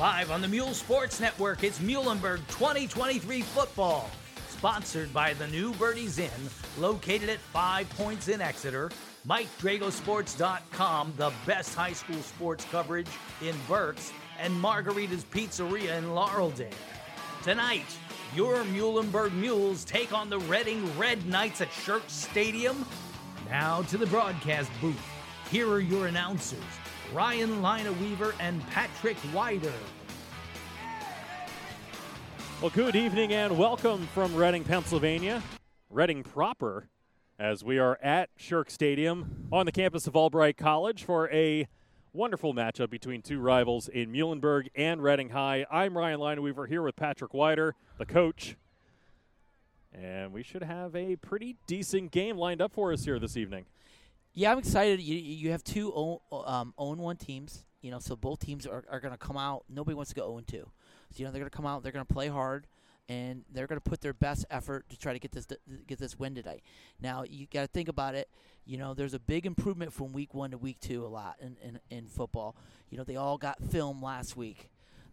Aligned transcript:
Live 0.00 0.30
on 0.30 0.40
the 0.40 0.48
Mule 0.48 0.72
Sports 0.72 1.20
Network, 1.20 1.62
it's 1.62 1.78
Muhlenberg 1.78 2.38
2023 2.48 3.42
football. 3.42 4.10
Sponsored 4.48 5.12
by 5.12 5.34
the 5.34 5.46
New 5.48 5.74
Birdies 5.74 6.18
Inn, 6.18 6.30
located 6.78 7.28
at 7.28 7.38
Five 7.38 7.90
Points 7.90 8.28
in 8.28 8.40
Exeter. 8.40 8.90
MikeDragosports.com, 9.28 11.12
the 11.18 11.30
best 11.46 11.74
high 11.74 11.92
school 11.92 12.20
sports 12.22 12.64
coverage 12.70 13.08
in 13.42 13.54
Berks, 13.68 14.12
and 14.40 14.52
Margarita's 14.54 15.24
Pizzeria 15.24 15.98
in 15.98 16.06
Laureldale. 16.06 16.72
Tonight, 17.42 17.98
your 18.34 18.64
Muhlenberg 18.64 19.32
Mules 19.34 19.84
take 19.84 20.14
on 20.14 20.30
the 20.30 20.38
Reading 20.40 20.98
Red 20.98 21.26
Knights 21.26 21.60
at 21.60 21.70
Shirk 21.70 22.04
Stadium. 22.06 22.86
Now 23.50 23.82
to 23.82 23.98
the 23.98 24.06
broadcast 24.06 24.70
booth. 24.80 24.98
Here 25.50 25.68
are 25.68 25.80
your 25.80 26.06
announcers, 26.06 26.58
Ryan 27.12 27.60
Lineweaver 27.60 28.34
and 28.40 28.66
Patrick 28.68 29.18
Wider. 29.34 29.72
Well, 32.62 32.70
good 32.70 32.96
evening 32.96 33.34
and 33.34 33.58
welcome 33.58 34.06
from 34.14 34.34
Reading, 34.34 34.64
Pennsylvania. 34.64 35.42
Reading 35.90 36.22
proper, 36.22 36.88
as 37.38 37.62
we 37.62 37.78
are 37.78 37.98
at 38.02 38.30
Shirk 38.36 38.70
Stadium 38.70 39.46
on 39.52 39.66
the 39.66 39.72
campus 39.72 40.06
of 40.06 40.16
Albright 40.16 40.56
College 40.56 41.04
for 41.04 41.30
a 41.30 41.68
wonderful 42.14 42.54
matchup 42.54 42.88
between 42.88 43.20
two 43.20 43.40
rivals 43.40 43.88
in 43.88 44.10
Muhlenberg 44.10 44.68
and 44.74 45.02
Reading 45.02 45.30
High. 45.30 45.66
I'm 45.70 45.98
Ryan 45.98 46.18
Lineweaver 46.18 46.66
here 46.66 46.80
with 46.80 46.96
Patrick 46.96 47.34
Wider, 47.34 47.74
the 47.98 48.06
coach. 48.06 48.56
And 49.92 50.32
we 50.32 50.42
should 50.42 50.62
have 50.62 50.96
a 50.96 51.16
pretty 51.16 51.56
decent 51.66 52.10
game 52.10 52.38
lined 52.38 52.62
up 52.62 52.72
for 52.72 52.90
us 52.90 53.04
here 53.04 53.18
this 53.18 53.36
evening. 53.36 53.66
Yeah, 54.34 54.50
I'm 54.50 54.58
excited. 54.58 55.00
You, 55.00 55.16
you 55.16 55.50
have 55.50 55.62
two 55.62 55.92
own, 55.94 56.18
um, 56.46 56.72
own 56.78 56.98
one 56.98 57.16
teams, 57.16 57.64
you 57.82 57.90
know, 57.90 57.98
so 57.98 58.16
both 58.16 58.40
teams 58.40 58.66
are, 58.66 58.84
are 58.90 59.00
going 59.00 59.12
to 59.12 59.18
come 59.18 59.36
out. 59.36 59.64
Nobody 59.68 59.94
wants 59.94 60.10
to 60.10 60.14
go 60.14 60.26
0 60.28 60.42
2. 60.46 60.56
So, 60.56 61.18
you 61.18 61.24
know, 61.24 61.32
they're 61.32 61.40
going 61.40 61.50
to 61.50 61.56
come 61.56 61.66
out, 61.66 61.82
they're 61.82 61.92
going 61.92 62.06
to 62.06 62.12
play 62.12 62.28
hard, 62.28 62.66
and 63.08 63.44
they're 63.52 63.66
going 63.66 63.80
to 63.80 63.88
put 63.88 64.00
their 64.00 64.14
best 64.14 64.46
effort 64.50 64.88
to 64.88 64.96
try 64.96 65.12
to 65.12 65.18
get 65.18 65.32
this 65.32 65.46
get 65.86 65.98
this 65.98 66.18
win 66.18 66.34
today. 66.34 66.62
Now, 67.00 67.24
you 67.28 67.46
got 67.52 67.62
to 67.62 67.66
think 67.66 67.88
about 67.88 68.14
it. 68.14 68.28
You 68.64 68.78
know, 68.78 68.94
there's 68.94 69.12
a 69.12 69.18
big 69.18 69.44
improvement 69.44 69.92
from 69.92 70.12
week 70.12 70.32
one 70.32 70.52
to 70.52 70.58
week 70.58 70.80
two 70.80 71.04
a 71.04 71.08
lot 71.08 71.36
in, 71.40 71.56
in, 71.62 71.80
in 71.90 72.06
football. 72.06 72.56
You 72.88 72.96
know, 72.96 73.04
they 73.04 73.16
all 73.16 73.36
got 73.36 73.62
film 73.62 74.00
last 74.00 74.36
week, 74.36 74.70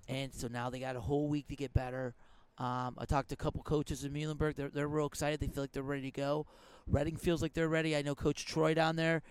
and 0.08 0.34
so 0.34 0.48
now 0.48 0.70
they 0.70 0.80
got 0.80 0.96
a 0.96 1.02
whole 1.02 1.28
week 1.28 1.50
to 1.50 1.58
get 1.58 1.74
better. 1.74 2.16
Um, 2.58 2.96
I 2.98 3.06
talked 3.06 3.30
to 3.30 3.34
a 3.36 3.38
couple 3.38 3.64
coaches 3.64 4.04
in 4.04 4.12
Muhlenberg. 4.12 4.56
They're, 4.56 4.70
they're 4.70 4.88
real 4.88 5.06
excited. 5.08 5.40
They 5.40 5.48
feel 5.48 5.64
like 5.64 5.72
they're 5.72 5.82
ready 5.82 6.04
to 6.04 6.12
go. 6.12 6.46
Reading 6.90 7.16
feels 7.16 7.42
like 7.42 7.54
they're 7.54 7.70
ready. 7.70 7.96
I 7.96 8.02
know 8.02 8.16
Coach 8.16 8.46
Troy 8.46 8.74
down 8.74 8.96
there. 8.96 9.22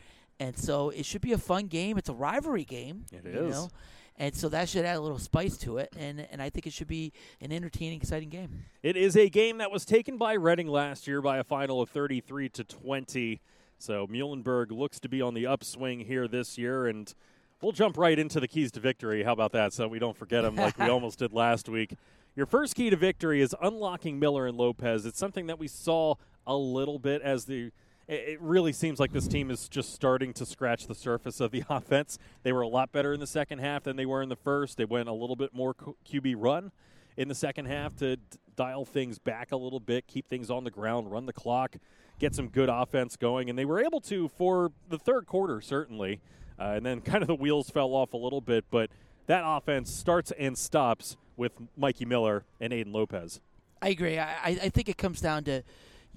And 0.40 0.56
so 0.56 0.90
it 0.90 1.04
should 1.04 1.20
be 1.20 1.32
a 1.32 1.38
fun 1.38 1.66
game. 1.66 1.98
It's 1.98 2.08
a 2.08 2.14
rivalry 2.14 2.64
game. 2.64 3.04
It 3.12 3.26
is. 3.26 3.50
Know? 3.50 3.70
And 4.16 4.34
so 4.34 4.48
that 4.48 4.68
should 4.68 4.84
add 4.84 4.96
a 4.96 5.00
little 5.00 5.18
spice 5.18 5.56
to 5.58 5.78
it. 5.78 5.92
And, 5.96 6.26
and 6.30 6.42
I 6.42 6.50
think 6.50 6.66
it 6.66 6.72
should 6.72 6.88
be 6.88 7.12
an 7.40 7.52
entertaining, 7.52 8.00
exciting 8.00 8.28
game. 8.28 8.64
It 8.82 8.96
is 8.96 9.16
a 9.16 9.28
game 9.28 9.58
that 9.58 9.70
was 9.70 9.84
taken 9.84 10.16
by 10.16 10.34
Reading 10.34 10.68
last 10.68 11.06
year 11.06 11.20
by 11.20 11.38
a 11.38 11.44
final 11.44 11.80
of 11.80 11.88
33 11.90 12.48
to 12.50 12.64
20. 12.64 13.40
So 13.78 14.06
Muhlenberg 14.08 14.70
looks 14.72 14.98
to 15.00 15.08
be 15.08 15.22
on 15.22 15.34
the 15.34 15.46
upswing 15.46 16.00
here 16.00 16.26
this 16.26 16.58
year. 16.58 16.86
And 16.86 17.12
we'll 17.60 17.72
jump 17.72 17.96
right 17.96 18.18
into 18.18 18.40
the 18.40 18.48
keys 18.48 18.72
to 18.72 18.80
victory. 18.80 19.22
How 19.22 19.32
about 19.32 19.52
that? 19.52 19.72
So 19.72 19.86
we 19.86 20.00
don't 20.00 20.16
forget 20.16 20.42
them 20.42 20.56
like 20.56 20.78
we 20.78 20.86
almost 20.88 21.20
did 21.20 21.32
last 21.32 21.68
week. 21.68 21.94
Your 22.34 22.46
first 22.46 22.76
key 22.76 22.90
to 22.90 22.96
victory 22.96 23.40
is 23.40 23.54
unlocking 23.60 24.18
Miller 24.18 24.46
and 24.46 24.56
Lopez. 24.56 25.06
It's 25.06 25.18
something 25.18 25.46
that 25.46 25.58
we 25.58 25.66
saw 25.66 26.14
a 26.48 26.56
little 26.56 26.98
bit 26.98 27.22
as 27.22 27.44
the 27.44 27.70
it 28.08 28.40
really 28.40 28.72
seems 28.72 28.98
like 28.98 29.12
this 29.12 29.28
team 29.28 29.50
is 29.50 29.68
just 29.68 29.92
starting 29.92 30.32
to 30.32 30.46
scratch 30.46 30.86
the 30.86 30.94
surface 30.94 31.40
of 31.40 31.50
the 31.50 31.62
offense. 31.70 32.18
They 32.42 32.52
were 32.52 32.62
a 32.62 32.68
lot 32.68 32.90
better 32.90 33.12
in 33.12 33.20
the 33.20 33.26
second 33.26 33.58
half 33.58 33.84
than 33.84 33.96
they 33.96 34.06
were 34.06 34.22
in 34.22 34.30
the 34.30 34.36
first. 34.36 34.78
They 34.78 34.86
went 34.86 35.10
a 35.10 35.12
little 35.12 35.36
bit 35.36 35.52
more 35.52 35.74
QB 35.74 36.34
run 36.38 36.72
in 37.18 37.28
the 37.28 37.34
second 37.34 37.66
half 37.66 37.96
to 37.96 38.16
d- 38.16 38.22
dial 38.56 38.86
things 38.86 39.18
back 39.18 39.52
a 39.52 39.56
little 39.56 39.80
bit, 39.80 40.06
keep 40.06 40.26
things 40.26 40.50
on 40.50 40.64
the 40.64 40.70
ground, 40.70 41.12
run 41.12 41.26
the 41.26 41.34
clock, 41.34 41.76
get 42.18 42.34
some 42.34 42.48
good 42.48 42.70
offense 42.70 43.16
going. 43.16 43.50
And 43.50 43.58
they 43.58 43.66
were 43.66 43.78
able 43.78 44.00
to 44.02 44.28
for 44.28 44.72
the 44.88 44.98
third 44.98 45.26
quarter, 45.26 45.60
certainly. 45.60 46.20
Uh, 46.58 46.72
and 46.76 46.86
then 46.86 47.00
kind 47.02 47.20
of 47.20 47.28
the 47.28 47.34
wheels 47.34 47.68
fell 47.68 47.92
off 47.92 48.14
a 48.14 48.16
little 48.16 48.40
bit, 48.40 48.64
but 48.70 48.88
that 49.26 49.42
offense 49.44 49.92
starts 49.92 50.32
and 50.38 50.56
stops 50.56 51.18
with 51.36 51.52
Mikey 51.76 52.06
Miller 52.06 52.44
and 52.58 52.72
Aiden 52.72 52.94
Lopez. 52.94 53.40
I 53.82 53.90
agree. 53.90 54.18
I, 54.18 54.58
I 54.62 54.68
think 54.70 54.88
it 54.88 54.96
comes 54.96 55.20
down 55.20 55.44
to, 55.44 55.62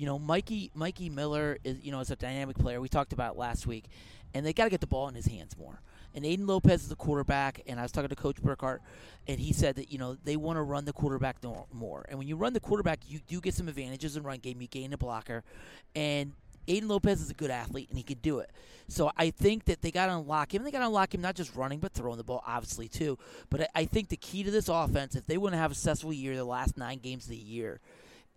you 0.01 0.07
know, 0.07 0.17
Mikey 0.17 0.71
Mikey 0.73 1.11
Miller 1.11 1.59
is 1.63 1.77
you 1.83 1.91
know 1.91 1.99
is 1.99 2.09
a 2.09 2.15
dynamic 2.15 2.57
player. 2.57 2.81
We 2.81 2.89
talked 2.89 3.13
about 3.13 3.37
last 3.37 3.67
week, 3.67 3.85
and 4.33 4.43
they 4.43 4.51
got 4.51 4.63
to 4.63 4.71
get 4.71 4.81
the 4.81 4.87
ball 4.87 5.07
in 5.07 5.13
his 5.13 5.27
hands 5.27 5.55
more. 5.55 5.79
And 6.15 6.25
Aiden 6.25 6.47
Lopez 6.47 6.81
is 6.81 6.89
the 6.89 6.95
quarterback, 6.95 7.61
and 7.67 7.79
I 7.79 7.83
was 7.83 7.91
talking 7.91 8.09
to 8.09 8.15
Coach 8.15 8.37
Burkhart, 8.41 8.79
and 9.27 9.39
he 9.39 9.53
said 9.53 9.75
that 9.75 9.91
you 9.91 9.99
know 9.99 10.17
they 10.23 10.37
want 10.37 10.57
to 10.57 10.63
run 10.63 10.85
the 10.85 10.91
quarterback 10.91 11.37
more. 11.71 12.03
And 12.09 12.17
when 12.17 12.27
you 12.27 12.35
run 12.35 12.53
the 12.53 12.59
quarterback, 12.59 13.01
you 13.07 13.19
do 13.27 13.39
get 13.39 13.53
some 13.53 13.67
advantages 13.67 14.17
in 14.17 14.23
run 14.23 14.39
game. 14.39 14.59
You 14.59 14.67
gain 14.67 14.91
a 14.91 14.97
blocker, 14.97 15.43
and 15.95 16.33
Aiden 16.67 16.89
Lopez 16.89 17.21
is 17.21 17.29
a 17.29 17.35
good 17.35 17.51
athlete 17.51 17.89
and 17.89 17.97
he 17.99 18.03
can 18.03 18.17
do 18.23 18.39
it. 18.39 18.49
So 18.87 19.11
I 19.17 19.29
think 19.29 19.65
that 19.65 19.83
they 19.83 19.91
got 19.91 20.07
to 20.07 20.15
unlock 20.17 20.53
him. 20.53 20.63
They 20.63 20.71
got 20.71 20.79
to 20.79 20.87
unlock 20.87 21.13
him 21.13 21.21
not 21.21 21.35
just 21.35 21.55
running 21.55 21.79
but 21.79 21.93
throwing 21.93 22.17
the 22.17 22.23
ball, 22.23 22.43
obviously 22.45 22.87
too. 22.87 23.19
But 23.51 23.69
I 23.75 23.85
think 23.85 24.09
the 24.09 24.17
key 24.17 24.43
to 24.43 24.51
this 24.51 24.67
offense, 24.67 25.15
if 25.15 25.27
they 25.27 25.37
want 25.37 25.53
to 25.53 25.57
have 25.57 25.71
a 25.71 25.75
successful 25.75 26.11
year, 26.11 26.35
the 26.35 26.43
last 26.43 26.75
nine 26.75 26.99
games 26.99 27.25
of 27.25 27.31
the 27.31 27.37
year, 27.37 27.79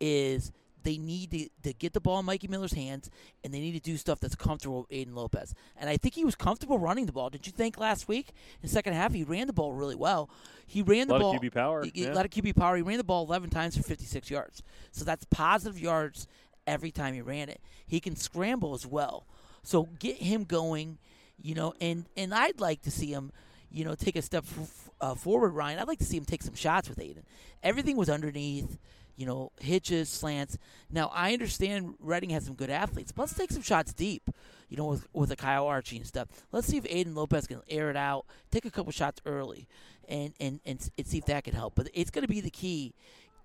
is 0.00 0.53
they 0.84 0.99
need 0.99 1.31
to, 1.33 1.49
to 1.65 1.72
get 1.72 1.93
the 1.93 2.00
ball 2.00 2.21
in 2.21 2.27
Mikey 2.27 2.47
Miller's 2.47 2.72
hands, 2.72 3.11
and 3.43 3.53
they 3.53 3.61
need 3.61 3.72
to 3.72 3.81
do 3.81 3.97
stuff 3.97 4.21
that's 4.21 4.34
comfortable 4.37 4.81
with 4.81 4.91
Aiden 4.91 5.15
Lopez. 5.15 5.55
And 5.77 5.91
I 5.91 5.97
think 5.97 6.15
he 6.15 6.25
was 6.25 6.34
comfortable 6.34 6.78
running 6.78 7.06
the 7.06 7.12
ball. 7.12 7.31
Did 7.31 7.47
you 7.47 7.53
think 7.53 7.78
last 7.78 8.06
week 8.06 8.28
in 8.28 8.62
the 8.62 8.69
second 8.69 8.93
half 8.93 9.12
he 9.12 9.25
ran 9.25 9.47
the 9.47 9.53
ball 9.53 9.72
really 9.72 9.97
well? 9.97 10.31
He 10.67 10.83
ran 10.83 11.09
the 11.09 11.15
a 11.15 11.17
lot 11.17 11.21
ball. 11.21 11.37
Of 11.37 11.43
QB 11.43 11.53
power. 11.53 11.84
He, 11.84 11.93
yeah. 11.95 12.12
A 12.12 12.15
lot 12.15 12.25
of 12.25 12.31
QB 12.31 12.56
power. 12.56 12.77
He 12.77 12.83
ran 12.83 12.99
the 12.99 13.05
ball 13.05 13.25
11 13.27 13.50
times 13.50 13.77
for 13.77 13.83
56 13.83 14.31
yards. 14.31 14.62
So 14.93 15.05
that's 15.05 15.25
positive 15.27 15.81
yards 15.81 16.28
every 16.67 16.91
time 16.91 17.15
he 17.15 17.21
ran 17.21 17.49
it. 17.49 17.61
He 17.87 18.01
can 18.01 18.16
scramble 18.16 18.75
as 18.75 18.87
well. 18.87 19.27
So 19.62 19.89
get 19.99 20.16
him 20.16 20.45
going, 20.45 20.99
you 21.43 21.55
know, 21.55 21.75
and 21.81 22.05
and 22.16 22.34
I'd 22.34 22.61
like 22.61 22.83
to 22.83 22.91
see 22.91 23.12
him, 23.12 23.33
you 23.71 23.84
know, 23.84 23.95
take 23.95 24.16
a 24.16 24.22
step 24.22 24.45
f- 24.45 24.91
uh, 25.01 25.15
forward, 25.15 25.51
Ryan. 25.51 25.78
I'd 25.78 25.89
like 25.89 25.99
to 25.99 26.05
see 26.05 26.16
him 26.16 26.25
take 26.25 26.43
some 26.43 26.55
shots 26.55 26.89
with 26.89 26.99
Aiden. 26.99 27.25
Everything 27.62 27.97
was 27.97 28.11
underneath, 28.11 28.78
you 29.16 29.26
know, 29.26 29.52
hitches, 29.60 30.08
slants. 30.08 30.58
Now 30.91 31.10
I 31.14 31.32
understand 31.32 31.94
Reading 32.00 32.30
has 32.30 32.44
some 32.44 32.54
good 32.54 32.70
athletes, 32.70 33.12
but 33.12 33.22
let's 33.22 33.34
take 33.34 33.50
some 33.50 33.62
shots 33.62 33.92
deep, 33.92 34.30
you 34.69 34.76
know, 34.76 34.86
with 34.86 35.06
with 35.12 35.30
a 35.30 35.36
Kyle 35.36 35.66
Archie 35.66 35.97
and 35.97 36.06
stuff. 36.06 36.28
Let's 36.52 36.66
see 36.66 36.76
if 36.76 36.84
Aiden 36.84 37.14
Lopez 37.14 37.47
can 37.47 37.60
air 37.69 37.91
it 37.91 37.97
out, 37.97 38.26
take 38.50 38.64
a 38.64 38.70
couple 38.70 38.92
shots 38.92 39.20
early, 39.26 39.69
and 40.08 40.32
and 40.41 40.60
and, 40.64 40.91
and 40.97 41.06
see 41.06 41.19
if 41.19 41.26
that 41.26 41.44
can 41.44 41.54
help. 41.54 41.74
But 41.74 41.88
it's 41.94 42.10
going 42.10 42.22
to 42.22 42.28
be 42.28 42.41
the 42.41 42.50
key, 42.50 42.94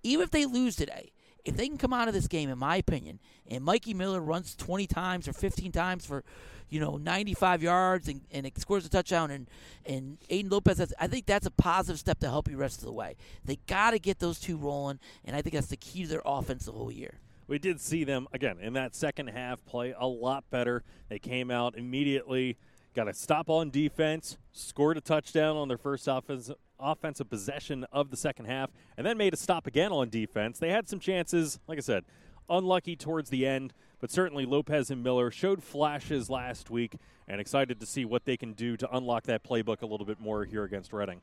even 0.04 0.24
if 0.24 0.32
they 0.32 0.46
lose 0.46 0.76
today 0.76 1.12
if 1.46 1.56
they 1.56 1.68
can 1.68 1.78
come 1.78 1.94
out 1.94 2.08
of 2.08 2.14
this 2.14 2.28
game, 2.28 2.50
in 2.50 2.58
my 2.58 2.76
opinion, 2.76 3.20
and 3.50 3.64
Mikey 3.64 3.94
Miller 3.94 4.22
runs 4.22 4.56
20 4.56 4.88
times 4.88 5.28
or 5.28 5.34
15 5.34 5.72
times 5.72 6.06
for, 6.06 6.24
you 6.70 6.80
know, 6.80 6.98
95 6.98 7.64
yards 7.64 8.08
and, 8.08 8.22
and 8.32 8.46
it 8.46 8.58
scores 8.60 8.86
a 8.86 8.90
touchdown, 8.90 9.32
and, 9.32 9.48
and 9.86 10.18
Aiden 10.30 10.52
Lopez, 10.52 10.78
has, 10.78 10.94
I 11.00 11.08
think 11.08 11.26
that's 11.26 11.46
a 11.46 11.52
positive 11.52 12.00
step 12.00 12.20
to 12.20 12.30
help 12.30 12.50
you 12.50 12.58
rest 12.58 12.80
of 12.80 12.86
the 12.86 12.92
way. 12.92 13.16
They 13.44 13.58
got 13.68 13.92
to 13.92 14.00
get 14.00 14.20
those 14.20 14.40
two 14.40 14.58
rolling, 14.58 15.00
and 15.26 15.36
I 15.36 15.42
think 15.42 15.56
that's 15.56 15.68
the 15.68 15.78
key 15.78 16.04
to 16.04 16.10
their 16.10 16.22
offense 16.26 16.66
the 16.66 16.72
whole 16.72 16.92
year. 16.92 17.20
We 17.48 17.58
did 17.58 17.82
see 17.82 18.04
them, 18.04 18.28
again, 18.32 18.58
in 18.62 18.74
that 18.74 18.96
second 18.96 19.28
half 19.28 19.66
play 19.66 19.96
a 19.98 20.06
lot 20.06 20.44
better. 20.52 20.84
They 21.10 21.18
came 21.18 21.50
out 21.50 21.76
immediately, 21.76 22.58
got 22.94 23.08
a 23.08 23.14
stop 23.14 23.50
on 23.50 23.72
defense, 23.72 24.38
scored 24.52 24.98
a 24.98 25.02
touchdown 25.02 25.58
on 25.58 25.68
their 25.68 25.78
first 25.78 26.08
offensive 26.08 26.56
offensive 26.80 27.30
possession 27.30 27.86
of 27.92 28.10
the 28.10 28.16
second 28.16 28.46
half, 28.46 28.70
and 28.98 29.06
then 29.06 29.18
made 29.18 29.34
a 29.34 29.38
stop 29.38 29.68
again 29.68 29.92
on 29.92 30.10
defense. 30.10 30.60
They 30.60 30.70
had 30.70 30.88
some 30.88 31.00
chances, 31.00 31.60
like 31.68 31.78
I 31.78 31.82
said, 31.82 32.06
unlucky 32.50 32.96
towards 32.96 33.30
the 33.30 33.46
end, 33.46 33.74
but 34.00 34.12
certainly 34.12 34.46
Lopez 34.46 34.90
and 34.90 35.04
Miller 35.04 35.32
showed 35.32 35.64
flashes 35.64 36.30
last 36.30 36.70
week, 36.70 36.96
and 37.28 37.40
excited 37.40 37.80
to 37.80 37.86
see 37.86 38.06
what 38.06 38.26
they 38.26 38.38
can 38.38 38.54
do 38.54 38.78
to 38.78 38.96
unlock 38.96 39.24
that 39.24 39.44
playbook 39.44 39.82
a 39.82 39.86
little 39.86 40.06
bit 40.06 40.20
more 40.20 40.46
here 40.46 40.64
against 40.64 40.94
Reading. 40.94 41.22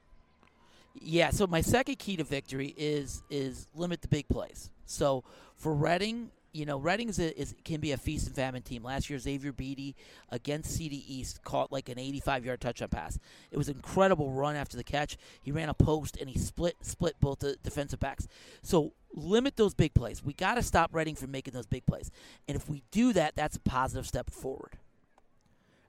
Yeah, 1.00 1.30
so 1.30 1.46
my 1.46 1.60
second 1.60 1.98
key 1.98 2.16
to 2.16 2.24
victory 2.24 2.74
is 2.76 3.22
is 3.28 3.68
limit 3.74 4.02
the 4.02 4.08
big 4.08 4.28
plays. 4.28 4.70
So 4.86 5.24
for 5.56 5.74
Reading, 5.74 6.30
you 6.56 6.64
know, 6.64 6.78
Reading 6.78 7.08
is, 7.08 7.18
a, 7.18 7.38
is, 7.38 7.54
can 7.64 7.80
be 7.80 7.92
a 7.92 7.96
feast 7.96 8.26
and 8.26 8.34
famine 8.34 8.62
team. 8.62 8.82
Last 8.82 9.10
year, 9.10 9.18
Xavier 9.18 9.52
Beatty 9.52 9.94
against 10.30 10.74
CD 10.74 11.04
East 11.06 11.42
caught 11.42 11.70
like 11.70 11.88
an 11.88 11.96
85-yard 11.96 12.60
touchdown 12.60 12.88
pass. 12.88 13.18
It 13.50 13.58
was 13.58 13.68
an 13.68 13.76
incredible 13.76 14.32
run 14.32 14.56
after 14.56 14.76
the 14.76 14.84
catch. 14.84 15.18
He 15.42 15.52
ran 15.52 15.68
a 15.68 15.74
post 15.74 16.16
and 16.16 16.30
he 16.30 16.38
split 16.38 16.76
split 16.80 17.16
both 17.20 17.40
the 17.40 17.56
defensive 17.62 18.00
backs. 18.00 18.26
So 18.62 18.92
limit 19.12 19.56
those 19.56 19.74
big 19.74 19.92
plays. 19.94 20.24
We 20.24 20.32
got 20.32 20.54
to 20.54 20.62
stop 20.62 20.94
Reading 20.94 21.14
from 21.14 21.30
making 21.30 21.52
those 21.52 21.66
big 21.66 21.84
plays. 21.84 22.10
And 22.48 22.56
if 22.56 22.68
we 22.68 22.82
do 22.90 23.12
that, 23.12 23.36
that's 23.36 23.56
a 23.56 23.60
positive 23.60 24.06
step 24.06 24.30
forward. 24.30 24.78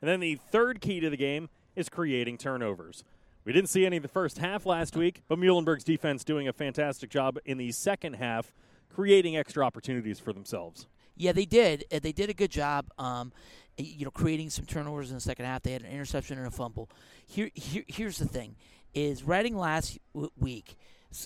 And 0.01 0.09
then 0.09 0.19
the 0.19 0.35
third 0.51 0.81
key 0.81 0.99
to 0.99 1.09
the 1.09 1.17
game 1.17 1.49
is 1.75 1.87
creating 1.89 2.37
turnovers. 2.37 3.03
We 3.45 3.53
didn't 3.53 3.69
see 3.69 3.85
any 3.85 3.97
of 3.97 4.03
the 4.03 4.09
first 4.09 4.39
half 4.39 4.65
last 4.65 4.95
week, 4.97 5.21
but 5.29 5.39
Muhlenberg's 5.39 5.85
defense 5.85 6.25
doing 6.25 6.47
a 6.47 6.53
fantastic 6.53 7.09
job 7.09 7.39
in 7.45 7.57
the 7.57 7.71
second 7.71 8.15
half 8.15 8.53
creating 8.97 9.37
extra 9.37 9.63
opportunities 9.63 10.19
for 10.19 10.33
themselves. 10.33 10.87
Yeah, 11.15 11.31
they 11.31 11.45
did. 11.45 11.85
They 11.91 12.11
did 12.11 12.31
a 12.31 12.33
good 12.33 12.49
job. 12.49 12.87
Um, 12.97 13.31
you 13.77 14.05
know, 14.05 14.11
creating 14.11 14.49
some 14.49 14.65
turnovers 14.65 15.11
in 15.11 15.15
the 15.17 15.21
second 15.21 15.45
half. 15.45 15.61
They 15.61 15.71
had 15.71 15.83
an 15.83 15.91
interception 15.91 16.39
and 16.39 16.47
a 16.47 16.51
fumble. 16.51 16.89
Here, 17.27 17.51
here 17.53 17.83
here's 17.87 18.17
the 18.17 18.27
thing: 18.27 18.55
is 18.95 19.23
Reading 19.23 19.55
last 19.55 19.99
week 20.39 20.77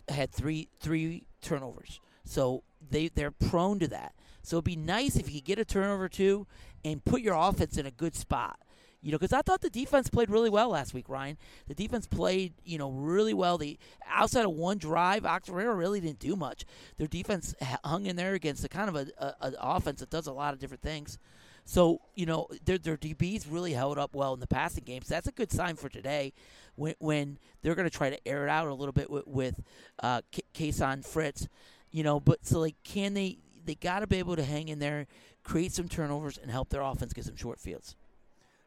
had 0.09 0.31
three 0.33 0.67
three 0.81 1.23
turnovers, 1.41 2.01
so 2.25 2.63
they 2.89 3.07
they're 3.07 3.31
prone 3.31 3.79
to 3.79 3.87
that. 3.87 4.15
So 4.43 4.57
it'd 4.57 4.65
be 4.65 4.75
nice 4.75 5.15
if 5.15 5.29
you 5.29 5.39
could 5.39 5.45
get 5.45 5.59
a 5.59 5.65
turnover 5.65 6.09
too 6.09 6.47
and 6.83 7.03
put 7.05 7.21
your 7.21 7.35
offense 7.35 7.77
in 7.77 7.85
a 7.85 7.91
good 7.91 8.15
spot. 8.15 8.59
You 9.01 9.11
know, 9.11 9.17
because 9.17 9.33
I 9.33 9.41
thought 9.41 9.61
the 9.61 9.69
defense 9.69 10.09
played 10.09 10.29
really 10.29 10.49
well 10.49 10.69
last 10.69 10.93
week, 10.93 11.09
Ryan. 11.09 11.37
The 11.67 11.73
defense 11.73 12.05
played, 12.05 12.53
you 12.63 12.77
know, 12.77 12.91
really 12.91 13.33
well. 13.33 13.57
The 13.57 13.79
outside 14.07 14.45
of 14.45 14.51
one 14.51 14.77
drive, 14.77 15.23
Octorara 15.23 15.75
really 15.75 15.99
didn't 15.99 16.19
do 16.19 16.35
much. 16.35 16.65
Their 16.97 17.07
defense 17.07 17.55
hung 17.83 18.05
in 18.05 18.15
there 18.15 18.33
against 18.33 18.63
a 18.63 18.69
kind 18.69 18.89
of 18.89 18.95
a, 18.95 19.07
a, 19.17 19.35
an 19.41 19.55
offense 19.59 20.01
that 20.01 20.11
does 20.11 20.27
a 20.27 20.33
lot 20.33 20.53
of 20.53 20.59
different 20.59 20.83
things. 20.83 21.17
So 21.65 22.01
you 22.15 22.25
know, 22.25 22.47
their 22.65 22.77
their 22.77 22.97
DBs 22.97 23.45
really 23.49 23.73
held 23.73 23.97
up 23.97 24.13
well 24.13 24.33
in 24.33 24.39
the 24.39 24.47
passing 24.47 24.83
game. 24.83 25.01
So 25.03 25.15
that's 25.15 25.27
a 25.27 25.31
good 25.31 25.51
sign 25.51 25.75
for 25.75 25.89
today, 25.89 26.33
when 26.75 26.95
when 26.99 27.39
they're 27.61 27.75
going 27.75 27.89
to 27.89 27.95
try 27.95 28.09
to 28.09 28.27
air 28.27 28.45
it 28.45 28.49
out 28.49 28.67
a 28.67 28.73
little 28.73 28.93
bit 28.93 29.09
with, 29.09 29.25
with 29.25 29.61
uh, 30.01 30.21
Kason 30.53 31.05
Fritz. 31.05 31.47
You 31.89 32.03
know, 32.03 32.19
but 32.19 32.45
so 32.45 32.59
like, 32.59 32.75
can 32.83 33.13
they? 33.13 33.39
They 33.63 33.75
got 33.75 33.99
to 33.99 34.07
be 34.07 34.17
able 34.17 34.35
to 34.37 34.43
hang 34.43 34.69
in 34.69 34.79
there, 34.79 35.05
create 35.43 35.71
some 35.71 35.87
turnovers, 35.87 36.39
and 36.39 36.49
help 36.49 36.69
their 36.69 36.81
offense 36.81 37.13
get 37.13 37.25
some 37.25 37.35
short 37.35 37.59
fields. 37.59 37.95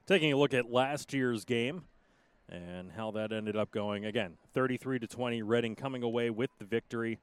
Taking 0.06 0.34
a 0.34 0.36
look 0.36 0.52
at 0.52 0.70
last 0.70 1.14
year's 1.14 1.46
game 1.46 1.84
and 2.50 2.92
how 2.92 3.10
that 3.12 3.32
ended 3.32 3.56
up 3.56 3.70
going. 3.70 4.04
Again, 4.04 4.36
33 4.52 4.98
to 4.98 5.06
20, 5.06 5.42
Reading 5.42 5.74
coming 5.74 6.02
away 6.02 6.28
with 6.28 6.50
the 6.58 6.66
victory. 6.66 7.18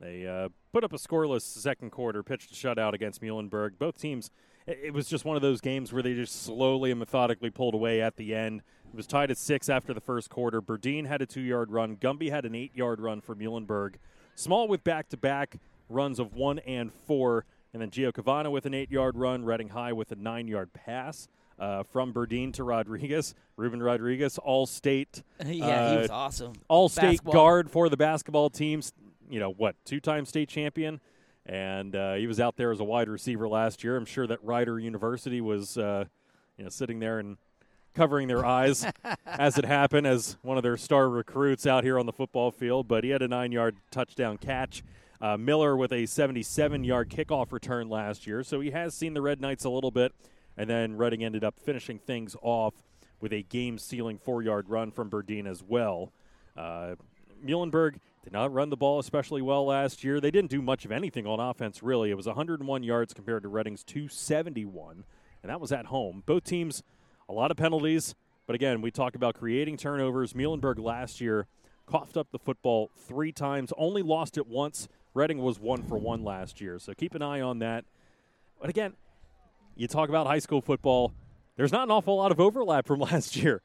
They 0.00 0.26
uh, 0.26 0.48
put 0.72 0.82
up 0.82 0.92
a 0.92 0.96
scoreless 0.96 1.42
second 1.42 1.90
quarter, 1.90 2.24
pitched 2.24 2.50
a 2.50 2.54
shutout 2.54 2.94
against 2.94 3.22
Muhlenberg. 3.22 3.78
Both 3.78 4.00
teams, 4.00 4.32
it 4.66 4.92
was 4.92 5.06
just 5.06 5.24
one 5.24 5.36
of 5.36 5.42
those 5.42 5.60
games 5.60 5.92
where 5.92 6.02
they 6.02 6.14
just 6.14 6.42
slowly 6.42 6.90
and 6.90 6.98
methodically 6.98 7.50
pulled 7.50 7.74
away 7.74 8.02
at 8.02 8.16
the 8.16 8.34
end. 8.34 8.62
It 8.88 8.96
was 8.96 9.06
tied 9.06 9.30
at 9.30 9.38
six 9.38 9.68
after 9.68 9.94
the 9.94 10.00
first 10.00 10.28
quarter. 10.28 10.60
Burdine 10.60 11.06
had 11.06 11.22
a 11.22 11.26
two 11.26 11.40
yard 11.40 11.70
run. 11.70 11.96
Gumby 11.96 12.30
had 12.30 12.44
an 12.44 12.56
eight 12.56 12.74
yard 12.74 13.00
run 13.00 13.20
for 13.20 13.36
Muhlenberg. 13.36 13.94
Small 14.34 14.66
with 14.66 14.82
back 14.82 15.08
to 15.10 15.16
back 15.16 15.58
runs 15.88 16.18
of 16.18 16.34
one 16.34 16.58
and 16.60 16.92
four. 16.92 17.44
And 17.72 17.80
then 17.80 17.90
Gio 17.90 18.12
Cavana 18.12 18.50
with 18.50 18.66
an 18.66 18.74
eight 18.74 18.90
yard 18.90 19.16
run. 19.16 19.44
Reading 19.44 19.68
High 19.68 19.92
with 19.92 20.10
a 20.10 20.16
nine 20.16 20.48
yard 20.48 20.72
pass 20.72 21.28
uh, 21.58 21.82
from 21.84 22.12
Burdine 22.12 22.52
to 22.54 22.64
Rodriguez. 22.64 23.34
Ruben 23.56 23.82
Rodriguez, 23.82 24.38
all 24.38 24.66
state. 24.66 25.22
yeah, 25.44 25.52
he 25.52 25.62
uh, 25.62 26.00
was 26.00 26.10
awesome. 26.10 26.52
all 26.68 26.88
state 26.88 27.24
guard 27.24 27.70
for 27.70 27.88
the 27.88 27.96
basketball 27.96 28.50
teams. 28.50 28.92
You 29.28 29.40
know 29.40 29.50
what? 29.50 29.76
Two 29.84 30.00
time 30.00 30.26
state 30.26 30.48
champion, 30.48 31.00
and 31.44 31.96
uh, 31.96 32.14
he 32.14 32.26
was 32.26 32.38
out 32.38 32.56
there 32.56 32.70
as 32.70 32.80
a 32.80 32.84
wide 32.84 33.08
receiver 33.08 33.48
last 33.48 33.82
year. 33.82 33.96
I'm 33.96 34.04
sure 34.04 34.26
that 34.26 34.42
Rider 34.44 34.78
University 34.78 35.40
was, 35.40 35.78
uh, 35.78 36.04
you 36.58 36.64
know, 36.64 36.70
sitting 36.70 37.00
there 37.00 37.18
and 37.18 37.38
covering 37.94 38.28
their 38.28 38.44
eyes 38.44 38.86
as 39.26 39.56
it 39.56 39.64
happened 39.64 40.06
as 40.06 40.36
one 40.42 40.58
of 40.58 40.62
their 40.62 40.76
star 40.76 41.08
recruits 41.08 41.66
out 41.66 41.82
here 41.82 41.98
on 41.98 42.06
the 42.06 42.12
football 42.12 42.50
field. 42.50 42.86
But 42.86 43.02
he 43.02 43.10
had 43.10 43.22
a 43.22 43.28
nine 43.28 43.52
yard 43.52 43.76
touchdown 43.90 44.38
catch. 44.38 44.84
Uh, 45.18 45.38
Miller 45.38 45.74
with 45.74 45.92
a 45.92 46.04
77 46.04 46.84
yard 46.84 47.08
kickoff 47.08 47.50
return 47.50 47.88
last 47.88 48.26
year, 48.26 48.42
so 48.42 48.60
he 48.60 48.70
has 48.72 48.94
seen 48.94 49.14
the 49.14 49.22
Red 49.22 49.40
Knights 49.40 49.64
a 49.64 49.70
little 49.70 49.90
bit. 49.90 50.12
And 50.56 50.68
then 50.70 50.96
Reading 50.96 51.24
ended 51.24 51.44
up 51.44 51.58
finishing 51.58 51.98
things 51.98 52.36
off 52.42 52.74
with 53.20 53.32
a 53.32 53.42
game 53.42 53.78
sealing 53.78 54.18
four 54.18 54.42
yard 54.42 54.68
run 54.68 54.90
from 54.90 55.10
Burdine 55.10 55.46
as 55.46 55.62
well. 55.62 56.12
Uh, 56.56 56.94
Muhlenberg 57.44 57.98
did 58.24 58.32
not 58.32 58.52
run 58.52 58.70
the 58.70 58.76
ball 58.76 58.98
especially 58.98 59.42
well 59.42 59.66
last 59.66 60.02
year. 60.02 60.20
They 60.20 60.30
didn't 60.30 60.50
do 60.50 60.60
much 60.60 60.84
of 60.84 60.92
anything 60.92 61.26
on 61.26 61.38
offense, 61.38 61.82
really. 61.82 62.10
It 62.10 62.16
was 62.16 62.26
101 62.26 62.82
yards 62.82 63.14
compared 63.14 63.42
to 63.42 63.48
Reading's 63.48 63.84
271, 63.84 65.04
and 65.42 65.50
that 65.50 65.60
was 65.60 65.72
at 65.72 65.86
home. 65.86 66.22
Both 66.26 66.44
teams, 66.44 66.82
a 67.28 67.32
lot 67.32 67.50
of 67.50 67.56
penalties, 67.56 68.14
but 68.46 68.54
again, 68.54 68.80
we 68.80 68.90
talk 68.90 69.14
about 69.14 69.34
creating 69.34 69.76
turnovers. 69.76 70.32
Muhlenberg 70.32 70.78
last 70.78 71.20
year 71.20 71.46
coughed 71.86 72.16
up 72.16 72.32
the 72.32 72.38
football 72.38 72.90
three 72.96 73.32
times, 73.32 73.72
only 73.76 74.02
lost 74.02 74.36
it 74.36 74.46
once. 74.46 74.88
Redding 75.14 75.38
was 75.38 75.58
one 75.58 75.82
for 75.82 75.96
one 75.96 76.24
last 76.24 76.60
year, 76.60 76.78
so 76.78 76.94
keep 76.94 77.14
an 77.14 77.22
eye 77.22 77.40
on 77.40 77.60
that. 77.60 77.84
But 78.60 78.70
again, 78.70 78.94
you 79.76 79.86
talk 79.86 80.08
about 80.08 80.26
high 80.26 80.38
school 80.38 80.60
football, 80.60 81.12
there's 81.56 81.72
not 81.72 81.84
an 81.84 81.90
awful 81.90 82.16
lot 82.16 82.32
of 82.32 82.40
overlap 82.40 82.86
from 82.86 83.00
last 83.12 83.36
year. 83.36 83.62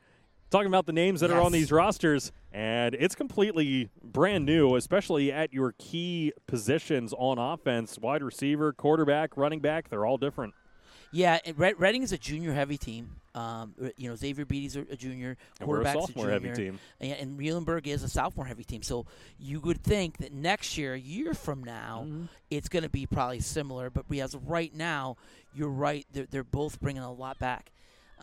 Talking 0.49 0.67
about 0.67 0.85
the 0.85 0.93
names 0.93 1.21
that 1.21 1.31
are 1.31 1.39
on 1.39 1.53
these 1.53 1.71
rosters, 1.71 2.33
and 2.51 2.93
it's 2.95 3.15
completely 3.15 3.89
brand 4.03 4.45
new, 4.45 4.75
especially 4.75 5.31
at 5.31 5.53
your 5.53 5.73
key 5.79 6.33
positions 6.45 7.13
on 7.17 7.37
offense 7.37 7.97
wide 7.97 8.21
receiver, 8.21 8.73
quarterback, 8.73 9.37
running 9.37 9.61
back. 9.61 9.87
They're 9.87 10.05
all 10.05 10.17
different. 10.17 10.53
Yeah, 11.11 11.39
Red, 11.57 11.79
Reading 11.79 12.03
is 12.03 12.11
a 12.13 12.17
junior-heavy 12.17 12.77
team. 12.77 13.15
Um, 13.33 13.73
you 13.97 14.09
know, 14.09 14.15
Xavier 14.15 14.45
Beatty's 14.45 14.75
a, 14.75 14.81
a 14.91 14.95
junior, 14.95 15.37
And 15.59 15.67
we're 15.67 15.81
a 15.81 15.83
quarterback's 15.83 16.07
sophomore-heavy 16.07 16.49
junior, 16.49 16.55
team. 16.71 16.79
and, 16.99 17.11
and 17.13 17.39
Muhlenberg 17.39 17.87
is 17.87 18.03
a 18.03 18.09
sophomore-heavy 18.09 18.63
team. 18.65 18.81
So 18.83 19.05
you 19.39 19.59
would 19.61 19.81
think 19.83 20.17
that 20.17 20.33
next 20.33 20.77
year, 20.77 20.93
a 20.93 20.99
year 20.99 21.33
from 21.33 21.63
now, 21.63 22.05
Mm-hmm. 22.07 22.25
it's 22.49 22.67
going 22.69 22.83
to 22.83 22.89
be 22.89 23.05
probably 23.05 23.39
similar. 23.39 23.89
But 23.89 24.05
as 24.17 24.33
of 24.33 24.47
right 24.49 24.73
now, 24.75 25.15
you're 25.53 25.69
right; 25.69 26.05
they're, 26.11 26.27
they're 26.29 26.43
both 26.43 26.79
bringing 26.81 27.03
a 27.03 27.11
lot 27.11 27.39
back. 27.39 27.71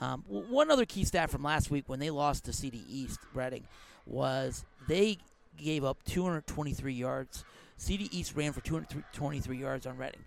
Um, 0.00 0.22
one 0.28 0.70
other 0.70 0.84
key 0.84 1.04
stat 1.04 1.28
from 1.30 1.42
last 1.42 1.70
week 1.70 1.88
when 1.88 1.98
they 1.98 2.10
lost 2.10 2.44
to 2.44 2.52
CD 2.52 2.84
East, 2.88 3.18
Reading, 3.34 3.66
was 4.06 4.64
they 4.86 5.18
gave 5.56 5.84
up 5.84 6.02
223 6.04 6.92
yards. 6.92 7.44
CD 7.76 8.08
East 8.12 8.34
ran 8.36 8.52
for 8.52 8.60
223 8.60 9.56
yards 9.58 9.86
on 9.86 9.96
Reading. 9.96 10.20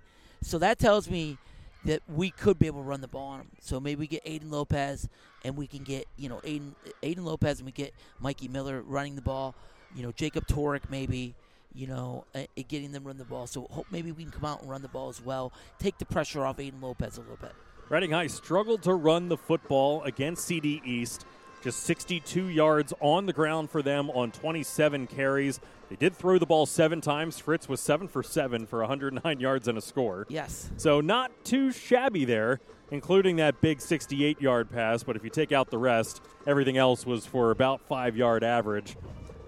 So 0.43 0.57
that 0.57 0.77
tells 0.79 1.09
me 1.09 1.37
that 1.85 2.01
we 2.07 2.29
could 2.29 2.59
be 2.59 2.67
able 2.67 2.81
to 2.81 2.87
run 2.87 3.01
the 3.01 3.07
ball 3.07 3.29
on 3.29 3.39
them. 3.39 3.47
So 3.59 3.79
maybe 3.79 3.99
we 4.01 4.07
get 4.07 4.23
Aiden 4.25 4.51
Lopez, 4.51 5.09
and 5.43 5.55
we 5.57 5.67
can 5.67 5.83
get 5.83 6.07
you 6.17 6.29
know 6.29 6.37
Aiden 6.37 6.73
Aiden 7.03 7.23
Lopez, 7.23 7.59
and 7.59 7.65
we 7.65 7.71
get 7.71 7.93
Mikey 8.19 8.47
Miller 8.47 8.81
running 8.81 9.15
the 9.15 9.21
ball. 9.21 9.55
You 9.95 10.03
know 10.03 10.11
Jacob 10.11 10.47
Torek 10.47 10.89
maybe. 10.89 11.35
You 11.73 11.87
know, 11.87 12.25
uh, 12.35 12.41
getting 12.67 12.91
them 12.91 13.05
run 13.05 13.17
the 13.17 13.23
ball. 13.23 13.47
So 13.47 13.65
hope 13.71 13.87
maybe 13.91 14.11
we 14.11 14.23
can 14.23 14.31
come 14.33 14.43
out 14.43 14.59
and 14.59 14.69
run 14.69 14.81
the 14.81 14.89
ball 14.89 15.07
as 15.07 15.21
well. 15.21 15.53
Take 15.79 15.97
the 15.99 16.05
pressure 16.05 16.43
off 16.43 16.57
Aiden 16.57 16.81
Lopez 16.81 17.15
a 17.15 17.21
little 17.21 17.37
bit. 17.37 17.53
Reading 17.87 18.11
High 18.11 18.27
struggled 18.27 18.83
to 18.83 18.93
run 18.93 19.29
the 19.29 19.37
football 19.37 20.03
against 20.03 20.45
CD 20.45 20.81
East. 20.83 21.25
Just 21.61 21.83
62 21.83 22.47
yards 22.47 22.91
on 22.99 23.27
the 23.27 23.33
ground 23.33 23.69
for 23.69 23.81
them 23.83 24.09
on 24.11 24.31
27 24.31 25.05
carries. 25.07 25.59
They 25.89 25.95
did 25.95 26.15
throw 26.15 26.39
the 26.39 26.45
ball 26.45 26.65
seven 26.65 27.01
times. 27.01 27.37
Fritz 27.37 27.69
was 27.69 27.79
seven 27.79 28.07
for 28.07 28.23
seven 28.23 28.65
for 28.65 28.79
109 28.79 29.39
yards 29.39 29.67
and 29.67 29.77
a 29.77 29.81
score. 29.81 30.25
Yes. 30.27 30.71
So 30.77 31.01
not 31.01 31.31
too 31.45 31.71
shabby 31.71 32.25
there, 32.25 32.59
including 32.89 33.35
that 33.35 33.61
big 33.61 33.79
68 33.79 34.41
yard 34.41 34.71
pass. 34.71 35.03
But 35.03 35.15
if 35.15 35.23
you 35.23 35.29
take 35.29 35.51
out 35.51 35.69
the 35.69 35.77
rest, 35.77 36.21
everything 36.47 36.77
else 36.77 37.05
was 37.05 37.27
for 37.27 37.51
about 37.51 37.81
five 37.81 38.17
yard 38.17 38.43
average. 38.43 38.97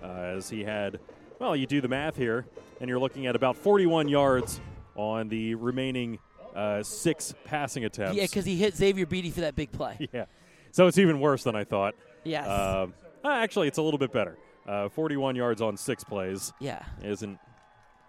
Uh, 0.04 0.08
as 0.36 0.50
he 0.50 0.64
had, 0.64 1.00
well, 1.40 1.56
you 1.56 1.66
do 1.66 1.80
the 1.80 1.88
math 1.88 2.18
here, 2.18 2.46
and 2.82 2.90
you're 2.90 3.00
looking 3.00 3.26
at 3.26 3.36
about 3.38 3.56
41 3.56 4.10
yards 4.10 4.60
on 4.96 5.30
the 5.30 5.56
remaining 5.56 6.20
uh, 6.54 6.84
six 6.84 7.34
passing 7.46 7.86
attempts. 7.86 8.16
Yeah, 8.16 8.24
because 8.26 8.46
he 8.46 8.58
hit 8.58 8.76
Xavier 8.76 9.06
Beatty 9.06 9.32
for 9.32 9.42
that 9.42 9.56
big 9.56 9.72
play. 9.72 9.98
Yeah. 10.14 10.26
So 10.74 10.88
it's 10.88 10.98
even 10.98 11.20
worse 11.20 11.44
than 11.44 11.56
I 11.56 11.64
thought. 11.64 11.94
Yes. 12.24 12.48
Um, 12.48 12.94
uh, 13.24 13.30
actually, 13.30 13.68
it's 13.68 13.78
a 13.78 13.82
little 13.82 14.00
bit 14.00 14.12
better. 14.12 14.38
Uh, 14.68 14.90
41 14.90 15.36
yards 15.36 15.62
on 15.62 15.78
six 15.78 16.04
plays 16.04 16.52
yeah. 16.60 16.84
isn't 17.02 17.40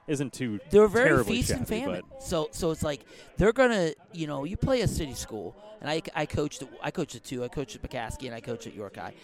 isn't 0.06 0.32
too 0.32 0.60
They're 0.70 0.86
very 0.86 1.24
feast 1.24 1.50
and 1.50 1.66
famine. 1.66 2.02
So 2.20 2.48
so 2.52 2.70
it's 2.70 2.82
like 2.82 3.04
they're 3.36 3.52
gonna 3.52 3.92
you 4.12 4.26
know 4.26 4.44
you 4.44 4.56
play 4.56 4.82
a 4.82 4.88
city 4.88 5.14
school 5.14 5.56
and 5.80 5.90
I, 5.90 6.02
I 6.14 6.26
coached 6.26 6.62
I 6.82 6.90
coached 6.90 7.16
at 7.16 7.24
two 7.24 7.42
I 7.44 7.48
coached 7.48 7.76
at 7.76 7.82
McCaskey 7.82 8.26
and 8.26 8.34
I 8.34 8.40
coached 8.40 8.66
at 8.66 8.74
York 8.74 8.96
High, 8.96 9.14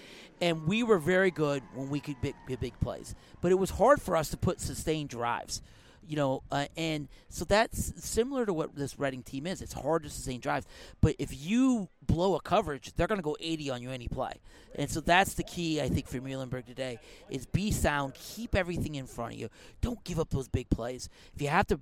and 0.41 0.67
we 0.67 0.83
were 0.83 0.99
very 0.99 1.31
good 1.31 1.63
when 1.75 1.89
we 1.89 2.01
could 2.01 2.17
big, 2.21 2.35
big 2.61 2.81
plays, 2.81 3.15
but 3.41 3.53
it 3.53 3.59
was 3.59 3.71
hard 3.71 4.03
for 4.03 4.17
us 4.17 4.31
to 4.31 4.37
put 4.37 4.61
sustained 4.61 5.09
drives. 5.09 5.63
You 6.07 6.17
know, 6.17 6.43
uh, 6.51 6.67
and 6.77 7.09
so 7.29 7.45
that's 7.45 8.05
similar 8.05 8.45
to 8.45 8.53
what 8.53 8.75
this 8.75 8.99
Reading 8.99 9.23
team 9.23 9.47
is. 9.47 9.63
It's 9.63 9.73
hard 9.73 10.03
to 10.03 10.11
sustain 10.11 10.41
drives, 10.41 10.67
but 11.01 11.15
if 11.19 11.31
you 11.33 11.89
blow 12.03 12.35
a 12.35 12.41
coverage, 12.41 12.93
they're 12.97 13.07
going 13.07 13.19
to 13.19 13.25
go 13.25 13.37
80 13.39 13.71
on 13.71 13.83
you 13.83 13.91
any 13.91 14.09
play. 14.09 14.41
And 14.75 14.91
so 14.91 15.01
that's 15.01 15.35
the 15.35 15.45
key, 15.45 15.81
I 15.81 15.89
think, 15.89 16.09
for 16.09 16.19
Muhlenberg 16.19 16.67
today 16.67 16.99
is 17.29 17.47
be 17.47 17.71
sound, 17.71 18.15
keep 18.15 18.55
everything 18.55 18.97
in 18.97 19.07
front 19.07 19.35
of 19.35 19.39
you. 19.39 19.49
Don't 19.81 20.03
give 20.05 20.19
up 20.19 20.31
those 20.31 20.49
big 20.49 20.69
plays. 20.69 21.09
If 21.35 21.43
you 21.43 21.49
have 21.49 21.67
to 21.69 21.81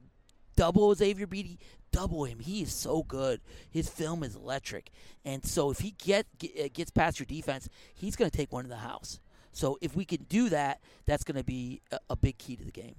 double 0.57 0.93
Xavier 0.95 1.27
Beatty, 1.27 1.59
double 1.93 2.25
him. 2.25 2.41
He 2.41 2.63
is 2.63 2.73
so 2.73 3.03
good. 3.03 3.41
His 3.71 3.89
film 3.89 4.23
is 4.23 4.35
electric. 4.35 4.91
And 5.25 5.45
so 5.45 5.71
if 5.71 5.79
he 5.79 5.95
get, 6.05 6.27
get 6.39 6.51
uh, 6.59 6.69
gets 6.73 6.91
past 6.91 7.19
your 7.19 7.27
defense, 7.27 7.69
he's 7.95 8.17
going 8.17 8.31
to 8.31 8.37
take 8.37 8.53
one 8.53 8.65
to 8.65 8.69
the 8.69 8.77
house. 8.77 9.21
So 9.53 9.79
if 9.81 9.97
we 9.97 10.05
can 10.05 10.25
do 10.25 10.49
that, 10.51 10.81
that's 11.07 11.25
going 11.25 11.37
to 11.37 11.45
be 11.45 11.81
a, 11.91 11.99
a 12.11 12.17
big 12.17 12.39
key 12.39 12.57
to 12.57 12.65
the 12.65 12.73
game. 12.73 12.97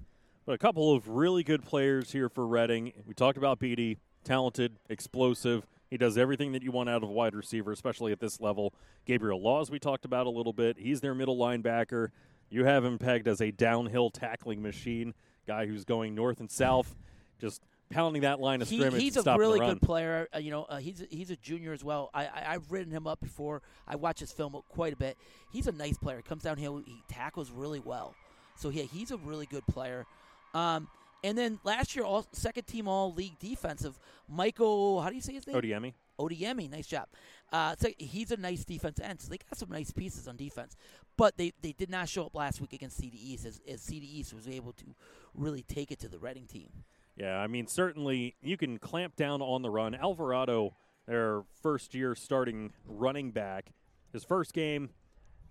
But 0.50 0.56
a 0.56 0.58
couple 0.58 0.96
of 0.96 1.08
really 1.08 1.44
good 1.44 1.63
players 1.63 2.12
here 2.12 2.27
for 2.27 2.48
Reading. 2.48 2.91
We 3.06 3.13
talked 3.13 3.38
about 3.38 3.60
Beatty, 3.60 4.00
talented, 4.24 4.77
explosive. 4.89 5.68
He 5.91 5.96
does 5.96 6.18
everything 6.18 6.53
that 6.53 6.63
you 6.63 6.72
want 6.72 6.89
out 6.89 7.03
of 7.03 7.10
a 7.10 7.12
wide 7.12 7.36
receiver, 7.36 7.72
especially 7.72 8.12
at 8.12 8.20
this 8.20 8.41
level. 8.41 8.74
Gabriel 9.06 9.39
Laws, 9.39 9.70
we 9.70 9.77
talked 9.77 10.06
about 10.06 10.25
a 10.25 10.32
little 10.32 10.51
bit. 10.51 10.79
He's 10.79 11.01
their 11.01 11.13
middle 11.13 11.38
linebacker. 11.38 12.08
You 12.50 12.65
have 12.65 12.84
him 12.84 12.98
pegged 12.98 13.27
as 13.27 13.41
a 13.41 13.51
downhill 13.51 14.10
tackling 14.10 14.63
machine, 14.63 15.13
guy 15.46 15.68
who's 15.68 15.86
going 15.86 16.15
north 16.15 16.39
and 16.39 16.50
south, 16.50 16.96
just 17.39 17.62
pounding 17.91 18.24
that 18.24 18.39
line 18.39 18.63
of 18.63 18.70
He, 18.70 18.79
scrimmage. 18.79 19.03
he's 19.03 19.18
a 19.18 19.38
really 19.38 19.60
good 19.60 19.84
player. 19.84 20.27
Uh, 20.34 20.39
you 20.39 20.50
know, 20.50 20.63
uh, 20.63 20.77
he's 20.77 21.00
a, 21.00 21.06
he's 21.12 21.29
a 21.29 21.36
junior 21.36 21.74
as 21.74 21.84
well. 21.84 22.10
I, 22.12 22.25
I 22.25 22.44
I've 22.56 22.72
written 22.72 22.91
him 22.91 23.06
up 23.06 23.20
before. 23.22 23.62
I 23.88 23.98
watch 23.98 24.20
his 24.20 24.32
film 24.32 24.60
quite 24.68 24.94
a 24.94 24.98
bit. 24.98 25.15
He's 25.53 25.68
a 25.68 25.72
nice 25.72 26.00
player. 26.00 26.24
Comes 26.24 26.41
downhill. 26.41 26.82
He 26.84 27.03
tackles 27.08 27.51
really 27.51 27.82
well. 27.82 28.15
So 28.56 28.70
yeah, 28.70 28.84
he's 28.84 29.12
a 29.12 29.18
really 29.18 29.46
good 29.46 29.68
player. 29.68 30.08
Um, 30.53 30.88
and 31.24 31.38
then 31.38 31.60
last 31.63 31.96
year, 31.96 32.06
all 32.06 32.25
second 32.32 32.65
team 32.65 32.88
all 32.88 33.13
league 33.13 33.38
defensive, 33.39 34.00
Michael. 34.27 35.01
How 35.01 35.10
do 35.10 35.15
you 35.15 35.22
say 35.22 35.34
his 35.34 35.46
name? 35.46 35.56
Odiemi. 35.56 35.94
Odiemi, 36.20 36.70
nice 36.70 36.88
job. 36.88 37.08
Uh, 37.51 37.75
so 37.79 37.89
he's 37.98 38.32
a 38.32 38.38
nice 38.38 38.65
defense 38.65 39.00
end. 39.01 39.22
So 39.22 39.29
they 39.29 39.38
got 39.38 39.58
some 39.58 39.70
nice 39.70 39.91
pieces 39.91 40.27
on 40.27 40.36
defense, 40.36 40.75
but 41.18 41.38
they, 41.38 41.53
they 41.62 41.72
did 41.72 41.89
not 41.89 42.10
show 42.10 42.25
up 42.25 42.36
last 42.36 42.62
week 42.62 42.74
against 42.74 42.98
CD 42.98 43.18
East 43.18 43.46
as, 43.46 43.62
as 43.68 43.82
CD 43.82 44.06
East 44.06 44.34
was 44.34 44.48
able 44.48 44.74
to 44.74 44.86
really 45.34 45.63
take 45.63 45.91
it 45.91 46.00
to 46.00 46.10
the 46.10 46.20
Reading 46.20 46.46
team. 46.46 46.70
Yeah, 47.15 47.38
I 47.38 47.48
mean, 47.48 47.68
certainly 47.68 48.36
you 48.41 48.56
can 48.58 48.79
clamp 48.79 49.15
down 49.15 49.41
on 49.41 49.62
the 49.62 49.70
run. 49.70 49.96
Alvarado, 49.96 50.75
their 51.06 51.44
first 51.62 51.94
year 51.94 52.15
starting 52.15 52.72
running 52.88 53.32
back, 53.32 53.72
his 54.13 54.24
first 54.24 54.53
game 54.53 54.89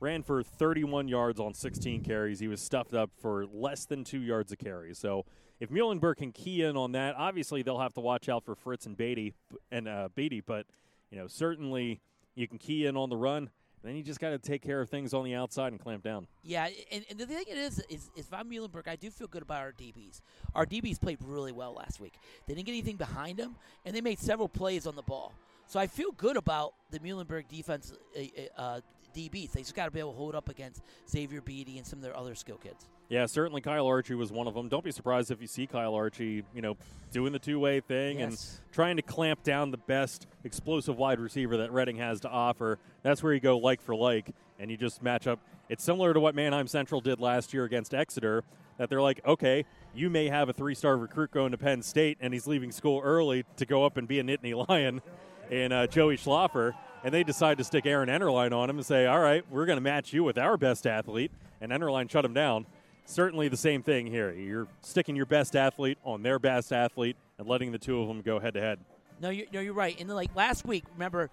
ran 0.01 0.23
for 0.23 0.43
31 0.43 1.09
yards 1.09 1.41
on 1.41 1.55
16 1.55 2.03
carries. 2.05 2.41
He 2.41 2.49
was 2.49 2.61
stuffed 2.61 2.95
up 2.95 3.11
for 3.21 3.47
less 3.47 3.85
than 3.85 4.05
two 4.05 4.21
yards 4.21 4.53
a 4.53 4.57
carry. 4.57 4.95
So 4.95 5.25
if 5.61 5.71
Muhlenberg 5.71 6.17
can 6.17 6.33
key 6.33 6.63
in 6.63 6.77
on 6.77 6.93
that, 6.93 7.15
obviously 7.17 7.63
they'll 7.63 7.81
have 7.81 7.95
to 7.95 8.01
watch 8.01 8.29
out 8.29 8.45
for 8.45 8.55
Fritz 8.55 8.87
and 8.87 8.97
Beatty 8.97 9.35
and 9.71 9.89
uh, 9.89 10.09
Beatty, 10.15 10.41
but 10.41 10.67
you 11.11 11.19
know 11.19 11.27
certainly 11.27 12.01
you 12.35 12.47
can 12.47 12.59
key 12.59 12.87
in 12.87 12.97
on 12.97 13.09
the 13.09 13.17
run. 13.17 13.51
Then 13.83 13.95
you 13.95 14.03
just 14.03 14.19
got 14.19 14.31
to 14.31 14.39
take 14.39 14.63
care 14.63 14.81
of 14.81 14.91
things 14.91 15.15
on 15.15 15.25
the 15.25 15.35
outside 15.35 15.73
and 15.73 15.81
clamp 15.81 16.03
down. 16.03 16.27
Yeah, 16.43 16.69
and, 16.91 17.05
and 17.09 17.19
the 17.19 17.27
thing 17.27 17.45
it 17.49 17.57
is, 17.57 17.79
is, 17.89 18.11
is 18.17 18.27
Von 18.27 18.51
Muhlenberg, 18.51 18.89
I 18.89 18.97
do 18.97 19.09
feel 19.09 19.29
good 19.29 19.43
about 19.43 19.61
our 19.61 19.73
DBs. 19.73 20.21
Our 20.55 20.67
DBs 20.67 21.01
played 21.01 21.19
really 21.23 21.53
well 21.53 21.75
last 21.75 22.01
week. 22.01 22.15
They 22.47 22.55
didn't 22.55 22.67
get 22.67 22.73
anything 22.73 22.97
behind 22.97 23.39
them, 23.39 23.55
and 23.85 23.95
they 23.95 24.01
made 24.01 24.19
several 24.19 24.49
plays 24.49 24.87
on 24.87 24.97
the 24.97 25.03
ball. 25.03 25.33
So 25.69 25.79
I 25.79 25.87
feel 25.87 26.11
good 26.13 26.37
about 26.37 26.75
the 26.91 26.99
Muhlenberg 26.99 27.47
defense 27.49 27.93
uh, 28.17 28.61
uh, 28.61 28.81
DBs. 29.19 29.53
They 29.53 29.61
just 29.61 29.75
got 29.75 29.87
to 29.87 29.91
be 29.91 29.99
able 29.99 30.13
to 30.13 30.17
hold 30.17 30.35
up 30.35 30.49
against 30.49 30.83
Xavier 31.11 31.41
Beatty 31.41 31.79
and 31.79 31.87
some 31.87 31.99
of 31.99 32.03
their 32.05 32.17
other 32.17 32.35
skill 32.35 32.57
kids. 32.57 32.87
Yeah, 33.09 33.27
certainly 33.27 33.61
Kyle 33.61 33.87
Archie 33.87 34.15
was 34.15 34.31
one 34.31 34.47
of 34.47 34.55
them. 34.55 34.69
Don't 34.69 34.85
be 34.85 34.93
surprised 34.93 35.31
if 35.31 35.41
you 35.41 35.47
see 35.47 35.67
Kyle 35.67 35.95
Archie, 35.95 36.45
you 36.55 36.63
know, 36.63 36.77
doing 37.11 37.33
the 37.33 37.39
two-way 37.39 37.81
thing 37.81 38.21
and 38.21 38.39
trying 38.71 38.97
to 38.97 39.03
clamp 39.03 39.43
down 39.43 39.71
the 39.71 39.79
best 39.79 40.27
explosive 40.45 40.97
wide 40.99 41.19
receiver 41.19 41.57
that 41.57 41.73
Reading 41.73 41.97
has 41.97 42.21
to 42.21 42.29
offer. 42.29 42.79
That's 43.03 43.23
where 43.23 43.33
you 43.33 43.41
go 43.41 43.59
like 43.59 43.81
for 43.81 43.95
like, 43.95 44.31
and 44.59 44.71
you 44.71 44.77
just 44.77 45.03
match 45.03 45.27
up. 45.27 45.41
It's 45.71 45.83
similar 45.83 46.13
to 46.13 46.21
what 46.21 46.35
Manheim 46.35 46.67
Central 46.67 47.01
did 47.01 47.19
last 47.19 47.53
year 47.55 47.65
against 47.65 47.95
Exeter. 47.95 48.45
That 48.77 48.89
they're 48.91 49.03
like, 49.03 49.21
okay, 49.27 49.65
you 49.93 50.09
may 50.09 50.29
have 50.29 50.49
a 50.49 50.53
three-star 50.53 50.97
recruit 50.97 51.33
going 51.33 51.51
to 51.51 51.59
Penn 51.59 51.83
State, 51.83 52.19
and 52.21 52.33
he's 52.33 52.47
leaving 52.47 52.71
school 52.71 53.01
early 53.03 53.45
to 53.57 53.67
go 53.67 53.85
up 53.85 53.97
and 53.97 54.07
be 54.07 54.21
a 54.21 54.23
Nittany 54.23 54.69
Lion, 54.69 55.03
and 55.51 55.73
uh, 55.73 55.87
Joey 55.89 56.17
Schlaffer, 56.17 56.75
and 57.05 57.13
they 57.13 57.25
decide 57.25 57.59
to 57.59 57.65
stick 57.65 57.87
Aaron 57.87 58.09
Enderline 58.09 58.53
on 58.53 58.69
him 58.71 58.77
and 58.77 58.87
say, 58.87 59.07
all 59.07 59.21
right, 59.21 59.45
we're 59.51 59.67
going 59.67 59.77
to 59.77 59.83
match 59.83 60.13
you 60.13 60.25
with 60.25 60.39
our 60.39 60.57
best 60.57 60.87
athlete, 60.87 61.31
and 61.61 61.73
Enderline 61.73 62.11
shut 62.11 62.25
him 62.25 62.35
down 62.35 62.67
certainly 63.09 63.49
the 63.49 63.57
same 63.57 63.83
thing 63.83 64.07
here. 64.07 64.33
You're 64.33 64.69
sticking 64.83 65.17
your 65.17 65.27
best 65.27 65.57
athlete 65.57 65.99
on 66.05 66.23
their 66.23 66.39
best 66.39 66.73
athlete 66.73 67.17
and 67.39 67.49
letting 67.49 67.73
the 67.73 67.79
two 67.79 68.01
of 68.01 68.09
them 68.09 68.21
go 68.21 68.39
head 68.39 68.55
to 68.55 68.61
head. 68.61 68.79
No, 69.21 69.31
you're, 69.31 69.47
no, 69.53 69.61
you're 69.61 69.75
right. 69.75 69.99
And 69.99 70.09
like 70.11 70.35
last 70.37 70.65
week, 70.65 70.85
remember, 70.93 71.31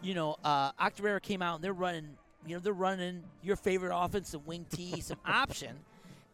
you 0.00 0.14
know, 0.14 0.36
uh, 0.44 0.72
Octorara 0.72 1.20
came 1.20 1.42
out 1.42 1.56
and 1.56 1.64
they're 1.64 1.72
running, 1.72 2.08
you 2.46 2.54
know, 2.54 2.60
they're 2.60 2.72
running 2.72 3.22
your 3.42 3.56
favorite 3.56 3.94
offense: 3.94 4.28
offensive 4.28 4.46
wing 4.46 4.64
T, 4.70 5.00
some 5.00 5.18
option. 5.26 5.76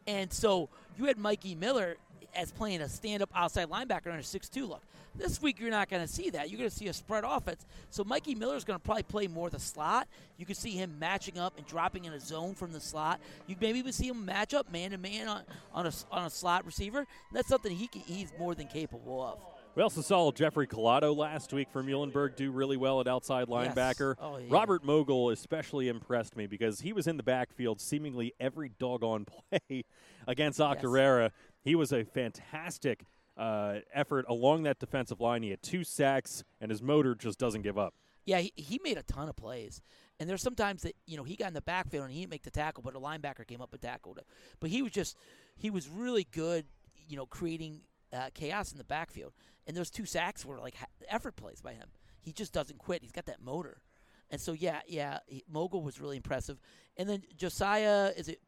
And 0.06 0.32
so 0.32 0.68
you 0.98 1.06
had 1.06 1.18
Mikey 1.18 1.54
Miller 1.54 1.96
as 2.34 2.52
playing 2.52 2.80
a 2.80 2.88
stand 2.88 3.22
up 3.22 3.30
outside 3.34 3.68
linebacker 3.68 4.12
on 4.12 4.18
a 4.18 4.22
6 4.22 4.48
2 4.48 4.66
look. 4.66 4.82
This 5.16 5.40
week, 5.40 5.60
you're 5.60 5.70
not 5.70 5.88
going 5.88 6.02
to 6.04 6.12
see 6.12 6.30
that. 6.30 6.50
You're 6.50 6.58
going 6.58 6.68
to 6.70 6.74
see 6.74 6.88
a 6.88 6.92
spread 6.92 7.22
offense. 7.24 7.64
So 7.90 8.02
Mikey 8.02 8.34
Miller 8.34 8.56
is 8.56 8.64
going 8.64 8.80
to 8.80 8.84
probably 8.84 9.04
play 9.04 9.28
more 9.28 9.48
the 9.48 9.60
slot. 9.60 10.08
You 10.38 10.44
can 10.46 10.56
see 10.56 10.72
him 10.72 10.98
matching 10.98 11.38
up 11.38 11.56
and 11.56 11.64
dropping 11.68 12.04
in 12.04 12.12
a 12.12 12.18
zone 12.18 12.54
from 12.56 12.72
the 12.72 12.80
slot. 12.80 13.20
You 13.46 13.54
maybe 13.60 13.78
even 13.78 13.92
see 13.92 14.08
him 14.08 14.24
match 14.24 14.54
up 14.54 14.72
man 14.72 14.90
to 14.90 14.98
man 14.98 15.28
on 15.28 15.42
on 15.72 15.86
a, 15.86 15.92
on 16.10 16.24
a 16.24 16.30
slot 16.30 16.66
receiver. 16.66 17.06
that's 17.32 17.46
something 17.46 17.70
he 17.76 17.86
can, 17.86 18.00
he's 18.00 18.32
more 18.40 18.56
than 18.56 18.66
capable 18.66 19.22
of. 19.22 19.38
We 19.76 19.82
also 19.82 20.02
saw 20.02 20.30
Jeffrey 20.30 20.68
Collado 20.68 21.16
last 21.16 21.52
week 21.52 21.68
from 21.72 21.86
Muhlenberg 21.88 22.36
do 22.36 22.52
really 22.52 22.76
well 22.76 23.00
at 23.00 23.08
outside 23.08 23.48
Yes. 23.48 23.74
linebacker. 23.74 24.14
Oh, 24.20 24.38
yeah. 24.38 24.46
Robert 24.48 24.84
Mogul 24.84 25.30
especially 25.30 25.88
impressed 25.88 26.36
me 26.36 26.46
because 26.46 26.80
he 26.80 26.92
was 26.92 27.08
in 27.08 27.16
the 27.16 27.24
backfield 27.24 27.80
seemingly 27.80 28.32
every 28.38 28.70
doggone 28.78 29.26
play 29.50 29.84
against 30.28 30.60
Octorara. 30.60 31.30
He 31.64 31.74
was 31.74 31.92
a 31.92 32.04
fantastic 32.04 33.06
uh, 33.36 33.78
effort 33.92 34.26
along 34.28 34.62
that 34.64 34.78
defensive 34.78 35.20
line. 35.20 35.42
He 35.42 35.50
had 35.50 35.62
two 35.62 35.82
sacks, 35.82 36.44
and 36.60 36.70
his 36.70 36.82
motor 36.82 37.14
just 37.14 37.38
doesn't 37.38 37.62
give 37.62 37.78
up. 37.78 37.94
Yeah, 38.26 38.38
he, 38.38 38.52
he 38.56 38.80
made 38.84 38.98
a 38.98 39.02
ton 39.02 39.28
of 39.28 39.36
plays. 39.36 39.82
And 40.20 40.30
there's 40.30 40.42
sometimes 40.42 40.82
that, 40.82 40.94
you 41.06 41.16
know, 41.16 41.24
he 41.24 41.36
got 41.36 41.48
in 41.48 41.54
the 41.54 41.60
backfield 41.60 42.04
and 42.04 42.12
he 42.12 42.20
didn't 42.20 42.30
make 42.30 42.44
the 42.44 42.50
tackle, 42.50 42.82
but 42.82 42.94
a 42.94 43.00
linebacker 43.00 43.46
came 43.46 43.60
up 43.60 43.72
and 43.72 43.82
tackled 43.82 44.18
him. 44.18 44.24
But 44.60 44.70
he 44.70 44.80
was 44.80 44.92
just, 44.92 45.16
he 45.56 45.70
was 45.70 45.88
really 45.88 46.26
good, 46.30 46.66
you 47.08 47.16
know, 47.16 47.26
creating 47.26 47.80
uh, 48.12 48.30
chaos 48.32 48.70
in 48.70 48.78
the 48.78 48.84
backfield. 48.84 49.32
And 49.66 49.76
those 49.76 49.90
two 49.90 50.06
sacks 50.06 50.44
were 50.44 50.60
like 50.60 50.76
effort 51.08 51.36
plays 51.36 51.60
by 51.60 51.72
him. 51.72 51.88
He 52.20 52.32
just 52.32 52.52
doesn't 52.52 52.78
quit. 52.78 53.02
He's 53.02 53.12
got 53.12 53.26
that 53.26 53.42
motor. 53.42 53.82
And 54.30 54.40
so, 54.40 54.52
yeah, 54.52 54.80
yeah, 54.86 55.18
he, 55.26 55.44
Mogul 55.50 55.82
was 55.82 56.00
really 56.00 56.16
impressive. 56.16 56.58
And 56.96 57.08
then 57.08 57.22
Josiah, 57.36 58.12
is 58.16 58.28
it? 58.28 58.40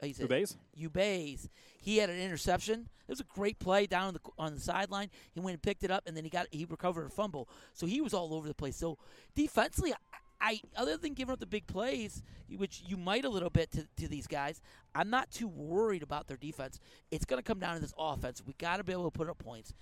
How 0.00 0.06
you 0.06 0.14
say 0.14 0.24
it? 0.24 0.30
Ubase? 0.30 0.56
Ubays. 0.78 1.48
He 1.80 1.98
had 1.98 2.10
an 2.10 2.18
interception. 2.20 2.88
It 3.06 3.10
was 3.10 3.20
a 3.20 3.24
great 3.24 3.58
play 3.58 3.86
down 3.86 4.08
on 4.08 4.14
the 4.14 4.20
on 4.38 4.54
the 4.54 4.60
sideline. 4.60 5.10
He 5.32 5.40
went 5.40 5.54
and 5.54 5.62
picked 5.62 5.84
it 5.84 5.90
up, 5.90 6.04
and 6.06 6.16
then 6.16 6.24
he 6.24 6.30
got 6.30 6.46
he 6.50 6.64
recovered 6.64 7.06
a 7.06 7.10
fumble. 7.10 7.48
So 7.72 7.86
he 7.86 8.00
was 8.00 8.14
all 8.14 8.32
over 8.34 8.48
the 8.48 8.54
place. 8.54 8.76
So 8.76 8.98
defensively, 9.34 9.92
I, 9.92 9.96
I 10.40 10.60
other 10.76 10.96
than 10.96 11.12
giving 11.14 11.32
up 11.32 11.40
the 11.40 11.46
big 11.46 11.66
plays, 11.66 12.22
which 12.56 12.82
you 12.86 12.96
might 12.96 13.24
a 13.24 13.28
little 13.28 13.50
bit 13.50 13.70
to, 13.72 13.86
to 13.98 14.08
these 14.08 14.26
guys, 14.26 14.60
I'm 14.94 15.10
not 15.10 15.30
too 15.30 15.46
worried 15.48 16.02
about 16.02 16.26
their 16.26 16.38
defense. 16.38 16.80
It's 17.10 17.24
going 17.26 17.38
to 17.38 17.44
come 17.46 17.58
down 17.58 17.74
to 17.74 17.80
this 17.82 17.94
offense. 17.98 18.42
We 18.46 18.54
got 18.54 18.78
to 18.78 18.84
be 18.84 18.92
able 18.92 19.10
to 19.10 19.16
put 19.16 19.28
up 19.28 19.38
points. 19.38 19.74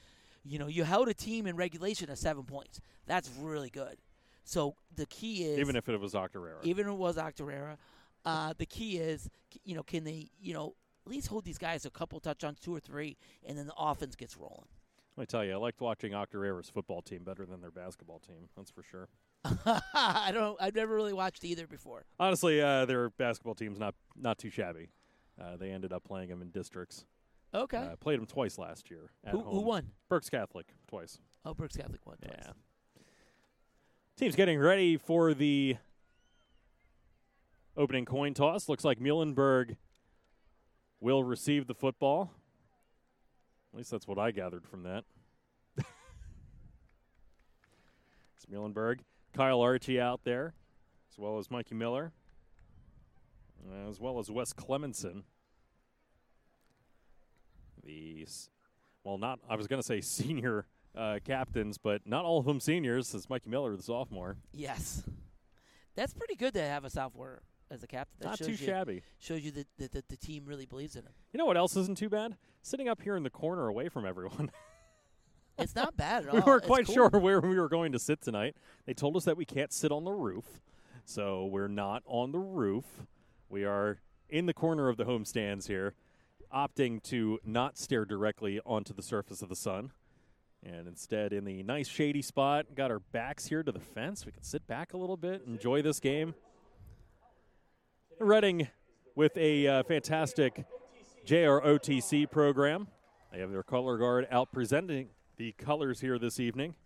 You 0.45 0.59
know, 0.59 0.67
you 0.67 0.83
held 0.83 1.09
a 1.09 1.15
team 1.15 1.47
in 1.47 1.55
regulation 1.55 2.11
at 2.11 2.19
seven 2.19 2.43
points. 2.43 2.81
That's 3.07 3.31
really 3.39 3.71
good. 3.71 3.97
So 4.45 4.75
the 4.97 5.07
key 5.07 5.45
is 5.45 5.61
Even 5.61 5.77
if 5.77 5.89
it 5.89 6.01
was 6.01 6.15
Octorara. 6.15 6.65
even 6.65 6.87
if 6.87 6.93
it 6.93 6.99
was 6.99 7.17
Octorara. 7.17 7.77
Uh, 8.25 8.55
the 8.57 8.67
key 8.67 8.99
is, 8.99 9.29
you 9.65 9.75
know, 9.75 9.83
can 9.83 10.05
they, 10.05 10.29
you 10.41 10.55
know, 10.55 10.75
at 11.07 11.11
least 11.11 11.29
hold 11.29 11.45
these 11.45 11.59
guys 11.59 11.85
a 11.85 11.91
couple 11.91 12.21
touchdowns, 12.21 12.61
two 12.61 12.75
or 12.75 12.81
three, 12.81 13.17
and 13.45 13.59
then 13.59 13.67
the 13.67 13.75
offense 13.77 14.15
gets 14.15 14.37
rolling. 14.37 14.69
Let 15.17 15.23
me 15.23 15.27
tell 15.27 15.45
you, 15.45 15.53
I 15.53 15.57
liked 15.57 15.81
watching 15.81 16.13
Octorara's 16.13 16.71
football 16.71 17.03
team 17.03 17.23
better 17.25 17.45
than 17.45 17.61
their 17.61 17.71
basketball 17.71 18.21
team. 18.21 18.49
That's 18.57 18.71
for 18.71 18.83
sure. 18.83 19.09
I 19.45 20.31
don't. 20.33 20.57
I've 20.61 20.75
never 20.75 20.95
really 20.95 21.13
watched 21.13 21.45
either 21.45 21.67
before. 21.67 22.05
Honestly, 22.19 22.63
uh, 22.63 22.87
their 22.87 23.11
basketball 23.11 23.55
team's 23.55 23.79
not 23.79 23.95
not 24.17 24.39
too 24.39 24.51
shabby. 24.51 24.89
Uh, 25.41 25.57
they 25.57 25.71
ended 25.71 25.93
up 25.93 26.05
playing 26.05 26.29
them 26.29 26.41
in 26.41 26.51
districts. 26.51 27.05
Okay. 27.55 27.77
Uh, 27.77 27.97
played 27.97 28.19
them 28.19 28.27
twice 28.27 28.57
last 28.57 28.91
year. 28.91 29.11
At 29.25 29.33
who, 29.33 29.41
home. 29.41 29.55
who 29.55 29.61
won? 29.61 29.91
Berks 30.09 30.31
Catholic 30.31 30.67
twice. 30.89 31.19
Oh, 31.45 31.53
Berks 31.53 31.77
Catholic 31.77 32.07
won. 32.07 32.17
twice. 32.17 32.39
Yeah. 32.47 32.53
Team's 34.17 34.37
getting 34.37 34.59
ready 34.59 34.97
for 34.97 35.35
the 35.35 35.77
opening 37.77 38.05
coin 38.05 38.35
toss. 38.35 38.69
Looks 38.69 38.85
like 38.85 38.99
Muhlenberg 38.99 39.77
will 41.01 41.25
receive 41.25 41.67
the 41.67 41.75
football. 41.75 42.31
At 43.73 43.79
least 43.79 43.91
that's 43.91 44.07
what 44.07 44.19
I 44.19 44.31
gathered 44.31 44.67
from 44.67 44.83
that. 44.83 45.05
it's 45.79 45.87
Muhlenberg. 48.53 49.01
Kyle 49.33 49.61
Archie 49.63 49.99
out 49.99 50.21
there, 50.25 50.53
as 51.11 51.19
well 51.19 51.39
as 51.39 51.51
Mikey 51.51 51.75
Miller, 51.75 52.13
as 53.89 53.99
well 53.99 54.19
as 54.19 54.31
Wes 54.31 54.53
Clemenson. 54.53 55.23
These, 57.83 58.51
well, 59.05 59.17
not, 59.17 59.41
I 59.49 59.57
was 59.57 59.67
going 59.67 59.81
to 59.81 59.87
say 59.87 60.01
senior 60.03 60.67
uh, 60.95 61.19
captains, 61.25 61.79
but 61.79 62.03
not 62.07 62.27
all 62.27 62.39
of 62.39 62.45
them 62.45 62.61
seniors, 62.61 63.15
as 63.15 63.31
Mikey 63.31 63.49
Miller, 63.49 63.75
the 63.75 63.83
sophomore. 63.83 64.37
Yes. 64.53 65.03
That's 65.95 66.13
pretty 66.13 66.37
good 66.37 66.53
to 66.55 66.63
have 66.63 66.85
a 66.85 66.91
sophomore 66.91 67.43
as 67.73 67.83
a 67.83 67.87
captain. 67.87 68.17
That 68.21 68.29
not 68.29 68.39
shows 68.39 68.47
too 68.47 68.53
you, 68.53 68.59
shabby. 68.59 69.03
Shows 69.19 69.43
you 69.43 69.51
that, 69.53 69.67
that, 69.79 69.93
that 69.93 70.09
the 70.09 70.17
team 70.17 70.45
really 70.45 70.67
believes 70.67 70.95
in 70.95 71.03
him. 71.03 71.13
You 71.33 71.39
know 71.39 71.47
what 71.47 71.57
else 71.57 71.77
isn't 71.77 71.99
too 71.99 72.11
bad? 72.11 72.37
Sitting 72.63 72.89
up 72.89 73.03
here 73.03 73.17
in 73.17 73.23
the 73.23 73.31
corner 73.31 73.67
away 73.69 73.89
from 73.89 74.07
everyone. 74.07 74.51
It's 75.59 75.75
not 75.75 75.99
bad 75.99 76.25
at 76.25 76.31
all. 76.31 76.37
we 76.37 76.41
weren't 76.41 76.65
quite 76.65 76.87
cool. 76.87 76.95
sure 76.95 77.09
where 77.11 77.39
we 77.39 77.61
were 77.61 77.69
going 77.69 77.93
to 77.93 77.99
sit 77.99 78.23
tonight. 78.23 78.57
They 78.87 78.95
told 78.95 79.19
us 79.19 79.27
that 79.27 79.37
we 79.37 79.45
can't 79.45 79.71
sit 79.71 79.93
on 79.93 80.05
the 80.05 80.11
roof, 80.11 80.63
so 81.05 81.45
we're 81.45 81.69
not 81.69 82.03
on 82.07 82.33
the 82.33 82.39
roof. 82.39 82.85
We 83.51 83.65
are 83.65 84.01
in 84.31 84.47
the 84.47 84.55
corner 84.55 84.89
of 84.89 84.97
the 84.97 85.05
home 85.05 85.27
stands 85.27 85.67
here, 85.67 85.95
opting 86.53 87.03
to 87.05 87.39
not 87.45 87.77
stare 87.77 88.07
directly 88.07 88.61
onto 88.65 88.95
the 88.95 89.03
surface 89.03 89.43
of 89.43 89.51
the 89.51 89.55
sun. 89.55 89.93
And 90.65 90.89
instead, 90.89 91.35
in 91.35 91.45
the 91.45 91.63
nice 91.63 91.87
shady 91.87 92.23
spot, 92.23 92.75
got 92.75 92.91
our 92.91 93.01
backs 93.01 93.45
here 93.45 93.63
to 93.63 93.71
the 93.71 93.79
fence. 93.79 94.25
We 94.25 94.33
can 94.33 94.43
sit 94.43 94.67
back 94.67 94.95
a 94.95 94.97
little 94.97 95.19
bit, 95.19 95.43
enjoy 95.47 95.83
this 95.83 96.01
game. 96.01 96.35
Reading 98.23 98.69
with 99.17 99.37
a 99.37 99.67
uh, 99.67 99.83
fantastic 99.83 100.65
JROTC 101.27 102.31
program. 102.31 102.87
They 103.33 103.41
have 103.41 103.51
their 103.51 103.65
color 103.65 103.99
guard 103.99 104.29
out 104.31 104.53
presenting 104.53 105.09
the 105.39 105.51
colors 105.53 106.01
here 106.01 106.21
this 106.21 106.39
evening. 106.39 106.77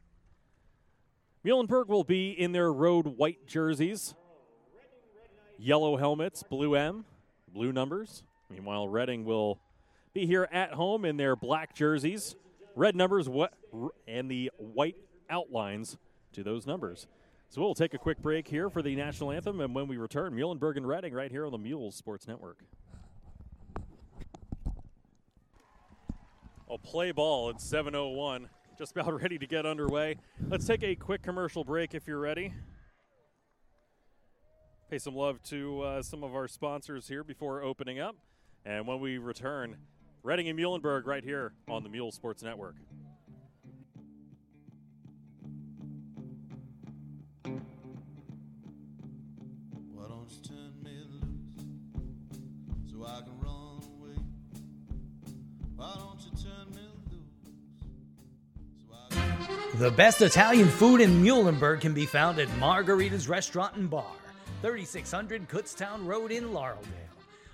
Muhlenberg 1.44 1.88
will 1.88 2.04
be 2.04 2.30
in 2.30 2.52
their 2.52 2.72
road 2.72 3.18
white 3.18 3.46
jerseys, 3.46 4.14
yellow 5.58 5.98
helmets, 5.98 6.42
blue 6.42 6.74
M, 6.74 7.04
blue 7.52 7.70
numbers. 7.70 8.22
Meanwhile, 8.48 8.88
Reading 8.88 9.26
will 9.26 9.60
be 10.14 10.24
here 10.24 10.48
at 10.50 10.72
home 10.72 11.04
in 11.04 11.18
their 11.18 11.36
black 11.36 11.74
jerseys, 11.74 12.34
red 12.74 12.96
numbers, 12.96 13.28
what, 13.28 13.52
and 14.08 14.30
the 14.30 14.50
white 14.56 14.96
outlines 15.28 15.98
to 16.32 16.42
those 16.42 16.66
numbers. 16.66 17.06
So 17.48 17.62
we'll 17.62 17.74
take 17.74 17.94
a 17.94 17.98
quick 17.98 18.20
break 18.20 18.48
here 18.48 18.68
for 18.68 18.82
the 18.82 18.94
national 18.96 19.32
anthem, 19.32 19.60
and 19.60 19.74
when 19.74 19.86
we 19.86 19.96
return, 19.96 20.34
Muhlenberg 20.34 20.76
and 20.76 20.86
Reading 20.86 21.14
right 21.14 21.30
here 21.30 21.46
on 21.46 21.52
the 21.52 21.58
Mules 21.58 21.94
Sports 21.94 22.26
Network. 22.26 22.58
I'll 26.68 26.78
play 26.78 27.12
ball 27.12 27.48
at 27.50 27.56
7:01 27.56 28.48
just 28.76 28.96
about 28.96 29.14
ready 29.22 29.38
to 29.38 29.46
get 29.46 29.64
underway. 29.64 30.16
Let's 30.48 30.66
take 30.66 30.82
a 30.82 30.94
quick 30.94 31.22
commercial 31.22 31.64
break 31.64 31.94
if 31.94 32.06
you're 32.06 32.18
ready. 32.18 32.52
Pay 34.90 34.98
some 34.98 35.14
love 35.14 35.42
to 35.44 35.82
uh, 35.82 36.02
some 36.02 36.22
of 36.22 36.34
our 36.34 36.48
sponsors 36.48 37.08
here 37.08 37.24
before 37.24 37.62
opening 37.62 37.98
up. 37.98 38.16
And 38.64 38.86
when 38.86 39.00
we 39.00 39.18
return, 39.18 39.76
Reading 40.22 40.48
and 40.48 40.58
Muhlenberg 40.58 41.06
right 41.06 41.24
here 41.24 41.52
on 41.68 41.84
the 41.84 41.88
Mule 41.88 42.10
Sports 42.10 42.42
Network. 42.42 42.74
The 59.78 59.90
best 59.90 60.22
Italian 60.22 60.68
food 60.68 61.02
in 61.02 61.22
Muhlenberg 61.22 61.82
can 61.82 61.92
be 61.92 62.06
found 62.06 62.38
at 62.38 62.48
Margarita's 62.58 63.28
Restaurant 63.28 63.76
and 63.76 63.90
Bar, 63.90 64.06
3600 64.62 65.50
Kutztown 65.50 66.06
Road 66.06 66.32
in 66.32 66.44
Laureldale. 66.44 67.12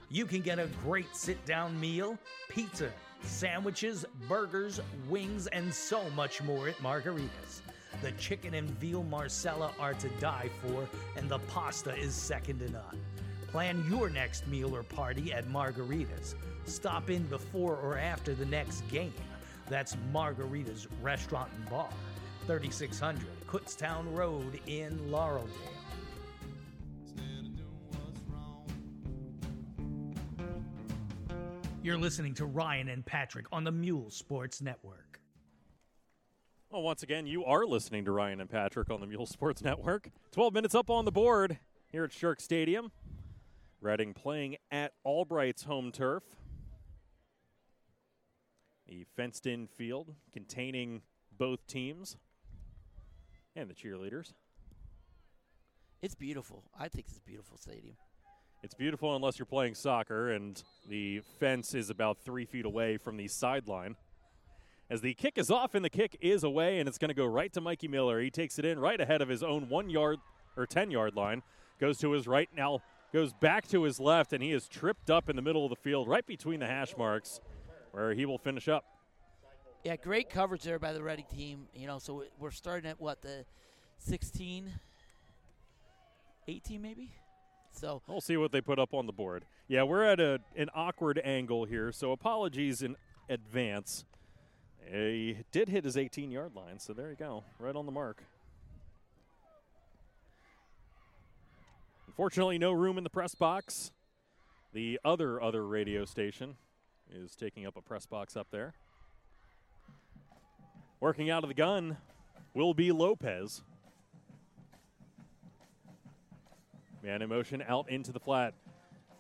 You 0.09 0.25
can 0.25 0.41
get 0.41 0.61
a 0.61 0.69
great 0.85 1.17
sit 1.17 1.45
down 1.47 1.79
meal, 1.81 2.17
pizza, 2.49 2.91
sandwiches, 3.23 4.05
burgers, 4.29 4.81
wings, 5.09 5.49
and 5.49 5.75
so 5.75 6.09
much 6.11 6.41
more 6.45 6.69
at 6.69 6.81
Margarita's. 6.81 7.63
The 8.01 8.13
chicken 8.13 8.55
and 8.55 8.69
veal 8.71 9.05
marsala 9.05 9.73
are 9.79 9.95
to 9.95 10.09
die 10.21 10.51
for, 10.63 10.89
and 11.17 11.29
the 11.29 11.39
pasta 11.41 11.95
is 11.95 12.15
second 12.15 12.61
to 12.61 12.71
none. 12.71 13.01
Plan 13.49 13.85
your 13.89 14.09
next 14.09 14.47
meal 14.47 14.75
or 14.75 14.83
party 14.83 15.33
at 15.33 15.49
Margarita's. 15.49 16.35
Stop 16.65 17.11
in 17.11 17.23
before 17.25 17.77
or 17.77 17.99
after 17.99 18.35
the 18.35 18.47
next 18.47 18.81
game. 18.89 19.13
That's 19.69 19.97
Margarita's 20.13 20.89
Restaurant 21.03 21.51
and 21.57 21.69
Bar. 21.69 21.91
3600 22.47 23.25
Kutztown 23.47 24.17
Road 24.17 24.61
in 24.67 24.99
Laureldale. 25.11 25.49
You're 31.83 31.99
listening 31.99 32.35
to 32.35 32.47
Ryan 32.47 32.89
and 32.89 33.05
Patrick 33.05 33.47
on 33.51 33.65
the 33.65 33.73
Mule 33.73 34.09
Sports 34.09 34.63
Network. 34.63 35.22
Well, 36.73 36.81
once 36.81 37.03
again, 37.03 37.27
you 37.27 37.45
are 37.45 37.67
listening 37.67 38.07
to 38.07 38.13
Ryan 38.13 38.41
and 38.41 38.49
Patrick 38.49 38.89
on 38.89 39.03
the 39.03 39.07
Mule 39.07 39.27
Sports 39.27 39.63
Network. 39.63 40.09
12 40.31 40.55
minutes 40.55 40.75
up 40.75 40.89
on 40.89 41.05
the 41.05 41.13
board 41.13 41.59
here 41.89 42.03
at 42.03 42.15
Shirk 42.15 42.41
Stadium. 42.41 42.91
Reading 43.83 44.15
playing 44.15 44.57
at 44.71 44.95
Albright's 45.05 45.65
home 45.65 45.93
turf. 45.93 46.23
The 48.89 49.05
fenced 49.15 49.47
in 49.47 49.67
field 49.67 50.15
containing 50.33 51.03
both 51.37 51.67
teams 51.67 52.17
and 53.55 53.69
the 53.69 53.75
cheerleaders. 53.75 54.33
It's 56.01 56.15
beautiful. 56.15 56.65
I 56.81 56.89
think 56.89 57.05
it's 57.07 57.19
a 57.19 57.21
beautiful 57.21 57.59
stadium. 57.59 57.97
It's 58.63 58.73
beautiful 58.73 59.15
unless 59.15 59.39
you're 59.39 59.45
playing 59.45 59.75
soccer, 59.75 60.31
and 60.31 60.63
the 60.89 61.21
fence 61.39 61.75
is 61.75 61.91
about 61.91 62.17
three 62.25 62.47
feet 62.47 62.65
away 62.65 62.97
from 62.97 63.19
the 63.19 63.29
sideline. 63.29 63.95
As 64.93 65.01
the 65.01 65.15
kick 65.15 65.39
is 65.39 65.51
off 65.51 65.75
and 65.75 65.83
the 65.83 65.89
kick 65.89 66.19
is 66.21 66.45
away, 66.45 66.79
and 66.79 66.87
it's 66.87 66.99
going 66.99 67.09
to 67.09 67.15
go 67.15 67.25
right 67.25 67.51
to 67.55 67.63
Mikey 67.63 67.89
Miller. 67.89 68.21
He 68.21 68.31
takes 68.31 68.59
it 68.59 68.67
in 68.67 68.79
right 68.79 69.01
ahead 69.01 69.23
of 69.23 69.29
his 69.31 69.43
own 69.43 69.71
one 69.71 69.89
yard 69.89 70.19
or 70.55 70.67
10 70.67 70.91
yard 70.91 71.17
line, 71.17 71.43
goes 71.81 71.97
to 72.01 72.13
his 72.13 72.29
right, 72.29 72.51
now 72.55 72.83
goes 73.11 73.33
back 73.33 73.67
to 73.69 73.85
his 73.85 73.99
left, 73.99 74.35
and 74.35 74.43
he 74.43 74.53
is 74.53 74.69
tripped 74.69 75.09
up 75.09 75.31
in 75.31 75.37
the 75.37 75.41
middle 75.41 75.65
of 75.65 75.71
the 75.71 75.77
field, 75.77 76.09
right 76.09 76.27
between 76.27 76.61
the 76.61 76.67
hash 76.67 76.95
marks, 76.99 77.41
where 77.93 78.13
he 78.13 78.27
will 78.27 78.37
finish 78.37 78.69
up. 78.69 78.85
Yeah, 79.83 79.97
great 79.97 80.29
coverage 80.29 80.63
there 80.63 80.79
by 80.79 80.93
the 80.93 81.03
Reading 81.03 81.25
team. 81.35 81.69
You 81.75 81.87
know, 81.87 81.99
so 81.99 82.25
we're 82.39 82.51
starting 82.51 82.91
at 82.91 83.01
what 83.01 83.23
the 83.23 83.47
16, 83.97 84.71
18 86.49 86.83
maybe. 86.83 87.15
So 87.71 88.03
we'll 88.07 88.21
see 88.21 88.37
what 88.37 88.53
they 88.53 88.61
put 88.61 88.79
up 88.79 88.93
on 88.93 89.07
the 89.07 89.13
board. 89.15 89.47
Yeah, 89.69 89.85
we're 89.85 90.05
at 90.05 90.21
a 90.21 90.41
an 90.55 90.69
awkward 90.75 91.19
angle 91.25 91.65
here, 91.65 91.93
so 91.93 92.13
apologies 92.13 92.83
in 92.83 92.97
advance. 93.31 94.05
He 94.91 95.39
did 95.53 95.69
hit 95.69 95.85
his 95.85 95.97
18 95.97 96.31
yard 96.31 96.55
line, 96.55 96.79
so 96.79 96.93
there 96.93 97.11
you 97.11 97.17
go, 97.17 97.45
right 97.59 97.75
on 97.75 97.87
the 97.87 97.93
mark. 97.93 98.23
Unfortunately, 102.07 102.59
no 102.59 102.73
room 102.73 102.99
in 102.99 103.05
the 103.05 103.11
press 103.11 103.35
box. 103.35 103.91
The 104.75 105.01
other 105.05 105.41
other 105.41 105.67
radio 105.67 106.05
station 106.05 106.57
is 107.11 107.35
taking 107.35 107.67
up 107.67 107.77
a 107.77 107.83
press 107.83 108.07
box 108.07 108.37
up 108.37 108.49
there. 108.51 108.75
Working 111.01 111.31
out 111.31 111.43
of 111.43 111.49
the 111.49 111.55
gun 111.55 111.97
will 112.55 112.75
be 112.75 112.93
Lopez. 112.93 113.63
Man 117.03 117.23
in 117.23 117.29
motion 117.29 117.63
out 117.67 117.91
into 117.91 118.13
the 118.13 118.21
flat. 118.21 118.55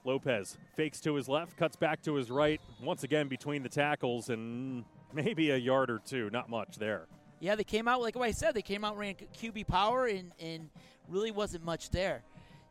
Lopez 0.04 0.58
fakes 0.76 1.00
to 1.00 1.14
his 1.14 1.28
left, 1.28 1.56
cuts 1.56 1.76
back 1.76 2.02
to 2.02 2.14
his 2.14 2.30
right, 2.30 2.60
once 2.82 3.04
again 3.04 3.28
between 3.28 3.62
the 3.62 3.68
tackles, 3.68 4.30
and 4.30 4.84
maybe 5.14 5.50
a 5.50 5.56
yard 5.56 5.90
or 5.90 5.98
two. 5.98 6.30
Not 6.30 6.48
much 6.48 6.76
there. 6.76 7.06
Yeah, 7.40 7.56
they 7.56 7.64
came 7.64 7.88
out, 7.88 8.00
like 8.00 8.16
I 8.16 8.30
said, 8.30 8.54
they 8.54 8.62
came 8.62 8.84
out 8.84 8.96
ran 8.96 9.14
QB 9.14 9.66
power, 9.66 10.06
and, 10.06 10.30
and 10.38 10.70
really 11.08 11.32
wasn't 11.32 11.64
much 11.64 11.90
there. 11.90 12.22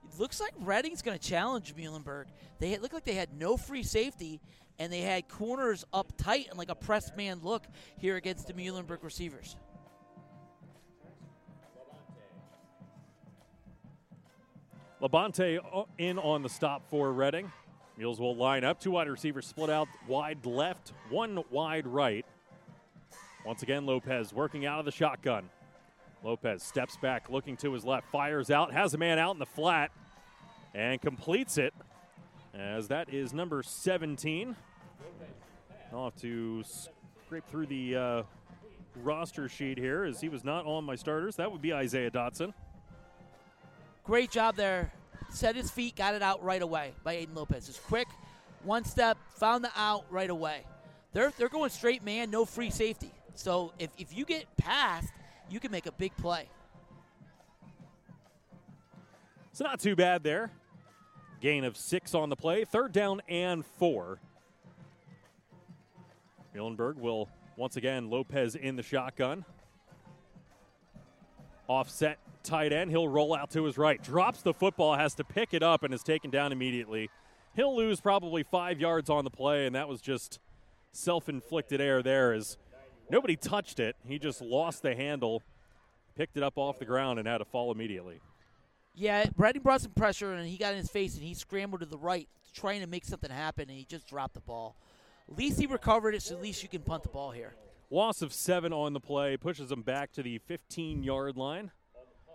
It 0.08 0.20
looks 0.20 0.40
like 0.40 0.54
Reading's 0.60 1.02
going 1.02 1.18
to 1.18 1.24
challenge 1.24 1.76
Muhlenberg. 1.76 2.26
They 2.60 2.78
look 2.78 2.94
like 2.94 3.04
they 3.04 3.16
had 3.16 3.34
no 3.38 3.58
free 3.58 3.84
safety, 3.84 4.40
and 4.80 4.92
they 4.92 5.02
had 5.02 5.28
corners 5.28 5.84
up 5.94 6.14
tight 6.18 6.48
and 6.50 6.58
like 6.58 6.70
a 6.70 6.76
press 6.76 7.12
man 7.18 7.42
look 7.44 7.68
here 7.98 8.16
against 8.16 8.48
the 8.48 8.54
Muhlenberg 8.54 9.04
receivers. 9.04 9.58
Labonte 15.02 15.60
uh, 15.74 15.84
in 15.98 16.20
on 16.20 16.44
the 16.44 16.50
stop 16.50 16.88
for 16.90 17.12
Reading. 17.12 17.52
Mules 17.98 18.20
will 18.20 18.36
line 18.36 18.64
up. 18.64 18.80
Two 18.80 18.92
wide 18.92 19.08
receivers 19.08 19.46
split 19.46 19.70
out 19.70 19.88
wide 20.08 20.46
left, 20.46 20.94
one 21.10 21.44
wide 21.52 21.86
right. 21.86 22.26
Once 23.46 23.64
again, 23.64 23.86
Lopez 23.86 24.34
working 24.34 24.66
out 24.66 24.80
of 24.80 24.86
the 24.86 24.92
shotgun. 24.92 25.50
Lopez 26.24 26.62
steps 26.62 26.98
back, 26.98 27.30
looking 27.30 27.58
to 27.58 27.74
his 27.74 27.84
left, 27.84 28.08
fires 28.12 28.52
out, 28.52 28.72
has 28.72 28.94
a 28.94 28.98
man 28.98 29.18
out 29.18 29.34
in 29.34 29.40
the 29.40 29.46
flat, 29.46 29.92
and 30.74 31.02
completes 31.02 31.58
it 31.58 31.74
as 32.54 32.88
that 32.90 33.12
is 33.14 33.34
number 33.34 33.64
17. 33.64 34.56
I'll 35.92 36.06
have 36.06 36.16
to 36.18 36.64
scrape 37.26 37.46
through 37.50 37.66
the 37.66 37.96
uh, 37.96 38.24
roster 39.04 39.50
sheet 39.50 39.78
here 39.78 40.04
as 40.04 40.22
he 40.22 40.30
was 40.30 40.44
not 40.44 40.66
on 40.66 40.84
my 40.84 40.96
starters. 40.96 41.36
That 41.38 41.52
would 41.52 41.62
be 41.62 41.74
Isaiah 41.74 42.12
Dotson. 42.12 42.54
Great 44.04 44.32
job 44.32 44.56
there. 44.56 44.94
Set 45.32 45.56
his 45.56 45.72
feet, 45.72 45.96
got 45.96 46.14
it 46.14 46.22
out 46.22 46.44
right 46.44 46.62
away 46.62 46.94
by 47.04 47.16
Aiden 47.16 47.36
Lopez. 47.36 47.66
Just 47.66 47.84
quick, 47.84 48.08
one 48.64 48.84
step, 48.84 49.18
found 49.36 49.64
the 49.64 49.72
out 49.76 50.06
right 50.10 50.30
away. 50.30 50.64
They're, 51.14 51.32
they're 51.38 51.50
going 51.50 51.70
straight 51.70 52.04
man, 52.04 52.30
no 52.30 52.46
free 52.46 52.70
safety. 52.70 53.12
So 53.34 53.74
if, 53.80 53.90
if 53.98 54.16
you 54.16 54.26
get 54.26 54.46
past, 54.58 55.12
you 55.50 55.60
can 55.60 55.72
make 55.72 55.86
a 55.86 55.92
big 55.92 56.16
play. 56.18 56.48
So 59.54 59.66
not 59.66 59.80
too 59.80 59.96
bad 59.96 60.24
there. 60.24 60.52
Gain 61.42 61.64
of 61.64 61.76
six 61.76 62.14
on 62.14 62.30
the 62.30 62.36
play. 62.36 62.66
Third 62.66 62.92
down 62.92 63.22
and 63.28 63.66
four. 63.66 64.20
Muhlenberg 66.56 66.96
will 66.98 67.30
once 67.58 67.78
again 67.78 68.10
Lopez 68.10 68.56
in 68.56 68.76
the 68.76 68.84
shotgun. 68.84 69.46
Offset 71.72 72.20
tight 72.44 72.74
end. 72.74 72.92
He'll 72.92 73.08
roll 73.08 73.34
out 73.34 73.50
to 73.52 73.64
his 73.64 73.78
right. 73.78 74.04
Drops 74.04 74.42
the 74.42 74.54
football, 74.54 74.96
has 74.96 75.16
to 75.16 75.24
pick 75.24 75.54
it 75.54 75.64
up, 75.64 75.84
and 75.84 75.94
is 75.94 76.04
taken 76.04 76.30
down 76.30 76.52
immediately. 76.52 77.10
He'll 77.56 77.74
lose 77.74 78.02
probably 78.02 78.44
five 78.44 78.82
yards 78.82 79.10
on 79.10 79.24
the 79.24 79.30
play, 79.30 79.66
and 79.66 79.74
that 79.74 79.88
was 79.88 80.02
just 80.02 80.40
self 80.92 81.30
inflicted 81.30 81.80
error 81.80 82.04
there 82.04 82.34
as 82.34 82.58
nobody 83.10 83.38
touched 83.38 83.80
it. 83.80 83.96
He 84.06 84.20
just 84.20 84.42
lost 84.42 84.82
the 84.82 84.96
handle, 84.96 85.44
picked 86.18 86.36
it 86.36 86.44
up 86.44 86.58
off 86.58 86.78
the 86.78 86.84
ground, 86.84 87.20
and 87.20 87.28
had 87.28 87.38
to 87.38 87.46
fall 87.46 87.72
immediately. 87.72 88.20
Yeah, 88.94 89.28
Reading 89.38 89.62
brought 89.62 89.80
some 89.80 89.94
pressure, 89.94 90.34
and 90.34 90.46
he 90.46 90.58
got 90.58 90.74
in 90.74 90.80
his 90.80 90.90
face, 90.90 91.16
and 91.16 91.24
he 91.24 91.34
scrambled 91.34 91.80
to 91.80 91.86
the 91.86 91.98
right, 91.98 92.28
trying 92.54 92.82
to 92.82 92.88
make 92.88 93.06
something 93.06 93.32
happen, 93.32 93.70
and 93.70 93.78
he 93.78 93.86
just 93.86 94.10
dropped 94.10 94.34
the 94.34 94.42
ball. 94.42 94.76
At 95.30 95.38
least 95.38 95.58
he 95.58 95.68
recovered 95.68 96.16
it, 96.16 96.22
so 96.22 96.36
at 96.36 96.42
least 96.42 96.64
you 96.64 96.68
can 96.68 96.82
punt 96.82 97.04
the 97.04 97.10
ball 97.10 97.32
here. 97.32 97.56
Loss 97.94 98.22
of 98.22 98.32
seven 98.32 98.72
on 98.72 98.94
the 98.94 99.02
play 99.02 99.36
pushes 99.36 99.68
them 99.68 99.82
back 99.82 100.14
to 100.14 100.24
the 100.24 100.38
15 100.38 101.04
yard 101.04 101.36
line, 101.36 101.72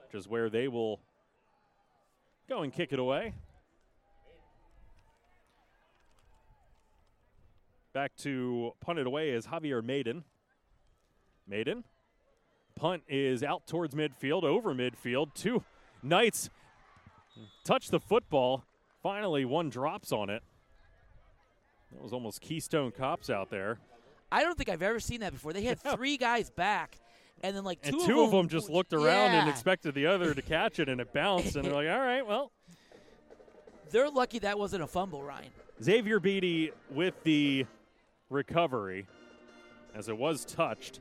which 0.05 0.15
is 0.15 0.29
where 0.29 0.51
they 0.51 0.69
will 0.69 1.01
go 2.47 2.61
and 2.61 2.71
kick 2.71 2.93
it 2.93 2.99
away. 2.99 3.33
Back 7.95 8.15
to 8.19 8.73
punt 8.83 8.99
it 8.99 9.07
away 9.07 9.31
is 9.31 9.47
Javier 9.47 9.83
Maiden. 9.83 10.25
Maiden. 11.49 11.85
Punt 12.75 13.03
is 13.09 13.43
out 13.43 13.67
towards 13.67 13.95
midfield, 13.95 14.43
over 14.43 14.75
midfield. 14.75 15.33
Two 15.33 15.65
Knights 16.03 16.51
touch 17.65 17.89
the 17.89 17.99
football. 17.99 18.65
Finally, 19.03 19.47
one 19.47 19.71
drops 19.71 20.13
on 20.13 20.29
it. 20.29 20.43
That 21.93 22.03
was 22.03 22.13
almost 22.13 22.43
Keystone 22.43 22.91
Cops 22.91 23.31
out 23.31 23.49
there. 23.49 23.79
I 24.31 24.43
don't 24.43 24.57
think 24.57 24.69
I've 24.69 24.83
ever 24.83 25.01
seen 25.01 25.21
that 25.21 25.33
before. 25.33 25.53
They 25.53 25.63
had 25.63 25.81
three 25.95 26.17
guys 26.17 26.51
back, 26.51 26.99
and 27.43 27.57
then 27.57 27.65
like 27.65 27.83
two, 27.83 27.97
and 27.97 28.07
two 28.07 28.23
of, 28.23 28.31
them, 28.31 28.49
just 28.49 28.69
looked 28.69 28.93
around 28.93 29.33
yeah. 29.33 29.41
and 29.41 29.49
expected 29.49 29.95
the 29.95 30.07
other 30.07 30.35
to 30.35 30.43
catch 30.43 30.79
it, 30.79 30.89
and 30.89 31.01
it 31.01 31.13
bounced. 31.13 31.57
And 31.57 31.65
they're 31.65 31.75
like, 31.75 31.89
"All 31.89 32.01
right, 32.01 32.27
well." 32.27 32.53
They're 33.91 34.11
lucky 34.11 34.41
that 34.41 34.59
wasn't 34.59 34.83
a 34.83 34.87
fumble, 34.89 35.23
Ryan. 35.23 35.51
Xavier 35.81 36.19
Beatty 36.19 36.73
with 36.91 37.15
the 37.23 37.67
recovery, 38.31 39.07
as 39.95 40.09
it 40.09 40.19
was 40.19 40.45
touched 40.45 40.99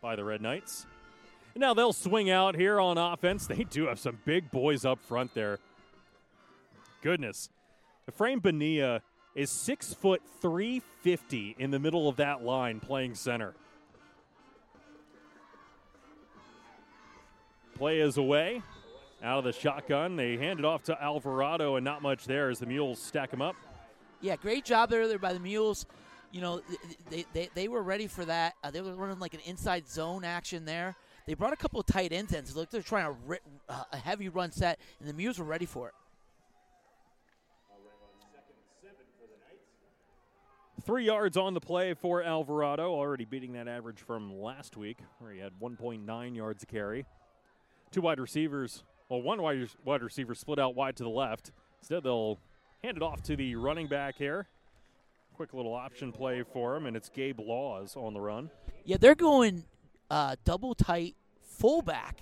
by 0.00 0.16
the 0.16 0.24
Red 0.24 0.40
Knights. 0.40 0.86
And 1.54 1.60
now 1.60 1.74
they'll 1.74 1.92
swing 1.92 2.30
out 2.30 2.54
here 2.54 2.80
on 2.80 2.96
offense. 2.96 3.46
They 3.46 3.64
do 3.64 3.86
have 3.88 3.98
some 3.98 4.18
big 4.24 4.50
boys 4.50 4.84
up 4.84 5.00
front 5.00 5.34
there. 5.34 5.58
Goodness, 7.02 7.50
the 8.06 8.12
frame 8.12 8.40
Benia 8.40 9.00
is 9.38 9.50
six 9.50 9.94
foot 9.94 10.20
three 10.42 10.82
fifty 11.00 11.54
in 11.58 11.70
the 11.70 11.78
middle 11.78 12.08
of 12.08 12.16
that 12.16 12.42
line 12.42 12.80
playing 12.80 13.14
center. 13.14 13.54
Play 17.76 18.00
is 18.00 18.16
away. 18.16 18.62
Out 19.22 19.38
of 19.38 19.44
the 19.44 19.52
shotgun. 19.52 20.16
They 20.16 20.36
hand 20.36 20.58
it 20.58 20.64
off 20.64 20.82
to 20.84 21.02
Alvarado, 21.02 21.76
and 21.76 21.84
not 21.84 22.02
much 22.02 22.24
there 22.24 22.50
as 22.50 22.58
the 22.58 22.66
Mules 22.66 23.00
stack 23.00 23.32
him 23.32 23.42
up. 23.42 23.56
Yeah, 24.20 24.36
great 24.36 24.64
job 24.64 24.90
there, 24.90 25.18
by 25.18 25.32
the 25.32 25.40
Mules. 25.40 25.86
You 26.30 26.40
know, 26.40 26.60
they, 27.10 27.24
they, 27.32 27.48
they 27.54 27.68
were 27.68 27.82
ready 27.82 28.06
for 28.06 28.24
that. 28.24 28.54
Uh, 28.62 28.70
they 28.70 28.80
were 28.80 28.94
running 28.94 29.18
like 29.18 29.34
an 29.34 29.40
inside 29.44 29.88
zone 29.88 30.24
action 30.24 30.64
there. 30.64 30.94
They 31.26 31.34
brought 31.34 31.52
a 31.52 31.56
couple 31.56 31.80
of 31.80 31.86
tight 31.86 32.12
ends 32.12 32.32
in. 32.32 32.44
So 32.44 32.58
look, 32.58 32.70
they're 32.70 32.82
trying 32.82 33.12
to 33.12 33.38
uh, 33.68 33.82
a 33.92 33.96
heavy 33.96 34.28
run 34.28 34.52
set, 34.52 34.78
and 35.00 35.08
the 35.08 35.14
Mules 35.14 35.38
were 35.38 35.44
ready 35.44 35.66
for 35.66 35.88
it. 35.88 35.94
Three 40.88 41.04
yards 41.04 41.36
on 41.36 41.52
the 41.52 41.60
play 41.60 41.92
for 41.92 42.22
Alvarado, 42.22 42.94
already 42.94 43.26
beating 43.26 43.52
that 43.52 43.68
average 43.68 44.00
from 44.00 44.40
last 44.40 44.74
week, 44.74 44.96
where 45.18 45.30
he 45.30 45.38
had 45.38 45.52
1.9 45.60 46.34
yards 46.34 46.62
a 46.62 46.66
carry. 46.66 47.04
Two 47.90 48.00
wide 48.00 48.18
receivers, 48.18 48.84
well, 49.10 49.20
one 49.20 49.42
wide, 49.42 50.02
receiver 50.02 50.34
split 50.34 50.58
out 50.58 50.74
wide 50.74 50.96
to 50.96 51.02
the 51.02 51.10
left. 51.10 51.52
Instead, 51.82 52.04
they'll 52.04 52.38
hand 52.82 52.96
it 52.96 53.02
off 53.02 53.22
to 53.24 53.36
the 53.36 53.54
running 53.56 53.86
back 53.86 54.16
here. 54.16 54.46
Quick 55.34 55.52
little 55.52 55.74
option 55.74 56.10
play 56.10 56.42
for 56.42 56.74
him, 56.74 56.86
and 56.86 56.96
it's 56.96 57.10
Gabe 57.10 57.38
Laws 57.38 57.94
on 57.94 58.14
the 58.14 58.20
run. 58.22 58.48
Yeah, 58.86 58.96
they're 58.98 59.14
going 59.14 59.64
uh, 60.10 60.36
double 60.46 60.74
tight 60.74 61.16
fullback 61.42 62.20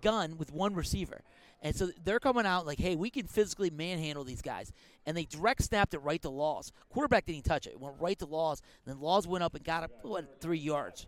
gun 0.00 0.38
with 0.38 0.50
one 0.50 0.72
receiver. 0.72 1.20
And 1.60 1.74
so 1.74 1.90
they're 2.04 2.20
coming 2.20 2.46
out 2.46 2.66
like, 2.66 2.78
hey, 2.78 2.94
we 2.94 3.10
can 3.10 3.26
physically 3.26 3.70
manhandle 3.70 4.24
these 4.24 4.42
guys. 4.42 4.72
And 5.06 5.16
they 5.16 5.24
direct 5.24 5.62
snapped 5.62 5.92
it 5.94 5.98
right 5.98 6.22
to 6.22 6.30
Laws. 6.30 6.72
Quarterback 6.88 7.26
didn't 7.26 7.44
touch 7.44 7.66
it. 7.66 7.70
It 7.70 7.80
went 7.80 7.96
right 7.98 8.18
to 8.20 8.26
Laws. 8.26 8.62
Then 8.86 9.00
Laws 9.00 9.26
went 9.26 9.42
up 9.42 9.54
and 9.54 9.64
got 9.64 9.82
it, 9.84 9.90
what, 10.02 10.40
three 10.40 10.58
yards. 10.58 11.06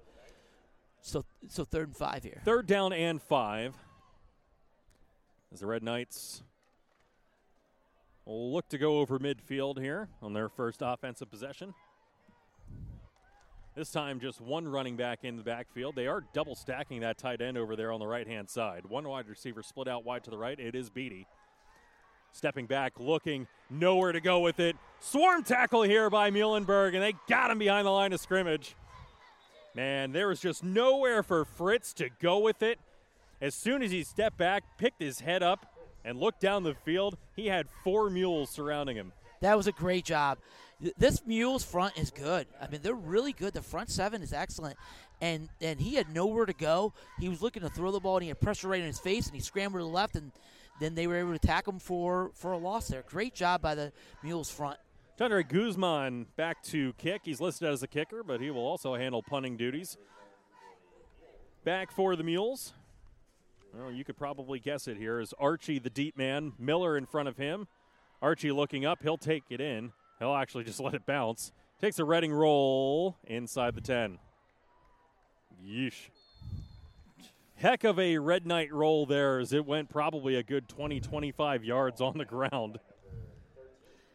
So, 1.02 1.24
so 1.48 1.64
third 1.64 1.88
and 1.88 1.96
five 1.96 2.24
here. 2.24 2.42
Third 2.44 2.66
down 2.66 2.92
and 2.92 3.22
five. 3.22 3.74
As 5.52 5.60
the 5.60 5.66
Red 5.66 5.82
Knights 5.82 6.42
will 8.24 8.52
look 8.52 8.68
to 8.68 8.78
go 8.78 8.98
over 8.98 9.18
midfield 9.18 9.80
here 9.80 10.08
on 10.22 10.32
their 10.32 10.48
first 10.48 10.82
offensive 10.82 11.30
possession. 11.30 11.74
This 13.76 13.92
time, 13.92 14.18
just 14.18 14.40
one 14.40 14.66
running 14.66 14.96
back 14.96 15.20
in 15.22 15.36
the 15.36 15.44
backfield. 15.44 15.94
They 15.94 16.08
are 16.08 16.24
double 16.32 16.56
stacking 16.56 17.00
that 17.00 17.18
tight 17.18 17.40
end 17.40 17.56
over 17.56 17.76
there 17.76 17.92
on 17.92 18.00
the 18.00 18.06
right 18.06 18.26
hand 18.26 18.50
side. 18.50 18.84
One 18.86 19.08
wide 19.08 19.28
receiver 19.28 19.62
split 19.62 19.86
out 19.86 20.04
wide 20.04 20.24
to 20.24 20.30
the 20.30 20.36
right. 20.36 20.58
It 20.58 20.74
is 20.74 20.90
Beatty. 20.90 21.28
Stepping 22.32 22.66
back, 22.66 22.98
looking, 22.98 23.46
nowhere 23.70 24.10
to 24.10 24.20
go 24.20 24.40
with 24.40 24.58
it. 24.58 24.76
Swarm 24.98 25.44
tackle 25.44 25.82
here 25.82 26.10
by 26.10 26.32
Muhlenberg, 26.32 26.94
and 26.94 27.02
they 27.02 27.14
got 27.28 27.50
him 27.50 27.58
behind 27.60 27.86
the 27.86 27.90
line 27.90 28.12
of 28.12 28.20
scrimmage. 28.20 28.74
Man, 29.74 30.10
there 30.10 30.26
was 30.26 30.40
just 30.40 30.64
nowhere 30.64 31.22
for 31.22 31.44
Fritz 31.44 31.92
to 31.94 32.08
go 32.20 32.38
with 32.40 32.62
it. 32.62 32.80
As 33.40 33.54
soon 33.54 33.82
as 33.82 33.92
he 33.92 34.02
stepped 34.02 34.36
back, 34.36 34.64
picked 34.78 35.00
his 35.00 35.20
head 35.20 35.44
up, 35.44 35.66
and 36.04 36.18
looked 36.18 36.40
down 36.40 36.64
the 36.64 36.74
field, 36.74 37.16
he 37.36 37.46
had 37.46 37.68
four 37.84 38.10
mules 38.10 38.50
surrounding 38.50 38.96
him. 38.96 39.12
That 39.40 39.56
was 39.56 39.66
a 39.66 39.72
great 39.72 40.04
job. 40.04 40.38
This 40.96 41.26
mules 41.26 41.62
front 41.62 41.98
is 41.98 42.10
good. 42.10 42.46
I 42.60 42.68
mean, 42.68 42.80
they're 42.82 42.94
really 42.94 43.32
good. 43.32 43.52
The 43.52 43.62
front 43.62 43.90
seven 43.90 44.22
is 44.22 44.32
excellent, 44.32 44.76
and 45.20 45.48
and 45.60 45.78
he 45.80 45.94
had 45.94 46.14
nowhere 46.14 46.46
to 46.46 46.54
go. 46.54 46.94
He 47.18 47.28
was 47.28 47.42
looking 47.42 47.62
to 47.62 47.68
throw 47.68 47.90
the 47.90 48.00
ball, 48.00 48.16
and 48.16 48.22
he 48.22 48.28
had 48.28 48.40
pressure 48.40 48.68
right 48.68 48.80
in 48.80 48.86
his 48.86 48.98
face, 48.98 49.26
and 49.26 49.34
he 49.34 49.42
scrambled 49.42 49.80
to 49.80 49.84
the 49.84 49.90
left, 49.90 50.16
and 50.16 50.32
then 50.80 50.94
they 50.94 51.06
were 51.06 51.16
able 51.16 51.30
to 51.30 51.36
attack 51.36 51.68
him 51.68 51.78
for 51.78 52.30
for 52.34 52.52
a 52.52 52.58
loss 52.58 52.88
there. 52.88 53.04
Great 53.06 53.34
job 53.34 53.60
by 53.60 53.74
the 53.74 53.92
mules 54.22 54.50
front. 54.50 54.78
Tundra 55.18 55.44
Guzman 55.44 56.26
back 56.36 56.62
to 56.62 56.94
kick. 56.94 57.22
He's 57.24 57.42
listed 57.42 57.68
as 57.68 57.82
a 57.82 57.86
kicker, 57.86 58.22
but 58.22 58.40
he 58.40 58.50
will 58.50 58.66
also 58.66 58.94
handle 58.94 59.22
punting 59.22 59.58
duties. 59.58 59.98
Back 61.62 61.92
for 61.92 62.16
the 62.16 62.24
Mules. 62.24 62.72
Well, 63.74 63.92
you 63.92 64.02
could 64.02 64.16
probably 64.16 64.58
guess 64.58 64.88
it 64.88 64.96
here. 64.96 65.20
Is 65.20 65.34
Archie 65.38 65.78
the 65.78 65.90
deep 65.90 66.16
man? 66.16 66.54
Miller 66.58 66.96
in 66.96 67.04
front 67.04 67.28
of 67.28 67.36
him. 67.36 67.68
Archie 68.22 68.50
looking 68.50 68.86
up. 68.86 69.02
He'll 69.02 69.18
take 69.18 69.44
it 69.50 69.60
in. 69.60 69.92
He'll 70.20 70.34
actually 70.34 70.64
just 70.64 70.78
let 70.80 70.94
it 70.94 71.04
bounce. 71.04 71.50
Takes 71.80 71.98
a 71.98 72.04
Reading 72.04 72.32
roll 72.32 73.16
inside 73.24 73.74
the 73.74 73.80
10. 73.80 74.18
Yeesh. 75.66 76.10
Heck 77.56 77.84
of 77.84 77.98
a 77.98 78.16
Red 78.18 78.46
Knight 78.46 78.72
roll 78.72 79.04
there 79.04 79.38
as 79.38 79.52
it 79.52 79.66
went 79.66 79.90
probably 79.90 80.36
a 80.36 80.42
good 80.42 80.68
20, 80.68 81.00
25 81.00 81.64
yards 81.64 82.00
on 82.00 82.16
the 82.16 82.24
ground. 82.24 82.78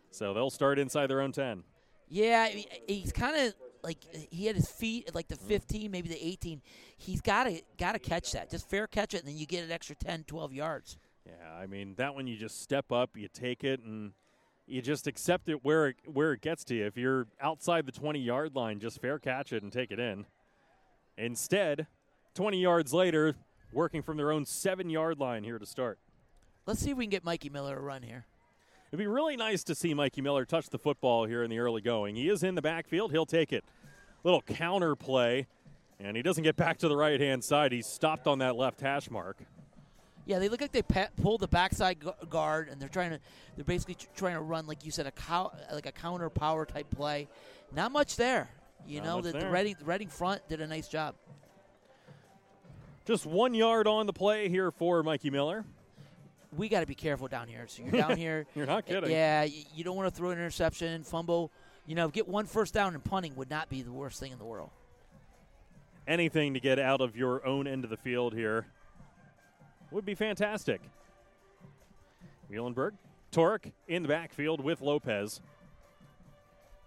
So 0.09 0.33
they'll 0.33 0.49
start 0.49 0.79
inside 0.79 1.07
their 1.07 1.21
own 1.21 1.31
10. 1.31 1.63
Yeah, 2.07 2.49
he's 2.87 3.11
kind 3.11 3.35
of 3.35 3.53
like 3.83 3.97
he 4.31 4.45
had 4.45 4.55
his 4.55 4.69
feet 4.69 5.09
at 5.09 5.15
like 5.15 5.27
the 5.27 5.35
mm. 5.35 5.47
15, 5.47 5.91
maybe 5.91 6.09
the 6.09 6.25
18. 6.25 6.61
He's 6.97 7.21
got 7.21 7.45
to 7.45 7.61
got 7.77 7.91
to 7.91 7.99
catch 7.99 8.31
that. 8.31 8.49
Just 8.49 8.69
fair 8.69 8.87
catch 8.87 9.13
it, 9.13 9.19
and 9.19 9.27
then 9.27 9.37
you 9.37 9.45
get 9.45 9.63
an 9.63 9.71
extra 9.71 9.95
10, 9.95 10.23
12 10.23 10.53
yards. 10.53 10.97
Yeah, 11.25 11.53
I 11.59 11.65
mean 11.67 11.95
that 11.97 12.15
one 12.15 12.27
you 12.27 12.37
just 12.37 12.61
step 12.61 12.91
up, 12.91 13.17
you 13.17 13.27
take 13.27 13.63
it, 13.63 13.81
and 13.81 14.11
you 14.67 14.81
just 14.81 15.07
accept 15.07 15.49
it 15.49 15.63
where 15.63 15.87
it, 15.87 15.95
where 16.05 16.33
it 16.33 16.41
gets 16.41 16.63
to 16.65 16.75
you. 16.75 16.85
If 16.85 16.97
you're 16.97 17.27
outside 17.39 17.85
the 17.85 17.91
20 17.91 18.19
yard 18.19 18.55
line, 18.55 18.79
just 18.79 19.01
fair 19.01 19.19
catch 19.19 19.53
it 19.53 19.63
and 19.63 19.71
take 19.71 19.91
it 19.91 19.99
in. 19.99 20.25
Instead, 21.17 21.87
20 22.33 22.59
yards 22.61 22.93
later, 22.93 23.35
working 23.71 24.01
from 24.01 24.17
their 24.17 24.31
own 24.31 24.45
seven 24.45 24.89
yard 24.89 25.19
line 25.19 25.43
here 25.43 25.59
to 25.59 25.65
start. 25.65 25.99
Let's 26.65 26.79
see 26.79 26.91
if 26.91 26.97
we 26.97 27.05
can 27.05 27.11
get 27.11 27.23
Mikey 27.23 27.49
Miller 27.49 27.77
a 27.77 27.81
run 27.81 28.01
here. 28.01 28.25
It'd 28.89 28.99
be 28.99 29.07
really 29.07 29.35
nice 29.35 29.63
to 29.65 29.75
see 29.75 29.93
Mikey 29.93 30.21
Miller 30.21 30.45
touch 30.45 30.69
the 30.69 30.79
football 30.79 31.25
here 31.25 31.43
in 31.43 31.49
the 31.49 31.59
early 31.59 31.81
going. 31.81 32.15
He 32.15 32.29
is 32.29 32.43
in 32.43 32.55
the 32.55 32.61
backfield. 32.61 33.11
He'll 33.11 33.25
take 33.25 33.51
it. 33.51 33.63
Little 34.23 34.41
counter 34.41 34.95
play, 34.95 35.47
and 35.99 36.17
he 36.17 36.23
doesn't 36.23 36.43
get 36.43 36.55
back 36.55 36.77
to 36.79 36.87
the 36.87 36.95
right 36.95 37.19
hand 37.19 37.43
side. 37.43 37.71
He's 37.71 37.87
stopped 37.87 38.25
on 38.25 38.39
that 38.39 38.55
left 38.55 38.81
hash 38.81 39.11
mark. 39.11 39.37
Yeah, 40.25 40.39
they 40.39 40.49
look 40.49 40.61
like 40.61 40.71
they 40.71 40.81
pulled 40.81 41.41
the 41.41 41.47
backside 41.47 42.03
guard, 42.29 42.69
and 42.69 42.81
they're 42.81 42.89
trying 42.89 43.11
to. 43.11 43.19
They're 43.55 43.65
basically 43.65 43.97
trying 44.15 44.33
to 44.33 44.41
run, 44.41 44.65
like 44.65 44.83
you 44.83 44.91
said, 44.91 45.05
a 45.05 45.11
cow, 45.11 45.51
like 45.71 45.85
a 45.85 45.91
counter 45.91 46.29
power 46.29 46.65
type 46.65 46.89
play. 46.89 47.27
Not 47.71 47.91
much 47.91 48.15
there. 48.15 48.49
You 48.87 49.01
Not 49.01 49.05
know, 49.05 49.21
the, 49.21 49.39
the 49.39 49.49
Reading, 49.49 49.75
the 49.79 49.85
Reading 49.85 50.07
front 50.07 50.47
did 50.49 50.61
a 50.61 50.67
nice 50.67 50.87
job. 50.87 51.15
Just 53.05 53.25
one 53.25 53.53
yard 53.53 53.87
on 53.87 54.07
the 54.07 54.13
play 54.13 54.49
here 54.49 54.71
for 54.71 55.03
Mikey 55.03 55.29
Miller 55.29 55.63
we 56.57 56.69
got 56.69 56.81
to 56.81 56.85
be 56.85 56.95
careful 56.95 57.27
down 57.27 57.47
here. 57.47 57.65
So 57.67 57.83
you're 57.83 57.91
down 57.91 58.17
here. 58.17 58.45
you're 58.55 58.65
not 58.65 58.85
kidding. 58.85 59.09
Yeah, 59.09 59.43
you, 59.43 59.63
you 59.75 59.83
don't 59.83 59.95
want 59.95 60.11
to 60.11 60.15
throw 60.15 60.29
an 60.29 60.37
interception, 60.37 61.03
fumble. 61.03 61.51
You 61.85 61.95
know, 61.95 62.07
get 62.09 62.27
one 62.27 62.45
first 62.45 62.73
down 62.73 62.93
and 62.93 63.03
punting 63.03 63.35
would 63.35 63.49
not 63.49 63.69
be 63.69 63.81
the 63.81 63.91
worst 63.91 64.19
thing 64.19 64.31
in 64.31 64.37
the 64.37 64.45
world. 64.45 64.69
Anything 66.07 66.53
to 66.53 66.59
get 66.59 66.79
out 66.79 67.01
of 67.01 67.15
your 67.15 67.45
own 67.45 67.67
end 67.67 67.83
of 67.83 67.89
the 67.89 67.97
field 67.97 68.33
here 68.33 68.67
would 69.95 70.05
be 70.05 70.13
fantastic. 70.13 70.81
Muhlenberg, 72.51 72.91
Torek 73.31 73.71
in 73.87 74.01
the 74.03 74.09
backfield 74.09 74.61
with 74.61 74.81
Lopez. 74.81 75.39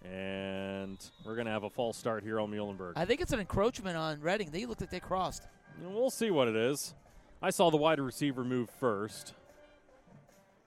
And 0.05 0.99
we're 1.25 1.35
going 1.35 1.47
to 1.47 1.53
have 1.53 1.65
a 1.65 1.71
false 1.71 1.97
start 1.97 2.23
here 2.23 2.39
on 2.39 2.51
Muhlenberg. 2.51 2.93
I 2.97 3.07
think 3.07 3.23
it's 3.23 3.33
an 3.33 3.41
encroachment 3.41 3.97
on 3.97 4.21
Reading. 4.21 4.51
They 4.51 4.67
looked 4.67 4.83
like 4.83 4.91
they 4.91 5.01
crossed. 5.01 5.49
We'll 5.83 6.11
see 6.11 6.31
what 6.31 6.49
it 6.49 6.57
is. 6.57 6.95
I 7.41 7.49
saw 7.49 7.71
the 7.71 7.79
wide 7.79 7.99
receiver 7.99 8.45
move 8.45 8.69
first. 8.79 9.33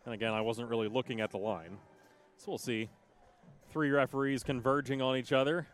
And 0.05 0.13
again, 0.15 0.33
I 0.33 0.41
wasn't 0.41 0.67
really 0.67 0.87
looking 0.87 1.21
at 1.21 1.29
the 1.29 1.37
line. 1.37 1.77
So 2.37 2.45
we'll 2.47 2.57
see. 2.57 2.89
Three 3.71 3.91
referees 3.91 4.43
converging 4.43 4.99
on 4.99 5.15
each 5.15 5.31
other. 5.31 5.67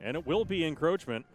And 0.00 0.16
it 0.16 0.26
will 0.26 0.46
be 0.46 0.64
encroachment. 0.64 1.26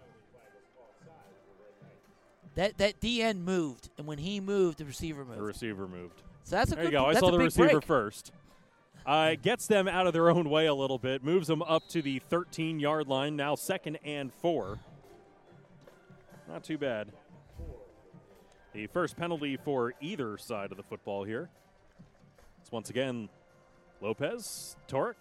That 2.55 2.77
that 2.77 2.99
DN 2.99 3.39
moved, 3.39 3.89
and 3.97 4.05
when 4.05 4.19
he 4.19 4.39
moved, 4.39 4.77
the 4.77 4.85
receiver 4.85 5.25
moved. 5.25 5.39
The 5.39 5.43
receiver 5.43 5.87
moved. 5.87 6.21
so 6.43 6.55
that's 6.57 6.71
a 6.71 6.75
There 6.75 6.85
you 6.85 6.91
go. 6.91 7.05
I 7.05 7.13
saw 7.15 7.31
the 7.31 7.39
receiver 7.39 7.69
break. 7.71 7.85
first. 7.85 8.31
Uh, 9.05 9.35
gets 9.41 9.67
them 9.67 9.87
out 9.87 10.07
of 10.07 10.13
their 10.13 10.29
own 10.29 10.49
way 10.49 10.65
a 10.67 10.73
little 10.73 10.97
bit, 10.97 11.23
moves 11.25 11.47
them 11.47 11.61
up 11.63 11.89
to 11.89 12.01
the 12.01 12.19
13 12.29 12.79
yard 12.79 13.07
line, 13.07 13.35
now 13.35 13.55
second 13.55 13.97
and 14.05 14.31
four. 14.33 14.79
Not 16.47 16.63
too 16.63 16.77
bad. 16.77 17.09
The 18.73 18.87
first 18.87 19.17
penalty 19.17 19.57
for 19.57 19.93
either 19.99 20.37
side 20.37 20.71
of 20.71 20.77
the 20.77 20.83
football 20.83 21.23
here. 21.23 21.49
It's 22.61 22.71
once 22.71 22.89
again 22.89 23.29
Lopez, 23.99 24.75
Torek. 24.87 25.15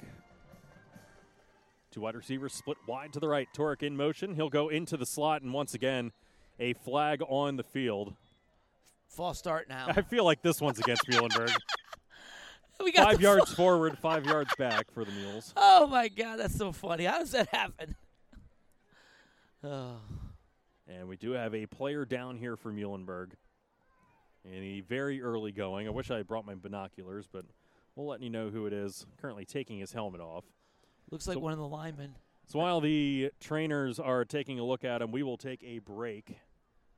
Two 1.90 2.03
wide 2.03 2.14
receivers 2.14 2.55
split 2.55 2.79
wide 2.87 3.12
to 3.14 3.21
the 3.21 3.29
right. 3.29 3.49
Torek 3.55 3.83
in 3.83 3.97
motion. 3.97 4.35
He'll 4.35 4.49
go 4.49 4.68
into 4.68 4.97
the 4.97 5.05
slot, 5.07 5.42
and 5.42 5.53
once 5.53 5.75
again, 5.75 6.12
a 6.62 6.72
flag 6.75 7.22
on 7.29 7.57
the 7.57 7.64
field. 7.64 8.14
False 9.09 9.38
start 9.38 9.68
now. 9.68 9.87
I 9.88 10.03
feel 10.03 10.25
like 10.25 10.40
this 10.42 10.61
one's 10.61 10.79
against 10.79 11.07
Muhlenberg. 11.09 11.53
we 12.83 12.92
got 12.92 13.05
five 13.11 13.20
yards 13.20 13.53
forward, 13.53 13.98
five 13.98 14.25
yards 14.25 14.51
back 14.57 14.90
for 14.92 15.05
the 15.05 15.12
Mules. 15.12 15.53
Oh 15.57 15.87
my 15.87 16.09
god, 16.09 16.37
that's 16.38 16.57
so 16.57 16.72
funny. 16.72 17.05
How 17.05 17.18
does 17.18 17.33
that 17.33 17.48
happen? 17.48 17.96
Oh. 19.64 19.98
And 20.88 21.07
we 21.07 21.16
do 21.16 21.31
have 21.31 21.55
a 21.55 21.66
player 21.66 22.05
down 22.05 22.37
here 22.37 22.57
for 22.57 22.72
Muhlenberg. 22.72 23.31
In 24.44 24.61
the 24.61 24.81
very 24.81 25.22
early 25.22 25.53
going. 25.53 25.87
I 25.87 25.90
wish 25.90 26.11
I 26.11 26.16
had 26.16 26.27
brought 26.27 26.44
my 26.44 26.57
binoculars, 26.57 27.29
but 27.33 27.44
we'll 27.94 28.09
let 28.09 28.20
you 28.20 28.29
know 28.29 28.51
who 28.51 28.66
it 28.66 28.72
is. 28.72 29.07
Currently 29.20 29.44
taking 29.44 29.79
his 29.79 29.92
helmet 29.92 30.20
off. 30.20 30.42
Looks 31.12 31.29
like 31.29 31.37
So- 31.37 31.40
one 31.40 31.53
of 31.53 31.61
the 31.61 31.68
linemen. 31.68 32.16
So 32.48 32.59
while 32.59 32.81
the 32.81 33.31
trainers 33.38 34.01
are 34.01 34.25
taking 34.25 34.59
a 34.59 34.64
look 34.64 34.83
at 34.83 35.01
him, 35.01 35.12
we 35.12 35.22
will 35.22 35.37
take 35.38 35.62
a 35.62 35.79
break 35.79 36.38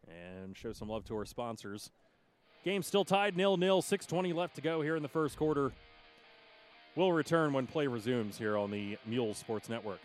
and 0.09 0.57
show 0.57 0.73
some 0.73 0.89
love 0.89 1.05
to 1.07 1.17
our 1.17 1.25
sponsors. 1.25 1.91
Game 2.65 2.83
still 2.83 3.05
tied 3.05 3.37
nil 3.37 3.57
nil. 3.57 3.83
6:20 3.83 4.33
left 4.33 4.55
to 4.57 4.61
go 4.61 4.81
here 4.81 4.97
in 4.97 5.03
the 5.03 5.09
first 5.09 5.37
quarter. 5.37 5.73
We'll 6.97 7.13
return 7.13 7.53
when 7.53 7.67
play 7.67 7.87
resumes 7.87 8.39
here 8.39 8.57
on 8.57 8.71
the 8.71 8.99
Mule 9.05 9.35
Sports 9.35 9.69
Network. 9.69 10.01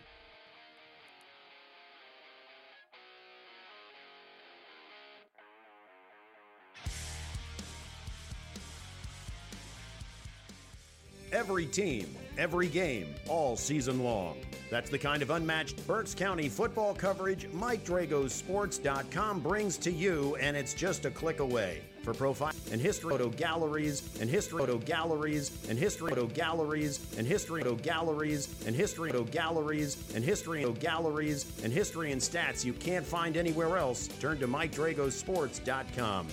Every 11.49 11.65
team, 11.65 12.15
every 12.37 12.67
game, 12.67 13.15
all 13.27 13.57
season 13.57 14.03
long. 14.03 14.37
That's 14.69 14.91
the 14.91 14.99
kind 14.99 15.23
of 15.23 15.31
unmatched 15.31 15.87
Berks 15.87 16.13
County 16.13 16.47
football 16.47 16.93
coverage 16.93 17.47
Mike 17.51 17.83
Sports.com 18.27 19.39
brings 19.39 19.75
to 19.77 19.91
you, 19.91 20.35
and 20.39 20.55
it's 20.55 20.75
just 20.75 21.05
a 21.05 21.09
click 21.09 21.39
away. 21.39 21.81
For 22.03 22.13
profile 22.13 22.53
and 22.71 22.79
history 22.79 23.09
photo 23.09 23.29
galleries 23.29 24.15
and 24.21 24.29
history 24.29 24.59
photo 24.59 24.77
galleries 24.77 25.67
and 25.67 25.79
history 25.79 26.09
photo 26.09 26.27
galleries 26.27 27.17
and 27.17 27.25
history 27.25 27.63
photo 27.63 27.73
galleries 27.73 28.63
and 28.67 28.75
history 28.75 29.11
photo 29.11 29.23
galleries 29.23 30.13
and 30.13 30.23
history 30.23 30.61
photo 30.61 30.79
galleries 30.79 31.63
and 31.63 31.73
history 31.73 32.11
and 32.11 32.21
stats 32.21 32.63
you 32.63 32.73
can't 32.73 33.03
find 33.05 33.37
anywhere 33.37 33.75
else, 33.75 34.07
turn 34.19 34.37
to 34.37 34.47
MikeDragosports.com. 34.47 36.27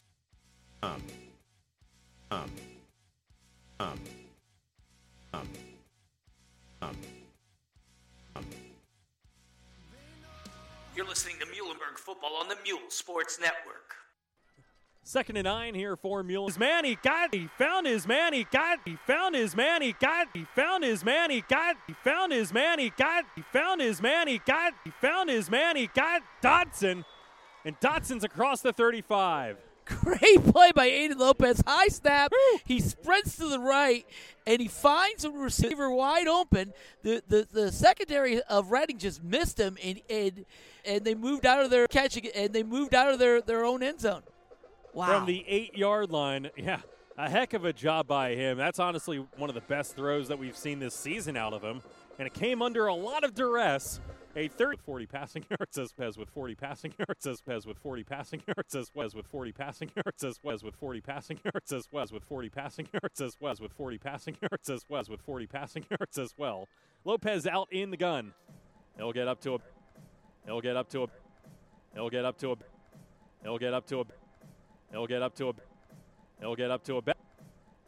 Um, 0.83 1.03
um, 2.31 2.51
um, 3.81 3.99
um, 5.37 5.49
um, 6.83 6.97
um. 8.37 8.45
You're 10.95 11.07
listening 11.07 11.37
to 11.41 11.47
Muhlenberg 11.47 11.99
football 11.99 12.37
on 12.41 12.49
the 12.49 12.57
Mule 12.65 12.81
Sports 12.89 13.39
Network. 13.41 13.95
Second 15.03 15.37
and 15.37 15.45
nine 15.45 15.75
here 15.75 15.95
for 15.95 16.25
Mule. 16.25 16.49
His 16.49 16.59
man, 16.59 16.85
he 16.85 16.97
got, 16.97 17.33
he 17.33 17.49
found 17.57 17.87
his 17.87 18.09
man, 18.09 18.33
he 18.33 18.45
got, 18.51 18.81
he 18.85 18.97
found 19.07 19.37
his 19.37 19.55
man, 19.55 19.81
he 19.81 19.93
got, 19.93 20.27
he 20.35 20.47
found 20.57 20.83
his 20.83 21.05
man, 21.05 21.31
he 21.31 21.43
got, 21.49 21.77
he 21.87 21.93
found 22.03 22.33
his 22.33 22.53
man, 22.53 22.79
he 22.81 22.91
got, 22.97 23.25
he 23.37 23.43
found 23.53 23.81
his 23.81 24.03
man, 24.03 24.27
he 24.27 24.39
got, 24.39 24.73
he 24.85 24.91
found 24.91 25.31
his 25.31 25.49
man, 25.49 25.77
he 25.77 25.87
got 25.95 26.23
Dotson, 26.43 27.05
and 27.65 27.79
Dotson's 27.79 28.25
across 28.25 28.63
the 28.63 28.73
35. 28.73 29.59
Great 29.87 30.45
play 30.45 30.73
by 30.73 30.91
Aiden 30.91 31.17
Lopez. 31.17 31.63
High 31.67 31.89
snap. 31.89 32.33
He 32.65 32.81
sprints 32.81 33.37
to 33.37 33.49
the 33.49 33.61
right 33.61 34.05
and 34.47 34.61
he 34.61 34.69
finds 34.69 35.25
a 35.25 35.31
receiver 35.31 35.91
wide 35.91 36.27
open. 36.27 36.73
The 37.03 37.23
the, 37.27 37.47
the 37.51 37.73
secondary 37.73 38.43
of 38.43 38.73
Reading 38.73 38.99
just 38.99 39.23
missed 39.23 39.59
him 39.59 39.79
and, 39.83 40.01
and 40.11 40.45
and 40.85 41.05
they 41.05 41.15
moved 41.15 41.47
out 41.47 41.65
of 41.65 41.71
their 41.71 41.87
catching 41.87 42.27
and 42.35 42.53
they 42.53 42.63
moved 42.63 42.95
out 42.95 43.13
of 43.13 43.19
their, 43.19 43.41
their 43.41 43.65
own 43.65 43.83
end 43.83 44.01
zone. 44.01 44.23
Wow. 44.93 45.07
From 45.19 45.27
the 45.27 45.45
eight 45.47 45.77
yard 45.77 46.11
line, 46.11 46.51
yeah, 46.57 46.81
a 47.19 47.29
heck 47.29 47.55
of 47.55 47.65
a 47.65 47.73
job 47.73 48.07
by 48.07 48.35
him. 48.35 48.57
That's 48.59 48.79
honestly 48.79 49.25
one 49.37 49.51
of 49.51 49.55
the 49.55 49.61
best 49.63 49.95
throws 49.95 50.29
that 50.29 50.39
we've 50.39 50.57
seen 50.57 50.79
this 50.79 50.95
season 50.95 51.37
out 51.37 51.53
of 51.53 51.63
him. 51.63 51.83
And 52.19 52.27
it 52.27 52.35
came 52.35 52.63
under 52.63 52.87
a 52.87 52.95
lot 52.95 53.25
of 53.25 53.35
duress. 53.35 54.01
A 54.39 54.49
third 54.49 54.79
40 54.85 55.07
passing 55.07 55.45
yards 55.49 55.79
as 55.79 55.95
Pez 55.95 56.19
with 56.19 56.29
40 56.29 56.55
passing 56.55 56.93
yards 56.99 57.27
as 57.27 57.41
Pez 57.41 57.67
with 57.67 57.79
40 57.79 58.05
passing 58.05 58.43
yards 58.47 58.75
as 58.75 58.91
Wes 58.95 59.15
with 59.15 59.27
40 59.27 59.51
passing 59.51 59.91
yards 59.97 60.23
as 60.23 60.39
Wes 60.45 60.63
with 60.63 60.75
40 60.75 61.01
passing 61.01 61.39
yards 61.43 61.73
as 61.73 61.89
Wes 61.91 62.13
with 62.13 62.23
40 62.23 62.51
passing 62.51 62.89
yards 62.93 63.21
as 63.23 63.35
Wes 63.41 63.61
with 63.61 63.73
40 63.73 63.97
passing 63.97 64.37
yards 64.43 64.69
as 64.69 64.85
Wes 64.91 65.09
with 65.09 65.23
40 65.23 65.47
passing 65.47 65.87
yards 65.91 66.19
as 66.19 66.35
well. 66.37 66.69
Lopez 67.07 67.47
out 67.47 67.69
in 67.73 67.91
the 67.91 67.97
gun. 67.97 68.35
He'll 68.99 69.13
get 69.13 69.27
up 69.27 69.41
to 69.41 69.55
a 69.55 69.59
He'll 70.45 70.61
get 70.61 70.77
up 70.77 70.91
to 70.91 71.05
a 71.05 71.07
He'll 71.95 72.11
get 72.11 72.27
up 72.27 72.37
to 72.39 72.53
a 72.53 72.57
He'll 73.43 73.59
get 73.59 73.73
up 73.73 73.87
to 73.87 74.01
a 74.01 74.05
He'll 74.93 75.07
get 75.07 75.23
up 75.23 75.35
to 75.37 75.49
a 75.49 75.55
He'll 76.41 76.55
get 76.55 76.71
up 76.71 76.83
to 76.85 76.99
a. 76.99 77.03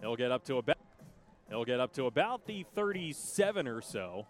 He'll 0.01 0.17
get 0.17 0.33
up 0.33 0.45
to 0.45 0.59
a. 0.59 0.63
He'll 1.51 1.65
get 1.65 1.81
up 1.81 1.93
to 1.95 2.07
about 2.07 2.47
the 2.47 2.65
37 2.75 3.69
or 3.69 3.83
so. 3.83 4.27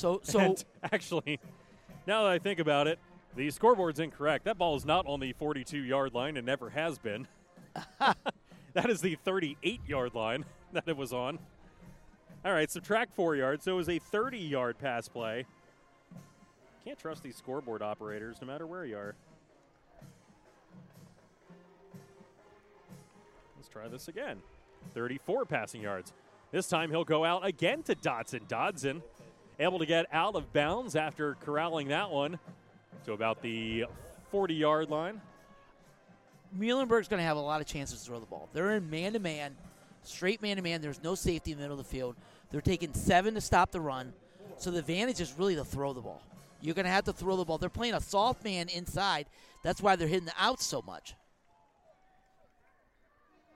So 0.00 0.18
so 0.22 0.38
And 0.40 0.64
actually, 0.92 1.38
now 2.06 2.22
that 2.22 2.32
I 2.32 2.38
think 2.38 2.58
about 2.58 2.86
it, 2.86 2.98
the 3.36 3.50
scoreboard's 3.50 4.00
incorrect. 4.00 4.46
That 4.46 4.56
ball 4.56 4.74
is 4.74 4.86
not 4.86 5.06
on 5.06 5.20
the 5.20 5.34
42 5.34 5.76
yard 5.76 6.14
line 6.14 6.38
and 6.38 6.46
never 6.46 6.70
has 6.70 6.98
been. 6.98 7.28
that 7.98 8.88
is 8.88 9.02
the 9.02 9.16
38 9.16 9.80
yard 9.86 10.14
line 10.14 10.46
that 10.72 10.84
it 10.86 10.96
was 10.96 11.12
on. 11.12 11.38
All 12.46 12.52
right, 12.52 12.70
subtract 12.70 13.14
four 13.14 13.36
yards. 13.36 13.64
So 13.64 13.72
it 13.72 13.76
was 13.76 13.90
a 13.90 13.98
30 13.98 14.38
yard 14.38 14.78
pass 14.78 15.06
play. 15.06 15.44
Can't 16.82 16.98
trust 16.98 17.22
these 17.22 17.36
scoreboard 17.36 17.82
operators 17.82 18.38
no 18.40 18.46
matter 18.46 18.66
where 18.66 18.86
you 18.86 18.96
are. 18.96 19.14
Let's 23.58 23.68
try 23.68 23.86
this 23.88 24.08
again. 24.08 24.38
34 24.94 25.44
passing 25.44 25.82
yards. 25.82 26.14
This 26.52 26.68
time 26.68 26.90
he'll 26.90 27.04
go 27.04 27.22
out 27.26 27.44
again 27.44 27.82
to 27.82 27.94
Dotson. 27.94 28.48
Dotson 28.48 29.02
able 29.60 29.78
to 29.78 29.86
get 29.86 30.06
out 30.12 30.34
of 30.34 30.52
bounds 30.52 30.96
after 30.96 31.36
corralling 31.44 31.88
that 31.88 32.10
one 32.10 32.38
to 33.04 33.12
about 33.12 33.42
the 33.42 33.84
40 34.30 34.54
yard 34.54 34.90
line. 34.90 35.20
Muhlenberg's 36.58 37.06
going 37.06 37.20
to 37.20 37.24
have 37.24 37.36
a 37.36 37.40
lot 37.40 37.60
of 37.60 37.66
chances 37.66 38.00
to 38.00 38.06
throw 38.06 38.18
the 38.18 38.26
ball. 38.26 38.48
They're 38.52 38.72
in 38.72 38.90
man 38.90 39.12
to 39.12 39.20
man, 39.20 39.54
straight 40.02 40.42
man 40.42 40.56
to 40.56 40.62
man. 40.62 40.80
There's 40.80 41.02
no 41.02 41.14
safety 41.14 41.52
in 41.52 41.58
the 41.58 41.62
middle 41.62 41.78
of 41.78 41.86
the 41.86 41.90
field. 41.90 42.16
They're 42.50 42.60
taking 42.60 42.92
seven 42.94 43.34
to 43.34 43.40
stop 43.40 43.70
the 43.70 43.80
run. 43.80 44.12
So 44.56 44.70
the 44.70 44.80
advantage 44.80 45.20
is 45.20 45.34
really 45.38 45.54
to 45.54 45.64
throw 45.64 45.92
the 45.92 46.00
ball. 46.00 46.22
You're 46.60 46.74
going 46.74 46.86
to 46.86 46.90
have 46.90 47.04
to 47.04 47.12
throw 47.12 47.36
the 47.36 47.44
ball. 47.44 47.58
They're 47.58 47.68
playing 47.68 47.94
a 47.94 48.00
soft 48.00 48.42
man 48.44 48.68
inside. 48.68 49.26
That's 49.62 49.80
why 49.80 49.96
they're 49.96 50.08
hitting 50.08 50.26
the 50.26 50.34
outs 50.38 50.66
so 50.66 50.82
much. 50.82 51.14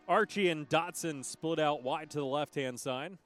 Archie 0.07 0.51
and 0.51 0.69
Dotson 0.69 1.25
split 1.25 1.59
out 1.59 1.83
wide 1.83 2.11
to 2.11 2.19
the 2.19 2.27
left 2.27 2.55
hand 2.55 2.79
side. 2.79 3.17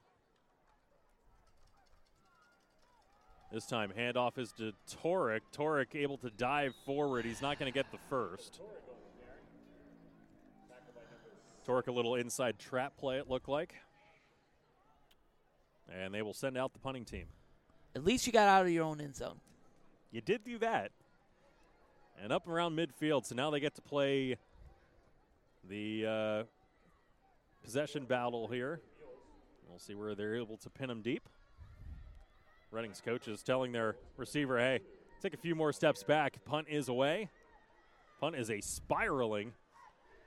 This 3.51 3.65
time, 3.65 3.91
handoff 3.97 4.37
is 4.37 4.51
to 4.53 4.73
Torek. 5.01 5.39
Torek 5.55 5.95
able 5.95 6.17
to 6.19 6.29
dive 6.29 6.75
forward. 6.85 7.25
He's 7.25 7.41
not 7.41 7.57
going 7.57 7.71
to 7.71 7.75
get 7.75 7.91
the 7.91 7.97
first. 8.07 8.61
Torek, 11.67 11.87
a 11.87 11.91
little 11.91 12.13
inside 12.13 12.59
trap 12.59 12.95
play, 12.97 13.17
it 13.17 13.27
looked 13.27 13.49
like. 13.49 13.73
And 15.91 16.13
they 16.13 16.21
will 16.21 16.35
send 16.35 16.57
out 16.57 16.73
the 16.73 16.79
punting 16.79 17.05
team. 17.05 17.25
At 17.95 18.03
least 18.03 18.27
you 18.27 18.33
got 18.33 18.47
out 18.47 18.67
of 18.67 18.71
your 18.71 18.83
own 18.83 19.01
end 19.01 19.15
zone. 19.15 19.39
You 20.11 20.21
did 20.21 20.43
do 20.43 20.59
that. 20.59 20.91
And 22.21 22.31
up 22.31 22.47
around 22.47 22.77
midfield, 22.77 23.25
so 23.25 23.33
now 23.33 23.49
they 23.49 23.59
get 23.59 23.73
to 23.75 23.81
play 23.81 24.37
the 25.67 26.05
uh, 26.05 26.43
possession 27.63 28.05
battle 28.05 28.47
here. 28.47 28.81
We'll 29.67 29.79
see 29.79 29.95
where 29.95 30.13
they're 30.13 30.35
able 30.35 30.57
to 30.57 30.69
pin 30.69 30.87
them 30.87 31.01
deep. 31.01 31.27
Reading's 32.71 33.01
coaches 33.01 33.41
telling 33.41 33.71
their 33.71 33.95
receiver, 34.17 34.57
hey, 34.59 34.79
take 35.21 35.33
a 35.33 35.37
few 35.37 35.55
more 35.55 35.73
steps 35.73 36.03
back. 36.03 36.43
Punt 36.45 36.67
is 36.69 36.87
away. 36.87 37.29
Punt 38.19 38.35
is 38.35 38.51
a 38.51 38.61
spiraling 38.61 39.53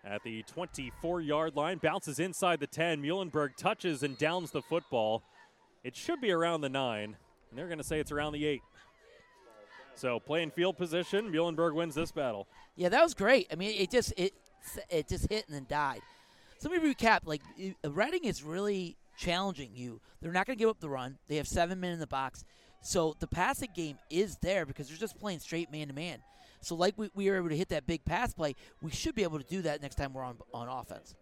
at 0.05 0.23
the 0.25 0.43
24 0.45 1.21
yard 1.21 1.57
line. 1.57 1.79
Bounces 1.79 2.19
inside 2.19 2.59
the 2.61 2.67
10. 2.67 3.03
Muhlenberg 3.03 3.57
touches 3.57 4.03
and 4.03 4.19
downs 4.19 4.51
the 4.51 4.63
football. 4.63 5.23
It 5.85 5.97
should 5.97 6.21
be 6.21 6.31
around 6.31 6.61
the 6.61 6.69
9, 6.69 7.05
and 7.05 7.17
they're 7.59 7.67
going 7.67 7.79
to 7.79 7.85
say 7.85 8.01
it's 8.01 8.13
around 8.13 8.33
the 8.33 8.45
8. 8.45 8.63
So 9.95 10.19
playing 10.19 10.51
field 10.51 10.79
position, 10.79 11.31
Muhlenberg 11.31 11.75
wins 11.75 11.95
this 11.95 12.11
battle. 12.11 12.49
Yeah, 12.77 12.89
that 12.89 13.03
was 13.03 13.15
great. 13.15 13.49
I 13.53 13.57
mean, 13.57 13.79
it 13.79 13.91
just 13.91 14.13
it 14.17 14.33
it 14.89 15.09
just 15.09 15.31
hit 15.31 15.47
and 15.47 15.55
then 15.55 15.67
died. 15.69 16.01
So 16.59 16.71
let 16.71 16.83
me 16.83 16.95
recap. 16.95 17.21
Like 17.25 17.43
Reading 17.85 18.25
is 18.25 18.43
really 18.43 18.97
challenging 19.23 19.71
you. 19.75 20.01
They're 20.21 20.33
not 20.33 20.47
going 20.47 20.57
to 20.57 20.63
give 20.63 20.69
up 20.69 20.81
the 20.81 20.89
run. 20.89 21.19
They 21.29 21.37
have 21.37 21.49
seven 21.49 21.81
men 21.81 21.93
in 21.93 21.99
the 21.99 22.07
box, 22.07 22.45
so 22.83 23.15
the 23.21 23.27
passing 23.27 23.71
game 23.75 23.99
is 24.11 24.37
there 24.43 24.67
because 24.67 24.89
they're 24.89 24.97
just 24.97 25.19
playing 25.19 25.39
straight 25.39 25.71
man 25.71 25.89
to 25.89 25.95
man. 25.95 26.19
So 26.61 26.75
like 26.75 26.95
we, 26.97 27.11
we 27.15 27.29
were 27.31 27.37
able 27.37 27.49
to 27.49 27.57
hit 27.57 27.69
that 27.71 27.87
big 27.87 28.05
pass 28.05 28.33
play, 28.33 28.55
we 28.81 28.91
should 28.91 29.15
be 29.15 29.23
able 29.23 29.39
to 29.39 29.45
do 29.45 29.63
that 29.63 29.83
next 29.83 29.97
time 29.97 30.13
we're 30.13 30.25
on 30.25 30.37
on 30.53 30.69
offense. 30.69 31.15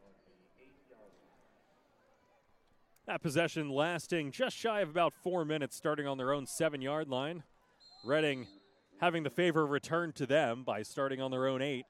That 3.06 3.22
possession 3.22 3.70
lasting 3.70 4.32
just 4.32 4.56
shy 4.56 4.80
of 4.80 4.90
about 4.90 5.12
four 5.14 5.44
minutes, 5.44 5.76
starting 5.76 6.06
on 6.06 6.16
their 6.16 6.32
own 6.32 6.46
seven 6.46 6.80
yard 6.80 7.08
line. 7.08 7.42
Reading 8.04 8.46
having 9.00 9.22
the 9.22 9.30
favor 9.30 9.66
returned 9.66 10.14
to 10.14 10.26
them 10.26 10.62
by 10.62 10.82
starting 10.82 11.20
on 11.20 11.30
their 11.30 11.46
own 11.46 11.62
eight. 11.62 11.86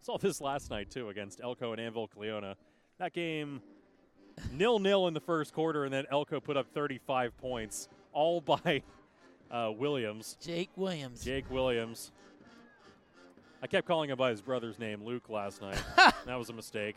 Saw 0.00 0.18
this 0.18 0.40
last 0.40 0.70
night, 0.70 0.90
too, 0.90 1.08
against 1.08 1.40
ELCO 1.40 1.72
and 1.72 1.94
Annville-Cleona. 1.94 2.56
That 2.98 3.14
game, 3.14 3.62
nil 4.52 4.78
nil 4.78 5.06
in 5.08 5.14
the 5.14 5.20
first 5.20 5.52
quarter, 5.52 5.84
and 5.84 5.92
then 5.92 6.04
ELCO 6.12 6.42
put 6.42 6.56
up 6.56 6.66
35 6.72 7.36
points, 7.38 7.88
all 8.12 8.40
by 8.40 8.82
uh, 9.50 9.70
Williams. 9.76 10.36
Jake 10.40 10.70
Williams. 10.76 11.24
Jake 11.24 11.50
Williams. 11.50 12.12
I 13.62 13.66
kept 13.66 13.86
calling 13.86 14.10
him 14.10 14.18
by 14.18 14.30
his 14.30 14.42
brother's 14.42 14.78
name, 14.78 15.02
Luke, 15.04 15.30
last 15.30 15.62
night. 15.62 15.82
that 16.26 16.38
was 16.38 16.50
a 16.50 16.52
mistake. 16.52 16.96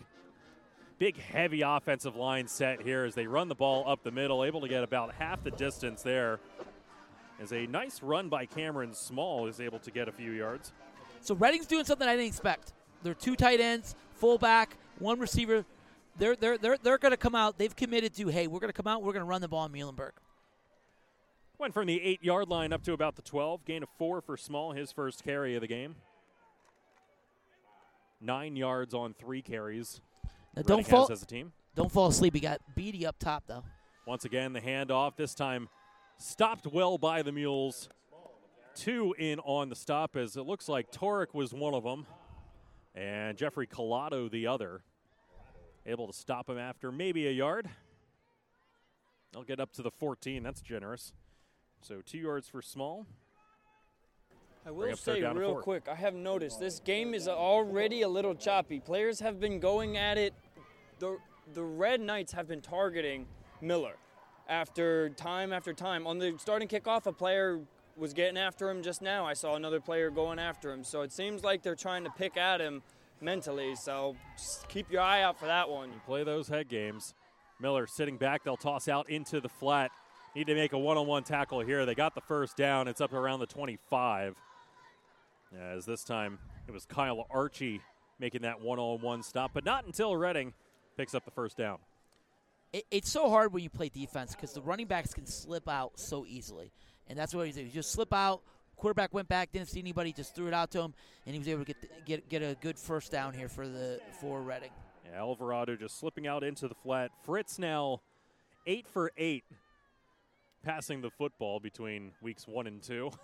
Big, 1.00 1.17
heavy 1.17 1.62
offensive 1.62 2.15
line 2.15 2.47
set 2.47 2.82
here 2.82 3.06
as 3.06 3.15
they 3.15 3.28
run 3.28 3.47
the 3.47 3.56
ball 3.56 3.88
up 3.88 4.04
the 4.04 4.12
middle, 4.12 4.43
able 4.43 4.60
to 4.62 4.67
get 4.67 4.84
about 4.84 5.13
half 5.13 5.43
the 5.43 5.52
distance 5.52 6.02
there 6.02 6.39
as 7.39 7.54
a 7.54 7.67
nice 7.67 8.02
run 8.02 8.30
by 8.30 8.45
Cameron 8.45 8.93
Small 8.93 9.47
is 9.47 9.60
able 9.60 9.80
to 9.80 9.91
get 9.91 10.08
a 10.08 10.12
few 10.12 10.32
yards. 10.32 10.73
So 11.21 11.36
Reading's 11.36 11.67
doing 11.67 11.86
something 11.86 12.08
I 12.08 12.15
didn't 12.15 12.28
expect. 12.28 12.73
They're 13.04 13.13
two 13.13 13.36
tight 13.36 13.60
ends, 13.60 13.95
fullback, 14.15 14.78
one 15.00 15.19
receiver. 15.19 15.65
They're 16.17 16.36
they're 16.36 16.58
they're 16.58 16.77
they're 16.77 16.97
going 16.97 17.12
to 17.12 17.17
come 17.17 17.36
out. 17.36 17.58
They've 17.58 17.75
committed 17.75 18.15
to 18.15 18.27
hey, 18.27 18.47
we're 18.47 18.60
going 18.60 18.69
to 18.69 18.73
come 18.73 18.88
out. 18.88 19.03
We're 19.03 19.13
going 19.13 19.25
to 19.25 19.30
run 19.30 19.41
the 19.41 19.47
ball 19.47 19.65
in 19.65 19.71
Muhlenberg. 19.71 20.12
Went 21.58 21.73
from 21.73 21.88
the 21.88 22.01
eight 22.01 22.23
yard 22.23 22.49
line 22.49 22.71
up 22.71 22.84
to 22.84 22.93
about 22.93 23.15
the 23.15 23.21
12. 23.21 23.65
Gain 23.65 23.84
of 23.84 23.89
four 23.97 24.21
for 24.21 24.38
Small, 24.38 24.73
his 24.73 24.91
first 24.91 25.23
carry 25.23 25.56
of 25.56 25.62
the 25.62 25.67
game. 25.67 25.95
Nine 28.21 28.56
yards 28.56 28.93
on 28.93 29.13
three 29.13 29.41
carries. 29.41 30.01
Now 30.56 30.63
don't 30.63 30.88
fall 30.88 31.12
as 31.12 31.21
a 31.21 31.25
team. 31.25 31.51
Don't 31.75 31.91
fall 31.91 32.08
asleep. 32.08 32.34
He 32.34 32.39
got 32.39 32.62
Beatty 32.75 33.06
up 33.06 33.17
top 33.19 33.43
though. 33.47 33.63
Once 34.06 34.25
again, 34.25 34.53
the 34.53 34.62
handoff. 34.62 35.15
This 35.15 35.36
time 35.36 35.69
Stopped 36.19 36.65
well 36.65 36.97
by 36.97 37.21
the 37.21 37.32
Mules. 37.32 37.89
Two 38.75 39.13
in 39.17 39.39
on 39.39 39.69
the 39.69 39.75
stop 39.75 40.15
as 40.15 40.36
it 40.36 40.41
looks 40.41 40.67
like 40.67 40.91
Torek 40.91 41.34
was 41.34 41.53
one 41.53 41.73
of 41.73 41.84
them 41.84 42.06
and 42.95 43.38
Jeffrey 43.38 43.67
Collado 43.67 44.30
the 44.30 44.47
other. 44.47 44.82
Able 45.88 46.08
to 46.08 46.13
stop 46.13 46.50
him 46.50 46.58
after 46.58 46.91
maybe 46.91 47.28
a 47.28 47.32
yard. 47.32 47.69
They'll 49.32 49.43
get 49.43 49.60
up 49.60 49.71
to 49.73 49.82
the 49.82 49.91
14. 49.91 50.43
That's 50.43 50.62
generous. 50.62 51.13
So 51.82 52.02
two 52.06 52.17
yards 52.17 52.47
for 52.47 52.62
Small. 52.62 53.08
I 54.65 54.71
will 54.71 54.97
say 54.97 55.23
real 55.23 55.62
quick, 55.62 55.88
I 55.89 55.95
have 55.95 56.13
noticed 56.13 56.60
this 56.60 56.82
game 56.82 57.13
is 57.13 57.30
already 57.30 58.02
a 58.02 58.10
little 58.10 58.36
choppy. 58.36 58.82
Players 58.82 59.21
have 59.21 59.39
been 59.39 59.62
going 59.62 59.95
at 59.95 60.17
it. 60.17 60.34
The 61.00 61.17
the 61.54 61.63
Red 61.63 62.02
Knights 62.02 62.34
have 62.34 62.50
been 62.50 62.60
targeting 62.60 63.26
Miller 63.62 63.95
after 64.50 65.10
time 65.10 65.54
after 65.54 65.71
time. 65.71 66.06
On 66.06 66.17
the 66.17 66.34
starting 66.38 66.67
kickoff, 66.67 67.06
a 67.06 67.13
player 67.13 67.62
was 67.95 68.13
getting 68.13 68.38
after 68.38 68.69
him 68.69 68.84
just 68.84 69.02
now. 69.02 69.26
I 69.26 69.34
saw 69.34 69.56
another 69.56 69.80
player 69.80 70.10
going 70.10 70.39
after 70.39 70.71
him. 70.71 70.84
So 70.84 71.02
it 71.02 71.12
seems 71.13 71.43
like 71.43 71.63
they're 71.63 71.76
trying 71.76 72.04
to 72.04 72.10
pick 72.10 72.36
at 72.36 72.60
him 72.60 72.82
mentally. 73.21 73.75
So 73.75 74.15
just 74.36 74.67
keep 74.67 74.91
your 74.91 75.01
eye 75.01 75.21
out 75.21 75.39
for 75.39 75.45
that 75.45 75.69
one. 75.69 75.89
You 75.89 75.99
play 76.06 76.23
those 76.23 76.47
head 76.47 76.69
games. 76.69 77.13
Miller 77.60 77.88
sitting 77.88 78.17
back. 78.17 78.43
They'll 78.43 78.58
toss 78.58 78.88
out 78.88 79.10
into 79.10 79.41
the 79.41 79.49
flat. 79.49 79.91
Need 80.36 80.47
to 80.47 80.56
make 80.56 80.73
a 80.73 80.77
one 80.77 80.97
on 80.97 81.08
one 81.08 81.23
tackle 81.23 81.62
here. 81.62 81.86
They 81.86 81.95
got 81.95 82.13
the 82.13 82.21
first 82.21 82.58
down. 82.58 82.88
It's 82.88 83.01
up 83.01 83.13
around 83.13 83.39
the 83.39 83.47
25. 83.47 84.36
As 85.60 85.86
this 85.86 86.03
time 86.03 86.39
it 86.67 86.71
was 86.71 86.86
Kyle 86.86 87.25
Archie 87.30 87.82
making 88.19 88.41
that 88.41 88.62
one 88.62 88.80
on 88.80 89.01
one 89.01 89.23
stop, 89.23 89.51
but 89.53 89.63
not 89.63 89.86
until 89.86 90.15
Reading 90.15 90.53
picks 90.97 91.15
up 91.15 91.23
the 91.23 91.32
first 91.32 91.58
down 91.58 91.77
it, 92.73 92.86
it's 92.91 93.10
so 93.10 93.30
hard 93.30 93.53
when 93.53 93.63
you 93.63 93.69
play 93.69 93.89
defense 93.89 94.36
because 94.36 94.53
the 94.53 94.62
running 94.62 94.88
backs 94.88 95.13
can 95.13 95.25
slip 95.25 95.67
out 95.67 95.99
so 95.99 96.25
easily, 96.27 96.71
and 97.08 97.17
that's 97.17 97.34
what 97.34 97.45
he 97.45 97.51
did. 97.51 97.65
He 97.65 97.71
just 97.71 97.91
slip 97.91 98.13
out. 98.13 98.41
Quarterback 98.77 99.13
went 99.13 99.27
back, 99.27 99.51
didn't 99.51 99.69
see 99.69 99.79
anybody, 99.79 100.13
just 100.13 100.35
threw 100.35 100.47
it 100.47 100.53
out 100.53 100.69
to 100.71 100.79
him, 100.79 100.93
and 101.25 101.33
he 101.33 101.39
was 101.39 101.47
able 101.47 101.61
to 101.61 101.65
get 101.65 101.81
the, 101.81 101.87
get 102.05 102.29
get 102.29 102.41
a 102.43 102.55
good 102.61 102.77
first 102.77 103.11
down 103.11 103.33
here 103.33 103.49
for 103.49 103.67
the 103.67 103.99
for 104.21 104.41
Reading. 104.41 104.69
Yeah, 105.09 105.19
Alvarado 105.19 105.75
just 105.75 105.99
slipping 105.99 106.27
out 106.27 106.43
into 106.43 106.67
the 106.67 106.75
flat. 106.75 107.11
Fritz 107.23 107.57
now 107.57 108.01
eight 108.67 108.87
for 108.87 109.11
eight 109.17 109.43
passing 110.63 111.01
the 111.01 111.09
football 111.09 111.59
between 111.59 112.11
weeks 112.21 112.47
one 112.47 112.67
and 112.67 112.83
two. 112.83 113.09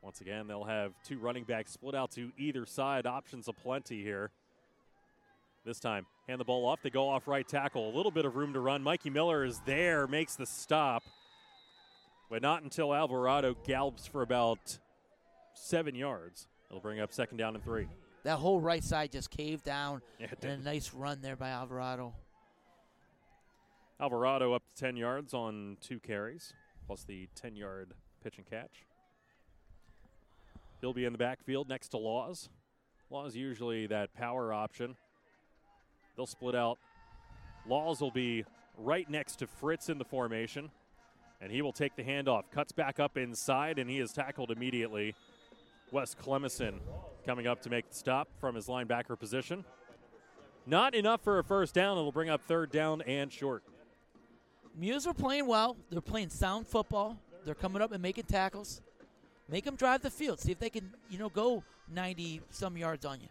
Once 0.00 0.20
again, 0.20 0.46
they'll 0.46 0.64
have 0.64 0.92
two 1.02 1.18
running 1.18 1.44
backs 1.44 1.72
split 1.72 1.94
out 1.94 2.10
to 2.12 2.30
either 2.38 2.64
side. 2.64 3.06
Options 3.06 3.48
aplenty 3.48 4.02
here. 4.02 4.30
This 5.66 5.80
time, 5.80 6.06
hand 6.28 6.40
the 6.40 6.44
ball 6.44 6.66
off. 6.66 6.82
They 6.82 6.90
go 6.90 7.08
off 7.08 7.26
right 7.26 7.46
tackle. 7.46 7.88
A 7.88 7.94
little 7.94 8.10
bit 8.10 8.26
of 8.26 8.36
room 8.36 8.52
to 8.52 8.60
run. 8.60 8.82
Mikey 8.82 9.08
Miller 9.08 9.44
is 9.44 9.60
there, 9.64 10.06
makes 10.06 10.36
the 10.36 10.44
stop. 10.44 11.02
But 12.30 12.42
not 12.42 12.62
until 12.62 12.94
Alvarado 12.94 13.54
gallops 13.66 14.06
for 14.06 14.22
about 14.22 14.78
seven 15.54 15.94
yards. 15.94 16.48
It'll 16.68 16.80
bring 16.80 17.00
up 17.00 17.12
second 17.12 17.36
down 17.36 17.54
and 17.54 17.62
three. 17.62 17.86
That 18.24 18.38
whole 18.38 18.60
right 18.60 18.82
side 18.82 19.12
just 19.12 19.30
caved 19.30 19.64
down. 19.64 20.00
Yeah, 20.18 20.28
and 20.42 20.60
a 20.60 20.64
nice 20.64 20.92
run 20.94 21.20
there 21.20 21.36
by 21.36 21.50
Alvarado. 21.50 22.14
Alvarado 24.00 24.52
up 24.54 24.62
to 24.74 24.80
10 24.80 24.96
yards 24.96 25.34
on 25.34 25.76
two 25.80 26.00
carries, 26.00 26.52
plus 26.86 27.04
the 27.04 27.28
10 27.36 27.54
yard 27.56 27.92
pitch 28.22 28.38
and 28.38 28.46
catch. 28.46 28.84
He'll 30.80 30.92
be 30.92 31.04
in 31.04 31.12
the 31.12 31.18
backfield 31.18 31.68
next 31.68 31.88
to 31.88 31.98
Laws. 31.98 32.48
Laws 33.10 33.36
usually 33.36 33.86
that 33.86 34.14
power 34.14 34.52
option. 34.52 34.96
They'll 36.16 36.26
split 36.26 36.54
out. 36.54 36.78
Laws 37.66 38.00
will 38.00 38.10
be 38.10 38.44
right 38.76 39.08
next 39.08 39.36
to 39.36 39.46
Fritz 39.46 39.88
in 39.88 39.98
the 39.98 40.04
formation, 40.04 40.70
and 41.44 41.52
he 41.52 41.60
will 41.60 41.74
take 41.74 41.94
the 41.94 42.02
handoff. 42.02 42.44
Cuts 42.50 42.72
back 42.72 42.98
up 42.98 43.18
inside, 43.18 43.78
and 43.78 43.88
he 43.88 44.00
is 44.00 44.12
tackled 44.12 44.50
immediately. 44.50 45.14
Wes 45.92 46.14
Clemison 46.14 46.80
coming 47.26 47.46
up 47.46 47.60
to 47.62 47.70
make 47.70 47.90
the 47.90 47.94
stop 47.94 48.28
from 48.40 48.54
his 48.54 48.66
linebacker 48.66 49.18
position. 49.18 49.62
Not 50.66 50.94
enough 50.94 51.20
for 51.20 51.38
a 51.38 51.44
first 51.44 51.74
down. 51.74 51.98
It'll 51.98 52.12
bring 52.12 52.30
up 52.30 52.40
third 52.42 52.72
down 52.72 53.02
and 53.02 53.30
short. 53.30 53.62
Mules 54.74 55.06
are 55.06 55.12
playing 55.12 55.46
well. 55.46 55.76
They're 55.90 56.00
playing 56.00 56.30
sound 56.30 56.66
football. 56.66 57.18
They're 57.44 57.54
coming 57.54 57.82
up 57.82 57.92
and 57.92 58.00
making 58.00 58.24
tackles. 58.24 58.80
Make 59.46 59.66
them 59.66 59.76
drive 59.76 60.00
the 60.00 60.10
field. 60.10 60.40
See 60.40 60.50
if 60.50 60.58
they 60.58 60.70
can, 60.70 60.94
you 61.10 61.18
know, 61.18 61.28
go 61.28 61.62
90 61.92 62.40
some 62.48 62.78
yards 62.78 63.04
on 63.04 63.20
you. 63.20 63.28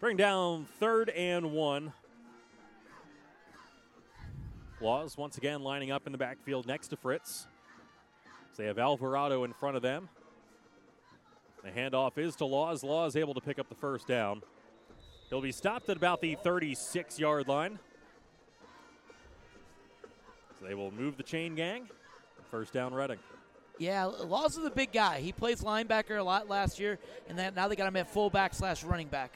Bring 0.00 0.16
down 0.16 0.66
third 0.80 1.08
and 1.10 1.52
one. 1.52 1.92
Laws 4.80 5.16
once 5.16 5.38
again 5.38 5.62
lining 5.62 5.90
up 5.90 6.06
in 6.06 6.12
the 6.12 6.18
backfield 6.18 6.66
next 6.66 6.88
to 6.88 6.96
Fritz. 6.96 7.46
So 8.52 8.62
they 8.62 8.68
have 8.68 8.78
Alvarado 8.78 9.44
in 9.44 9.52
front 9.52 9.76
of 9.76 9.82
them. 9.82 10.08
The 11.64 11.70
handoff 11.70 12.18
is 12.18 12.36
to 12.36 12.44
Laws. 12.44 12.84
Laws 12.84 13.16
able 13.16 13.34
to 13.34 13.40
pick 13.40 13.58
up 13.58 13.68
the 13.68 13.74
first 13.74 14.06
down. 14.06 14.42
He'll 15.30 15.40
be 15.40 15.52
stopped 15.52 15.88
at 15.88 15.96
about 15.96 16.20
the 16.20 16.36
36 16.36 17.18
yard 17.18 17.48
line. 17.48 17.78
So 20.60 20.66
they 20.66 20.74
will 20.74 20.90
move 20.90 21.16
the 21.16 21.22
chain 21.22 21.54
gang. 21.54 21.88
First 22.50 22.72
down, 22.72 22.94
Reading. 22.94 23.18
Yeah, 23.78 24.04
Laws 24.04 24.56
is 24.56 24.64
a 24.64 24.70
big 24.70 24.92
guy. 24.92 25.20
He 25.20 25.32
plays 25.32 25.62
linebacker 25.62 26.18
a 26.18 26.22
lot 26.22 26.48
last 26.48 26.78
year, 26.78 26.98
and 27.28 27.54
now 27.54 27.68
they 27.68 27.76
got 27.76 27.88
him 27.88 27.96
at 27.96 28.10
fullback 28.10 28.54
slash 28.54 28.84
running 28.84 29.08
back. 29.08 29.32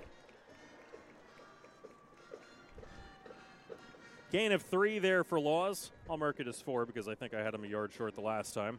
Gain 4.31 4.53
of 4.53 4.63
three 4.63 5.01
there 5.01 5.25
for 5.25 5.41
Laws. 5.41 5.91
I'll 6.09 6.17
mark 6.17 6.39
it 6.39 6.47
as 6.47 6.61
four 6.61 6.87
because 6.87 7.09
I 7.09 7.17
think 7.17 7.35
I 7.35 7.43
had 7.43 7.53
him 7.53 7.65
a 7.65 7.67
yard 7.67 7.93
short 7.93 8.15
the 8.15 8.21
last 8.21 8.55
time. 8.55 8.79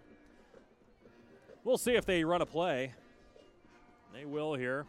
We'll 1.65 1.77
see 1.77 1.95
if 1.95 2.05
they 2.05 2.23
run 2.23 2.41
a 2.41 2.45
play. 2.45 2.93
They 4.13 4.23
will 4.23 4.53
here. 4.55 4.85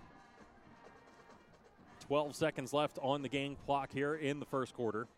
12 2.06 2.36
seconds 2.36 2.72
left 2.72 2.98
on 3.02 3.22
the 3.22 3.28
game 3.28 3.56
clock 3.66 3.90
here 3.92 4.14
in 4.14 4.38
the 4.38 4.46
first 4.46 4.74
quarter. 4.74 5.08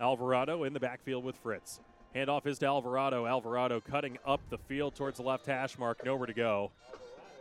Alvarado 0.00 0.62
in 0.62 0.72
the 0.72 0.80
backfield 0.80 1.24
with 1.24 1.36
Fritz. 1.36 1.80
Handoff 2.14 2.46
is 2.46 2.58
to 2.60 2.66
Alvarado. 2.66 3.26
Alvarado 3.26 3.80
cutting 3.80 4.18
up 4.24 4.40
the 4.48 4.58
field 4.58 4.94
towards 4.94 5.16
the 5.16 5.24
left 5.24 5.46
hash 5.46 5.76
mark. 5.76 6.04
Nowhere 6.04 6.26
to 6.26 6.34
go. 6.34 6.70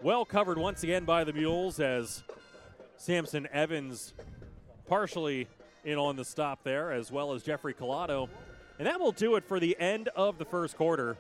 Well 0.01 0.26
covered 0.26 0.57
once 0.57 0.82
again 0.82 1.05
by 1.05 1.24
the 1.24 1.34
Mules 1.34 1.80
as 1.80 2.24
Samson 2.97 3.47
Evans 3.51 4.13
partially 4.88 5.47
in 5.84 5.97
on 5.97 6.15
the 6.15 6.25
stop 6.25 6.63
there, 6.63 6.91
as 6.91 7.11
well 7.11 7.34
as 7.34 7.43
Jeffrey 7.43 7.73
Collado. 7.73 8.29
And 8.79 8.88
that 8.88 8.99
will 8.99 9.11
do 9.11 9.36
it 9.36 9.43
for 9.45 9.59
the 9.59 9.77
end 9.79 10.09
of 10.15 10.38
the 10.38 10.45
first 10.45 10.75
quarter. 10.77 11.17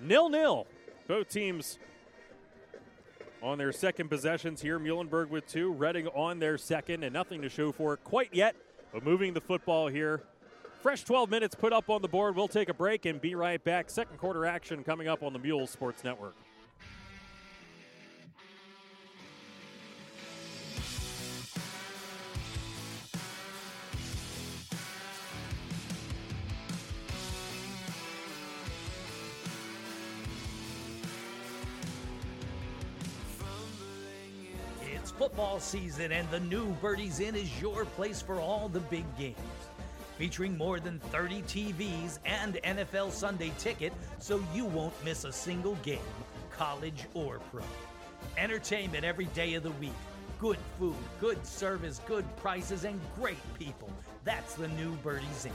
nil 0.00 0.28
nil. 0.28 0.66
Both 1.08 1.28
teams 1.28 1.78
on 3.42 3.58
their 3.58 3.72
second 3.72 4.08
possessions 4.08 4.60
here. 4.60 4.78
Muhlenberg 4.78 5.28
with 5.28 5.46
two, 5.46 5.72
Reading 5.72 6.08
on 6.08 6.38
their 6.38 6.58
second, 6.58 7.04
and 7.04 7.12
nothing 7.12 7.42
to 7.42 7.48
show 7.48 7.72
for 7.72 7.94
it 7.94 8.04
quite 8.04 8.30
yet. 8.32 8.56
But 8.92 9.04
moving 9.04 9.34
the 9.34 9.40
football 9.40 9.88
here. 9.88 10.22
Fresh 10.82 11.04
12 11.04 11.30
minutes 11.30 11.54
put 11.54 11.72
up 11.72 11.90
on 11.90 12.02
the 12.02 12.08
board. 12.08 12.36
We'll 12.36 12.48
take 12.48 12.68
a 12.68 12.74
break 12.74 13.06
and 13.06 13.20
be 13.20 13.34
right 13.34 13.62
back. 13.62 13.90
Second 13.90 14.18
quarter 14.18 14.46
action 14.46 14.84
coming 14.84 15.08
up 15.08 15.22
on 15.22 15.32
the 15.32 15.38
Mule 15.38 15.66
Sports 15.66 16.04
Network. 16.04 16.36
Football 35.16 35.58
season, 35.58 36.12
and 36.12 36.30
the 36.30 36.40
new 36.40 36.66
Birdies 36.82 37.20
Inn 37.20 37.34
is 37.34 37.60
your 37.60 37.86
place 37.86 38.20
for 38.20 38.38
all 38.38 38.68
the 38.68 38.80
big 38.80 39.04
games. 39.16 39.38
Featuring 40.18 40.56
more 40.58 40.78
than 40.78 40.98
30 40.98 41.42
TVs 41.42 42.18
and 42.26 42.54
NFL 42.64 43.10
Sunday 43.10 43.50
ticket, 43.58 43.94
so 44.18 44.42
you 44.54 44.66
won't 44.66 44.92
miss 45.04 45.24
a 45.24 45.32
single 45.32 45.74
game, 45.76 45.98
college 46.50 47.06
or 47.14 47.38
pro. 47.50 47.62
Entertainment 48.36 49.04
every 49.04 49.26
day 49.26 49.54
of 49.54 49.62
the 49.62 49.70
week. 49.72 49.92
Good 50.38 50.58
food, 50.78 50.94
good 51.18 51.44
service, 51.46 52.02
good 52.06 52.24
prices, 52.36 52.84
and 52.84 53.00
great 53.18 53.38
people. 53.58 53.90
That's 54.24 54.54
the 54.54 54.68
new 54.68 54.92
Birdies 54.96 55.46
Inn. 55.46 55.52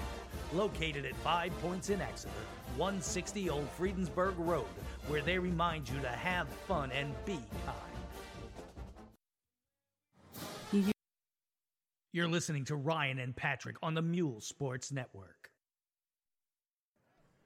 Located 0.57 1.05
at 1.05 1.15
Five 1.17 1.51
Points 1.61 1.91
in 1.91 2.01
Exeter, 2.01 2.31
160 2.77 3.49
Old 3.51 3.67
Friedensburg 3.77 4.33
Road, 4.39 4.65
where 5.07 5.21
they 5.21 5.37
remind 5.37 5.87
you 5.87 5.99
to 6.01 6.09
have 6.09 6.47
fun 6.49 6.91
and 6.91 7.13
be 7.25 7.39
kind. 7.65 7.90
You're 12.13 12.27
listening 12.27 12.65
to 12.65 12.75
Ryan 12.75 13.19
and 13.19 13.33
Patrick 13.33 13.77
on 13.81 13.93
the 13.93 14.01
Mule 14.01 14.41
Sports 14.41 14.91
Network. 14.91 15.49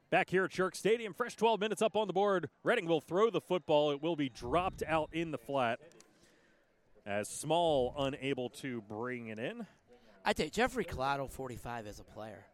Back 0.09 0.31
here 0.31 0.45
at 0.45 0.51
Shirk 0.51 0.75
Stadium, 0.75 1.13
fresh 1.13 1.35
12 1.35 1.59
minutes 1.59 1.83
up 1.83 1.95
on 1.95 2.07
the 2.07 2.13
board. 2.13 2.49
Reading 2.63 2.87
will 2.87 2.99
throw 2.99 3.29
the 3.29 3.41
football. 3.41 3.91
It 3.91 4.01
will 4.01 4.15
be 4.15 4.27
dropped 4.27 4.81
out 4.87 5.09
in 5.13 5.29
the 5.29 5.37
flat 5.37 5.79
as 7.05 7.29
Small 7.29 7.93
unable 7.95 8.49
to 8.49 8.81
bring 8.81 9.27
it 9.27 9.37
in. 9.37 9.67
I 10.25 10.33
tell 10.33 10.45
you, 10.47 10.51
Jeffrey 10.51 10.83
Collado, 10.83 11.29
45, 11.29 11.85
as 11.85 11.99
a 11.99 12.03
player. 12.03 12.45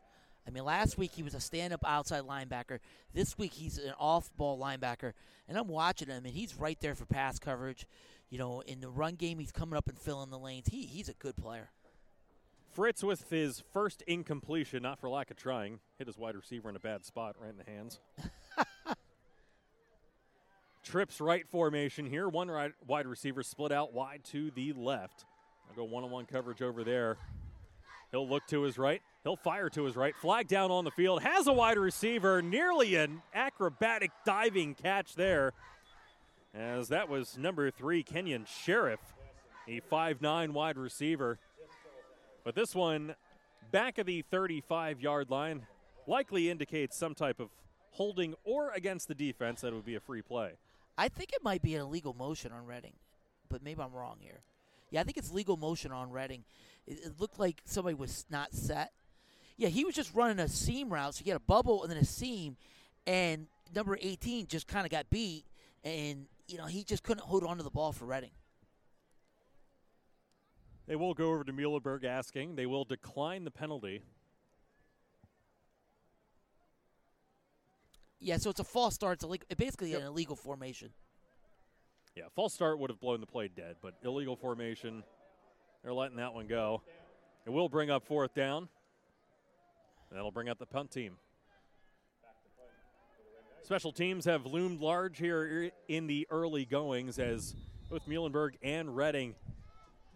I 0.45 0.49
mean, 0.49 0.65
last 0.65 0.97
week 0.97 1.11
he 1.15 1.23
was 1.23 1.33
a 1.33 1.39
stand 1.39 1.71
up 1.71 1.85
outside 1.87 2.23
linebacker. 2.23 2.79
This 3.13 3.37
week 3.37 3.53
he's 3.53 3.77
an 3.77 3.93
off 3.97 4.35
ball 4.35 4.59
linebacker. 4.59 5.13
And 5.47 5.57
I'm 5.57 5.69
watching 5.69 6.09
him, 6.09 6.25
and 6.25 6.33
he's 6.33 6.57
right 6.57 6.79
there 6.81 6.95
for 6.95 7.05
pass 7.05 7.39
coverage. 7.39 7.85
You 8.29 8.37
know, 8.37 8.59
in 8.67 8.81
the 8.81 8.89
run 8.89 9.15
game, 9.15 9.39
he's 9.39 9.53
coming 9.53 9.77
up 9.77 9.87
and 9.87 9.97
filling 9.97 10.29
the 10.29 10.39
lanes. 10.39 10.67
He, 10.67 10.85
he's 10.85 11.07
a 11.07 11.13
good 11.13 11.37
player. 11.37 11.69
Fritz 12.73 13.03
with 13.03 13.29
his 13.29 13.63
first 13.73 14.01
incompletion, 14.07 14.83
not 14.83 14.99
for 14.99 15.09
lack 15.09 15.29
of 15.29 15.37
trying, 15.37 15.79
hit 15.97 16.07
his 16.07 16.17
wide 16.17 16.35
receiver 16.35 16.69
in 16.69 16.75
a 16.75 16.79
bad 16.79 17.05
spot 17.05 17.35
right 17.39 17.51
in 17.51 17.57
the 17.57 17.69
hands. 17.69 17.99
Trips 20.83 21.19
right 21.19 21.47
formation 21.47 22.05
here. 22.05 22.27
One 22.29 22.49
right, 22.49 22.71
wide 22.87 23.07
receiver 23.07 23.43
split 23.43 23.71
out 23.71 23.93
wide 23.93 24.23
to 24.31 24.51
the 24.51 24.73
left. 24.73 25.25
I'll 25.69 25.75
go 25.75 25.83
one 25.83 26.03
on 26.03 26.11
one 26.11 26.25
coverage 26.25 26.61
over 26.61 26.83
there. 26.83 27.17
He'll 28.11 28.27
look 28.27 28.45
to 28.47 28.63
his 28.63 28.77
right. 28.77 29.01
He'll 29.23 29.37
fire 29.37 29.69
to 29.69 29.83
his 29.83 29.95
right. 29.95 30.15
Flag 30.15 30.47
down 30.47 30.71
on 30.71 30.83
the 30.83 30.91
field. 30.91 31.21
Has 31.21 31.47
a 31.47 31.53
wide 31.53 31.77
receiver. 31.77 32.41
Nearly 32.41 32.95
an 32.95 33.21
acrobatic 33.33 34.11
diving 34.25 34.75
catch 34.75 35.15
there. 35.15 35.53
As 36.53 36.89
that 36.89 37.07
was 37.07 37.37
number 37.37 37.71
three, 37.71 38.03
Kenyon 38.03 38.45
Sheriff, 38.45 38.99
a 39.67 39.79
five-nine 39.79 40.53
wide 40.53 40.77
receiver. 40.77 41.39
But 42.43 42.55
this 42.55 42.73
one, 42.73 43.15
back 43.71 43.97
of 43.97 44.05
the 44.05 44.23
35 44.23 44.99
yard 44.99 45.29
line, 45.29 45.65
likely 46.07 46.49
indicates 46.49 46.97
some 46.97 47.13
type 47.13 47.39
of 47.39 47.49
holding 47.91 48.33
or 48.43 48.71
against 48.71 49.07
the 49.07 49.15
defense 49.15 49.61
that 49.61 49.73
would 49.73 49.85
be 49.85 49.95
a 49.95 49.99
free 49.99 50.21
play. 50.21 50.53
I 50.97 51.07
think 51.09 51.31
it 51.33 51.43
might 51.43 51.61
be 51.61 51.75
an 51.75 51.81
illegal 51.81 52.13
motion 52.13 52.51
on 52.51 52.65
Reading, 52.65 52.93
but 53.49 53.63
maybe 53.63 53.81
I'm 53.81 53.93
wrong 53.93 54.17
here. 54.19 54.41
Yeah, 54.89 55.01
I 55.01 55.03
think 55.03 55.17
it's 55.17 55.31
legal 55.31 55.57
motion 55.57 55.91
on 55.91 56.11
Reading. 56.11 56.43
It, 56.87 56.99
it 57.05 57.19
looked 57.19 57.39
like 57.39 57.61
somebody 57.65 57.95
was 57.95 58.25
not 58.29 58.53
set. 58.53 58.91
Yeah, 59.57 59.69
he 59.69 59.85
was 59.85 59.95
just 59.95 60.13
running 60.13 60.39
a 60.39 60.47
seam 60.47 60.91
route, 60.91 61.15
so 61.15 61.23
he 61.23 61.29
had 61.29 61.37
a 61.37 61.41
bubble 61.41 61.83
and 61.83 61.91
then 61.91 61.97
a 61.97 62.05
seam, 62.05 62.57
and 63.05 63.47
number 63.75 63.97
18 64.01 64.47
just 64.47 64.67
kind 64.67 64.85
of 64.85 64.91
got 64.91 65.09
beat, 65.09 65.45
and 65.83 66.25
you 66.47 66.57
know 66.57 66.65
he 66.65 66.83
just 66.83 67.03
couldn't 67.03 67.23
hold 67.23 67.43
on 67.43 67.57
to 67.57 67.63
the 67.63 67.69
ball 67.69 67.91
for 67.91 68.05
Reading. 68.05 68.31
They 70.87 70.95
will 70.95 71.13
go 71.13 71.31
over 71.31 71.43
to 71.43 71.53
Muhlenberg 71.53 72.03
asking. 72.03 72.55
They 72.55 72.65
will 72.65 72.83
decline 72.83 73.43
the 73.43 73.51
penalty. 73.51 74.01
Yeah, 78.19 78.37
so 78.37 78.49
it's 78.49 78.59
a 78.59 78.63
false 78.63 78.93
start. 78.93 79.15
It's 79.15 79.23
illegal, 79.23 79.47
basically 79.57 79.91
yep. 79.91 80.01
an 80.01 80.07
illegal 80.07 80.35
formation. 80.35 80.89
Yeah, 82.15 82.25
false 82.35 82.53
start 82.53 82.77
would 82.79 82.89
have 82.89 82.99
blown 82.99 83.21
the 83.21 83.25
play 83.25 83.47
dead, 83.47 83.77
but 83.81 83.95
illegal 84.03 84.35
formation, 84.35 85.03
they're 85.81 85.93
letting 85.93 86.17
that 86.17 86.33
one 86.33 86.47
go. 86.47 86.81
It 87.45 87.49
will 87.49 87.69
bring 87.69 87.89
up 87.89 88.05
fourth 88.05 88.35
down. 88.35 88.67
That'll 90.11 90.31
bring 90.31 90.49
up 90.49 90.59
the 90.59 90.65
punt 90.65 90.91
team. 90.91 91.13
Special 93.63 93.93
teams 93.93 94.25
have 94.25 94.45
loomed 94.45 94.81
large 94.81 95.17
here 95.17 95.71
in 95.87 96.05
the 96.07 96.27
early 96.29 96.65
goings 96.65 97.17
as 97.17 97.55
both 97.89 98.05
Muhlenberg 98.05 98.55
and 98.61 98.95
Reading 98.95 99.35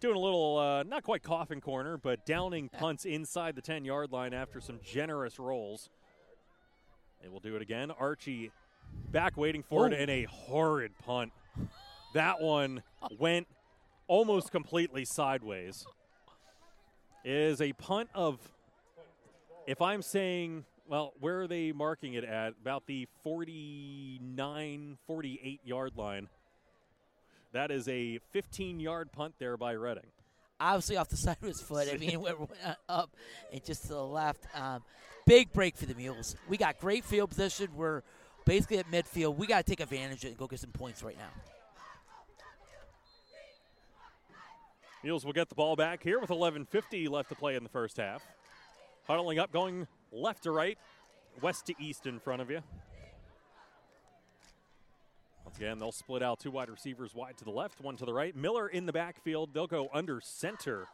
doing 0.00 0.16
a 0.16 0.20
little, 0.20 0.58
uh, 0.58 0.82
not 0.82 1.02
quite 1.02 1.22
coffin 1.22 1.60
corner, 1.60 1.96
but 1.96 2.26
downing 2.26 2.68
punts 2.68 3.04
inside 3.04 3.56
the 3.56 3.62
10 3.62 3.84
yard 3.84 4.12
line 4.12 4.34
after 4.34 4.60
some 4.60 4.78
generous 4.84 5.38
rolls. 5.38 5.90
They 7.22 7.28
will 7.28 7.40
do 7.40 7.56
it 7.56 7.62
again. 7.62 7.90
Archie 7.90 8.50
back 9.10 9.36
waiting 9.36 9.62
for 9.62 9.86
it 9.86 9.92
and 9.94 10.10
a 10.10 10.24
horrid 10.24 10.92
punt. 11.04 11.32
That 12.14 12.40
one 12.40 12.82
went 13.18 13.46
almost 14.06 14.50
completely 14.50 15.04
sideways. 15.04 15.86
It 17.24 17.32
is 17.32 17.60
a 17.60 17.72
punt 17.72 18.08
of, 18.14 18.38
if 19.66 19.82
I'm 19.82 20.02
saying, 20.02 20.64
well, 20.88 21.14
where 21.18 21.42
are 21.42 21.48
they 21.48 21.72
marking 21.72 22.14
it 22.14 22.24
at? 22.24 22.54
About 22.60 22.86
the 22.86 23.08
49, 23.24 24.98
48 25.06 25.60
yard 25.64 25.92
line. 25.96 26.28
That 27.56 27.70
is 27.70 27.88
a 27.88 28.18
15 28.32 28.80
yard 28.80 29.12
punt 29.12 29.32
there 29.38 29.56
by 29.56 29.72
Reading. 29.72 30.04
Obviously 30.60 30.98
off 30.98 31.08
the 31.08 31.16
side 31.16 31.38
of 31.40 31.48
his 31.48 31.58
foot. 31.58 31.88
I 31.90 31.96
mean, 31.96 32.10
it 32.10 32.20
went 32.20 32.36
up 32.86 33.10
and 33.50 33.64
just 33.64 33.84
to 33.84 33.88
the 33.88 34.04
left. 34.04 34.46
Um, 34.54 34.82
big 35.24 35.50
break 35.54 35.74
for 35.74 35.86
the 35.86 35.94
Mules. 35.94 36.36
We 36.50 36.58
got 36.58 36.78
great 36.78 37.02
field 37.02 37.30
position. 37.30 37.70
We're 37.74 38.02
basically 38.44 38.76
at 38.76 38.90
midfield. 38.90 39.36
We 39.36 39.46
got 39.46 39.64
to 39.64 39.70
take 39.70 39.80
advantage 39.80 40.18
of 40.18 40.24
it 40.24 40.28
and 40.28 40.36
go 40.36 40.46
get 40.46 40.60
some 40.60 40.70
points 40.70 41.02
right 41.02 41.16
now. 41.16 41.30
Mules 45.02 45.24
will 45.24 45.32
get 45.32 45.48
the 45.48 45.54
ball 45.54 45.76
back 45.76 46.02
here 46.02 46.20
with 46.20 46.28
11.50 46.28 47.08
left 47.08 47.30
to 47.30 47.34
play 47.34 47.56
in 47.56 47.62
the 47.62 47.70
first 47.70 47.96
half. 47.96 48.22
Huddling 49.06 49.38
up, 49.38 49.50
going 49.50 49.86
left 50.12 50.42
to 50.42 50.50
right, 50.50 50.76
west 51.40 51.64
to 51.66 51.74
east 51.80 52.04
in 52.04 52.18
front 52.18 52.42
of 52.42 52.50
you. 52.50 52.60
Again, 55.56 55.78
they'll 55.78 55.92
split 55.92 56.22
out 56.22 56.38
two 56.38 56.50
wide 56.50 56.68
receivers 56.68 57.14
wide 57.14 57.38
to 57.38 57.44
the 57.44 57.50
left, 57.50 57.80
one 57.80 57.96
to 57.96 58.04
the 58.04 58.12
right. 58.12 58.36
Miller 58.36 58.68
in 58.68 58.84
the 58.84 58.92
backfield. 58.92 59.54
They'll 59.54 59.66
go 59.66 59.88
under 59.92 60.20
center 60.20 60.86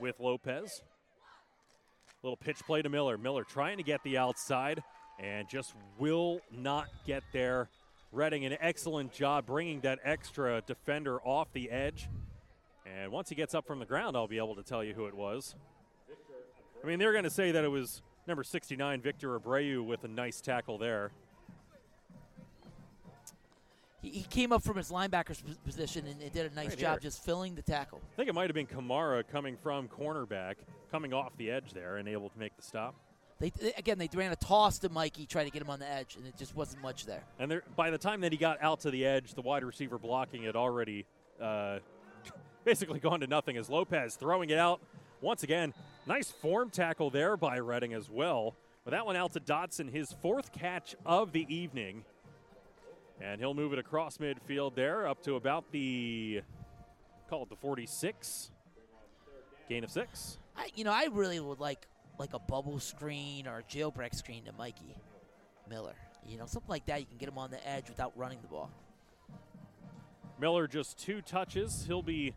with 0.00 0.18
Lopez. 0.18 0.82
Little 2.22 2.36
pitch 2.36 2.58
play 2.66 2.80
to 2.80 2.88
Miller. 2.88 3.18
Miller 3.18 3.44
trying 3.44 3.76
to 3.76 3.82
get 3.82 4.02
the 4.04 4.16
outside 4.16 4.82
and 5.20 5.46
just 5.46 5.74
will 5.98 6.40
not 6.50 6.86
get 7.06 7.22
there. 7.32 7.68
Reading 8.10 8.46
an 8.46 8.56
excellent 8.60 9.12
job 9.12 9.44
bringing 9.44 9.80
that 9.80 9.98
extra 10.02 10.62
defender 10.66 11.20
off 11.20 11.52
the 11.52 11.70
edge. 11.70 12.08
And 12.86 13.12
once 13.12 13.28
he 13.28 13.34
gets 13.34 13.54
up 13.54 13.66
from 13.66 13.78
the 13.78 13.84
ground, 13.84 14.16
I'll 14.16 14.26
be 14.26 14.38
able 14.38 14.54
to 14.54 14.62
tell 14.62 14.82
you 14.82 14.94
who 14.94 15.04
it 15.04 15.14
was. 15.14 15.54
I 16.82 16.86
mean, 16.86 16.98
they're 16.98 17.12
going 17.12 17.24
to 17.24 17.30
say 17.30 17.50
that 17.50 17.62
it 17.62 17.68
was 17.68 18.00
number 18.26 18.42
69, 18.42 19.02
Victor 19.02 19.38
Abreu, 19.38 19.84
with 19.84 20.04
a 20.04 20.08
nice 20.08 20.40
tackle 20.40 20.78
there 20.78 21.10
he, 24.00 24.10
he 24.10 24.22
came 24.22 24.52
up 24.52 24.62
from 24.62 24.76
his 24.76 24.90
linebacker's 24.90 25.42
position 25.64 26.06
and, 26.06 26.20
and 26.20 26.32
did 26.32 26.50
a 26.50 26.54
nice 26.54 26.70
right 26.70 26.78
job 26.78 26.92
here. 26.94 27.00
just 27.00 27.24
filling 27.24 27.54
the 27.54 27.62
tackle. 27.62 28.00
I 28.12 28.16
think 28.16 28.28
it 28.28 28.34
might 28.34 28.48
have 28.48 28.54
been 28.54 28.66
Kamara 28.66 29.24
coming 29.26 29.56
from 29.56 29.88
cornerback, 29.88 30.54
coming 30.90 31.12
off 31.12 31.36
the 31.36 31.50
edge 31.50 31.72
there, 31.72 31.96
and 31.96 32.08
able 32.08 32.30
to 32.30 32.38
make 32.38 32.56
the 32.56 32.62
stop. 32.62 32.94
They, 33.40 33.52
again, 33.76 33.98
they 33.98 34.08
ran 34.12 34.32
a 34.32 34.36
toss 34.36 34.80
to 34.80 34.88
Mikey, 34.88 35.26
trying 35.26 35.46
to 35.46 35.52
get 35.52 35.62
him 35.62 35.70
on 35.70 35.78
the 35.78 35.88
edge, 35.88 36.16
and 36.16 36.26
it 36.26 36.36
just 36.36 36.56
wasn't 36.56 36.82
much 36.82 37.06
there. 37.06 37.22
And 37.38 37.50
there, 37.50 37.62
by 37.76 37.90
the 37.90 37.98
time 37.98 38.20
that 38.22 38.32
he 38.32 38.38
got 38.38 38.60
out 38.60 38.80
to 38.80 38.90
the 38.90 39.06
edge, 39.06 39.34
the 39.34 39.42
wide 39.42 39.62
receiver 39.62 39.98
blocking 39.98 40.42
had 40.42 40.56
already 40.56 41.06
uh, 41.40 41.78
basically 42.64 42.98
gone 42.98 43.20
to 43.20 43.28
nothing 43.28 43.56
as 43.56 43.70
Lopez 43.70 44.16
throwing 44.16 44.50
it 44.50 44.58
out. 44.58 44.80
Once 45.20 45.44
again, 45.44 45.72
nice 46.06 46.30
form 46.30 46.70
tackle 46.70 47.10
there 47.10 47.36
by 47.36 47.58
Reading 47.58 47.94
as 47.94 48.10
well. 48.10 48.56
But 48.84 48.92
that 48.92 49.06
one 49.06 49.16
out 49.16 49.32
to 49.34 49.40
Dotson, 49.40 49.90
his 49.90 50.12
fourth 50.22 50.52
catch 50.52 50.96
of 51.04 51.32
the 51.32 51.46
evening. 51.54 52.04
And 53.20 53.40
he'll 53.40 53.54
move 53.54 53.72
it 53.72 53.78
across 53.78 54.18
midfield 54.18 54.74
there 54.74 55.06
up 55.08 55.22
to 55.24 55.34
about 55.34 55.70
the, 55.72 56.42
call 57.28 57.42
it 57.42 57.48
the 57.48 57.56
46. 57.56 58.50
Gain 59.68 59.84
of 59.84 59.90
six. 59.90 60.38
I, 60.56 60.70
you 60.74 60.84
know, 60.84 60.92
I 60.92 61.08
really 61.12 61.40
would 61.40 61.60
like 61.60 61.86
like 62.18 62.34
a 62.34 62.38
bubble 62.38 62.80
screen 62.80 63.46
or 63.46 63.58
a 63.58 63.62
jailbreak 63.62 64.14
screen 64.14 64.44
to 64.44 64.52
Mikey 64.52 64.96
Miller. 65.68 65.94
You 66.26 66.36
know, 66.36 66.46
something 66.46 66.68
like 66.68 66.86
that. 66.86 67.00
You 67.00 67.06
can 67.06 67.16
get 67.16 67.28
him 67.28 67.38
on 67.38 67.50
the 67.50 67.68
edge 67.68 67.88
without 67.88 68.12
running 68.16 68.38
the 68.42 68.48
ball. 68.48 68.70
Miller 70.40 70.66
just 70.66 70.98
two 70.98 71.20
touches. 71.22 71.84
He'll 71.86 72.02
be 72.02 72.34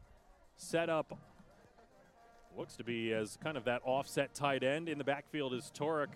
set 0.55 0.89
up. 0.89 1.17
Looks 2.57 2.75
to 2.77 2.83
be 2.83 3.13
as 3.13 3.37
kind 3.43 3.57
of 3.57 3.65
that 3.65 3.81
offset 3.85 4.33
tight 4.33 4.63
end. 4.63 4.89
In 4.89 4.97
the 4.97 5.03
backfield 5.03 5.53
is 5.53 5.71
Torek 5.75 6.09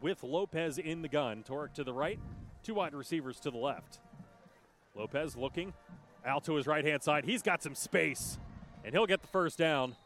with 0.00 0.22
Lopez 0.22 0.78
in 0.78 1.02
the 1.02 1.08
gun. 1.08 1.44
Torek 1.46 1.74
to 1.74 1.84
the 1.84 1.92
right, 1.92 2.18
two 2.62 2.74
wide 2.74 2.94
receivers 2.94 3.38
to 3.40 3.50
the 3.50 3.58
left. 3.58 3.98
Lopez 4.94 5.36
looking 5.36 5.72
out 6.24 6.44
to 6.44 6.54
his 6.54 6.66
right 6.66 6.84
hand 6.84 7.02
side. 7.02 7.24
He's 7.24 7.42
got 7.42 7.62
some 7.62 7.74
space, 7.74 8.38
and 8.84 8.94
he'll 8.94 9.06
get 9.06 9.22
the 9.22 9.28
first 9.28 9.58
down. 9.58 9.96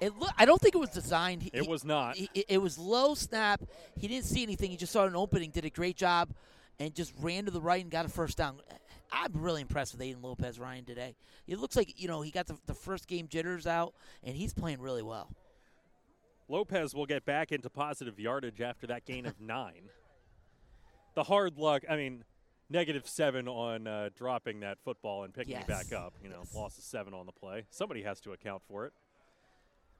It 0.00 0.18
look, 0.18 0.30
I 0.38 0.46
don't 0.46 0.60
think 0.60 0.74
it 0.74 0.78
was 0.78 0.90
designed. 0.90 1.42
He, 1.42 1.50
it 1.52 1.68
was 1.68 1.84
not. 1.84 2.16
He, 2.16 2.30
it, 2.34 2.46
it 2.48 2.58
was 2.58 2.78
low 2.78 3.14
snap. 3.14 3.60
He 3.98 4.08
didn't 4.08 4.24
see 4.24 4.42
anything. 4.42 4.70
He 4.70 4.76
just 4.76 4.92
saw 4.92 5.04
an 5.04 5.14
opening, 5.14 5.50
did 5.50 5.64
a 5.64 5.70
great 5.70 5.96
job, 5.96 6.30
and 6.78 6.94
just 6.94 7.12
ran 7.20 7.44
to 7.44 7.50
the 7.50 7.60
right 7.60 7.82
and 7.82 7.90
got 7.90 8.06
a 8.06 8.08
first 8.08 8.38
down. 8.38 8.60
I'm 9.12 9.32
really 9.34 9.60
impressed 9.60 9.92
with 9.92 10.00
Aiden 10.00 10.22
Lopez 10.22 10.58
Ryan 10.58 10.84
today. 10.84 11.16
It 11.46 11.58
looks 11.58 11.76
like 11.76 12.00
you 12.00 12.08
know 12.08 12.22
he 12.22 12.30
got 12.30 12.46
the, 12.46 12.56
the 12.66 12.74
first 12.74 13.08
game 13.08 13.28
jitters 13.28 13.66
out, 13.66 13.94
and 14.22 14.34
he's 14.34 14.54
playing 14.54 14.80
really 14.80 15.02
well. 15.02 15.34
Lopez 16.48 16.94
will 16.94 17.06
get 17.06 17.24
back 17.24 17.52
into 17.52 17.68
positive 17.70 18.18
yardage 18.18 18.60
after 18.60 18.86
that 18.88 19.04
gain 19.04 19.26
of 19.26 19.40
nine. 19.40 19.82
The 21.20 21.24
hard 21.24 21.58
luck. 21.58 21.82
I 21.86 21.96
mean, 21.96 22.24
negative 22.70 23.06
seven 23.06 23.46
on 23.46 23.86
uh, 23.86 24.08
dropping 24.16 24.60
that 24.60 24.78
football 24.82 25.24
and 25.24 25.34
picking 25.34 25.52
yes. 25.52 25.64
it 25.64 25.68
back 25.68 25.92
up. 25.92 26.14
You 26.24 26.30
know, 26.30 26.40
yes. 26.44 26.54
loss 26.54 26.78
of 26.78 26.84
seven 26.84 27.12
on 27.12 27.26
the 27.26 27.32
play. 27.32 27.66
Somebody 27.68 28.04
has 28.04 28.22
to 28.22 28.32
account 28.32 28.62
for 28.66 28.86
it. 28.86 28.94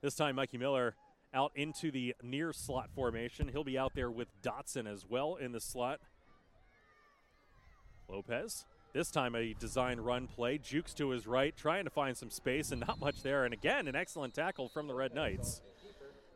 This 0.00 0.14
time, 0.14 0.36
Mikey 0.36 0.56
Miller 0.56 0.94
out 1.34 1.52
into 1.54 1.90
the 1.90 2.14
near 2.22 2.54
slot 2.54 2.88
formation. 2.94 3.48
He'll 3.48 3.64
be 3.64 3.76
out 3.76 3.92
there 3.94 4.10
with 4.10 4.28
Dotson 4.40 4.90
as 4.90 5.04
well 5.06 5.36
in 5.36 5.52
the 5.52 5.60
slot. 5.60 6.00
Lopez. 8.08 8.64
This 8.94 9.10
time 9.10 9.34
a 9.34 9.52
design 9.52 10.00
run 10.00 10.26
play. 10.26 10.56
Jukes 10.56 10.94
to 10.94 11.10
his 11.10 11.26
right, 11.26 11.54
trying 11.54 11.84
to 11.84 11.90
find 11.90 12.16
some 12.16 12.30
space, 12.30 12.72
and 12.72 12.82
not 12.86 12.98
much 12.98 13.22
there. 13.22 13.44
And 13.44 13.52
again, 13.52 13.88
an 13.88 13.94
excellent 13.94 14.32
tackle 14.32 14.70
from 14.70 14.86
the 14.86 14.94
Red 14.94 15.14
Knights. 15.14 15.60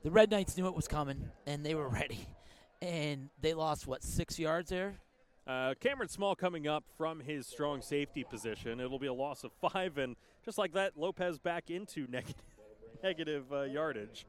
The 0.03 0.11
Red 0.11 0.31
Knights 0.31 0.59
knew 0.59 0.67
it 0.67 0.77
was 0.77 0.87
coming, 0.87 1.31
and 1.47 1.65
they 1.65 1.75
were 1.75 1.89
ready. 1.89 2.29
And 2.85 3.31
they 3.41 3.55
lost, 3.55 3.87
what, 3.87 4.03
six 4.03 4.39
yards 4.39 4.69
there? 4.69 4.97
Uh, 5.47 5.73
Cameron 5.81 6.09
Small 6.09 6.35
coming 6.35 6.69
up 6.69 6.85
from 6.99 7.21
his 7.21 7.47
strong 7.47 7.81
safety 7.81 8.25
position. 8.25 8.79
It'll 8.79 8.99
be 8.99 9.07
a 9.07 9.15
loss 9.15 9.43
of 9.43 9.53
five, 9.53 9.97
and 9.97 10.17
just 10.45 10.59
like 10.59 10.75
that, 10.75 10.93
Lopez 10.97 11.39
back 11.39 11.71
into 11.71 12.07
negative 12.11 12.35
negative 13.03 13.53
uh, 13.53 13.63
yardage. 13.63 14.27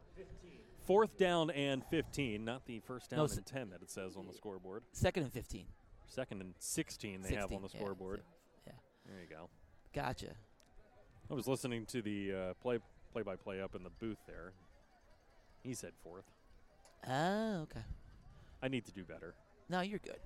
Fourth 0.86 1.18
down 1.18 1.50
and 1.50 1.84
15, 1.86 2.46
not 2.46 2.66
the 2.66 2.80
first 2.80 3.10
down 3.10 3.18
No, 3.18 3.26
and 3.26 3.46
10 3.46 3.70
that 3.72 3.82
it 3.82 3.90
says 3.90 4.16
on 4.16 4.28
the 4.28 4.34
scoreboard. 4.34 4.84
Second 4.92 5.24
and 5.24 5.34
15. 5.34 5.66
Second 6.08 6.42
and 6.42 6.54
16 6.60 7.22
they 7.24 7.36
have 7.36 7.52
on 7.52 7.62
the 7.62 7.70
yeah, 7.74 7.80
scoreboard. 7.80 8.22
Yeah. 8.68 8.74
There 9.08 9.22
you 9.22 9.28
go. 9.28 9.50
Gotcha. 9.94 10.32
I 11.30 11.34
was 11.34 11.48
listening 11.48 11.86
to 11.88 12.02
the 12.02 12.34
uh, 12.34 12.54
play 12.62 12.80
play 13.12 13.24
by 13.24 13.36
play 13.36 13.62
up 13.62 13.76
in 13.76 13.84
the 13.84 13.90
booth 13.90 14.20
there. 14.28 14.52
He 15.64 15.74
said 15.74 15.94
fourth. 16.04 16.26
Oh, 17.10 17.62
okay. 17.64 17.86
I 18.66 18.68
need 18.68 18.86
to 18.86 18.92
do 18.92 19.04
better. 19.04 19.36
No, 19.70 19.82
you're 19.82 20.00
good. 20.00 20.18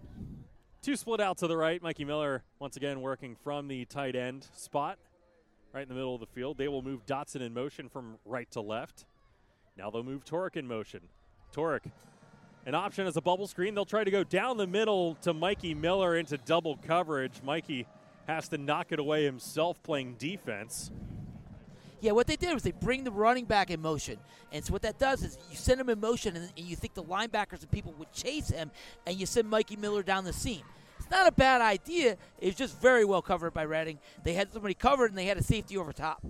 Two 0.81 0.95
split 0.95 1.19
out 1.19 1.39
to 1.39 1.47
the 1.47 1.57
right. 1.57 1.83
Mikey 1.83 2.05
Miller 2.05 2.41
once 2.57 2.77
again 2.77 3.01
working 3.01 3.35
from 3.43 3.67
the 3.67 3.83
tight 3.83 4.15
end 4.15 4.47
spot, 4.53 4.97
right 5.73 5.83
in 5.83 5.89
the 5.89 5.93
middle 5.93 6.13
of 6.13 6.21
the 6.21 6.27
field. 6.27 6.57
They 6.57 6.69
will 6.69 6.81
move 6.81 7.05
Dotson 7.05 7.41
in 7.41 7.53
motion 7.53 7.89
from 7.89 8.15
right 8.23 8.49
to 8.51 8.61
left. 8.61 9.03
Now 9.77 9.89
they'll 9.89 10.05
move 10.05 10.23
Torek 10.23 10.55
in 10.55 10.69
motion. 10.69 11.01
Torek, 11.53 11.81
an 12.65 12.75
option 12.75 13.05
as 13.05 13.17
a 13.17 13.21
bubble 13.21 13.45
screen. 13.45 13.75
They'll 13.75 13.83
try 13.83 14.05
to 14.05 14.11
go 14.11 14.23
down 14.23 14.55
the 14.55 14.67
middle 14.67 15.15
to 15.23 15.33
Mikey 15.33 15.73
Miller 15.73 16.15
into 16.15 16.37
double 16.37 16.77
coverage. 16.77 17.41
Mikey 17.43 17.87
has 18.25 18.47
to 18.47 18.57
knock 18.57 18.93
it 18.93 18.99
away 18.99 19.25
himself 19.25 19.83
playing 19.83 20.15
defense. 20.17 20.91
Yeah, 22.01 22.11
what 22.11 22.27
they 22.27 22.35
did 22.35 22.53
was 22.53 22.63
they 22.63 22.71
bring 22.71 23.03
the 23.03 23.11
running 23.11 23.45
back 23.45 23.71
in 23.71 23.81
motion. 23.81 24.17
And 24.51 24.63
so 24.63 24.71
what 24.71 24.81
that 24.83 24.97
does 24.97 25.23
is 25.23 25.37
you 25.49 25.57
send 25.57 25.81
him 25.81 25.89
in 25.89 25.99
motion 25.99 26.35
and, 26.35 26.49
and 26.57 26.65
you 26.65 26.75
think 26.75 26.93
the 26.93 27.03
linebackers 27.03 27.61
and 27.61 27.71
people 27.71 27.93
would 27.97 28.11
chase 28.13 28.49
him 28.49 28.71
and 29.05 29.19
you 29.19 29.25
send 29.25 29.49
Mikey 29.49 29.75
Miller 29.75 30.03
down 30.03 30.23
the 30.23 30.33
seam. 30.33 30.61
It's 30.97 31.11
not 31.11 31.27
a 31.27 31.31
bad 31.31 31.61
idea. 31.61 32.17
It's 32.39 32.57
just 32.57 32.79
very 32.81 33.05
well 33.05 33.21
covered 33.21 33.53
by 33.53 33.63
Reading. 33.63 33.99
They 34.23 34.33
had 34.33 34.51
somebody 34.53 34.73
covered 34.73 35.11
and 35.11 35.17
they 35.17 35.25
had 35.25 35.37
a 35.37 35.43
safety 35.43 35.77
over 35.77 35.91
top. 35.93 36.23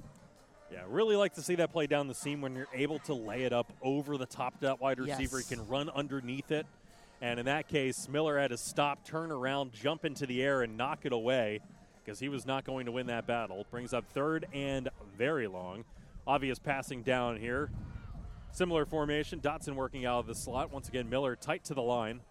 Yeah, 0.72 0.82
really 0.88 1.16
like 1.16 1.34
to 1.34 1.42
see 1.42 1.56
that 1.56 1.72
play 1.72 1.88
down 1.88 2.08
the 2.08 2.14
seam 2.14 2.42
when 2.42 2.56
you're 2.56 2.68
able 2.74 3.00
to 3.00 3.14
lay 3.14 3.44
it 3.44 3.54
up 3.54 3.74
over 3.82 4.18
the 4.18 4.28
top 4.28 4.54
of 4.54 4.60
that 4.62 4.80
wide 4.80 5.00
receiver. 5.00 5.38
Yes. 5.38 5.50
He 5.50 5.56
can 5.56 5.68
run 5.68 5.90
underneath 5.90 6.52
it. 6.52 6.66
And 7.22 7.40
in 7.40 7.48
that 7.48 7.68
case, 7.68 8.08
Miller 8.08 8.40
had 8.40 8.52
to 8.52 8.58
stop, 8.58 9.04
turn 9.04 9.32
around, 9.32 9.74
jump 9.74 10.06
into 10.06 10.26
the 10.26 10.42
air, 10.42 10.62
and 10.62 10.78
knock 10.78 11.00
it 11.04 11.12
away 11.12 11.60
because 12.04 12.20
he 12.20 12.30
was 12.30 12.46
not 12.46 12.64
going 12.66 12.86
to 12.86 12.92
win 12.92 13.08
that 13.08 13.28
battle. 13.28 13.66
Brings 13.70 13.94
up 13.94 14.06
third 14.14 14.48
and 14.54 14.90
very 15.18 15.48
long. 15.48 15.84
Obvious 16.26 16.60
passing 16.60 17.02
down 17.04 17.38
here. 17.38 17.70
Similar 18.52 18.86
formation. 18.86 19.40
Dotson 19.40 19.76
working 19.76 20.06
out 20.06 20.20
of 20.20 20.28
the 20.28 20.36
slot. 20.36 20.72
Once 20.72 20.88
again, 20.88 21.10
Miller 21.10 21.36
tight 21.36 21.64
to 21.66 21.74
the 21.74 21.82
line. 21.82 22.22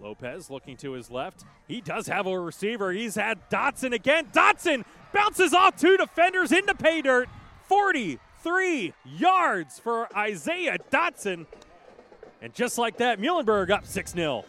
Lopez 0.00 0.50
looking 0.50 0.76
to 0.78 0.92
his 0.92 1.10
left. 1.10 1.44
He 1.68 1.80
does 1.80 2.06
have 2.08 2.26
a 2.26 2.38
receiver. 2.38 2.92
He's 2.92 3.14
had 3.14 3.48
Dotson 3.50 3.92
again. 3.92 4.26
Dotson 4.32 4.84
bounces 5.12 5.54
off 5.54 5.76
two 5.76 5.96
defenders 5.96 6.52
into 6.52 6.74
pay 6.74 7.02
dirt. 7.02 7.28
43 7.66 8.92
yards 9.04 9.78
for 9.78 10.08
Isaiah 10.16 10.78
Dotson. 10.90 11.46
And 12.40 12.52
just 12.52 12.76
like 12.76 12.96
that, 12.96 13.20
Muhlenberg 13.20 13.70
up 13.70 13.86
6 13.86 14.12
0. 14.12 14.44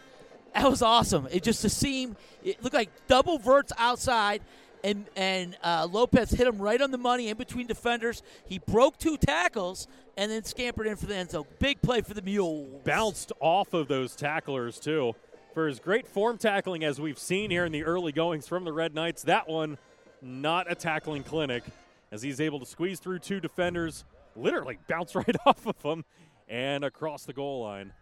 That 0.54 0.70
was 0.70 0.82
awesome. 0.82 1.26
It 1.30 1.42
just 1.42 1.64
a 1.64 1.68
seam. 1.68 2.16
It 2.44 2.62
looked 2.62 2.74
like 2.74 2.90
double 3.08 3.38
verts 3.38 3.72
outside, 3.76 4.40
and 4.84 5.06
and 5.16 5.56
uh, 5.62 5.88
Lopez 5.90 6.30
hit 6.30 6.46
him 6.46 6.58
right 6.58 6.80
on 6.80 6.92
the 6.92 6.98
money 6.98 7.28
in 7.28 7.36
between 7.36 7.66
defenders. 7.66 8.22
He 8.46 8.58
broke 8.60 8.98
two 8.98 9.16
tackles 9.16 9.88
and 10.16 10.30
then 10.30 10.44
scampered 10.44 10.86
in 10.86 10.96
for 10.96 11.06
the 11.06 11.16
end 11.16 11.30
zone. 11.30 11.44
Big 11.58 11.82
play 11.82 12.02
for 12.02 12.14
the 12.14 12.22
Mules. 12.22 12.82
Bounced 12.84 13.32
off 13.40 13.74
of 13.74 13.88
those 13.88 14.14
tacklers, 14.14 14.78
too. 14.78 15.14
For 15.54 15.66
his 15.66 15.78
great 15.78 16.06
form 16.06 16.38
tackling, 16.38 16.84
as 16.84 17.00
we've 17.00 17.18
seen 17.18 17.50
here 17.50 17.64
in 17.64 17.72
the 17.72 17.84
early 17.84 18.12
goings 18.12 18.46
from 18.46 18.64
the 18.64 18.72
Red 18.72 18.94
Knights, 18.94 19.22
that 19.24 19.48
one 19.48 19.78
not 20.22 20.70
a 20.70 20.74
tackling 20.74 21.22
clinic, 21.22 21.64
as 22.10 22.22
he's 22.22 22.40
able 22.40 22.60
to 22.60 22.66
squeeze 22.66 22.98
through 22.98 23.20
two 23.20 23.40
defenders, 23.40 24.04
literally 24.36 24.78
bounce 24.88 25.14
right 25.16 25.36
off 25.46 25.66
of 25.66 25.80
them, 25.82 26.04
and 26.48 26.84
across 26.84 27.24
the 27.24 27.32
goal 27.32 27.62
line. 27.62 27.92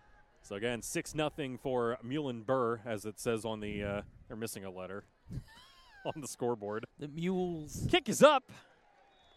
So 0.43 0.57
again, 0.57 0.82
six 0.82 1.14
nothing 1.14 1.57
for 1.57 1.97
Muhlenberg, 2.05 2.80
as 2.84 3.05
it 3.05 3.20
says 3.20 3.45
on 3.45 3.61
the. 3.61 3.82
Uh, 3.82 4.03
they're 4.26 4.36
missing 4.36 4.64
a 4.64 4.70
letter 4.70 5.05
on 6.05 6.20
the 6.20 6.26
scoreboard. 6.26 6.84
The 6.99 7.09
Mules. 7.09 7.86
Kick 7.90 8.09
is 8.09 8.22
up. 8.22 8.51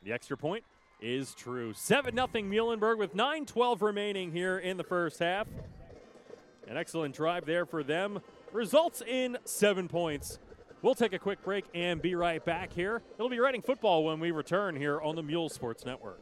The 0.03 0.11
extra 0.11 0.35
point 0.35 0.63
is 1.01 1.35
true. 1.35 1.73
7 1.73 2.15
0 2.15 2.27
Muhlenberg 2.27 2.97
with 2.97 3.13
9 3.13 3.45
12 3.45 3.81
remaining 3.81 4.31
here 4.31 4.57
in 4.57 4.77
the 4.77 4.83
first 4.83 5.19
half. 5.19 5.47
An 6.67 6.77
excellent 6.77 7.15
drive 7.15 7.45
there 7.45 7.65
for 7.65 7.83
them. 7.83 8.19
Results 8.51 9.03
in 9.05 9.37
seven 9.45 9.87
points. 9.87 10.39
We'll 10.81 10.95
take 10.95 11.13
a 11.13 11.19
quick 11.19 11.43
break 11.43 11.65
and 11.73 12.01
be 12.01 12.15
right 12.15 12.43
back 12.43 12.73
here. 12.73 13.01
It'll 13.15 13.29
be 13.29 13.39
Reading 13.39 13.61
football 13.61 14.03
when 14.03 14.19
we 14.19 14.31
return 14.31 14.75
here 14.75 14.99
on 14.99 15.15
the 15.15 15.23
Mule 15.23 15.49
Sports 15.49 15.85
Network. 15.85 16.21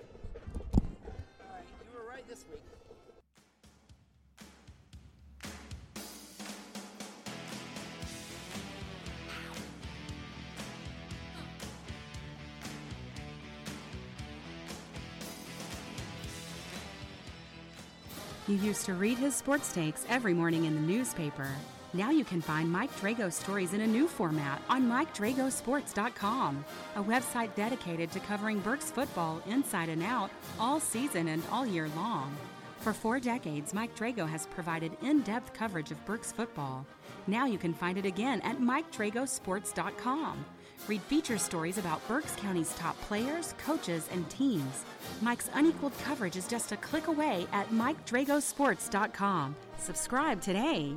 You 18.46 18.56
used 18.58 18.86
to 18.88 18.94
read 18.94 19.18
his 19.18 19.36
sports 19.36 19.72
takes 19.74 20.06
every 20.10 20.34
morning 20.34 20.66
in 20.66 20.76
the 20.76 20.82
newspaper. 20.82 21.48
Now 21.94 22.10
you 22.10 22.26
can 22.26 22.42
find 22.42 22.70
Mike 22.70 22.94
Drago's 23.00 23.36
stories 23.36 23.74
in 23.74 23.80
a 23.82 23.88
new 23.88 24.06
format 24.06 24.62
on 24.68 24.90
MikeDragosports.com, 24.90 26.66
a 26.98 27.04
website 27.04 27.56
dedicated 27.56 28.12
to 28.12 28.20
covering 28.20 28.60
Berks 28.60 28.92
football 28.92 29.42
inside 29.48 29.88
and 29.88 30.04
out 30.04 30.30
all 30.60 30.82
season 30.82 31.30
and 31.30 31.42
all 31.52 31.66
year 31.66 31.88
long. 31.96 32.36
For 32.80 32.92
four 32.92 33.22
decades, 33.22 33.74
Mike 33.74 33.96
Drago 33.96 34.28
has 34.28 34.48
provided 34.48 34.92
in 35.02 35.22
depth 35.22 35.54
coverage 35.54 35.92
of 35.92 36.06
Berks 36.06 36.34
football. 36.34 36.86
Now 37.28 37.46
you 37.46 37.58
can 37.58 37.74
find 37.74 37.98
it 37.98 38.06
again 38.06 38.42
at 38.42 38.60
MikeDragosports.com. 38.60 40.46
Read 40.88 41.02
feature 41.04 41.38
stories 41.38 41.78
about 41.78 42.06
Berks 42.10 42.36
County's 42.36 42.76
top 42.76 43.00
players, 43.02 43.56
coaches, 43.58 44.10
and 44.12 44.30
teams. 44.30 44.84
Mike's 45.22 45.50
unequaled 45.54 45.98
coverage 46.00 46.36
is 46.36 46.46
just 46.46 46.74
a 46.74 46.78
click 46.78 47.08
away 47.08 47.48
at 47.54 47.70
MikeDragosports.com. 47.70 49.56
Subscribe 49.78 50.42
today. 50.42 50.94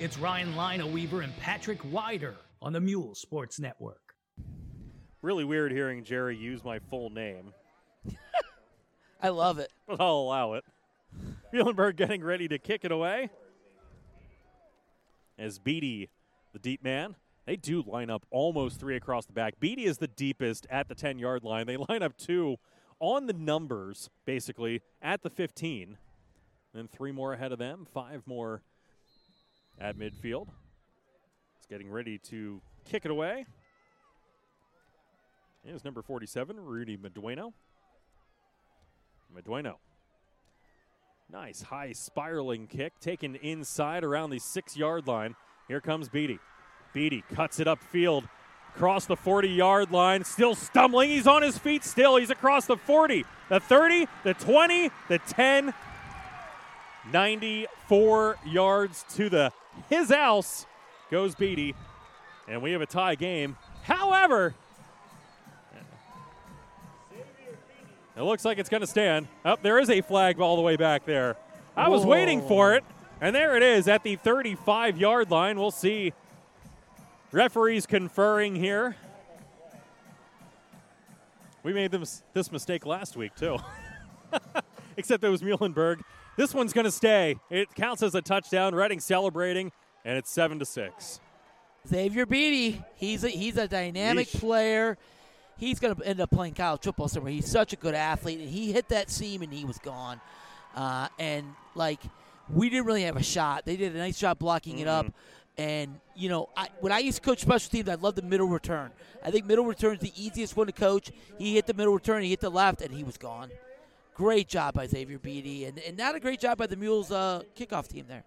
It's 0.00 0.18
Ryan 0.18 0.54
Lineweaver 0.54 1.22
and 1.22 1.36
Patrick 1.36 1.78
Wider 1.84 2.34
on 2.60 2.72
the 2.72 2.80
Mule 2.80 3.14
Sports 3.14 3.60
Network. 3.60 4.00
Really 5.20 5.44
weird 5.44 5.70
hearing 5.70 6.02
Jerry 6.02 6.36
use 6.36 6.64
my 6.64 6.78
full 6.90 7.10
name. 7.10 7.52
I 9.22 9.28
love 9.28 9.58
it. 9.58 9.72
But 9.86 10.00
I'll 10.00 10.16
allow 10.16 10.54
it. 10.54 10.64
Muhlenberg 11.54 11.96
getting 11.96 12.24
ready 12.24 12.48
to 12.48 12.58
kick 12.58 12.84
it 12.84 12.90
away. 12.90 13.30
As 15.38 15.58
Beatty, 15.58 16.10
the 16.52 16.58
deep 16.58 16.82
man, 16.82 17.16
they 17.46 17.56
do 17.56 17.82
line 17.86 18.10
up 18.10 18.26
almost 18.30 18.80
three 18.80 18.96
across 18.96 19.26
the 19.26 19.32
back. 19.32 19.60
Beatty 19.60 19.84
is 19.84 19.98
the 19.98 20.08
deepest 20.08 20.66
at 20.70 20.88
the 20.88 20.94
10 20.94 21.18
yard 21.18 21.44
line. 21.44 21.66
They 21.66 21.76
line 21.88 22.02
up 22.02 22.16
two 22.16 22.56
on 23.00 23.26
the 23.26 23.32
numbers, 23.32 24.10
basically, 24.24 24.82
at 25.00 25.22
the 25.22 25.30
15. 25.30 25.98
Then 26.74 26.88
three 26.88 27.12
more 27.12 27.34
ahead 27.34 27.52
of 27.52 27.58
them, 27.58 27.86
five 27.92 28.22
more 28.26 28.62
at 29.78 29.98
midfield. 29.98 30.48
It's 31.58 31.66
getting 31.68 31.90
ready 31.90 32.18
to 32.18 32.60
kick 32.84 33.04
it 33.04 33.10
away. 33.10 33.46
Is 35.64 35.84
number 35.84 36.02
47, 36.02 36.58
Rudy 36.58 36.96
Medueno. 36.96 37.52
Medueno. 39.32 39.76
Nice 41.30 41.62
high 41.62 41.92
spiraling 41.92 42.66
kick 42.66 42.98
taken 43.00 43.36
inside 43.36 44.04
around 44.04 44.30
the 44.30 44.38
six 44.38 44.76
yard 44.76 45.06
line. 45.06 45.34
Here 45.68 45.80
comes 45.80 46.08
Beatty. 46.08 46.38
Beatty 46.92 47.24
cuts 47.34 47.58
it 47.58 47.66
upfield 47.66 48.28
across 48.74 49.06
the 49.06 49.16
40 49.16 49.48
yard 49.48 49.90
line. 49.90 50.24
Still 50.24 50.54
stumbling. 50.54 51.10
He's 51.10 51.26
on 51.26 51.42
his 51.42 51.56
feet 51.56 51.84
still. 51.84 52.16
He's 52.16 52.30
across 52.30 52.66
the 52.66 52.76
40, 52.76 53.24
the 53.48 53.60
30, 53.60 54.06
the 54.24 54.34
20, 54.34 54.90
the 55.08 55.18
10. 55.18 55.74
94 57.10 58.38
yards 58.46 59.04
to 59.14 59.28
the 59.28 59.52
his 59.88 60.10
house 60.10 60.66
goes 61.10 61.34
Beatty. 61.34 61.74
And 62.46 62.62
we 62.62 62.72
have 62.72 62.80
a 62.80 62.86
tie 62.86 63.14
game. 63.14 63.56
However, 63.84 64.54
it 68.16 68.22
looks 68.22 68.44
like 68.44 68.58
it's 68.58 68.68
going 68.68 68.82
to 68.82 68.86
stand. 68.86 69.26
Up 69.44 69.58
oh, 69.58 69.62
there 69.62 69.78
is 69.78 69.90
a 69.90 70.00
flag 70.00 70.40
all 70.40 70.56
the 70.56 70.62
way 70.62 70.76
back 70.76 71.04
there. 71.06 71.36
I 71.76 71.88
was 71.88 72.02
Whoa. 72.02 72.10
waiting 72.10 72.46
for 72.46 72.74
it, 72.74 72.84
and 73.20 73.34
there 73.34 73.56
it 73.56 73.62
is 73.62 73.88
at 73.88 74.02
the 74.02 74.16
35 74.16 74.98
yard 74.98 75.30
line. 75.30 75.58
We'll 75.58 75.70
see. 75.70 76.12
Referees 77.32 77.86
conferring 77.86 78.56
here. 78.56 78.96
We 81.62 81.72
made 81.72 81.92
this, 81.92 82.22
this 82.34 82.50
mistake 82.52 82.84
last 82.84 83.16
week, 83.16 83.34
too. 83.36 83.58
Except 84.96 85.22
it 85.24 85.28
was 85.28 85.40
Muhlenberg. 85.40 86.00
This 86.36 86.52
one's 86.52 86.72
going 86.72 86.84
to 86.84 86.90
stay. 86.90 87.36
It 87.50 87.74
counts 87.74 88.02
as 88.02 88.14
a 88.14 88.20
touchdown. 88.20 88.74
Reading 88.74 89.00
celebrating, 89.00 89.72
and 90.04 90.18
it's 90.18 90.30
7 90.30 90.58
to 90.58 90.64
6. 90.64 91.20
Xavier 91.88 92.26
Beatty, 92.26 92.82
he's 92.96 93.24
a, 93.24 93.28
he's 93.28 93.56
a 93.56 93.66
dynamic 93.66 94.28
Yeesh. 94.28 94.40
player. 94.40 94.98
He's 95.62 95.78
going 95.78 95.94
to 95.94 96.04
end 96.04 96.20
up 96.20 96.32
playing 96.32 96.54
college 96.54 96.82
football 96.82 97.06
somewhere. 97.06 97.32
He's 97.32 97.48
such 97.48 97.72
a 97.72 97.76
good 97.76 97.94
athlete, 97.94 98.40
and 98.40 98.48
he 98.48 98.72
hit 98.72 98.88
that 98.88 99.08
seam 99.08 99.42
and 99.42 99.52
he 99.52 99.64
was 99.64 99.78
gone. 99.78 100.20
Uh, 100.74 101.06
and 101.20 101.54
like 101.76 102.00
we 102.52 102.68
didn't 102.68 102.84
really 102.84 103.04
have 103.04 103.14
a 103.14 103.22
shot. 103.22 103.64
They 103.64 103.76
did 103.76 103.94
a 103.94 103.98
nice 103.98 104.18
job 104.18 104.40
blocking 104.40 104.78
mm-hmm. 104.78 104.82
it 104.82 104.88
up. 104.88 105.06
And 105.56 106.00
you 106.16 106.28
know, 106.28 106.48
I, 106.56 106.66
when 106.80 106.90
I 106.90 106.98
used 106.98 107.18
to 107.18 107.22
coach 107.22 107.42
special 107.42 107.70
teams, 107.70 107.88
I 107.88 107.94
love 107.94 108.16
the 108.16 108.22
middle 108.22 108.48
return. 108.48 108.90
I 109.24 109.30
think 109.30 109.46
middle 109.46 109.64
return 109.64 109.94
is 109.94 110.00
the 110.00 110.12
easiest 110.16 110.56
one 110.56 110.66
to 110.66 110.72
coach. 110.72 111.12
He 111.38 111.54
hit 111.54 111.68
the 111.68 111.74
middle 111.74 111.94
return, 111.94 112.24
he 112.24 112.30
hit 112.30 112.40
the 112.40 112.50
left, 112.50 112.82
and 112.82 112.92
he 112.92 113.04
was 113.04 113.16
gone. 113.16 113.48
Great 114.16 114.48
job 114.48 114.74
by 114.74 114.88
Xavier 114.88 115.20
Beatty, 115.20 115.66
and, 115.66 115.78
and 115.78 115.96
not 115.96 116.16
a 116.16 116.20
great 116.20 116.40
job 116.40 116.58
by 116.58 116.66
the 116.66 116.74
Mules 116.74 117.12
uh, 117.12 117.42
kickoff 117.56 117.86
team 117.86 118.06
there. 118.08 118.24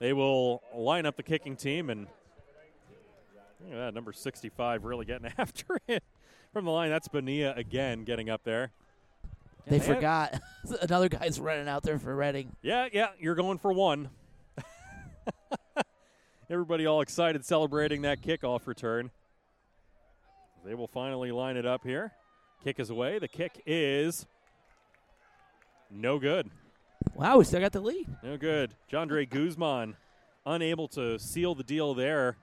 They 0.00 0.12
will 0.12 0.62
line 0.74 1.06
up 1.06 1.16
the 1.16 1.22
kicking 1.22 1.56
team, 1.56 1.88
and 1.88 2.08
that, 3.68 3.94
number 3.94 4.12
65 4.12 4.84
really 4.84 5.04
getting 5.04 5.30
after 5.38 5.80
it 5.86 6.02
from 6.52 6.64
the 6.64 6.70
line. 6.70 6.90
That's 6.90 7.08
Bonilla 7.08 7.54
again 7.54 8.04
getting 8.04 8.30
up 8.30 8.42
there. 8.44 8.70
They, 9.66 9.78
they 9.78 9.84
forgot. 9.84 10.40
Another 10.82 11.08
guy's 11.08 11.38
running 11.38 11.68
out 11.68 11.82
there 11.82 11.98
for 11.98 12.14
Reading. 12.14 12.56
Yeah, 12.62 12.88
yeah, 12.92 13.08
you're 13.18 13.34
going 13.34 13.58
for 13.58 13.72
one. 13.72 14.10
Everybody 16.50 16.86
all 16.86 17.00
excited 17.00 17.44
celebrating 17.44 18.02
that 18.02 18.22
kickoff 18.22 18.66
return. 18.66 19.10
They 20.64 20.74
will 20.74 20.88
finally 20.88 21.30
line 21.30 21.56
it 21.56 21.66
up 21.66 21.84
here. 21.84 22.12
Kick 22.64 22.80
is 22.80 22.90
away. 22.90 23.18
The 23.18 23.28
kick 23.28 23.62
is 23.64 24.26
no 25.90 26.18
good. 26.18 26.50
Wow, 27.14 27.38
we 27.38 27.44
still 27.44 27.60
got 27.60 27.72
the 27.72 27.80
lead. 27.80 28.06
No 28.22 28.36
good. 28.36 28.74
Jandre 28.92 29.28
Guzman 29.28 29.96
unable 30.44 30.88
to 30.88 31.18
seal 31.18 31.54
the 31.54 31.62
deal 31.62 31.94
there. 31.94 32.36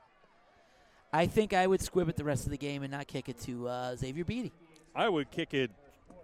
I 1.14 1.26
think 1.26 1.54
I 1.54 1.66
would 1.66 1.82
squib 1.82 2.10
it 2.10 2.16
the 2.16 2.24
rest 2.24 2.46
of 2.46 2.52
the 2.52 2.58
game 2.58 2.84
and 2.84 2.92
not 2.92 3.08
kick 3.08 3.30
it 3.30 3.40
to 3.42 3.68
uh, 3.68 3.96
Xavier 3.96 4.26
Beatty. 4.26 4.52
I 4.96 5.08
would 5.10 5.32
kick 5.32 5.54
it 5.54 5.72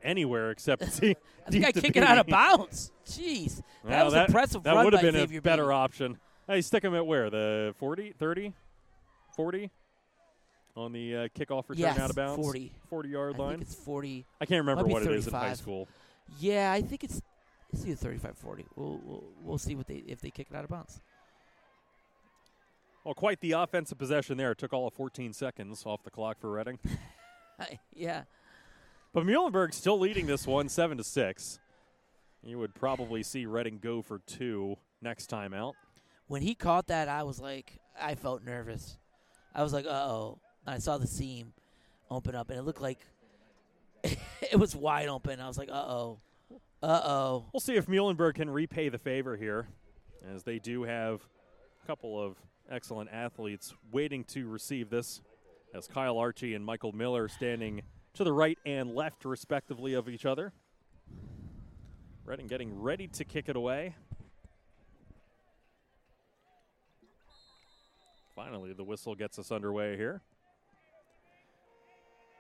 anywhere 0.04 0.52
except 0.52 0.92
see. 0.92 1.16
I 1.48 1.50
think 1.50 1.66
I 1.66 1.72
kick 1.72 1.96
it 1.96 2.04
out 2.04 2.18
of 2.18 2.28
bounds. 2.28 2.92
Jeez, 3.06 3.58
that 3.58 3.64
well, 3.84 4.06
was 4.06 4.14
that, 4.14 4.30
impressive. 4.30 4.64
That 4.64 4.84
would 4.84 4.94
have 4.94 5.02
been 5.02 5.16
Xavier 5.16 5.40
a 5.40 5.42
better 5.42 5.64
Beatty. 5.64 5.76
option. 5.76 6.18
Hey, 6.48 6.62
stick 6.62 6.84
him 6.84 6.94
at 6.94 7.06
where? 7.06 7.30
The 7.30 7.74
40, 7.78 8.14
30, 8.20 8.54
40 9.36 9.72
on 10.76 10.92
the 10.92 11.16
uh, 11.16 11.28
kickoff 11.30 11.70
return 11.70 11.86
yes, 11.86 12.00
out 12.00 12.10
of 12.10 12.16
bounds. 12.16 12.44
40. 12.44 12.74
40 12.90 13.10
yard 13.10 13.38
line? 13.38 13.40
I 13.40 13.44
line. 13.44 13.58
think 13.60 13.70
it's 13.70 13.76
40. 13.76 14.26
I 14.42 14.46
can't 14.46 14.60
remember 14.60 14.84
what 14.84 15.04
35. 15.04 15.14
it 15.14 15.18
is 15.18 15.28
in 15.28 15.34
high 15.34 15.54
school. 15.54 15.88
Yeah, 16.40 16.72
I 16.72 16.82
think 16.82 17.04
it's 17.04 17.22
it's 17.72 17.86
either 17.86 17.96
35 17.96 18.38
40. 18.38 18.66
We'll, 18.76 19.00
we'll, 19.04 19.24
we'll 19.42 19.58
see 19.58 19.76
what 19.76 19.88
they 19.88 20.04
if 20.08 20.22
they 20.22 20.30
kick 20.30 20.48
it 20.50 20.56
out 20.56 20.64
of 20.64 20.70
bounds. 20.70 21.00
Well, 23.04 23.14
quite 23.14 23.42
the 23.42 23.52
offensive 23.52 23.98
possession 23.98 24.38
there. 24.38 24.52
It 24.52 24.58
took 24.58 24.72
all 24.72 24.88
of 24.88 24.94
14 24.94 25.34
seconds 25.34 25.84
off 25.86 26.04
the 26.04 26.12
clock 26.12 26.40
for 26.40 26.52
Reading. 26.52 26.80
yeah. 27.94 28.24
But 29.14 29.26
Muhlenberg 29.26 29.74
still 29.74 30.00
leading 30.00 30.26
this 30.26 30.48
one, 30.48 30.70
seven 30.70 30.98
to 30.98 31.04
six. 31.04 31.60
You 32.42 32.60
would 32.60 32.74
probably 32.74 33.22
see 33.22 33.46
Reading 33.46 33.80
go 33.82 34.02
for 34.02 34.20
two 34.26 34.78
next 35.02 35.28
time 35.28 35.54
out. 35.54 35.76
When 36.28 36.42
he 36.42 36.56
caught 36.56 36.88
that, 36.88 37.10
I 37.10 37.24
was 37.24 37.40
like, 37.40 37.80
I 38.00 38.16
felt 38.16 38.44
nervous. 38.44 38.98
I 39.54 39.64
was 39.64 39.74
like, 39.74 39.86
uh 39.86 39.90
oh. 39.90 40.40
I 40.66 40.78
saw 40.78 40.98
the 40.98 41.08
seam 41.08 41.54
open 42.10 42.36
up, 42.36 42.50
and 42.50 42.58
it 42.58 42.64
looked 42.64 42.82
like 42.82 43.00
it 44.04 44.58
was 44.58 44.76
wide 44.76 45.10
open. 45.10 45.42
I 45.42 45.48
was 45.48 45.58
like, 45.58 45.70
uh 45.70 45.74
oh. 45.74 46.20
Uh 46.82 47.02
oh. 47.04 47.46
We'll 47.54 47.60
see 47.60 47.76
if 47.76 47.88
Muhlenberg 47.88 48.36
can 48.36 48.50
repay 48.50 48.90
the 48.90 48.98
favor 48.98 49.36
here, 49.36 49.68
as 50.34 50.44
they 50.44 50.60
do 50.60 50.84
have 50.84 51.22
a 51.84 51.88
couple 51.88 52.22
of 52.22 52.38
excellent 52.70 53.10
athletes 53.12 53.74
waiting 53.92 54.24
to 54.26 54.48
receive 54.48 54.90
this, 54.90 55.22
as 55.74 55.88
Kyle 55.88 56.18
Archie 56.18 56.54
and 56.54 56.64
Michael 56.64 56.92
Miller 56.92 57.28
standing 57.28 57.82
to 58.14 58.24
the 58.24 58.34
right 58.34 58.58
and 58.66 58.94
left, 58.94 59.26
respectively, 59.26 59.94
of 59.94 60.08
each 60.08 60.26
other. 60.26 60.54
Reading 62.26 62.48
getting 62.48 62.82
ready 62.82 63.08
to 63.08 63.26
kick 63.26 63.50
it 63.50 63.56
away. 63.56 63.96
Finally, 68.36 68.74
the 68.74 68.84
whistle 68.84 69.16
gets 69.16 69.38
us 69.38 69.52
underway 69.52 69.98
here. 69.98 70.22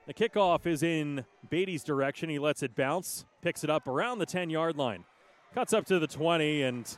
The 0.05 0.13
kickoff 0.13 0.65
is 0.65 0.83
in 0.83 1.23
Beatty's 1.49 1.83
direction. 1.83 2.29
He 2.29 2.39
lets 2.39 2.61
it 2.63 2.75
bounce, 2.75 3.25
picks 3.41 3.63
it 3.63 3.69
up 3.69 3.87
around 3.87 4.19
the 4.19 4.25
10 4.25 4.49
yard 4.49 4.75
line, 4.75 5.05
cuts 5.53 5.73
up 5.73 5.85
to 5.85 5.99
the 5.99 6.07
20, 6.07 6.63
and 6.63 6.97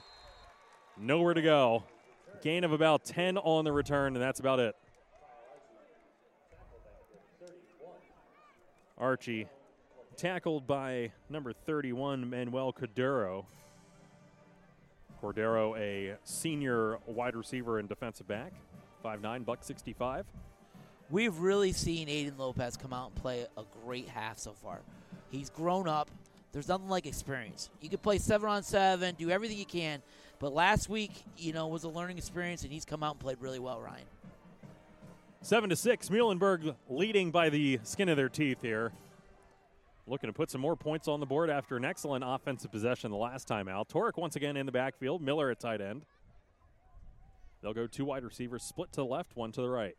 nowhere 0.97 1.34
to 1.34 1.41
go. 1.41 1.84
Gain 2.45 2.63
of 2.63 2.71
about 2.71 3.03
10 3.05 3.39
on 3.39 3.65
the 3.65 3.71
return, 3.71 4.15
and 4.15 4.21
that's 4.21 4.39
about 4.39 4.59
it. 4.59 4.75
Archie, 8.99 9.47
tackled 10.15 10.67
by 10.67 11.11
number 11.27 11.53
31, 11.53 12.29
Manuel 12.29 12.71
Cordero. 12.71 13.45
Cordero, 15.19 15.75
a 15.79 16.17
senior 16.23 16.99
wide 17.07 17.35
receiver 17.35 17.79
and 17.79 17.89
defensive 17.89 18.27
back, 18.27 18.53
5'9, 19.03 19.43
buck 19.43 19.63
65. 19.63 20.27
We've 21.09 21.35
really 21.39 21.71
seen 21.71 22.07
Aiden 22.07 22.37
Lopez 22.37 22.77
come 22.77 22.93
out 22.93 23.07
and 23.07 23.15
play 23.15 23.47
a 23.57 23.63
great 23.83 24.07
half 24.07 24.37
so 24.37 24.51
far. 24.51 24.81
He's 25.31 25.49
grown 25.49 25.87
up. 25.87 26.11
There's 26.51 26.67
nothing 26.67 26.89
like 26.89 27.07
experience. 27.07 27.71
You 27.81 27.89
can 27.89 27.97
play 27.97 28.19
seven 28.19 28.47
on 28.47 28.61
seven, 28.61 29.15
do 29.17 29.31
everything 29.31 29.57
you 29.57 29.65
can, 29.65 30.03
but 30.45 30.53
last 30.53 30.89
week, 30.89 31.11
you 31.39 31.53
know, 31.53 31.65
was 31.69 31.85
a 31.85 31.89
learning 31.89 32.19
experience, 32.19 32.61
and 32.61 32.71
he's 32.71 32.85
come 32.85 33.01
out 33.01 33.15
and 33.15 33.19
played 33.19 33.37
really 33.41 33.57
well, 33.57 33.81
Ryan. 33.81 34.05
Seven 35.41 35.71
to 35.71 35.75
six. 35.75 36.09
Muhlenberg 36.09 36.75
leading 36.87 37.31
by 37.31 37.49
the 37.49 37.79
skin 37.81 38.09
of 38.09 38.15
their 38.15 38.29
teeth 38.29 38.61
here. 38.61 38.91
Looking 40.05 40.29
to 40.29 40.33
put 40.33 40.51
some 40.51 40.61
more 40.61 40.75
points 40.75 41.07
on 41.07 41.19
the 41.19 41.25
board 41.25 41.49
after 41.49 41.77
an 41.77 41.83
excellent 41.83 42.23
offensive 42.23 42.71
possession 42.71 43.09
the 43.09 43.17
last 43.17 43.47
time 43.47 43.67
out. 43.67 43.89
Torek 43.89 44.17
once 44.17 44.35
again 44.35 44.55
in 44.55 44.67
the 44.67 44.71
backfield. 44.71 45.19
Miller 45.19 45.49
at 45.49 45.59
tight 45.59 45.81
end. 45.81 46.03
They'll 47.63 47.73
go 47.73 47.87
two 47.87 48.05
wide 48.05 48.23
receivers, 48.23 48.61
split 48.61 48.91
to 48.91 48.97
the 48.97 49.05
left, 49.05 49.35
one 49.35 49.51
to 49.53 49.61
the 49.61 49.69
right. 49.69 49.97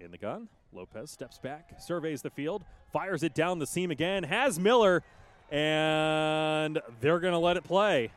In 0.00 0.10
the 0.10 0.18
gun, 0.18 0.50
Lopez 0.70 1.10
steps 1.10 1.38
back, 1.38 1.80
surveys 1.80 2.20
the 2.20 2.28
field, 2.28 2.62
fires 2.92 3.22
it 3.22 3.34
down 3.34 3.58
the 3.58 3.66
seam 3.66 3.90
again, 3.90 4.22
has 4.24 4.60
Miller, 4.60 5.02
and 5.50 6.78
they're 7.00 7.20
going 7.20 7.32
to 7.32 7.38
let 7.38 7.56
it 7.56 7.64
play. 7.64 8.10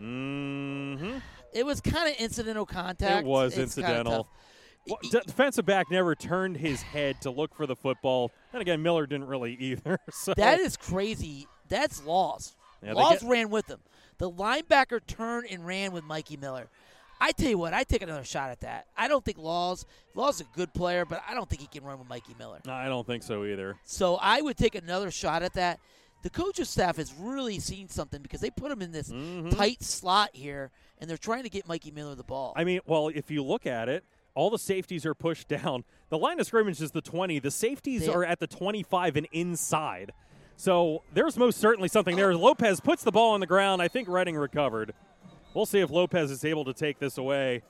Mm-hmm. 0.00 1.18
It 1.52 1.64
was 1.64 1.80
kind 1.80 2.08
of 2.08 2.16
incidental 2.16 2.66
contact. 2.66 3.20
It 3.20 3.26
was 3.26 3.52
It's 3.52 3.76
incidental. 3.76 4.28
Well, 4.86 4.98
d- 5.02 5.20
defensive 5.26 5.64
back 5.64 5.90
never 5.90 6.14
turned 6.14 6.56
his 6.58 6.82
head 6.82 7.20
to 7.22 7.30
look 7.30 7.54
for 7.54 7.66
the 7.66 7.76
football. 7.76 8.30
And 8.52 8.60
again, 8.60 8.82
Miller 8.82 9.06
didn't 9.06 9.28
really 9.28 9.54
either. 9.60 9.98
So 10.10 10.34
That 10.34 10.60
is 10.60 10.76
crazy. 10.76 11.46
That's 11.68 12.04
Laws. 12.04 12.54
Yeah, 12.82 12.92
Laws 12.92 13.20
get- 13.20 13.30
ran 13.30 13.50
with 13.50 13.68
him. 13.68 13.80
The 14.18 14.30
linebacker 14.30 15.00
turned 15.06 15.46
and 15.50 15.66
ran 15.66 15.92
with 15.92 16.04
Mikey 16.04 16.36
Miller. 16.36 16.68
I 17.20 17.32
tell 17.32 17.48
you 17.48 17.56
what, 17.58 17.72
I 17.72 17.84
take 17.84 18.02
another 18.02 18.24
shot 18.24 18.50
at 18.50 18.60
that. 18.60 18.86
I 18.96 19.08
don't 19.08 19.24
think 19.24 19.38
Laws 19.38 19.86
Laws 20.14 20.36
is 20.36 20.40
a 20.42 20.56
good 20.56 20.74
player, 20.74 21.04
but 21.04 21.22
I 21.26 21.32
don't 21.34 21.48
think 21.48 21.62
he 21.62 21.68
can 21.68 21.84
run 21.84 21.98
with 21.98 22.08
Mikey 22.08 22.34
Miller. 22.38 22.60
No, 22.66 22.72
I 22.72 22.86
don't 22.88 23.06
think 23.06 23.22
so 23.22 23.44
either. 23.44 23.76
So 23.84 24.16
I 24.20 24.40
would 24.40 24.56
take 24.56 24.74
another 24.74 25.10
shot 25.10 25.42
at 25.42 25.54
that. 25.54 25.78
The 26.24 26.30
coaching 26.30 26.64
staff 26.64 26.96
has 26.96 27.12
really 27.20 27.58
seen 27.58 27.90
something 27.90 28.22
because 28.22 28.40
they 28.40 28.48
put 28.48 28.72
him 28.72 28.80
in 28.80 28.92
this 28.92 29.10
mm-hmm. 29.10 29.50
tight 29.50 29.82
slot 29.82 30.30
here, 30.32 30.70
and 30.96 31.08
they're 31.08 31.18
trying 31.18 31.42
to 31.42 31.50
get 31.50 31.68
Mikey 31.68 31.90
Miller 31.90 32.14
the 32.14 32.24
ball. 32.24 32.54
I 32.56 32.64
mean, 32.64 32.80
well, 32.86 33.08
if 33.08 33.30
you 33.30 33.44
look 33.44 33.66
at 33.66 33.90
it, 33.90 34.04
all 34.34 34.48
the 34.48 34.58
safeties 34.58 35.04
are 35.04 35.14
pushed 35.14 35.48
down. 35.48 35.84
The 36.08 36.16
line 36.16 36.40
of 36.40 36.46
scrimmage 36.46 36.80
is 36.80 36.92
the 36.92 37.02
20. 37.02 37.40
The 37.40 37.50
safeties 37.50 38.06
They- 38.06 38.12
are 38.12 38.24
at 38.24 38.40
the 38.40 38.46
25 38.46 39.16
and 39.16 39.28
inside. 39.32 40.12
So 40.56 41.02
there's 41.12 41.36
most 41.36 41.60
certainly 41.60 41.88
something 41.88 42.16
there. 42.16 42.34
Lopez 42.34 42.80
puts 42.80 43.04
the 43.04 43.12
ball 43.12 43.34
on 43.34 43.40
the 43.40 43.46
ground. 43.46 43.82
I 43.82 43.88
think 43.88 44.08
Reading 44.08 44.36
recovered. 44.36 44.94
We'll 45.52 45.66
see 45.66 45.80
if 45.80 45.90
Lopez 45.90 46.30
is 46.30 46.42
able 46.42 46.64
to 46.64 46.72
take 46.72 46.98
this 46.98 47.18
away 47.18 47.62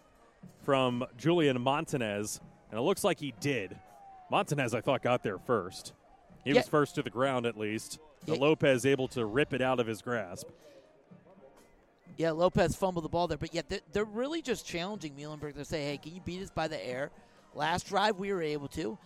from 0.62 1.04
Julian 1.18 1.60
Montanez. 1.60 2.40
And 2.70 2.78
it 2.78 2.82
looks 2.82 3.02
like 3.02 3.18
he 3.18 3.34
did. 3.40 3.76
Montanez, 4.30 4.74
I 4.74 4.80
thought, 4.80 5.02
got 5.02 5.24
there 5.24 5.38
first. 5.38 5.92
He 6.44 6.50
Yeah. 6.50 6.58
was 6.58 6.68
first 6.68 6.94
to 6.94 7.02
the 7.02 7.10
ground, 7.10 7.46
at 7.46 7.58
least. 7.58 7.98
Yeah. 8.26 8.40
Lopez 8.40 8.86
able 8.86 9.08
to 9.08 9.24
rip 9.26 9.52
it 9.52 9.60
out 9.60 9.80
of 9.80 9.86
his 9.86 10.00
grasp. 10.02 10.48
Yeah, 12.16 12.30
Lopez 12.30 12.76
fumbled 12.76 13.04
the 13.04 13.08
ball 13.08 13.26
there, 13.26 13.38
but 13.38 13.52
yet 13.54 13.68
they're, 13.68 13.80
they're 13.92 14.04
really 14.04 14.40
just 14.40 14.64
challenging 14.66 15.14
Muhlenberg 15.16 15.54
to 15.56 15.64
say, 15.64 15.84
"Hey, 15.84 15.96
can 15.98 16.14
you 16.14 16.20
beat 16.20 16.42
us 16.42 16.50
by 16.50 16.68
the 16.68 16.84
air?" 16.86 17.10
Last 17.54 17.88
drive 17.88 18.18
we 18.18 18.32
were 18.32 18.42
able 18.42 18.68
to. 18.68 18.96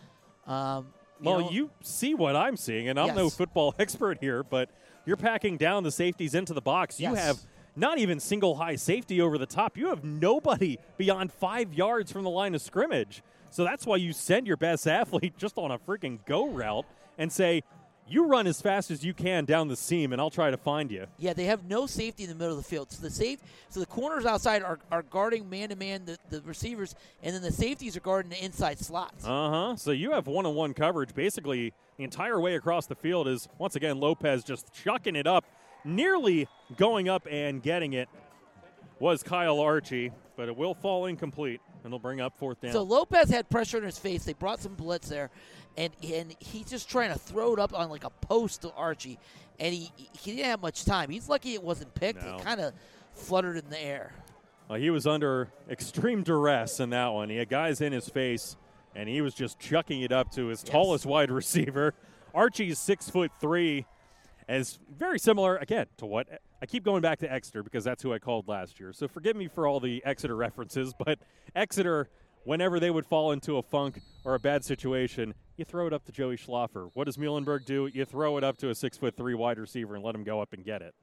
Um, 0.47 0.89
you 1.21 1.27
Well, 1.31 1.41
know, 1.41 1.51
you 1.51 1.71
see 1.83 2.15
what 2.15 2.37
I'm 2.37 2.57
seeing, 2.57 2.89
and 2.89 2.99
I'm 3.01 3.15
no 3.15 3.31
football 3.31 3.75
expert 3.79 4.19
here, 4.21 4.43
but 4.43 4.71
you're 5.07 5.17
packing 5.17 5.57
down 5.57 5.83
the 5.85 5.91
safeties 5.91 6.35
into 6.35 6.53
the 6.53 6.61
box. 6.61 7.01
You 7.01 7.11
Yes. 7.11 7.19
have 7.27 7.39
not 7.77 7.99
even 7.99 8.21
single 8.21 8.57
high 8.57 8.77
safety 8.77 9.21
over 9.21 9.39
the 9.39 9.47
top. 9.47 9.77
You 9.77 9.89
have 9.89 10.05
nobody 10.05 10.79
beyond 10.97 11.33
five 11.33 11.73
yards 11.73 12.13
from 12.13 12.25
the 12.25 12.31
line 12.31 12.55
of 12.55 12.61
scrimmage. 12.63 13.23
So 13.51 13.65
that's 13.65 13.87
why 13.87 13.97
you 13.97 14.13
send 14.13 14.47
your 14.47 14.57
best 14.59 14.87
athlete 14.87 15.35
just 15.39 15.57
on 15.57 15.71
a 15.71 15.79
freaking 15.79 16.19
go 16.27 16.49
route 16.49 16.85
and 17.17 17.33
say, 17.33 17.63
you 18.09 18.27
run 18.27 18.47
as 18.47 18.61
fast 18.61 18.91
as 18.91 19.05
you 19.05 19.13
can 19.15 19.45
down 19.45 19.69
the 19.69 19.77
seam, 19.77 20.13
and 20.13 20.21
I'll 20.21 20.31
try 20.31 20.51
to 20.51 20.57
find 20.57 20.91
you. 20.91 21.07
yeah, 21.19 21.33
they 21.33 21.45
have 21.45 21.65
no 21.65 21.87
safety 21.87 22.25
in 22.25 22.29
the 22.29 22.35
middle 22.35 22.57
of 22.57 22.63
the 22.63 22.69
field. 22.69 22.91
So 22.91 23.03
the 23.03 23.11
safe, 23.11 23.41
so 23.69 23.81
the 23.81 23.87
corners 23.87 24.25
outside 24.25 24.63
are, 24.63 24.79
are 24.91 25.03
guarding 25.03 25.49
man 25.51 25.69
to 25.69 25.77
man 25.77 26.05
the 26.05 26.19
the 26.31 26.41
receivers, 26.43 26.95
and 27.23 27.35
then 27.35 27.43
the 27.43 27.53
safeties 27.53 27.97
are 27.97 28.01
guarding 28.01 28.31
the 28.31 28.43
inside 28.45 28.79
slots. 28.79 29.25
Uh 29.25 29.51
huh. 29.51 29.77
So 29.77 29.91
you 29.91 30.13
have 30.13 30.27
one 30.27 30.47
on 30.47 30.55
one 30.55 30.75
coverage 30.75 31.15
basically 31.15 31.73
the 31.97 32.05
entire 32.05 32.41
way 32.41 32.55
across 32.55 32.87
the 32.87 32.95
field. 32.97 33.29
Is 33.29 33.49
once 33.59 33.77
again 33.77 33.99
Lopez 34.01 34.45
just 34.45 34.73
chucking 34.73 35.17
it 35.17 35.27
up, 35.27 35.45
nearly 35.85 36.49
going 36.77 37.09
up 37.09 37.27
and 37.31 37.63
getting 37.63 37.93
it. 37.93 38.09
Was 39.01 39.23
Kyle 39.23 39.61
Archie, 39.61 40.11
but 40.37 40.49
it 40.49 40.57
will 40.57 40.75
fall 40.75 41.07
incomplete, 41.07 41.61
and 41.85 41.87
it'll 41.87 42.01
bring 42.01 42.21
up 42.21 42.37
fourth 42.37 42.61
down. 42.61 42.73
So 42.73 42.83
Lopez 42.83 43.31
had 43.31 43.49
pressure 43.49 43.79
in 43.79 43.85
his 43.85 43.97
face. 43.97 44.25
They 44.25 44.33
brought 44.33 44.59
some 44.61 44.75
blitz 44.75 45.09
there, 45.09 45.31
and 45.77 45.93
and 46.03 46.35
he's 46.41 46.69
just 46.69 46.89
trying 46.89 47.13
to 47.13 47.19
throw 47.19 47.53
it 47.55 47.59
up 47.59 47.73
on 47.73 47.89
like 47.91 48.05
a 48.05 48.11
post 48.11 48.63
to 48.63 48.73
Archie, 48.73 49.19
and 49.61 49.75
he 49.75 49.91
he 50.21 50.33
didn't 50.37 50.47
have 50.47 50.61
much 50.63 50.85
time. 50.85 51.11
He's 51.11 51.29
lucky 51.29 51.55
it 51.55 51.63
wasn't 51.63 51.95
picked. 51.95 52.25
No. 52.25 52.37
It 52.37 52.45
kind 52.45 52.61
of 52.61 52.73
fluttered 53.13 53.57
in 53.57 53.69
the 53.71 53.81
air. 53.81 54.13
Uh, 54.71 54.75
he 54.75 54.91
was 54.91 55.07
under 55.07 55.49
extreme 55.71 56.23
duress 56.23 56.79
in 56.81 56.91
that 56.91 57.09
one. 57.09 57.31
He 57.31 57.37
had 57.37 57.49
guys 57.49 57.81
in 57.81 57.93
his 57.93 58.09
face, 58.09 58.57
and 58.95 59.09
he 59.09 59.21
was 59.23 59.35
just 59.35 59.59
chucking 59.59 60.03
it 60.03 60.13
up 60.13 60.31
to 60.33 60.47
his 60.49 60.63
Yes. 60.63 60.71
tallest 60.71 61.07
wide 61.07 61.31
receiver. 61.33 61.95
Archie's 62.35 62.79
six 62.79 63.09
foot 63.09 63.31
three, 63.41 63.87
is 64.49 64.79
very 64.97 65.19
similar 65.19 65.57
again 65.57 65.87
to 65.97 66.07
what 66.07 66.27
I 66.61 66.67
keep 66.67 66.85
going 66.85 67.01
back 67.03 67.19
to 67.21 67.33
Exeter 67.33 67.63
because 67.63 67.85
that's 67.85 68.03
who 68.03 68.13
I 68.13 68.19
called 68.19 68.47
last 68.49 68.79
year. 68.81 68.93
So 68.93 69.09
forgive 69.09 69.37
me 69.37 69.49
for 69.49 69.67
all 69.67 69.81
the 69.81 70.03
Exeter 70.05 70.37
references, 70.37 70.93
but 71.05 71.19
Exeter, 71.57 72.09
whenever 72.45 72.79
they 72.81 72.91
would 72.91 73.07
fall 73.07 73.33
into 73.33 73.57
a 73.57 73.63
funk 73.63 74.01
or 74.29 74.35
a 74.35 74.39
bad 74.39 74.63
situation, 74.63 75.33
you 75.57 75.65
throw 75.65 75.87
it 75.87 75.95
up 75.95 76.05
to 76.05 76.13
Joey 76.13 76.37
Schlaffer. 76.37 76.91
What 76.93 77.05
does 77.05 77.17
Muhlenberg 77.17 77.65
do? 77.65 77.87
You 77.87 78.05
throw 78.05 78.37
it 78.37 78.45
up 78.45 78.59
to 78.59 78.69
a 78.69 78.75
six 78.75 78.99
foot 78.99 79.17
three 79.17 79.35
wide 79.35 79.59
receiver 79.59 79.95
and 79.95 80.05
let 80.05 80.15
him 80.15 80.23
go 80.23 80.43
up 80.43 80.53
and 80.53 80.63
get 80.63 80.83
it. 80.83 80.95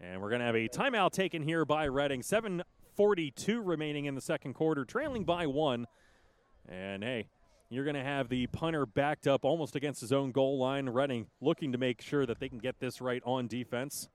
And 0.00 0.20
we're 0.20 0.30
going 0.30 0.40
to 0.40 0.46
have 0.46 0.56
a 0.56 0.68
timeout 0.68 1.12
taken 1.12 1.40
here 1.40 1.64
by 1.64 1.84
Reading. 1.84 2.22
7.42 2.22 3.60
remaining 3.62 4.06
in 4.06 4.16
the 4.16 4.20
second 4.20 4.54
quarter, 4.54 4.84
trailing 4.84 5.22
by 5.22 5.46
one. 5.46 5.86
And 6.68 7.04
hey, 7.04 7.28
you're 7.70 7.84
going 7.84 7.94
to 7.94 8.02
have 8.02 8.28
the 8.28 8.48
punter 8.48 8.86
backed 8.86 9.28
up 9.28 9.44
almost 9.44 9.76
against 9.76 10.00
his 10.00 10.12
own 10.12 10.32
goal 10.32 10.58
line. 10.58 10.88
Reading 10.88 11.28
looking 11.40 11.70
to 11.70 11.78
make 11.78 12.02
sure 12.02 12.26
that 12.26 12.40
they 12.40 12.48
can 12.48 12.58
get 12.58 12.80
this 12.80 13.00
right 13.00 13.22
on 13.24 13.46
defense. 13.46 14.08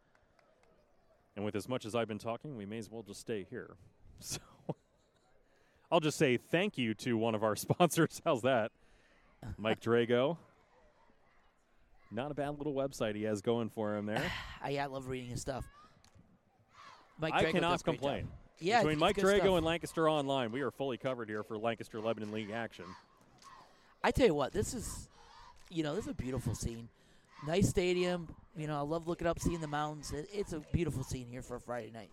And 1.37 1.45
with 1.45 1.55
as 1.55 1.69
much 1.69 1.85
as 1.85 1.95
I've 1.95 2.09
been 2.09 2.19
talking, 2.19 2.57
we 2.57 2.65
may 2.65 2.77
as 2.77 2.91
well 2.91 3.03
just 3.03 3.21
stay 3.21 3.47
here. 3.49 3.77
So 4.19 4.39
I'll 5.91 5.99
just 5.99 6.17
say 6.17 6.37
thank 6.37 6.77
you 6.77 6.93
to 6.95 7.17
one 7.17 7.35
of 7.35 7.43
our 7.43 7.55
sponsors. 7.57 8.21
How's 8.23 8.41
that? 8.43 8.71
Mike 9.57 9.81
Drago. 9.81 10.37
Not 12.11 12.31
a 12.31 12.33
bad 12.33 12.57
little 12.57 12.73
website 12.73 13.15
he 13.15 13.23
has 13.23 13.41
going 13.41 13.69
for 13.69 13.95
him 13.95 14.05
there. 14.05 14.23
I, 14.61 14.71
yeah, 14.71 14.83
I 14.83 14.87
love 14.87 15.07
reading 15.07 15.29
his 15.29 15.41
stuff. 15.41 15.65
Mike 17.19 17.33
I 17.33 17.43
Drago 17.45 17.51
cannot 17.51 17.71
does 17.71 17.81
a 17.81 17.83
job. 17.83 17.95
complain. 17.95 18.27
Yeah, 18.59 18.79
Between 18.81 18.99
Mike 18.99 19.15
Drago 19.17 19.37
stuff. 19.37 19.55
and 19.57 19.65
Lancaster 19.65 20.07
Online, 20.09 20.51
we 20.51 20.61
are 20.61 20.69
fully 20.69 20.97
covered 20.97 21.29
here 21.29 21.41
for 21.41 21.57
Lancaster 21.57 21.99
Lebanon 21.99 22.31
League 22.31 22.51
action. 22.51 22.85
I 24.03 24.11
tell 24.11 24.27
you 24.27 24.35
what, 24.35 24.51
this 24.53 24.73
is, 24.75 25.09
you 25.69 25.81
know, 25.83 25.95
this 25.95 26.05
is 26.05 26.11
a 26.11 26.15
beautiful 26.15 26.53
scene. 26.53 26.87
Nice 27.47 27.69
stadium. 27.69 28.27
You 28.55 28.67
know, 28.67 28.77
I 28.77 28.81
love 28.81 29.07
looking 29.07 29.25
up, 29.25 29.39
seeing 29.39 29.61
the 29.61 29.67
mountains. 29.67 30.11
It, 30.11 30.29
it's 30.31 30.53
a 30.53 30.59
beautiful 30.73 31.03
scene 31.03 31.27
here 31.27 31.41
for 31.41 31.55
a 31.55 31.59
Friday 31.59 31.89
night. 31.91 32.11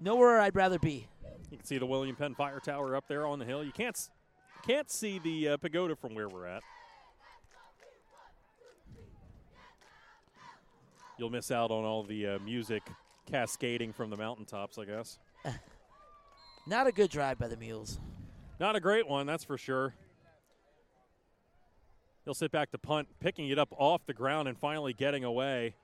Nowhere 0.00 0.40
I'd 0.40 0.54
rather 0.54 0.78
be. 0.78 1.06
You 1.50 1.56
can 1.56 1.66
see 1.66 1.78
the 1.78 1.86
William 1.86 2.14
Penn 2.14 2.34
Fire 2.34 2.60
Tower 2.60 2.94
up 2.94 3.08
there 3.08 3.26
on 3.26 3.38
the 3.38 3.44
hill. 3.44 3.64
You 3.64 3.72
can't 3.72 3.98
can't 4.66 4.90
see 4.90 5.18
the 5.18 5.50
uh, 5.50 5.56
pagoda 5.56 5.96
from 5.96 6.14
where 6.14 6.28
we're 6.28 6.46
at. 6.46 6.62
You'll 11.16 11.30
miss 11.30 11.50
out 11.50 11.70
on 11.70 11.84
all 11.84 12.04
the 12.04 12.26
uh, 12.26 12.38
music 12.40 12.82
cascading 13.26 13.92
from 13.92 14.10
the 14.10 14.16
mountaintops, 14.16 14.78
I 14.78 14.84
guess. 14.84 15.18
Not 16.66 16.86
a 16.86 16.92
good 16.92 17.10
drive 17.10 17.38
by 17.38 17.48
the 17.48 17.56
Mules. 17.56 17.98
Not 18.60 18.76
a 18.76 18.80
great 18.80 19.08
one, 19.08 19.26
that's 19.26 19.42
for 19.42 19.58
sure. 19.58 19.94
He'll 22.24 22.34
sit 22.34 22.52
back 22.52 22.70
to 22.72 22.78
punt, 22.78 23.08
picking 23.20 23.48
it 23.48 23.58
up 23.58 23.68
off 23.78 24.04
the 24.06 24.14
ground 24.14 24.48
and 24.48 24.58
finally 24.58 24.92
getting 24.92 25.24
away. 25.24 25.74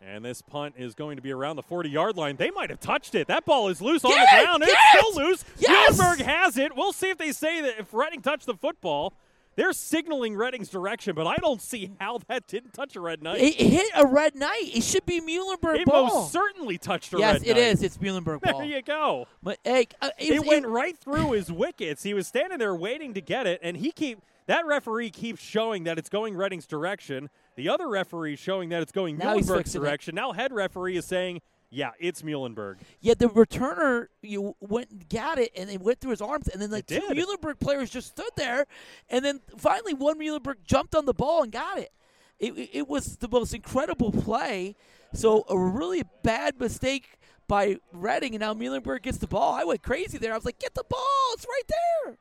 And 0.00 0.24
this 0.24 0.42
punt 0.42 0.74
is 0.76 0.94
going 0.94 1.16
to 1.16 1.22
be 1.22 1.32
around 1.32 1.56
the 1.56 1.62
40 1.62 1.88
yard 1.88 2.16
line. 2.16 2.36
They 2.36 2.50
might 2.50 2.68
have 2.70 2.80
touched 2.80 3.14
it. 3.14 3.26
That 3.28 3.44
ball 3.46 3.68
is 3.68 3.80
loose 3.80 4.04
on 4.04 4.10
Get 4.10 4.28
the 4.30 4.38
it! 4.38 4.44
ground. 4.44 4.62
It's 4.62 4.72
it! 4.72 4.78
still 4.98 5.24
loose. 5.24 5.44
Yes! 5.58 5.98
Muhlenberg 5.98 6.20
has 6.20 6.58
it. 6.58 6.76
We'll 6.76 6.92
see 6.92 7.08
if 7.10 7.18
they 7.18 7.32
say 7.32 7.62
that 7.62 7.78
if 7.78 7.92
Reading 7.94 8.20
touched 8.20 8.46
the 8.46 8.54
football. 8.54 9.14
They're 9.56 9.72
signaling 9.72 10.34
Reading's 10.34 10.68
direction, 10.68 11.14
but 11.14 11.28
I 11.28 11.36
don't 11.36 11.62
see 11.62 11.92
how 12.00 12.18
that 12.26 12.48
didn't 12.48 12.72
touch 12.72 12.96
a 12.96 13.00
red 13.00 13.22
knight. 13.22 13.38
It, 13.40 13.54
it 13.60 13.68
hit 13.70 13.88
a 13.94 14.04
red 14.04 14.34
knight. 14.34 14.64
It 14.74 14.82
should 14.82 15.06
be 15.06 15.20
Muhlenberg 15.20 15.76
It 15.78 15.86
ball. 15.86 16.06
most 16.08 16.32
certainly 16.32 16.76
touched 16.76 17.14
a 17.14 17.18
yes, 17.18 17.34
red 17.34 17.46
knight. 17.50 17.56
is. 17.58 17.82
It's 17.84 17.96
Muhlenberg 17.98 18.40
ball. 18.40 18.58
There 18.58 18.66
you 18.66 18.82
go. 18.82 19.28
But 19.44 19.60
hey, 19.62 19.86
uh, 20.02 20.10
it, 20.18 20.32
It 20.32 20.44
went 20.44 20.66
right 20.66 20.98
through 20.98 21.30
his 21.32 21.52
wickets. 21.52 22.02
He 22.02 22.14
was 22.14 22.26
standing 22.26 22.58
there 22.58 22.74
waiting 22.74 23.14
to 23.14 23.20
get 23.20 23.46
it, 23.46 23.60
and 23.62 23.76
he 23.76 23.92
keep 23.92 24.18
that 24.46 24.66
referee 24.66 25.10
keeps 25.10 25.42
showing 25.42 25.84
that 25.84 25.98
it's 25.98 26.08
going 26.08 26.36
Reading's 26.36 26.66
direction. 26.66 27.30
The 27.56 27.68
other 27.68 27.88
referee 27.88 28.36
showing 28.36 28.68
that 28.70 28.82
it's 28.82 28.92
going 28.92 29.16
Now 29.16 29.34
Muhlenberg's 29.36 29.48
fixing 29.48 29.80
it. 29.80 29.84
direction. 29.84 30.14
Now 30.14 30.32
head 30.32 30.52
referee 30.52 30.96
is 30.96 31.04
saying, 31.04 31.40
"Yeah, 31.70 31.92
it's 31.98 32.22
Muhlenberg." 32.22 32.78
Yeah, 33.00 33.14
the 33.16 33.28
returner 33.28 34.08
you 34.22 34.56
went 34.60 34.90
and 34.90 35.08
got 35.08 35.38
it, 35.38 35.52
and 35.56 35.70
it 35.70 35.80
went 35.80 36.00
through 36.00 36.10
his 36.10 36.20
arms, 36.20 36.48
and 36.48 36.60
then 36.60 36.70
the 36.70 36.82
two. 36.82 37.00
Muhlenberg 37.00 37.58
players 37.60 37.90
just 37.90 38.08
stood 38.08 38.30
there, 38.36 38.66
and 39.08 39.24
then 39.24 39.40
finally 39.56 39.94
one 39.94 40.18
Muhlenberg 40.18 40.56
jumped 40.64 40.94
on 40.94 41.06
the 41.06 41.14
ball 41.14 41.42
and 41.42 41.52
got 41.52 41.78
it. 41.78 41.92
It, 42.40 42.58
it, 42.58 42.70
it 42.72 42.88
was 42.88 43.16
the 43.18 43.28
most 43.28 43.54
incredible 43.54 44.10
play. 44.10 44.74
So 45.12 45.44
a 45.48 45.56
really 45.56 46.02
bad 46.24 46.58
mistake 46.58 47.18
by 47.46 47.76
Reading, 47.92 48.34
and 48.34 48.40
now 48.40 48.52
Muhlenberg 48.54 49.02
gets 49.02 49.18
the 49.18 49.28
ball. 49.28 49.52
I 49.54 49.62
went 49.62 49.82
crazy 49.82 50.18
there. 50.18 50.32
I 50.32 50.36
was 50.36 50.44
like, 50.44 50.58
"Get 50.58 50.74
the 50.74 50.84
ball! 50.88 51.32
It's 51.34 51.46
right 51.46 51.62
there!" 52.06 52.18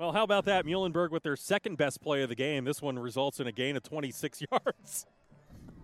Well, 0.00 0.12
how 0.12 0.22
about 0.22 0.46
that? 0.46 0.64
Muhlenberg 0.64 1.10
with 1.10 1.22
their 1.22 1.36
second 1.36 1.76
best 1.76 2.00
play 2.00 2.22
of 2.22 2.30
the 2.30 2.34
game. 2.34 2.64
This 2.64 2.80
one 2.80 2.98
results 2.98 3.38
in 3.38 3.46
a 3.46 3.52
gain 3.52 3.76
of 3.76 3.82
26 3.82 4.42
yards. 4.50 5.04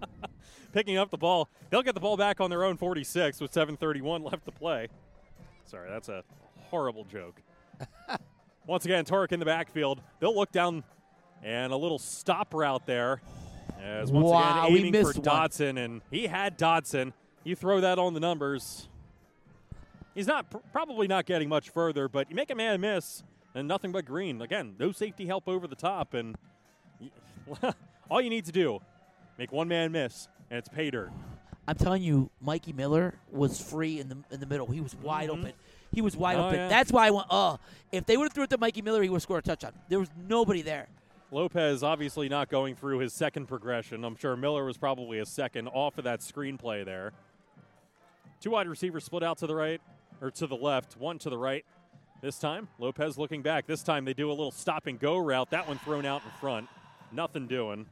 Picking 0.73 0.97
up 0.97 1.11
the 1.11 1.19
ball. 1.19 1.51
They'll 1.69 1.83
get 1.83 1.93
the 1.93 2.01
ball 2.01 2.17
back 2.17 2.41
on 2.41 2.49
their 2.49 2.65
own 2.65 2.79
46 2.79 3.43
with 3.43 3.53
7.31 3.53 4.25
left 4.25 4.47
to 4.47 4.53
play. 4.53 4.89
Sorry, 5.67 5.91
that's 5.91 6.09
a 6.09 6.25
horrible 6.71 7.05
joke. 7.05 7.43
Once 8.67 8.87
again, 8.87 9.05
Torek 9.05 9.33
in 9.33 9.39
the 9.39 9.45
backfield. 9.45 10.01
They'll 10.19 10.35
look 10.35 10.51
down 10.51 10.83
and 11.43 11.75
a 11.75 11.77
little 11.77 11.99
stop 11.99 12.55
route 12.55 12.87
there. 12.87 13.21
As 13.79 14.11
once 14.11 14.25
Wow, 14.25 14.63
again 14.63 14.73
we 14.73 14.79
aiming 14.79 14.93
for 14.95 15.09
missed 15.09 15.19
one. 15.19 15.27
Dotson, 15.27 15.85
and 15.85 16.01
he 16.11 16.27
had 16.27 16.59
Dotson. 16.59 17.13
You 17.45 17.55
throw 17.55 17.83
that 17.83 17.99
on 17.99 18.15
the 18.15 18.21
numbers. 18.21 18.89
He's 20.15 20.27
not 20.27 20.51
pr- 20.51 20.57
probably 20.73 21.07
not 21.07 21.27
getting 21.27 21.51
much 21.51 21.69
further, 21.69 22.09
but 22.09 22.31
you 22.31 22.35
make 22.37 22.51
a 22.51 22.55
man 22.55 22.81
miss 22.81 23.23
and 23.57 23.67
nothing 23.67 23.91
but 23.91 24.05
green. 24.05 24.41
Again, 24.43 24.77
no 24.79 24.93
safety 24.93 25.27
help 25.27 25.49
over 25.49 25.67
the 25.67 25.75
top, 25.75 26.15
and 26.15 26.37
all 28.11 28.21
you 28.21 28.31
need 28.31 28.45
to 28.45 28.53
do 28.53 28.81
make 29.39 29.51
one 29.51 29.67
man 29.67 29.91
miss, 29.91 30.29
and 30.51 30.59
it's 30.59 30.69
pay 30.69 30.91
dirt. 30.91 31.11
I'm 31.67 31.77
telling 31.77 32.03
you, 32.03 32.31
Mikey 32.41 32.73
Miller 32.73 33.15
was 33.33 33.61
free 33.61 33.99
in 33.99 34.09
the 34.09 34.19
in 34.31 34.39
the 34.39 34.47
middle. 34.47 34.67
He 34.67 34.81
was 34.81 34.95
wide 34.95 35.31
mm-hmm. 35.31 35.41
open. 35.41 35.53
He 35.93 36.03
was 36.03 36.17
wide 36.17 36.37
oh, 36.37 36.47
open. 36.47 36.59
Yeah. 36.59 36.69
That's 36.69 36.93
why 36.93 37.07
I 37.07 37.11
went. 37.11 37.27
Oh, 37.31 37.59
if 37.91 38.07
they 38.07 38.17
would 38.17 38.25
have 38.25 38.33
threw 38.33 38.45
it 38.45 38.51
to 38.51 38.59
Mikey 38.59 38.83
Miller, 38.83 39.03
he 39.03 39.09
would 39.09 39.17
have 39.17 39.23
scored 39.23 39.45
a 39.45 39.49
touchdown. 39.49 39.73
There 39.89 39.99
was 39.99 40.11
nobody 40.29 40.63
there. 40.63 40.89
Lopez 41.33 41.83
obviously 41.83 42.29
not 42.29 42.49
going 42.49 42.77
through 42.77 42.99
his 42.99 43.13
second 43.13 43.47
progression. 43.47 44.05
I'm 44.05 44.17
sure 44.17 44.37
Miller 44.37 44.65
was 44.65 44.77
probably 44.77 45.19
a 45.19 45.27
second 45.27 45.67
off 45.69 45.99
of 45.99 46.05
that 46.05 46.21
screenplay 46.21 46.85
there. 46.85 47.13
Two 48.41 48.51
wide 48.51 48.69
receivers 48.69 49.05
split 49.05 49.25
out 49.25 49.39
to 49.39 49.47
the 49.49 49.55
right 49.55 49.81
or 50.21 50.31
to 50.31 50.47
the 50.47 50.55
left, 50.57 50.97
one 50.97 51.19
to 51.19 51.31
the 51.31 51.39
right. 51.39 51.65
This 52.23 52.39
time, 52.39 52.69
Lopez 52.79 53.19
looking 53.19 53.43
back. 53.43 53.67
This 53.67 53.83
time 53.83 54.05
they 54.05 54.15
do 54.15 54.29
a 54.29 54.33
little 54.33 54.51
stop 54.51 54.87
and 54.87 54.99
go 54.99 55.19
route. 55.19 55.51
That 55.51 55.69
one 55.69 55.79
thrown 55.79 56.07
out 56.07 56.23
in 56.25 56.31
front. 56.41 56.69
Nothing 57.13 57.47
doing 57.47 57.87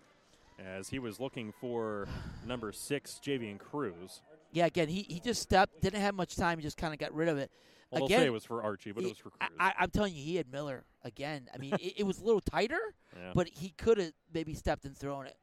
as 0.58 0.88
he 0.88 0.98
was 0.98 1.20
looking 1.20 1.52
for 1.60 2.08
number 2.46 2.72
six, 2.72 3.20
Javian 3.22 3.58
Cruz. 3.58 4.22
Yeah, 4.52 4.66
again, 4.66 4.88
he, 4.88 5.02
he 5.08 5.20
just 5.20 5.42
stepped, 5.42 5.82
didn't 5.82 6.00
have 6.00 6.14
much 6.14 6.36
time. 6.36 6.58
He 6.58 6.62
just 6.62 6.76
kind 6.76 6.94
of 6.94 7.00
got 7.00 7.12
rid 7.12 7.28
of 7.28 7.38
it. 7.38 7.50
Well, 7.90 8.06
again, 8.06 8.20
say 8.20 8.26
it 8.26 8.32
was 8.32 8.44
for 8.44 8.62
Archie, 8.62 8.92
but 8.92 9.02
he, 9.02 9.10
it 9.10 9.12
was 9.12 9.18
for 9.18 9.30
Cruz. 9.30 9.50
I, 9.58 9.74
am 9.78 9.90
telling 9.90 10.14
you, 10.14 10.22
he 10.22 10.36
had 10.36 10.50
Miller 10.50 10.84
again. 11.04 11.48
I 11.54 11.58
mean, 11.58 11.74
it, 11.74 11.94
it, 11.98 12.02
was 12.04 12.18
a 12.18 12.24
little 12.24 12.40
tighter, 12.40 12.80
yeah. 13.16 13.32
but 13.34 13.48
he 13.48 13.70
could 13.76 13.98
have 13.98 14.12
maybe 14.32 14.54
stepped 14.54 14.84
and 14.84 14.96
thrown 14.96 15.26
it. 15.26 15.36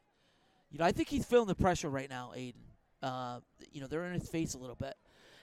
You 0.71 0.79
know, 0.79 0.85
I 0.85 0.91
think 0.91 1.07
he's 1.07 1.25
feeling 1.25 1.47
the 1.47 1.55
pressure 1.55 1.89
right 1.89 2.09
now, 2.09 2.31
Aiden. 2.35 2.53
Uh, 3.01 3.39
you 3.71 3.81
know, 3.81 3.87
they're 3.87 4.05
in 4.05 4.19
his 4.19 4.29
face 4.29 4.53
a 4.53 4.57
little 4.57 4.75
bit. 4.75 4.95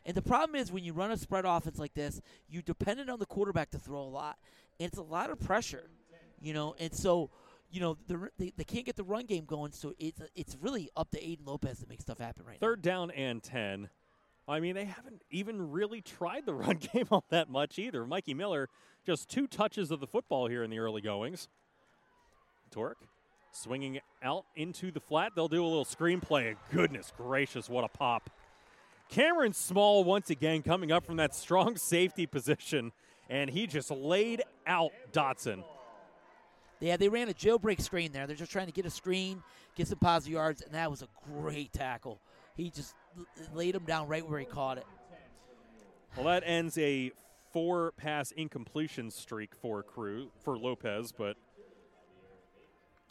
And 0.09 0.17
the 0.17 0.23
problem 0.23 0.57
is 0.59 0.73
when 0.73 0.85
you 0.85 0.95
run 0.95 1.11
a 1.11 1.19
spread 1.19 1.45
offense 1.45 1.79
like 1.79 1.93
this, 1.93 2.23
you're 2.49 2.63
dependent 2.63 3.11
on 3.11 3.19
the 3.19 3.27
quarterback 3.27 3.71
to 3.73 3.79
throw 3.79 4.01
a 4.01 4.09
lot. 4.09 4.39
And 4.81 4.89
it's 4.89 4.97
a 4.97 5.03
lot 5.03 5.29
of 5.29 5.39
pressure, 5.39 5.85
you 6.41 6.55
know. 6.55 6.75
And 6.81 6.95
so, 6.95 7.29
you 7.71 7.79
know, 7.81 7.99
they, 8.39 8.55
they 8.57 8.65
can't 8.65 8.87
get 8.87 8.97
the 8.97 9.05
run 9.05 9.27
game 9.27 9.45
going. 9.45 9.71
So 9.73 9.93
it's 9.99 10.19
it's 10.35 10.57
really 10.63 10.89
up 10.97 11.11
to 11.11 11.21
Aiden 11.21 11.47
Lopez 11.47 11.81
to 11.81 11.87
make 11.87 12.01
stuff 12.01 12.19
happen 12.19 12.47
right 12.47 12.59
Third 12.59 12.83
now. 12.83 12.91
down 12.91 13.11
and 13.11 13.43
10. 13.43 13.91
I 14.49 14.61
mean, 14.61 14.75
they 14.77 14.87
haven't 14.87 15.21
even 15.31 15.71
really 15.71 16.01
tried 16.01 16.47
the 16.47 16.55
run 16.55 16.79
game 16.95 17.09
all 17.11 17.27
that 17.29 17.51
much 17.51 17.79
either. 17.79 18.07
Mikey 18.07 18.33
Miller, 18.33 18.71
just 19.05 19.29
two 19.29 19.47
touches 19.47 19.91
of 19.91 20.01
the 20.01 20.07
football 20.07 20.47
here 20.47 20.65
in 20.65 20.71
the 20.71 20.79
early 20.79 21.03
goings. 21.03 21.49
Torek 22.75 22.95
swinging 23.53 24.01
out 24.23 24.47
into 24.57 24.91
the 24.91 25.01
flat. 25.01 25.33
They'll 25.35 25.49
do 25.49 25.63
a 25.63 25.69
little 25.69 25.85
screenplay. 25.85 26.57
Goodness 26.73 27.13
gracious, 27.15 27.69
what 27.69 27.85
a 27.85 27.89
pop. 27.89 28.31
Cameron 29.09 29.55
Small 29.55 30.05
once 30.05 30.29
again 30.31 30.63
coming 30.63 30.93
up 30.93 31.05
from 31.07 31.17
that 31.17 31.35
strong 31.35 31.77
safety 31.79 32.27
position, 32.27 32.93
and 33.29 33.51
he 33.51 33.67
just 33.67 33.91
laid 33.91 34.43
out 34.67 34.93
Dotson. 35.13 35.65
Yeah, 36.81 36.97
they 36.97 37.09
ran 37.09 37.29
a 37.29 37.33
jailbreak 37.33 37.81
screen 37.81 38.13
there. 38.13 38.27
They're 38.27 38.37
just 38.37 38.53
trying 38.53 38.67
to 38.67 38.73
get 38.73 38.87
a 38.87 38.91
screen, 38.91 39.43
get 39.75 39.89
some 39.89 39.99
positive 39.99 40.33
yards, 40.33 40.63
and 40.63 40.73
that 40.75 40.91
was 40.91 41.03
a 41.03 41.09
great 41.29 41.73
tackle. 41.73 42.21
He 42.57 42.71
just 42.71 42.95
laid 43.53 43.75
him 43.75 43.85
down 43.85 44.07
right 44.09 44.29
where 44.29 44.39
he 44.39 44.45
caught 44.45 44.79
it. 44.79 44.87
Well, 46.17 46.27
that 46.27 46.43
ends 46.47 46.79
a 46.79 47.13
four 47.53 47.93
pass 47.93 48.31
incompletion 48.33 49.11
streak 49.11 49.55
for 49.55 49.83
Crew 49.83 50.31
for 50.45 50.57
Lopez, 50.57 51.13
but 51.13 51.37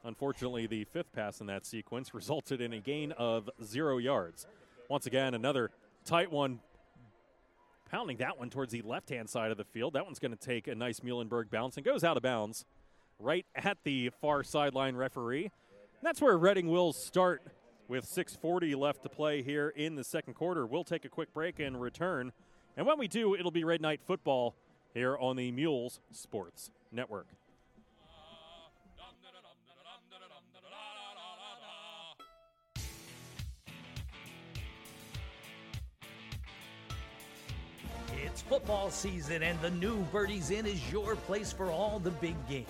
unfortunately, 0.04 0.68
the 0.68 0.86
fifth 0.86 1.12
pass 1.12 1.42
in 1.42 1.48
that 1.48 1.66
sequence 1.66 2.14
resulted 2.14 2.62
in 2.62 2.72
a 2.72 2.80
gain 2.80 3.12
of 3.14 3.50
zero 3.64 3.98
yards. 3.98 4.48
Once 4.90 5.06
again, 5.06 5.34
another 5.34 5.72
tight 6.08 6.32
one. 6.32 6.60
Pounding 7.92 8.18
that 8.18 8.40
one 8.40 8.50
towards 8.50 8.72
the 8.72 8.82
left 8.82 9.10
hand 9.10 9.30
side 9.30 9.52
of 9.52 9.58
the 9.58 9.64
field. 9.66 9.94
That 9.94 10.06
one's 10.06 10.20
going 10.20 10.36
to 10.36 10.38
take 10.38 10.68
a 10.68 10.76
nice 10.76 11.02
Muhlenberg 11.02 11.50
bounce 11.50 11.78
and 11.78 11.86
goes 11.86 12.04
out 12.04 12.18
of 12.18 12.24
bounds 12.24 12.66
right 13.20 13.46
at 13.56 13.78
the 13.84 14.10
far 14.22 14.44
sideline 14.44 14.96
referee. 14.96 15.44
And 15.44 16.04
that's 16.04 16.22
where 16.22 16.38
Reading 16.38 16.68
will 16.68 16.94
start 16.94 17.44
with 17.88 18.06
6.40 18.06 18.76
left 18.76 19.04
to 19.04 19.10
play 19.10 19.42
here 19.42 19.70
in 19.76 19.96
the 19.96 20.04
second 20.04 20.34
quarter. 20.34 20.66
We'll 20.66 20.84
take 20.84 21.06
a 21.06 21.10
quick 21.10 21.34
break 21.34 21.60
and 21.60 21.80
return. 21.80 22.32
And 22.76 22.86
when 22.86 23.00
we 23.00 23.08
do, 23.08 23.36
it'll 23.36 23.52
be 23.52 23.64
Red 23.64 23.82
Knight 23.82 24.02
Football 24.06 24.56
here 24.94 25.18
on 25.18 25.36
the 25.36 25.52
Mules 25.52 26.00
Sports 26.12 26.72
Network. 26.92 27.28
It's 38.38 38.44
football 38.44 38.92
season, 38.92 39.42
and 39.42 39.60
the 39.62 39.72
new 39.72 40.04
Birdies 40.12 40.52
Inn 40.52 40.68
is 40.68 40.92
your 40.92 41.16
place 41.16 41.52
for 41.52 41.72
all 41.72 41.98
the 41.98 42.12
big 42.12 42.36
games. 42.48 42.70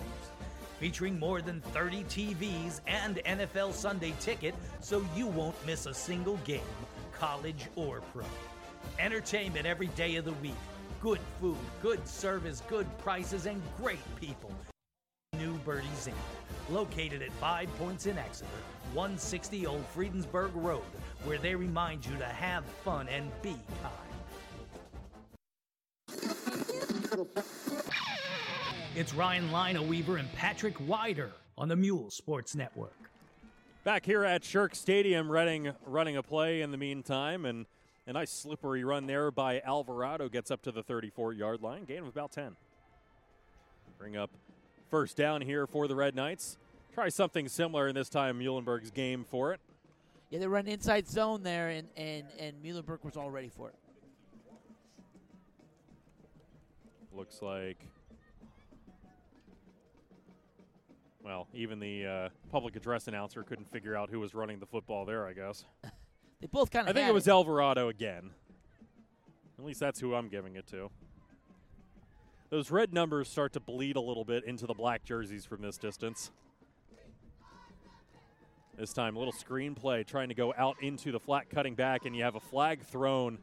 Featuring 0.80 1.18
more 1.18 1.42
than 1.42 1.60
30 1.60 2.04
TVs 2.04 2.80
and 2.86 3.16
NFL 3.16 3.74
Sunday 3.74 4.14
ticket, 4.18 4.54
so 4.80 5.04
you 5.14 5.26
won't 5.26 5.54
miss 5.66 5.84
a 5.84 5.92
single 5.92 6.38
game, 6.38 6.62
college 7.12 7.66
or 7.76 8.00
pro. 8.14 8.24
Entertainment 8.98 9.66
every 9.66 9.88
day 9.88 10.16
of 10.16 10.24
the 10.24 10.32
week. 10.32 10.56
Good 11.02 11.20
food, 11.38 11.58
good 11.82 12.08
service, 12.08 12.62
good 12.66 12.86
prices, 12.96 13.44
and 13.44 13.60
great 13.76 14.00
people. 14.18 14.50
New 15.34 15.58
Birdies 15.66 16.06
Inn, 16.06 16.14
located 16.70 17.20
at 17.20 17.30
Five 17.32 17.68
Points 17.76 18.06
in 18.06 18.16
Exeter, 18.16 18.48
160 18.94 19.66
Old 19.66 19.84
Friedensburg 19.94 20.52
Road, 20.54 20.80
where 21.24 21.36
they 21.36 21.54
remind 21.54 22.06
you 22.06 22.16
to 22.16 22.24
have 22.24 22.64
fun 22.64 23.06
and 23.10 23.30
be 23.42 23.54
kind. 23.82 24.07
It's 28.94 29.14
Ryan 29.14 29.48
Lineweaver 29.50 30.18
and 30.18 30.32
Patrick 30.32 30.74
Wider 30.86 31.30
on 31.56 31.68
the 31.68 31.76
Mule 31.76 32.10
Sports 32.10 32.54
Network. 32.54 32.92
Back 33.84 34.04
here 34.04 34.24
at 34.24 34.44
Shirk 34.44 34.74
Stadium, 34.74 35.30
Reading 35.30 35.72
running 35.86 36.16
a 36.16 36.22
play 36.22 36.62
in 36.62 36.70
the 36.70 36.76
meantime, 36.76 37.44
and 37.44 37.66
a 38.06 38.12
nice 38.12 38.30
slippery 38.30 38.84
run 38.84 39.06
there 39.06 39.30
by 39.30 39.60
Alvarado 39.60 40.28
gets 40.28 40.50
up 40.50 40.62
to 40.62 40.72
the 40.72 40.82
34 40.82 41.32
yard 41.32 41.62
line, 41.62 41.84
gain 41.84 41.98
of 41.98 42.08
about 42.08 42.32
10. 42.32 42.56
Bring 43.98 44.16
up 44.16 44.30
first 44.90 45.16
down 45.16 45.40
here 45.40 45.66
for 45.66 45.88
the 45.88 45.96
Red 45.96 46.14
Knights. 46.14 46.56
Try 46.94 47.08
something 47.08 47.48
similar 47.48 47.88
in 47.88 47.94
this 47.94 48.08
time 48.08 48.38
Muhlenberg's 48.40 48.90
game 48.90 49.24
for 49.28 49.52
it. 49.52 49.60
Yeah, 50.30 50.40
they 50.40 50.46
run 50.46 50.66
inside 50.66 51.08
zone 51.08 51.42
there, 51.42 51.68
and, 51.68 51.88
and, 51.96 52.24
and 52.38 52.62
Muhlenberg 52.62 53.04
was 53.04 53.16
all 53.16 53.30
ready 53.30 53.48
for 53.48 53.68
it. 53.70 53.76
Looks 57.18 57.42
like, 57.42 57.84
well, 61.24 61.48
even 61.52 61.80
the 61.80 62.06
uh, 62.06 62.28
public 62.52 62.76
address 62.76 63.08
announcer 63.08 63.42
couldn't 63.42 63.68
figure 63.72 63.96
out 63.96 64.08
who 64.08 64.20
was 64.20 64.36
running 64.36 64.60
the 64.60 64.66
football 64.66 65.04
there, 65.04 65.26
I 65.26 65.32
guess. 65.32 65.64
they 66.40 66.46
both 66.46 66.70
kind 66.70 66.88
of 66.88 66.94
I 66.94 66.96
think 66.96 67.08
it 67.08 67.12
was 67.12 67.26
Alvarado 67.26 67.88
again. 67.88 68.30
At 69.58 69.64
least 69.64 69.80
that's 69.80 69.98
who 69.98 70.14
I'm 70.14 70.28
giving 70.28 70.54
it 70.54 70.68
to. 70.68 70.90
Those 72.50 72.70
red 72.70 72.94
numbers 72.94 73.28
start 73.28 73.52
to 73.54 73.60
bleed 73.60 73.96
a 73.96 74.00
little 74.00 74.24
bit 74.24 74.44
into 74.44 74.68
the 74.68 74.74
black 74.74 75.04
jerseys 75.04 75.44
from 75.44 75.60
this 75.60 75.76
distance. 75.76 76.30
This 78.78 78.92
time, 78.92 79.16
a 79.16 79.18
little 79.18 79.34
screenplay 79.34 80.06
trying 80.06 80.28
to 80.28 80.36
go 80.36 80.54
out 80.56 80.76
into 80.80 81.10
the 81.10 81.18
flat 81.18 81.50
cutting 81.50 81.74
back, 81.74 82.06
and 82.06 82.14
you 82.14 82.22
have 82.22 82.36
a 82.36 82.40
flag 82.40 82.84
thrown 82.84 83.38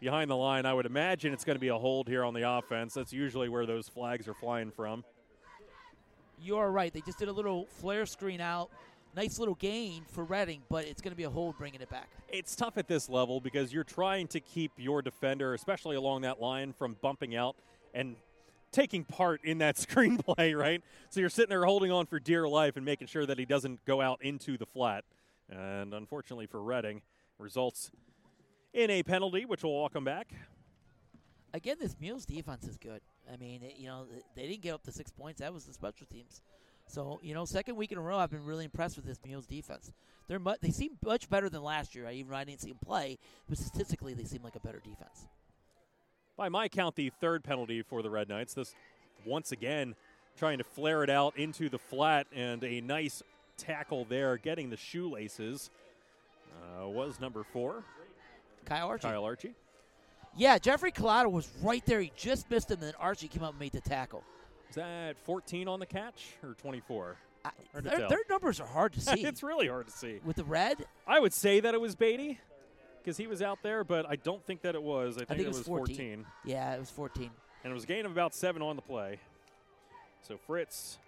behind 0.00 0.30
the 0.30 0.36
line. 0.36 0.66
I 0.66 0.74
would 0.74 0.86
imagine 0.86 1.32
it's 1.32 1.44
going 1.44 1.56
to 1.56 1.60
be 1.60 1.68
a 1.68 1.78
hold 1.78 2.08
here 2.08 2.24
on 2.24 2.34
the 2.34 2.48
offense. 2.48 2.94
That's 2.94 3.12
usually 3.12 3.48
where 3.48 3.66
those 3.66 3.88
flags 3.88 4.28
are 4.28 4.34
flying 4.34 4.70
from. 4.70 5.04
You 6.40 6.56
are 6.56 6.70
right. 6.70 6.92
They 6.92 7.00
just 7.00 7.18
did 7.18 7.28
a 7.28 7.32
little 7.32 7.66
flare 7.66 8.06
screen 8.06 8.40
out. 8.40 8.70
Nice 9.16 9.38
little 9.38 9.54
gain 9.54 10.02
for 10.10 10.24
Reading, 10.24 10.62
but 10.68 10.84
it's 10.86 11.00
going 11.00 11.12
to 11.12 11.16
be 11.16 11.22
a 11.22 11.30
hold 11.30 11.56
bringing 11.56 11.80
it 11.80 11.88
back. 11.88 12.08
It's 12.28 12.56
tough 12.56 12.76
at 12.76 12.88
this 12.88 13.08
level 13.08 13.40
because 13.40 13.72
you're 13.72 13.84
trying 13.84 14.26
to 14.28 14.40
keep 14.40 14.72
your 14.76 15.02
defender, 15.02 15.54
especially 15.54 15.94
along 15.94 16.22
that 16.22 16.40
line, 16.40 16.72
from 16.72 16.96
bumping 17.00 17.36
out 17.36 17.54
and 17.94 18.16
taking 18.72 19.04
part 19.04 19.40
in 19.44 19.58
that 19.58 19.76
screenplay, 19.76 20.58
right? 20.58 20.82
So 21.10 21.20
you're 21.20 21.30
sitting 21.30 21.50
there 21.50 21.64
holding 21.64 21.92
on 21.92 22.06
for 22.06 22.18
dear 22.18 22.48
life 22.48 22.76
and 22.76 22.84
making 22.84 23.06
sure 23.06 23.24
that 23.24 23.38
he 23.38 23.44
doesn't 23.44 23.84
go 23.84 24.00
out 24.00 24.20
into 24.20 24.58
the 24.58 24.66
flat. 24.66 25.04
And 25.48 25.94
unfortunately 25.94 26.46
for 26.46 26.60
Reading, 26.60 27.02
results 27.38 27.90
in 28.74 28.90
a 28.90 29.02
penalty, 29.02 29.44
which 29.46 29.62
will 29.62 29.78
welcome 29.80 30.04
back. 30.04 30.34
Again, 31.54 31.76
this 31.80 31.96
Mules 32.00 32.26
defense 32.26 32.66
is 32.66 32.76
good. 32.76 33.00
I 33.32 33.36
mean, 33.36 33.62
it, 33.62 33.76
you 33.78 33.86
know, 33.86 34.06
they 34.34 34.42
didn't 34.42 34.62
get 34.62 34.74
up 34.74 34.82
to 34.82 34.92
six 34.92 35.12
points. 35.12 35.40
That 35.40 35.54
was 35.54 35.64
the 35.64 35.72
special 35.72 36.06
teams. 36.12 36.42
So, 36.88 37.20
you 37.22 37.32
know, 37.32 37.44
second 37.44 37.76
week 37.76 37.92
in 37.92 37.98
a 37.98 38.00
row, 38.02 38.18
I've 38.18 38.30
been 38.30 38.44
really 38.44 38.64
impressed 38.64 38.96
with 38.96 39.06
this 39.06 39.18
Mules 39.24 39.46
defense. 39.46 39.90
They're 40.26 40.40
mu- 40.40 40.56
they 40.60 40.70
seem 40.70 40.98
much 41.02 41.30
better 41.30 41.48
than 41.48 41.62
last 41.62 41.94
year. 41.94 42.06
I 42.06 42.12
even 42.14 42.34
I 42.34 42.44
didn't 42.44 42.60
see 42.60 42.70
them 42.70 42.78
play, 42.84 43.18
but 43.48 43.56
statistically, 43.56 44.12
they 44.12 44.24
seem 44.24 44.42
like 44.42 44.56
a 44.56 44.60
better 44.60 44.80
defense. 44.80 45.26
By 46.36 46.48
my 46.48 46.68
count, 46.68 46.96
the 46.96 47.10
third 47.20 47.44
penalty 47.44 47.82
for 47.82 48.02
the 48.02 48.10
Red 48.10 48.28
Knights. 48.28 48.54
This 48.54 48.74
once 49.24 49.52
again 49.52 49.94
trying 50.36 50.58
to 50.58 50.64
flare 50.64 51.04
it 51.04 51.10
out 51.10 51.38
into 51.38 51.68
the 51.68 51.78
flat, 51.78 52.26
and 52.34 52.64
a 52.64 52.80
nice 52.80 53.22
tackle 53.56 54.04
there, 54.04 54.36
getting 54.36 54.68
the 54.68 54.76
shoelaces. 54.76 55.70
Uh, 56.82 56.88
was 56.88 57.20
number 57.20 57.44
four. 57.44 57.84
Kyle 58.64 58.88
Archie. 58.88 59.08
Kyle 59.08 59.24
Archie. 59.24 59.54
Yeah, 60.36 60.58
Jeffrey 60.58 60.90
Collado 60.90 61.30
was 61.30 61.48
right 61.62 61.84
there. 61.86 62.00
He 62.00 62.10
just 62.16 62.50
missed 62.50 62.70
him, 62.70 62.78
and 62.78 62.88
then 62.88 62.94
Archie 62.98 63.28
came 63.28 63.42
up 63.44 63.50
and 63.50 63.60
made 63.60 63.72
the 63.72 63.80
tackle. 63.80 64.24
Is 64.68 64.76
that 64.76 65.16
14 65.24 65.68
on 65.68 65.78
the 65.78 65.86
catch 65.86 66.32
or 66.42 66.54
24? 66.54 67.16
I, 67.44 67.50
Hard 67.72 67.84
to 67.84 67.90
their, 67.90 67.98
tell. 68.00 68.08
their 68.08 68.20
numbers 68.28 68.60
are 68.60 68.66
hard 68.66 68.92
to 68.94 69.00
see. 69.02 69.24
it's 69.24 69.42
really 69.42 69.68
hard 69.68 69.86
to 69.86 69.92
see. 69.92 70.18
With 70.24 70.36
the 70.36 70.44
red, 70.44 70.84
I 71.06 71.20
would 71.20 71.32
say 71.32 71.60
that 71.60 71.74
it 71.74 71.80
was 71.80 71.94
Beatty 71.94 72.40
because 73.02 73.16
he 73.16 73.26
was 73.26 73.42
out 73.42 73.58
there, 73.62 73.84
but 73.84 74.06
I 74.08 74.16
don't 74.16 74.44
think 74.44 74.62
that 74.62 74.74
it 74.74 74.82
was. 74.82 75.18
I 75.18 75.24
think, 75.24 75.40
it 75.40 75.46
was 75.48 75.60
14. 75.60 75.94
14. 75.96 76.26
yeah, 76.44 76.74
it 76.74 76.80
was 76.80 76.90
14. 76.90 77.30
And 77.62 77.70
it 77.70 77.74
was 77.74 77.84
a 77.84 77.86
gain 77.86 78.04
of 78.04 78.12
about 78.12 78.34
seven 78.34 78.60
on 78.60 78.76
the 78.76 78.82
play. 78.82 79.20
So 80.22 80.36
Fritz 80.36 80.98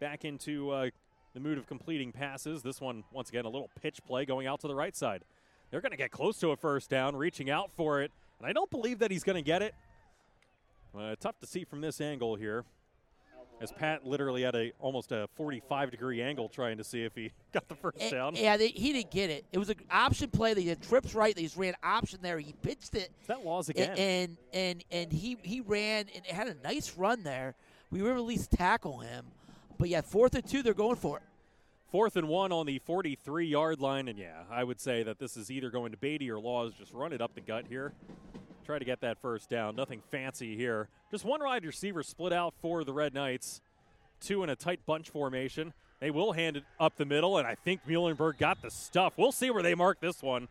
back 0.00 0.24
into 0.24 0.70
uh, 0.70 0.90
the 1.34 1.40
mood 1.40 1.58
of 1.58 1.66
completing 1.66 2.12
passes. 2.12 2.62
This 2.62 2.80
one, 2.80 3.04
once 3.12 3.28
again, 3.28 3.44
a 3.44 3.48
little 3.48 3.68
pitch 3.80 4.00
play 4.06 4.24
going 4.24 4.46
out 4.46 4.60
to 4.60 4.68
the 4.68 4.74
right 4.74 4.96
side. 4.96 5.22
They're 5.72 5.80
going 5.80 5.90
to 5.92 5.96
get 5.96 6.10
close 6.12 6.38
to 6.40 6.50
a 6.50 6.56
first 6.56 6.90
down, 6.90 7.16
reaching 7.16 7.48
out 7.50 7.72
for 7.72 8.02
it. 8.02 8.12
And 8.38 8.46
I 8.46 8.52
don't 8.52 8.70
believe 8.70 8.98
that 8.98 9.10
he's 9.10 9.24
going 9.24 9.36
to 9.36 9.42
get 9.42 9.62
it. 9.62 9.74
Uh, 10.96 11.16
tough 11.18 11.40
to 11.40 11.46
see 11.46 11.64
from 11.64 11.80
this 11.80 12.00
angle 12.00 12.36
here. 12.36 12.64
As 13.58 13.72
Pat 13.72 14.04
literally 14.04 14.42
had 14.42 14.54
a 14.56 14.72
almost 14.80 15.12
a 15.12 15.28
45 15.36 15.92
degree 15.92 16.20
angle 16.20 16.48
trying 16.48 16.78
to 16.78 16.84
see 16.84 17.04
if 17.04 17.14
he 17.14 17.30
got 17.52 17.68
the 17.68 17.76
first 17.76 17.96
Eh, 18.00 18.10
down. 18.10 18.34
Yeah, 18.34 18.56
they, 18.56 18.68
he 18.68 18.92
didn't 18.92 19.12
get 19.12 19.30
it. 19.30 19.46
It 19.52 19.58
was 19.58 19.70
an 19.70 19.76
option 19.90 20.30
play. 20.30 20.52
They 20.52 20.64
did 20.64 20.82
trips 20.82 21.14
right. 21.14 21.34
They 21.34 21.42
just 21.42 21.56
ran 21.56 21.74
option 21.82 22.18
there. 22.22 22.38
He 22.38 22.52
pitched 22.62 22.94
it. 22.96 23.10
Is 23.20 23.28
that 23.28 23.44
laws 23.44 23.68
again? 23.68 23.96
And 23.96 24.36
and 24.52 24.84
and 24.90 25.12
he 25.12 25.38
he 25.42 25.60
ran 25.60 26.06
and 26.14 26.26
had 26.26 26.48
a 26.48 26.56
nice 26.64 26.96
run 26.98 27.22
there. 27.22 27.54
We 27.90 28.02
were 28.02 28.14
at 28.14 28.22
least 28.22 28.50
tackle 28.50 28.98
him, 28.98 29.26
but 29.78 29.88
yeah, 29.88 30.00
fourth 30.00 30.34
and 30.34 30.44
two, 30.44 30.62
they're 30.64 30.74
going 30.74 30.96
for 30.96 31.18
it. 31.18 31.22
Fourth 31.92 32.16
and 32.16 32.26
one 32.26 32.52
on 32.52 32.64
the 32.64 32.78
43 32.78 33.46
yard 33.46 33.78
line. 33.78 34.08
And 34.08 34.18
yeah, 34.18 34.44
I 34.50 34.64
would 34.64 34.80
say 34.80 35.02
that 35.02 35.18
this 35.18 35.36
is 35.36 35.50
either 35.50 35.68
going 35.68 35.92
to 35.92 35.98
Beatty 35.98 36.30
or 36.30 36.40
Laws. 36.40 36.72
Just 36.72 36.94
run 36.94 37.12
it 37.12 37.20
up 37.20 37.34
the 37.34 37.42
gut 37.42 37.66
here. 37.68 37.92
Try 38.64 38.78
to 38.78 38.84
get 38.86 39.02
that 39.02 39.20
first 39.20 39.50
down. 39.50 39.76
Nothing 39.76 40.00
fancy 40.10 40.56
here. 40.56 40.88
Just 41.10 41.26
one 41.26 41.44
wide 41.44 41.66
receiver 41.66 42.02
split 42.02 42.32
out 42.32 42.54
for 42.62 42.82
the 42.82 42.94
Red 42.94 43.12
Knights. 43.12 43.60
Two 44.22 44.42
in 44.42 44.48
a 44.48 44.56
tight 44.56 44.80
bunch 44.86 45.10
formation. 45.10 45.74
They 46.00 46.10
will 46.10 46.32
hand 46.32 46.56
it 46.56 46.64
up 46.80 46.96
the 46.96 47.04
middle, 47.04 47.36
and 47.36 47.46
I 47.46 47.56
think 47.56 47.86
Muhlenberg 47.86 48.38
got 48.38 48.62
the 48.62 48.70
stuff. 48.70 49.12
We'll 49.18 49.30
see 49.30 49.50
where 49.50 49.62
they 49.62 49.74
mark 49.74 50.00
this 50.00 50.22
one. 50.22 50.48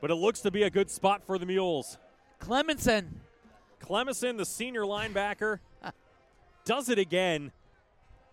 But 0.00 0.10
it 0.10 0.14
looks 0.14 0.40
to 0.40 0.50
be 0.50 0.62
a 0.62 0.70
good 0.70 0.90
spot 0.90 1.22
for 1.26 1.36
the 1.38 1.44
Mules. 1.44 1.98
Clemenson, 2.40 3.08
Clemison, 3.82 4.38
the 4.38 4.46
senior 4.46 4.84
linebacker, 4.84 5.58
does 6.64 6.88
it 6.88 6.98
again. 6.98 7.52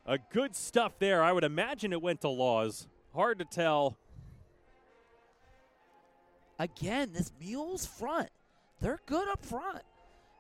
A 0.06 0.18
good 0.18 0.56
stuff 0.56 1.00
there. 1.00 1.24
I 1.24 1.32
would 1.32 1.44
imagine 1.44 1.92
it 1.92 2.02
went 2.02 2.22
to 2.22 2.30
Laws. 2.30 2.88
Hard 3.14 3.40
to 3.40 3.46
tell. 3.46 3.98
again, 6.60 7.12
this 7.14 7.32
Mules 7.40 7.86
front, 7.86 8.30
they're 8.82 9.00
good 9.06 9.28
up 9.28 9.46
front. 9.46 9.84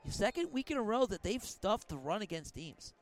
Second 0.07 0.51
week 0.51 0.69
in 0.69 0.77
a 0.77 0.81
row 0.81 1.05
that 1.07 1.23
they've 1.23 1.43
stuffed 1.43 1.89
the 1.89 1.97
run 1.97 2.21
against 2.21 2.53
teams. 2.55 2.93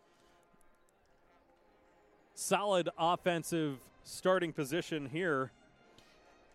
Solid 2.33 2.89
offensive 2.97 3.77
starting 4.03 4.53
position 4.53 5.07
here. 5.07 5.51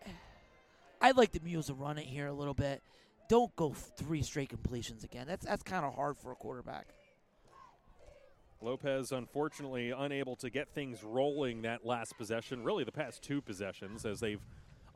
I'd 1.02 1.16
like 1.16 1.32
the 1.32 1.40
Mules 1.40 1.66
to 1.66 1.74
run 1.74 1.98
it 1.98 2.06
here 2.06 2.28
a 2.28 2.32
little 2.32 2.54
bit. 2.54 2.82
Don't 3.28 3.54
go 3.56 3.72
three 3.72 4.22
straight 4.22 4.48
completions 4.48 5.04
again. 5.04 5.26
That's 5.28 5.44
that's 5.44 5.62
kind 5.62 5.84
of 5.84 5.94
hard 5.94 6.16
for 6.16 6.32
a 6.32 6.34
quarterback. 6.34 6.86
Lopez, 8.60 9.12
unfortunately, 9.12 9.90
unable 9.90 10.34
to 10.36 10.50
get 10.50 10.68
things 10.74 11.04
rolling 11.04 11.62
that 11.62 11.86
last 11.86 12.16
possession, 12.18 12.64
really 12.64 12.84
the 12.84 12.92
past 12.92 13.22
two 13.22 13.40
possessions, 13.40 14.04
as 14.04 14.20
they've 14.20 14.40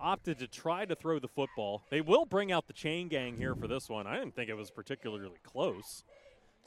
opted 0.00 0.38
to 0.40 0.48
try 0.48 0.84
to 0.84 0.96
throw 0.96 1.18
the 1.20 1.28
football. 1.28 1.82
They 1.88 2.00
will 2.00 2.24
bring 2.24 2.50
out 2.50 2.66
the 2.66 2.72
chain 2.72 3.08
gang 3.08 3.36
here 3.36 3.54
for 3.54 3.68
this 3.68 3.88
one. 3.88 4.06
I 4.06 4.18
didn't 4.18 4.34
think 4.34 4.50
it 4.50 4.56
was 4.56 4.70
particularly 4.70 5.30
close. 5.44 6.02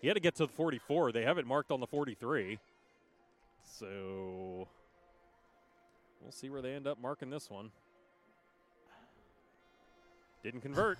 He 0.02 0.08
had 0.08 0.14
to 0.14 0.22
get 0.22 0.36
to 0.36 0.46
the 0.46 0.52
44. 0.54 1.12
They 1.12 1.24
have 1.24 1.38
it 1.38 1.46
marked 1.46 1.72
on 1.72 1.82
the 1.82 1.88
43. 1.88 2.60
So 3.64 4.68
we'll 6.22 6.32
see 6.32 6.50
where 6.50 6.62
they 6.62 6.74
end 6.74 6.88
up 6.88 7.00
marking 7.02 7.30
this 7.30 7.50
one. 7.50 7.72
Didn't 10.44 10.62
convert. 10.62 10.98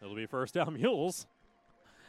It'll 0.00 0.14
be 0.14 0.26
first 0.26 0.54
down 0.54 0.74
mules. 0.80 1.26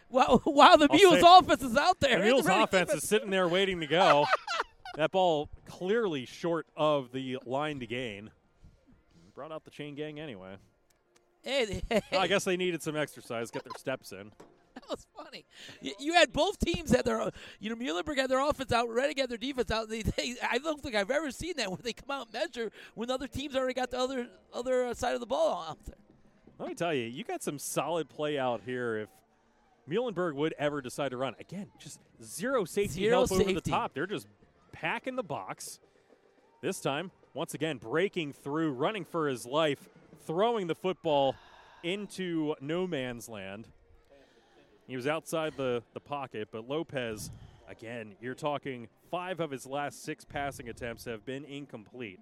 Well, 0.10 0.41
while 0.43 0.78
the 0.78 0.88
I'll 0.91 0.95
Mules 0.97 1.22
say- 1.22 1.38
offense 1.39 1.64
is 1.64 1.76
out 1.78 1.99
there, 1.99 2.20
The 2.20 2.26
Mules 2.26 2.47
offense 2.47 2.93
is 2.93 3.04
sitting 3.04 3.30
there 3.30 3.47
waiting 3.47 3.80
to 3.80 3.88
go. 3.88 4.26
that 4.95 5.12
ball 5.12 5.49
clearly 5.66 6.26
short 6.26 6.68
of 6.78 7.12
the 7.12 7.39
line 7.45 7.80
to 7.80 7.88
gain. 7.88 8.30
Brought 9.36 9.51
out 9.51 9.64
the 9.66 9.72
chain 9.72 9.95
gang 9.95 10.20
anyway. 10.20 10.56
Hey, 11.41 11.82
hey, 11.89 12.01
Well, 12.12 12.22
I 12.22 12.28
guess 12.28 12.43
they 12.43 12.56
needed 12.56 12.84
some 12.84 12.95
exercise, 12.95 13.49
get 13.51 13.64
their 13.64 13.74
steps 13.78 14.12
in. 14.12 14.32
that 14.76 14.84
was 14.89 15.06
funny. 15.18 15.45
You, 15.82 15.93
you 15.99 16.14
had 16.14 16.32
both 16.32 16.60
teams 16.60 16.91
had 16.95 17.04
their, 17.06 17.32
you 17.60 17.70
know, 17.70 17.76
Muhlenberg 17.76 18.18
had 18.18 18.30
their 18.30 18.39
offense 18.39 18.72
out, 18.72 18.88
Reading 18.89 19.18
had 19.18 19.30
their 19.30 19.38
defense 19.38 19.72
out. 19.72 19.89
They, 19.89 20.04
they, 20.04 20.36
I 20.47 20.60
don't 20.60 20.82
think 20.82 20.95
I've 20.95 21.12
ever 21.12 21.32
seen 21.32 21.54
that 21.58 21.70
where 21.70 21.80
they 21.82 21.93
come 21.93 22.12
out 22.12 22.28
and 22.28 22.34
measure 22.34 22.72
when 22.95 23.10
other 23.10 23.28
teams 23.28 23.56
already 23.56 23.74
got 23.74 23.89
the 23.91 23.97
other 23.99 24.28
other 24.54 24.86
uh, 24.86 24.93
side 24.93 25.16
of 25.16 25.20
the 25.20 25.26
ball 25.26 25.66
out 25.70 25.84
there. 25.86 25.95
Let 26.60 26.70
me 26.70 26.76
tell 26.76 26.93
you, 26.93 27.06
you 27.06 27.24
got 27.24 27.41
some 27.43 27.58
solid 27.60 28.08
play 28.10 28.38
out 28.38 28.62
here 28.66 28.97
if 28.99 29.10
Muhlenberg 29.89 30.36
would 30.36 30.53
ever 30.57 30.81
decide 30.81 31.09
to 31.11 31.17
run. 31.17 31.36
Again, 31.39 31.67
just 31.79 31.99
zero 32.23 32.65
safety 32.65 33.01
Zero 33.01 33.17
help 33.19 33.31
over 33.31 33.43
the 33.43 33.61
top. 33.61 33.93
They're 33.93 34.07
just 34.07 34.27
packing 34.71 35.15
the 35.15 35.23
box. 35.23 35.79
This 36.61 36.79
time, 36.79 37.11
once 37.34 37.53
again, 37.53 37.77
breaking 37.77 38.34
through, 38.34 38.71
running 38.71 39.03
for 39.03 39.27
his 39.27 39.45
life, 39.45 39.89
throwing 40.25 40.67
the 40.67 40.75
football 40.75 41.36
into 41.84 42.55
no 42.61 42.88
man's 42.88 43.27
land. 43.27 43.67
He 44.88 44.95
was 44.95 45.07
outside 45.07 45.53
the, 45.57 45.84
the 45.93 45.99
pocket, 45.99 46.47
but 46.51 46.67
Lopez, 46.69 47.31
again, 47.67 48.15
you're 48.21 48.36
talking 48.36 48.88
five 49.11 49.39
of 49.41 49.51
his 49.51 49.65
last 49.65 50.03
six 50.03 50.23
passing 50.23 50.69
attempts 50.69 51.03
have 51.05 51.25
been 51.25 51.43
incomplete. 51.45 52.19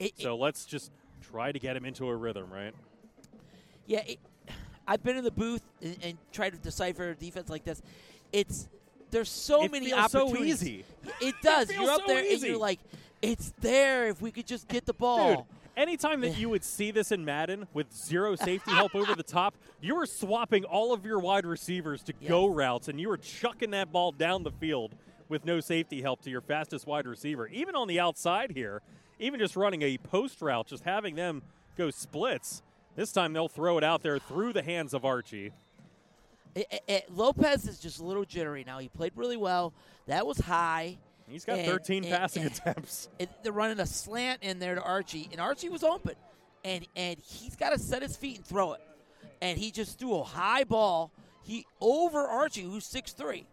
It- 0.00 0.14
it- 0.18 0.22
So 0.22 0.36
let's 0.36 0.64
just 0.64 0.90
try 1.22 1.52
to 1.52 1.58
get 1.60 1.76
him 1.76 1.84
into 1.84 2.08
a 2.08 2.16
rhythm, 2.16 2.52
right? 2.52 2.74
Yeah, 3.86 4.00
it, 4.06 4.18
I've 4.86 5.02
been 5.02 5.16
in 5.16 5.24
the 5.24 5.30
booth 5.30 5.62
and, 5.82 5.96
and 6.02 6.18
tried 6.32 6.50
to 6.50 6.58
decipher 6.58 7.10
a 7.10 7.14
defense 7.14 7.48
like 7.48 7.64
this. 7.64 7.82
It's 8.32 8.68
there's 9.10 9.28
so 9.28 9.64
It 9.64 9.72
many 9.72 9.86
feels 9.90 10.10
so 10.10 10.26
opportunities. 10.26 10.62
easy. 10.62 10.84
It 11.20 11.34
does. 11.42 11.68
feels 11.70 11.80
you're 11.82 11.90
up 11.90 12.00
so 12.00 12.06
there 12.08 12.24
easy. 12.24 12.34
and 12.34 12.42
you're 12.44 12.58
like, 12.58 12.80
it's 13.22 13.52
there 13.60 14.08
if 14.08 14.20
we 14.20 14.30
could 14.30 14.46
just 14.46 14.66
get 14.68 14.84
the 14.86 14.92
ball. 14.92 15.36
Dude, 15.36 15.44
anytime 15.76 16.20
that 16.22 16.36
you 16.36 16.48
would 16.50 16.64
see 16.64 16.90
this 16.90 17.12
in 17.12 17.24
Madden 17.24 17.66
with 17.72 17.92
zero 17.94 18.34
safety 18.36 18.72
help 18.72 18.94
over 18.94 19.14
the 19.14 19.22
top, 19.22 19.54
you 19.80 19.94
were 19.94 20.06
swapping 20.06 20.64
all 20.64 20.92
of 20.92 21.06
your 21.06 21.18
wide 21.20 21.46
receivers 21.46 22.02
to 22.02 22.12
go 22.12 22.46
routes, 22.48 22.88
and 22.88 23.00
you 23.00 23.08
were 23.08 23.16
chucking 23.16 23.70
that 23.70 23.92
ball 23.92 24.10
down 24.12 24.42
the 24.42 24.50
field 24.50 24.94
with 25.28 25.44
no 25.44 25.60
safety 25.60 26.02
help 26.02 26.20
to 26.22 26.30
your 26.30 26.40
fastest 26.42 26.86
wide 26.86 27.06
receiver. 27.06 27.46
Even 27.48 27.74
on 27.76 27.86
the 27.88 27.98
outside 28.00 28.50
here, 28.50 28.82
even 29.20 29.38
just 29.38 29.54
running 29.56 29.80
a 29.82 29.96
post 29.98 30.42
route, 30.42 30.66
just 30.66 30.82
having 30.84 31.14
them 31.14 31.40
go 31.78 31.88
splits. 31.90 32.62
This 32.96 33.12
time 33.12 33.32
they'll 33.32 33.48
throw 33.48 33.78
it 33.78 33.84
out 33.84 34.02
there 34.02 34.18
through 34.18 34.52
the 34.52 34.62
hands 34.62 34.94
of 34.94 35.04
Archie. 35.04 35.52
It- 36.54 36.66
it- 36.70 36.82
it- 36.86 37.12
Lopez 37.16 37.66
is 37.66 37.80
just 37.80 37.98
a 37.98 38.04
little 38.04 38.24
jittery 38.24 38.62
now. 38.64 38.78
He 38.78 38.88
played 38.88 39.12
really 39.16 39.36
well. 39.36 39.72
That 40.06 40.26
was 40.26 40.38
high. 40.38 40.98
He's 41.28 41.44
got 41.44 41.58
And- 41.58 41.66
13 41.66 42.04
and- 42.04 42.12
passing 42.14 42.44
and- 42.44 42.52
attempts. 42.52 43.08
They're 43.42 43.52
running 43.52 43.80
a 43.80 43.86
slant 43.86 44.42
in 44.42 44.58
there 44.60 44.74
to 44.76 44.82
Archie, 44.82 45.28
and 45.32 45.40
Archie 45.40 45.68
was 45.70 45.82
open, 45.82 46.14
and 46.64 46.86
and 46.94 47.18
he's 47.18 47.56
got 47.56 47.70
to 47.70 47.78
set 47.78 48.02
his 48.02 48.16
feet 48.16 48.36
and 48.36 48.46
throw 48.46 48.74
it, 48.74 48.80
and 49.40 49.58
he 49.58 49.70
just 49.72 49.98
threw 49.98 50.14
a 50.18 50.22
high 50.24 50.64
ball. 50.64 51.10
He 51.42 51.66
over 51.80 52.20
Archie, 52.20 52.62
who's 52.62 52.86
six 52.86 53.12
three, 53.12 53.46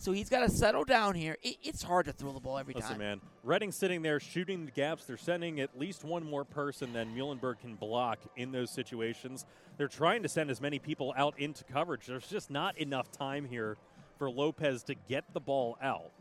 so 0.00 0.12
he's 0.12 0.30
got 0.30 0.40
to 0.40 0.48
settle 0.48 0.84
down 0.84 1.14
here. 1.14 1.36
It, 1.42 1.56
it's 1.62 1.82
hard 1.82 2.06
to 2.06 2.12
throw 2.12 2.32
the 2.32 2.40
ball 2.40 2.56
every 2.56 2.72
Listen, 2.72 2.92
time. 2.92 2.98
man. 2.98 3.20
Reading 3.44 3.70
sitting 3.70 4.00
there 4.00 4.18
shooting 4.18 4.64
the 4.64 4.72
gaps. 4.72 5.04
They're 5.04 5.18
sending 5.18 5.60
at 5.60 5.78
least 5.78 6.04
one 6.04 6.24
more 6.24 6.42
person 6.46 6.94
than 6.94 7.14
Muhlenberg 7.14 7.60
can 7.60 7.74
block 7.74 8.18
in 8.34 8.50
those 8.50 8.70
situations. 8.70 9.44
They're 9.76 9.88
trying 9.88 10.22
to 10.22 10.28
send 10.30 10.50
as 10.50 10.58
many 10.58 10.78
people 10.78 11.12
out 11.18 11.38
into 11.38 11.64
coverage. 11.64 12.06
There's 12.06 12.26
just 12.26 12.50
not 12.50 12.78
enough 12.78 13.12
time 13.12 13.44
here 13.44 13.76
for 14.18 14.30
Lopez 14.30 14.82
to 14.84 14.94
get 14.94 15.24
the 15.34 15.40
ball 15.40 15.76
out. 15.82 16.12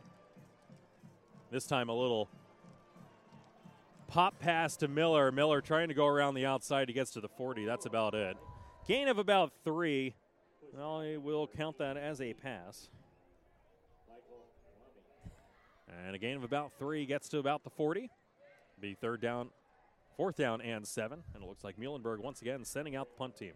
This 1.49 1.65
time, 1.65 1.87
a 1.87 1.95
little 1.95 2.27
pop 4.07 4.39
pass 4.39 4.75
to 4.77 4.89
Miller. 4.89 5.31
Miller 5.31 5.61
trying 5.61 5.87
to 5.87 5.93
go 5.93 6.05
around 6.05 6.33
the 6.33 6.45
outside. 6.45 6.89
He 6.89 6.93
gets 6.93 7.11
to 7.11 7.21
the 7.21 7.29
40. 7.29 7.63
That's 7.63 7.85
about 7.85 8.13
it. 8.13 8.35
Gain 8.85 9.07
of 9.07 9.19
about 9.19 9.53
three. 9.63 10.15
Well, 10.73 10.99
I 10.99 11.15
will 11.15 11.47
count 11.47 11.77
that 11.77 11.95
as 11.95 12.19
a 12.19 12.33
pass. 12.33 12.89
And 16.05 16.15
a 16.15 16.19
gain 16.19 16.35
of 16.35 16.43
about 16.43 16.71
three 16.77 17.05
gets 17.05 17.29
to 17.29 17.39
about 17.39 17.63
the 17.63 17.69
40. 17.69 18.09
Be 18.79 18.93
third 18.93 19.21
down, 19.21 19.49
fourth 20.15 20.37
down, 20.37 20.61
and 20.61 20.87
seven. 20.87 21.23
And 21.33 21.43
it 21.43 21.47
looks 21.47 21.63
like 21.63 21.77
Muhlenberg 21.77 22.19
once 22.19 22.41
again 22.41 22.63
sending 22.63 22.95
out 22.95 23.09
the 23.09 23.15
punt 23.17 23.37
team. 23.37 23.53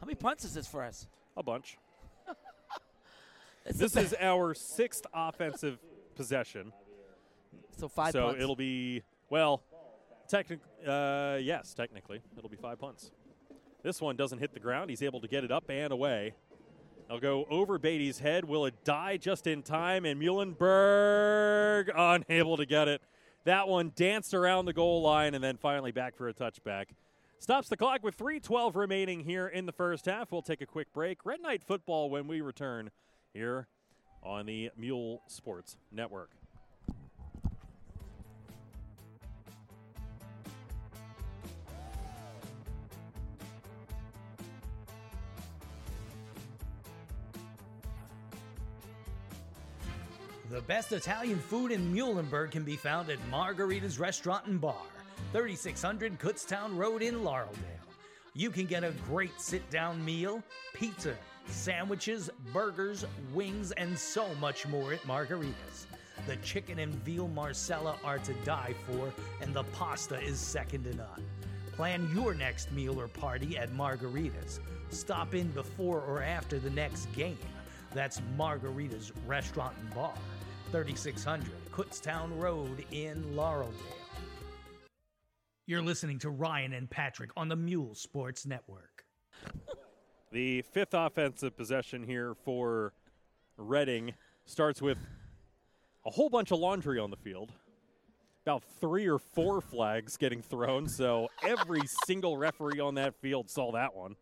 How 0.00 0.06
many 0.06 0.16
punts 0.16 0.44
is 0.44 0.52
this 0.54 0.66
for 0.66 0.82
us? 0.82 1.06
A 1.36 1.42
bunch. 1.42 1.78
This 3.68 3.96
is 3.96 4.14
our 4.20 4.54
sixth 4.54 5.06
offensive 5.12 5.80
possession. 6.14 6.72
so 7.76 7.88
five 7.88 8.12
so 8.12 8.26
punts. 8.26 8.40
it'll 8.40 8.54
be, 8.54 9.02
well, 9.28 9.60
technic- 10.28 10.60
uh, 10.86 11.38
yes, 11.40 11.74
technically. 11.74 12.20
It'll 12.38 12.48
be 12.48 12.56
five 12.56 12.78
punts. 12.78 13.10
This 13.82 14.00
one 14.00 14.14
doesn't 14.14 14.38
hit 14.38 14.54
the 14.54 14.60
ground. 14.60 14.90
He's 14.90 15.02
able 15.02 15.20
to 15.20 15.26
get 15.26 15.42
it 15.42 15.50
up 15.50 15.64
and 15.68 15.92
away. 15.92 16.34
They'll 17.08 17.20
go 17.20 17.46
over 17.48 17.78
Beatty's 17.78 18.18
head. 18.18 18.44
Will 18.44 18.66
it 18.66 18.84
die 18.84 19.16
just 19.16 19.46
in 19.46 19.62
time? 19.62 20.04
And 20.04 20.20
Muhlenberg 20.20 21.90
unable 21.94 22.56
to 22.56 22.66
get 22.66 22.88
it. 22.88 23.00
That 23.44 23.68
one 23.68 23.92
danced 23.94 24.34
around 24.34 24.66
the 24.66 24.72
goal 24.72 25.02
line 25.02 25.34
and 25.34 25.42
then 25.42 25.56
finally 25.56 25.92
back 25.92 26.16
for 26.16 26.28
a 26.28 26.34
touchback. 26.34 26.86
Stops 27.38 27.68
the 27.68 27.76
clock 27.76 28.02
with 28.02 28.16
3.12 28.16 28.74
remaining 28.74 29.20
here 29.20 29.46
in 29.46 29.66
the 29.66 29.72
first 29.72 30.06
half. 30.06 30.32
We'll 30.32 30.42
take 30.42 30.62
a 30.62 30.66
quick 30.66 30.92
break. 30.92 31.24
Red 31.24 31.42
Knight 31.42 31.62
football 31.62 32.10
when 32.10 32.26
we 32.26 32.40
return 32.40 32.90
here 33.32 33.68
on 34.22 34.46
the 34.46 34.70
Mule 34.76 35.22
Sports 35.28 35.76
Network. 35.92 36.30
The 50.56 50.62
best 50.62 50.90
Italian 50.92 51.38
food 51.38 51.70
in 51.70 51.94
Muhlenberg 51.94 52.50
can 52.50 52.64
be 52.64 52.76
found 52.76 53.10
at 53.10 53.18
Margarita's 53.30 53.98
Restaurant 53.98 54.46
and 54.46 54.58
Bar, 54.58 54.86
3600 55.32 56.18
Kutztown 56.18 56.78
Road 56.78 57.02
in 57.02 57.16
Laureldale. 57.16 57.84
You 58.32 58.48
can 58.48 58.64
get 58.64 58.82
a 58.82 58.92
great 59.06 59.38
sit 59.38 59.68
down 59.68 60.02
meal, 60.02 60.42
pizza, 60.72 61.14
sandwiches, 61.46 62.30
burgers, 62.54 63.04
wings, 63.34 63.72
and 63.72 63.98
so 63.98 64.34
much 64.36 64.66
more 64.66 64.94
at 64.94 65.06
Margarita's. 65.06 65.86
The 66.26 66.36
chicken 66.36 66.78
and 66.78 66.94
veal 67.04 67.28
marsala 67.28 67.96
are 68.02 68.18
to 68.20 68.32
die 68.42 68.74
for, 68.86 69.12
and 69.42 69.52
the 69.52 69.64
pasta 69.64 70.18
is 70.18 70.40
second 70.40 70.84
to 70.84 70.96
none. 70.96 71.22
Plan 71.72 72.10
your 72.14 72.32
next 72.32 72.72
meal 72.72 72.98
or 72.98 73.08
party 73.08 73.58
at 73.58 73.74
Margarita's. 73.74 74.60
Stop 74.88 75.34
in 75.34 75.48
before 75.48 76.00
or 76.00 76.22
after 76.22 76.58
the 76.58 76.70
next 76.70 77.12
game. 77.12 77.36
That's 77.92 78.22
Margarita's 78.38 79.12
Restaurant 79.26 79.74
and 79.80 79.94
Bar, 79.94 80.14
3600 80.72 81.50
Kutztown 81.70 82.38
Road 82.40 82.84
in 82.90 83.22
Laureldale. 83.34 83.72
You're 85.66 85.82
listening 85.82 86.18
to 86.20 86.30
Ryan 86.30 86.72
and 86.72 86.88
Patrick 86.88 87.30
on 87.36 87.48
the 87.48 87.56
Mule 87.56 87.94
Sports 87.94 88.46
Network. 88.46 89.04
The 90.32 90.62
fifth 90.62 90.94
offensive 90.94 91.56
possession 91.56 92.02
here 92.04 92.34
for 92.44 92.92
Reading 93.56 94.14
starts 94.44 94.82
with 94.82 94.98
a 96.04 96.10
whole 96.10 96.28
bunch 96.28 96.50
of 96.50 96.58
laundry 96.58 96.98
on 96.98 97.10
the 97.10 97.16
field. 97.16 97.52
About 98.44 98.62
three 98.80 99.08
or 99.08 99.18
four 99.18 99.60
flags 99.60 100.16
getting 100.16 100.42
thrown, 100.42 100.88
so 100.88 101.28
every 101.42 101.80
single 102.06 102.36
referee 102.36 102.80
on 102.80 102.94
that 102.94 103.14
field 103.16 103.50
saw 103.50 103.72
that 103.72 103.94
one. 103.94 104.14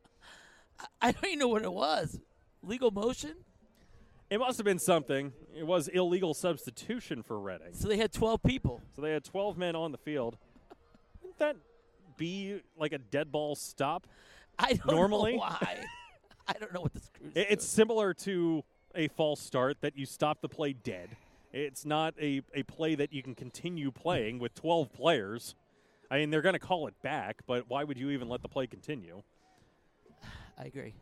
I 1.03 1.13
don't 1.13 1.25
even 1.27 1.39
know 1.41 1.49
what 1.49 1.63
it 1.63 1.73
was. 1.73 2.21
Legal 2.63 2.91
motion? 2.91 3.35
It 4.31 4.39
must 4.39 4.59
have 4.59 4.65
been 4.65 4.79
something. 4.79 5.33
It 5.57 5.67
was 5.67 5.89
illegal 5.89 6.35
substitution 6.35 7.23
for 7.23 7.39
Reading. 7.39 7.73
So 7.73 7.89
they 7.89 7.97
had 7.99 8.13
12 8.13 8.43
people. 8.43 8.81
So 8.97 9.03
they 9.03 9.13
had 9.13 9.25
12 9.25 9.57
men 9.59 9.77
on 9.77 9.93
the 9.93 9.99
field. 9.99 10.37
Wouldn't 11.23 11.39
that 11.39 11.57
be 12.17 12.61
like 12.77 12.93
a 12.93 12.99
dead 12.99 13.31
ball 13.31 13.55
stop? 13.55 14.07
I 14.59 14.75
don't 14.75 14.87
Normally? 14.97 15.33
know 15.33 15.39
why. 15.41 15.85
I 16.49 16.53
don't 16.55 16.73
know 16.73 16.81
what 16.81 16.93
the 16.95 17.01
screws. 17.01 17.33
It- 17.35 17.47
It's 17.51 17.67
similar 17.67 18.15
to 18.15 18.65
a 18.95 19.09
false 19.09 19.41
start 19.41 19.79
that 19.83 19.97
you 19.97 20.07
stop 20.07 20.41
the 20.41 20.49
play 20.49 20.73
dead. 20.73 21.17
It's 21.53 21.85
not 21.85 22.15
a, 22.21 22.43
a 22.55 22.63
play 22.65 22.95
that 22.97 23.13
you 23.13 23.23
can 23.23 23.35
continue 23.35 23.91
playing 23.93 24.39
with 24.41 24.55
12 24.55 24.93
players. 24.93 25.55
I 26.11 26.19
mean, 26.19 26.31
they're 26.31 26.43
going 26.43 26.55
to 26.55 26.59
call 26.59 26.87
it 26.89 26.95
back, 27.03 27.43
but 27.47 27.69
why 27.69 27.85
would 27.85 27.99
you 27.99 28.11
even 28.11 28.29
let 28.29 28.43
the 28.43 28.49
play 28.49 28.67
continue? 28.67 29.23
I 30.59 30.65
agree. 30.65 30.95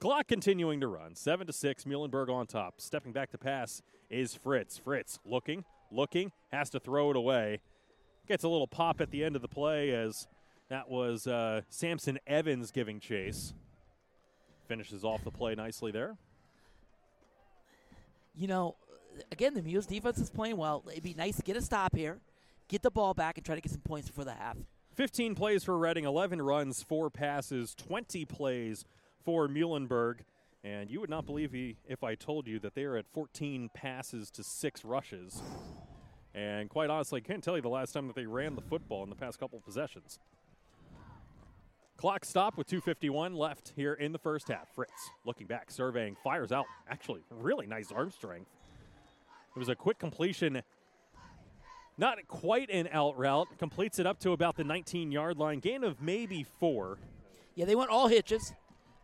Clock 0.00 0.28
continuing 0.28 0.80
to 0.80 0.88
run. 0.88 1.14
Seven 1.14 1.46
to 1.46 1.52
six. 1.52 1.84
Muhlenberg 1.84 2.30
on 2.30 2.46
top. 2.46 2.80
Stepping 2.80 3.12
back 3.12 3.30
to 3.32 3.38
pass 3.38 3.82
is 4.08 4.34
Fritz. 4.34 4.78
Fritz 4.78 5.18
looking, 5.26 5.64
looking, 5.92 6.32
has 6.50 6.70
to 6.70 6.80
throw 6.80 7.10
it 7.10 7.16
away. 7.16 7.60
Gets 8.26 8.42
a 8.42 8.48
little 8.48 8.66
pop 8.66 9.02
at 9.02 9.10
the 9.10 9.22
end 9.22 9.36
of 9.36 9.42
the 9.42 9.48
play 9.48 9.90
as 9.90 10.26
that 10.70 10.88
was 10.88 11.26
uh, 11.26 11.60
Samson 11.68 12.18
Evans 12.26 12.70
giving 12.70 12.98
chase. 12.98 13.52
Finishes 14.68 15.04
off 15.04 15.22
the 15.22 15.30
play 15.30 15.54
nicely 15.54 15.92
there. 15.92 16.16
You 18.34 18.46
know, 18.46 18.76
again, 19.30 19.52
the 19.52 19.62
Mules 19.62 19.84
defense 19.84 20.16
is 20.18 20.30
playing 20.30 20.56
well. 20.56 20.82
It'd 20.90 21.02
be 21.02 21.12
nice 21.12 21.36
to 21.36 21.42
get 21.42 21.58
a 21.58 21.60
stop 21.60 21.94
here, 21.94 22.20
get 22.68 22.80
the 22.80 22.90
ball 22.90 23.12
back, 23.12 23.36
and 23.36 23.44
try 23.44 23.54
to 23.54 23.60
get 23.60 23.70
some 23.70 23.82
points 23.82 24.08
before 24.08 24.24
the 24.24 24.32
half. 24.32 24.56
15 24.94 25.34
plays 25.34 25.62
for 25.62 25.76
Reading, 25.76 26.04
11 26.04 26.40
runs, 26.40 26.82
4 26.82 27.10
passes, 27.10 27.74
20 27.74 28.24
plays 28.24 28.84
for 29.24 29.48
Muhlenberg. 29.48 30.20
And 30.62 30.90
you 30.90 31.00
would 31.00 31.10
not 31.10 31.24
believe 31.24 31.52
me 31.52 31.76
if 31.88 32.04
I 32.04 32.14
told 32.14 32.46
you 32.46 32.58
that 32.60 32.74
they 32.74 32.84
are 32.84 32.96
at 32.96 33.06
14 33.12 33.70
passes 33.72 34.30
to 34.32 34.42
6 34.42 34.84
rushes. 34.84 35.42
And 36.34 36.68
quite 36.68 36.90
honestly, 36.90 37.22
I 37.24 37.26
can't 37.26 37.42
tell 37.42 37.56
you 37.56 37.62
the 37.62 37.68
last 37.68 37.92
time 37.92 38.06
that 38.08 38.16
they 38.16 38.26
ran 38.26 38.54
the 38.54 38.60
football 38.60 39.02
in 39.02 39.08
the 39.08 39.16
past 39.16 39.40
couple 39.40 39.58
of 39.58 39.64
possessions. 39.64 40.18
Clock 41.96 42.24
stop 42.24 42.56
with 42.56 42.66
2.51 42.66 43.36
left 43.36 43.72
here 43.76 43.94
in 43.94 44.12
the 44.12 44.18
first 44.18 44.48
half. 44.48 44.68
Fritz 44.74 45.10
looking 45.24 45.46
back, 45.46 45.70
surveying, 45.70 46.16
fires 46.22 46.52
out. 46.52 46.66
Actually, 46.88 47.20
really 47.30 47.66
nice 47.66 47.90
arm 47.92 48.10
strength. 48.10 48.50
It 49.54 49.58
was 49.58 49.68
a 49.68 49.74
quick 49.74 49.98
completion 49.98 50.62
not 52.00 52.16
quite 52.28 52.70
an 52.70 52.88
out 52.92 53.18
route. 53.18 53.46
Completes 53.58 53.98
it 53.98 54.06
up 54.06 54.18
to 54.20 54.32
about 54.32 54.56
the 54.56 54.64
19 54.64 55.12
yard 55.12 55.36
line. 55.36 55.60
Gain 55.60 55.84
of 55.84 56.00
maybe 56.00 56.46
four. 56.58 56.98
Yeah, 57.54 57.66
they 57.66 57.74
went 57.74 57.90
all 57.90 58.08
hitches. 58.08 58.54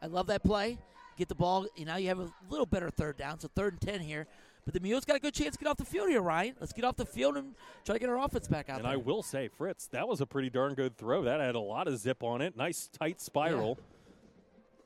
I 0.02 0.06
love 0.06 0.26
that 0.28 0.42
play. 0.42 0.78
Get 1.16 1.28
the 1.28 1.34
ball. 1.34 1.66
You 1.76 1.84
know, 1.86 1.96
you 1.96 2.08
have 2.08 2.18
a 2.18 2.30
little 2.50 2.66
better 2.66 2.90
third 2.90 3.16
down, 3.16 3.40
so 3.40 3.48
third 3.54 3.74
and 3.74 3.80
ten 3.80 4.00
here. 4.00 4.26
But 4.64 4.74
the 4.74 4.80
Mules 4.80 5.04
got 5.04 5.14
a 5.16 5.20
good 5.20 5.32
chance 5.32 5.56
to 5.56 5.62
get 5.62 5.70
off 5.70 5.76
the 5.76 5.84
field 5.84 6.08
here, 6.08 6.20
Ryan. 6.20 6.56
Let's 6.60 6.72
get 6.72 6.84
off 6.84 6.96
the 6.96 7.06
field 7.06 7.36
and 7.36 7.54
try 7.84 7.94
to 7.94 7.98
get 8.00 8.08
our 8.08 8.18
offense 8.18 8.48
back 8.48 8.68
out 8.68 8.78
And 8.78 8.84
there. 8.84 8.92
I 8.94 8.96
will 8.96 9.22
say, 9.22 9.46
Fritz, 9.48 9.86
that 9.88 10.08
was 10.08 10.20
a 10.20 10.26
pretty 10.26 10.50
darn 10.50 10.74
good 10.74 10.96
throw. 10.98 11.22
That 11.22 11.38
had 11.40 11.54
a 11.54 11.60
lot 11.60 11.86
of 11.86 11.96
zip 11.98 12.22
on 12.24 12.40
it. 12.40 12.56
Nice 12.56 12.88
tight 12.88 13.20
spiral. 13.20 13.78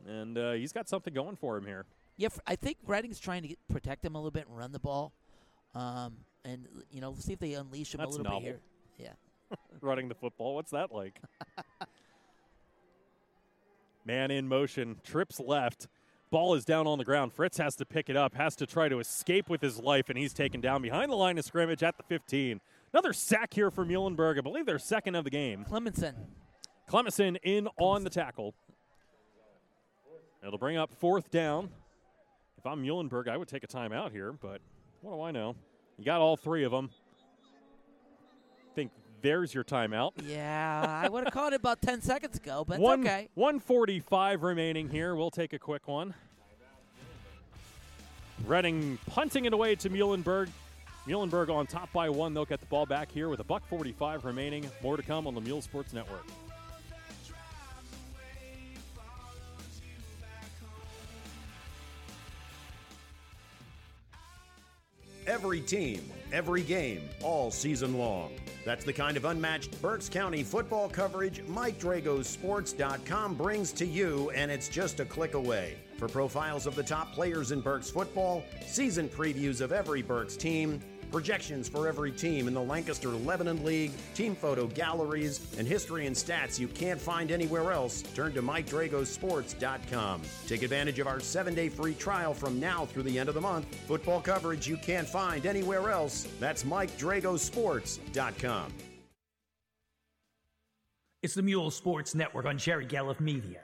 And 0.07 0.37
uh, 0.37 0.53
he's 0.53 0.73
got 0.73 0.87
something 0.89 1.15
going 1.15 1.37
for 1.37 1.57
him 1.57 1.65
here. 1.67 1.87
yeah, 2.19 2.29
I 2.47 2.57
think 2.57 2.77
Reading's 2.87 3.19
trying 3.19 3.41
to 3.43 3.49
get, 3.49 3.59
protect 3.69 4.05
him 4.05 4.15
a 4.15 4.19
little 4.19 4.31
bit 4.31 4.47
and 4.49 4.57
run 4.57 4.70
the 4.73 4.78
ball. 4.78 5.12
Um, 5.74 6.16
and 6.45 6.66
you 6.91 7.01
know, 7.01 7.15
see 7.19 7.32
if 7.32 7.39
they 7.39 7.55
unleash 7.55 7.95
him 7.95 7.99
That's 7.99 8.16
a 8.16 8.19
little 8.19 8.24
novel. 8.24 8.41
bit 8.41 8.61
here. 8.99 9.12
Yeah. 9.51 9.57
Running 9.81 10.09
the 10.09 10.15
football. 10.15 10.55
What's 10.55 10.73
that 10.73 10.93
like? 10.93 11.20
Man 14.05 14.31
in 14.31 14.48
motion, 14.48 14.97
trips 15.05 15.39
left. 15.39 15.86
Ball 16.31 16.55
is 16.55 16.64
down 16.64 16.86
on 16.86 16.98
the 16.98 17.05
ground. 17.05 17.32
Fritz 17.32 17.59
has 17.59 17.74
to 17.77 17.85
pick 17.85 18.09
it 18.09 18.16
up, 18.16 18.35
has 18.35 18.55
to 18.56 18.66
try 18.66 18.89
to 18.89 19.01
escape 19.01 19.51
with 19.51 19.60
his 19.60 19.81
life, 19.81 20.09
and 20.09 20.16
he's 20.16 20.32
taken 20.32 20.60
down 20.60 20.81
behind 20.81 21.10
the 21.10 21.16
line 21.16 21.39
of 21.39 21.44
scrimmage 21.44 21.82
at 21.82 21.97
the 21.97 22.05
15. 22.05 22.60
Another 22.93 23.12
sack 23.12 23.52
here 23.52 23.70
for 23.70 23.85
Muhlenberg. 23.85 24.39
I 24.39 24.40
believe 24.40 24.66
their 24.66 24.78
second 24.78 25.16
of 25.16 25.24
the 25.24 25.31
game. 25.31 25.64
Clemenson. 25.68 26.14
Clemenson 26.89 27.36
in 27.43 27.68
on 27.78 28.05
the 28.05 28.10
tackle. 28.10 28.55
It'll 30.44 30.59
bring 30.59 30.77
up 30.77 30.93
fourth 30.93 31.31
down. 31.31 31.70
If 32.59 32.66
I'm 32.66 32.82
Muhlenberg, 32.82 33.28
I 33.28 33.36
would 33.36 33.48
take 33.48 33.64
a 33.64 33.68
timeout 33.68 34.12
here, 34.12 34.32
but 34.32 34.60
what 35.01 35.12
do 35.12 35.22
I 35.22 35.31
know? 35.31 35.56
You 35.98 36.05
got 36.05 36.20
all 36.20 36.36
three 36.36 36.64
of 36.64 36.72
them. 36.72 36.90
Think 39.20 39.32
there's 39.32 39.55
your 39.55 39.64
timeout. 39.64 40.12
Yeah, 40.26 41.01
I 41.05 41.09
would 41.09 41.24
have 41.24 41.32
caught 41.34 41.52
it 41.52 41.56
about 41.56 41.82
ten 41.82 42.01
seconds 42.01 42.36
ago, 42.38 42.64
but 42.66 42.74
it's 42.74 42.82
One, 42.82 43.01
okay. 43.01 43.28
145 43.34 44.42
remaining 44.42 44.88
here. 44.88 45.14
We'll 45.14 45.30
take 45.30 45.52
a 45.52 45.59
quick 45.59 45.88
one. 45.88 46.14
Reading 48.47 48.98
punting 49.06 49.44
it 49.44 49.52
away 49.52 49.74
to 49.76 49.90
Muhlenberg. 49.90 50.48
Muhlenberg 51.06 51.51
on 51.51 51.66
top 51.66 51.92
by 51.92 52.09
one. 52.09 52.32
They'll 52.32 52.44
get 52.47 52.60
the 52.60 52.66
ball 52.66 52.86
back 52.86 53.10
here 53.12 53.28
with 53.28 53.40
a 53.40 53.44
buck 53.44 53.66
45 53.68 54.24
remaining. 54.24 54.70
More 54.82 54.97
to 54.97 55.02
come 55.02 55.26
on 55.26 55.34
the 55.34 55.40
Mule 55.40 55.60
Sports 55.60 55.92
Network. 55.92 56.24
Every 65.26 65.60
team, 65.60 66.10
every 66.32 66.62
game, 66.62 67.02
all 67.22 67.51
season 67.51 67.98
long. 67.98 68.32
That's 68.65 68.85
the 68.85 68.93
kind 68.93 69.16
of 69.16 69.24
unmatched 69.24 69.81
Berks 69.81 70.09
County 70.09 70.43
football 70.43 70.89
coverage 70.89 71.43
MikeDragosports.com 71.47 73.35
brings 73.35 73.73
to 73.73 73.87
you, 73.87 74.31
and 74.31 74.51
it's 74.51 74.69
just 74.69 75.01
a 75.01 75.05
click 75.05 75.35
away. 75.35 75.77
For 75.97 76.09
profiles 76.09 76.66
of 76.66 76.74
the 76.74 76.82
top 76.82 77.12
players 77.12 77.53
in 77.53 77.61
Berks 77.61 77.91
football, 77.91 78.45
season 78.66 79.09
previews 79.09 79.61
of 79.61 79.73
every 79.73 80.03
Berks 80.03 80.37
team, 80.37 80.81
projections 81.11 81.69
for 81.69 81.89
every 81.89 82.12
team 82.12 82.49
in 82.49 82.55
the 82.55 82.62
Lancaster 82.62 83.09
Lebanon 83.09 83.65
League, 83.65 83.93
team 84.15 84.35
photo 84.35 84.66
galleries, 84.66 85.55
and 85.59 85.66
history 85.66 86.07
and 86.07 86.16
stats 86.16 86.59
you 86.59 86.69
can't 86.69 87.01
find 87.01 87.31
anywhere 87.31 87.73
else, 87.73 88.03
turn 88.03 88.32
to 88.35 88.43
MikeDragosports.com. 88.43 90.23
Take 90.47 90.62
advantage 90.62 90.99
of 90.99 91.07
our 91.07 91.20
seven 91.20 91.55
day 91.55 91.69
free 91.69 91.95
trial 91.95 92.35
from 92.35 92.61
now 92.61 92.87
through 92.87 93.05
the 93.05 93.19
end 93.19 93.28
of 93.28 93.35
the 93.35 93.41
month. 93.41 93.66
Football 93.87 94.20
coverage 94.20 94.69
you 94.69 94.77
can't 94.77 95.09
find 95.09 95.47
anywhere 95.47 95.91
else. 95.91 96.27
That's 96.39 96.65
MikeDragosports.com. 96.65 98.73
It's 101.23 101.35
the 101.35 101.43
Mule 101.43 101.70
Sports 101.70 102.15
Network 102.15 102.47
on 102.47 102.57
Jerry 102.57 102.87
Gallup 102.87 103.20
Media. 103.20 103.61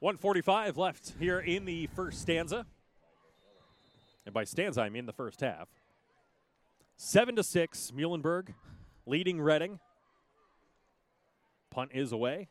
145 0.00 0.76
left 0.76 1.14
here 1.18 1.38
in 1.38 1.64
the 1.64 1.86
first 1.94 2.20
stanza. 2.20 2.66
And 4.26 4.34
by 4.34 4.44
stanza, 4.44 4.82
I 4.82 4.90
mean 4.90 5.06
the 5.06 5.12
first 5.12 5.40
half. 5.40 5.68
Seven 6.96 7.36
to 7.36 7.42
six, 7.42 7.92
Muhlenberg 7.96 8.48
leading 9.06 9.40
Reading. 9.40 9.78
Punt 11.70 11.92
is 11.94 12.12
away. 12.12 12.48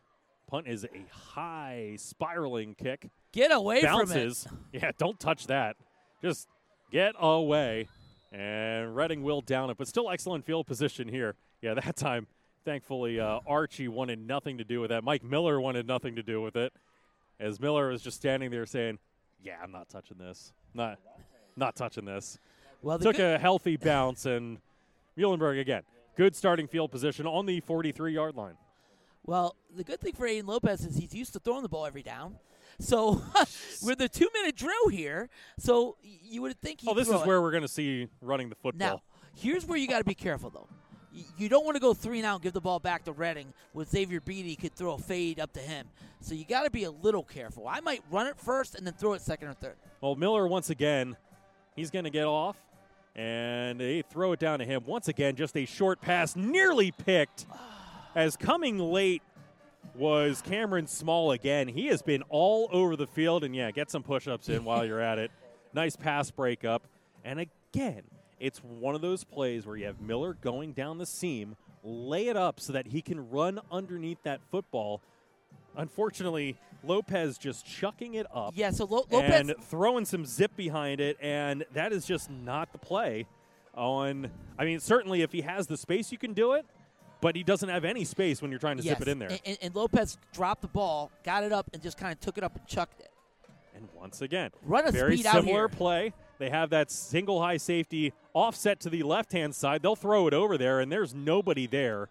Punt 0.48 0.68
is 0.68 0.86
a 0.86 1.06
high 1.34 1.96
spiraling 1.98 2.76
kick. 2.76 3.10
Get 3.34 3.52
away 3.52 3.82
Bounces. 3.82 4.44
from 4.44 4.60
it. 4.72 4.82
Yeah, 4.84 4.92
don't 4.98 5.20
touch 5.20 5.48
that. 5.48 5.76
Just 6.22 6.48
get 6.92 7.16
away. 7.20 7.88
And 8.32 8.96
Reading 8.96 9.24
will 9.24 9.42
down 9.42 9.70
it, 9.70 9.78
but 9.78 9.88
still 9.88 10.10
excellent 10.10 10.46
field 10.46 10.68
position 10.68 11.08
here. 11.08 11.36
Yeah, 11.62 11.74
that 11.74 11.96
time, 11.96 12.28
thankfully, 12.64 13.20
uh, 13.20 13.40
Archie 13.48 13.88
wanted 13.88 14.20
nothing 14.20 14.60
to 14.60 14.64
do 14.64 14.80
with 14.80 14.92
that. 14.92 15.04
Mike 15.04 15.24
Miller 15.24 15.60
wanted 15.60 15.88
nothing 15.88 16.16
to 16.16 16.24
do 16.24 16.42
with 16.42 16.56
it, 16.56 16.72
as 17.40 17.60
Miller 17.60 17.90
was 17.90 18.02
just 18.02 18.18
standing 18.18 18.52
there 18.52 18.66
saying, 18.66 19.00
"Yeah, 19.42 19.56
I'm 19.64 19.72
not 19.72 19.90
touching 19.90 20.18
this. 20.18 20.54
Not, 20.74 21.00
not 21.56 21.76
touching 21.76 22.06
this." 22.06 22.40
Well, 22.82 23.00
took 23.00 23.18
good- 23.18 23.36
a 23.36 23.40
healthy 23.40 23.78
bounce, 23.78 24.26
and 24.26 24.60
Muhlenberg 25.18 25.60
again, 25.60 25.84
good 26.16 26.36
starting 26.36 26.68
field 26.68 26.92
position 26.92 27.26
on 27.26 27.46
the 27.46 27.62
43-yard 27.62 28.36
line. 28.36 28.58
Well, 29.26 29.56
the 29.76 29.84
good 29.84 30.00
thing 30.00 30.14
for 30.14 30.28
Aiden 30.28 30.46
Lopez 30.46 30.86
is 30.86 30.98
he's 30.98 31.14
used 31.14 31.34
to 31.34 31.40
throwing 31.40 31.64
the 31.64 31.70
ball 31.70 31.86
every 31.86 32.04
down. 32.04 32.38
So 32.80 33.22
we're 33.84 33.96
the 33.96 34.10
two 34.10 34.30
minute 34.34 34.56
drill 34.56 34.90
here. 34.90 35.30
So 35.58 35.98
you 36.04 36.42
would 36.44 36.60
think 36.62 36.82
he. 36.82 36.88
Oh, 36.88 36.94
this 36.94 37.10
is 37.10 37.26
where 37.26 37.42
we're 37.42 37.52
going 37.52 37.64
to 37.64 37.68
see 37.68 38.08
running 38.22 38.50
the 38.50 38.56
football. 38.56 38.88
Now, 38.88 39.02
here's 39.36 39.66
where 39.66 39.78
you 39.78 39.88
got 39.88 40.00
to 40.00 40.04
be 40.04 40.16
careful 40.16 40.50
though. 40.50 40.68
You 41.38 41.48
don't 41.48 41.64
want 41.64 41.76
to 41.76 41.80
go 41.80 41.94
three 41.94 42.18
and 42.20 42.26
out 42.26 42.36
and 42.36 42.44
give 42.44 42.52
the 42.52 42.60
ball 42.60 42.80
back 42.80 43.06
to 43.06 43.14
Reading 43.14 43.54
with 43.74 43.90
Xavier 43.90 44.20
Beatty 44.20 44.58
could 44.58 44.76
throw 44.76 44.96
a 44.96 44.98
fade 44.98 45.40
up 45.40 45.54
to 45.54 45.62
him. 45.62 45.88
So 46.20 46.36
you 46.36 46.44
got 46.44 46.64
to 46.64 46.70
be 46.70 46.84
a 46.84 46.92
little 46.92 47.24
careful. 47.24 47.70
I 47.70 47.80
might 47.80 48.04
run 48.12 48.28
it 48.28 48.38
first 48.38 48.76
and 48.76 48.86
then 48.86 48.96
throw 48.96 49.14
it 49.14 49.22
second 49.22 49.48
or 49.48 49.54
third. 49.54 49.78
Well, 50.02 50.16
Miller 50.16 50.46
once 50.46 50.70
again, 50.70 51.16
he's 51.76 51.92
going 51.92 52.06
to 52.06 52.12
get 52.12 52.26
off, 52.26 52.58
and 53.16 53.80
they 53.80 54.02
throw 54.02 54.32
it 54.32 54.40
down 54.40 54.60
to 54.60 54.66
him 54.66 54.84
once 54.86 55.08
again. 55.08 55.36
Just 55.36 55.56
a 55.58 55.66
short 55.66 56.02
pass, 56.02 56.36
nearly 56.36 56.92
picked, 56.92 57.46
as 58.16 58.36
coming 58.38 58.80
late 58.80 59.22
was 59.94 60.42
Cameron 60.42 60.88
Small 60.88 61.32
again. 61.32 61.68
He 61.68 61.88
has 61.88 62.02
been 62.02 62.24
all 62.30 62.70
over 62.72 62.96
the 62.96 63.08
field, 63.08 63.44
and 63.44 63.56
yeah, 63.56 63.72
get 63.72 63.92
some 63.92 64.04
push-ups 64.04 64.50
in 64.50 64.64
while 64.64 64.86
you're 64.86 65.02
at 65.02 65.20
it. 65.20 65.32
Nice 65.74 65.98
pass 65.98 66.32
breakup, 66.32 66.84
and 67.26 67.38
again, 67.38 68.04
it's 68.40 68.60
one 68.60 68.96
of 68.96 69.02
those 69.02 69.26
plays 69.26 69.66
where 69.66 69.76
you 69.76 69.88
have 69.88 70.00
Miller 70.00 70.34
going 70.34 70.72
down 70.72 71.00
the 71.00 71.06
seam, 71.06 71.58
lay 71.84 72.28
it 72.30 72.38
up 72.38 72.62
so 72.62 72.72
that 72.72 72.88
he 72.88 73.02
can 73.02 73.30
run 73.30 73.60
underneath 73.70 74.20
that 74.24 74.40
football. 74.52 75.02
Unfortunately, 75.76 76.56
Lopez 76.88 77.38
just 77.38 77.66
chucking 77.66 78.16
it 78.16 78.26
up 78.34 78.54
Yeah, 78.56 78.72
so 78.72 78.86
Lo- 78.86 79.06
Lopez. 79.10 79.50
and 79.50 79.56
throwing 79.64 80.06
some 80.06 80.26
zip 80.26 80.56
behind 80.56 81.02
it, 81.02 81.18
and 81.22 81.66
that 81.74 81.92
is 81.92 82.06
just 82.06 82.30
not 82.30 82.72
the 82.72 82.78
play. 82.78 83.28
On, 83.74 84.30
I 84.58 84.64
mean, 84.64 84.80
certainly 84.80 85.22
if 85.22 85.32
he 85.32 85.42
has 85.42 85.68
the 85.68 85.76
space, 85.78 86.12
you 86.12 86.18
can 86.18 86.34
do 86.34 86.54
it, 86.54 86.66
but 87.20 87.36
he 87.36 87.44
doesn't 87.44 87.68
have 87.68 87.84
any 87.84 88.06
space 88.06 88.42
when 88.42 88.50
you're 88.52 88.60
trying 88.60 88.78
to 88.78 88.84
yes, 88.84 88.98
zip 88.98 89.08
it 89.08 89.12
in 89.12 89.20
there. 89.20 89.30
And, 89.30 89.42
and, 89.46 89.58
and 89.62 89.76
Lopez 89.76 90.18
dropped 90.34 90.62
the 90.62 90.70
ball, 90.70 91.12
got 91.24 91.44
it 91.44 91.52
up, 91.52 91.70
and 91.74 91.84
just 91.84 91.98
kind 91.98 92.14
of 92.14 92.20
took 92.22 92.38
it 92.38 92.44
up 92.44 92.56
and 92.56 92.66
chucked 92.68 93.02
it. 93.02 93.12
And 93.76 93.90
once 93.94 94.22
again, 94.22 94.52
Run 94.64 94.88
a 94.88 94.92
very 94.92 95.18
speed 95.18 95.26
out 95.26 95.44
similar 95.44 95.68
play. 95.68 96.14
They 96.38 96.50
have 96.50 96.70
that 96.70 96.90
single 96.90 97.42
high 97.42 97.58
safety 97.58 98.14
offset 98.34 98.80
to 98.82 98.90
the 98.90 99.04
left 99.04 99.34
hand 99.34 99.54
side. 99.54 99.82
They'll 99.82 99.96
throw 99.98 100.28
it 100.28 100.34
over 100.34 100.58
there, 100.58 100.80
and 100.80 100.90
there's 100.92 101.14
nobody 101.14 101.68
there. 101.68 102.10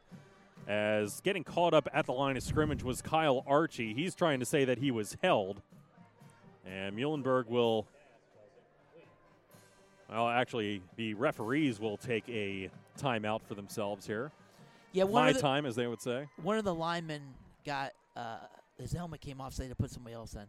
As 0.66 1.20
getting 1.20 1.44
caught 1.44 1.74
up 1.74 1.88
at 1.92 2.06
the 2.06 2.12
line 2.12 2.36
of 2.36 2.42
scrimmage 2.42 2.82
was 2.82 3.02
Kyle 3.02 3.44
Archie. 3.46 3.92
He's 3.92 4.14
trying 4.14 4.40
to 4.40 4.46
say 4.46 4.64
that 4.64 4.78
he 4.78 4.90
was 4.90 5.16
held. 5.22 5.62
And 6.66 6.96
Muhlenberg 6.96 7.46
will. 7.48 7.86
Well, 10.08 10.28
actually, 10.28 10.82
the 10.96 11.14
referees 11.14 11.80
will 11.80 11.96
take 11.96 12.28
a 12.28 12.70
timeout 12.98 13.42
for 13.42 13.54
themselves 13.54 14.06
here. 14.06 14.30
Yeah, 14.92 15.04
one 15.04 15.24
My 15.24 15.32
the, 15.32 15.40
time, 15.40 15.66
as 15.66 15.74
they 15.74 15.86
would 15.86 16.00
say. 16.00 16.28
one 16.42 16.56
of 16.56 16.64
the 16.64 16.74
linemen 16.74 17.22
got 17.66 17.92
uh, 18.16 18.36
his 18.78 18.92
helmet 18.92 19.20
came 19.20 19.40
off, 19.40 19.54
so 19.54 19.62
they 19.62 19.68
had 19.68 19.76
to 19.76 19.82
put 19.82 19.90
somebody 19.90 20.14
else 20.14 20.34
in. 20.34 20.46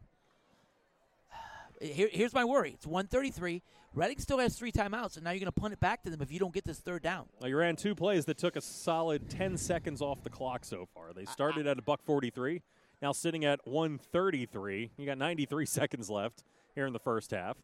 Here, 1.82 2.10
here's 2.12 2.34
my 2.34 2.46
worry. 2.46 2.72
It's 2.72 2.88
133. 2.88 3.62
Reading 3.94 4.20
still 4.20 4.40
has 4.40 4.56
three 4.56 4.72
timeouts, 4.72 5.16
and 5.16 5.24
now 5.24 5.32
you're 5.32 5.40
going 5.40 5.46
to 5.46 5.52
punt 5.52 5.74
it 5.74 5.80
back 5.80 6.04
to 6.04 6.10
them 6.10 6.22
if 6.22 6.32
you 6.32 6.40
don't 6.40 6.54
get 6.54 6.66
this 6.66 6.80
third 6.80 7.02
down. 7.02 7.26
Well, 7.40 7.50
you 7.50 7.58
ran 7.58 7.76
two 7.76 7.96
plays 7.96 8.26
that 8.26 8.38
took 8.38 8.56
a 8.56 8.62
solid 8.62 9.30
10 9.30 9.58
seconds 9.58 10.02
off 10.02 10.22
the 10.22 10.30
clock 10.30 10.66
so 10.66 10.88
far. 10.94 11.14
They 11.14 11.26
started 11.26 11.66
at 11.66 11.80
a 11.80 11.82
buck 11.82 12.02
43, 12.04 12.62
now 13.02 13.14
sitting 13.14 13.46
at 13.46 13.66
133. 13.66 14.92
You 14.98 15.06
got 15.06 15.18
93 15.18 15.66
seconds 15.66 16.10
left 16.10 16.44
here 16.76 16.86
in 16.86 16.94
the 16.94 17.00
first 17.00 17.32
half. 17.32 17.58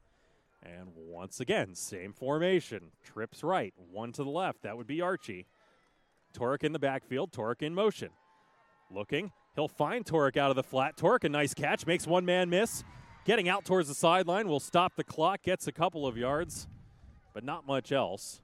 And 0.63 0.89
once 0.95 1.39
again, 1.39 1.75
same 1.75 2.13
formation. 2.13 2.91
Trips 3.03 3.43
right, 3.43 3.73
one 3.91 4.11
to 4.13 4.23
the 4.23 4.29
left. 4.29 4.63
That 4.63 4.77
would 4.77 4.87
be 4.87 5.01
Archie. 5.01 5.47
Torek 6.33 6.63
in 6.63 6.71
the 6.71 6.79
backfield, 6.79 7.31
Torek 7.31 7.61
in 7.61 7.73
motion. 7.73 8.09
Looking, 8.89 9.31
he'll 9.55 9.67
find 9.67 10.05
Torek 10.05 10.37
out 10.37 10.49
of 10.49 10.55
the 10.55 10.63
flat. 10.63 10.95
Torek, 10.97 11.23
a 11.23 11.29
nice 11.29 11.53
catch, 11.53 11.85
makes 11.85 12.07
one 12.07 12.25
man 12.25 12.49
miss. 12.49 12.83
Getting 13.25 13.47
out 13.49 13.65
towards 13.65 13.87
the 13.87 13.93
sideline 13.95 14.47
will 14.47 14.59
stop 14.59 14.95
the 14.95 15.03
clock, 15.03 15.43
gets 15.43 15.67
a 15.67 15.71
couple 15.71 16.07
of 16.07 16.17
yards, 16.17 16.67
but 17.33 17.43
not 17.43 17.67
much 17.67 17.91
else. 17.91 18.41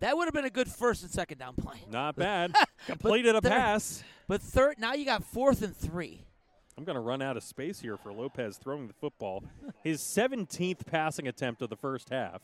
That 0.00 0.16
would 0.16 0.26
have 0.26 0.34
been 0.34 0.44
a 0.44 0.50
good 0.50 0.68
first 0.68 1.02
and 1.02 1.10
second 1.10 1.38
down 1.38 1.54
play. 1.54 1.76
Not 1.90 2.16
bad. 2.16 2.54
Completed 2.86 3.34
a 3.36 3.40
third- 3.40 3.52
pass. 3.52 4.02
But 4.26 4.42
third, 4.42 4.78
now 4.78 4.92
you 4.94 5.04
got 5.04 5.24
fourth 5.24 5.62
and 5.62 5.74
three. 5.76 6.24
I'm 6.76 6.84
going 6.84 6.94
to 6.94 7.00
run 7.00 7.22
out 7.22 7.36
of 7.36 7.42
space 7.42 7.80
here 7.80 7.96
for 7.96 8.12
Lopez 8.12 8.56
throwing 8.56 8.86
the 8.86 8.92
football. 8.94 9.42
His 9.82 10.00
17th 10.00 10.86
passing 10.86 11.26
attempt 11.26 11.60
of 11.62 11.70
the 11.70 11.76
first 11.76 12.10
half, 12.10 12.40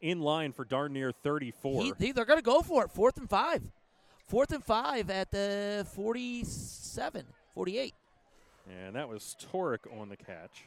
in 0.00 0.20
line 0.20 0.52
for 0.52 0.64
darn 0.64 0.92
near 0.92 1.10
34. 1.12 1.82
He, 1.82 1.92
they, 1.98 2.12
they're 2.12 2.26
going 2.26 2.38
to 2.38 2.42
go 2.44 2.60
for 2.60 2.84
it. 2.84 2.90
Fourth 2.90 3.16
and 3.16 3.30
five. 3.30 3.62
Fourth 4.26 4.52
and 4.52 4.62
five 4.64 5.08
at 5.08 5.30
the 5.30 5.86
47, 5.94 7.24
48. 7.54 7.94
and 8.68 8.94
that 8.96 9.08
was 9.08 9.36
Torek 9.52 9.78
on 9.98 10.08
the 10.10 10.16
catch. 10.16 10.64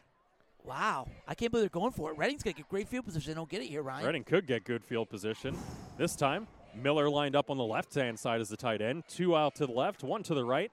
Wow. 0.65 1.07
I 1.27 1.35
can't 1.35 1.51
believe 1.51 1.63
they're 1.63 1.69
going 1.81 1.91
for 1.91 2.11
it. 2.11 2.17
Reading's 2.17 2.43
going 2.43 2.53
to 2.53 2.57
get 2.61 2.69
great 2.69 2.87
field 2.87 3.05
position. 3.05 3.31
They 3.31 3.35
don't 3.35 3.49
get 3.49 3.61
it 3.61 3.67
here, 3.67 3.81
Ryan. 3.83 4.05
Reading 4.05 4.23
could 4.23 4.47
get 4.47 4.63
good 4.63 4.83
field 4.83 5.09
position. 5.09 5.57
This 5.97 6.15
time, 6.15 6.47
Miller 6.75 7.09
lined 7.09 7.35
up 7.35 7.49
on 7.49 7.57
the 7.57 7.63
left 7.63 7.93
hand 7.93 8.19
side 8.19 8.41
as 8.41 8.49
the 8.49 8.57
tight 8.57 8.81
end. 8.81 9.03
Two 9.07 9.35
out 9.35 9.55
to 9.55 9.65
the 9.65 9.71
left, 9.73 10.03
one 10.03 10.23
to 10.23 10.33
the 10.33 10.43
right. 10.43 10.71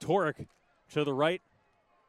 Torek 0.00 0.46
to 0.90 1.04
the 1.04 1.14
right 1.14 1.40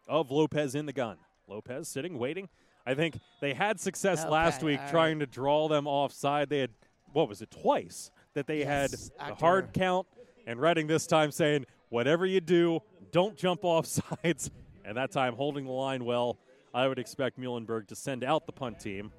of 0.08 0.32
Lopez 0.32 0.76
in 0.76 0.86
the 0.86 0.94
gun. 0.94 1.18
Lopez 1.48 1.88
sitting, 1.88 2.18
waiting. 2.18 2.50
I 2.86 2.94
think 2.94 3.20
they 3.42 3.54
had 3.54 3.80
success 3.80 4.22
Okay, 4.22 4.30
last 4.30 4.62
week 4.64 4.80
right. 4.80 4.90
trying 4.92 5.20
to 5.20 5.26
draw 5.26 5.68
them 5.68 5.88
offside. 5.88 6.50
They 6.50 6.60
had, 6.60 6.72
what 7.14 7.28
was 7.30 7.42
it, 7.42 7.50
twice 7.52 8.12
that 8.34 8.48
they 8.48 8.60
Yes, 8.60 9.12
had 9.20 9.32
a 9.32 9.36
hard 9.36 9.74
count, 9.74 10.08
and 10.46 10.60
Reading 10.60 10.88
this 10.88 11.08
time 11.08 11.32
saying, 11.32 11.66
whatever 11.90 12.26
you 12.26 12.42
do, 12.42 12.82
don't 13.12 13.36
jump 13.36 13.64
off 13.64 13.86
sides. 13.86 14.52
And 14.84 14.98
that 14.98 15.12
time 15.12 15.34
holding 15.36 15.66
the 15.66 15.72
line 15.72 16.06
well. 16.06 16.38
I 16.76 16.90
would 16.90 17.00
expect 17.00 17.40
Muhlenberg 17.40 17.88
to 17.88 17.96
send 17.96 18.24
out 18.26 18.46
the 18.46 18.52
punt 18.52 18.82
team 18.82 19.14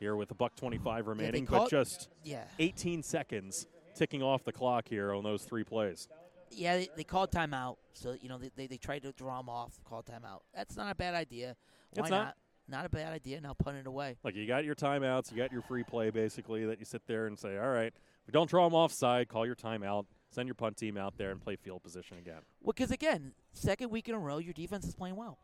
here 0.00 0.16
with 0.16 0.28
a 0.32 0.34
buck 0.34 0.56
25 0.56 1.06
remaining, 1.06 1.46
call 1.46 1.60
but 1.60 1.70
just 1.70 2.08
Yeah. 2.24 2.44
18 2.58 3.04
seconds 3.04 3.68
ticking 3.94 4.22
off 4.24 4.42
the 4.42 4.52
clock 4.52 4.88
here 4.88 5.14
on 5.14 5.22
those 5.22 5.44
three 5.44 5.62
plays. 5.62 6.08
Yeah, 6.50 6.78
they, 6.78 6.88
they 6.96 7.04
called 7.04 7.30
timeout. 7.30 7.76
So, 7.92 8.16
you 8.20 8.28
know, 8.28 8.38
they, 8.38 8.50
they, 8.56 8.66
they 8.66 8.76
tried 8.76 9.04
to 9.04 9.12
draw 9.12 9.38
them 9.38 9.48
off, 9.48 9.78
call 9.84 10.02
timeout. 10.02 10.40
That's 10.52 10.76
not 10.76 10.90
a 10.90 10.94
bad 10.96 11.14
idea. 11.14 11.56
Why 11.94 12.02
It's 12.02 12.10
not. 12.10 12.24
not? 12.24 12.34
Not 12.68 12.84
a 12.86 12.88
bad 12.88 13.12
idea. 13.12 13.40
Now 13.40 13.54
punt 13.54 13.76
it 13.76 13.86
away. 13.86 14.16
Like 14.24 14.34
you 14.34 14.44
got 14.44 14.64
your 14.64 14.74
timeouts, 14.74 15.30
you 15.30 15.36
got 15.36 15.52
your 15.52 15.62
free 15.62 15.84
play 15.84 16.10
basically 16.10 16.66
that 16.66 16.80
you 16.80 16.84
sit 16.84 17.02
there 17.06 17.26
and 17.28 17.38
say, 17.38 17.56
all 17.56 17.68
right, 17.68 17.92
if 17.94 18.26
we 18.26 18.32
don't 18.32 18.50
draw 18.50 18.64
them 18.64 18.74
offside, 18.74 19.28
call 19.28 19.46
your 19.46 19.54
timeout, 19.54 20.06
send 20.30 20.48
your 20.48 20.56
punt 20.56 20.76
team 20.76 20.96
out 20.96 21.16
there 21.16 21.30
and 21.30 21.40
play 21.40 21.54
field 21.54 21.84
position 21.84 22.18
again. 22.18 22.40
Well, 22.60 22.72
because 22.76 22.90
again, 22.90 23.34
second 23.52 23.90
week 23.90 24.08
in 24.08 24.16
a 24.16 24.18
row, 24.18 24.38
your 24.38 24.52
defense 24.52 24.84
is 24.84 24.96
playing 24.96 25.14
well. 25.14 25.38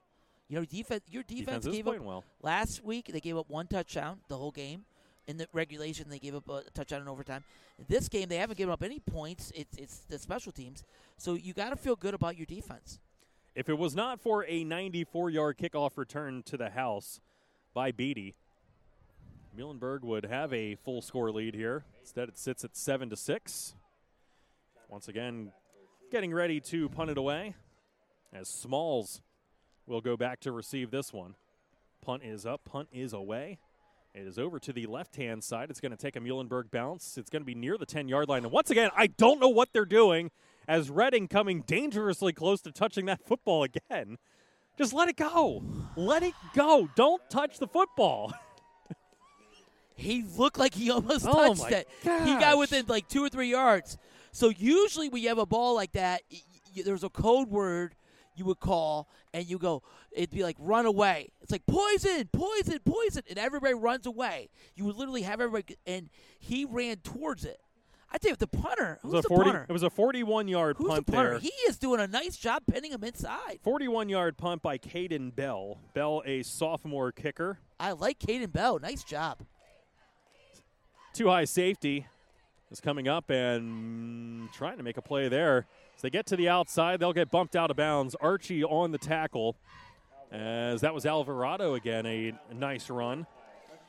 You 0.53 0.59
know, 0.59 0.67
defense. 0.67 1.03
Your 1.09 1.23
defense, 1.23 1.65
Defense 1.65 1.77
gave 1.77 1.89
up 1.89 2.01
well. 2.03 2.25
last 2.43 2.85
week. 2.85 3.07
They 3.11 3.21
gave 3.21 3.39
up 3.39 3.49
one 3.49 3.67
touchdown 3.69 4.19
the 4.29 4.37
whole 4.37 4.51
game. 4.51 4.85
In 5.27 5.39
the 5.39 5.47
regulation, 5.55 6.11
they 6.11 6.19
gave 6.19 6.35
up 6.35 6.47
a 6.51 6.65
touchdown 6.75 7.01
in 7.01 7.09
overtime. 7.09 7.43
This 7.89 8.07
game, 8.07 8.29
they 8.29 8.37
haven't 8.37 8.59
given 8.59 8.71
up 8.71 8.83
any 8.83 9.01
points. 9.01 9.51
It's 9.55 9.75
it's 9.79 10.01
the 10.11 10.19
special 10.19 10.53
teams. 10.53 10.85
So 11.17 11.33
you 11.33 11.55
got 11.55 11.71
to 11.71 11.77
feel 11.77 11.97
good 11.97 12.13
about 12.13 12.37
your 12.37 12.45
defense. 12.45 12.99
If 13.55 13.71
it 13.71 13.79
was 13.79 13.95
not 13.95 14.21
for 14.21 14.45
a 14.47 14.63
94 14.63 15.31
yard 15.31 15.57
kickoff 15.57 15.97
return 15.97 16.43
to 16.43 16.59
the 16.59 16.69
house 16.69 17.23
by 17.73 17.91
Beatty, 17.91 18.35
Muhlenberg 19.59 20.03
would 20.03 20.27
have 20.27 20.53
a 20.53 20.75
full 20.75 21.01
score 21.01 21.33
lead 21.33 21.55
here. 21.55 21.85
Instead, 22.03 22.29
it 22.29 22.37
sits 22.37 22.63
at 22.63 22.77
7 22.77 23.09
to 23.09 23.17
6. 23.17 23.75
Once 24.91 25.09
again, 25.09 25.51
getting 26.11 26.35
ready 26.35 26.61
to 26.61 26.91
punt 26.91 27.09
it 27.09 27.17
away 27.17 27.55
as 28.35 28.49
Smalls 28.49 29.23
will 29.93 30.01
go 30.01 30.17
back 30.17 30.41
to 30.41 30.51
receive 30.51 30.91
this 30.91 31.13
one. 31.13 31.35
Punt 32.05 32.23
is 32.25 32.45
up, 32.45 32.65
punt 32.65 32.89
is 32.93 33.13
away. 33.13 33.59
It 34.15 34.27
is 34.27 34.39
over 34.39 34.59
to 34.59 34.73
the 34.73 34.87
left 34.87 35.17
hand 35.17 35.45
side. 35.45 35.71
It's 35.71 35.81
going 35.81 35.93
to 35.93 35.97
take 35.97 36.17
a 36.17 36.21
Muhlenberg 36.21 36.71
bounce. 36.71 37.17
It's 37.17 37.31
going 37.31 37.43
to 37.43 37.47
be 37.47 37.55
near 37.55 37.79
the 37.79 37.87
10 37.87 38.09
yard 38.09 38.29
line. 38.29 38.43
And 38.43 38.53
once 38.53 38.71
again, 38.71 38.91
I 38.97 39.07
don't 39.07 39.41
know 39.41 39.49
what 39.49 39.71
they're 39.73 39.85
doing 39.87 40.31
as 40.69 40.91
Reading 40.91 41.29
coming 41.29 41.63
dangerously 41.67 42.33
close 42.33 42.61
to 42.63 42.73
touching 42.73 43.07
that 43.07 43.25
football 43.27 43.63
again. 43.63 44.19
Just 44.77 44.93
let 44.93 45.09
it 45.09 45.17
go. 45.17 45.63
Let 45.97 46.23
it 46.23 46.35
go. 46.55 46.89
Don't 46.95 47.23
touch 47.31 47.59
the 47.59 47.67
football. 47.67 48.33
he 49.97 50.25
looked 50.37 50.59
like 50.59 50.75
he 50.75 50.91
almost 50.91 51.27
Oh, 51.29 51.55
touched 51.55 51.73
it. 51.73 51.89
He 52.03 52.09
got 52.39 52.59
within 52.59 52.87
like 52.89 53.09
two 53.09 53.25
or 53.25 53.29
three 53.29 53.51
yards. 53.51 53.97
So 54.33 54.49
usually 54.51 55.09
when 55.09 55.23
you 55.23 55.29
have 55.29 55.39
a 55.39 55.47
ball 55.47 55.75
like 55.75 55.93
that, 55.93 56.23
y- 56.31 56.39
y- 56.77 56.83
there's 56.85 57.05
a 57.05 57.11
code 57.11 57.49
word 57.49 57.95
you 58.35 58.45
would 58.47 58.61
call, 58.61 59.09
and 59.35 59.47
you 59.47 59.59
go, 59.59 59.83
it'd 60.11 60.31
be 60.31 60.43
like 60.43 60.57
run 60.59 60.87
away. 60.87 61.31
It's 61.41 61.53
like 61.53 61.67
poison, 61.67 62.29
poison, 62.33 62.79
poison, 62.85 63.23
and 63.29 63.39
everybody 63.39 63.75
runs 63.75 64.07
away. 64.07 64.49
You 64.75 64.85
would 64.87 64.97
literally 64.97 65.23
have 65.23 65.41
everybody, 65.41 65.77
and 65.87 66.09
he 66.39 66.65
ran 66.65 66.97
towards 66.99 67.45
it. 67.45 67.61
I 68.15 68.19
tell 68.19 68.31
you, 68.33 68.37
the 68.37 68.47
punter, 68.47 68.95
It 69.03 69.07
who's 69.07 69.13
was 69.15 69.25
a 69.25 69.29
the 69.29 69.35
40 69.35 69.45
punter? 69.51 69.67
It 69.69 69.73
was 69.73 69.83
a 69.83 69.89
41 69.91 70.47
yard 70.49 70.77
Who's 70.77 70.89
punt 70.89 71.07
the 71.07 71.13
punter? 71.13 71.31
there. 71.31 71.39
He 71.41 71.53
is 71.67 71.79
doing 71.79 71.99
a 71.99 72.07
nice 72.07 72.37
job 72.37 72.63
pinning 72.71 72.93
him 72.93 73.03
inside. 73.05 73.61
41 73.63 74.11
yard 74.11 74.37
punt 74.37 74.61
by 74.61 74.77
Caden 74.77 75.35
Bell. 75.35 75.79
Bell, 75.95 76.23
a 76.27 76.43
sophomore 76.43 77.11
kicker. 77.11 77.59
I 77.81 77.93
like 77.93 78.19
Caden 78.19 78.53
Bell. 78.53 78.79
Nice 78.79 79.03
job. 79.03 79.39
Too 81.15 81.29
high 81.29 81.45
safety 81.47 82.07
is 82.71 82.81
coming 82.81 83.09
up 83.09 83.31
and 83.31 84.51
trying 84.53 84.77
to 84.79 84.83
make 84.83 84.97
a 84.99 85.03
play 85.03 85.29
there. 85.29 85.67
As 85.97 86.03
they 86.03 86.11
get 86.11 86.27
to 86.27 86.37
the 86.37 86.49
outside, 86.49 87.01
they'll 87.01 87.13
get 87.13 87.31
bumped 87.31 87.57
out 87.57 87.71
of 87.71 87.77
bounds. 87.77 88.15
Archie 88.21 88.65
on 88.65 88.93
the 88.93 88.99
tackle, 88.99 89.57
as 90.31 90.81
that 90.81 90.95
was 90.95 91.07
Alvarado 91.07 91.75
again, 91.75 92.07
a 92.07 92.35
nice 92.55 92.91
run. 92.91 93.27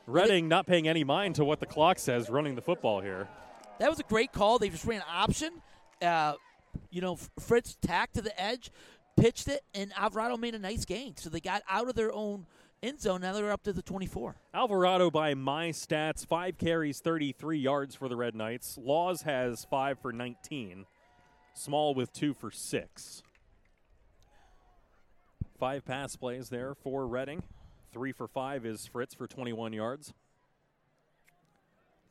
Reading 0.06 0.48
not 0.48 0.66
paying 0.66 0.86
any 0.86 1.02
mind 1.02 1.36
to 1.36 1.44
what 1.44 1.60
the 1.60 1.66
clock 1.66 1.98
says, 1.98 2.28
running 2.28 2.54
the 2.54 2.62
football 2.62 3.00
here. 3.00 3.26
That 3.78 3.88
was 3.88 3.98
a 3.98 4.04
great 4.04 4.32
call. 4.32 4.58
They 4.58 4.68
just 4.68 4.84
ran 4.84 5.02
option. 5.08 5.50
Uh, 6.02 6.34
you 6.90 7.00
know, 7.00 7.18
Fritz 7.40 7.76
tacked 7.80 8.14
to 8.14 8.22
the 8.22 8.38
edge, 8.40 8.70
pitched 9.16 9.48
it, 9.48 9.62
and 9.74 9.92
Alvarado 9.96 10.36
made 10.36 10.54
a 10.54 10.58
nice 10.58 10.84
gain. 10.84 11.16
So 11.16 11.30
they 11.30 11.40
got 11.40 11.62
out 11.68 11.88
of 11.88 11.94
their 11.94 12.12
own 12.12 12.46
end 12.82 13.00
zone. 13.00 13.22
Now 13.22 13.32
they're 13.32 13.50
up 13.50 13.62
to 13.64 13.72
the 13.72 13.82
24. 13.82 14.36
Alvarado, 14.52 15.10
by 15.10 15.34
my 15.34 15.70
stats, 15.70 16.26
five 16.26 16.58
carries, 16.58 17.00
33 17.00 17.58
yards 17.58 17.94
for 17.94 18.08
the 18.08 18.16
Red 18.16 18.34
Knights. 18.34 18.78
Laws 18.80 19.22
has 19.22 19.64
five 19.64 19.98
for 19.98 20.12
19. 20.12 20.84
Small 21.54 21.94
with 21.94 22.12
two 22.12 22.34
for 22.34 22.50
six. 22.50 23.22
Five 25.58 25.84
pass 25.84 26.16
plays 26.16 26.48
there 26.48 26.74
for 26.74 27.06
Reading. 27.06 27.42
Three 27.92 28.12
for 28.12 28.26
five 28.26 28.66
is 28.66 28.86
Fritz 28.86 29.14
for 29.14 29.28
21 29.28 29.72
yards. 29.72 30.12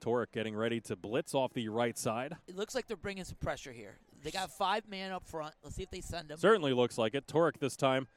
Torek 0.03 0.31
getting 0.33 0.55
ready 0.55 0.79
to 0.81 0.95
blitz 0.95 1.33
off 1.33 1.53
the 1.53 1.67
right 1.69 1.97
side. 1.97 2.35
It 2.47 2.55
looks 2.55 2.73
like 2.73 2.87
they're 2.87 2.97
bringing 2.97 3.25
some 3.25 3.37
pressure 3.41 3.71
here. 3.71 3.97
They 4.23 4.31
got 4.31 4.49
five 4.49 4.87
man 4.87 5.11
up 5.11 5.27
front. 5.27 5.53
Let's 5.61 5.75
see 5.75 5.83
if 5.83 5.91
they 5.91 6.01
send 6.01 6.29
them. 6.29 6.37
Certainly 6.37 6.73
looks 6.73 6.97
like 6.97 7.13
it. 7.13 7.27
Torek 7.27 7.59
this 7.59 7.75
time. 7.75 8.07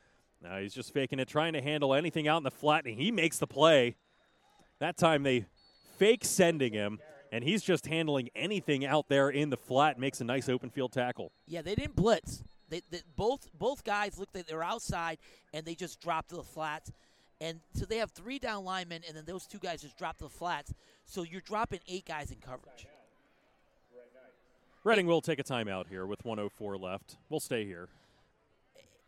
Now 0.42 0.58
he's 0.58 0.74
just 0.74 0.92
faking 0.92 1.18
it, 1.18 1.28
trying 1.28 1.54
to 1.54 1.60
handle 1.60 1.94
anything 1.94 2.28
out 2.28 2.38
in 2.38 2.42
the 2.44 2.50
flat, 2.50 2.84
and 2.84 2.98
he 2.98 3.10
makes 3.10 3.38
the 3.38 3.46
play. 3.46 3.96
That 4.78 4.96
time 4.96 5.22
they 5.22 5.46
fake 5.96 6.24
sending 6.24 6.72
him, 6.72 7.00
and 7.32 7.42
he's 7.44 7.62
just 7.62 7.86
handling 7.86 8.30
anything 8.34 8.84
out 8.84 9.08
there 9.08 9.28
in 9.30 9.50
the 9.50 9.56
flat, 9.56 9.98
makes 9.98 10.20
a 10.20 10.24
nice 10.24 10.48
open 10.48 10.70
field 10.70 10.92
tackle. 10.92 11.32
Yeah, 11.46 11.62
they 11.62 11.74
didn't 11.74 11.96
blitz. 11.96 12.42
They, 12.68 12.82
they 12.90 13.00
both 13.16 13.48
both 13.58 13.84
guys 13.84 14.18
looked 14.18 14.34
like 14.34 14.46
they 14.46 14.54
were 14.54 14.64
outside 14.64 15.18
and 15.54 15.64
they 15.64 15.74
just 15.74 16.00
dropped 16.00 16.30
to 16.30 16.36
the 16.36 16.42
flats. 16.42 16.92
And 17.40 17.60
so 17.74 17.84
they 17.84 17.98
have 17.98 18.10
three 18.12 18.38
down 18.38 18.64
linemen, 18.64 19.02
and 19.06 19.14
then 19.16 19.24
those 19.26 19.46
two 19.46 19.58
guys 19.58 19.82
just 19.82 19.98
dropped 19.98 20.18
to 20.20 20.24
the 20.24 20.30
flats. 20.30 20.72
So 21.04 21.22
you're 21.22 21.42
dropping 21.42 21.80
eight 21.86 22.06
guys 22.06 22.30
in 22.30 22.38
coverage. 22.38 22.86
Reading 24.84 25.06
will 25.06 25.20
take 25.20 25.38
a 25.38 25.44
timeout 25.44 25.88
here 25.88 26.06
with 26.06 26.24
104 26.24 26.76
left. 26.78 27.16
We'll 27.28 27.40
stay 27.40 27.64
here. 27.64 27.88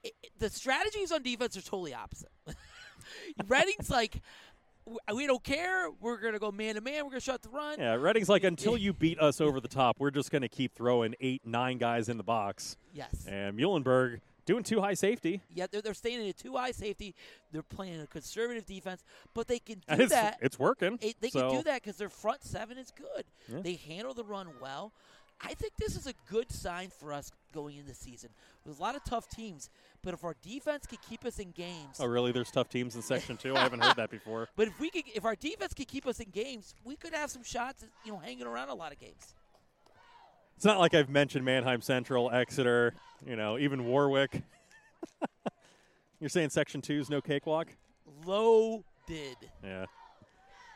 it, 0.03 0.13
it- 0.23 0.31
the 0.39 0.51
strategies 0.51 1.11
on 1.13 1.23
defense 1.23 1.57
are 1.57 1.63
totally 1.63 1.95
opposite. 1.95 2.31
Reading's 3.49 3.89
like, 3.91 4.13
"W- 4.13 4.23
we 5.15 5.27
don't 5.27 5.43
care. 5.43 5.89
We're 6.01 6.19
going 6.19 6.33
to 6.35 6.39
go 6.39 6.51
man 6.53 6.75
to 6.77 6.81
man. 6.81 7.05
We're 7.05 7.11
going 7.11 7.21
to 7.21 7.25
shut 7.25 7.43
the 7.43 7.49
run. 7.49 7.79
Yeah, 7.79 7.95
Reading's 7.95 8.29
like, 8.29 8.45
until 8.45 8.77
you 8.77 8.93
beat 8.93 9.19
us 9.21 9.41
over 9.41 9.61
the 9.61 9.69
top, 9.69 9.97
we're 9.99 10.11
just 10.11 10.31
going 10.31 10.43
to 10.43 10.49
keep 10.49 10.75
throwing 10.75 11.15
eight, 11.21 11.43
nine 11.47 11.79
guys 11.79 12.09
in 12.09 12.17
the 12.17 12.23
box. 12.23 12.77
Yes. 12.93 13.27
And 13.27 13.59
Muhlenberg 13.59 14.21
doing 14.47 14.63
too 14.65 14.81
high 14.81 14.95
safety. 14.95 15.43
Yeah, 15.55 15.67
they're, 15.71 15.83
they're 15.83 15.95
staying 15.95 16.21
in 16.23 16.27
a 16.29 16.33
two 16.33 16.57
high 16.57 16.71
safety. 16.73 17.15
They're 17.53 17.63
playing 17.63 18.01
a 18.01 18.07
conservative 18.07 18.65
defense, 18.67 19.05
but 19.35 19.47
they 19.47 19.59
can 19.59 19.83
And 19.89 19.99
do 19.99 20.05
it's, 20.05 20.13
that. 20.13 20.39
it's 20.41 20.59
working. 20.59 20.99
It- 21.03 21.17
they 21.21 21.31
so 21.31 21.49
can 21.49 21.59
do 21.59 21.63
that 21.65 21.83
because 21.83 21.97
their 21.97 22.09
front 22.09 22.43
seven 22.45 22.79
is 22.79 22.91
good. 22.91 23.25
Yeah. 23.53 23.61
They 23.63 23.75
handle 23.75 24.15
the 24.15 24.25
run 24.25 24.49
well. 24.61 24.93
I 25.41 25.55
think 25.55 25.75
this 25.79 25.95
is 25.97 26.07
a 26.09 26.15
good 26.29 26.51
sign 26.51 26.89
for 26.99 27.13
us 27.13 27.31
going 27.53 27.77
into 27.77 27.89
the 27.89 27.95
season. 27.95 28.31
There's 28.65 28.79
a 28.79 28.83
lot 28.83 28.95
of 28.97 29.05
tough 29.05 29.29
teams, 29.29 29.71
but 30.03 30.15
if 30.15 30.25
our 30.25 30.35
defense 30.43 30.87
can 30.87 30.99
keep 31.09 31.25
us 31.25 31.39
in 31.39 31.51
games, 31.53 31.97
Oh, 32.01 32.07
really? 32.07 32.33
There's 32.33 32.51
tough 32.51 32.69
teams 32.69 32.97
in 32.97 33.03
Section 33.03 33.37
2? 33.37 33.57
I 33.57 33.61
haven't 33.61 33.83
heard 33.83 33.97
that 33.97 34.11
before. 34.11 34.49
but 34.57 34.69
if 34.69 34.79
we 34.81 34.91
could, 34.91 35.05
if 35.15 35.25
our 35.25 35.35
defense 35.37 35.75
can 35.75 35.85
keep 35.87 36.07
us 36.07 36.21
in 36.21 36.31
games, 36.31 36.75
we 36.85 36.97
could 36.97 37.13
have 37.15 37.31
some 37.31 37.43
shots, 37.43 37.83
at, 37.83 37.89
you 38.05 38.13
know, 38.13 38.19
hanging 38.19 38.47
around 38.47 38.69
a 38.69 38.75
lot 38.75 38.93
of 38.93 38.99
games. 38.99 39.35
It's 40.57 40.65
not 40.65 40.79
like 40.81 40.93
I've 40.95 41.09
mentioned 41.09 41.45
Manheim 41.45 41.81
Central, 41.83 42.31
Exeter, 42.33 42.95
you 43.27 43.37
know, 43.37 43.59
even 43.59 43.85
Warwick. 43.87 44.43
You're 46.21 46.29
saying 46.31 46.51
Section 46.51 46.81
2 46.83 46.95
is 46.99 47.11
no 47.11 47.21
cakewalk? 47.21 47.69
Loaded. 48.27 49.37
Yeah. 49.63 49.87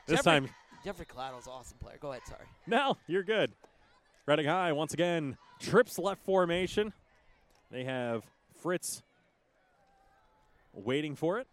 This 0.07 0.19
Jeffrey, 0.19 0.23
time, 0.33 0.49
Jeffrey 0.85 1.07
Collado's 1.07 1.47
an 1.47 1.53
awesome 1.53 1.79
player. 1.79 1.97
Go 2.01 2.11
ahead, 2.13 2.23
sorry. 2.29 2.45
no, 2.67 2.97
you're 3.09 3.23
good. 3.25 3.53
Reading 4.27 4.47
High, 4.47 4.71
once 4.73 4.95
again, 4.95 5.37
trips 5.63 5.99
left 5.99 6.25
formation. 6.25 6.93
They 7.71 7.85
have 7.85 8.25
Fritz 8.61 9.03
waiting 10.75 11.17
for 11.17 11.39
it. 11.39 11.47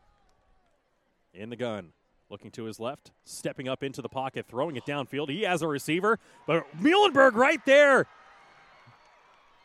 In 1.34 1.50
the 1.50 1.56
gun. 1.56 1.94
Looking 2.30 2.52
to 2.52 2.66
his 2.66 2.80
left, 2.80 3.10
stepping 3.26 3.68
up 3.68 3.82
into 3.82 4.04
the 4.04 4.10
pocket, 4.10 4.46
throwing 4.48 4.76
it 4.76 4.86
downfield. 4.86 5.30
He 5.30 5.42
has 5.44 5.64
a 5.64 5.68
receiver, 5.68 6.20
but 6.46 6.64
Muhlenberg 6.80 7.34
right 7.34 7.64
there. 7.66 8.06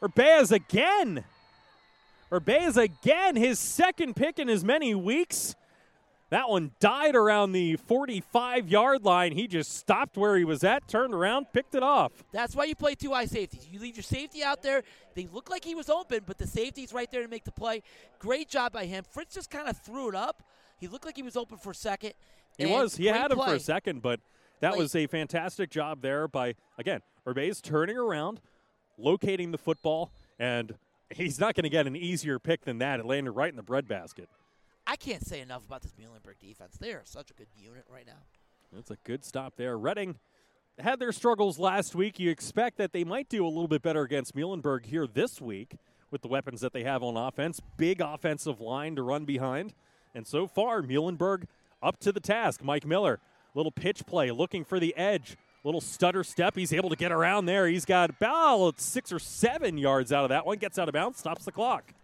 Urbez 0.01 0.51
again. 0.51 1.25
Urbez 2.33 2.79
again, 2.79 3.37
his 3.37 3.59
second 3.59 4.17
pick 4.17 4.39
in 4.39 4.49
as 4.49 4.65
many 4.65 4.95
weeks. 4.95 5.55
That 6.35 6.51
one 6.51 6.73
died 6.81 7.15
around 7.15 7.53
the 7.53 7.77
45 7.77 8.69
yard 8.69 9.05
line. 9.05 9.31
He 9.31 9.47
just 9.47 9.77
stopped 9.77 10.17
where 10.17 10.37
he 10.37 10.43
was 10.43 10.65
at, 10.65 10.89
turned 10.89 11.15
around, 11.15 11.47
picked 11.53 11.77
it 11.77 11.83
off. 11.85 12.11
That's 12.33 12.57
why 12.57 12.65
you 12.65 12.75
play 12.75 12.97
two 12.97 13.13
high 13.13 13.27
safeties. 13.27 13.69
You 13.71 13.79
leave 13.79 13.95
your 13.95 14.03
safety 14.03 14.43
out 14.43 14.61
there. 14.61 14.83
They 15.15 15.29
look 15.33 15.49
like 15.49 15.65
he 15.65 15.77
was 15.77 15.89
open, 15.89 16.23
but 16.27 16.37
the 16.37 16.49
safety's 16.49 16.93
right 16.93 17.09
there 17.09 17.23
to 17.23 17.29
make 17.29 17.45
the 17.45 17.53
play. 17.53 17.85
Great 18.19 18.49
job 18.49 18.73
by 18.73 18.87
him. 18.87 19.05
Fritz 19.09 19.37
just 19.37 19.49
kind 19.49 19.69
of 19.69 19.79
threw 19.79 20.09
it 20.09 20.17
up. 20.17 20.43
He 20.77 20.89
looked 20.89 21.05
like 21.05 21.15
he 21.15 21.23
was 21.23 21.37
open 21.37 21.57
for 21.57 21.71
a 21.71 21.75
second. 21.75 22.15
He 22.59 22.67
was. 22.67 22.97
He 22.97 23.07
had 23.07 23.31
him 23.31 23.39
for 23.39 23.55
a 23.55 23.61
second, 23.61 24.03
but 24.03 24.19
that 24.59 24.73
Late. 24.73 24.81
was 24.81 24.97
a 24.97 25.07
fantastic 25.07 25.71
job 25.71 26.03
there 26.03 26.27
by, 26.27 26.57
again, 26.77 27.03
Urbez 27.29 27.63
turning 27.63 27.97
around, 27.97 28.41
locating 28.99 29.53
the 29.53 29.59
football, 29.59 30.11
and 30.41 30.75
he's 31.11 31.39
not 31.39 31.55
going 31.55 31.63
to 31.63 31.71
get 31.71 31.87
an 31.87 31.95
easier 31.95 32.41
pick 32.41 32.65
than 32.65 32.79
that. 32.79 32.99
It 32.99 33.07
landed 33.07 33.31
right 33.31 33.51
in 33.51 33.57
the 33.57 33.63
breadbasket. 33.63 34.29
I 34.87 34.97
can't 34.97 35.27
say 35.27 35.41
enough 35.41 35.65
about 35.67 35.83
this 35.83 35.93
Muhlenberg 35.93 36.39
defense. 36.41 36.77
They 36.79 36.93
are 36.93 37.03
such 37.05 37.31
a 37.31 37.35
good 37.35 37.49
unit 37.57 37.85
right 37.89 38.07
now. 38.07 38.23
That's 38.73 38.91
a 38.91 38.99
good 39.05 39.25
stop 39.25 39.55
there. 39.57 39.79
Reading 39.79 40.17
had 40.79 40.99
their 40.99 41.13
struggles 41.13 41.59
last 41.59 41.95
week. 41.95 42.19
You 42.19 42.31
expect 42.31 42.79
that 42.79 42.93
they 42.93 43.05
might 43.05 43.29
do 43.29 43.47
a 43.47 43.49
little 43.49 43.69
bit 43.69 43.83
better 43.83 44.03
against 44.03 44.35
Muhlenberg 44.35 44.87
here 44.87 45.07
this 45.07 45.41
week 45.41 45.77
with 46.11 46.23
the 46.23 46.29
weapons 46.29 46.61
that 46.61 46.73
they 46.73 46.85
have 46.85 47.03
on 47.03 47.17
offense. 47.17 47.61
Big 47.77 48.01
offensive 48.01 48.61
line 48.61 48.97
to 48.97 49.03
run 49.03 49.25
behind. 49.25 49.73
And 50.15 50.27
so 50.27 50.47
far, 50.47 50.83
Muhlenberg 50.83 51.45
up 51.83 51.99
to 52.01 52.13
the 52.13 52.21
task. 52.21 52.63
Mike 52.63 52.87
Miller, 52.87 53.21
little 53.55 53.73
pitch 53.73 54.05
play, 54.07 54.31
looking 54.31 54.65
for 54.65 54.79
the 54.79 54.97
edge. 54.97 55.37
Little 55.65 55.81
stutter 55.81 56.23
step. 56.23 56.55
He's 56.57 56.75
able 56.75 56.91
to 56.91 56.97
get 56.97 57.11
around 57.11 57.47
there. 57.47 57.67
He's 57.67 57.87
got 57.87 58.11
about 58.11 58.81
six 58.81 59.11
or 59.11 59.19
seven 59.19 59.79
yards 59.79 60.13
out 60.13 60.25
of 60.25 60.29
that 60.29 60.45
one. 60.45 60.59
Gets 60.59 60.79
out 60.79 60.89
of 60.89 60.93
bounds, 60.93 61.19
stops 61.19 61.47
the 61.47 61.53
clock. 61.53 61.95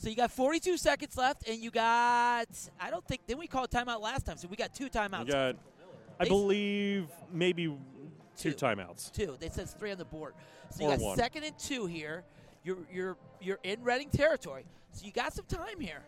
So 0.00 0.08
you 0.08 0.16
got 0.16 0.30
42 0.30 0.78
seconds 0.78 1.14
left, 1.18 1.46
and 1.46 1.58
you 1.62 1.70
got, 1.70 2.46
I 2.80 2.88
don't 2.88 3.04
think, 3.06 3.26
didn't 3.26 3.38
we 3.40 3.46
call 3.46 3.64
a 3.64 3.68
timeout 3.68 4.00
last 4.00 4.24
time? 4.24 4.38
So 4.38 4.48
we 4.48 4.56
got 4.56 4.74
two 4.74 4.88
timeouts. 4.88 5.26
We 5.26 5.32
got, 5.32 5.56
I 6.18 6.24
They- 6.24 6.30
believe, 6.30 7.10
maybe 7.30 7.64
two 8.34 8.52
Two. 8.52 8.54
timeouts. 8.54 9.12
two. 9.12 9.36
They 9.38 9.50
says 9.50 9.74
three 9.78 9.92
on 9.92 9.98
the 9.98 10.06
board. 10.06 10.32
So 10.70 10.84
you 10.84 10.88
Or 10.88 10.96
got 10.96 11.00
one. 11.04 11.16
second 11.18 11.44
and 11.44 11.58
two 11.58 11.84
here. 11.84 12.24
You're 12.64 12.78
you're 12.90 13.16
you're 13.42 13.58
in 13.62 13.82
Reading 13.82 14.08
territory. 14.08 14.64
So 14.92 15.04
you 15.04 15.12
got 15.12 15.34
some 15.34 15.44
time 15.46 15.78
here. 15.80 16.02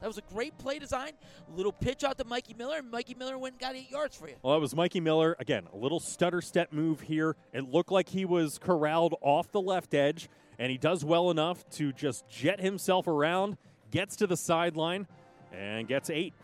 That 0.00 0.06
was 0.08 0.18
a 0.18 0.22
great 0.22 0.56
play 0.58 0.78
design. 0.80 1.12
Little 1.54 1.72
pitch 1.72 2.02
out 2.02 2.16
to 2.18 2.24
Mikey 2.24 2.54
Miller, 2.54 2.78
and 2.78 2.90
Mikey 2.90 3.14
Miller 3.14 3.38
went 3.38 3.54
and 3.54 3.60
got 3.60 3.76
eight 3.76 3.90
yards 3.90 4.16
for 4.16 4.28
you. 4.28 4.34
Well, 4.42 4.54
that 4.54 4.60
was 4.60 4.74
Mikey 4.74 4.98
Miller. 5.00 5.36
Again, 5.38 5.68
a 5.72 5.76
little 5.76 6.00
stutter 6.00 6.40
step 6.40 6.72
move 6.72 7.02
here. 7.02 7.36
It 7.52 7.68
looked 7.70 7.92
like 7.92 8.08
he 8.08 8.24
was 8.24 8.58
corralled 8.58 9.14
off 9.20 9.52
the 9.52 9.60
left 9.60 9.92
edge, 9.94 10.28
and 10.60 10.70
he 10.70 10.76
does 10.76 11.02
well 11.02 11.30
enough 11.30 11.68
to 11.70 11.90
just 11.90 12.28
jet 12.28 12.60
himself 12.60 13.08
around, 13.08 13.56
gets 13.90 14.14
to 14.16 14.26
the 14.26 14.36
sideline, 14.36 15.06
and 15.52 15.88
gets 15.88 16.10
eight. 16.10 16.34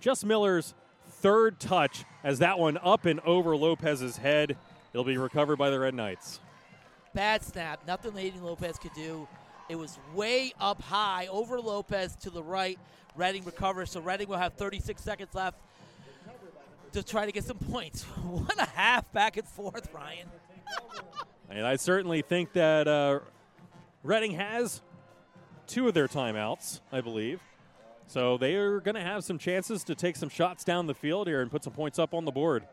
Just 0.00 0.26
Miller's 0.26 0.74
third 1.08 1.60
touch 1.60 2.04
as 2.24 2.40
that 2.40 2.58
one 2.58 2.76
up 2.82 3.06
and 3.06 3.20
over 3.20 3.56
Lopez's 3.56 4.16
head. 4.16 4.56
It'll 4.92 5.04
be 5.04 5.16
recovered 5.16 5.56
by 5.56 5.70
the 5.70 5.78
Red 5.78 5.94
Knights. 5.94 6.40
Bad 7.14 7.44
snap. 7.44 7.86
Nothing 7.86 8.14
Lady 8.14 8.38
Lopez 8.40 8.78
could 8.78 8.94
do. 8.94 9.28
It 9.68 9.76
was 9.76 9.96
way 10.12 10.52
up 10.60 10.82
high 10.82 11.28
over 11.28 11.60
Lopez 11.60 12.16
to 12.16 12.30
the 12.30 12.42
right. 12.42 12.78
Reading 13.14 13.44
recovers, 13.44 13.92
so 13.92 14.00
Reading 14.00 14.28
will 14.28 14.38
have 14.38 14.54
36 14.54 15.00
seconds 15.00 15.34
left 15.34 15.56
to 16.92 17.04
try 17.04 17.26
to 17.26 17.32
get 17.32 17.44
some 17.44 17.58
points. 17.58 18.02
what 18.24 18.60
a 18.60 18.66
half 18.66 19.10
back 19.12 19.36
and 19.36 19.46
forth, 19.46 19.88
Ryan. 19.94 20.28
and 21.54 21.64
I 21.64 21.76
certainly 21.76 22.20
think 22.22 22.52
that 22.54 22.88
uh, 22.88 23.20
Reading 24.02 24.32
has 24.32 24.82
two 25.68 25.86
of 25.86 25.94
their 25.94 26.08
timeouts, 26.08 26.80
I 26.92 27.00
believe. 27.00 27.40
So 28.08 28.36
they 28.36 28.56
are 28.56 28.80
going 28.80 28.96
to 28.96 29.00
have 29.00 29.24
some 29.24 29.38
chances 29.38 29.84
to 29.84 29.94
take 29.94 30.16
some 30.16 30.28
shots 30.28 30.64
down 30.64 30.88
the 30.88 30.94
field 30.94 31.28
here 31.28 31.40
and 31.40 31.50
put 31.50 31.62
some 31.62 31.72
points 31.72 31.98
up 31.98 32.12
on 32.12 32.24
the 32.24 32.32
board. 32.32 32.64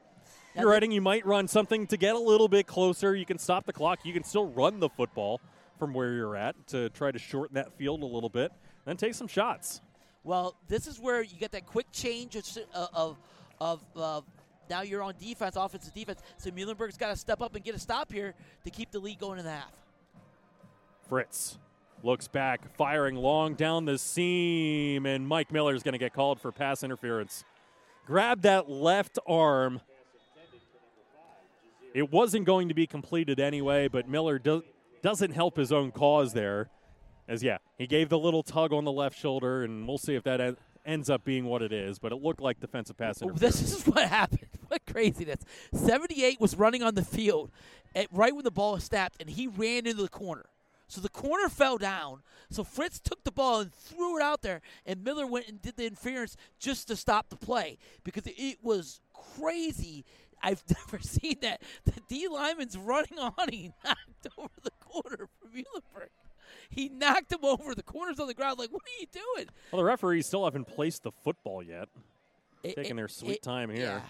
You're 0.57 0.69
Reading, 0.69 0.91
you 0.91 0.99
might 0.99 1.25
run 1.25 1.47
something 1.47 1.87
to 1.87 1.95
get 1.95 2.15
a 2.15 2.19
little 2.19 2.47
bit 2.47 2.65
closer. 2.65 3.15
You 3.15 3.25
can 3.25 3.37
stop 3.37 3.65
the 3.65 3.71
clock. 3.71 3.99
You 4.03 4.13
can 4.13 4.23
still 4.23 4.47
run 4.47 4.79
the 4.79 4.89
football 4.89 5.39
from 5.77 5.93
where 5.93 6.13
you're 6.13 6.35
at 6.35 6.55
to 6.67 6.89
try 6.89 7.11
to 7.11 7.19
shorten 7.19 7.55
that 7.55 7.77
field 7.77 8.01
a 8.01 8.05
little 8.05 8.29
bit, 8.29 8.51
then 8.85 8.97
take 8.97 9.13
some 9.13 9.27
shots. 9.27 9.81
Well, 10.23 10.55
this 10.67 10.87
is 10.87 10.99
where 10.99 11.21
you 11.21 11.37
get 11.37 11.51
that 11.53 11.65
quick 11.65 11.87
change 11.91 12.35
of 12.35 12.45
of, 12.93 13.17
of 13.59 13.83
uh, 13.95 14.21
now 14.71 14.81
you're 14.81 15.03
on 15.03 15.13
defense, 15.19 15.55
offensive 15.57 15.93
defense. 15.93 16.21
So 16.37 16.49
Muhlenberg's 16.49 16.97
got 16.97 17.09
to 17.09 17.15
step 17.15 17.41
up 17.41 17.53
and 17.55 17.63
get 17.63 17.75
a 17.75 17.79
stop 17.79 18.11
here 18.11 18.33
to 18.63 18.71
keep 18.71 18.89
the 18.89 18.99
lead 18.99 19.19
going 19.19 19.37
in 19.37 19.45
the 19.45 19.51
half. 19.51 19.71
Fritz 21.07 21.59
looks 22.03 22.27
back, 22.29 22.73
firing 22.77 23.15
long 23.15 23.53
down 23.53 23.85
the 23.85 23.97
seam, 23.97 25.05
and 25.05 25.27
Mike 25.27 25.51
Miller 25.51 25.75
is 25.75 25.83
going 25.83 25.91
to 25.91 25.99
get 25.99 26.13
called 26.13 26.39
for 26.39 26.51
pass 26.51 26.83
interference. 26.83 27.43
Grab 28.07 28.41
that 28.43 28.69
left 28.69 29.19
arm. 29.27 29.81
It 31.93 32.09
wasn't 32.09 32.45
going 32.45 32.69
to 32.69 32.73
be 32.73 32.87
completed 32.87 33.41
anyway, 33.41 33.89
but 33.89 34.07
Miller 34.07 34.39
do- 34.39 34.63
doesn't 35.03 35.31
help 35.31 35.57
his 35.57 35.73
own 35.73 35.91
cause 35.91 36.31
there. 36.31 36.69
As 37.27 37.43
yeah, 37.43 37.57
he 37.77 37.87
gave 37.87 38.07
the 38.07 38.17
little 38.17 38.41
tug 38.41 38.71
on 38.71 38.85
the 38.85 38.91
left 38.91 39.19
shoulder, 39.19 39.63
and 39.63 39.85
we'll 39.85 39.97
see 39.97 40.15
if 40.15 40.23
that 40.23 40.39
en- 40.39 40.57
ends 40.85 41.09
up 41.09 41.25
being 41.25 41.45
what 41.45 41.61
it 41.61 41.73
is. 41.73 41.99
But 41.99 42.13
it 42.13 42.21
looked 42.21 42.41
like 42.41 42.61
defensive 42.61 42.97
pass 42.97 43.21
oh, 43.21 43.27
interference. 43.27 43.59
This 43.59 43.73
is 43.73 43.85
what 43.85 44.07
happened. 44.07 44.47
What 44.71 44.85
craziness! 44.93 45.41
Seventy-eight 45.73 46.39
was 46.39 46.55
running 46.55 46.81
on 46.81 46.95
the 46.95 47.03
field, 47.03 47.51
at, 47.93 48.07
right 48.09 48.33
when 48.33 48.45
the 48.45 48.51
ball 48.51 48.73
was 48.73 48.85
snapped, 48.85 49.17
and 49.19 49.29
he 49.29 49.45
ran 49.45 49.85
into 49.85 50.01
the 50.01 50.07
corner. 50.07 50.45
So 50.87 51.01
the 51.01 51.09
corner 51.09 51.49
fell 51.49 51.77
down. 51.77 52.21
So 52.49 52.63
Fritz 52.63 53.01
took 53.01 53.21
the 53.25 53.33
ball 53.33 53.59
and 53.59 53.73
threw 53.73 54.17
it 54.17 54.23
out 54.23 54.43
there, 54.43 54.61
and 54.85 55.03
Miller 55.03 55.27
went 55.27 55.49
and 55.49 55.61
did 55.61 55.75
the 55.75 55.87
interference 55.87 56.37
just 56.57 56.87
to 56.87 56.95
stop 56.95 57.27
the 57.27 57.35
play 57.35 57.79
because 58.05 58.23
it 58.27 58.59
was 58.61 59.01
crazy. 59.13 60.05
I've 60.41 60.63
never 60.69 61.03
seen 61.03 61.35
that. 61.41 61.61
The 61.83 61.93
D 62.07 62.29
lineman's 62.29 62.77
running 62.77 63.19
on. 63.19 63.33
He 63.51 63.73
knocked 63.83 64.27
over 64.37 64.53
the 64.63 64.71
corner 64.79 65.27
for 65.27 65.47
Muhlenberg. 65.49 66.07
He 66.69 66.87
knocked 66.87 67.33
him 67.33 67.43
over. 67.43 67.75
The 67.75 67.83
corner's 67.83 68.21
on 68.21 68.27
the 68.27 68.33
ground. 68.33 68.57
Like, 68.57 68.71
what 68.71 68.83
are 68.83 69.01
you 69.01 69.07
doing? 69.11 69.49
Well, 69.73 69.81
the 69.81 69.85
referees 69.85 70.27
still 70.27 70.45
haven't 70.45 70.65
placed 70.65 71.03
the 71.03 71.11
football 71.11 71.61
yet. 71.61 71.89
It, 72.63 72.75
Taking 72.75 72.91
it, 72.91 72.95
their 72.95 73.07
sweet 73.09 73.37
it, 73.37 73.43
time 73.43 73.69
here. 73.69 73.83
Yeah. 73.83 74.01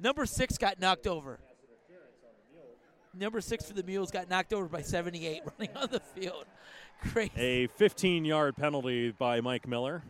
Number 0.00 0.24
six 0.24 0.56
got 0.56 0.80
knocked 0.80 1.06
over. 1.06 1.38
Number 3.12 3.40
six 3.40 3.66
for 3.66 3.74
the 3.74 3.82
Mules 3.82 4.10
got 4.10 4.30
knocked 4.30 4.52
over 4.52 4.66
by 4.66 4.82
78 4.82 5.42
running 5.58 5.76
on 5.76 5.88
the 5.90 6.00
field. 6.00 6.46
Crazy. 7.12 7.32
A 7.36 7.66
15 7.66 8.24
yard 8.24 8.56
penalty 8.56 9.10
by 9.10 9.40
Mike 9.40 9.68
Miller. 9.68 10.02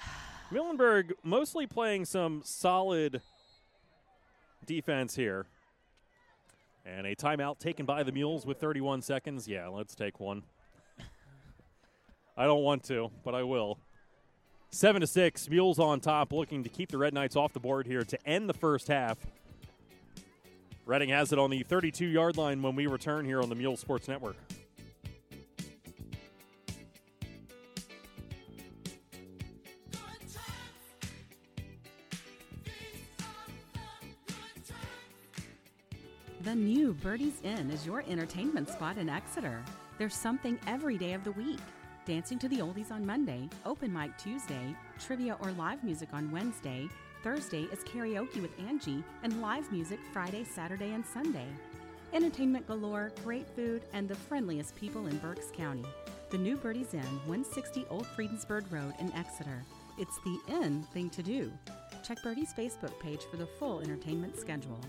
Muhlenberg 0.52 1.12
mostly 1.22 1.66
playing 1.66 2.04
some 2.04 2.42
solid 2.44 3.22
defense 4.66 5.14
here. 5.14 5.46
And 6.84 7.06
a 7.06 7.14
timeout 7.14 7.58
taken 7.58 7.86
by 7.86 8.02
the 8.02 8.12
Mules 8.12 8.44
with 8.44 8.58
31 8.58 9.02
seconds. 9.02 9.46
Yeah, 9.48 9.68
let's 9.68 9.94
take 9.94 10.20
one. 10.20 10.42
I 12.36 12.44
don't 12.44 12.62
want 12.62 12.82
to, 12.84 13.10
but 13.24 13.34
I 13.34 13.44
will. 13.44 13.78
Seven 14.70 15.00
to 15.00 15.06
six, 15.06 15.48
Mules 15.48 15.78
on 15.78 15.98
top, 16.00 16.32
looking 16.32 16.62
to 16.62 16.68
keep 16.68 16.90
the 16.90 16.98
Red 16.98 17.14
Knights 17.14 17.36
off 17.36 17.52
the 17.52 17.60
board 17.60 17.86
here 17.86 18.04
to 18.04 18.28
end 18.28 18.48
the 18.48 18.54
first 18.54 18.88
half. 18.88 19.18
Reading 20.84 21.08
has 21.08 21.32
it 21.32 21.38
on 21.38 21.50
the 21.50 21.62
32 21.62 22.06
yard 22.06 22.36
line 22.36 22.62
when 22.62 22.76
we 22.76 22.86
return 22.86 23.24
here 23.24 23.40
on 23.40 23.48
the 23.48 23.54
Mule 23.54 23.76
Sports 23.76 24.08
Network. 24.08 24.36
The 36.42 36.54
new 36.54 36.94
Birdie's 36.94 37.42
Inn 37.42 37.70
is 37.70 37.84
your 37.84 38.02
entertainment 38.08 38.70
spot 38.70 38.96
in 38.96 39.08
Exeter. 39.08 39.62
There's 39.98 40.14
something 40.14 40.58
every 40.66 40.96
day 40.96 41.12
of 41.12 41.24
the 41.24 41.32
week. 41.32 41.58
Dancing 42.08 42.38
to 42.38 42.48
the 42.48 42.60
Oldies 42.60 42.90
on 42.90 43.04
Monday, 43.04 43.50
open 43.66 43.92
mic 43.92 44.16
Tuesday, 44.16 44.74
trivia 44.98 45.36
or 45.42 45.52
live 45.52 45.84
music 45.84 46.08
on 46.14 46.30
Wednesday, 46.30 46.88
Thursday 47.22 47.64
is 47.64 47.80
karaoke 47.80 48.40
with 48.40 48.58
Angie, 48.66 49.04
and 49.22 49.42
live 49.42 49.70
music 49.70 49.98
Friday, 50.10 50.42
Saturday, 50.42 50.94
and 50.94 51.04
Sunday. 51.04 51.44
Entertainment 52.14 52.66
galore, 52.66 53.12
great 53.24 53.46
food, 53.54 53.82
and 53.92 54.08
the 54.08 54.14
friendliest 54.14 54.74
people 54.74 55.06
in 55.06 55.18
Berks 55.18 55.50
County. 55.54 55.84
The 56.30 56.38
new 56.38 56.56
Birdie's 56.56 56.94
Inn, 56.94 57.02
160 57.26 57.84
Old 57.90 58.06
Friedensburg 58.06 58.72
Road 58.72 58.94
in 58.98 59.12
Exeter. 59.12 59.62
It's 59.98 60.18
the 60.24 60.40
in 60.48 60.84
thing 60.84 61.10
to 61.10 61.22
do. 61.22 61.52
Check 62.02 62.22
Birdie's 62.22 62.54
Facebook 62.54 62.98
page 63.00 63.20
for 63.30 63.36
the 63.36 63.48
full 63.58 63.80
entertainment 63.80 64.38
schedule. 64.40 64.80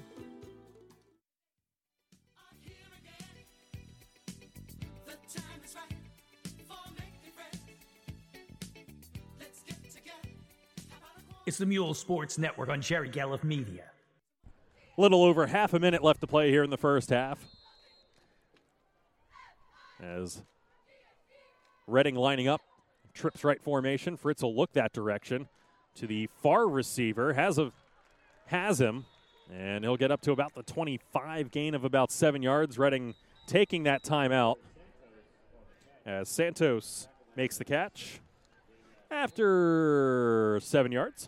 It's 11.49 11.57
the 11.57 11.65
Mule 11.65 11.95
Sports 11.95 12.37
Network 12.37 12.69
on 12.69 12.79
Jerry 12.79 13.09
Gallup 13.09 13.43
Media. 13.43 13.85
Little 14.97 15.23
over 15.23 15.47
half 15.47 15.73
a 15.73 15.79
minute 15.79 16.03
left 16.03 16.21
to 16.21 16.27
play 16.27 16.51
here 16.51 16.63
in 16.63 16.69
the 16.69 16.77
first 16.77 17.09
half. 17.09 17.43
As 19.99 20.43
Reading 21.87 22.13
lining 22.13 22.47
up, 22.47 22.61
trips 23.15 23.43
right 23.43 23.59
formation. 23.59 24.15
Fritz 24.15 24.43
will 24.43 24.55
look 24.55 24.73
that 24.73 24.93
direction 24.93 25.47
to 25.95 26.05
the 26.05 26.29
far 26.43 26.67
receiver. 26.67 27.33
Has 27.33 27.57
a 27.57 27.71
has 28.45 28.79
him, 28.79 29.05
and 29.51 29.83
he'll 29.83 29.97
get 29.97 30.11
up 30.11 30.21
to 30.21 30.31
about 30.31 30.53
the 30.53 30.61
25 30.61 31.49
gain 31.49 31.73
of 31.73 31.83
about 31.83 32.11
seven 32.11 32.43
yards. 32.43 32.77
Reading 32.77 33.15
taking 33.47 33.85
that 33.85 34.03
timeout 34.03 34.57
as 36.05 36.29
Santos 36.29 37.07
makes 37.35 37.57
the 37.57 37.65
catch 37.65 38.19
after 39.09 40.59
seven 40.61 40.91
yards. 40.91 41.27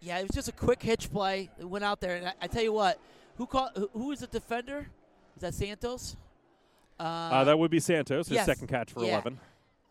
Yeah, 0.00 0.18
it 0.18 0.22
was 0.22 0.30
just 0.34 0.48
a 0.48 0.52
quick 0.52 0.82
hitch 0.82 1.10
play. 1.10 1.50
It 1.58 1.68
went 1.68 1.84
out 1.84 2.00
there, 2.00 2.16
and 2.16 2.28
I, 2.28 2.32
I 2.42 2.46
tell 2.46 2.62
you 2.62 2.72
what, 2.72 2.98
who 3.36 3.46
caught? 3.46 3.76
Who, 3.76 3.90
who 3.92 4.12
is 4.12 4.20
the 4.20 4.26
defender? 4.26 4.88
Is 5.36 5.42
that 5.42 5.54
Santos? 5.54 6.16
Uh, 6.98 7.02
uh, 7.02 7.44
that 7.44 7.58
would 7.58 7.70
be 7.70 7.80
Santos, 7.80 8.28
his 8.28 8.36
yes. 8.36 8.46
second 8.46 8.68
catch 8.68 8.92
for 8.92 9.04
yeah. 9.04 9.12
11. 9.12 9.38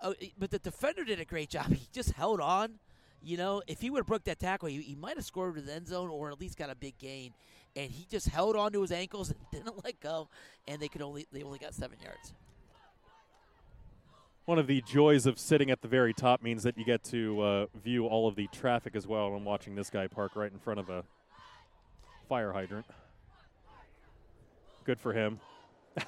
Oh, 0.01 0.13
but 0.37 0.51
the 0.51 0.59
defender 0.59 1.03
did 1.03 1.19
a 1.19 1.25
great 1.25 1.49
job. 1.49 1.67
He 1.73 1.87
just 1.91 2.11
held 2.11 2.39
on. 2.39 2.79
You 3.21 3.35
know, 3.35 3.61
if 3.67 3.81
he 3.81 3.89
would 3.89 3.99
have 3.99 4.07
broke 4.07 4.23
that 4.25 4.39
tackle, 4.39 4.69
he, 4.69 4.81
he 4.81 4.95
might 4.95 5.17
have 5.17 5.25
scored 5.25 5.55
to 5.55 5.61
the 5.61 5.73
end 5.73 5.87
zone 5.87 6.09
or 6.09 6.31
at 6.31 6.39
least 6.39 6.57
got 6.57 6.69
a 6.69 6.75
big 6.75 6.97
gain. 6.97 7.33
And 7.75 7.91
he 7.91 8.05
just 8.09 8.29
held 8.29 8.55
on 8.55 8.71
to 8.71 8.81
his 8.81 8.91
ankles 8.93 9.29
and 9.29 9.39
didn't 9.51 9.83
let 9.83 9.99
go, 9.99 10.29
and 10.67 10.81
they 10.81 10.87
could 10.87 11.01
only 11.01 11.27
they 11.31 11.43
only 11.43 11.59
got 11.59 11.73
seven 11.73 11.97
yards 12.01 12.33
one 14.49 14.57
of 14.57 14.65
the 14.65 14.81
joys 14.81 15.27
of 15.27 15.37
sitting 15.37 15.69
at 15.69 15.83
the 15.83 15.87
very 15.87 16.11
top 16.11 16.41
means 16.41 16.63
that 16.63 16.75
you 16.75 16.83
get 16.83 17.03
to 17.03 17.39
uh, 17.39 17.65
view 17.83 18.07
all 18.07 18.27
of 18.27 18.35
the 18.35 18.47
traffic 18.47 18.95
as 18.95 19.05
well. 19.05 19.27
I'm 19.27 19.45
watching 19.45 19.75
this 19.75 19.91
guy 19.91 20.07
park 20.07 20.31
right 20.35 20.51
in 20.51 20.57
front 20.57 20.79
of 20.79 20.89
a 20.89 21.03
fire 22.27 22.51
hydrant. 22.51 22.87
Good 24.85 24.99
for 24.99 25.13
him. 25.13 25.39
all 25.99 26.03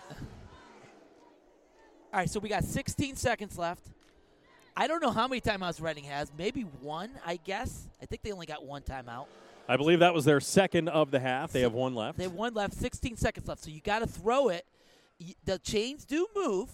right, 2.11 2.27
so 2.27 2.39
we 2.39 2.49
got 2.49 2.63
16 2.63 3.15
seconds 3.15 3.59
left. 3.59 3.85
I 4.75 4.87
don't 4.87 5.03
know 5.03 5.11
how 5.11 5.27
many 5.27 5.39
timeouts 5.39 5.79
Reading 5.79 6.05
has. 6.05 6.31
Maybe 6.35 6.63
one, 6.63 7.11
I 7.23 7.35
guess. 7.35 7.89
I 8.01 8.07
think 8.07 8.23
they 8.23 8.31
only 8.31 8.47
got 8.47 8.65
one 8.65 8.81
timeout. 8.81 9.27
I 9.69 9.77
believe 9.77 9.99
that 9.99 10.15
was 10.15 10.25
their 10.25 10.39
second 10.39 10.89
of 10.89 11.11
the 11.11 11.19
half. 11.19 11.51
They 11.51 11.59
so 11.59 11.65
have 11.65 11.73
one 11.73 11.93
left. 11.93 12.17
They 12.17 12.23
have 12.23 12.33
one 12.33 12.55
left. 12.55 12.73
16 12.73 13.17
seconds 13.17 13.47
left. 13.47 13.63
So 13.63 13.69
you 13.69 13.81
got 13.81 13.99
to 13.99 14.07
throw 14.07 14.49
it. 14.49 14.65
The 15.45 15.59
chains 15.59 16.05
do 16.05 16.25
move 16.35 16.71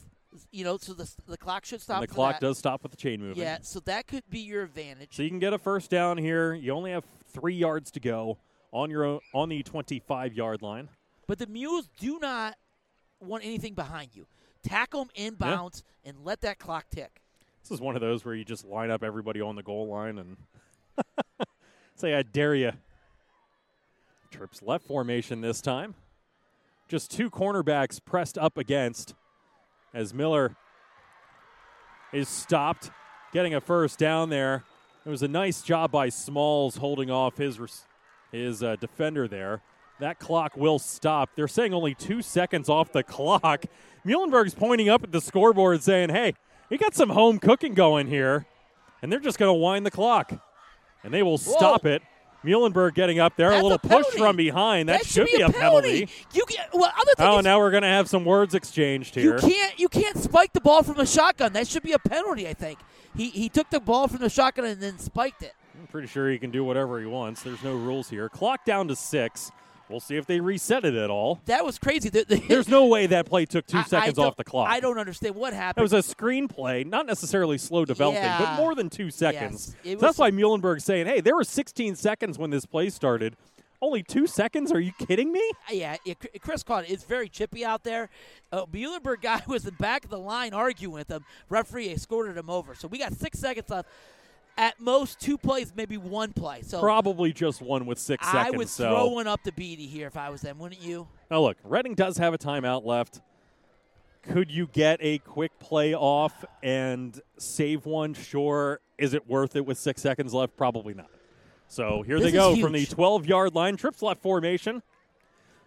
you 0.52 0.64
know, 0.64 0.78
so 0.78 0.94
the, 0.94 1.10
the 1.28 1.38
clock 1.38 1.66
should 1.66 1.82
stop. 1.82 2.02
And 2.02 2.10
the 2.10 2.14
clock 2.14 2.40
that. 2.40 2.45
does 2.45 2.58
stop 2.58 2.84
with 2.84 2.91
the 2.91 2.98
chain 2.98 3.22
moving. 3.22 3.41
Yeah, 3.41 3.60
so 3.62 3.80
that 3.82 4.08
could 4.08 4.24
be 4.30 4.40
your 4.40 4.64
advantage. 4.64 5.16
So 5.16 5.24
you 5.24 5.30
can 5.30 5.40
get 5.40 5.54
a 5.54 5.58
first 5.58 5.90
down 5.90 6.18
here. 6.18 6.54
You 6.54 6.74
only 6.74 6.91
have 6.91 7.06
three 7.28 7.56
yards 7.56 7.91
to 7.91 7.99
go 7.99 8.38
on 8.72 8.90
your 8.90 9.04
own, 9.04 9.20
on 9.34 9.49
the 9.49 9.64
25 9.64 10.34
yard 10.34 10.62
line. 10.62 10.90
But 11.28 11.40
the 11.40 11.48
Mules 11.48 11.90
do 11.99 12.20
not 12.20 12.56
want 13.20 13.44
anything 13.44 13.74
behind 13.74 14.10
you. 14.14 14.28
Tackle 14.64 15.06
them 15.06 15.36
inbounds 15.36 15.84
yeah. 16.04 16.10
and 16.10 16.26
let 16.26 16.41
that 16.41 16.60
clock 16.60 16.86
tick. 16.90 17.22
This 17.62 17.72
is 17.72 17.82
one 17.82 17.95
of 17.95 18.02
those 18.02 18.24
where 18.24 18.34
you 18.34 18.45
just 18.45 18.66
line 18.66 18.91
up 18.91 19.04
everybody 19.04 19.41
on 19.41 19.56
the 19.56 19.64
goal 19.64 19.88
line 19.88 20.18
and 20.20 20.38
say, 21.95 22.16
"I 22.16 22.24
dare 22.24 22.56
you." 22.56 22.72
Trips 24.32 24.62
left 24.62 24.86
formation 24.88 25.41
this 25.41 25.62
time. 25.62 25.95
Just 26.88 27.12
two 27.12 27.30
cornerbacks 27.30 28.04
pressed 28.04 28.38
up 28.38 28.58
against 28.58 29.14
as 29.93 30.14
Miller 30.14 30.55
is 32.14 32.30
stopped, 32.30 32.91
getting 33.34 33.53
a 33.53 33.61
first 33.61 33.99
down 33.99 34.30
there. 34.30 34.64
It 35.05 35.09
was 35.09 35.23
a 35.23 35.27
nice 35.27 35.61
job 35.61 35.91
by 35.91 36.09
Smalls 36.09 36.77
holding 36.77 37.09
off 37.09 37.38
his 37.38 37.59
his 38.31 38.61
uh, 38.61 38.76
defender 38.76 39.27
there. 39.27 39.61
That 39.99 40.19
clock 40.19 40.55
will 40.55 40.80
stop. 40.80 41.30
They're 41.35 41.47
saying 41.47 41.73
only 41.73 41.95
two 41.95 42.22
seconds 42.22 42.69
off 42.69 42.91
the 42.91 43.03
clock. 43.03 43.65
Muhlenberg's 44.05 44.53
pointing 44.53 44.89
up 44.89 45.03
at 45.03 45.11
the 45.11 45.22
scoreboard 45.22 45.81
saying, 45.81 46.09
hey, 46.09 46.35
we 46.69 46.77
got 46.77 46.93
some 46.93 47.09
home 47.09 47.39
cooking 47.39 47.73
going 47.73 48.07
here. 48.07 48.45
And 49.01 49.11
they're 49.11 49.19
just 49.19 49.39
going 49.39 49.49
to 49.49 49.59
wind 49.59 49.85
the 49.85 49.91
clock. 49.91 50.34
And 51.03 51.14
they 51.14 51.23
will 51.23 51.38
stop 51.38 51.84
Whoa. 51.84 51.91
it. 51.91 52.01
Muhlenberg 52.43 52.93
getting 52.93 53.19
up 53.19 53.35
there, 53.35 53.49
That's 53.49 53.61
a 53.61 53.64
little 53.64 53.76
a 53.76 53.80
push 53.80 54.05
from 54.15 54.35
behind. 54.35 54.89
That, 54.89 55.01
that 55.01 55.07
should, 55.07 55.26
be, 55.26 55.41
a 55.41 55.49
penalty. 55.49 56.05
penalty. 56.05 56.09
You 56.34 56.45
get, 56.47 56.69
well, 56.73 56.91
other 56.95 57.14
thing 57.18 57.27
oh, 57.27 57.39
is, 57.39 57.43
now 57.43 57.59
we're 57.59 57.72
going 57.72 57.84
to 57.84 57.89
have 57.89 58.07
some 58.07 58.26
words 58.26 58.53
exchanged 58.53 59.15
here. 59.15 59.35
You 59.35 59.41
can't 59.41 59.80
you 59.80 59.89
can't 59.89 60.18
spike 60.18 60.53
the 60.53 60.61
ball 60.61 60.84
from 60.84 60.95
the 60.95 61.05
shotgun. 61.05 61.53
That 61.53 61.68
should 61.68 61.84
be 61.84 61.93
a 61.93 61.99
penalty. 61.99 62.47
I 62.47 62.53
think 62.53 62.80
he 63.15 63.30
he 63.30 63.49
took 63.49 63.69
the 63.69 63.80
ball 63.80 64.07
from 64.07 64.19
the 64.19 64.30
shotgun 64.30 64.65
and 64.65 64.80
then 64.80 64.99
spiked 64.99 65.41
it. 65.41 65.53
I'm 65.80 65.88
pretty 65.88 66.07
sure 66.07 66.30
he 66.30 66.38
can 66.38 66.51
do 66.51 66.64
whatever 66.64 66.99
he 66.99 67.05
wants. 67.05 67.43
There's 67.43 67.64
no 67.64 67.76
rules 67.76 68.09
here. 68.09 68.30
Clock 68.30 68.65
down 68.65 68.88
to 68.88 68.95
six. 68.95 69.51
We'll 69.89 69.99
see 70.01 70.18
if 70.18 70.26
they 70.26 70.39
reset 70.41 70.84
it 70.84 70.95
at 70.95 71.09
all. 71.09 71.39
That 71.45 71.64
was 71.64 71.77
crazy. 71.80 72.09
The, 72.09 72.26
the, 72.27 72.35
There's 72.49 72.68
no 72.68 72.88
way 72.88 73.07
that 73.07 73.26
play 73.26 73.45
took 73.45 73.65
two 73.65 73.77
I, 73.77 73.84
seconds 73.84 74.19
I 74.19 74.23
off 74.23 74.35
the 74.35 74.43
clock. 74.43 74.68
I 74.69 74.80
don't 74.80 74.97
understand 74.97 75.35
what 75.35 75.53
happened. 75.53 75.81
It 75.81 75.91
was 75.91 75.93
a 75.93 76.15
screenplay, 76.15 76.85
not 76.85 77.05
necessarily 77.05 77.57
slow 77.57 77.85
developing, 77.85 78.22
Yeah. 78.23 78.39
but 78.39 78.55
more 78.57 78.76
than 78.76 78.89
two 78.89 79.09
seconds. 79.11 79.76
Yes, 79.84 79.99
So 79.99 80.05
that's 80.05 80.18
why 80.18 80.31
Muhlenberg's 80.31 80.84
saying, 80.84 81.07
hey, 81.07 81.22
there 81.22 81.35
were 81.35 81.45
16 81.45 81.95
seconds 81.95 82.38
when 82.38 82.49
this 82.49 82.65
play 82.65 82.89
started. 82.89 83.35
Only 83.80 84.01
two 84.01 84.26
seconds? 84.26 84.72
Are 84.72 84.80
you 84.80 84.91
kidding 84.91 85.31
me? 85.31 85.51
yeah, 85.72 85.97
yeah, 86.03 86.15
Chris 86.41 86.64
caught 86.64 86.85
it. 86.85 86.89
It's 86.89 87.03
very 87.03 87.30
chippy 87.30 87.64
out 87.64 87.84
there. 87.84 88.09
Uh, 88.51 88.65
Muhlenberg 88.65 89.22
guy 89.22 89.41
was 89.47 89.64
in 89.65 89.72
the 89.76 89.77
back 89.77 90.03
of 90.03 90.09
the 90.09 90.18
line 90.19 90.53
arguing 90.53 90.93
with 90.95 91.09
him. 91.09 91.23
Referee 91.47 91.89
escorted 91.91 92.35
him 92.38 92.49
over. 92.49 92.73
So 92.73 92.88
we 92.88 92.97
got 92.97 93.14
six 93.14 93.39
seconds 93.39 93.69
left. 93.69 93.88
At 94.57 94.79
most, 94.79 95.19
two 95.19 95.38
plays, 95.38 95.71
maybe 95.75 95.97
one 95.97 96.34
play. 96.34 96.63
So 96.63 96.79
Probably 96.81 97.31
just 97.31 97.61
one 97.61 97.85
with 97.85 97.99
six 97.99 98.25
I 98.27 98.31
seconds. 98.31 98.53
I 98.53 98.57
would 98.57 98.69
so. 98.69 98.89
throw 98.89 99.07
one 99.09 99.27
up 99.27 99.43
to 99.43 99.51
Beatty 99.51 99.85
here 99.85 100.07
if 100.07 100.17
I 100.17 100.29
was 100.29 100.41
them, 100.41 100.57
wouldn't 100.57 100.81
you? 100.81 101.07
Now, 101.29 101.41
look, 101.41 101.57
Reading 101.63 101.93
does 101.93 102.17
have 102.17 102.34
a 102.34 102.38
timeout 102.39 102.84
left. 102.84 103.21
Could 104.23 104.51
you 104.51 104.67
get 104.67 104.97
a 105.01 105.19
quick 105.19 105.57
play 105.59 105.93
off 105.93 106.43
and 106.63 107.19
save 107.38 107.85
one? 107.85 108.13
Sure. 108.13 108.79
Is 108.97 109.13
it 109.13 109.29
worth 109.29 109.55
it 109.55 109.65
with 109.65 109.77
six 109.77 110.01
seconds 110.01 110.34
left? 110.34 110.57
Probably 110.57 110.93
not. 110.93 111.09
So 111.67 112.01
here 112.01 112.17
This 112.19 112.31
they 112.31 112.38
go 112.38 112.55
from 112.55 112.73
the 112.73 112.85
12 112.85 113.25
yard 113.27 113.53
line. 113.53 113.77
Trips 113.77 114.01
left 114.01 114.21
formation. 114.21 114.81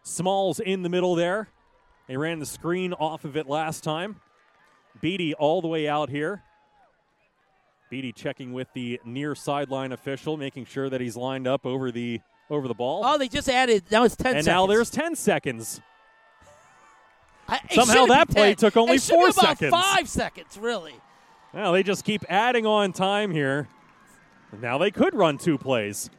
Smalls 0.03 0.61
in 0.61 0.83
the 0.83 0.89
middle 0.89 1.15
there. 1.15 1.49
They 2.09 2.17
ran 2.17 2.39
the 2.39 2.47
screen 2.47 2.93
off 2.95 3.25
of 3.25 3.37
it 3.37 3.47
last 3.47 3.85
time. 3.85 4.17
Beatty 5.01 5.35
all 5.35 5.63
the 5.63 5.69
way 5.69 5.89
out 5.89 6.11
here. 6.11 6.43
Beatty 7.91 8.13
checking 8.13 8.53
with 8.53 8.73
the 8.73 9.01
near 9.05 9.35
sideline 9.35 9.91
official, 9.91 10.37
making 10.37 10.65
sure 10.67 10.89
that 10.89 11.01
he's 11.01 11.17
lined 11.17 11.49
up 11.49 11.67
over 11.67 11.91
the 11.91 12.21
over 12.49 12.69
the 12.69 12.75
ball. 12.75 13.03
Oh, 13.05 13.19
they 13.19 13.27
just 13.29 13.49
added. 13.49 13.85
That 13.89 14.01
was 14.01 14.15
10 14.17 14.27
and 14.37 14.45
seconds. 14.45 14.47
now 14.47 14.67
there's 14.67 14.91
10 14.91 15.17
seconds. 15.17 15.81
I, 17.49 17.59
Somehow 17.73 18.07
that 18.07 18.29
play 18.31 18.55
took 18.55 18.77
only 18.77 18.95
It 18.95 19.03
four 19.03 19.33
seconds. 19.33 19.73
Five 19.73 20.09
seconds, 20.09 20.57
really. 20.57 20.95
Well, 21.53 21.73
they 21.73 21.83
just 21.83 22.05
keep 22.05 22.25
adding 22.29 22.65
on 22.65 22.93
time 22.93 23.33
here. 23.33 23.69
Now 24.61 24.79
they 24.79 24.93
could 24.93 25.15
run 25.15 25.37
two 25.37 25.59
plays. 25.59 26.11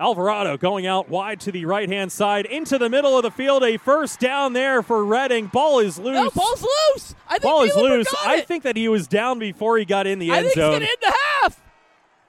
Alvarado 0.00 0.56
going 0.56 0.86
out 0.86 1.08
wide 1.08 1.40
to 1.40 1.52
the 1.52 1.64
right 1.66 1.88
hand 1.88 2.10
side 2.12 2.46
into 2.46 2.78
the 2.78 2.88
middle 2.90 3.16
of 3.16 3.22
the 3.22 3.30
field. 3.30 3.62
A 3.62 3.76
first 3.76 4.18
down 4.20 4.52
there 4.52 4.82
for 4.82 5.04
Reading. 5.04 5.46
Ball 5.46 5.80
is 5.80 5.98
loose. 5.98 6.14
No, 6.14 6.30
ball's 6.30 6.62
loose. 6.62 7.14
I 7.28 7.32
think 7.38 7.42
Ball 7.42 7.62
is 7.62 7.76
loose. 7.76 8.08
I 8.24 8.40
think 8.40 8.64
that 8.64 8.76
he 8.76 8.88
was 8.88 9.06
down 9.06 9.38
before 9.38 9.78
he 9.78 9.84
got 9.84 10.06
in 10.06 10.18
the 10.18 10.30
I 10.32 10.36
end 10.38 10.46
think 10.46 10.56
zone. 10.56 10.70
he's 10.72 10.78
going 10.78 10.80
to 10.80 10.86
hit 10.86 11.00
the 11.00 11.14
half. 11.42 11.60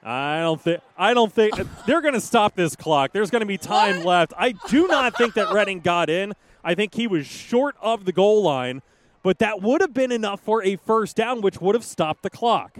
I 0.02 0.40
don't 0.40 0.60
think. 0.60 0.80
I 0.96 1.14
don't 1.14 1.32
think 1.32 1.54
they're 1.86 2.00
going 2.00 2.14
to 2.14 2.20
stop 2.20 2.54
this 2.54 2.76
clock. 2.76 3.12
There's 3.12 3.30
going 3.30 3.40
to 3.40 3.46
be 3.46 3.58
time 3.58 3.96
What? 3.98 4.06
left. 4.06 4.32
I 4.38 4.52
do 4.68 4.86
not 4.88 5.16
think 5.16 5.34
that 5.34 5.52
Reading 5.52 5.80
got 5.80 6.08
in. 6.08 6.32
I 6.62 6.74
think 6.74 6.94
he 6.94 7.06
was 7.08 7.26
short 7.26 7.74
of 7.80 8.04
the 8.04 8.12
goal 8.12 8.42
line, 8.42 8.82
but 9.22 9.38
that 9.40 9.62
would 9.62 9.80
have 9.80 9.92
been 9.94 10.12
enough 10.12 10.40
for 10.40 10.62
a 10.64 10.76
first 10.76 11.16
down, 11.16 11.40
which 11.40 11.60
would 11.60 11.74
have 11.74 11.84
stopped 11.84 12.22
the 12.22 12.30
clock. 12.30 12.78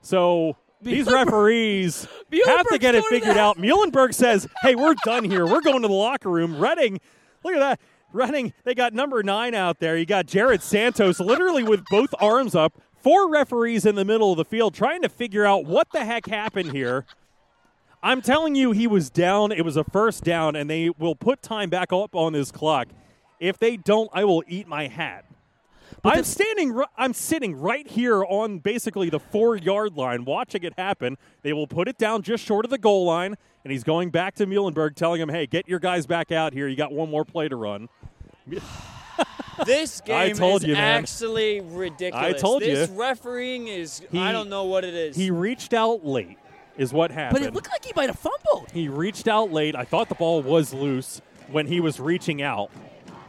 So 0.00 0.56
these 0.84 1.06
referees 1.06 2.06
have 2.46 2.68
to 2.68 2.78
get 2.78 2.94
it 2.94 3.04
figured 3.06 3.36
out. 3.36 3.58
Muhlenberg 3.58 4.14
says, 4.14 4.46
"Hey, 4.62 4.74
we're 4.74 4.94
done 5.04 5.24
here. 5.24 5.46
We're 5.46 5.60
going 5.60 5.82
to 5.82 5.88
the 5.88 5.94
locker 5.94 6.30
room." 6.30 6.58
Reading, 6.58 7.00
look 7.42 7.54
at 7.54 7.60
that. 7.60 7.80
Reading, 8.12 8.52
they 8.62 8.74
got 8.74 8.92
number 8.94 9.22
nine 9.22 9.54
out 9.54 9.80
there. 9.80 9.96
You 9.96 10.06
got 10.06 10.26
Jared 10.26 10.62
Santos 10.62 11.18
literally 11.18 11.64
with 11.64 11.84
both 11.90 12.14
arms 12.20 12.54
up. 12.54 12.80
Four 12.94 13.30
referees 13.30 13.84
in 13.84 13.96
the 13.96 14.04
middle 14.04 14.30
of 14.30 14.36
the 14.36 14.44
field 14.44 14.72
trying 14.74 15.02
to 15.02 15.08
figure 15.08 15.44
out 15.44 15.66
what 15.66 15.88
the 15.92 16.04
heck 16.04 16.26
happened 16.26 16.72
here. 16.72 17.04
I'm 18.02 18.22
telling 18.22 18.54
you, 18.54 18.72
he 18.72 18.86
was 18.86 19.10
down. 19.10 19.50
It 19.50 19.64
was 19.64 19.76
a 19.76 19.84
first 19.84 20.24
down, 20.24 20.56
and 20.56 20.68
they 20.70 20.90
will 20.90 21.16
put 21.16 21.42
time 21.42 21.70
back 21.70 21.92
up 21.92 22.14
on 22.14 22.34
this 22.34 22.52
clock. 22.52 22.88
If 23.40 23.58
they 23.58 23.76
don't, 23.76 24.10
I 24.12 24.24
will 24.24 24.44
eat 24.46 24.68
my 24.68 24.88
hat. 24.88 25.24
I'm 26.04 26.18
the- 26.18 26.24
standing. 26.24 26.82
I'm 26.96 27.14
sitting 27.14 27.56
right 27.56 27.86
here 27.88 28.24
on 28.24 28.58
basically 28.58 29.08
the 29.10 29.20
four 29.20 29.56
yard 29.56 29.96
line, 29.96 30.24
watching 30.24 30.62
it 30.64 30.74
happen. 30.78 31.16
They 31.42 31.52
will 31.52 31.66
put 31.66 31.88
it 31.88 31.98
down 31.98 32.22
just 32.22 32.44
short 32.44 32.64
of 32.64 32.70
the 32.70 32.78
goal 32.78 33.06
line, 33.06 33.36
and 33.64 33.72
he's 33.72 33.84
going 33.84 34.10
back 34.10 34.34
to 34.36 34.46
Muhlenberg, 34.46 34.94
telling 34.96 35.20
him, 35.20 35.28
"Hey, 35.30 35.46
get 35.46 35.66
your 35.68 35.78
guys 35.78 36.06
back 36.06 36.30
out 36.32 36.52
here. 36.52 36.68
You 36.68 36.76
got 36.76 36.92
one 36.92 37.10
more 37.10 37.24
play 37.24 37.48
to 37.48 37.56
run." 37.56 37.88
This 39.64 40.00
game 40.04 40.16
I 40.16 40.30
told 40.32 40.62
is 40.62 40.68
you, 40.70 40.74
actually 40.74 41.60
ridiculous. 41.60 42.26
I 42.26 42.32
told 42.36 42.62
this 42.62 42.90
you. 42.90 42.96
refereeing 43.00 43.68
is 43.68 44.02
He- 44.10 44.18
I 44.18 44.32
don't 44.32 44.48
know 44.48 44.64
what 44.64 44.82
it 44.84 44.94
is. 44.94 45.14
He 45.16 45.30
reached 45.30 45.72
out 45.72 46.04
late, 46.04 46.38
is 46.76 46.92
what 46.92 47.12
happened. 47.12 47.40
But 47.40 47.46
it 47.48 47.54
looked 47.54 47.70
like 47.70 47.84
he 47.84 47.92
might 47.94 48.08
have 48.10 48.18
fumbled. 48.18 48.72
he 48.72 48.88
reached 48.88 49.28
out 49.28 49.52
late. 49.52 49.76
I 49.76 49.84
thought 49.84 50.08
the 50.08 50.16
ball 50.16 50.42
was 50.42 50.74
loose 50.74 51.22
when 51.52 51.68
he 51.68 51.78
was 51.78 52.00
reaching 52.00 52.42
out. 52.42 52.70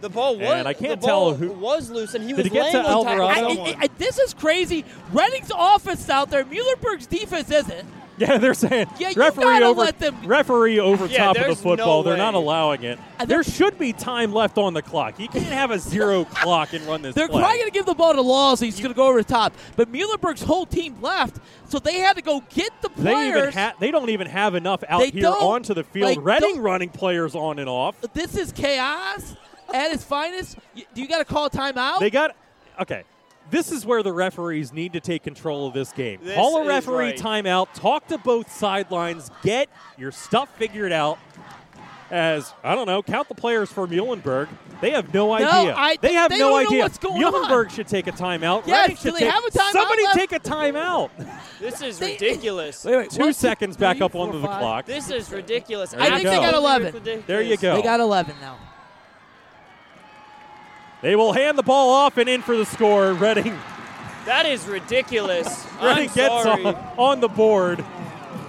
The 0.01 0.09
ball 0.09 0.37
was 0.37 0.47
And 0.49 0.67
I 0.67 0.73
can't 0.73 0.99
the 1.01 1.07
ball 1.07 1.31
tell 1.31 1.35
who- 1.35 1.51
was 1.51 1.89
loose 1.89 2.13
and 2.15 2.23
he 2.23 2.33
Did 2.33 2.37
was 2.45 2.49
get 2.49 2.61
laying 2.61 2.73
to 2.73 2.79
on 2.79 2.85
top 2.85 3.07
Alvarado? 3.07 3.25
I- 3.27 3.35
someone. 3.55 3.67
I- 3.69 3.77
I- 3.83 3.89
this 3.97 4.19
is 4.19 4.33
crazy. 4.33 4.85
Reading's 5.11 5.51
offense 5.57 6.09
out 6.09 6.29
there. 6.29 6.43
Muhlenberg's 6.45 7.07
defense 7.07 7.49
isn't. 7.49 7.85
Yeah, 8.17 8.37
they're 8.37 8.53
saying 8.53 8.87
Yeah, 8.97 9.11
referee 9.17 9.61
over 9.61 9.81
let 9.81 9.99
them- 9.99 10.15
referee 10.25 10.79
over 10.79 11.05
Yeah, 11.05 11.25
top 11.25 11.37
of 11.37 11.47
the 11.47 11.55
football. 11.55 12.01
no 12.01 12.03
they're 12.03 12.15
not 12.17 12.33
allowing 12.33 12.83
it. 12.83 12.97
And 13.19 13.27
there 13.27 13.43
should 13.43 13.77
be 13.77 13.91
time 13.91 14.31
left 14.33 14.57
on 14.57 14.73
the 14.73 14.81
clock. 14.81 15.19
You 15.19 15.27
can't 15.27 15.43
have 15.47 15.69
a 15.71 15.79
zero 15.79 16.23
clock 16.33 16.71
and 16.71 16.85
run 16.87 17.01
this. 17.01 17.13
They're 17.13 17.27
play. 17.27 17.41
probably 17.41 17.57
going 17.57 17.71
to 17.71 17.73
give 17.73 17.85
the 17.85 17.93
ball 17.93 18.13
to 18.13 18.21
Laws. 18.21 18.61
He's 18.61 18.77
going 18.79 18.91
to 18.93 18.95
go 18.95 19.07
over 19.07 19.21
the 19.21 19.27
top. 19.27 19.51
But 19.75 19.91
Muhlenberg's 19.91 20.43
whole 20.43 20.65
team 20.65 20.95
left, 21.01 21.39
so 21.67 21.77
they 21.77 21.99
had 21.99 22.15
to 22.15 22.21
go 22.21 22.41
get 22.53 22.71
the 22.81 22.87
They 22.95 23.01
even 23.27 23.31
players. 23.33 23.53
ha- 23.53 23.73
they 23.81 23.91
don't 23.91 24.09
even 24.09 24.27
have 24.27 24.55
enough 24.55 24.85
out 24.87 25.01
They 25.01 25.09
here 25.09 25.27
onto 25.27 25.73
the 25.73 25.83
field. 25.83 26.15
Like, 26.17 26.19
Reading 26.41 26.61
running 26.61 26.89
players 26.89 27.35
on 27.35 27.59
and 27.59 27.67
off. 27.67 27.95
this 28.13 28.37
is 28.37 28.53
chaos 28.53 29.35
at 29.73 29.91
its 29.91 30.03
finest. 30.03 30.57
Do 30.75 31.01
you 31.01 31.07
got 31.07 31.19
to 31.19 31.25
call 31.25 31.45
a 31.45 31.49
timeout? 31.49 31.99
They 31.99 32.09
got 32.09 32.35
okay. 32.79 33.03
This 33.51 33.71
is 33.71 33.85
where 33.85 34.01
the 34.01 34.11
referees 34.11 34.73
need 34.73 34.93
to 34.93 34.99
take 34.99 35.21
control 35.23 35.67
of 35.67 35.73
this 35.75 35.91
game. 35.91 36.19
This 36.23 36.35
Call 36.35 36.63
a 36.63 36.67
referee 36.67 36.95
right. 37.11 37.15
timeout. 37.17 37.67
Talk 37.75 38.07
to 38.07 38.17
both 38.17 38.51
sidelines. 38.51 39.29
Get 39.43 39.69
your 39.99 40.11
stuff 40.11 40.49
figured 40.57 40.91
out. 40.91 41.19
As 42.11 42.53
I 42.63 42.75
don't 42.75 42.85
know, 42.85 43.01
count 43.01 43.27
the 43.29 43.35
players 43.35 43.71
for 43.71 43.87
Muhlenberg. 43.87 44.47
They 44.79 44.91
have 44.91 45.11
no 45.13 45.31
idea. 45.33 45.73
I- 45.75 45.97
they 45.99 46.13
have 46.13 46.29
they 46.29 46.37
no 46.37 46.49
don't 46.49 46.63
know 46.63 46.69
idea. 46.69 46.83
what's 46.83 46.97
going 46.99 47.19
Muhlenberg 47.21 47.65
on. 47.65 47.69
should 47.69 47.87
take 47.87 48.05
a 48.05 48.11
timeout. 48.11 48.67
Yes, 48.67 48.89
Reading 48.89 48.95
should 49.01 49.13
they 49.15 49.19
take, 49.21 49.31
have 49.31 49.43
a 49.43 49.49
timeout 49.49 49.71
Somebody 49.71 50.03
left? 50.03 50.15
take 50.17 50.31
a 50.31 50.39
timeout. 50.39 51.09
this 51.59 51.81
is 51.81 51.97
They- 51.97 52.13
ridiculous. 52.13 52.85
Wait, 52.85 52.95
wait, 52.95 53.09
Two 53.09 53.23
one, 53.23 53.33
seconds 53.33 53.75
three, 53.75 53.81
back 53.81 54.01
up 54.01 54.11
four, 54.11 54.27
onto 54.27 54.39
the 54.39 54.47
clock. 54.47 54.85
This 54.85 55.09
is 55.09 55.31
ridiculous. 55.31 55.91
There 55.91 56.01
I 56.01 56.09
think 56.11 56.23
they 56.25 56.35
got 56.37 56.53
11. 56.53 57.23
There 57.25 57.41
you 57.41 57.57
go. 57.57 57.75
They 57.75 57.81
got 57.81 57.99
11 57.99 58.35
now. 58.39 58.57
They 61.05 61.15
will 61.15 61.33
hand 61.33 61.55
the 61.55 61.61
ball 61.61 61.91
off 61.91 62.17
and 62.17 62.27
in 62.27 62.41
for 62.41 62.57
the 62.57 62.65
score. 62.65 63.13
Reading. 63.13 63.55
That 64.25 64.47
is 64.47 64.65
ridiculous. 64.65 65.63
Reading 65.79 66.09
I'm 66.09 66.15
gets 66.15 66.15
sorry. 66.43 66.65
on, 66.65 66.75
on 66.97 67.19
the 67.19 67.27
board. 67.27 67.85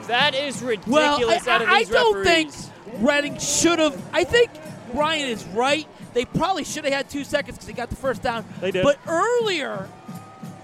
That 0.07 0.35
is 0.35 0.63
ridiculous 0.63 0.91
Well, 0.91 1.21
I, 1.21 1.55
out 1.55 1.61
of 1.61 1.69
I- 1.69 1.73
I 1.75 1.85
don't 1.85 2.17
referees. 2.25 2.55
think 2.71 3.07
Reading 3.07 3.39
should 3.39 3.79
have. 3.79 4.03
I 4.15 4.25
think 4.25 4.49
Ryan 4.95 5.29
is 5.29 5.45
right. 5.49 5.87
They 6.15 6.25
probably 6.25 6.65
should 6.65 6.85
have 6.87 6.95
had 6.95 7.11
two 7.11 7.25
seconds 7.25 7.59
because 7.59 7.67
they 7.67 7.75
got 7.75 7.91
the 7.91 7.97
first 7.97 8.23
down. 8.23 8.47
They 8.63 8.71
did. 8.71 8.85
But 8.85 8.99
earlier, 9.07 9.87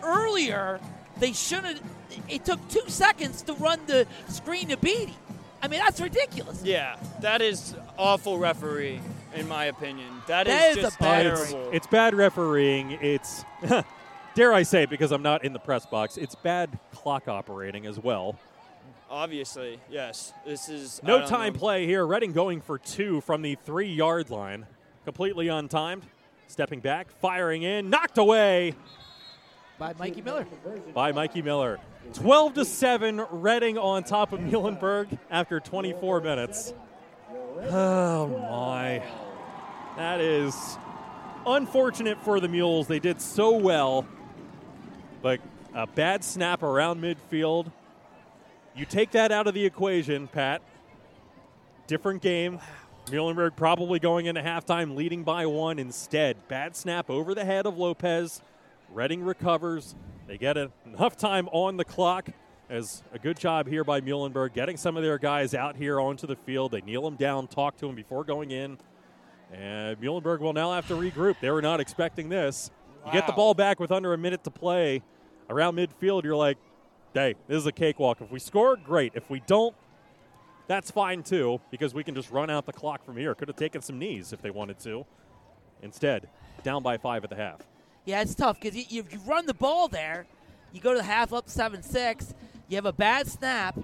earlier, 0.03 0.81
they 1.19 1.35
should 1.35 1.65
have. 1.65 1.79
It 2.27 2.47
took 2.47 2.67
two 2.69 2.85
seconds 2.89 3.43
to 3.43 3.53
run 3.53 3.81
the 3.87 4.07
screen 4.29 4.69
to 4.69 4.79
Beatty. 4.79 5.15
I 5.63 5.69
mean, 5.69 5.81
that's 5.81 6.01
ridiculous. 6.01 6.63
Yeah, 6.65 6.97
that 7.21 7.43
is 7.43 7.75
awful 7.99 8.39
referee, 8.39 9.03
in 9.35 9.49
my 9.49 9.67
opinion. 9.67 10.09
That 10.27 10.47
is 10.47 10.53
That 10.55 10.71
is 10.71 10.77
a 10.77 10.81
just 10.83 10.99
bad 10.99 11.27
It's, 11.27 11.51
terrible. 11.51 11.71
it's 11.73 11.87
bad 11.87 12.15
refereeing. 12.15 12.93
It's, 12.93 13.45
dare 14.35 14.53
I 14.53 14.63
say, 14.63 14.85
it, 14.85 14.91
because 14.91 15.13
I'm 15.13 15.23
not 15.23 15.45
in 15.45 15.53
the 15.53 15.59
press 15.59 15.87
box, 15.87 16.17
it's 16.17 16.35
bad 16.35 16.79
clock 16.93 17.29
operating 17.29 17.87
as 17.87 17.99
well. 17.99 18.39
Obviously, 19.11 19.79
yes. 19.91 20.33
This 20.47 20.69
is 20.69 21.01
No 21.03 21.27
time 21.27 21.53
know. 21.53 21.59
play 21.59 21.87
here. 21.87 22.07
Reading 22.07 22.33
going 22.33 22.61
for 22.63 22.79
two 22.79 23.21
from 23.21 23.43
the 23.43 23.57
three 23.65 23.93
yard 23.93 24.31
line. 24.31 24.67
Completely 25.05 25.47
untimed. 25.47 26.03
Stepping 26.47 26.81
back, 26.81 27.11
firing 27.21 27.63
in, 27.63 27.89
knocked 27.89 28.19
away 28.19 28.75
by 29.79 29.95
Mikey 29.99 30.21
Miller. 30.21 30.47
By 30.95 31.13
Mikey 31.13 31.41
Miller. 31.43 31.81
12 32.15 32.55
to 32.55 32.65
7, 32.65 33.25
Reading 33.31 33.79
on 33.79 34.05
top 34.05 34.33
of 34.33 34.41
Muhlenberg 34.41 35.19
after 35.31 35.61
24 35.61 36.21
minutes. 36.21 36.75
Oh 37.61 38.29
my. 38.29 39.03
That 39.97 40.21
is 40.21 40.79
unfortunate 41.47 42.23
for 42.23 42.41
the 42.41 42.49
Mules. 42.49 42.87
They 42.87 42.99
did 42.99 43.21
so 43.21 43.57
well, 43.57 44.07
but 45.21 45.41
a 45.75 45.87
bad 45.87 46.25
snap 46.25 46.63
around 46.63 47.03
midfield. 47.03 47.71
You 48.75 48.87
take 48.87 49.11
that 49.11 49.33
out 49.33 49.47
of 49.47 49.55
the 49.55 49.67
equation, 49.67 50.29
Pat. 50.29 50.63
Different 51.87 52.23
game. 52.23 52.59
Muhlenberg 53.07 53.57
probably 53.57 53.99
going 53.99 54.27
into 54.27 54.41
halftime 54.41 54.97
leading 54.97 55.25
by 55.25 55.45
one. 55.45 55.79
Instead, 55.79 56.49
bad 56.49 56.75
snap 56.75 57.11
over 57.11 57.35
the 57.35 57.45
head 57.45 57.67
of 57.67 57.77
Lopez. 57.77 58.41
Reading 58.93 59.23
recovers. 59.23 59.95
They 60.27 60.39
get 60.39 60.57
enough 60.87 61.17
time 61.17 61.49
on 61.53 61.77
the 61.77 61.85
clock 61.85 62.29
as 62.73 63.03
a 63.13 63.19
good 63.19 63.39
job 63.39 63.69
here 63.69 63.85
by 63.85 64.01
Muhlenberg 64.01 64.55
getting 64.55 64.79
some 64.79 64.97
of 64.97 65.03
their 65.03 65.19
guys 65.19 65.53
out 65.53 65.77
here 65.77 66.01
onto 66.01 66.27
the 66.27 66.35
field. 66.35 66.73
They 66.73 66.81
kneel 66.81 67.03
them 67.03 67.17
down, 67.17 67.47
talk 67.47 67.77
to 67.77 67.87
them 67.87 67.95
before 67.95 68.25
going 68.25 68.51
in. 68.51 68.79
And 69.53 70.01
Muhlenberg 70.01 70.41
will 70.41 70.55
now 70.55 70.73
have 70.73 70.89
to 70.89 70.95
regroup. 70.95 71.37
They 71.39 71.51
were 71.51 71.61
not 71.61 71.81
expecting 71.81 72.31
this. 72.31 72.71
Wow. 73.05 73.09
You 73.09 73.13
get 73.13 73.27
the 73.27 73.35
ball 73.35 73.53
back 73.53 73.79
with 73.79 73.93
under 73.93 74.15
a 74.15 74.19
minute 74.19 74.43
to 74.45 74.51
play 74.51 75.03
around 75.51 75.77
midfield. 75.77 76.25
You're 76.25 76.35
like, 76.35 76.57
hey, 77.13 77.35
this 77.47 77.59
is 77.59 77.67
a 77.67 77.73
cakewalk. 77.73 78.23
If 78.23 78.31
we 78.31 78.39
score, 78.39 78.77
great. 78.77 79.13
If 79.15 79.29
we 79.29 79.41
don't, 79.41 79.77
that's 80.67 80.91
fine 80.91 81.23
too, 81.23 81.61
because 81.71 81.93
we 81.93 82.03
can 82.03 82.15
just 82.15 82.31
run 82.31 82.49
out 82.49 82.65
the 82.65 82.73
clock 82.73 83.05
from 83.05 83.19
here. 83.19 83.35
Could 83.35 83.49
have 83.49 83.57
taken 83.57 83.83
some 83.83 83.99
knees 83.99 84.33
if 84.33 84.41
they 84.41 84.51
wanted 84.51 84.79
to. 84.81 85.05
Instead, 85.83 86.27
down 86.63 86.83
by 86.83 86.97
five 86.97 87.23
at 87.23 87.29
the 87.29 87.37
half. 87.37 87.61
Yeah, 88.07 88.23
it's 88.23 88.35
tough 88.35 88.59
because 88.59 88.75
you, 88.91 89.05
you 89.11 89.21
run 89.27 89.45
the 89.45 89.53
ball 89.53 89.89
there, 89.89 90.27
you 90.73 90.81
go 90.81 90.93
to 90.93 90.99
the 90.99 91.05
half 91.05 91.35
up 91.35 91.51
7 91.51 91.83
6, 91.83 92.35
you 92.73 92.77
have 92.77 92.87
a 92.87 92.93
bad 92.93 93.29
snap, 93.29 93.79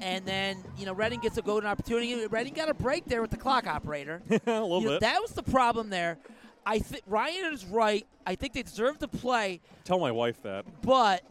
and 0.00 0.26
then, 0.26 0.64
you 0.76 0.86
know, 0.86 0.92
Reading 0.92 1.20
gets 1.20 1.38
a 1.38 1.42
golden 1.42 1.70
opportunity. 1.70 2.26
Reading 2.26 2.52
got 2.52 2.68
a 2.68 2.74
break 2.74 3.04
there 3.04 3.22
with 3.22 3.30
the 3.30 3.36
clock 3.36 3.68
operator. 3.68 4.20
a 4.28 4.34
little 4.34 4.80
you 4.80 4.86
know, 4.86 4.92
bit. 4.94 5.02
That 5.02 5.22
was 5.22 5.30
the 5.30 5.44
problem 5.44 5.88
there. 5.88 6.18
I 6.66 6.80
think 6.80 7.04
Ryan 7.06 7.52
is 7.54 7.64
right. 7.64 8.04
I 8.26 8.34
think 8.34 8.54
they 8.54 8.64
deserve 8.64 8.98
to 8.98 9.08
play. 9.08 9.60
Tell 9.84 10.00
my 10.00 10.10
wife 10.10 10.42
that. 10.42 10.64
But 10.82 11.22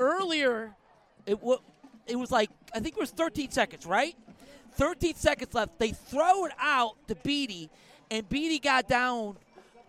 earlier, 0.00 0.74
it, 1.24 1.36
w- 1.36 1.60
it 2.08 2.16
was 2.16 2.32
like, 2.32 2.50
I 2.74 2.80
think 2.80 2.96
it 2.96 3.00
was 3.00 3.12
13 3.12 3.52
seconds, 3.52 3.86
right? 3.86 4.16
13 4.72 5.14
seconds 5.14 5.54
left. 5.54 5.78
They 5.78 5.92
throw 5.92 6.46
it 6.46 6.52
out 6.58 6.96
to 7.06 7.14
Beatty, 7.14 7.70
and 8.10 8.28
Beatty 8.28 8.58
got 8.58 8.88
down 8.88 9.36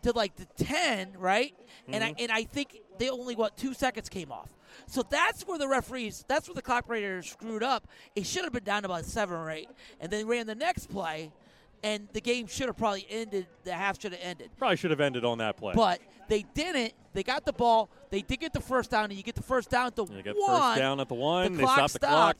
to 0.03 0.11
like 0.11 0.35
the 0.35 0.45
10, 0.63 1.13
right? 1.17 1.55
Mm-hmm. 1.57 1.93
And 1.95 2.03
I 2.03 2.15
and 2.19 2.31
I 2.31 2.43
think 2.43 2.77
they 2.97 3.09
only 3.09 3.35
what 3.35 3.57
two 3.57 3.73
seconds 3.73 4.09
came 4.09 4.31
off. 4.31 4.49
So 4.87 5.03
that's 5.07 5.43
where 5.43 5.57
the 5.57 5.67
referees, 5.67 6.25
that's 6.27 6.47
where 6.47 6.55
the 6.55 6.61
clock 6.61 6.85
operator 6.85 7.21
screwed 7.21 7.63
up. 7.63 7.87
It 8.15 8.25
should 8.25 8.43
have 8.43 8.53
been 8.53 8.63
down 8.63 8.83
to 8.83 8.87
about 8.89 9.05
seven 9.05 9.35
or 9.35 9.49
eight, 9.51 9.69
and 9.99 10.11
then 10.11 10.27
ran 10.27 10.47
the 10.47 10.55
next 10.55 10.87
play, 10.87 11.31
and 11.83 12.07
the 12.13 12.21
game 12.21 12.47
should 12.47 12.67
have 12.67 12.77
probably 12.77 13.05
ended. 13.09 13.47
The 13.63 13.73
half 13.73 14.01
should 14.01 14.13
have 14.13 14.21
ended. 14.21 14.49
Probably 14.57 14.77
should 14.77 14.91
have 14.91 15.01
ended 15.01 15.25
on 15.25 15.37
that 15.39 15.57
play, 15.57 15.73
but 15.75 15.99
they 16.27 16.45
didn't. 16.53 16.93
They 17.13 17.23
got 17.23 17.45
the 17.45 17.53
ball. 17.53 17.89
They 18.09 18.21
did 18.21 18.39
get 18.39 18.53
the 18.53 18.61
first 18.61 18.89
down, 18.89 19.05
and 19.05 19.13
you 19.13 19.23
get 19.23 19.35
the 19.35 19.43
first 19.43 19.69
down 19.69 19.87
at 19.87 19.95
the 19.95 20.03
one. 20.03 20.23
First 20.23 20.77
down 20.77 20.99
at 20.99 21.07
the 21.07 21.13
one. 21.13 21.51
The 21.51 21.57
they 21.59 21.63
clock 21.63 21.89
stop 21.89 21.91
the 21.91 21.99
clock. 21.99 22.37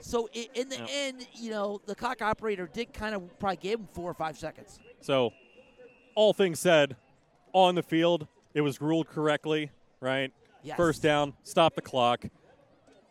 So 0.00 0.28
in 0.32 0.68
the 0.68 0.76
yep. 0.76 0.88
end, 0.92 1.26
you 1.34 1.50
know, 1.50 1.80
the 1.86 1.94
clock 1.94 2.20
operator 2.20 2.68
did 2.72 2.92
kind 2.92 3.14
of 3.14 3.38
probably 3.38 3.56
give 3.56 3.80
him 3.80 3.88
four 3.92 4.10
or 4.10 4.14
five 4.14 4.38
seconds. 4.38 4.78
So, 5.00 5.32
all 6.14 6.32
things 6.32 6.60
said, 6.60 6.96
on 7.52 7.74
the 7.74 7.82
field, 7.82 8.26
it 8.54 8.60
was 8.60 8.80
ruled 8.80 9.08
correctly, 9.08 9.70
right? 10.06 10.32
Yes. 10.62 10.76
First 10.76 11.02
down, 11.02 11.34
stop 11.42 11.74
the 11.74 11.82
clock. 11.82 12.24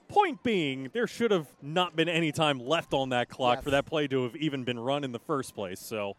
Point 0.07 0.41
being, 0.43 0.89
there 0.93 1.07
should 1.07 1.31
have 1.31 1.47
not 1.61 1.95
been 1.95 2.07
any 2.07 2.31
time 2.31 2.59
left 2.59 2.93
on 2.93 3.09
that 3.09 3.29
clock 3.29 3.57
yes. 3.57 3.63
for 3.63 3.71
that 3.71 3.85
play 3.85 4.07
to 4.07 4.23
have 4.23 4.35
even 4.35 4.63
been 4.63 4.79
run 4.79 5.03
in 5.03 5.11
the 5.11 5.19
first 5.19 5.53
place. 5.55 5.79
So 5.79 6.15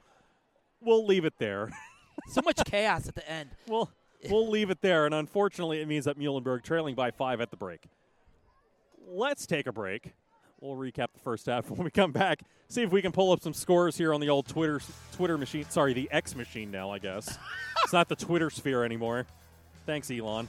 we'll 0.81 1.07
leave 1.07 1.25
it 1.25 1.35
there. 1.39 1.71
so 2.29 2.43
much 2.45 2.63
chaos 2.65 3.09
at 3.09 3.15
the 3.15 3.29
end. 3.31 3.51
Well, 3.69 3.91
we'll 4.29 4.49
leave 4.49 4.71
it 4.71 4.81
there. 4.83 5.07
And 5.07 5.15
unfortunately, 5.15 5.81
it 5.81 5.89
means 5.89 6.05
that 6.05 6.19
Muhlenberg 6.19 6.63
trailing 6.63 6.95
by 6.95 7.11
five 7.11 7.41
at 7.41 7.51
the 7.51 7.57
break. 7.57 7.85
Let's 9.09 9.47
take 9.47 9.67
a 9.67 9.73
break. 9.73 10.13
We'll 10.61 10.77
recap 10.77 11.13
the 11.13 11.21
first 11.21 11.47
half 11.47 11.71
when 11.71 11.85
we 11.85 11.91
come 11.91 12.13
back. 12.13 12.41
See 12.69 12.83
if 12.83 12.91
we 12.91 13.01
can 13.01 13.13
pull 13.13 13.31
up 13.31 13.41
some 13.43 13.55
scores 13.55 13.97
here 13.97 14.13
on 14.13 14.21
the 14.21 14.29
old 14.29 14.47
Twitter 14.49 14.81
Twitter 15.13 15.39
machine. 15.39 15.65
Sorry, 15.69 15.93
the 15.93 16.09
X 16.11 16.35
machine 16.35 16.71
now, 16.71 16.91
I 16.91 16.99
guess. 16.99 17.39
it's 17.85 17.93
not 17.93 18.09
the 18.09 18.17
Twitter 18.17 18.51
sphere 18.51 18.85
anymore. 18.85 19.27
Thanks, 19.87 20.11
Elon. 20.11 20.49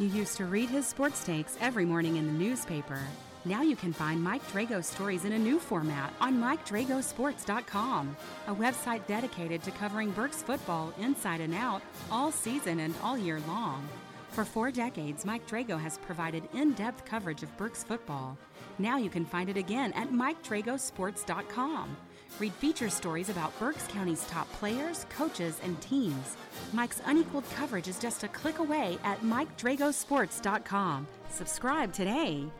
You 0.00 0.06
used 0.06 0.38
to 0.38 0.46
read 0.46 0.70
his 0.70 0.86
sports 0.86 1.22
takes 1.22 1.58
every 1.60 1.84
morning 1.84 2.16
in 2.16 2.26
the 2.26 2.32
newspaper. 2.32 2.98
Now 3.44 3.60
you 3.60 3.76
can 3.76 3.92
find 3.92 4.24
Mike 4.24 4.40
Drago's 4.50 4.86
stories 4.86 5.26
in 5.26 5.32
a 5.32 5.38
new 5.38 5.58
format 5.58 6.14
on 6.22 6.40
MikeDragosports.com, 6.40 8.16
a 8.46 8.54
website 8.54 9.06
dedicated 9.06 9.62
to 9.62 9.70
covering 9.72 10.10
Berks 10.12 10.42
football 10.42 10.94
inside 10.98 11.42
and 11.42 11.54
out 11.54 11.82
all 12.10 12.32
season 12.32 12.80
and 12.80 12.94
all 13.02 13.18
year 13.18 13.42
long. 13.46 13.86
For 14.30 14.46
four 14.46 14.70
decades, 14.70 15.26
Mike 15.26 15.46
Drago 15.46 15.78
has 15.78 15.98
provided 15.98 16.48
in 16.54 16.72
depth 16.72 17.04
coverage 17.04 17.42
of 17.42 17.54
Berks 17.58 17.84
football. 17.84 18.38
Now 18.78 18.96
you 18.96 19.10
can 19.10 19.26
find 19.26 19.50
it 19.50 19.58
again 19.58 19.92
at 19.92 20.10
MikeDragosports.com. 20.12 21.94
Read 22.38 22.52
feature 22.54 22.88
stories 22.88 23.28
about 23.28 23.58
Berks 23.58 23.86
County's 23.88 24.24
top 24.26 24.50
players, 24.52 25.06
coaches, 25.10 25.60
and 25.62 25.80
teams. 25.80 26.36
Mike's 26.72 27.02
unequaled 27.04 27.48
coverage 27.50 27.88
is 27.88 27.98
just 27.98 28.24
a 28.24 28.28
click 28.28 28.58
away 28.58 28.98
at 29.04 29.20
MikeDragosports.com. 29.22 31.06
Subscribe 31.28 31.92
today. 31.92 32.50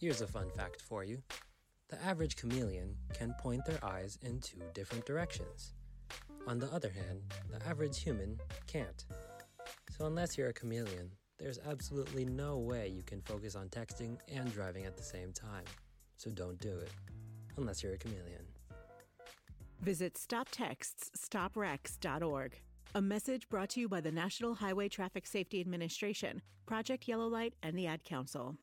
Here's 0.00 0.22
a 0.22 0.26
fun 0.26 0.48
fact 0.56 0.80
for 0.80 1.04
you 1.04 1.22
the 1.90 2.02
average 2.02 2.36
chameleon 2.36 2.96
can 3.12 3.34
point 3.38 3.66
their 3.66 3.84
eyes 3.84 4.18
in 4.22 4.40
two 4.40 4.62
different 4.72 5.04
directions. 5.04 5.74
On 6.46 6.58
the 6.58 6.72
other 6.72 6.88
hand, 6.88 7.20
the 7.50 7.62
average 7.68 8.02
human 8.02 8.40
can't. 8.66 9.04
So, 9.98 10.06
unless 10.06 10.38
you're 10.38 10.48
a 10.48 10.54
chameleon, 10.54 11.10
there's 11.38 11.58
absolutely 11.68 12.24
no 12.24 12.56
way 12.56 12.88
you 12.88 13.02
can 13.02 13.20
focus 13.20 13.54
on 13.54 13.68
texting 13.68 14.16
and 14.34 14.50
driving 14.54 14.86
at 14.86 14.96
the 14.96 15.02
same 15.02 15.34
time. 15.34 15.64
So, 16.16 16.30
don't 16.30 16.58
do 16.60 16.78
it, 16.78 16.92
unless 17.58 17.82
you're 17.82 17.92
a 17.92 17.98
chameleon. 17.98 18.46
Visit 19.82 20.14
StopTextsStopWrecks.org. 20.14 22.58
A 22.94 23.02
message 23.02 23.50
brought 23.50 23.68
to 23.70 23.80
you 23.80 23.88
by 23.88 24.00
the 24.00 24.12
National 24.12 24.54
Highway 24.54 24.88
Traffic 24.88 25.26
Safety 25.26 25.60
Administration, 25.60 26.40
Project 26.64 27.06
Yellow 27.06 27.26
Light, 27.26 27.52
and 27.62 27.76
the 27.76 27.86
Ad 27.86 28.02
Council. 28.02 28.56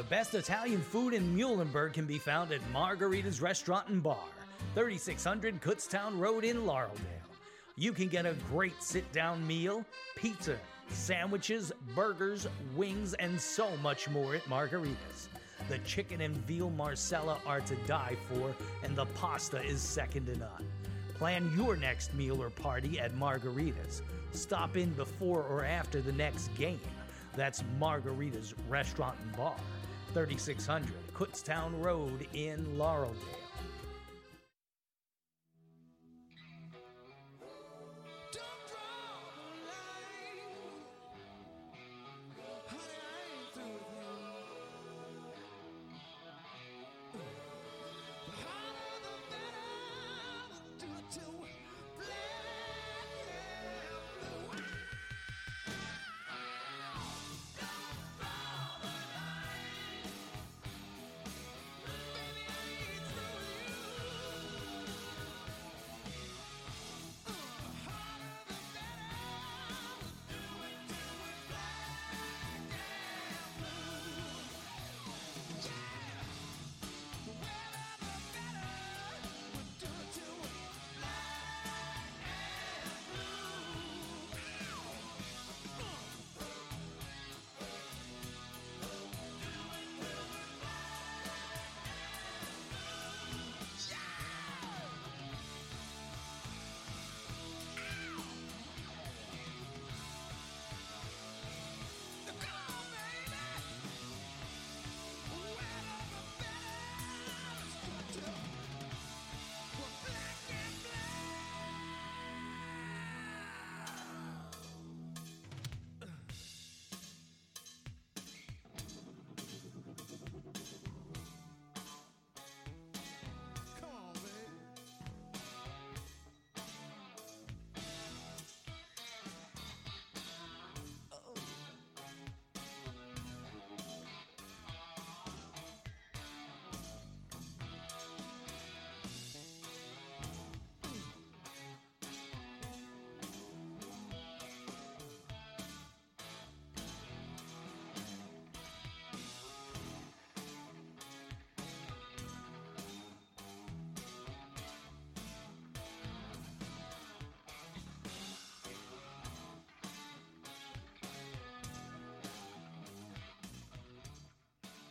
The 0.00 0.06
best 0.06 0.34
Italian 0.34 0.80
food 0.80 1.12
in 1.12 1.36
Muhlenberg 1.36 1.92
can 1.92 2.06
be 2.06 2.16
found 2.16 2.52
at 2.52 2.62
Margarita's 2.72 3.42
Restaurant 3.42 3.88
and 3.88 4.02
Bar, 4.02 4.16
3600 4.74 5.60
Kutztown 5.60 6.18
Road 6.18 6.42
in 6.42 6.62
Laureldale. 6.62 6.96
You 7.76 7.92
can 7.92 8.08
get 8.08 8.24
a 8.24 8.32
great 8.50 8.82
sit 8.82 9.12
down 9.12 9.46
meal, 9.46 9.84
pizza, 10.16 10.56
sandwiches, 10.88 11.70
burgers, 11.94 12.46
wings, 12.74 13.12
and 13.12 13.38
so 13.38 13.76
much 13.82 14.08
more 14.08 14.34
at 14.36 14.48
Margarita's. 14.48 15.28
The 15.68 15.76
chicken 15.80 16.22
and 16.22 16.34
veal 16.34 16.70
Marsala 16.70 17.36
are 17.44 17.60
to 17.60 17.76
die 17.86 18.16
for, 18.30 18.54
and 18.82 18.96
the 18.96 19.04
pasta 19.04 19.62
is 19.62 19.82
second 19.82 20.24
to 20.32 20.38
none. 20.38 20.66
Plan 21.12 21.52
your 21.54 21.76
next 21.76 22.14
meal 22.14 22.42
or 22.42 22.48
party 22.48 22.98
at 22.98 23.14
Margarita's. 23.16 24.00
Stop 24.32 24.78
in 24.78 24.94
before 24.94 25.42
or 25.42 25.62
after 25.62 26.00
the 26.00 26.12
next 26.12 26.48
game. 26.54 26.80
That's 27.36 27.62
Margarita's 27.78 28.54
Restaurant 28.66 29.18
and 29.22 29.36
Bar. 29.36 29.56
3600 30.12 31.14
Kutztown 31.14 31.80
Road 31.80 32.26
in 32.32 32.66
Laureldale. 32.76 33.39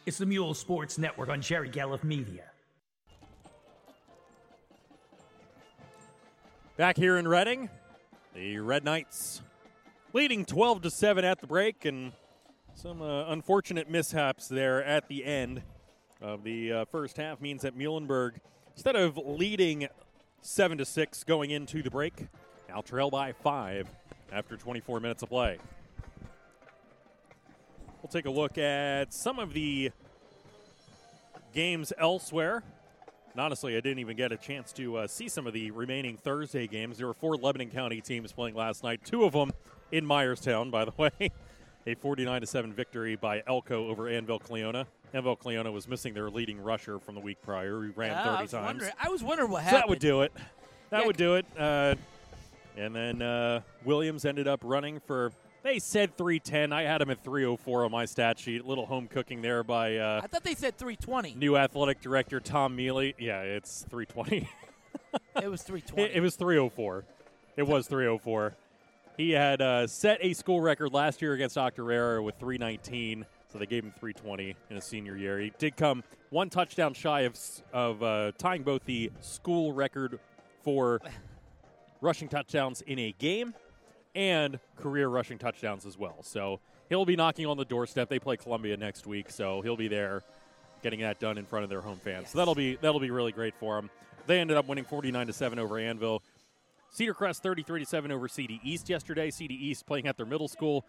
It's 0.09 0.17
the 0.17 0.25
Mule 0.25 0.55
Sports 0.55 0.97
Network 0.97 1.29
on 1.29 1.39
Jerry 1.39 1.69
Gelliff 1.69 2.03
Media. 2.03 2.45
Back 6.77 6.97
here 6.97 7.19
in 7.19 7.27
Reading, 7.27 7.69
the 8.33 8.57
Red 8.57 8.83
Knights 8.83 9.43
leading 10.11 10.45
12 10.45 10.81
to 10.81 10.89
7 10.89 11.23
at 11.23 11.41
the 11.41 11.45
break, 11.45 11.85
and 11.85 12.13
some 12.73 13.03
uh, 13.03 13.27
unfortunate 13.27 13.87
mishaps 13.87 14.47
there 14.47 14.83
at 14.83 15.07
the 15.09 15.23
end 15.23 15.61
of 16.23 16.43
the 16.43 16.73
uh, 16.73 16.85
first 16.85 17.17
half 17.17 17.39
means 17.39 17.61
that 17.61 17.77
Muhlenberg, 17.77 18.37
instead 18.75 18.95
of 18.95 19.15
leading 19.15 19.89
7 20.41 20.79
to 20.79 20.85
6 20.85 21.23
going 21.25 21.51
into 21.51 21.83
the 21.83 21.91
break, 21.91 22.25
now 22.67 22.81
trail 22.81 23.11
by 23.11 23.31
5 23.31 23.87
after 24.31 24.57
24 24.57 25.01
minutes 25.01 25.21
of 25.21 25.29
play. 25.29 25.59
We'll 28.01 28.09
take 28.09 28.25
a 28.25 28.31
look 28.31 28.57
at 28.57 29.13
some 29.13 29.37
of 29.37 29.53
the 29.53 29.91
games 31.53 31.93
elsewhere. 31.97 32.63
And 33.33 33.41
honestly, 33.41 33.73
I 33.77 33.79
didn't 33.81 33.99
even 33.99 34.17
get 34.17 34.31
a 34.31 34.37
chance 34.37 34.71
to 34.73 34.97
uh, 34.97 35.07
see 35.07 35.29
some 35.29 35.45
of 35.47 35.53
the 35.53 35.71
remaining 35.71 36.17
Thursday 36.17 36.67
games. 36.67 36.97
There 36.97 37.07
were 37.07 37.13
four 37.13 37.35
Lebanon 37.35 37.69
County 37.69 38.01
teams 38.01 38.31
playing 38.31 38.55
last 38.55 38.83
night. 38.83 39.01
Two 39.05 39.23
of 39.23 39.33
them 39.33 39.51
in 39.91 40.05
Myerstown, 40.05 40.71
by 40.71 40.85
the 40.85 40.91
way. 40.97 41.31
a 41.85 41.95
49 41.95 42.45
7 42.45 42.73
victory 42.73 43.15
by 43.15 43.41
ELCO 43.41 43.71
over 43.89 44.03
Annville-Cleona. 44.03 44.85
Anvil 45.13 45.35
Cleona 45.37 45.71
was 45.71 45.87
missing 45.87 46.13
their 46.13 46.29
leading 46.29 46.59
rusher 46.61 46.99
from 46.99 47.15
the 47.15 47.21
week 47.21 47.41
prior. 47.41 47.81
He 47.83 47.89
ran 47.89 48.11
Yeah, 48.11 48.37
30 48.37 48.43
I 48.43 48.45
times. 48.45 48.83
I 49.01 49.09
was 49.09 49.23
wondering 49.23 49.49
what 49.49 49.59
So 49.59 49.63
happened. 49.65 49.81
that 49.83 49.89
would 49.89 49.99
do 49.99 50.21
it. 50.21 50.31
That 50.91 51.01
Yeah, 51.01 51.07
would 51.07 51.17
do 51.17 51.35
it. 51.35 51.45
Uh, 51.57 51.95
and 52.77 52.95
then 52.95 53.21
uh, 53.21 53.61
Williams 53.85 54.25
ended 54.25 54.47
up 54.47 54.59
running 54.63 54.99
for. 54.99 55.31
They 55.61 55.79
said 55.79 56.15
310. 56.17 56.71
I 56.71 56.83
had 56.83 57.01
him 57.01 57.09
at 57.09 57.21
304 57.23 57.85
on 57.85 57.91
my 57.91 58.05
stat 58.05 58.39
sheet. 58.39 58.65
little 58.65 58.85
home 58.85 59.07
cooking 59.07 59.41
there 59.41 59.63
by 59.63 59.97
uh, 59.97 60.21
I 60.23 60.27
thought 60.27 60.43
they 60.43 60.55
said 60.55 60.77
320. 60.77 61.35
new 61.35 61.57
athletic 61.57 62.01
director 62.01 62.39
Tom 62.39 62.75
Mealy. 62.75 63.15
Yeah, 63.19 63.41
it's 63.41 63.85
320. 63.89 64.47
it 65.41 65.47
was 65.49 65.61
320. 65.63 66.01
it, 66.03 66.15
it 66.17 66.21
was 66.21 66.35
304. 66.35 67.03
It 67.57 67.67
was 67.67 67.87
304. 67.87 68.53
He 69.17 69.31
had 69.31 69.61
uh, 69.61 69.85
set 69.85 70.19
a 70.21 70.31
school 70.31 70.61
record 70.61 70.93
last 70.93 71.21
year 71.21 71.33
against 71.33 71.57
Octorara 71.57 72.23
with 72.23 72.35
319, 72.39 73.25
so 73.51 73.57
they 73.59 73.65
gave 73.65 73.83
him 73.83 73.91
320 73.99 74.55
in 74.69 74.75
his 74.77 74.85
senior 74.85 75.17
year. 75.17 75.39
He 75.39 75.51
did 75.57 75.75
come 75.75 76.03
one 76.29 76.49
touchdown 76.49 76.93
shy 76.93 77.21
of, 77.21 77.37
of 77.73 78.01
uh, 78.01 78.31
tying 78.37 78.63
both 78.63 78.85
the 78.85 79.11
school 79.19 79.73
record 79.73 80.19
for 80.63 81.01
rushing 82.01 82.29
touchdowns 82.29 82.81
in 82.83 82.97
a 82.97 83.11
game 83.11 83.53
and 84.15 84.59
career 84.77 85.07
rushing 85.07 85.37
touchdowns 85.37 85.85
as 85.85 85.97
well. 85.97 86.23
So 86.23 86.59
he'll 86.89 87.05
be 87.05 87.15
knocking 87.15 87.45
on 87.45 87.57
the 87.57 87.65
doorstep. 87.65 88.09
They 88.09 88.19
play 88.19 88.37
Columbia 88.37 88.77
next 88.77 89.07
week, 89.07 89.29
so 89.29 89.61
he'll 89.61 89.77
be 89.77 89.87
there 89.87 90.23
getting 90.81 91.01
that 91.01 91.19
done 91.19 91.37
in 91.37 91.45
front 91.45 91.63
of 91.63 91.69
their 91.69 91.81
home 91.81 91.97
fans. 91.97 92.29
So 92.29 92.37
that'll 92.37 92.55
be 92.55 92.75
that'll 92.75 92.99
be 92.99 93.11
really 93.11 93.31
great 93.31 93.55
for 93.55 93.77
him. 93.77 93.89
They 94.27 94.39
ended 94.39 94.57
up 94.57 94.67
winning 94.67 94.85
49 94.85 95.27
to 95.27 95.33
7 95.33 95.59
over 95.59 95.75
Annville. 95.75 96.19
Cedar 96.91 97.13
Crest 97.13 97.43
33 97.43 97.81
to 97.81 97.85
7 97.85 98.11
over 98.11 98.27
CD 98.27 98.59
East 98.63 98.89
yesterday. 98.89 99.31
CD 99.31 99.53
East 99.53 99.85
playing 99.85 100.07
at 100.07 100.17
their 100.17 100.25
middle 100.25 100.47
school. 100.47 100.85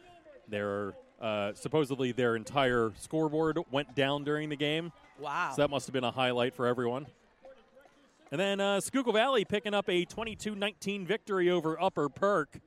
Their 0.49 0.95
uh, 1.21 1.53
supposedly 1.55 2.13
their 2.13 2.37
entire 2.37 2.93
scoreboard 2.99 3.59
went 3.71 3.95
down 3.95 4.25
during 4.25 4.49
the 4.49 4.57
game. 4.57 4.93
Wow. 5.19 5.53
So 5.55 5.63
that 5.63 5.71
must 5.71 5.87
have 5.87 5.93
been 5.93 6.05
a 6.05 6.11
highlight 6.11 6.55
for 6.55 6.67
everyone. 6.67 7.07
And 8.33 8.41
then 8.41 8.61
uh, 8.61 8.81
Schuylkill 8.81 9.13
Valley 9.13 9.45
picking 9.45 9.75
up 9.75 9.89
a 9.89 10.07
22-19 10.07 11.05
victory 11.07 11.51
over 11.51 11.81
Upper 11.81 12.09
Perk. 12.09 12.61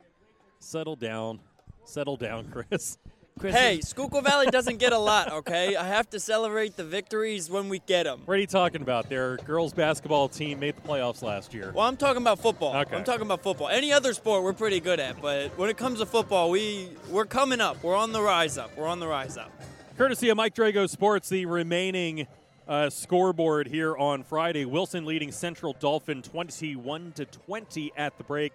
Settle 0.63 0.95
down. 0.95 1.39
Settle 1.83 2.15
down, 2.15 2.47
Chris. 2.69 2.97
Hey, 3.41 3.81
Schuylkill 3.81 4.21
Valley 4.21 4.45
doesn't 4.47 4.77
get 4.77 4.93
a 4.93 4.97
lot, 4.97 5.31
okay? 5.31 5.75
I 5.75 5.87
have 5.87 6.09
to 6.11 6.19
celebrate 6.19 6.77
the 6.77 6.83
victories 6.83 7.49
when 7.49 7.67
we 7.67 7.79
get 7.79 8.03
them. 8.03 8.21
What 8.25 8.35
are 8.35 8.39
you 8.39 8.47
talking 8.47 8.81
about? 8.81 9.09
Their 9.09 9.37
girls 9.37 9.73
basketball 9.73 10.29
team 10.29 10.59
made 10.59 10.75
the 10.77 10.81
playoffs 10.81 11.21
last 11.23 11.53
year. 11.53 11.71
Well, 11.75 11.87
I'm 11.87 11.97
talking 11.97 12.21
about 12.21 12.39
football. 12.39 12.75
Okay. 12.75 12.95
I'm 12.95 13.03
talking 13.03 13.23
about 13.23 13.41
football. 13.41 13.69
Any 13.69 13.91
other 13.91 14.13
sport 14.13 14.43
we're 14.43 14.53
pretty 14.53 14.79
good 14.79 14.99
at, 14.99 15.21
but 15.21 15.57
when 15.57 15.69
it 15.69 15.77
comes 15.77 15.99
to 15.99 16.05
football, 16.05 16.51
we 16.51 16.89
we're 17.09 17.25
coming 17.25 17.59
up. 17.59 17.83
We're 17.83 17.97
on 17.97 18.13
the 18.13 18.21
rise 18.21 18.57
up. 18.57 18.77
We're 18.77 18.87
on 18.87 18.99
the 18.99 19.07
rise 19.07 19.35
up. 19.35 19.51
Courtesy 19.97 20.29
of 20.29 20.37
Mike 20.37 20.55
Drago 20.55 20.87
Sports, 20.87 21.27
the 21.27 21.45
remaining 21.47 22.27
uh, 22.67 22.89
scoreboard 22.89 23.67
here 23.67 23.97
on 23.97 24.23
Friday. 24.23 24.65
Wilson 24.65 25.05
leading 25.05 25.31
Central 25.31 25.73
Dauphin 25.79 26.21
21 26.21 27.13
to 27.13 27.25
20 27.25 27.91
at 27.97 28.17
the 28.17 28.23
break. 28.23 28.53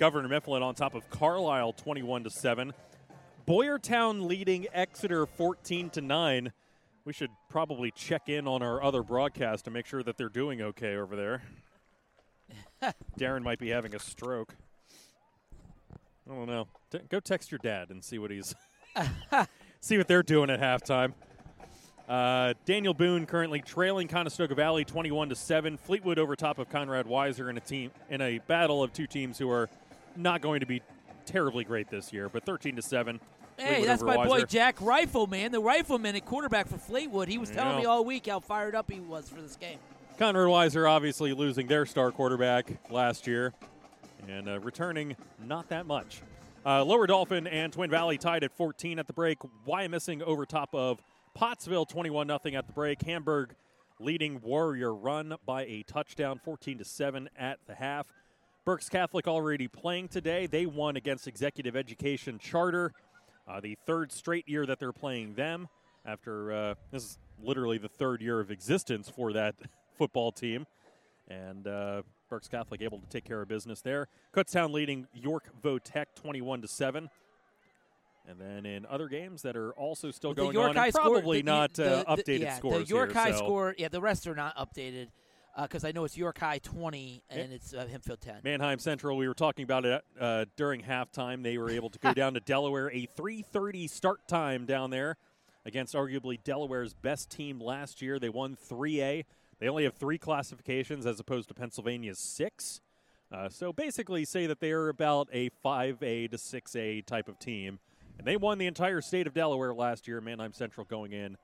Governor 0.00 0.28
Mifflin 0.28 0.62
on 0.62 0.74
top 0.74 0.94
of 0.94 1.10
Carlisle 1.10 1.74
21 1.74 2.24
to 2.24 2.30
7. 2.30 2.72
Boyertown 3.46 4.26
leading 4.26 4.66
Exeter 4.72 5.26
14 5.26 5.90
to 5.90 6.00
9. 6.00 6.52
We 7.04 7.12
should 7.12 7.28
probably 7.50 7.90
check 7.90 8.30
in 8.30 8.48
on 8.48 8.62
our 8.62 8.82
other 8.82 9.02
broadcast 9.02 9.66
to 9.66 9.70
make 9.70 9.84
sure 9.84 10.02
that 10.02 10.16
they're 10.16 10.30
doing 10.30 10.62
okay 10.62 10.96
over 10.96 11.16
there. 11.16 11.42
Darren 13.20 13.42
might 13.42 13.58
be 13.58 13.68
having 13.68 13.94
a 13.94 13.98
stroke. 13.98 14.54
I 15.92 16.34
don't 16.34 16.46
know. 16.46 16.66
T- 16.90 17.00
go 17.10 17.20
text 17.20 17.52
your 17.52 17.60
dad 17.62 17.90
and 17.90 18.02
see 18.02 18.18
what 18.18 18.30
he's 18.30 18.54
see 19.80 19.98
what 19.98 20.08
they're 20.08 20.22
doing 20.22 20.48
at 20.48 20.60
halftime. 20.60 21.12
Uh, 22.08 22.54
Daniel 22.64 22.94
Boone 22.94 23.26
currently 23.26 23.60
trailing 23.60 24.08
Conestoga 24.08 24.54
Valley 24.54 24.86
21 24.86 25.28
to 25.28 25.34
7. 25.34 25.76
Fleetwood 25.76 26.18
over 26.18 26.34
top 26.36 26.58
of 26.58 26.70
Conrad 26.70 27.04
Weiser 27.04 27.50
in 27.50 27.58
a 27.58 27.60
team 27.60 27.90
in 28.08 28.22
a 28.22 28.38
battle 28.38 28.82
of 28.82 28.94
two 28.94 29.06
teams 29.06 29.36
who 29.36 29.50
are 29.50 29.68
not 30.16 30.40
going 30.40 30.60
to 30.60 30.66
be 30.66 30.82
terribly 31.26 31.64
great 31.64 31.88
this 31.90 32.12
year, 32.12 32.28
but 32.28 32.44
13 32.44 32.76
to 32.76 32.82
7. 32.82 33.20
Hey, 33.56 33.84
that's 33.84 34.02
my 34.02 34.16
boy 34.26 34.44
Jack 34.44 34.80
Rifleman, 34.80 35.52
the 35.52 35.60
rifleman 35.60 36.16
at 36.16 36.24
quarterback 36.24 36.66
for 36.68 36.78
Fleetwood. 36.78 37.28
He 37.28 37.36
was 37.36 37.50
telling 37.50 37.74
Yeah. 37.74 37.80
me 37.80 37.84
all 37.86 38.04
week 38.04 38.26
how 38.26 38.40
fired 38.40 38.74
up 38.74 38.90
he 38.90 39.00
was 39.00 39.28
for 39.28 39.40
this 39.40 39.56
game. 39.56 39.78
Conrad 40.18 40.48
Weiser 40.48 40.90
obviously 40.90 41.32
losing 41.32 41.66
their 41.66 41.84
star 41.86 42.10
quarterback 42.10 42.72
last 42.90 43.26
year 43.26 43.52
and 44.28 44.48
uh, 44.48 44.60
returning 44.60 45.16
not 45.46 45.68
that 45.68 45.86
much. 45.86 46.22
Uh, 46.64 46.84
Lower 46.84 47.06
Dauphin 47.06 47.46
and 47.46 47.72
Twin 47.72 47.90
Valley 47.90 48.18
tied 48.18 48.44
at 48.44 48.52
14 48.52 48.98
at 48.98 49.06
the 49.06 49.12
break. 49.12 49.38
Wyomissing 49.66 50.22
over 50.22 50.44
top 50.44 50.74
of 50.74 51.02
Pottsville 51.34 51.86
21 51.86 52.26
0 52.26 52.38
at 52.54 52.66
the 52.66 52.72
break. 52.72 53.02
Hamburg 53.02 53.54
leading 53.98 54.40
Warrior 54.42 54.94
Run 54.94 55.36
by 55.46 55.64
a 55.64 55.82
touchdown 55.84 56.38
14 56.42 56.78
to 56.78 56.84
7 56.84 57.28
at 57.38 57.58
the 57.66 57.74
half. 57.74 58.06
Berks 58.70 58.88
Catholic 58.88 59.26
already 59.26 59.66
playing 59.66 60.06
today. 60.06 60.46
They 60.46 60.64
won 60.64 60.94
against 60.94 61.26
Executive 61.26 61.74
Education 61.74 62.38
Charter, 62.38 62.92
uh, 63.48 63.58
the 63.58 63.76
third 63.84 64.12
straight 64.12 64.48
year 64.48 64.64
that 64.64 64.78
they're 64.78 64.92
playing 64.92 65.34
them. 65.34 65.68
After 66.06 66.52
uh, 66.52 66.74
this 66.92 67.02
is 67.02 67.18
literally 67.42 67.78
the 67.78 67.88
third 67.88 68.22
year 68.22 68.38
of 68.38 68.52
existence 68.52 69.08
for 69.10 69.32
that 69.32 69.56
football 69.98 70.30
team, 70.30 70.68
and 71.26 71.66
uh, 71.66 72.02
Berks 72.28 72.46
Catholic 72.46 72.80
able 72.80 73.00
to 73.00 73.06
take 73.08 73.24
care 73.24 73.42
of 73.42 73.48
business 73.48 73.80
there. 73.80 74.06
Kutztown 74.32 74.70
leading 74.72 75.08
York 75.12 75.48
Votech 75.60 76.06
twenty-one 76.14 76.62
to 76.62 76.68
seven. 76.68 77.10
And 78.28 78.40
then 78.40 78.64
in 78.66 78.86
other 78.86 79.08
games 79.08 79.42
that 79.42 79.56
are 79.56 79.72
also 79.72 80.12
still 80.12 80.32
the 80.32 80.42
going 80.42 80.54
York 80.54 80.68
on, 80.68 80.76
High 80.76 80.84
and 80.86 80.94
score- 80.94 81.10
probably 81.10 81.38
the- 81.40 81.46
not 81.46 81.74
the- 81.74 82.06
uh, 82.08 82.14
the- 82.14 82.22
updated 82.22 82.40
yeah, 82.42 82.56
scores 82.56 82.86
The 82.86 82.94
York 82.94 83.10
here, 83.12 83.20
High 83.20 83.30
so- 83.32 83.38
score, 83.38 83.74
yeah, 83.78 83.88
the 83.88 84.00
rest 84.00 84.28
are 84.28 84.36
not 84.36 84.56
updated 84.56 85.08
because 85.60 85.84
I 85.84 85.92
know 85.92 86.04
it's 86.04 86.16
York 86.16 86.38
High 86.38 86.58
20 86.58 87.22
and 87.30 87.52
it's 87.52 87.74
uh, 87.74 87.86
Hempfield 87.86 88.20
10. 88.20 88.36
Manheim 88.44 88.78
Central, 88.78 89.16
we 89.16 89.28
were 89.28 89.34
talking 89.34 89.64
about 89.64 89.84
it 89.84 90.02
uh, 90.18 90.44
during 90.56 90.82
halftime. 90.82 91.42
They 91.42 91.58
were 91.58 91.70
able 91.70 91.90
to 91.90 91.98
go 91.98 92.12
down 92.14 92.34
to 92.34 92.40
Delaware, 92.40 92.88
a 92.88 93.06
3:30 93.18 93.88
start 93.88 94.26
time 94.28 94.66
down 94.66 94.90
there 94.90 95.16
against 95.64 95.94
arguably 95.94 96.42
Delaware's 96.42 96.94
best 96.94 97.30
team 97.30 97.60
last 97.60 98.00
year. 98.00 98.18
They 98.18 98.28
won 98.28 98.56
3A. 98.56 99.24
They 99.58 99.68
only 99.68 99.84
have 99.84 99.94
three 99.94 100.18
classifications 100.18 101.04
as 101.04 101.20
opposed 101.20 101.48
to 101.48 101.54
Pennsylvania's 101.54 102.18
six. 102.18 102.80
Uh, 103.32 103.48
so 103.48 103.72
basically, 103.72 104.24
say 104.24 104.46
that 104.46 104.60
they 104.60 104.72
are 104.72 104.88
about 104.88 105.28
a 105.32 105.50
5A 105.64 106.30
to 106.30 106.36
6A 106.36 107.04
type 107.06 107.28
of 107.28 107.38
team, 107.38 107.78
and 108.18 108.26
they 108.26 108.36
won 108.36 108.58
the 108.58 108.66
entire 108.66 109.00
state 109.00 109.26
of 109.26 109.34
Delaware 109.34 109.72
last 109.72 110.08
year. 110.08 110.20
Manheim 110.20 110.52
Central 110.52 110.84
going 110.84 111.12
in 111.12 111.36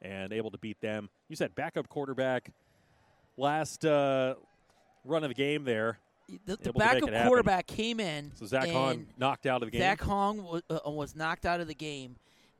and 0.00 0.32
able 0.32 0.50
to 0.50 0.58
beat 0.58 0.80
them. 0.80 1.10
You 1.28 1.36
said 1.36 1.54
backup 1.54 1.88
quarterback 1.88 2.52
last 3.38 3.84
uh, 3.84 4.34
run 5.04 5.24
of 5.24 5.30
the 5.30 5.34
game 5.34 5.64
there. 5.64 5.98
The, 6.44 6.56
the 6.56 6.72
backup 6.74 7.10
quarterback 7.26 7.66
came 7.66 8.00
in. 8.00 8.32
So 8.34 8.44
Zach 8.44 8.68
Hong 8.68 9.06
knocked 9.16 9.46
out 9.46 9.62
of 9.62 9.68
the 9.68 9.70
game. 9.70 9.80
Zach 9.80 10.00
Hong 10.02 10.44
was, 10.44 10.62
uh, 10.68 10.90
was 10.90 11.16
knocked 11.16 11.46
out 11.46 11.60
of 11.60 11.68
the 11.68 11.74
game, 11.74 12.16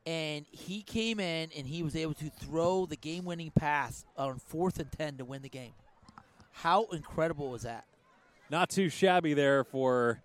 and 0.07 0.47
he 0.51 0.81
came 0.81 1.21
in 1.21 1.51
and 1.55 1.67
he 1.67 1.83
was 1.83 1.95
able 1.95 2.15
to 2.15 2.31
throw 2.31 2.87
the 2.87 2.97
game-winning 2.97 3.51
pass 3.51 4.07
on 4.17 4.39
fourth 4.39 4.79
and 4.79 4.91
ten 4.91 5.19
to 5.19 5.25
win 5.27 5.43
the 5.43 5.51
game. 5.51 5.73
How 6.53 6.85
incredible 6.87 7.51
was 7.51 7.63
that? 7.63 7.85
Not 8.49 8.71
too 8.71 8.89
shabby 8.89 9.35
there 9.35 9.65
for 9.65 10.23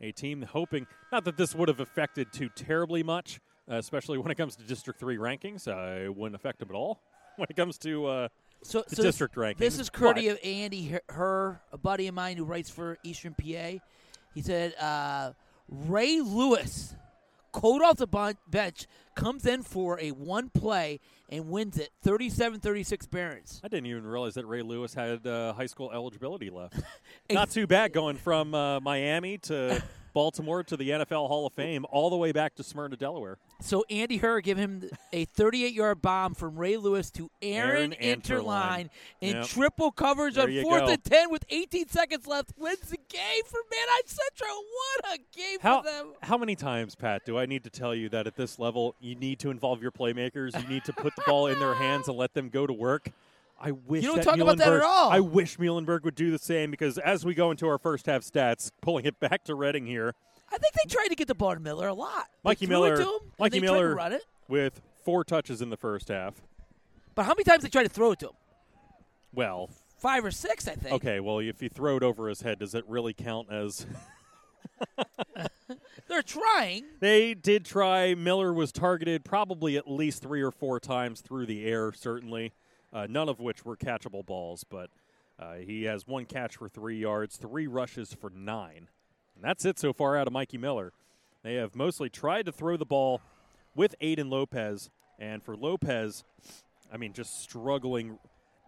a 0.00 0.10
team 0.10 0.42
hoping 0.42 0.88
not 1.12 1.24
that 1.24 1.36
this 1.36 1.54
would 1.54 1.68
have 1.68 1.78
affected 1.78 2.32
too 2.32 2.48
terribly 2.48 3.04
much, 3.04 3.40
uh, 3.70 3.76
especially 3.76 4.18
when 4.18 4.32
it 4.32 4.34
comes 4.34 4.56
to 4.56 4.64
District 4.64 4.98
Three 4.98 5.18
rankings. 5.18 5.68
Uh, 5.68 6.06
it 6.06 6.16
wouldn't 6.16 6.34
affect 6.34 6.58
them 6.58 6.70
at 6.70 6.74
all 6.74 7.00
when 7.36 7.46
it 7.48 7.54
comes 7.54 7.78
to 7.78 8.06
uh, 8.06 8.28
So, 8.64 8.84
the 8.88 8.96
so 8.96 9.02
district 9.02 9.34
this, 9.34 9.42
rankings. 9.42 9.58
This 9.58 9.78
is 9.78 9.90
courtesy 9.90 10.28
of 10.28 10.38
Andy 10.42 10.88
Her- 10.88 11.02
Her, 11.08 11.60
a 11.72 11.78
buddy 11.78 12.06
of 12.06 12.14
mine 12.14 12.36
who 12.36 12.44
writes 12.44 12.70
for 12.70 12.98
Eastern 13.02 13.34
PA. 13.34 13.78
He 14.34 14.40
said 14.40 14.74
uh, 14.76 15.32
Ray 15.68 16.20
Lewis, 16.20 16.94
cold 17.52 17.82
off 17.82 17.96
the 17.98 18.36
bench, 18.48 18.86
comes 19.14 19.46
in 19.46 19.62
for 19.62 20.00
a 20.00 20.10
one 20.12 20.48
play 20.48 21.00
and 21.28 21.48
wins 21.48 21.78
it 21.78 21.90
37-36 22.04 23.10
Barons. 23.10 23.60
I 23.64 23.68
didn't 23.68 23.86
even 23.86 24.06
realize 24.06 24.34
that 24.34 24.46
Ray 24.46 24.62
Lewis 24.62 24.94
had 24.94 25.26
uh, 25.26 25.52
high 25.54 25.66
school 25.66 25.90
eligibility 25.90 26.50
left. 26.50 26.80
Not 27.30 27.50
too 27.50 27.66
bad 27.66 27.92
going 27.92 28.16
from 28.16 28.54
uh, 28.54 28.80
Miami 28.80 29.38
to 29.38 29.82
Baltimore 30.12 30.62
to 30.64 30.76
the 30.76 30.90
NFL 30.90 31.28
Hall 31.28 31.46
of 31.46 31.52
Fame, 31.52 31.86
all 31.90 32.10
the 32.10 32.16
way 32.16 32.32
back 32.32 32.54
to 32.56 32.62
Smyrna, 32.62 32.96
Delaware. 32.96 33.38
So 33.60 33.84
Andy 33.90 34.18
Herr 34.18 34.40
give 34.40 34.58
him 34.58 34.88
a 35.12 35.26
38-yard 35.26 36.02
bomb 36.02 36.34
from 36.34 36.56
Ray 36.56 36.76
Lewis 36.76 37.10
to 37.12 37.30
Aaron, 37.40 37.94
Aaron 37.94 38.20
Interline 38.20 38.90
in 39.20 39.36
yep. 39.36 39.46
triple 39.46 39.90
coverage 39.92 40.34
there 40.34 40.48
on 40.48 40.62
fourth 40.62 40.86
go. 40.86 40.88
and 40.88 41.04
ten 41.04 41.30
with 41.30 41.44
18 41.48 41.88
seconds 41.88 42.26
left. 42.26 42.52
Wins 42.56 42.80
the 42.80 42.98
game 43.08 43.44
for 43.46 43.60
Manheim 43.70 44.02
Central. 44.06 44.56
What 44.56 45.14
a 45.14 45.36
game 45.36 45.58
how, 45.60 45.82
for 45.82 45.90
them! 45.90 46.12
How 46.22 46.38
many 46.38 46.56
times, 46.56 46.94
Pat, 46.94 47.24
do 47.24 47.38
I 47.38 47.46
need 47.46 47.64
to 47.64 47.70
tell 47.70 47.94
you 47.94 48.08
that 48.10 48.26
at 48.26 48.36
this 48.36 48.58
level 48.58 48.94
you 49.00 49.14
need 49.14 49.38
to 49.40 49.50
involve 49.50 49.82
your 49.82 49.92
playmakers? 49.92 50.60
You 50.60 50.68
need 50.68 50.84
to 50.84 50.92
put 50.92 51.14
the 51.16 51.22
ball 51.26 51.46
in 51.46 51.58
their 51.58 51.74
hands 51.74 52.08
and 52.08 52.16
let 52.16 52.34
them 52.34 52.48
go 52.48 52.66
to 52.66 52.72
work. 52.72 53.10
I 53.64 53.70
wish 53.70 54.02
you 54.02 54.12
don't 54.14 54.24
talk 54.24 54.38
about 54.38 54.58
that 54.58 54.72
at 54.72 54.82
all. 54.82 55.10
I 55.10 55.20
wish 55.20 55.56
Muhlenberg 55.56 56.02
would 56.02 56.16
do 56.16 56.32
the 56.32 56.38
same 56.38 56.72
because 56.72 56.98
as 56.98 57.24
we 57.24 57.32
go 57.32 57.52
into 57.52 57.68
our 57.68 57.78
first 57.78 58.06
half 58.06 58.22
stats, 58.22 58.72
pulling 58.82 59.04
it 59.04 59.20
back 59.20 59.44
to 59.44 59.54
Reading 59.54 59.86
here, 59.86 60.14
I 60.50 60.58
think 60.58 60.74
they 60.74 60.92
tried 60.92 61.08
to 61.08 61.14
get 61.14 61.28
the 61.28 61.34
ball 61.34 61.54
to 61.54 61.60
Miller 61.60 61.86
a 61.86 61.94
lot. 61.94 62.26
Mikey 62.42 62.66
Miller, 62.66 63.00
him, 63.00 63.08
Mikey 63.38 63.60
Miller, 63.60 63.94
run 63.94 64.12
it 64.12 64.26
with 64.48 64.82
four 65.04 65.22
touches 65.22 65.62
in 65.62 65.70
the 65.70 65.76
first 65.76 66.08
half. 66.08 66.42
But 67.14 67.24
how 67.24 67.30
many 67.30 67.44
times 67.44 67.62
they 67.62 67.68
tried 67.68 67.84
to 67.84 67.88
throw 67.88 68.12
it 68.12 68.18
to 68.20 68.28
him? 68.28 68.34
Well, 69.32 69.70
five 69.96 70.24
or 70.24 70.32
six, 70.32 70.66
I 70.66 70.74
think. 70.74 70.94
Okay, 70.96 71.20
well, 71.20 71.38
if 71.38 71.62
you 71.62 71.68
throw 71.68 71.96
it 71.96 72.02
over 72.02 72.28
his 72.28 72.42
head, 72.42 72.58
does 72.58 72.74
it 72.74 72.84
really 72.88 73.14
count 73.14 73.50
as? 73.50 73.86
They're 76.08 76.22
trying. 76.22 76.84
They 77.00 77.34
did 77.34 77.64
try. 77.64 78.14
Miller 78.14 78.52
was 78.52 78.72
targeted 78.72 79.24
probably 79.24 79.76
at 79.76 79.90
least 79.90 80.22
three 80.22 80.42
or 80.42 80.50
four 80.50 80.80
times 80.80 81.20
through 81.20 81.46
the 81.46 81.64
air, 81.64 81.92
certainly. 81.92 82.52
Uh, 82.92 83.06
none 83.08 83.28
of 83.28 83.40
which 83.40 83.64
were 83.64 83.76
catchable 83.76 84.24
balls, 84.24 84.64
but 84.68 84.90
uh, 85.38 85.54
he 85.54 85.84
has 85.84 86.06
one 86.06 86.26
catch 86.26 86.56
for 86.56 86.68
three 86.68 86.98
yards, 86.98 87.36
three 87.36 87.66
rushes 87.66 88.14
for 88.14 88.30
nine. 88.30 88.88
And 89.34 89.42
that's 89.42 89.64
it 89.64 89.78
so 89.78 89.92
far 89.92 90.16
out 90.16 90.26
of 90.26 90.32
Mikey 90.32 90.58
Miller. 90.58 90.92
They 91.42 91.54
have 91.54 91.74
mostly 91.74 92.08
tried 92.08 92.46
to 92.46 92.52
throw 92.52 92.76
the 92.76 92.84
ball 92.84 93.20
with 93.74 93.94
Aiden 94.00 94.30
Lopez. 94.30 94.90
And 95.18 95.42
for 95.42 95.56
Lopez, 95.56 96.24
I 96.92 96.96
mean, 96.96 97.12
just 97.12 97.40
struggling. 97.42 98.18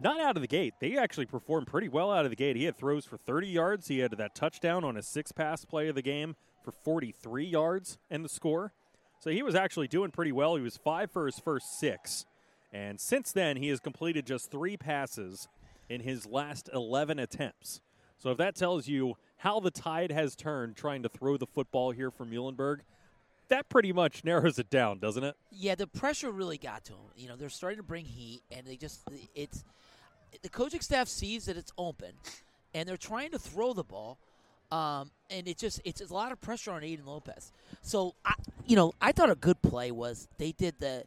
Not 0.00 0.20
out 0.20 0.36
of 0.36 0.40
the 0.40 0.48
gate. 0.48 0.74
They 0.80 0.96
actually 0.96 1.26
performed 1.26 1.66
pretty 1.66 1.88
well 1.88 2.10
out 2.10 2.24
of 2.24 2.30
the 2.30 2.36
gate. 2.36 2.56
He 2.56 2.64
had 2.64 2.76
throws 2.76 3.04
for 3.04 3.16
30 3.16 3.48
yards. 3.48 3.88
He 3.88 4.00
had 4.00 4.10
that 4.12 4.34
touchdown 4.34 4.84
on 4.84 4.96
a 4.96 5.02
six 5.02 5.30
pass 5.30 5.64
play 5.64 5.88
of 5.88 5.94
the 5.94 6.02
game 6.02 6.34
for 6.64 6.72
43 6.72 7.44
yards 7.44 7.98
and 8.10 8.24
the 8.24 8.28
score. 8.28 8.72
So 9.20 9.30
he 9.30 9.42
was 9.42 9.54
actually 9.54 9.88
doing 9.88 10.10
pretty 10.10 10.32
well. 10.32 10.56
He 10.56 10.62
was 10.62 10.76
five 10.76 11.10
for 11.10 11.26
his 11.26 11.38
first 11.38 11.78
six. 11.78 12.26
And 12.74 13.00
since 13.00 13.30
then, 13.30 13.56
he 13.56 13.68
has 13.68 13.78
completed 13.78 14.26
just 14.26 14.50
three 14.50 14.76
passes 14.76 15.48
in 15.88 16.00
his 16.00 16.26
last 16.26 16.68
11 16.74 17.20
attempts. 17.20 17.80
So 18.18 18.30
if 18.30 18.38
that 18.38 18.56
tells 18.56 18.88
you 18.88 19.16
how 19.38 19.60
the 19.60 19.70
tide 19.70 20.10
has 20.10 20.34
turned 20.34 20.74
trying 20.74 21.04
to 21.04 21.08
throw 21.08 21.36
the 21.36 21.46
football 21.46 21.92
here 21.92 22.10
for 22.10 22.26
Muhlenberg, 22.26 22.80
that 23.48 23.68
pretty 23.68 23.92
much 23.92 24.24
narrows 24.24 24.58
it 24.58 24.70
down, 24.70 24.98
doesn't 24.98 25.22
it? 25.22 25.36
Yeah, 25.52 25.76
the 25.76 25.86
pressure 25.86 26.32
really 26.32 26.58
got 26.58 26.84
to 26.86 26.94
him. 26.94 26.98
You 27.16 27.28
know, 27.28 27.36
they're 27.36 27.48
starting 27.48 27.76
to 27.76 27.84
bring 27.84 28.06
heat, 28.06 28.42
and 28.50 28.66
they 28.66 28.76
just 28.76 29.02
it's 29.34 29.64
the 30.42 30.48
coaching 30.48 30.80
staff 30.80 31.06
sees 31.06 31.44
that 31.44 31.56
it's 31.56 31.72
open, 31.78 32.12
and 32.72 32.88
they're 32.88 32.96
trying 32.96 33.30
to 33.32 33.38
throw 33.38 33.72
the 33.74 33.84
ball, 33.84 34.18
um, 34.72 35.10
and 35.30 35.46
it 35.46 35.58
just 35.58 35.80
it's, 35.84 36.00
a 36.00 36.12
lot 36.12 36.32
of 36.32 36.40
pressure 36.40 36.72
on 36.72 36.82
Aiden 36.82 37.06
Lopez. 37.06 37.52
So, 37.82 38.14
I, 38.24 38.34
you 38.66 38.74
know, 38.76 38.94
I 39.00 39.12
thought 39.12 39.30
a 39.30 39.34
good 39.34 39.60
play 39.62 39.90
was 39.90 40.26
they 40.38 40.52
did 40.52 40.76
the 40.80 41.04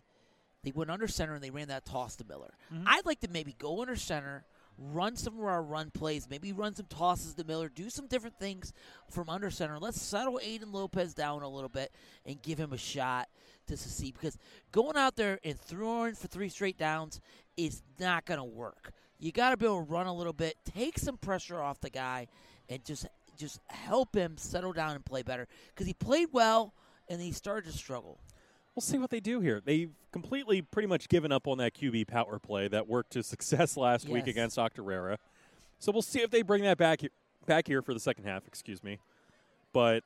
they 0.63 0.71
went 0.71 0.89
under 0.89 1.07
center 1.07 1.35
and 1.35 1.43
they 1.43 1.49
ran 1.49 1.67
that 1.69 1.85
toss 1.85 2.15
to 2.17 2.25
Miller. 2.25 2.53
Mm-hmm. 2.73 2.83
I'd 2.87 3.05
like 3.05 3.19
to 3.21 3.29
maybe 3.29 3.55
go 3.57 3.81
under 3.81 3.95
center 3.95 4.45
run 4.77 5.15
some 5.15 5.39
of 5.39 5.45
our 5.45 5.63
run 5.63 5.91
plays, 5.91 6.29
maybe 6.29 6.53
run 6.53 6.75
some 6.75 6.85
tosses 6.85 7.33
to 7.35 7.43
Miller, 7.43 7.69
do 7.69 7.89
some 7.89 8.07
different 8.07 8.39
things 8.39 8.73
from 9.09 9.29
under 9.29 9.49
center. 9.49 9.79
Let's 9.79 10.01
settle 10.01 10.39
Aiden 10.43 10.71
Lopez 10.71 11.13
down 11.13 11.41
a 11.41 11.49
little 11.49 11.69
bit 11.69 11.91
and 12.25 12.41
give 12.41 12.59
him 12.59 12.73
a 12.73 12.77
shot 12.77 13.27
to 13.67 13.75
succeed 13.75 14.13
because 14.13 14.37
going 14.71 14.95
out 14.95 15.15
there 15.15 15.39
and 15.43 15.59
throwing 15.59 16.15
for 16.15 16.27
three 16.27 16.49
straight 16.49 16.77
downs 16.77 17.19
is 17.57 17.81
not 17.99 18.25
going 18.25 18.39
to 18.39 18.43
work. 18.43 18.91
You 19.19 19.31
got 19.31 19.49
to 19.49 19.57
be 19.57 19.65
able 19.65 19.83
to 19.83 19.91
run 19.91 20.07
a 20.07 20.13
little 20.13 20.33
bit, 20.33 20.55
take 20.63 20.99
some 20.99 21.17
pressure 21.17 21.59
off 21.59 21.81
the 21.81 21.89
guy, 21.89 22.27
and 22.69 22.83
just 22.85 23.07
just 23.37 23.59
help 23.67 24.15
him 24.15 24.35
settle 24.35 24.73
down 24.73 24.95
and 24.95 25.05
play 25.05 25.21
better 25.21 25.47
because 25.69 25.85
he 25.85 25.93
played 25.93 26.27
well 26.31 26.73
and 27.07 27.21
he 27.21 27.31
started 27.31 27.71
to 27.71 27.77
struggle 27.77 28.19
we'll 28.77 28.83
see 28.83 28.99
what 28.99 29.09
they 29.09 29.19
do 29.19 29.41
here. 29.41 29.59
They've 29.59 29.89
completely 30.11 30.61
pretty 30.61 30.87
much 30.87 31.09
given 31.09 31.31
up 31.31 31.47
on 31.47 31.57
that 31.57 31.73
QB 31.73 32.07
power 32.07 32.37
play 32.37 32.67
that 32.67 32.87
worked 32.87 33.11
to 33.13 33.23
success 33.23 33.75
last 33.75 34.05
yes. 34.05 34.13
week 34.13 34.27
against 34.27 34.57
Octorara. 34.57 35.17
So 35.79 35.91
we'll 35.91 36.03
see 36.03 36.21
if 36.21 36.29
they 36.29 36.43
bring 36.43 36.61
that 36.63 36.77
back 36.77 37.01
back 37.47 37.67
here 37.67 37.81
for 37.81 37.95
the 37.95 37.99
second 37.99 38.25
half, 38.25 38.47
excuse 38.47 38.83
me. 38.83 38.99
But 39.73 40.03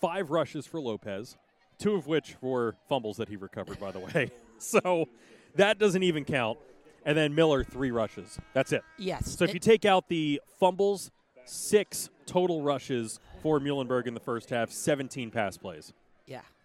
five 0.00 0.30
rushes 0.30 0.64
for 0.64 0.80
Lopez, 0.80 1.36
two 1.78 1.94
of 1.94 2.06
which 2.06 2.36
were 2.40 2.76
fumbles 2.88 3.16
that 3.16 3.28
he 3.28 3.36
recovered, 3.36 3.80
by 3.80 3.90
the 3.90 3.98
way. 3.98 4.30
so 4.58 5.08
that 5.56 5.78
doesn't 5.78 6.04
even 6.04 6.24
count. 6.24 6.58
And 7.04 7.18
then 7.18 7.34
Miller, 7.34 7.64
three 7.64 7.90
rushes. 7.90 8.38
That's 8.54 8.70
it. 8.72 8.84
Yes. 8.96 9.36
So 9.36 9.44
if 9.44 9.54
you 9.54 9.60
take 9.60 9.84
out 9.84 10.08
the 10.08 10.40
fumbles, 10.60 11.10
six 11.46 12.10
total 12.26 12.62
rushes 12.62 13.18
for 13.42 13.58
Muhlenberg 13.58 14.06
in 14.06 14.14
the 14.14 14.20
first 14.20 14.50
half, 14.50 14.70
17 14.70 15.32
pass 15.32 15.56
plays. 15.56 15.92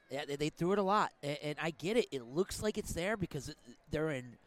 Yeah. 0.10 0.24
They, 0.38 0.50
threw 0.50 0.74
it 0.74 0.80
a 0.80 0.84
lot, 0.84 1.12
and, 1.22 1.58
I 1.62 1.72
get 1.72 1.98
it. 1.98 2.08
It 2.12 2.24
looks 2.24 2.62
like 2.64 2.78
it's 2.78 2.94
there 2.94 3.18
because 3.18 3.54
they're 3.92 4.12
in 4.12 4.38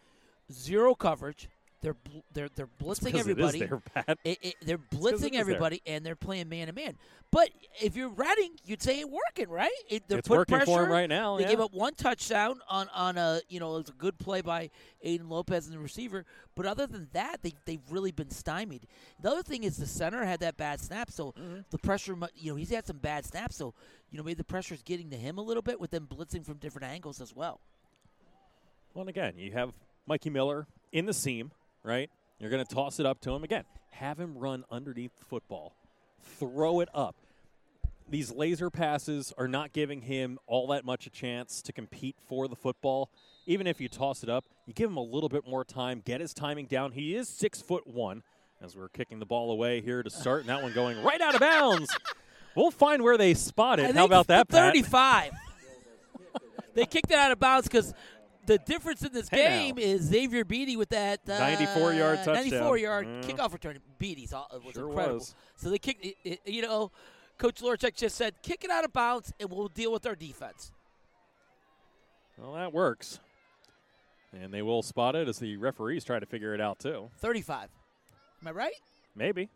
zero 0.52 0.94
coverage. 0.94 1.48
They're 1.82 1.96
they're 2.32 2.48
they're 2.54 2.68
blitzing 2.82 3.14
everybody. 3.14 3.60
There. 3.60 3.80
It, 4.24 4.38
it, 4.42 4.54
they're 4.62 4.78
blitzing 4.78 5.34
everybody, 5.34 5.82
and 5.86 6.04
they're 6.04 6.16
playing 6.16 6.48
man 6.48 6.66
to 6.66 6.72
man. 6.72 6.96
But 7.32 7.50
if 7.80 7.96
you're 7.96 8.08
Reading, 8.08 8.52
you'd 8.64 8.82
say 8.82 9.00
it's 9.00 9.08
working, 9.08 9.48
right? 9.48 9.70
It, 9.88 10.02
they're 10.08 10.18
it's 10.18 10.28
working 10.28 10.56
pressure. 10.56 10.66
for 10.66 10.84
him 10.84 10.90
right 10.90 11.08
now. 11.08 11.36
They 11.36 11.44
yeah. 11.44 11.50
gave 11.50 11.60
up 11.60 11.72
one 11.72 11.94
touchdown 11.94 12.60
on 12.68 12.88
on 12.92 13.16
a 13.16 13.40
you 13.48 13.60
know 13.60 13.76
it 13.76 13.78
was 13.78 13.88
a 13.88 13.92
good 13.92 14.18
play 14.18 14.40
by 14.40 14.70
Aiden 15.04 15.28
Lopez 15.30 15.66
and 15.66 15.74
the 15.74 15.78
receiver. 15.78 16.24
But 16.54 16.66
other 16.66 16.86
than 16.86 17.08
that, 17.12 17.42
they 17.42 17.54
they've 17.66 17.80
really 17.90 18.12
been 18.12 18.30
stymied. 18.30 18.86
The 19.22 19.30
other 19.30 19.42
thing 19.42 19.64
is 19.64 19.76
the 19.76 19.86
center 19.86 20.24
had 20.24 20.40
that 20.40 20.56
bad 20.56 20.80
snap, 20.80 21.10
so 21.10 21.32
mm-hmm. 21.32 21.60
the 21.70 21.78
pressure. 21.78 22.16
You 22.34 22.52
know 22.52 22.56
he's 22.56 22.70
had 22.70 22.86
some 22.86 22.98
bad 22.98 23.24
snaps, 23.24 23.56
so 23.56 23.74
you 24.10 24.18
know 24.18 24.24
maybe 24.24 24.34
the 24.34 24.44
pressure 24.44 24.74
is 24.74 24.82
getting 24.82 25.10
to 25.10 25.16
him 25.16 25.38
a 25.38 25.42
little 25.42 25.62
bit 25.62 25.80
with 25.80 25.92
them 25.92 26.08
blitzing 26.10 26.44
from 26.44 26.58
different 26.58 26.92
angles 26.92 27.20
as 27.20 27.34
well. 27.34 27.60
Well, 28.92 29.02
and 29.02 29.08
again, 29.08 29.34
you 29.36 29.52
have 29.52 29.72
Mikey 30.06 30.30
Miller 30.30 30.66
in 30.92 31.06
the 31.06 31.14
seam, 31.14 31.52
right? 31.82 32.10
You're 32.38 32.50
going 32.50 32.64
to 32.64 32.74
toss 32.74 33.00
it 33.00 33.06
up 33.06 33.20
to 33.22 33.32
him 33.32 33.44
again. 33.44 33.64
Have 33.90 34.18
him 34.18 34.38
run 34.38 34.64
underneath 34.70 35.12
the 35.18 35.24
football. 35.24 35.74
Throw 36.38 36.80
it 36.80 36.88
up. 36.94 37.16
These 38.08 38.32
laser 38.32 38.70
passes 38.70 39.32
are 39.38 39.46
not 39.46 39.72
giving 39.72 40.02
him 40.02 40.38
all 40.46 40.66
that 40.68 40.84
much 40.84 41.06
a 41.06 41.10
chance 41.10 41.62
to 41.62 41.72
compete 41.72 42.16
for 42.26 42.48
the 42.48 42.56
football. 42.56 43.10
Even 43.46 43.66
if 43.66 43.80
you 43.80 43.88
toss 43.88 44.22
it 44.22 44.28
up, 44.28 44.44
you 44.66 44.74
give 44.74 44.90
him 44.90 44.96
a 44.96 45.02
little 45.02 45.28
bit 45.28 45.46
more 45.46 45.64
time, 45.64 46.02
get 46.04 46.20
his 46.20 46.34
timing 46.34 46.66
down. 46.66 46.92
He 46.92 47.14
is 47.14 47.28
six 47.28 47.60
foot 47.60 47.86
one 47.86 48.22
as 48.60 48.76
we're 48.76 48.88
kicking 48.88 49.20
the 49.20 49.26
ball 49.26 49.50
away 49.50 49.80
here 49.80 50.02
to 50.02 50.10
start, 50.10 50.40
and 50.40 50.48
that 50.48 50.62
one 50.62 50.72
going 50.72 51.02
right 51.02 51.20
out 51.20 51.34
of 51.34 51.40
bounds. 51.40 51.96
We'll 52.56 52.72
find 52.72 53.02
where 53.02 53.16
they 53.16 53.34
spot 53.34 53.78
it. 53.78 53.94
How 53.94 54.04
about 54.04 54.26
that, 54.26 54.48
35. 54.48 55.32
they 56.74 56.84
kicked 56.84 57.10
it 57.10 57.18
out 57.18 57.30
of 57.30 57.38
bounds 57.38 57.68
because 57.68 57.94
the 58.46 58.58
difference 58.58 59.02
in 59.02 59.12
this 59.12 59.28
hey 59.28 59.36
game 59.36 59.76
now. 59.76 59.82
is 59.82 60.02
Xavier 60.02 60.44
Beatty 60.44 60.76
with 60.76 60.90
that 60.90 61.20
uh, 61.28 61.38
94 61.38 61.92
yard 61.94 62.16
touchdown. 62.18 62.34
94 62.34 62.78
yard 62.78 63.06
mm. 63.06 63.24
kickoff 63.24 63.52
return. 63.52 63.78
Beatty's 63.98 64.32
all, 64.32 64.48
was 64.64 64.74
sure 64.74 64.88
incredible. 64.88 65.18
Was. 65.18 65.34
So 65.56 65.70
they 65.70 65.78
kicked 65.78 66.04
it, 66.04 66.16
it, 66.24 66.40
you 66.46 66.62
know, 66.62 66.90
Coach 67.38 67.62
Lorchek 67.62 67.96
just 67.96 68.16
said, 68.16 68.34
kick 68.42 68.64
it 68.64 68.70
out 68.70 68.84
of 68.84 68.92
bounds 68.92 69.32
and 69.40 69.50
we'll 69.50 69.68
deal 69.68 69.92
with 69.92 70.06
our 70.06 70.14
defense. 70.14 70.72
Well, 72.36 72.54
that 72.54 72.72
works. 72.72 73.18
And 74.32 74.52
they 74.52 74.62
will 74.62 74.82
spot 74.82 75.16
it 75.16 75.26
as 75.26 75.38
the 75.38 75.56
referees 75.56 76.04
try 76.04 76.18
to 76.18 76.26
figure 76.26 76.54
it 76.54 76.60
out, 76.60 76.78
too. 76.78 77.10
35. 77.18 77.68
Am 78.42 78.48
I 78.48 78.50
right? 78.52 78.72
Maybe. 79.16 79.48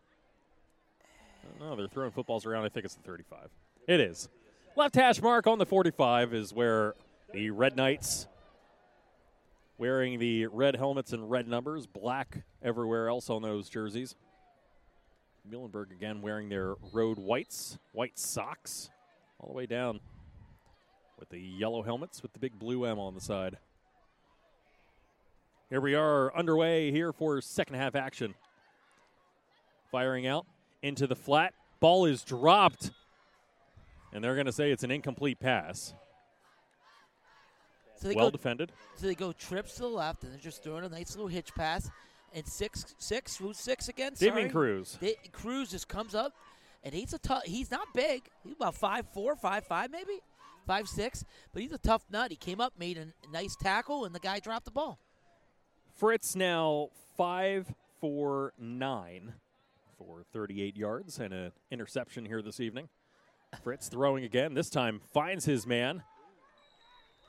No, 1.61 1.77
they're 1.77 1.89
throwing 1.89 2.11
footballs 2.11 2.47
around. 2.47 2.65
I 2.65 2.69
think 2.69 2.85
it's 2.85 2.95
the 2.95 3.03
35. 3.03 3.51
It 3.87 4.01
is. 4.01 4.29
Left 4.77 4.95
hash 4.95 5.23
mark 5.23 5.47
on 5.47 5.59
the 5.59 5.67
45 5.67 6.35
is 6.35 6.53
where 6.53 6.95
the 7.33 7.51
Red 7.51 7.77
Knights 7.77 8.27
wearing 9.79 10.19
the 10.19 10.47
red 10.47 10.77
helmets 10.77 11.13
and 11.13 11.31
red 11.31 11.49
numbers, 11.49 11.87
black 11.87 12.43
everywhere 12.63 13.09
else 13.09 13.31
on 13.31 13.43
those 13.43 13.69
jerseys. 13.69 14.15
Muhlenberg 15.51 15.91
again 15.91 16.23
wearing 16.23 16.49
their 16.49 16.75
road 16.93 17.19
whites, 17.19 17.79
white 17.93 18.19
socks, 18.19 18.91
all 19.39 19.49
the 19.49 19.55
way 19.55 19.67
down 19.67 20.01
with 21.19 21.29
the 21.29 21.39
yellow 21.39 21.83
helmets 21.83 22.23
with 22.23 22.33
the 22.33 22.39
big 22.39 22.59
blue 22.59 22.85
M 22.85 22.99
on 22.99 23.15
the 23.15 23.21
side. 23.21 23.59
Here 25.71 25.81
we 25.81 25.95
are 25.95 26.35
underway 26.37 26.91
here 26.91 27.13
for 27.13 27.41
second 27.41 27.77
half 27.77 27.95
action. 27.95 28.35
Firing 29.91 30.27
out 30.27 30.47
into 30.83 31.07
the 31.07 31.17
flat. 31.17 31.55
Ball 31.81 32.07
is 32.07 32.23
dropped. 32.23 32.91
And 34.13 34.23
they're 34.23 34.35
going 34.35 34.47
to 34.47 34.53
say 34.53 34.71
it's 34.71 34.85
an 34.85 34.91
incomplete 34.91 35.41
pass. 35.41 35.95
So 38.05 38.09
they 38.09 38.17
well 38.17 38.27
go, 38.27 38.33
defended. 38.33 38.71
So 38.97 39.07
they 39.07 39.15
go 39.15 39.33
trips 39.33 39.77
to 39.77 39.83
the 39.83 39.89
left, 39.89 40.25
and 40.25 40.33
they're 40.33 40.39
just 40.39 40.63
throwing 40.63 40.85
a 40.85 40.91
nice 40.91 41.13
little 41.17 41.27
hitch 41.27 41.55
pass. 41.55 41.89
And 42.35 42.47
six, 42.47 42.95
six, 42.99 43.35
who's 43.35 43.57
six 43.57 43.89
again? 43.89 44.13
Damian 44.19 44.51
Cruz. 44.51 44.99
Da- 45.01 45.17
Cruz 45.33 45.71
just 45.71 45.89
comes 45.89 46.15
up, 46.15 46.35
and 46.83 46.93
he's 46.93 47.15
a 47.15 47.19
tough. 47.19 47.45
He's 47.45 47.71
not 47.71 47.87
big. 47.95 48.29
He's 48.43 48.53
about 48.53 48.75
five 48.75 49.07
four, 49.15 49.37
five 49.37 49.65
five, 49.65 49.91
maybe 49.91 50.21
five 50.67 50.87
six. 50.87 51.25
But 51.55 51.63
he's 51.63 51.73
a 51.73 51.79
tough 51.79 52.05
nut. 52.11 52.31
He 52.31 52.37
came 52.37 52.61
up, 52.61 52.75
made 52.79 52.99
a 52.99 53.07
nice 53.33 53.57
tackle, 53.57 54.05
and 54.05 54.15
the 54.15 54.21
guy 54.21 54.39
dropped 54.39 54.67
the 54.67 54.71
ball. 54.71 54.99
Fritz 55.97 56.37
now 56.37 56.91
five 57.17 57.73
for 58.03 58.53
nine 58.59 59.33
for 59.97 60.25
38 60.31 60.77
yards 60.77 61.19
and 61.19 61.33
an 61.33 61.53
interception 61.71 62.27
here 62.27 62.43
this 62.43 62.61
evening. 62.61 62.91
Fritz 63.63 63.89
throwing 63.89 64.25
again. 64.25 64.53
This 64.53 64.69
time 64.69 65.01
finds 65.15 65.47
his 65.47 65.67
man. 65.67 66.03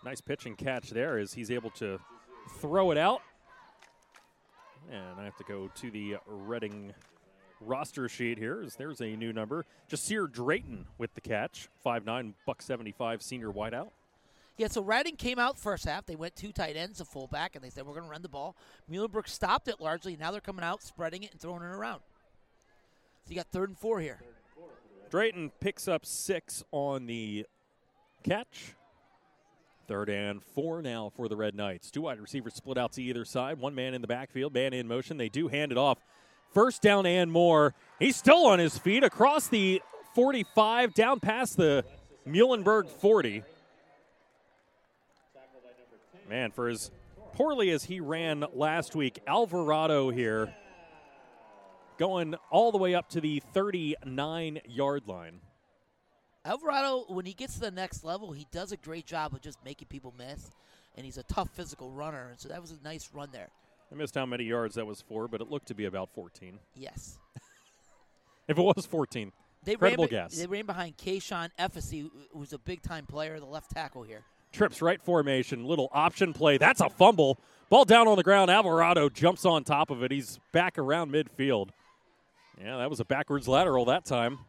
Nice 0.06 0.22
pitch 0.22 0.46
and 0.46 0.56
catch 0.56 0.92
there 0.92 1.18
as 1.18 1.34
he's 1.34 1.50
able 1.50 1.72
to 1.72 2.00
throw 2.60 2.92
it 2.92 2.98
out. 2.98 3.24
And 4.92 5.20
I 5.20 5.24
have 5.24 5.36
to 5.38 5.44
go 5.44 5.68
to 5.74 5.90
the 5.90 6.18
Reading 6.28 6.94
roster 7.60 8.08
sheet 8.08 8.38
here. 8.38 8.62
As 8.64 8.76
there's 8.76 9.02
a 9.02 9.16
new 9.16 9.34
number. 9.34 9.66
Jasir 9.90 10.32
Drayton 10.32 10.86
with 11.00 11.16
the 11.16 11.22
catch. 11.22 11.70
5'9", 11.84 12.34
buck 12.46 12.62
75 12.62 13.24
senior 13.24 13.50
wideout. 13.50 13.90
Yeah, 14.58 14.68
so 14.68 14.84
Reading 14.84 15.16
came 15.16 15.40
out 15.40 15.58
first 15.58 15.86
half. 15.86 16.06
They 16.06 16.16
went 16.16 16.36
two 16.36 16.52
tight 16.52 16.78
ends, 16.78 17.02
a 17.02 17.06
fullback, 17.06 17.56
and 17.56 17.64
they 17.64 17.72
said, 17.72 17.86
we're 17.86 17.94
going 17.94 18.06
to 18.06 18.12
run 18.12 18.22
the 18.22 18.30
ball. 18.30 18.56
Muhlenberg 18.90 19.28
stopped 19.28 19.68
it 19.68 19.82
largely. 19.82 20.16
Now 20.16 20.30
they're 20.32 20.40
coming 20.40 20.64
out, 20.64 20.84
spreading 20.84 21.24
it, 21.24 21.32
and 21.32 21.42
throwing 21.42 21.64
it 21.64 21.66
around. 21.66 22.02
So 23.26 23.32
you 23.32 23.36
got 23.38 23.48
third 23.48 23.70
and 23.70 23.78
four 23.78 24.00
here. 24.00 24.22
Drayton 25.10 25.52
picks 25.60 25.88
up 25.88 26.06
six 26.06 26.64
on 26.72 27.08
the 27.08 27.48
catch. 28.24 28.76
Third 29.88 30.10
and 30.10 30.42
four 30.44 30.82
now 30.82 31.12
for 31.16 31.28
the 31.28 31.36
Red 31.36 31.54
Knights. 31.54 31.92
Two 31.92 32.02
wide 32.02 32.20
receivers 32.20 32.56
split 32.56 32.78
out 32.78 32.94
to 32.94 33.04
either 33.04 33.24
side. 33.24 33.60
One 33.60 33.76
man 33.76 33.94
in 33.94 34.02
the 34.02 34.08
backfield, 34.08 34.54
man 34.54 34.74
in 34.74 34.88
motion. 34.88 35.18
They 35.18 35.30
do 35.30 35.48
hand 35.48 35.72
it 35.72 35.78
off. 35.78 36.00
First 36.54 36.82
down 36.82 37.06
and 37.06 37.32
more. 37.32 37.76
He's 38.00 38.16
still 38.16 38.48
on 38.48 38.60
his 38.60 38.78
feet 38.78 39.04
across 39.04 39.48
the 39.48 39.82
45, 40.16 40.94
down 40.94 41.20
past 41.20 41.58
the 41.58 41.86
Muhlenberg 42.28 42.90
40. 42.90 43.44
Man, 46.28 46.52
for 46.52 46.68
as 46.68 46.90
poorly 47.34 47.70
as 47.70 47.84
he 47.84 48.00
ran 48.00 48.46
last 48.54 48.96
week, 48.96 49.20
Alvarado 49.28 50.10
here 50.10 50.54
going 52.00 52.36
all 52.50 52.72
the 52.72 52.78
way 52.78 52.96
up 52.96 53.10
to 53.10 53.22
the 53.22 53.42
39 53.54 54.62
yard 54.68 55.04
line. 55.08 55.42
Alvarado, 56.46 57.06
when 57.08 57.26
he 57.26 57.34
gets 57.34 57.56
to 57.56 57.60
the 57.62 57.72
next 57.72 58.04
level, 58.04 58.32
he 58.32 58.46
does 58.52 58.72
a 58.72 58.78
great 58.78 59.06
job 59.06 59.34
of 59.34 59.42
just 59.42 59.58
making 59.66 59.88
people 59.88 60.14
miss, 60.18 60.52
and 60.96 61.04
he's 61.06 61.18
a 61.18 61.24
tough 61.24 61.50
physical 61.54 61.92
runner. 61.92 62.28
And 62.30 62.40
so 62.40 62.50
that 62.50 62.62
was 62.62 62.72
a 62.72 62.84
nice 62.84 63.10
run 63.14 63.30
there. 63.32 63.50
I 63.92 63.96
missed 63.96 64.16
how 64.16 64.26
many 64.26 64.44
yards 64.44 64.76
that 64.76 64.86
was 64.86 65.02
for, 65.02 65.28
but 65.28 65.42
it 65.42 65.50
looked 65.50 65.68
to 65.68 65.76
be 65.76 65.86
about 65.86 66.10
14. 66.14 66.60
Yes. 66.76 67.18
if 68.48 68.58
it 68.58 68.62
was 68.62 68.86
14, 68.86 69.32
they 69.64 69.74
incredible 69.74 70.06
ran, 70.06 70.10
guess. 70.10 70.38
They 70.38 70.46
ran 70.46 70.66
behind 70.66 70.98
Kayshawn 70.98 71.50
Effesy, 71.60 72.10
who's 72.32 72.54
a 72.54 72.60
big 72.60 72.84
time 72.84 73.06
player, 73.06 73.40
the 73.40 73.46
left 73.46 73.72
tackle 73.72 74.04
here. 74.04 74.22
Trips 74.52 74.82
right 74.82 75.02
formation, 75.02 75.66
little 75.66 75.90
option 75.92 76.32
play. 76.32 76.58
That's 76.58 76.80
a 76.80 76.90
fumble. 76.90 77.40
Ball 77.70 77.86
down 77.86 78.08
on 78.08 78.16
the 78.16 78.24
ground. 78.24 78.52
Alvarado 78.52 79.10
jumps 79.10 79.46
on 79.46 79.64
top 79.64 79.90
of 79.90 80.04
it. 80.04 80.12
He's 80.12 80.40
back 80.52 80.78
around 80.78 81.12
midfield. 81.12 81.70
Yeah, 82.64 82.78
that 82.78 82.90
was 82.90 83.00
a 83.00 83.06
backwards 83.06 83.48
lateral 83.48 83.86
that 83.86 84.06
time. 84.06 84.40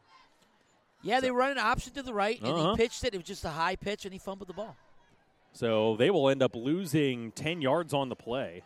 Yeah, 1.06 1.20
they 1.20 1.30
run 1.30 1.52
an 1.52 1.58
option 1.58 1.92
to 1.94 2.02
the 2.02 2.12
right, 2.12 2.38
and 2.40 2.48
Uh-huh. 2.48 2.70
he 2.72 2.76
pitched 2.76 3.04
it. 3.04 3.14
It 3.14 3.18
was 3.18 3.26
just 3.26 3.44
a 3.44 3.50
high 3.50 3.76
pitch, 3.76 4.04
and 4.04 4.12
he 4.12 4.18
fumbled 4.18 4.48
the 4.48 4.54
ball. 4.54 4.76
So 5.52 5.96
they 5.96 6.10
will 6.10 6.28
end 6.28 6.42
up 6.42 6.54
losing 6.56 7.32
10 7.32 7.62
yards 7.62 7.94
on 7.94 8.08
the 8.08 8.16
play. 8.16 8.62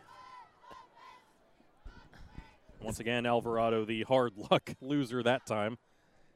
Once 2.81 2.99
again, 2.99 3.25
Alvarado, 3.25 3.85
the 3.85 4.03
hard 4.03 4.33
luck 4.51 4.71
loser 4.81 5.21
that 5.23 5.45
time, 5.45 5.77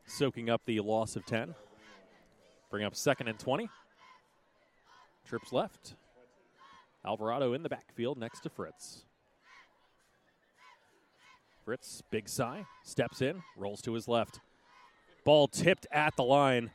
soaking 0.06 0.50
up 0.50 0.62
the 0.66 0.80
loss 0.80 1.16
of 1.16 1.26
10. 1.26 1.56
Bring 2.70 2.84
up 2.86 2.96
second 2.96 3.28
and 3.28 3.40
20. 3.40 3.70
Trips 5.28 5.52
left. 5.52 5.96
Alvarado 7.04 7.54
in 7.54 7.64
the 7.64 7.70
backfield 7.70 8.18
next 8.18 8.42
to 8.42 8.50
Fritz. 8.50 9.06
Fritz, 11.64 12.04
big 12.12 12.30
sigh, 12.30 12.66
steps 12.84 13.22
in, 13.24 13.42
rolls 13.58 13.82
to 13.82 13.94
his 13.94 14.08
left. 14.08 14.40
Ball 15.26 15.48
tipped 15.48 15.88
at 15.92 16.16
the 16.16 16.24
line. 16.24 16.70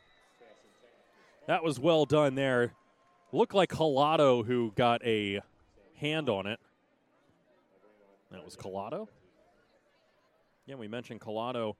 That 1.47 1.63
was 1.63 1.79
well 1.79 2.05
done 2.05 2.35
there. 2.35 2.73
Looked 3.31 3.55
like 3.55 3.69
Collado 3.69 4.45
who 4.45 4.73
got 4.75 5.03
a 5.05 5.39
hand 5.95 6.29
on 6.29 6.45
it. 6.45 6.59
That 8.29 8.43
was 8.43 8.55
Collado. 8.55 9.07
Yeah, 10.65 10.75
we 10.75 10.87
mentioned 10.87 11.21
Collado 11.21 11.75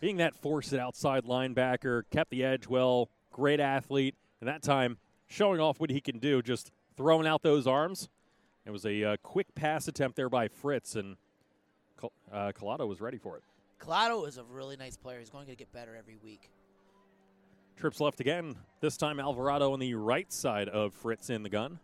being 0.00 0.16
that 0.16 0.34
force 0.34 0.72
it 0.72 0.80
outside 0.80 1.24
linebacker, 1.24 2.02
kept 2.10 2.30
the 2.30 2.42
edge 2.42 2.66
well, 2.66 3.08
great 3.30 3.60
athlete, 3.60 4.14
and 4.40 4.48
that 4.48 4.62
time 4.62 4.98
showing 5.26 5.60
off 5.60 5.78
what 5.78 5.90
he 5.90 6.00
can 6.00 6.18
do, 6.18 6.42
just 6.42 6.72
throwing 6.96 7.26
out 7.26 7.42
those 7.42 7.66
arms. 7.66 8.08
It 8.66 8.70
was 8.70 8.86
a 8.86 9.04
uh, 9.04 9.16
quick 9.22 9.54
pass 9.54 9.88
attempt 9.88 10.16
there 10.16 10.30
by 10.30 10.48
Fritz, 10.48 10.96
and 10.96 11.16
Col- 11.98 12.12
uh, 12.32 12.52
Collado 12.52 12.88
was 12.88 13.00
ready 13.00 13.18
for 13.18 13.36
it. 13.36 13.42
Collado 13.80 14.26
is 14.26 14.38
a 14.38 14.44
really 14.44 14.76
nice 14.76 14.96
player. 14.96 15.18
He's 15.18 15.30
going 15.30 15.46
to 15.46 15.56
get 15.56 15.72
better 15.72 15.96
every 15.96 16.16
week. 16.22 16.50
Trips 17.76 18.00
left 18.00 18.20
again. 18.20 18.54
This 18.80 18.96
time 18.96 19.18
Alvarado 19.18 19.72
on 19.72 19.80
the 19.80 19.94
right 19.94 20.32
side 20.32 20.68
of 20.68 20.94
Fritz 20.94 21.30
in 21.30 21.42
the 21.42 21.48
gun. 21.48 21.78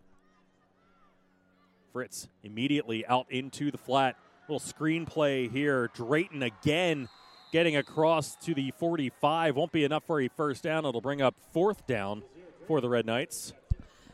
Fritz 1.92 2.28
immediately 2.42 3.04
out 3.06 3.26
into 3.30 3.70
the 3.70 3.78
flat. 3.78 4.16
Little 4.48 4.60
screen 4.60 5.06
play 5.06 5.48
here. 5.48 5.90
Drayton 5.94 6.42
again 6.42 7.08
getting 7.52 7.76
across 7.76 8.36
to 8.36 8.54
the 8.54 8.72
45. 8.78 9.56
Won't 9.56 9.72
be 9.72 9.84
enough 9.84 10.04
for 10.06 10.20
a 10.20 10.28
first 10.28 10.62
down. 10.62 10.84
It'll 10.86 11.00
bring 11.00 11.20
up 11.20 11.34
fourth 11.52 11.86
down 11.86 12.22
for 12.66 12.80
the 12.80 12.88
Red 12.88 13.06
Knights. 13.06 13.52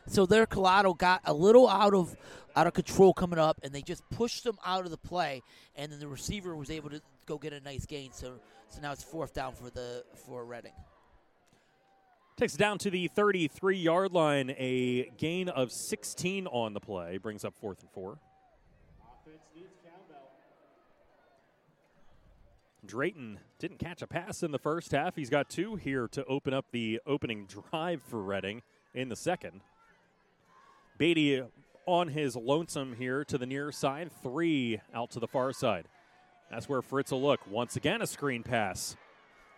So 0.07 0.25
their 0.25 0.45
Collado 0.45 0.97
got 0.97 1.21
a 1.25 1.33
little 1.33 1.67
out 1.67 1.93
of 1.93 2.15
out 2.55 2.65
of 2.65 2.73
control 2.73 3.13
coming 3.13 3.37
up, 3.37 3.59
and 3.61 3.71
they 3.71 3.81
just 3.81 4.09
pushed 4.09 4.43
them 4.43 4.57
out 4.65 4.85
of 4.85 4.91
the 4.91 4.97
play, 4.97 5.43
and 5.75 5.91
then 5.91 5.99
the 5.99 6.07
receiver 6.07 6.55
was 6.55 6.71
able 6.71 6.89
to 6.89 7.01
go 7.27 7.37
get 7.37 7.53
a 7.53 7.59
nice 7.59 7.85
gain. 7.85 8.11
So 8.13 8.39
so 8.69 8.81
now 8.81 8.91
it's 8.91 9.03
fourth 9.03 9.33
down 9.33 9.53
for 9.53 9.69
the 9.69 10.03
for 10.25 10.45
Reading. 10.45 10.71
Takes 12.37 12.53
it 12.53 12.59
down 12.59 12.77
to 12.79 12.91
the 12.91 13.07
33 13.07 13.77
yard 13.77 14.13
line. 14.13 14.51
A 14.57 15.11
gain 15.17 15.49
of 15.49 15.71
16 15.71 16.47
on 16.47 16.73
the 16.73 16.79
play 16.79 17.17
brings 17.17 17.43
up 17.43 17.55
fourth 17.55 17.81
and 17.81 17.89
four. 17.91 18.19
Drayton 22.85 23.39
didn't 23.59 23.79
catch 23.79 24.01
a 24.01 24.07
pass 24.07 24.43
in 24.43 24.51
the 24.51 24.59
first 24.59 24.91
half. 24.91 25.15
He's 25.15 25.29
got 25.29 25.49
two 25.49 25.75
here 25.75 26.07
to 26.09 26.23
open 26.25 26.53
up 26.53 26.67
the 26.71 27.01
opening 27.05 27.45
drive 27.45 28.01
for 28.01 28.21
Reading 28.21 28.61
in 28.93 29.09
the 29.09 29.15
second. 29.15 29.61
Beatty 30.97 31.43
on 31.85 32.09
his 32.09 32.35
lonesome 32.35 32.95
here 32.95 33.23
to 33.25 33.37
the 33.37 33.45
near 33.45 33.71
side, 33.71 34.11
three 34.23 34.81
out 34.93 35.11
to 35.11 35.19
the 35.19 35.27
far 35.27 35.53
side. 35.53 35.87
That's 36.49 36.67
where 36.67 36.81
Fritz 36.81 37.11
will 37.11 37.21
look. 37.21 37.39
Once 37.49 37.75
again, 37.75 38.01
a 38.01 38.07
screen 38.07 38.43
pass. 38.43 38.95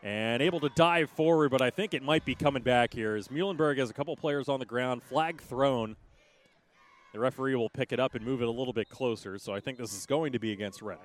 And 0.02 0.42
able 0.42 0.60
to 0.62 0.70
dive 0.70 1.10
forward, 1.10 1.52
but 1.52 1.62
I 1.62 1.70
think 1.70 1.94
it 1.94 2.02
might 2.02 2.24
be 2.24 2.34
coming 2.34 2.64
back 2.64 2.94
here 2.94 3.16
as 3.16 3.28
Muhlenberg 3.28 3.78
has 3.80 3.90
a 3.90 3.94
couple 3.94 4.16
players 4.16 4.48
on 4.48 4.60
the 4.60 4.66
ground, 4.66 5.04
flag 5.04 5.42
thrown. 5.42 5.98
The 7.14 7.20
referee 7.20 7.56
will 7.56 7.70
pick 7.70 7.92
it 7.92 8.00
up 8.00 8.16
and 8.16 8.24
move 8.24 8.42
it 8.42 8.48
a 8.48 8.52
little 8.52 8.72
bit 8.72 8.90
closer, 8.90 9.38
so 9.38 9.54
I 9.54 9.60
think 9.60 9.78
this 9.78 9.94
is 9.94 10.06
going 10.06 10.32
to 10.34 10.40
be 10.40 10.52
against 10.52 10.82
Reading. 10.82 11.04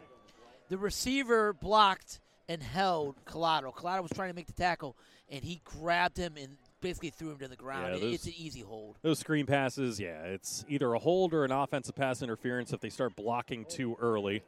The 0.69 0.78
receiver 0.78 1.52
blocked 1.52 2.20
and 2.48 2.62
held 2.62 3.16
Collado. 3.24 3.74
Collado 3.74 4.02
was 4.02 4.12
trying 4.12 4.31
to 4.31 4.35
make 4.35 4.47
the 4.47 4.52
tackle, 4.52 4.97
and 5.28 5.43
he 5.43 5.61
grabbed 5.65 6.16
him 6.16 6.35
and 6.36 6.56
basically 6.85 7.11
threw 7.11 7.32
him 7.32 7.39
to 7.39 7.48
the 7.48 7.56
ground. 7.56 7.94
Yeah, 7.94 7.98
those- 8.01 8.15
it's 8.15 8.27
an 8.27 8.35
easy 8.36 8.61
hold. 8.61 8.97
Those 9.02 9.19
screen 9.19 9.47
passes, 9.47 9.98
yeah, 9.98 10.23
it's 10.23 10.65
either 10.69 10.93
a 10.94 10.98
hold 10.98 11.35
or 11.35 11.44
an 11.44 11.51
offensive 11.51 11.97
pass 11.97 12.23
interference 12.23 12.73
if 12.73 12.81
they 12.81 12.90
start 12.90 13.16
blocking 13.16 13.65
too 13.65 13.97
early. 14.01 14.44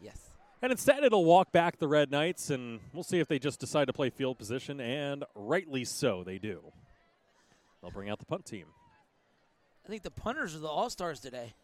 Yes. 0.00 0.28
And 0.60 0.72
instead, 0.72 1.04
it'll 1.04 1.24
walk 1.24 1.52
back 1.52 1.78
the 1.78 1.88
Red 1.88 2.10
Knights, 2.10 2.50
and 2.50 2.80
we'll 2.92 3.04
see 3.04 3.20
if 3.20 3.28
they 3.28 3.38
just 3.38 3.60
decide 3.60 3.86
to 3.86 3.92
play 3.92 4.10
field 4.10 4.38
position, 4.38 4.80
and 4.80 5.24
rightly 5.34 5.84
so, 5.84 6.24
they 6.24 6.38
do. 6.38 6.72
They'll 7.80 7.92
bring 7.92 8.10
out 8.10 8.18
the 8.18 8.24
punt 8.26 8.44
team. 8.44 8.66
I 9.84 9.88
think 9.88 10.02
the 10.02 10.10
punters 10.10 10.54
are 10.54 10.58
the 10.58 10.68
all 10.68 10.90
stars 10.90 11.20
today. 11.20 11.54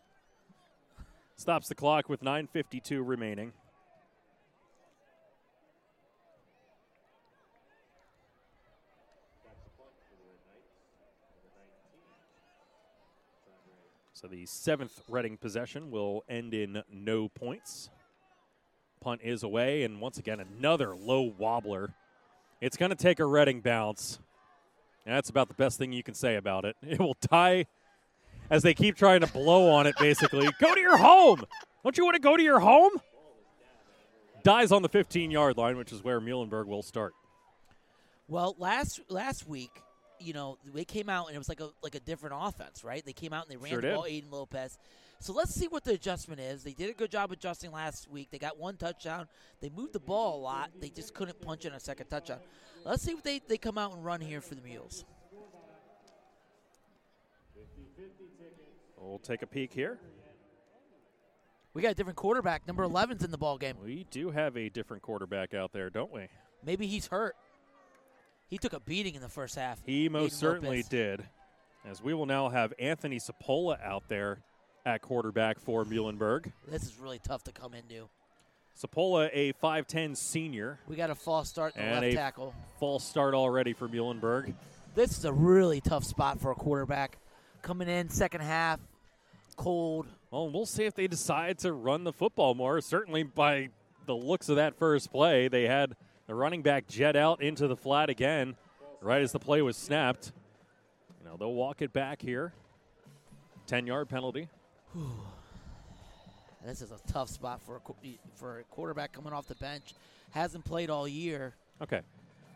Stops 1.37 1.69
the 1.69 1.75
clock 1.75 2.09
with 2.09 2.23
9.52 2.23 3.03
remaining. 3.07 3.53
So 14.25 14.29
the 14.29 14.47
seventh 14.47 15.03
Reading 15.07 15.37
possession 15.37 15.91
will 15.91 16.25
end 16.31 16.55
in 16.55 16.83
no 16.91 17.29
points. 17.29 17.91
Punt 19.03 19.21
is 19.23 19.43
away, 19.43 19.83
and 19.83 20.01
once 20.01 20.17
again, 20.17 20.41
another 20.41 20.97
low 20.97 21.31
wobbler. 21.39 21.93
It's 22.63 22.79
going 22.79 22.89
to 22.89 22.97
take 22.97 23.21
a 23.21 23.27
Reading 23.27 23.61
bounce. 23.61 24.19
That's 25.05 25.29
about 25.29 25.49
the 25.49 25.55
best 25.55 25.77
thing 25.77 25.93
you 25.93 26.03
can 26.03 26.15
say 26.15 26.37
about 26.37 26.65
it. 26.65 26.75
It 26.83 27.01
will 27.01 27.17
tie 27.17 27.67
as 28.49 28.63
they 28.63 28.73
keep 28.73 28.97
trying 28.97 29.21
to 29.21 29.27
blow 29.27 29.69
on 29.69 29.87
it, 29.87 29.95
basically. 29.99 30.49
go 30.59 30.75
to 30.75 30.81
your 30.81 30.97
home! 30.97 31.45
Don't 31.83 31.99
you 31.99 32.07
want 32.07 32.15
to 32.15 32.23
go 32.23 32.35
to 32.35 32.43
your 32.43 32.61
home? 32.61 32.93
Dies 34.43 34.73
on 34.73 34.81
the 34.81 34.89
15 34.89 35.31
yard 35.33 35.59
line, 35.59 35.77
which 35.77 35.93
is 35.93 36.03
where 36.03 36.19
Muhlenberg 36.19 36.65
will 36.65 36.83
start. 36.83 37.13
Well, 38.27 38.57
last 38.59 39.01
last 39.11 39.47
week, 39.47 39.83
you 40.25 40.33
know, 40.33 40.59
they 40.75 40.85
came 40.85 41.09
out 41.09 41.27
and 41.27 41.35
it 41.35 41.39
was 41.39 41.49
like 41.49 41.61
a 41.61 41.71
like 41.83 41.95
a 41.95 42.01
different 42.01 42.35
offense, 42.39 42.83
right? 42.83 43.05
They 43.05 43.13
came 43.13 43.33
out 43.33 43.45
and 43.47 43.53
they 43.53 43.57
ran 43.57 43.71
Sure 43.71 43.81
the 43.81 43.89
did. 43.89 43.95
ball, 43.95 44.05
Aiden 44.05 44.31
Lopez. 44.33 44.79
So 45.21 45.33
let's 45.33 45.55
see 45.55 45.69
what 45.69 45.85
the 45.85 45.93
adjustment 45.93 46.41
is. 46.41 46.65
They 46.65 46.73
did 46.73 46.91
a 46.91 46.93
good 46.93 47.11
job 47.11 47.33
adjusting 47.33 47.73
last 47.73 48.11
week. 48.11 48.29
They 48.31 48.39
got 48.39 48.59
one 48.59 48.77
touchdown. 48.77 49.27
They 49.61 49.71
moved 49.71 49.93
the 49.93 50.01
ball 50.01 50.39
a 50.39 50.43
lot. 50.43 50.71
They 50.81 50.89
just 50.91 51.15
couldn't 51.15 51.41
punch 51.41 51.65
in 51.65 51.73
a 51.73 51.81
second 51.81 52.07
touchdown. 52.07 52.41
Let's 52.85 53.03
see 53.03 53.15
what 53.15 53.25
they, 53.25 53.41
they 53.49 53.57
come 53.57 53.79
out 53.79 53.95
and 53.95 54.05
run 54.05 54.21
here 54.21 54.41
for 54.43 54.55
the 54.55 54.61
Mules. 54.61 55.05
We'll 58.99 59.19
take 59.19 59.43
a 59.43 59.47
peek 59.47 59.73
here. 59.73 59.99
We 61.73 61.83
got 61.83 61.93
a 61.93 61.95
different 61.95 62.17
quarterback. 62.17 62.67
Number 62.67 62.87
11's 62.87 63.25
in 63.25 63.31
the 63.31 63.39
ball 63.39 63.59
game. 63.59 63.77
We 63.83 64.07
do 64.11 64.31
have 64.31 64.57
a 64.57 64.69
different 64.69 65.03
quarterback 65.03 65.55
out 65.55 65.73
there, 65.73 65.91
don't 65.91 66.13
we? 66.13 66.29
Maybe 66.65 66.87
he's 66.87 67.07
hurt. 67.09 67.35
He 68.49 68.59
took 68.59 68.73
a 68.73 68.81
beating 68.81 69.15
in 69.15 69.23
the 69.23 69.29
first 69.29 69.57
half. 69.57 69.81
He 69.85 70.09
most 70.09 70.35
Aiden 70.35 70.39
certainly 70.39 70.77
Lopez. 70.79 70.89
did. 70.89 71.25
As 71.89 72.03
we 72.03 72.15
will 72.15 72.27
now 72.27 72.49
have 72.49 72.73
Anthony 72.79 73.19
Sapola 73.19 73.83
out 73.85 74.05
there 74.09 74.39
at 74.87 75.03
quarterback 75.03 75.59
for 75.59 75.85
Muhlenberg. 75.85 76.53
This 76.69 76.83
is 76.85 76.99
really 76.99 77.19
tough 77.19 77.43
to 77.45 77.53
come 77.53 77.75
into. 77.75 78.09
Sapola, 78.81 79.31
a 79.33 79.53
5'10 79.55 80.17
senior, 80.17 80.79
We 80.89 80.97
got 80.97 81.11
a 81.11 81.15
false 81.15 81.49
start 81.49 81.77
in 81.77 81.85
the 81.87 82.01
left 82.01 82.15
tackle. 82.15 82.55
false 82.81 83.05
start 83.05 83.35
already 83.35 83.73
for 83.73 83.89
Muhlenberg. 83.89 84.55
This 84.95 85.17
is 85.17 85.25
a 85.25 85.33
really 85.33 85.81
tough 85.81 86.05
spot 86.05 86.41
for 86.41 86.51
a 86.51 86.55
quarterback. 86.55 87.19
Coming 87.63 87.89
in 87.89 88.09
second 88.09 88.43
half, 88.43 88.81
cold. 89.57 90.07
Well, 90.31 90.51
we'll 90.51 90.67
see 90.67 90.85
if 90.85 90.95
they 90.95 91.07
decide 91.07 91.59
to 91.61 91.73
run 91.73 92.05
the 92.05 92.13
football 92.13 92.55
more. 92.55 92.81
Certainly, 92.81 93.25
by 93.25 93.71
the 94.07 94.15
looks 94.17 94.49
of 94.49 94.57
that 94.57 94.77
first 94.77 95.11
play, 95.13 95.49
they 95.49 95.67
had 95.67 95.95
the 96.27 96.35
running 96.35 96.63
back 96.63 96.87
jet 96.87 97.17
out 97.17 97.43
into 97.43 97.69
the 97.69 97.77
flat 97.77 98.11
again, 98.11 98.57
right 99.01 99.23
as 99.23 99.33
the 99.33 99.39
play 99.39 99.63
was 99.63 99.77
snapped. 99.77 100.33
You 101.21 101.29
know, 101.29 101.37
they'll 101.37 101.55
walk 101.55 101.83
it 101.83 101.93
back 101.93 102.23
here. 102.23 102.53
10 103.67 103.87
yard 103.87 104.09
penalty. 104.09 104.49
This 106.65 106.81
is 106.81 106.93
a 106.93 107.13
tough 107.13 107.29
spot 107.29 107.61
for 107.61 107.77
a, 107.77 108.19
for 108.35 108.61
a 108.61 108.63
quarterback 108.65 109.13
coming 109.13 109.33
off 109.33 109.47
the 109.47 109.55
bench. 109.57 109.95
Hasn't 110.31 110.65
played 110.65 110.89
all 110.89 111.07
year. 111.07 111.55
Okay. 111.83 112.01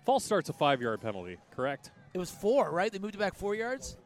False 0.06 0.24
start's 0.24 0.48
a 0.48 0.54
five 0.54 0.80
yard 0.80 1.02
penalty, 1.02 1.36
correct? 1.54 1.90
It 2.14 2.18
was 2.18 2.30
four, 2.30 2.70
right? 2.70 2.90
They 2.90 2.98
moved 2.98 3.14
it 3.14 3.18
back 3.18 3.34
four 3.34 3.54
yards? 3.54 3.98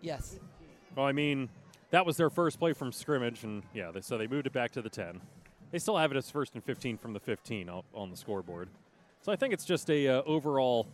Yes. 0.00 0.38
Well, 0.96 1.06
I 1.06 1.12
mean, 1.12 1.48
that 1.90 2.04
was 2.04 2.16
their 2.16 2.30
first 2.30 2.58
play 2.58 2.72
from 2.72 2.92
scrimmage, 2.92 3.44
and 3.44 3.62
yeah, 3.72 3.90
they, 3.92 4.00
so 4.00 4.18
they 4.18 4.26
moved 4.26 4.46
it 4.46 4.52
back 4.52 4.72
to 4.72 4.82
the 4.82 4.90
10. 4.90 5.20
They 5.70 5.78
still 5.78 5.96
have 5.96 6.10
it 6.10 6.16
as 6.16 6.30
first 6.30 6.54
and 6.54 6.64
15 6.64 6.96
from 6.98 7.12
the 7.12 7.20
15 7.20 7.68
on, 7.68 8.10
the 8.10 8.16
scoreboard. 8.16 8.68
So 9.20 9.32
I 9.32 9.36
think 9.36 9.52
it's 9.52 9.64
just 9.64 9.90
a 9.90 10.08
uh, 10.08 10.22
overall 10.24 10.86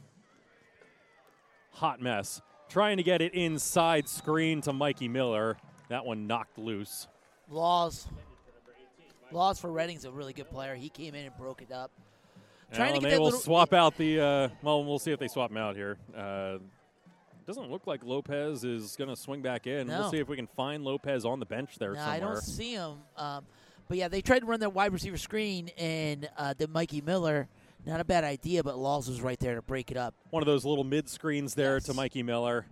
hot 1.72 2.01
mess. 2.01 2.40
Trying 2.68 2.96
to 2.96 3.02
get 3.02 3.20
it 3.20 3.34
inside 3.34 4.09
screen 4.09 4.60
to 4.62 4.72
Mikey 4.72 5.09
Miller. 5.09 5.56
That 5.90 6.05
one 6.05 6.26
knocked 6.26 6.59
loose. 6.59 7.06
Laws. 7.51 8.09
Laws 9.30 9.60
for 9.60 9.70
Reading's 9.70 10.05
a 10.05 10.10
really 10.10 10.32
good 10.32 10.51
player. 10.51 10.74
He 10.74 10.88
came 10.88 11.14
in 11.14 11.26
and 11.26 11.36
broke 11.36 11.62
it 11.62 11.70
up. 11.70 11.90
Well, 12.70 12.76
Trying 12.78 12.90
to 12.90 12.94
and 12.94 13.05
get 13.05 13.10
they 13.10 13.18
will 13.18 13.32
swap 13.32 13.72
out 13.72 13.96
the. 13.96 14.20
Uh, 14.20 14.48
well, 14.62 14.84
we'll 14.84 14.98
see 14.98 15.12
if 15.12 15.18
they 15.18 15.28
swap 15.28 15.51
him 15.51 15.59
out 15.59 15.76
here. 15.76 15.98
Uh, 16.16 16.59
doesn't 17.46 17.70
look 17.70 17.86
like 17.86 18.02
Lopez 18.05 18.64
is 18.64 18.96
going 18.96 19.10
to 19.10 19.16
swing 19.16 19.42
back 19.42 19.66
in. 19.66 19.86
No. 19.86 20.01
We'll 20.01 20.10
see 20.10 20.18
if 20.18 20.28
we 20.28 20.36
can 20.36 20.46
find 20.46 20.82
Lopez 20.82 21.24
on 21.26 21.40
the 21.40 21.46
bench 21.46 21.76
there 21.78 21.92
No, 21.92 21.98
somewhere. 21.98 22.14
I 22.14 22.18
don't 22.20 22.40
see 22.40 22.72
him. 22.72 22.94
Um, 23.16 23.44
but 23.89 23.97
yeah, 23.98 24.09
they 24.09 24.20
tried 24.20 24.40
to 24.40 24.47
run 24.47 24.61
their 24.61 24.70
wide 24.70 24.93
receiver 24.93 25.16
screen, 25.16 25.70
and 25.78 26.28
uh, 26.36 26.55
the 26.56 26.69
Mikey 26.69 27.01
Miller, 27.01 27.48
not 27.86 28.01
a 28.01 28.05
bad 28.05 28.24
idea, 28.24 28.62
but 28.62 28.78
Laws 28.78 29.09
was 29.09 29.20
right 29.20 29.39
there 29.39 29.55
to 29.55 29.62
break 29.62 29.90
it 29.90 29.97
up. 29.97 30.15
one 30.31 30.43
of 30.43 30.47
those 30.47 30.65
little 30.65 30.85
mid 30.85 31.09
screens 31.09 31.55
there 31.55 31.81
to 31.81 31.94
Mikey 31.94 32.23
Miller. 32.23 32.66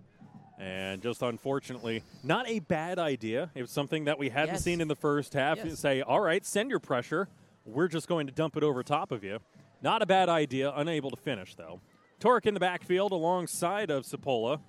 And 0.59 1.01
just 1.01 1.21
unfortunately, 1.23 2.03
not 2.23 2.47
a 2.47 2.59
bad 2.59 2.99
idea. 2.99 3.49
It 3.55 3.61
was 3.61 3.71
something 3.71 4.05
that 4.05 4.17
we 4.19 4.29
hadn't 4.29 4.55
Yes. 4.55 4.63
seen 4.63 4.81
in 4.81 4.87
the 4.87 4.95
first 4.95 5.33
half. 5.33 5.57
Yes. 5.57 5.79
Say, 5.79 6.01
all 6.01 6.19
right, 6.21 6.45
send 6.45 6.69
your 6.69 6.79
pressure. 6.79 7.27
We're 7.65 7.87
just 7.87 8.07
going 8.07 8.27
to 8.27 8.33
dump 8.33 8.55
it 8.55 8.63
over 8.63 8.83
top 8.83 9.11
of 9.11 9.23
you. 9.23 9.39
Not 9.81 10.01
a 10.03 10.05
bad 10.05 10.29
idea. 10.29 10.71
Unable 10.75 11.09
to 11.09 11.17
finish, 11.17 11.55
though. 11.55 11.81
Torek 12.19 12.45
in 12.45 12.53
the 12.53 12.59
backfield 12.59 13.11
alongside 13.11 13.89
of 13.89 14.05
Sapola. 14.05 14.59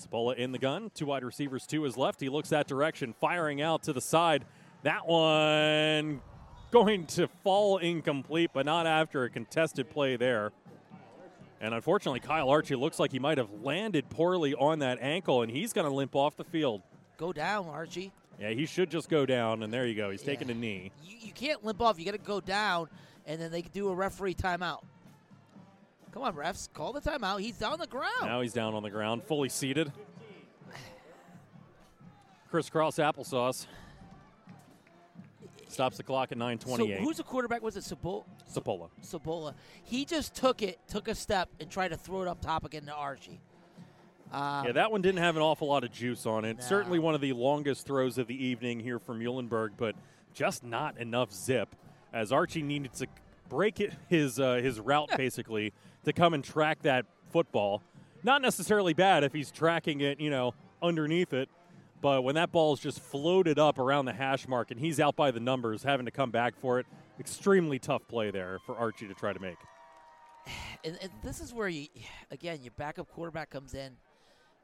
Sapola 0.00 0.36
in 0.36 0.52
the 0.52 0.58
gun. 0.58 0.90
Two 0.94 1.06
wide 1.06 1.24
receivers 1.24 1.66
to 1.68 1.82
his 1.82 1.96
left. 1.96 2.20
He 2.20 2.28
looks 2.28 2.48
that 2.50 2.66
direction, 2.68 3.14
firing 3.20 3.60
out 3.62 3.82
to 3.84 3.92
the 3.92 4.00
side. 4.00 4.44
That 4.82 5.06
one 5.06 6.20
going 6.70 7.06
to 7.06 7.28
fall 7.42 7.78
incomplete, 7.78 8.50
but 8.52 8.66
not 8.66 8.86
after 8.86 9.24
a 9.24 9.30
contested 9.30 9.90
play 9.90 10.16
there. 10.16 10.52
And 11.60 11.74
unfortunately, 11.74 12.20
Kyle 12.20 12.48
Archie 12.50 12.76
looks 12.76 13.00
like 13.00 13.10
he 13.10 13.18
might 13.18 13.38
have 13.38 13.50
landed 13.62 14.08
poorly 14.08 14.54
on 14.54 14.78
that 14.78 14.98
ankle, 15.00 15.42
and 15.42 15.50
he's 15.50 15.72
going 15.72 15.86
to 15.86 15.92
limp 15.92 16.14
off 16.14 16.36
the 16.36 16.44
field. 16.44 16.82
Go 17.16 17.32
down, 17.32 17.66
Archie. 17.66 18.12
Yeah, 18.38 18.50
he 18.50 18.66
should 18.66 18.90
just 18.90 19.08
go 19.08 19.26
down, 19.26 19.64
and 19.64 19.72
there 19.72 19.84
you 19.86 19.96
go. 19.96 20.10
He's 20.10 20.22
taking 20.22 20.50
a 20.50 20.54
knee. 20.54 20.92
You, 21.02 21.16
you 21.20 21.32
can't 21.32 21.64
limp 21.64 21.80
off. 21.80 21.98
You 21.98 22.04
got 22.04 22.12
to 22.12 22.18
go 22.18 22.40
down, 22.40 22.88
and 23.26 23.40
then 23.40 23.50
they 23.50 23.62
do 23.62 23.88
a 23.88 23.94
referee 23.94 24.34
timeout. 24.34 24.82
Come 26.12 26.22
on, 26.22 26.34
refs, 26.34 26.72
call 26.72 26.92
the 26.92 27.00
timeout. 27.00 27.40
He's 27.40 27.58
down 27.58 27.72
on 27.72 27.78
the 27.80 27.86
ground. 27.86 28.22
Now 28.22 28.40
he's 28.40 28.52
down 28.52 28.74
on 28.74 28.82
the 28.84 28.90
ground, 28.90 29.24
fully 29.24 29.48
seated. 29.48 29.92
Crisscross 32.50 32.96
applesauce. 32.96 33.66
Stops 35.68 35.96
the 35.98 36.02
clock 36.02 36.32
at 36.32 36.38
9:28. 36.38 36.76
so 36.76 36.86
who's 37.04 37.16
the 37.18 37.22
quarterback? 37.22 37.62
Was 37.62 37.76
it 37.76 37.84
Sabo- 37.84 38.24
Sapola? 38.50 38.88
Sabola? 39.02 39.54
He 39.84 40.04
just 40.04 40.34
took 40.34 40.62
it, 40.62 40.78
took 40.88 41.08
a 41.08 41.14
step, 41.14 41.50
and 41.60 41.70
tried 41.70 41.88
to 41.88 41.96
throw 41.96 42.22
it 42.22 42.28
up 42.28 42.40
top 42.40 42.64
again 42.64 42.86
to 42.86 42.94
Archie. 42.94 43.40
Um, 44.32 44.66
Yeah, 44.66 44.72
that 44.72 44.90
one 44.90 45.02
didn't 45.02 45.20
have 45.20 45.36
an 45.36 45.42
awful 45.42 45.68
lot 45.68 45.84
of 45.84 45.92
juice 45.92 46.26
on 46.26 46.44
it. 46.44 46.58
No. 46.58 46.62
Certainly 46.64 46.98
one 46.98 47.14
of 47.14 47.20
the 47.20 47.32
longest 47.32 47.86
throws 47.86 48.18
of 48.18 48.26
the 48.26 48.44
evening 48.44 48.80
here 48.80 48.98
from 48.98 49.20
Muhlenberg, 49.20 49.70
but 49.76 49.94
just 50.34 50.64
not 50.64 50.98
enough 50.98 51.32
zip. 51.32 51.74
As 52.12 52.32
Archie 52.32 52.62
needed 52.62 52.92
to 52.94 53.06
break 53.48 53.80
it, 53.80 53.92
his 54.08 54.40
uh, 54.40 54.54
his 54.56 54.80
route 54.80 55.10
basically 55.16 55.72
to 56.04 56.12
come 56.12 56.34
and 56.34 56.42
track 56.42 56.82
that 56.82 57.04
football. 57.30 57.82
Not 58.22 58.42
necessarily 58.42 58.94
bad 58.94 59.22
if 59.22 59.32
he's 59.32 59.50
tracking 59.50 60.00
it, 60.00 60.18
you 60.20 60.30
know, 60.30 60.54
underneath 60.82 61.32
it. 61.32 61.48
But 62.00 62.22
when 62.22 62.36
that 62.36 62.52
ball 62.52 62.74
is 62.74 62.80
just 62.80 63.00
floated 63.00 63.58
up 63.58 63.78
around 63.78 64.04
the 64.04 64.12
hash 64.12 64.46
mark 64.46 64.70
and 64.70 64.78
he's 64.78 65.00
out 65.00 65.16
by 65.16 65.30
the 65.30 65.40
numbers, 65.40 65.82
having 65.82 66.06
to 66.06 66.12
come 66.12 66.30
back 66.30 66.54
for 66.60 66.78
it, 66.78 66.86
extremely 67.18 67.78
tough 67.78 68.06
play 68.06 68.30
there 68.30 68.60
for 68.64 68.76
Archie 68.76 69.08
to 69.08 69.14
try 69.14 69.32
to 69.32 69.40
make. 69.40 69.56
and, 70.84 70.96
and 71.02 71.10
this 71.22 71.40
is 71.40 71.52
where 71.52 71.68
you, 71.68 71.86
again, 72.30 72.60
your 72.62 72.72
backup 72.76 73.08
quarterback 73.08 73.50
comes 73.50 73.74
in, 73.74 73.92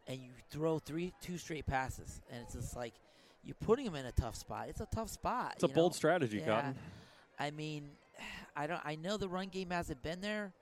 and 0.07 0.19
you 0.19 0.31
throw 0.51 0.79
three, 0.79 1.13
two 1.21 1.39
straight 1.39 1.67
passes, 1.67 2.21
and 2.31 2.43
it's 2.43 2.55
just 2.55 2.77
like 2.77 2.95
you're 3.43 3.57
putting 3.61 3.87
him 3.87 3.95
in 3.95 4.07
a 4.07 4.13
tough 4.13 4.37
spot. 4.37 4.67
It's 4.69 4.81
a 4.81 4.89
tough 4.95 5.11
spot. 5.11 5.53
It's 5.55 5.65
a 5.65 5.69
you 5.69 5.75
bold 5.75 5.95
strategy, 5.95 6.39
Yeah. 6.39 6.47
Cotton. 6.47 6.75
I 7.39 7.51
mean, 7.51 7.91
I 8.57 8.67
don't. 8.67 8.81
I 8.85 8.95
know 8.95 9.17
the 9.17 9.29
run 9.29 9.49
game 9.49 9.71
hasn't 9.71 10.03
been 10.03 10.21
there, 10.21 10.53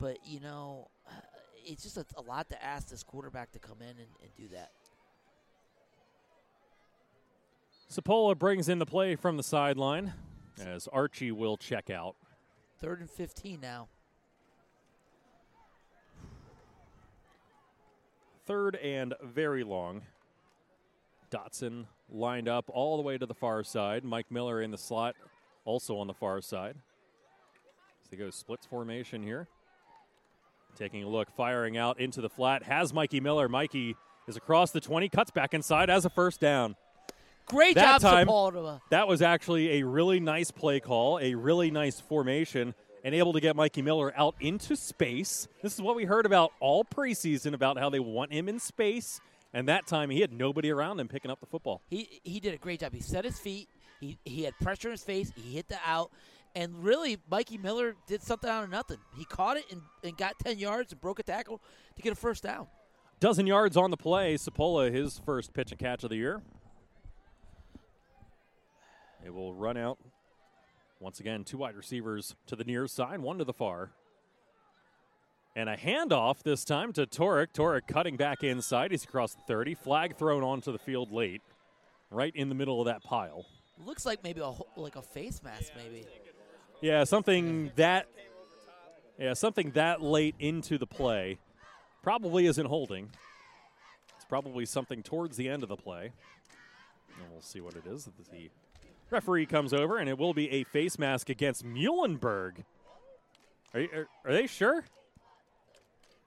but 0.00 0.18
you 0.26 0.40
know, 0.40 0.88
it's 1.66 1.82
just 1.82 1.96
a, 1.96 2.06
a 2.16 2.22
lot 2.22 2.48
to 2.50 2.64
ask 2.64 2.88
this 2.88 3.02
quarterback 3.02 3.52
to 3.52 3.58
come 3.58 3.82
in 3.82 3.88
and, 3.88 4.08
and 4.22 4.34
do 4.36 4.48
that. 4.54 4.70
Sapola 7.90 8.36
brings 8.38 8.68
in 8.68 8.78
the 8.78 8.86
play 8.86 9.14
from 9.14 9.36
the 9.36 9.42
sideline 9.42 10.14
as 10.60 10.88
Archie 10.88 11.32
will 11.32 11.56
check 11.56 11.90
out. 11.90 12.16
Third 12.80 13.00
and 13.00 13.10
fifteen 13.10 13.60
now. 13.60 13.88
Third 18.46 18.76
and 18.76 19.14
very 19.22 19.64
long. 19.64 20.02
Dotson 21.30 21.86
lined 22.10 22.48
up 22.48 22.66
all 22.68 22.96
the 22.96 23.02
way 23.02 23.16
to 23.16 23.26
the 23.26 23.34
far 23.34 23.64
side. 23.64 24.04
Mike 24.04 24.30
Miller 24.30 24.60
in 24.60 24.70
the 24.70 24.78
slot, 24.78 25.16
also 25.64 25.96
on 25.96 26.06
the 26.06 26.14
far 26.14 26.40
side. 26.40 26.76
So 28.02 28.08
they 28.10 28.16
go 28.16 28.30
splits 28.30 28.66
formation 28.66 29.22
here. 29.22 29.48
Taking 30.76 31.04
a 31.04 31.08
look, 31.08 31.30
firing 31.30 31.76
out 31.76 31.98
into 31.98 32.20
the 32.20 32.28
flat. 32.28 32.64
Has 32.64 32.92
Mikey 32.92 33.20
Miller. 33.20 33.48
Mikey 33.48 33.96
is 34.28 34.36
across 34.36 34.72
the 34.72 34.80
20, 34.80 35.08
cuts 35.08 35.30
back 35.30 35.54
inside 35.54 35.88
as 35.88 36.04
a 36.04 36.10
first 36.10 36.40
down. 36.40 36.76
Great 37.46 37.74
That 37.74 38.00
job, 38.00 38.10
time- 38.10 38.26
Sepulveda. 38.26 38.80
That 38.90 39.06
was 39.08 39.22
actually 39.22 39.80
a 39.80 39.86
really 39.86 40.20
nice 40.20 40.50
play 40.50 40.80
call, 40.80 41.18
a 41.18 41.34
really 41.34 41.70
nice 41.70 42.00
formation, 42.00 42.74
and 43.04 43.14
able 43.14 43.32
to 43.34 43.40
get 43.40 43.54
Mikey 43.54 43.82
Miller 43.82 44.12
out 44.16 44.34
into 44.40 44.76
space. 44.76 45.46
This 45.62 45.74
is 45.74 45.82
what 45.82 45.94
we 45.94 46.04
heard 46.06 46.24
about 46.24 46.52
all 46.60 46.84
preseason 46.84 47.52
about 47.52 47.78
how 47.78 47.90
they 47.90 48.00
want 48.00 48.32
him 48.32 48.48
in 48.48 48.58
space. 48.58 49.20
And 49.52 49.68
that 49.68 49.86
time 49.86 50.10
he 50.10 50.20
had 50.20 50.32
nobody 50.32 50.70
around 50.70 50.98
him 50.98 51.06
picking 51.06 51.30
up 51.30 51.38
the 51.40 51.46
football. 51.46 51.82
He 51.88 52.20
he 52.24 52.40
did 52.40 52.54
a 52.54 52.56
great 52.56 52.80
job. 52.80 52.92
He 52.92 53.00
set 53.00 53.24
his 53.24 53.38
feet. 53.38 53.68
He 54.00 54.18
he 54.24 54.42
had 54.42 54.58
pressure 54.58 54.88
in 54.88 54.92
his 54.92 55.04
face. 55.04 55.30
He 55.36 55.54
hit 55.54 55.68
the 55.68 55.78
out, 55.86 56.10
and 56.56 56.82
really, 56.82 57.18
Mikey 57.30 57.58
Miller 57.58 57.94
did 58.08 58.20
something 58.22 58.50
out 58.50 58.64
of 58.64 58.70
nothing. 58.70 58.96
He 59.16 59.24
caught 59.24 59.56
it 59.56 59.64
and, 59.70 59.82
and 60.02 60.16
got 60.16 60.38
ten 60.40 60.58
yards 60.58 60.90
and 60.90 61.00
broke 61.00 61.20
a 61.20 61.22
tackle 61.22 61.60
to 61.94 62.02
get 62.02 62.12
a 62.12 62.16
first 62.16 62.42
down. 62.42 62.66
Dozen 63.20 63.46
yards 63.46 63.76
on 63.76 63.92
the 63.92 63.96
play. 63.96 64.34
Sapola, 64.34 64.92
his 64.92 65.20
first 65.24 65.52
pitch 65.52 65.70
and 65.70 65.78
catch 65.78 66.02
of 66.02 66.10
the 66.10 66.16
year. 66.16 66.42
It 69.24 69.32
will 69.32 69.54
run 69.54 69.76
out. 69.76 69.98
Once 71.00 71.20
again, 71.20 71.44
two 71.44 71.58
wide 71.58 71.76
receivers 71.76 72.34
to 72.46 72.56
the 72.56 72.64
near 72.64 72.86
side, 72.86 73.20
one 73.20 73.38
to 73.38 73.44
the 73.44 73.52
far. 73.52 73.90
And 75.56 75.68
a 75.68 75.76
handoff 75.76 76.42
this 76.42 76.64
time 76.64 76.92
to 76.94 77.06
Torek. 77.06 77.48
Torek 77.54 77.86
cutting 77.86 78.16
back 78.16 78.42
inside. 78.42 78.90
He's 78.90 79.04
across 79.04 79.34
the 79.34 79.42
30. 79.46 79.74
Flag 79.74 80.16
thrown 80.16 80.42
onto 80.42 80.72
the 80.72 80.78
field 80.78 81.12
late, 81.12 81.42
right 82.10 82.34
in 82.34 82.48
the 82.48 82.54
middle 82.54 82.80
of 82.80 82.86
that 82.86 83.02
pile. 83.04 83.46
Looks 83.86 84.04
like 84.04 84.22
maybe 84.22 84.40
a 84.40 84.52
like 84.76 84.96
a 84.96 85.02
face 85.02 85.42
mask, 85.42 85.72
maybe. 85.76 86.06
Yeah, 86.80 87.04
something 87.04 87.70
that. 87.76 88.06
Yeah, 89.18 89.34
something 89.34 89.70
that 89.72 90.02
late 90.02 90.34
into 90.40 90.76
the 90.76 90.86
play 90.86 91.38
probably 92.02 92.46
isn't 92.46 92.66
holding. 92.66 93.10
It's 94.16 94.24
probably 94.24 94.66
something 94.66 95.02
towards 95.02 95.36
the 95.36 95.48
end 95.48 95.62
of 95.62 95.68
the 95.68 95.76
play. 95.76 96.12
And 97.20 97.30
we'll 97.30 97.42
see 97.42 97.60
what 97.60 97.74
it 97.74 97.86
is. 97.86 98.04
The 98.04 98.50
referee 99.10 99.46
comes 99.46 99.72
over, 99.72 99.98
and 99.98 100.08
it 100.08 100.18
will 100.18 100.34
be 100.34 100.50
a 100.50 100.64
face 100.64 100.98
mask 100.98 101.28
against 101.28 101.64
Muhlenberg. 101.64 102.64
Are, 103.72 103.80
you, 103.80 103.88
are, 103.94 104.08
are 104.24 104.32
they 104.32 104.46
sure? 104.46 104.84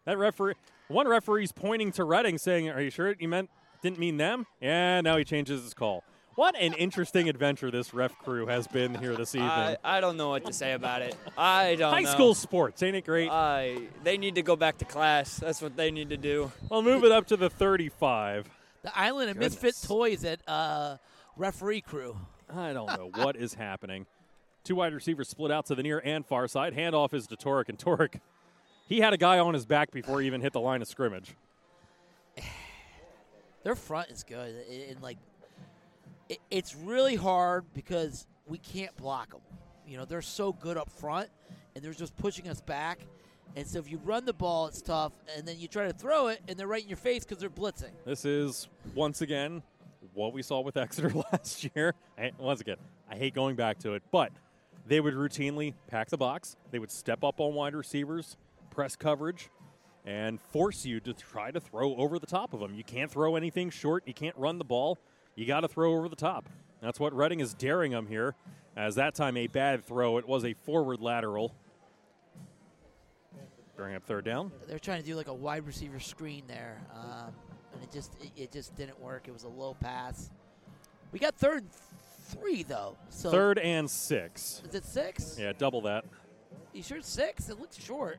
That 0.06 0.18
referee, 0.18 0.54
one 0.88 1.08
referee's 1.08 1.52
pointing 1.52 1.92
to 1.94 2.04
Reading, 2.04 2.38
saying, 2.38 2.70
"Are 2.70 2.82
you 2.82 2.90
sure 2.90 3.14
you 3.20 3.28
meant 3.28 3.50
didn't 3.82 4.00
mean 4.00 4.18
them?" 4.18 4.46
Yeah, 4.62 5.02
now 5.02 5.18
he 5.18 5.24
changes 5.24 5.64
his 5.64 5.74
call. 5.74 6.04
What 6.36 6.56
an 6.56 6.74
interesting 6.74 7.30
adventure 7.30 7.72
this 7.72 7.96
ref 7.96 8.16
crew 8.20 8.46
has 8.46 8.68
been 8.68 8.94
here 8.94 9.16
this 9.16 9.34
evening. 9.34 9.50
I, 9.50 9.78
I 9.84 10.00
don't 10.02 10.18
know 10.18 10.30
what 10.30 10.46
to 10.46 10.54
say 10.54 10.74
about 10.74 11.02
it. 11.02 11.16
I 11.36 11.74
don't 11.74 11.92
High 11.92 12.02
know. 12.02 12.12
school 12.12 12.36
sports, 12.36 12.84
ain't 12.84 12.96
it 12.96 13.06
great? 13.06 13.28
Uh, 13.28 13.80
they 14.04 14.20
need 14.20 14.36
to 14.36 14.44
go 14.44 14.56
back 14.56 14.78
to 14.78 14.86
class. 14.86 15.38
That's 15.38 15.64
what 15.64 15.76
they 15.76 15.90
need 15.90 16.10
to 16.12 16.18
do. 16.18 16.52
I'll 16.70 16.84
move 16.84 17.04
it 17.04 17.12
up 17.12 17.26
to 17.30 17.38
the 17.38 17.50
35. 17.50 18.48
The 18.84 18.96
Island 18.96 19.32
of 19.32 19.38
Misfit 19.38 19.76
Toys 19.84 20.24
at 20.26 20.48
uh, 20.48 20.98
referee 21.38 21.82
crew. 21.82 22.16
I 22.54 22.74
don't 22.74 22.88
know 22.88 23.12
what 23.24 23.36
is 23.36 23.54
happening. 23.54 24.06
Two 24.64 24.76
wide 24.76 24.94
receivers 24.94 25.30
split 25.30 25.52
out 25.52 25.66
to 25.68 25.76
the 25.76 25.84
near 25.84 26.02
and 26.04 26.26
far 26.26 26.48
side. 26.48 26.74
Handoff 26.74 27.14
is 27.14 27.28
to 27.28 27.36
Torek, 27.36 27.70
and 27.70 27.78
Torek, 27.78 28.20
he 28.88 29.00
had 29.00 29.14
a 29.14 29.18
guy 29.18 29.40
on 29.40 29.54
his 29.54 29.66
back 29.66 29.92
before 29.92 30.22
he 30.22 30.28
even 30.28 30.42
hit 30.42 30.54
the 30.54 30.60
line 30.60 30.82
of 30.82 30.88
scrimmage. 30.88 31.36
Their 33.64 33.76
front 33.76 34.10
is 34.10 34.24
good, 34.24 34.56
and 34.90 35.02
like 35.02 35.18
it, 36.30 36.40
it's 36.50 36.76
really 36.76 37.16
hard 37.16 37.66
because 37.74 38.28
we 38.46 38.58
can't 38.58 38.96
block 38.98 39.32
them. 39.32 39.42
You 39.86 39.98
know, 39.98 40.06
they're 40.06 40.22
so 40.22 40.54
good 40.54 40.78
up 40.78 40.90
front, 40.90 41.30
and 41.76 41.84
they're 41.84 41.94
just 41.94 42.16
pushing 42.18 42.48
us 42.50 42.62
back. 42.62 43.00
And 43.56 43.66
so 43.66 43.80
if 43.80 43.90
you 43.90 44.00
run 44.04 44.26
the 44.26 44.34
ball, 44.34 44.68
it's 44.68 44.82
tough, 44.82 45.14
and 45.36 45.48
then 45.48 45.60
you 45.60 45.68
try 45.68 45.88
to 45.88 45.94
throw 45.94 46.28
it, 46.28 46.42
and 46.48 46.58
they're 46.58 46.68
right 46.68 46.84
in 46.84 46.90
your 46.90 46.98
face 46.98 47.24
because 47.24 47.40
they're 47.40 47.50
blitzing. 47.50 47.92
This 48.06 48.26
is 48.26 48.68
once 48.94 49.22
again 49.22 49.64
what 50.14 50.34
we 50.34 50.42
saw 50.42 50.62
with 50.62 50.78
Exeter 50.78 51.12
last 51.32 51.70
year. 51.76 51.94
I, 52.18 52.32
once 52.38 52.62
again, 52.62 52.78
I 53.10 53.16
hate 53.16 53.34
going 53.34 53.56
back 53.56 53.80
to 53.80 53.94
it, 53.94 54.04
but 54.12 54.32
they 54.86 55.00
would 55.00 55.14
routinely 55.14 55.74
pack 55.88 56.10
the 56.10 56.18
box. 56.18 56.56
They 56.72 56.80
would 56.80 56.92
step 56.92 57.24
up 57.24 57.40
on 57.40 57.54
wide 57.54 57.76
receivers, 57.76 58.38
press 58.70 58.96
coverage, 58.96 59.50
and 60.06 60.40
force 60.40 60.86
you 60.86 61.00
to 61.02 61.14
try 61.14 61.52
to 61.52 61.60
throw 61.60 61.96
over 61.96 62.20
the 62.20 62.28
top 62.28 62.54
of 62.54 62.60
them. 62.60 62.74
You 62.74 62.84
can't 62.84 63.12
throw 63.12 63.36
anything 63.36 63.70
short. 63.70 64.04
You 64.06 64.14
can't 64.14 64.36
run 64.38 64.58
the 64.58 64.66
ball 64.66 64.98
you 65.38 65.46
got 65.46 65.60
to 65.62 65.68
throw 65.68 65.94
over 65.94 66.10
the 66.10 66.16
top. 66.16 66.50
That's 66.82 67.00
what 67.00 67.16
Reading 67.16 67.40
is 67.40 67.54
daring 67.54 67.92
them 67.92 68.08
here. 68.08 68.34
As 68.76 68.96
that 68.96 69.14
time 69.14 69.38
a 69.38 69.46
bad 69.46 69.86
throw, 69.86 70.18
it 70.18 70.28
was 70.28 70.44
a 70.44 70.54
forward 70.54 71.00
lateral. 71.00 71.54
Bring 73.76 73.94
up 73.94 74.04
third 74.04 74.26
down. 74.26 74.52
They're 74.68 74.80
trying 74.80 75.00
to 75.00 75.06
do 75.06 75.16
like 75.16 75.28
a 75.28 75.34
wide 75.34 75.68
receiver 75.68 76.00
screen 76.00 76.44
there, 76.48 76.82
um, 76.92 77.34
and 77.78 77.84
it 77.88 77.92
just 77.92 78.14
it, 78.22 78.32
it, 78.36 78.52
just 78.52 78.76
didn't 78.76 79.00
work. 79.00 79.28
It 79.28 79.32
was 79.32 79.44
a 79.44 79.50
low 79.50 79.76
pass. 79.80 80.32
We 81.12 81.20
got 81.20 81.36
third 81.36 81.64
and 81.64 81.72
three 82.28 82.64
though. 82.64 82.98
So 83.10 83.32
third 83.32 83.60
and 83.60 83.90
six. 83.90 84.62
Is 84.68 84.76
it 84.76 84.86
six? 84.86 85.38
Yeah, 85.40 85.54
double 85.58 85.82
that. 85.82 86.06
You 86.74 86.84
sure 86.84 86.98
it's 86.98 87.10
six? 87.10 87.50
It 87.50 87.60
looks 87.60 87.82
short. 87.82 88.18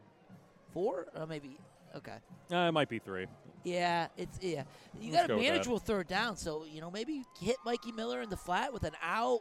Four? 0.72 1.06
Or 1.16 1.26
maybe. 1.26 1.58
Okay. 1.96 2.16
Uh, 2.52 2.68
it 2.68 2.72
might 2.72 2.88
be 2.88 2.98
three. 2.98 3.26
Yeah, 3.64 4.08
it's 4.16 4.38
yeah. 4.40 4.62
You 5.00 5.12
got 5.12 5.30
a 5.30 5.36
manageable 5.36 5.78
third 5.78 6.06
down, 6.06 6.36
so 6.36 6.64
you 6.64 6.80
know 6.80 6.90
maybe 6.90 7.24
hit 7.40 7.56
Mikey 7.64 7.92
Miller 7.92 8.22
in 8.22 8.30
the 8.30 8.36
flat 8.36 8.72
with 8.72 8.84
an 8.84 8.94
out, 9.02 9.40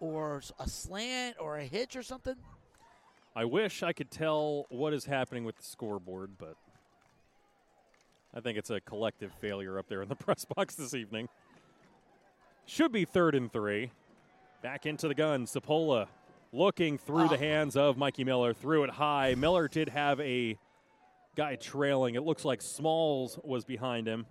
or 0.00 0.42
a 0.58 0.68
slant, 0.68 1.36
or 1.38 1.58
a 1.58 1.64
hitch, 1.64 1.96
or 1.96 2.02
something. 2.02 2.36
I 3.34 3.44
wish 3.44 3.82
I 3.82 3.92
could 3.92 4.10
tell 4.10 4.64
what 4.70 4.94
is 4.94 5.04
happening 5.04 5.44
with 5.44 5.56
the 5.56 5.62
scoreboard, 5.62 6.32
but 6.38 6.56
I 8.36 8.40
think 8.40 8.58
it's 8.58 8.68
a 8.68 8.80
collective 8.80 9.32
failure 9.40 9.78
up 9.78 9.88
there 9.88 10.02
in 10.02 10.08
the 10.10 10.14
press 10.14 10.44
box 10.44 10.74
this 10.74 10.92
evening. 10.92 11.28
Should 12.66 12.92
be 12.92 13.06
third 13.06 13.34
and 13.34 13.50
three. 13.50 13.90
Back 14.62 14.84
into 14.84 15.08
the 15.08 15.14
gun. 15.14 15.46
Sapola 15.46 16.06
looking 16.52 16.98
through 16.98 17.24
oh. 17.24 17.28
the 17.28 17.36
ah. 17.36 17.38
hands 17.38 17.76
of 17.76 17.96
Mikey 17.96 18.24
Miller. 18.24 18.52
Threw 18.52 18.84
it 18.84 18.90
high. 18.90 19.34
Miller 19.36 19.68
did 19.68 19.88
have 19.88 20.20
a 20.20 20.58
guy 21.34 21.56
trailing. 21.56 22.14
It 22.14 22.24
looks 22.24 22.44
like 22.44 22.60
Smalls 22.60 23.38
was 23.42 23.64
behind 23.64 24.06
him. 24.06 24.26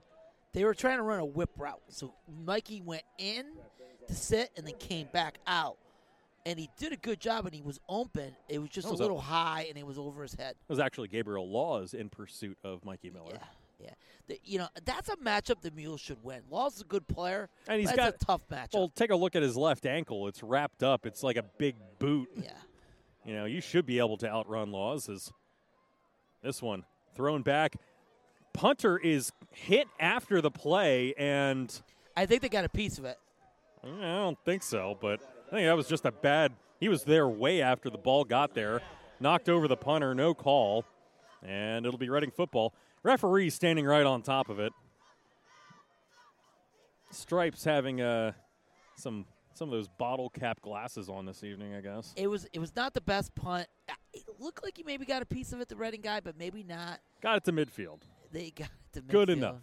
They 0.53 0.63
were 0.65 0.75
trying 0.75 0.97
to 0.97 1.03
run 1.03 1.19
a 1.19 1.25
whip 1.25 1.49
route. 1.57 1.81
So 1.87 2.13
Mikey 2.45 2.81
went 2.81 3.03
in 3.17 3.45
to 4.07 4.13
sit 4.13 4.51
and 4.55 4.67
then 4.67 4.75
came 4.75 5.07
back 5.11 5.39
out. 5.47 5.77
And 6.45 6.59
he 6.59 6.69
did 6.77 6.93
a 6.93 6.97
good 6.97 7.19
job 7.19 7.45
and 7.47 7.55
he 7.55 7.63
was 7.63 7.79
open. 7.89 8.35
It 8.49 8.59
was 8.59 8.69
just 8.69 8.87
was 8.87 8.99
a 8.99 9.01
little 9.01 9.19
high 9.19 9.65
and 9.67 9.79
it 9.79 9.85
was 9.85 9.97
over 9.97 10.21
his 10.21 10.35
head. 10.35 10.51
It 10.51 10.69
was 10.69 10.79
actually 10.79 11.07
Gabriel 11.07 11.49
Laws 11.49 11.95
in 11.95 12.07
pursuit 12.09 12.57
of 12.63 12.85
Mikey 12.85 13.09
Miller. 13.09 13.31
Yeah. 13.33 13.47
Yeah, 13.79 13.89
the, 14.27 14.39
you 14.43 14.59
know 14.59 14.67
that's 14.85 15.09
a 15.09 15.15
matchup 15.17 15.61
the 15.61 15.71
Mules 15.71 15.99
should 15.99 16.23
win. 16.23 16.41
Laws 16.49 16.75
is 16.75 16.81
a 16.81 16.85
good 16.85 17.07
player, 17.07 17.49
and 17.67 17.79
he's 17.79 17.91
got 17.91 18.15
a 18.15 18.25
tough 18.25 18.41
matchup. 18.49 18.73
Well, 18.73 18.89
take 18.89 19.11
a 19.11 19.15
look 19.15 19.35
at 19.35 19.41
his 19.41 19.57
left 19.57 19.85
ankle; 19.85 20.27
it's 20.27 20.41
wrapped 20.41 20.83
up. 20.83 21.05
It's 21.05 21.23
like 21.23 21.37
a 21.37 21.43
big 21.43 21.75
boot. 21.99 22.29
Yeah, 22.35 22.51
you 23.25 23.33
know 23.33 23.45
you 23.45 23.61
should 23.61 23.85
be 23.85 23.99
able 23.99 24.17
to 24.17 24.29
outrun 24.29 24.71
Laws. 24.71 25.09
As 25.09 25.31
this 26.41 26.61
one 26.61 26.85
thrown 27.15 27.41
back. 27.41 27.75
Punter 28.53 28.97
is 28.97 29.33
hit 29.51 29.87
after 29.99 30.39
the 30.39 30.51
play, 30.51 31.13
and 31.17 31.81
I 32.15 32.25
think 32.25 32.41
they 32.41 32.49
got 32.49 32.63
a 32.63 32.69
piece 32.69 32.97
of 32.97 33.05
it. 33.05 33.17
I 33.83 33.87
don't 33.87 34.37
think 34.45 34.63
so, 34.63 34.97
but 35.01 35.19
I 35.47 35.55
think 35.55 35.67
that 35.67 35.75
was 35.75 35.87
just 35.87 36.05
a 36.05 36.11
bad. 36.11 36.53
He 36.79 36.87
was 36.87 37.03
there 37.03 37.27
way 37.27 37.61
after 37.61 37.89
the 37.89 37.97
ball 37.97 38.23
got 38.23 38.53
there, 38.53 38.81
knocked 39.19 39.49
over 39.49 39.67
the 39.67 39.75
punter, 39.75 40.15
no 40.15 40.33
call, 40.33 40.85
and 41.43 41.85
it'll 41.85 41.99
be 41.99 42.09
Reading 42.09 42.31
football. 42.31 42.73
Referee 43.05 43.51
standing 43.51 43.85
right 43.85 44.03
on 44.03 44.23
top 44.23 44.49
of 44.49 44.59
it. 44.59 44.73
Stripes 47.11 47.63
having 47.63 48.01
uh, 48.01 48.31
some 48.97 49.25
some 49.53 49.69
of 49.69 49.73
those 49.73 49.87
bottle 49.87 50.31
cap 50.31 50.59
glasses 50.59 51.07
on 51.07 51.27
this 51.27 51.43
evening, 51.43 51.75
I 51.75 51.81
guess. 51.81 52.13
It 52.17 52.25
was 52.25 52.47
it 52.51 52.57
was 52.57 52.75
not 52.75 52.95
the 52.95 53.01
best 53.01 53.35
punt. 53.35 53.67
It 54.11 54.23
looked 54.39 54.63
like 54.63 54.75
he 54.77 54.83
maybe 54.83 55.05
got 55.05 55.21
a 55.21 55.25
piece 55.25 55.53
of 55.53 55.61
it, 55.61 55.69
the 55.69 55.75
Reading 55.75 56.01
guy, 56.01 56.19
but 56.19 56.35
maybe 56.35 56.63
not. 56.63 56.99
Got 57.21 57.37
it 57.37 57.43
to 57.43 57.53
midfield. 57.53 57.99
They 58.31 58.49
got 58.49 58.69
it 58.69 58.93
to 58.93 59.01
midfield. 59.01 59.09
Good 59.09 59.29
enough. 59.29 59.61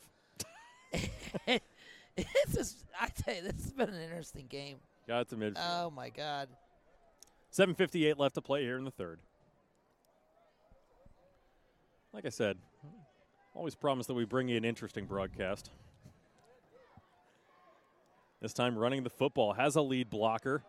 this 1.46 2.56
is, 2.56 2.84
I 3.00 3.08
tell 3.08 3.34
you, 3.34 3.42
this 3.42 3.64
has 3.64 3.72
been 3.72 3.88
an 3.88 4.00
interesting 4.00 4.46
game. 4.46 4.76
Got 5.08 5.22
it 5.22 5.28
to 5.30 5.36
midfield. 5.36 5.66
Oh 5.68 5.90
my 5.90 6.10
God. 6.10 6.48
7:58 7.52 8.18
left 8.18 8.36
to 8.36 8.40
play 8.40 8.62
here 8.62 8.78
in 8.78 8.84
the 8.84 8.92
third. 8.92 9.18
Like 12.12 12.24
I 12.24 12.30
said, 12.30 12.58
always 13.54 13.74
promise 13.74 14.06
that 14.06 14.14
we 14.14 14.24
bring 14.24 14.48
you 14.48 14.56
an 14.56 14.64
interesting 14.64 15.04
broadcast. 15.04 15.70
This 18.40 18.52
time 18.52 18.76
running 18.76 19.04
the 19.04 19.10
football, 19.10 19.52
has 19.52 19.76
a 19.76 19.82
lead 19.82 20.10
blocker. 20.10 20.62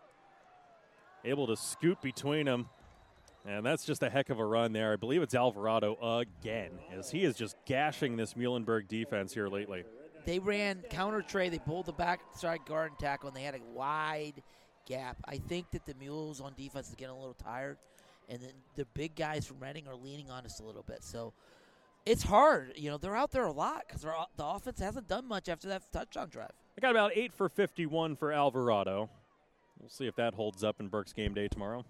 Able 1.25 1.47
to 1.47 1.55
scoot 1.55 2.01
between 2.01 2.45
them. 2.45 2.69
And 3.45 3.65
that's 3.65 3.83
just 3.83 4.03
a 4.03 4.09
heck 4.09 4.29
of 4.29 4.39
a 4.39 4.45
run 4.45 4.73
there. 4.73 4.93
I 4.93 4.95
believe 4.95 5.21
it's 5.21 5.35
Alvarado 5.35 5.97
again, 6.01 6.71
as 6.97 7.11
he 7.11 7.23
is 7.23 7.35
just 7.35 7.55
gashing 7.65 8.15
this 8.15 8.35
Muhlenberg 8.35 8.87
defense 8.87 9.33
here 9.33 9.47
lately. 9.47 9.83
They 10.25 10.39
ran 10.39 10.81
counter 10.89 11.21
trey. 11.21 11.49
They 11.49 11.59
pulled 11.59 11.87
the 11.87 11.93
backside 11.93 12.65
guard 12.65 12.91
and 12.91 12.99
tackle, 12.99 13.27
and 13.27 13.35
they 13.35 13.43
had 13.43 13.55
a 13.55 13.61
wide 13.73 14.41
gap. 14.85 15.17
I 15.25 15.37
think 15.37 15.71
that 15.71 15.85
the 15.85 15.93
Mules 15.95 16.39
on 16.39 16.53
defense 16.55 16.89
is 16.89 16.95
getting 16.95 17.15
a 17.15 17.19
little 17.19 17.33
tired, 17.33 17.77
and 18.29 18.41
then 18.41 18.53
the 18.75 18.85
big 18.93 19.15
guys 19.15 19.45
from 19.45 19.59
Reading 19.59 19.87
are 19.89 19.95
leaning 19.95 20.29
on 20.29 20.45
us 20.45 20.61
a 20.61 20.63
little 20.63 20.83
bit. 20.83 21.03
So 21.03 21.33
it's 22.05 22.23
hard. 22.23 22.73
You 22.75 22.91
know, 22.91 22.97
they're 22.97 23.15
out 23.15 23.31
there 23.31 23.45
a 23.45 23.51
lot 23.51 23.83
because 23.87 24.01
the 24.01 24.45
offense 24.45 24.79
hasn't 24.79 25.07
done 25.07 25.27
much 25.27 25.49
after 25.49 25.67
that 25.69 25.91
touchdown 25.91 26.29
drive. 26.29 26.51
I 26.77 26.81
got 26.81 26.91
about 26.91 27.11
eight 27.15 27.33
for 27.33 27.49
51 27.49 28.15
for 28.15 28.31
Alvarado. 28.31 29.09
We'll 29.79 29.89
see 29.89 30.07
if 30.07 30.15
that 30.15 30.33
holds 30.33 30.63
up 30.63 30.79
in 30.79 30.87
Berks 30.87 31.13
game 31.13 31.33
day 31.33 31.47
tomorrow. 31.47 31.85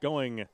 Going 0.00 0.46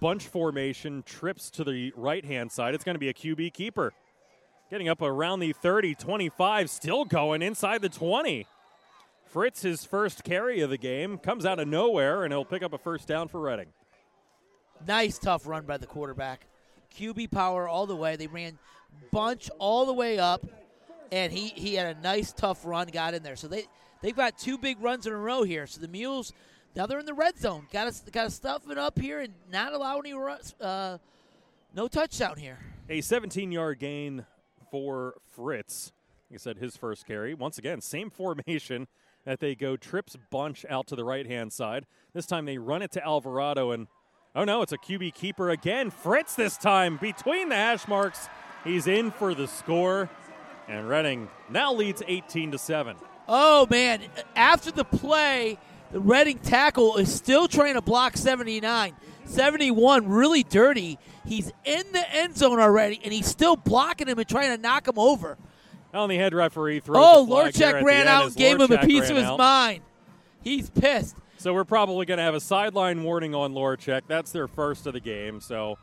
bunch 0.00 0.26
formation, 0.26 1.02
trips 1.04 1.48
to 1.50 1.64
the 1.64 1.92
right 1.96 2.24
hand 2.24 2.50
side. 2.50 2.74
It's 2.74 2.82
going 2.82 2.96
to 2.96 2.98
be 2.98 3.08
a 3.08 3.14
QB 3.14 3.52
keeper. 3.52 3.92
Getting 4.70 4.88
up 4.88 5.00
around 5.00 5.40
the 5.40 5.52
30, 5.52 5.94
25, 5.94 6.70
still 6.70 7.04
going 7.04 7.42
inside 7.42 7.82
the 7.82 7.88
20. 7.88 8.46
Fritz, 9.26 9.62
his 9.62 9.84
first 9.84 10.24
carry 10.24 10.60
of 10.60 10.70
the 10.70 10.78
game, 10.78 11.18
comes 11.18 11.46
out 11.46 11.58
of 11.58 11.68
nowhere, 11.68 12.24
and 12.24 12.32
he'll 12.32 12.44
pick 12.44 12.62
up 12.62 12.72
a 12.72 12.78
first 12.78 13.06
down 13.06 13.28
for 13.28 13.40
Reading. 13.40 13.68
Nice, 14.86 15.18
tough 15.18 15.46
run 15.46 15.64
by 15.64 15.76
the 15.76 15.86
quarterback 15.86 16.46
QB 16.96 17.30
power 17.30 17.68
all 17.68 17.86
the 17.86 17.96
way. 17.96 18.16
They 18.16 18.26
ran 18.26 18.58
bunch 19.10 19.50
all 19.58 19.86
the 19.86 19.92
way 19.92 20.18
up, 20.18 20.44
and 21.10 21.32
he, 21.32 21.48
he 21.48 21.74
had 21.74 21.96
a 21.96 22.00
nice 22.00 22.32
tough 22.32 22.64
run, 22.64 22.88
got 22.88 23.14
in 23.14 23.22
there. 23.22 23.36
So 23.36 23.48
they 23.48 23.64
they've 24.02 24.16
got 24.16 24.38
two 24.38 24.58
big 24.58 24.80
runs 24.80 25.06
in 25.06 25.12
a 25.12 25.16
row 25.16 25.42
here. 25.42 25.66
So 25.66 25.80
the 25.80 25.88
Mules 25.88 26.32
now 26.74 26.86
they're 26.86 26.98
in 26.98 27.06
the 27.06 27.14
red 27.14 27.38
zone. 27.38 27.66
Got 27.72 27.92
to 27.92 28.10
got 28.10 28.24
to 28.24 28.30
stuff 28.30 28.70
it 28.70 28.78
up 28.78 28.98
here 28.98 29.20
and 29.20 29.34
not 29.50 29.72
allow 29.72 29.98
any. 29.98 30.14
Uh, 30.60 30.98
no 31.74 31.88
touchdown 31.88 32.36
here. 32.36 32.58
A 32.88 32.98
17-yard 32.98 33.78
gain 33.78 34.26
for 34.70 35.14
Fritz. 35.30 35.92
I 36.32 36.36
said, 36.38 36.58
his 36.58 36.76
first 36.76 37.06
carry. 37.06 37.34
Once 37.34 37.58
again, 37.58 37.80
same 37.80 38.10
formation 38.10 38.88
that 39.24 39.40
they 39.40 39.54
go 39.54 39.76
trips 39.76 40.16
bunch 40.30 40.64
out 40.68 40.86
to 40.88 40.96
the 40.96 41.04
right 41.04 41.26
hand 41.26 41.52
side. 41.52 41.86
This 42.12 42.26
time 42.26 42.46
they 42.46 42.58
run 42.58 42.82
it 42.82 42.90
to 42.92 43.06
Alvarado 43.06 43.70
and 43.70 43.86
oh 44.34 44.44
no, 44.44 44.62
it's 44.62 44.72
a 44.72 44.78
QB 44.78 45.14
keeper 45.14 45.50
again. 45.50 45.90
Fritz 45.90 46.34
this 46.34 46.56
time 46.56 46.96
between 46.96 47.48
the 47.48 47.54
hash 47.56 47.86
marks. 47.88 48.28
He's 48.64 48.86
in 48.86 49.10
for 49.10 49.34
the 49.34 49.46
score. 49.48 50.08
And 50.68 50.88
Reading 50.88 51.28
now 51.50 51.72
leads 51.74 52.02
18 52.06 52.52
to 52.52 52.58
7. 52.58 52.96
Oh 53.28 53.66
man, 53.68 54.00
after 54.36 54.70
the 54.70 54.84
play, 54.84 55.58
the 55.90 56.00
Reading 56.00 56.38
tackle 56.38 56.96
is 56.96 57.12
still 57.12 57.48
trying 57.48 57.74
to 57.74 57.82
block 57.82 58.16
79. 58.16 58.94
71 59.24 60.08
really 60.08 60.42
dirty. 60.42 60.98
He's 61.24 61.52
in 61.64 61.82
the 61.92 62.04
end 62.14 62.36
zone 62.36 62.58
already 62.60 63.00
and 63.02 63.12
he's 63.12 63.26
still 63.26 63.56
blocking 63.56 64.08
him 64.08 64.18
and 64.18 64.28
trying 64.28 64.54
to 64.56 64.60
knock 64.60 64.88
him 64.88 64.98
over. 64.98 65.36
On 65.94 66.08
the 66.08 66.16
head 66.16 66.32
referee 66.32 66.80
throws 66.80 66.96
Oh, 66.98 67.26
Lorchek 67.28 67.82
ran 67.82 68.08
out 68.08 68.26
and 68.26 68.36
gave 68.36 68.60
him 68.60 68.72
a 68.72 68.78
piece 68.78 69.10
of 69.10 69.16
his 69.16 69.26
out. 69.26 69.38
mind. 69.38 69.82
He's 70.42 70.70
pissed. 70.70 71.16
So 71.42 71.52
we're 71.52 71.64
probably 71.64 72.06
going 72.06 72.18
to 72.18 72.22
have 72.22 72.36
a 72.36 72.40
sideline 72.40 73.02
warning 73.02 73.34
on 73.34 73.52
Lorchek. 73.52 74.02
That's 74.06 74.30
their 74.30 74.46
first 74.46 74.86
of 74.86 74.92
the 74.92 75.00
game. 75.00 75.40
So 75.40 75.76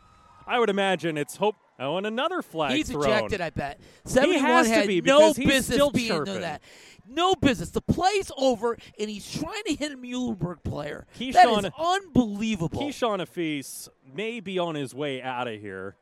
I 0.48 0.58
would 0.58 0.70
imagine 0.70 1.18
it's 1.18 1.36
hope. 1.36 1.58
Oh, 1.78 1.98
and 1.98 2.08
another 2.08 2.42
flag 2.42 2.72
He's 2.78 2.90
thrown. 2.90 3.04
ejected, 3.04 3.42
I 3.42 3.50
bet. 3.50 3.82
71 4.06 4.46
has 4.46 4.68
to 4.68 4.74
had 4.74 4.88
be 4.88 5.02
no 5.02 5.20
because 5.20 5.36
he's 5.36 5.46
business 5.48 5.76
still 5.76 5.92
being 5.92 6.08
doing 6.08 6.26
chirping. 6.28 6.42
that. 6.44 6.62
No 7.10 7.36
business. 7.36 7.72
The 7.72 7.82
play's 7.82 8.32
over, 8.38 8.78
and 8.98 9.10
he's 9.10 9.30
trying 9.30 9.64
to 9.66 9.76
hit 9.76 9.92
a 9.92 9.98
Muhlenberg 9.98 10.64
player. 10.64 11.06
Keyshawn- 11.20 11.34
that 11.34 11.66
is 11.66 11.72
unbelievable. 11.78 12.80
Keyshawn 12.80 13.20
Afis 13.20 13.90
may 14.16 14.40
be 14.40 14.60
on 14.60 14.76
his 14.76 14.96
way 14.96 15.22
out 15.22 15.50
of 15.50 15.60
here. 15.60 15.98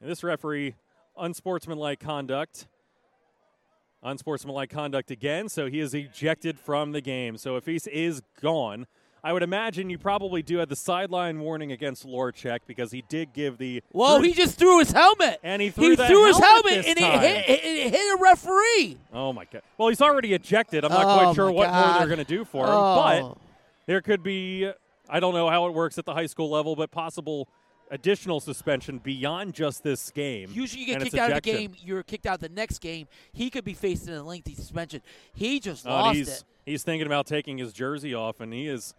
And 0.00 0.10
this 0.10 0.24
referee, 0.24 0.74
unsportsmanlike 1.18 2.00
conduct. 2.00 2.66
Unsportsmanlike 4.02 4.70
conduct 4.70 5.10
again, 5.10 5.50
so 5.50 5.66
he 5.66 5.80
is 5.80 5.92
ejected 5.92 6.58
from 6.58 6.92
the 6.92 7.02
game. 7.02 7.36
So 7.36 7.60
Afis 7.60 7.86
is 7.86 8.22
gone. 8.40 8.86
I 9.24 9.32
would 9.32 9.42
imagine 9.44 9.88
you 9.88 9.98
probably 9.98 10.42
do 10.42 10.58
have 10.58 10.68
the 10.68 10.74
sideline 10.76 11.38
warning 11.40 11.70
against 11.70 12.04
Lorchek 12.06 12.60
because 12.66 12.90
he 12.90 13.02
did 13.08 13.32
give 13.32 13.56
the. 13.56 13.82
Whoa, 13.92 14.20
he 14.20 14.32
just 14.32 14.58
threw 14.58 14.80
his 14.80 14.90
helmet. 14.90 15.38
And 15.44 15.62
he 15.62 15.70
threw 15.70 15.90
he 15.90 15.96
threw 15.96 16.26
his 16.26 16.38
helmet 16.38 16.86
and 16.86 16.98
it 16.98 16.98
hit, 16.98 17.48
it, 17.48 17.64
it 17.64 17.90
hit 17.94 18.18
a 18.18 18.20
referee. 18.20 18.98
Oh 19.12 19.32
my 19.32 19.44
god! 19.44 19.62
Well, 19.78 19.88
he's 19.88 20.00
already 20.02 20.34
ejected. 20.34 20.84
I'm 20.84 20.90
not 20.90 21.04
Oh, 21.06 21.22
quite 21.24 21.34
sure 21.36 21.52
what 21.52 21.72
more 21.72 21.98
they're 21.98 22.06
going 22.08 22.18
to 22.18 22.24
do 22.24 22.44
for 22.44 22.64
him, 22.64 22.72
Oh. 22.72 23.28
but 23.36 23.38
there 23.86 24.00
could 24.00 24.22
be. 24.24 24.68
I 25.08 25.20
don't 25.20 25.34
know 25.34 25.48
how 25.48 25.66
it 25.66 25.74
works 25.74 25.98
at 25.98 26.04
the 26.04 26.14
high 26.14 26.26
school 26.26 26.50
level, 26.50 26.74
but 26.74 26.90
possible 26.90 27.46
additional 27.92 28.40
suspension 28.40 28.98
beyond 28.98 29.52
just 29.54 29.82
this 29.84 30.10
game. 30.10 30.50
Usually, 30.52 30.80
you 30.80 30.86
get 30.86 31.02
kicked 31.02 31.14
out 31.16 31.30
of 31.30 31.36
the 31.36 31.40
game. 31.42 31.74
You're 31.84 32.02
kicked 32.02 32.26
out 32.26 32.40
the 32.40 32.48
next 32.48 32.78
game. 32.80 33.06
He 33.32 33.50
could 33.50 33.64
be 33.64 33.74
facing 33.74 34.14
a 34.14 34.22
lengthy 34.22 34.54
suspension. 34.54 35.02
He 35.34 35.60
just 35.60 35.86
Uh, 35.86 35.90
lost 35.90 36.16
he's 36.16 36.28
it. 36.28 36.44
he's 36.66 36.82
thinking 36.82 37.06
about 37.06 37.26
taking 37.26 37.58
his 37.58 37.72
jersey 37.72 38.14
off, 38.14 38.40
and 38.40 38.52
he 38.52 38.66
is 38.66 38.94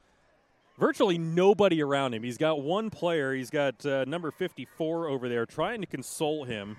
virtually 0.78 1.18
nobody 1.18 1.82
around 1.82 2.14
him. 2.14 2.24
He's 2.24 2.38
got 2.38 2.62
one 2.62 2.90
player. 2.90 3.34
He's 3.34 3.50
got 3.50 3.86
uh, 3.86 4.06
number 4.06 4.32
54 4.32 5.08
over 5.08 5.30
there 5.30 5.46
trying 5.46 5.82
to 5.82 5.88
console 5.88 6.44
him. 6.44 6.78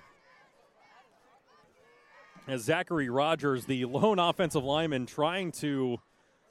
As 2.47 2.61
Zachary 2.61 3.09
Rogers, 3.09 3.65
the 3.65 3.85
lone 3.85 4.19
offensive 4.19 4.63
lineman, 4.63 5.07
trying 5.07 5.51
to 5.53 5.97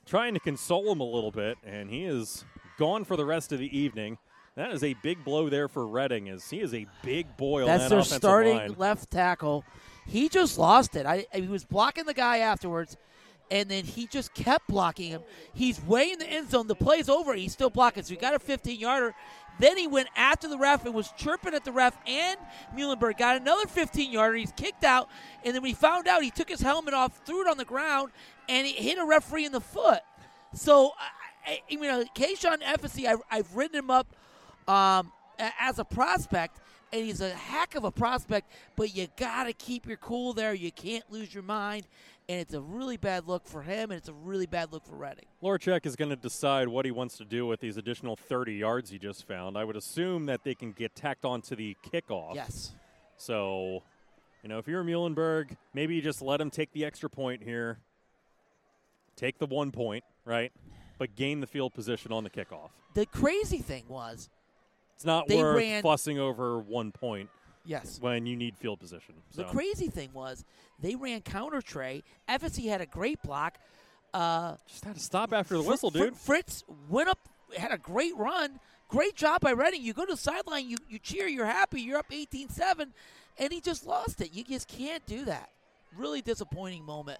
trying 0.07 0.35
to 0.35 0.41
console 0.41 0.91
him 0.91 1.01
a 1.01 1.05
little 1.05 1.31
bit, 1.31 1.57
and 1.65 1.89
he 1.89 2.05
is 2.05 2.45
gone 2.79 3.05
for 3.05 3.17
the 3.17 3.25
rest 3.25 3.53
of 3.53 3.59
the 3.61 3.79
evening. 3.79 4.19
That 4.57 4.71
is 4.73 4.83
a 4.85 4.95
big 5.03 5.25
blow 5.25 5.49
there 5.49 5.69
for 5.69 5.87
Reading, 5.87 6.29
as 6.29 6.51
he 6.51 6.61
is 6.61 6.75
a 6.75 6.87
big 7.03 7.37
boy 7.37 7.63
on 7.63 7.67
That's 7.69 7.85
that 7.85 7.91
their 7.91 8.03
starting 8.03 8.57
line. 8.57 8.75
left 8.77 9.11
tackle. 9.11 9.65
He 10.07 10.29
just 10.29 10.59
lost 10.59 10.95
it. 10.97 11.07
I- 11.07 11.27
he 11.33 11.43
was 11.49 11.65
blocking 11.65 12.05
the 12.05 12.15
guy 12.15 12.39
afterwards, 12.39 12.97
and 13.51 13.69
then 13.69 13.85
he 13.85 14.07
just 14.07 14.35
kept 14.35 14.69
blocking 14.69 15.11
him. 15.11 15.23
He's 15.53 15.83
way 15.83 16.11
in 16.11 16.19
the 16.19 16.27
end 16.27 16.51
zone. 16.51 16.67
The 16.67 16.75
play's 16.75 17.09
over. 17.09 17.35
He's 17.35 17.53
still 17.53 17.71
blocking. 17.71 18.03
So 18.03 18.11
he 18.15 18.17
got 18.17 18.35
a 18.35 18.39
15 18.39 18.79
yarder. 18.79 19.15
Then 19.59 19.77
he 19.77 19.87
went 19.87 20.09
after 20.17 20.49
the 20.49 20.59
ref 20.59 20.85
and 20.85 20.95
was 20.95 21.13
chirping 21.17 21.55
at 21.55 21.65
the 21.65 21.73
ref, 21.73 21.97
and 22.07 22.39
Muhlenberg 22.77 23.19
got 23.19 23.37
another 23.37 23.67
15 23.67 24.11
yarder. 24.11 24.37
He's 24.37 24.53
kicked 24.53 24.85
out, 24.85 25.09
and 25.45 25.55
then 25.55 25.65
he 25.65 25.75
found 25.75 26.09
out, 26.09 26.23
he 26.23 26.31
took 26.31 26.49
his 26.49 26.61
helmet 26.61 26.93
off, 26.93 27.21
threw 27.25 27.43
it 27.43 27.49
on 27.49 27.57
the 27.57 27.65
ground, 27.65 28.11
and 28.49 28.67
he 28.67 28.73
hit 28.73 28.99
a 28.99 29.05
referee 29.05 29.45
in 29.45 29.53
the 29.53 29.61
foot. 29.61 30.01
So, 30.55 30.93
I, 31.47 31.53
I, 31.53 31.63
you 31.69 31.81
know, 31.81 32.05
Keyshawn 32.17 32.59
Ephesus, 32.63 33.05
I've, 33.07 33.21
I've 33.31 33.55
written 33.55 33.77
him 33.77 33.91
up 33.91 34.09
um, 34.67 35.13
as 35.39 35.79
a 35.79 35.85
prospect, 35.85 36.61
and 36.93 37.05
he's 37.05 37.21
a 37.21 37.31
heck 37.31 37.75
of 37.75 37.85
a 37.85 37.91
prospect. 37.91 38.51
But 38.77 38.95
you 38.95 39.09
got 39.17 39.45
to 39.45 39.53
keep 39.53 39.87
your 39.87 39.97
cool 39.99 40.33
there. 40.33 40.55
You 40.55 40.73
can't 40.73 41.05
lose 41.11 41.33
your 41.33 41.43
mind, 41.43 41.87
and 42.29 42.41
it's 42.41 42.55
a 42.55 42.61
really 42.61 42.97
bad 42.97 43.27
look 43.29 43.47
for 43.47 43.63
him, 43.63 43.91
and 43.91 43.99
it's 43.99 44.09
a 44.09 44.13
really 44.15 44.47
bad 44.47 44.73
look 44.73 44.85
for 44.87 44.97
Reading. 44.97 45.27
Lorchek 45.43 45.85
is 45.85 45.95
going 45.97 46.09
to 46.11 46.17
decide 46.17 46.69
what 46.69 46.85
he 46.85 46.91
wants 46.91 47.17
to 47.19 47.25
do 47.25 47.47
with 47.47 47.61
these 47.61 47.77
additional 47.77 48.17
30 48.17 48.55
yards 48.55 48.91
he 48.91 48.99
just 48.99 49.27
found. 49.27 49.59
I 49.59 49.65
would 49.65 49.77
assume 49.77 50.27
that 50.27 50.43
they 50.45 50.55
can 50.55 50.73
get 50.73 50.95
tacked 50.95 51.25
onto 51.25 51.55
the 51.55 51.77
kickoff. 51.85 52.35
Yes. 52.35 52.73
So, 53.17 53.83
you 54.43 54.49
know, 54.49 54.59
if 54.59 54.67
you're 54.67 54.83
Muhlenberg, 54.83 55.57
maybe 55.75 55.95
you 55.95 56.03
just 56.03 56.23
let 56.23 56.41
him 56.41 56.51
take 56.51 56.73
the 56.73 56.85
extra 56.85 57.11
point 57.11 57.43
here, 57.43 57.79
take 59.17 59.39
the 59.39 59.47
one 59.47 59.71
point, 59.71 60.05
right? 60.25 60.53
But 60.99 61.15
gain 61.17 61.41
the 61.41 61.47
field 61.47 61.75
position 61.75 62.11
on 62.13 62.25
the 62.25 62.31
kickoff. 62.31 62.71
The 62.95 63.07
crazy 63.07 63.59
thing 63.59 63.85
was, 63.89 64.31
It's 64.95 65.05
not 65.05 65.29
They 65.29 65.37
worth 65.37 65.57
ran- 65.57 65.83
fussing 65.83 66.19
over 66.19 66.59
one 66.59 66.91
point 66.93 67.29
yes. 67.65 67.99
when 68.01 68.27
you 68.27 68.37
need 68.37 68.57
field 68.57 68.81
position. 68.81 69.15
So. 69.31 69.43
The 69.43 69.49
crazy 69.49 69.89
thing 69.89 70.11
was, 70.13 70.45
they 70.81 70.95
ran 70.95 71.21
counter 71.21 71.61
trey. 71.61 72.03
FSC 72.29 72.69
had 72.69 72.81
a 72.81 72.87
great 72.87 73.23
block. 73.23 73.59
Uh, 74.13 74.57
just 74.69 74.85
had 74.85 74.95
to 74.95 75.01
stop 75.01 75.33
after 75.33 75.57
the 75.57 75.63
Fr- 75.63 75.71
whistle, 75.71 75.91
Fr- 75.91 75.99
dude. 75.99 76.17
Fritz 76.17 76.65
went 76.89 77.09
up, 77.09 77.19
had 77.57 77.73
a 77.73 77.79
great 77.79 78.17
run. 78.17 78.61
Great 78.89 79.17
job 79.17 79.41
by 79.41 79.51
Reading. 79.51 79.83
You 79.83 79.93
go 79.93 80.05
to 80.05 80.13
the 80.13 80.17
sideline, 80.17 80.69
you, 80.69 80.77
you 80.89 80.99
cheer, 80.99 81.27
you're 81.27 81.47
happy, 81.47 81.81
you're 81.81 81.99
up 81.99 82.07
18 82.13 82.49
7, 82.49 82.93
and 83.39 83.53
he 83.53 83.61
just 83.61 83.87
lost 83.87 84.21
it. 84.21 84.33
You 84.33 84.45
just 84.45 84.69
can't 84.69 85.05
do 85.07 85.25
that. 85.25 85.51
Really 85.97 86.23
disappointing 86.23 86.85
moment. 86.85 87.19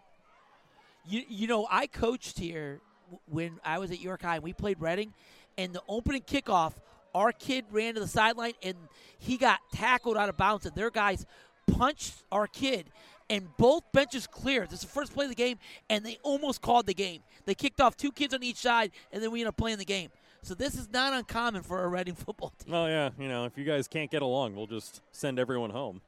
You, 1.07 1.23
you 1.29 1.47
know, 1.49 1.67
I 1.71 1.87
coached 1.87 2.39
here 2.39 2.81
when 3.27 3.59
I 3.65 3.79
was 3.79 3.91
at 3.91 4.01
York 4.01 4.23
High, 4.23 4.37
and 4.37 4.45
we 4.45 4.53
played 4.53 4.81
Reading, 4.81 5.13
and 5.59 5.73
the 5.73 5.83
opening 5.89 6.23
kickoff, 6.23 6.75
our 7.15 7.33
kid 7.33 7.65
ran 7.71 7.95
to 7.95 8.01
the 8.01 8.09
sideline, 8.09 8.55
and 8.63 8.77
he 9.19 9.37
got 9.37 9.61
tackled 9.73 10.17
out 10.17 10.29
of 10.29 10.37
bounds, 10.37 10.67
and 10.67 10.75
their 10.75 10.91
guys 10.91 11.27
punched 11.67 12.25
our 12.33 12.47
kid, 12.47 12.87
and 13.31 13.49
both 13.57 13.85
benches 13.93 14.27
cleared. 14.27 14.71
This 14.71 14.81
is 14.81 14.87
the 14.87 14.93
first 14.93 15.15
play 15.15 15.25
of 15.25 15.31
the 15.31 15.37
game, 15.37 15.59
and 15.89 16.05
they 16.05 16.19
almost 16.23 16.61
called 16.61 16.87
the 16.87 16.95
game. 16.95 17.21
They 17.47 17.55
kicked 17.55 17.81
off 17.81 17.97
two 17.97 18.13
kids 18.13 18.35
on 18.35 18.43
each 18.43 18.57
side, 18.57 18.91
and 19.13 19.23
then 19.23 19.31
we 19.31 19.41
ended 19.41 19.49
up 19.49 19.57
playing 19.57 19.79
the 19.79 19.85
game. 19.85 20.11
So 20.43 20.55
this 20.55 20.75
is 20.75 20.91
not 20.93 21.15
uncommon 21.15 21.63
for 21.63 21.85
a 21.85 21.89
Reading 21.89 22.15
football 22.15 22.53
team. 22.59 22.73
Well, 22.73 22.89
yeah, 22.89 23.11
you 23.19 23.29
know, 23.29 23.47
if 23.47 23.57
you 23.57 23.65
guys 23.65 23.89
can't 23.89 24.11
get 24.11 24.21
along, 24.21 24.55
we'll 24.55 24.67
just 24.67 25.01
send 25.11 25.39
everyone 25.39 25.71
home. 25.71 26.03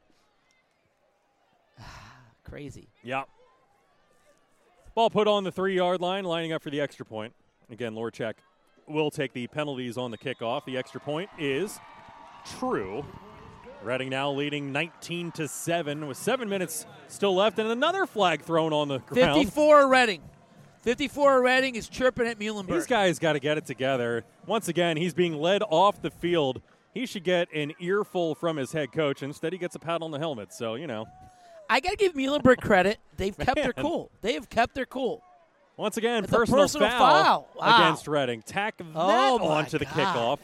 Crazy. 2.43 2.87
Yeah. 3.03 3.23
Ball 4.93 5.09
put 5.09 5.27
on 5.27 5.43
the 5.43 5.51
three 5.51 5.75
yard 5.75 6.01
line, 6.01 6.23
lining 6.23 6.53
up 6.53 6.61
for 6.61 6.69
the 6.69 6.81
extra 6.81 7.05
point. 7.05 7.33
Again, 7.71 7.93
Lorchek 7.93 8.33
will 8.87 9.11
take 9.11 9.33
the 9.33 9.47
penalties 9.47 9.97
on 9.97 10.11
the 10.11 10.17
kickoff. 10.17 10.65
The 10.65 10.77
extra 10.77 10.99
point 10.99 11.29
is 11.37 11.79
true. 12.59 13.05
Reading 13.83 14.09
now 14.09 14.31
leading 14.31 14.71
19 14.71 15.31
to 15.33 15.47
7 15.47 16.07
with 16.07 16.17
seven 16.17 16.49
minutes 16.49 16.85
still 17.07 17.35
left 17.35 17.59
and 17.59 17.69
another 17.69 18.05
flag 18.05 18.41
thrown 18.41 18.73
on 18.73 18.87
the 18.87 18.99
ground. 18.99 19.35
54 19.35 19.87
Reading. 19.87 20.21
54 20.81 21.41
Reading 21.43 21.75
is 21.75 21.87
chirping 21.87 22.27
at 22.27 22.39
Muhlenberg. 22.39 22.67
These 22.67 22.87
guys 22.87 23.19
got 23.19 23.33
to 23.33 23.39
get 23.39 23.57
it 23.57 23.65
together. 23.65 24.23
Once 24.45 24.67
again, 24.67 24.97
he's 24.97 25.13
being 25.13 25.37
led 25.37 25.61
off 25.69 26.01
the 26.01 26.09
field. 26.09 26.61
He 26.93 27.05
should 27.05 27.23
get 27.23 27.53
an 27.53 27.73
earful 27.79 28.33
from 28.35 28.57
his 28.57 28.71
head 28.71 28.91
coach. 28.91 29.21
Instead, 29.21 29.53
he 29.53 29.59
gets 29.59 29.75
a 29.75 29.79
pat 29.79 30.01
on 30.01 30.11
the 30.11 30.17
helmet. 30.17 30.53
So, 30.53 30.75
you 30.75 30.87
know, 30.87 31.05
I 31.69 31.79
got 31.79 31.91
to 31.91 31.97
give 31.97 32.13
Muhlenberg 32.13 32.57
credit. 32.57 32.97
They've 33.17 33.37
kept 33.37 33.55
their 33.55 33.73
cool. 33.73 34.09
They 34.21 34.33
have 34.33 34.49
kept 34.49 34.73
their 34.73 34.85
cool. 34.85 35.21
Once 35.77 35.95
again, 35.95 36.23
personal, 36.25 36.63
personal 36.63 36.89
foul. 36.89 37.47
Wow. 37.55 37.77
against 37.85 38.07
Reading. 38.07 38.41
Tack 38.41 38.77
that 38.77 38.85
Oh, 38.95 39.39
onto 39.47 39.77
the 39.77 39.85
God. 39.85 39.93
kickoff. 39.93 40.39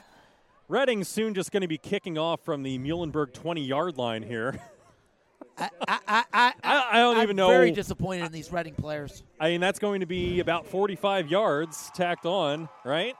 Reading 0.69 1.03
soon 1.03 1.33
just 1.33 1.51
going 1.51 1.61
to 1.61 1.67
be 1.67 1.77
kicking 1.79 2.17
off 2.17 2.41
from 2.41 2.61
the 2.63 2.77
Muhlenberg 2.77 3.33
20 3.33 3.61
yard 3.63 3.97
line 3.97 4.21
here. 4.23 4.59
I, 5.57 5.69
I, 5.87 5.99
I, 6.33 6.53
I, 6.63 6.97
don't 6.99 7.17
I'm 7.17 7.23
even 7.23 7.35
know- 7.35 7.47
Very 7.49 7.71
disappointed 7.71 8.25
in 8.25 8.31
these 8.31 8.51
Reading 8.51 8.75
players. 8.75 9.23
I 9.39 9.49
mean, 9.49 9.61
that's 9.61 9.79
going 9.79 9.99
to 10.01 10.05
be 10.05 10.39
about 10.39 10.67
45 10.67 11.29
yards 11.29 11.91
tacked 11.95 12.25
on, 12.25 12.69
right? 12.85 13.15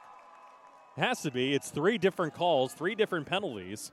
Has 0.95 1.21
to 1.23 1.31
be. 1.31 1.53
It's 1.55 1.71
three 1.71 1.97
different 1.97 2.35
calls, 2.35 2.73
three 2.73 2.93
different 2.93 3.25
penalties. 3.25 3.91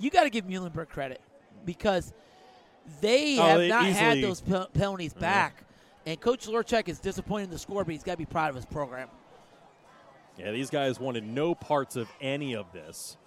you 0.00 0.10
got 0.10 0.24
to 0.24 0.30
give 0.30 0.44
Muhlenberg 0.44 0.88
credit 0.88 1.20
because 1.64 2.12
they 3.00 3.38
Oh, 3.38 3.42
have 3.42 3.58
they 3.60 3.68
not 3.68 3.84
had 3.86 4.22
those 4.22 4.40
pe- 4.40 4.66
penalties 4.74 5.14
back. 5.14 5.62
And 6.08 6.18
Coach 6.18 6.46
Lorchek 6.46 6.88
is 6.88 7.00
disappointed 7.00 7.44
in 7.44 7.50
the 7.50 7.58
score, 7.58 7.84
but 7.84 7.92
he's 7.92 8.02
got 8.02 8.12
to 8.12 8.16
be 8.16 8.24
proud 8.24 8.48
of 8.48 8.56
his 8.56 8.64
program. 8.64 9.08
Yeah, 10.38 10.52
these 10.52 10.70
guys 10.70 10.98
wanted 10.98 11.22
no 11.22 11.54
parts 11.54 11.96
of 11.96 12.08
any 12.18 12.56
of 12.56 12.72
this. 12.72 13.18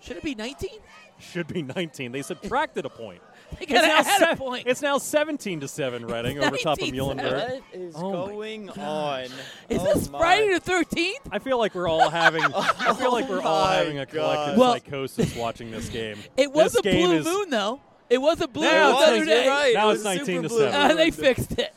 Should 0.00 0.18
it 0.18 0.22
be 0.22 0.36
19? 0.36 0.70
Should 1.18 1.48
be 1.48 1.62
19. 1.62 2.12
They 2.12 2.22
subtracted 2.22 2.84
a 2.84 2.88
point. 2.88 3.20
They 3.58 3.64
got 3.64 3.80
to 3.80 3.88
now 3.88 4.02
add 4.04 4.34
a 4.34 4.36
point. 4.36 4.66
It's 4.66 4.82
now 4.82 4.98
17 4.98 5.60
to 5.60 5.68
7 5.68 6.04
Reading 6.04 6.38
over 6.38 6.58
top 6.58 6.78
of 6.82 6.88
19-7. 6.88 6.92
Muhlenberg. 6.92 7.50
What 7.50 7.62
is 7.72 7.94
Oh 7.96 8.12
going 8.26 8.68
on? 8.68 9.22
Is 9.70 9.80
Oh 9.80 9.84
this 9.94 10.10
my. 10.10 10.18
Friday 10.18 10.52
the 10.52 10.60
13th? 10.60 11.14
I 11.32 11.38
feel 11.38 11.56
like 11.56 11.74
we're 11.74 11.88
all 11.88 12.10
having 12.10 12.42
I 12.54 12.92
feel 12.92 13.10
like 13.10 13.26
we're 13.26 13.40
all 13.40 13.64
oh 13.64 13.70
having 13.70 13.98
a 13.98 14.04
collective 14.04 14.56
God. 14.56 14.58
Well- 14.58 14.72
psychosis 14.74 15.34
watching 15.34 15.70
this 15.70 15.88
game. 15.88 16.18
It 16.36 16.52
was 16.52 16.74
this 16.74 16.80
a 16.80 16.82
blue 16.82 17.12
is, 17.12 17.24
moon, 17.24 17.48
though. 17.48 17.80
It 18.10 18.18
was 18.18 18.40
a 18.40 18.48
blue 18.48 18.64
Now 18.64 18.92
moon 18.92 18.96
it's 18.96 19.06
the 19.10 19.16
other 19.16 19.24
day. 19.24 19.48
Right. 19.48 19.74
Now 19.74 19.88
it 19.90 19.92
it's 19.94 20.04
was 20.04 20.16
19 20.16 20.26
super 20.26 20.48
to 20.48 20.54
7. 20.72 20.74
Uh, 20.74 20.94
they 20.94 21.10
fixed 21.10 21.58
it. 21.58 21.74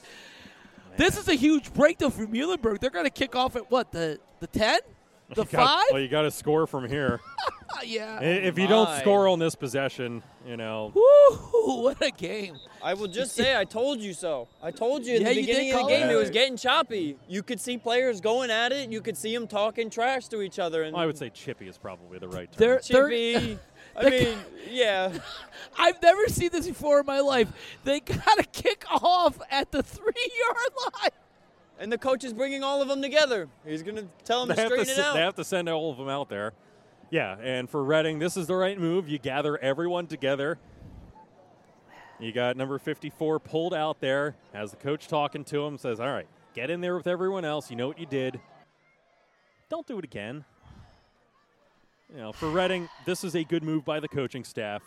This 0.97 1.17
is 1.17 1.27
a 1.27 1.33
huge 1.35 1.73
breakthrough 1.73 2.09
for 2.09 2.25
Muhlenberg. 2.27 2.79
They're 2.79 2.89
going 2.89 3.05
to 3.05 3.09
kick 3.09 3.35
off 3.35 3.55
at 3.55 3.69
what 3.71 3.91
the 3.91 4.19
the 4.39 4.47
ten, 4.47 4.79
the 5.29 5.41
You 5.43 5.47
got- 5.47 5.67
five. 5.67 5.85
Well, 5.91 6.01
you 6.01 6.07
got 6.09 6.23
to 6.23 6.31
score 6.31 6.67
from 6.67 6.87
here. 6.87 7.19
Yeah. 7.85 8.19
If 8.21 8.59
you 8.59 8.67
don't 8.67 8.89
my. 8.89 8.99
score 8.99 9.29
on 9.29 9.39
this 9.39 9.55
possession, 9.55 10.21
you 10.45 10.57
know, 10.57 10.91
Woo! 10.93 11.81
What 11.81 12.01
a 12.01 12.11
game. 12.11 12.57
I 12.83 12.93
will 12.93 13.07
just 13.07 13.33
say, 13.33 13.55
I 13.55 13.63
told 13.63 14.01
you 14.01 14.13
so. 14.13 14.49
I 14.61 14.71
told 14.71 15.05
you 15.05 15.15
in 15.15 15.21
Yeah, 15.21 15.29
the 15.29 15.35
beginning 15.35 15.71
of 15.73 15.83
the 15.83 15.87
game 15.87 16.09
it. 16.09 16.11
it 16.11 16.15
was 16.17 16.29
getting 16.29 16.57
choppy. 16.57 17.15
You 17.29 17.41
could 17.41 17.61
see 17.61 17.77
players 17.77 18.19
going 18.19 18.51
at 18.51 18.73
it. 18.73 18.91
You 18.91 18.99
could 18.99 19.17
see 19.17 19.33
them 19.33 19.47
talking 19.47 19.89
trash 19.89 20.27
to 20.27 20.41
each 20.41 20.59
other. 20.59 20.83
And 20.83 20.95
I 20.97 21.05
would 21.05 21.17
say 21.17 21.29
chippy 21.29 21.69
is 21.69 21.77
probably 21.77 22.19
the 22.19 22.27
right 22.27 22.51
term. 22.51 22.57
They're- 22.57 22.79
Chippy. 22.79 23.57
I 23.95 24.01
they're- 24.03 24.11
mean, 24.11 24.37
yeah. 24.69 25.17
I've 25.77 26.01
never 26.01 26.27
seen 26.27 26.49
this 26.51 26.67
before 26.67 26.99
in 27.01 27.05
my 27.05 27.19
life. 27.21 27.47
They 27.83 27.99
got 28.01 28.37
to 28.37 28.43
kick 28.51 28.83
off 28.91 29.39
at 29.49 29.71
the 29.71 29.81
three 29.81 30.13
yard 30.45 30.93
line. 31.01 31.09
And 31.79 31.91
the 31.91 31.97
coach 31.97 32.23
is 32.23 32.33
bringing 32.33 32.63
all 32.63 32.81
of 32.81 32.87
them 32.87 33.01
together. 33.01 33.47
He's 33.65 33.81
going 33.81 33.95
to 33.95 34.07
tell 34.23 34.45
them 34.45 34.49
they 34.49 34.55
to 34.55 34.61
have 34.61 34.69
to, 34.69 34.75
straighten 34.85 35.03
it 35.03 35.05
out. 35.07 35.13
they 35.15 35.19
have 35.21 35.35
to 35.35 35.43
send 35.43 35.67
all 35.69 35.91
of 35.91 35.97
them 35.97 36.09
out 36.09 36.29
there. 36.29 36.53
Yeah, 37.09 37.37
and 37.41 37.69
for 37.69 37.83
Reading, 37.83 38.19
this 38.19 38.37
is 38.37 38.47
the 38.47 38.55
right 38.55 38.79
move. 38.79 39.09
You 39.09 39.17
gather 39.17 39.57
everyone 39.57 40.07
together. 40.07 40.59
You 42.19 42.31
got 42.31 42.55
number 42.55 42.77
54 42.77 43.39
pulled 43.39 43.73
out 43.73 43.99
there, 43.99 44.35
has 44.53 44.71
the 44.71 44.77
coach 44.77 45.07
talking 45.07 45.43
to 45.45 45.65
him, 45.65 45.77
says, 45.77 45.99
All 45.99 46.07
right, 46.11 46.27
get 46.53 46.69
in 46.69 46.79
there 46.81 46.95
with 46.95 47.07
everyone 47.07 47.43
else. 47.45 47.69
You 47.71 47.75
know 47.77 47.87
what 47.87 47.97
you 47.97 48.05
did. 48.05 48.39
Don't 49.69 49.87
do 49.87 49.97
it 49.97 50.03
again. 50.05 50.45
You 52.11 52.17
know, 52.17 52.31
for 52.33 52.49
Reading, 52.49 52.89
this 53.05 53.23
is 53.23 53.35
a 53.35 53.43
good 53.45 53.63
move 53.63 53.85
by 53.85 54.01
the 54.01 54.07
coaching 54.07 54.43
staff. 54.43 54.83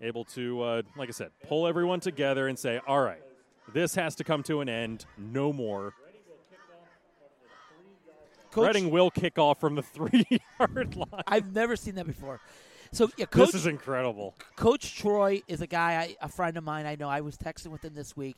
Able 0.00 0.24
to, 0.26 0.62
uh, 0.62 0.82
like 0.96 1.08
I 1.08 1.12
said, 1.12 1.30
pull 1.46 1.68
everyone 1.68 2.00
together 2.00 2.48
and 2.48 2.58
say, 2.58 2.80
All 2.86 3.00
right, 3.00 3.22
this 3.72 3.94
has 3.94 4.16
to 4.16 4.24
come 4.24 4.42
to 4.44 4.60
an 4.60 4.68
end. 4.68 5.06
No 5.16 5.52
more. 5.52 5.94
Coach, 8.50 8.66
Reading 8.66 8.90
will 8.90 9.10
kick 9.10 9.38
off 9.38 9.60
from 9.60 9.76
the 9.76 9.82
three 9.84 10.24
yard 10.58 10.96
line. 10.96 11.22
I've 11.28 11.54
never 11.54 11.76
seen 11.76 11.94
that 11.94 12.06
before. 12.06 12.40
So 12.92 13.08
yeah, 13.16 13.26
coach 13.26 13.52
this 13.52 13.54
is 13.54 13.66
incredible. 13.66 14.34
Coach 14.56 14.96
Troy 14.96 15.42
is 15.46 15.60
a 15.60 15.68
guy, 15.68 15.92
I, 15.94 16.16
a 16.20 16.28
friend 16.28 16.56
of 16.56 16.64
mine. 16.64 16.86
I 16.86 16.96
know. 16.96 17.08
I 17.08 17.20
was 17.20 17.36
texting 17.36 17.68
with 17.68 17.84
him 17.84 17.94
this 17.94 18.16
week. 18.16 18.36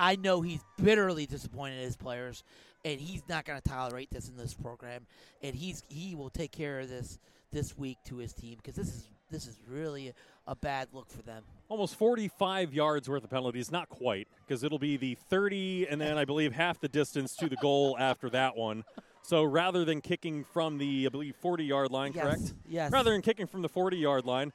I 0.00 0.16
know 0.16 0.40
he's 0.40 0.62
bitterly 0.82 1.26
disappointed 1.26 1.76
in 1.76 1.82
his 1.84 1.96
players, 1.96 2.42
and 2.84 2.98
he's 2.98 3.22
not 3.28 3.44
going 3.44 3.60
to 3.60 3.68
tolerate 3.68 4.10
this 4.10 4.28
in 4.30 4.36
this 4.36 4.54
program. 4.54 5.06
And 5.42 5.54
he's 5.54 5.82
he 5.88 6.14
will 6.14 6.30
take 6.30 6.50
care 6.52 6.80
of 6.80 6.88
this 6.88 7.18
this 7.52 7.76
week 7.76 7.98
to 8.06 8.16
his 8.16 8.32
team 8.32 8.56
because 8.56 8.74
this 8.74 8.88
is 8.88 9.04
this 9.30 9.46
is 9.46 9.56
really 9.68 10.12
a 10.46 10.56
bad 10.56 10.88
look 10.92 11.08
for 11.10 11.22
them. 11.22 11.44
Almost 11.68 11.94
45 11.96 12.72
yards 12.72 13.08
worth 13.08 13.22
of 13.22 13.30
penalties. 13.30 13.70
Not 13.70 13.88
quite, 13.90 14.26
because 14.44 14.64
it'll 14.64 14.78
be 14.80 14.96
the 14.96 15.16
30 15.28 15.86
and 15.88 16.00
then 16.00 16.16
I 16.18 16.24
believe 16.24 16.52
half 16.52 16.80
the 16.80 16.88
distance 16.88 17.36
to 17.36 17.48
the 17.48 17.56
goal 17.56 17.96
after 18.00 18.28
that 18.30 18.56
one. 18.56 18.82
So 19.22 19.44
rather 19.44 19.84
than 19.84 20.00
kicking 20.00 20.42
from 20.44 20.78
the, 20.78 21.06
I 21.06 21.10
believe, 21.10 21.36
40 21.36 21.64
yard 21.64 21.90
line, 21.92 22.12
Yes, 22.14 22.24
correct? 22.24 22.54
yes. 22.66 22.90
Rather 22.90 23.12
than 23.12 23.20
kicking 23.22 23.46
from 23.46 23.60
the 23.62 23.68
40 23.68 23.98
yard 23.98 24.24
line, 24.24 24.52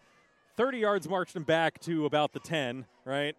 30 0.58 0.80
yards 0.80 1.08
marched 1.08 1.36
him 1.36 1.44
back 1.44 1.80
to 1.82 2.06
about 2.06 2.34
the 2.34 2.40
10, 2.40 2.86
right? 3.06 3.36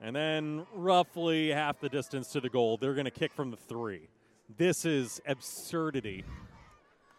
And 0.00 0.14
then 0.14 0.66
roughly 0.74 1.50
half 1.50 1.80
the 1.80 1.88
distance 1.88 2.28
to 2.32 2.40
the 2.40 2.48
goal. 2.48 2.76
They're 2.76 2.94
going 2.94 3.06
to 3.06 3.10
kick 3.10 3.32
from 3.32 3.50
the 3.50 3.56
three. 3.56 4.08
This 4.56 4.84
is 4.84 5.20
absurdity. 5.26 6.24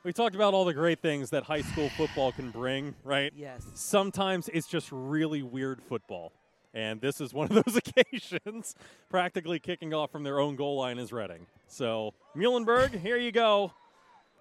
We 0.03 0.13
talked 0.13 0.33
about 0.33 0.53
all 0.53 0.63
the 0.63 0.73
great 0.73 1.01
things 1.01 1.29
that 1.31 1.43
high 1.43 1.61
school 1.61 1.89
football 1.89 2.31
can 2.31 2.51
bring, 2.51 2.95
right? 3.03 3.33
Yes. 3.35 3.65
Sometimes 3.73 4.49
it's 4.49 4.67
just 4.67 4.89
really 4.91 5.43
weird 5.43 5.81
football. 5.81 6.31
And 6.73 7.01
this 7.01 7.19
is 7.19 7.33
one 7.33 7.51
of 7.51 7.65
those 7.65 7.75
occasions, 7.75 8.75
practically 9.09 9.59
kicking 9.59 9.93
off 9.93 10.11
from 10.11 10.23
their 10.23 10.39
own 10.39 10.55
goal 10.55 10.77
line 10.77 10.99
is 10.99 11.11
Reading. 11.11 11.47
So, 11.67 12.13
Muhlenberg, 12.35 12.99
here 12.99 13.17
you 13.17 13.31
go. 13.31 13.73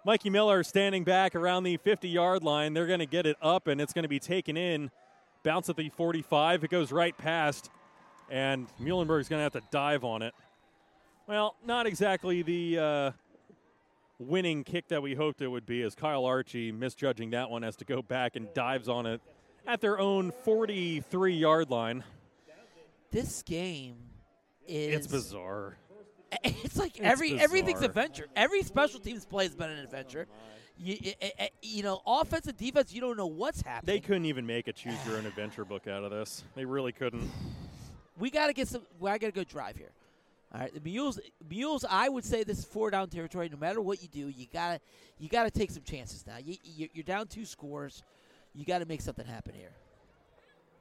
Mikey 0.04 0.30
Miller 0.30 0.62
standing 0.62 1.04
back 1.04 1.34
around 1.34 1.64
the 1.64 1.76
50 1.78 2.08
yard 2.08 2.44
line. 2.44 2.72
They're 2.72 2.86
going 2.86 3.00
to 3.00 3.06
get 3.06 3.26
it 3.26 3.36
up, 3.42 3.66
and 3.66 3.80
it's 3.80 3.92
going 3.92 4.04
to 4.04 4.08
be 4.08 4.20
taken 4.20 4.56
in. 4.56 4.90
Bounce 5.42 5.68
at 5.68 5.76
the 5.76 5.88
45. 5.88 6.64
It 6.64 6.70
goes 6.70 6.92
right 6.92 7.16
past, 7.16 7.70
and 8.30 8.66
Muhlenberg's 8.80 9.28
going 9.28 9.38
to 9.40 9.42
have 9.44 9.52
to 9.52 9.62
dive 9.70 10.04
on 10.04 10.22
it. 10.22 10.34
Well, 11.26 11.56
not 11.64 11.86
exactly 11.86 12.42
the 12.42 12.78
uh, 12.78 13.10
winning 14.18 14.64
kick 14.64 14.88
that 14.88 15.02
we 15.02 15.14
hoped 15.14 15.42
it 15.42 15.48
would 15.48 15.66
be, 15.66 15.82
as 15.82 15.94
Kyle 15.94 16.24
Archie, 16.24 16.72
misjudging 16.72 17.30
that 17.30 17.50
one, 17.50 17.62
has 17.62 17.76
to 17.76 17.84
go 17.84 18.02
back 18.02 18.36
and 18.36 18.52
dives 18.54 18.88
on 18.88 19.06
it 19.06 19.20
at 19.66 19.80
their 19.80 19.98
own 19.98 20.32
43 20.44 21.34
yard 21.34 21.70
line. 21.70 22.02
This 23.10 23.42
game 23.42 23.96
is 24.66 24.96
It's 24.96 25.06
bizarre. 25.06 25.76
It's 26.44 26.76
like 26.76 26.96
It's 26.98 27.06
every 27.06 27.38
everything's 27.40 27.80
adventure. 27.82 28.26
Every 28.36 28.62
special 28.62 29.00
teams 29.00 29.24
play 29.24 29.44
has 29.44 29.54
been 29.54 29.70
an 29.70 29.78
adventure. 29.78 30.26
You, 30.76 30.96
i- 31.22 31.32
i- 31.40 31.50
you 31.62 31.82
know, 31.82 32.00
offense 32.06 32.46
and 32.46 32.56
defense, 32.56 32.92
you 32.92 33.00
don't 33.00 33.16
know 33.16 33.26
what's 33.26 33.62
happening. 33.62 33.96
They 33.96 34.00
couldn't 34.00 34.26
even 34.26 34.46
make 34.46 34.68
a 34.68 34.72
choose 34.74 34.94
your 35.06 35.16
own 35.16 35.24
adventure 35.26 35.64
book 35.64 35.86
out 35.88 36.04
of 36.04 36.10
this. 36.10 36.44
They 36.54 36.64
really 36.66 36.92
couldn't. 36.92 37.30
We 38.18 38.30
got 38.30 38.48
to 38.48 38.52
get 38.52 38.68
some. 38.68 38.82
Well, 38.98 39.12
I 39.12 39.18
got 39.18 39.28
to 39.28 39.32
go 39.32 39.44
drive 39.44 39.76
here. 39.76 39.92
All 40.54 40.60
right, 40.60 40.72
the 40.72 40.80
mules. 40.80 41.20
Mules. 41.48 41.84
I 41.88 42.08
would 42.08 42.24
say 42.24 42.44
this 42.44 42.58
is 42.58 42.64
four 42.64 42.90
down 42.90 43.08
territory. 43.08 43.48
No 43.48 43.58
matter 43.58 43.80
what 43.80 44.02
you 44.02 44.08
do, 44.08 44.28
you 44.28 44.46
gotta 44.52 44.80
you 45.18 45.28
gotta 45.28 45.50
take 45.50 45.70
some 45.70 45.82
chances 45.82 46.26
now. 46.26 46.36
You, 46.38 46.56
you, 46.64 46.88
you're 46.94 47.04
down 47.04 47.26
two 47.26 47.44
scores. 47.44 48.02
You 48.54 48.64
got 48.64 48.78
to 48.78 48.86
make 48.86 49.00
something 49.00 49.26
happen 49.26 49.54
here. 49.54 49.72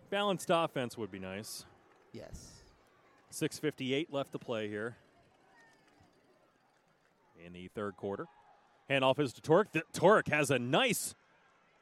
Balanced 0.10 0.50
offense 0.52 0.98
would 0.98 1.12
be 1.12 1.20
nice. 1.20 1.66
Yes. 2.14 2.54
6.58 3.32 4.08
left 4.10 4.32
to 4.32 4.40
play 4.40 4.70
here 4.70 4.96
in 7.46 7.54
the 7.54 7.68
third 7.68 7.98
quarter. 7.98 8.26
Handoff 8.90 9.20
is 9.20 9.34
to 9.34 9.42
Torek. 9.42 9.72
The, 9.74 9.84
Torek 9.94 10.30
has 10.30 10.50
a 10.50 10.58
nice 10.58 11.14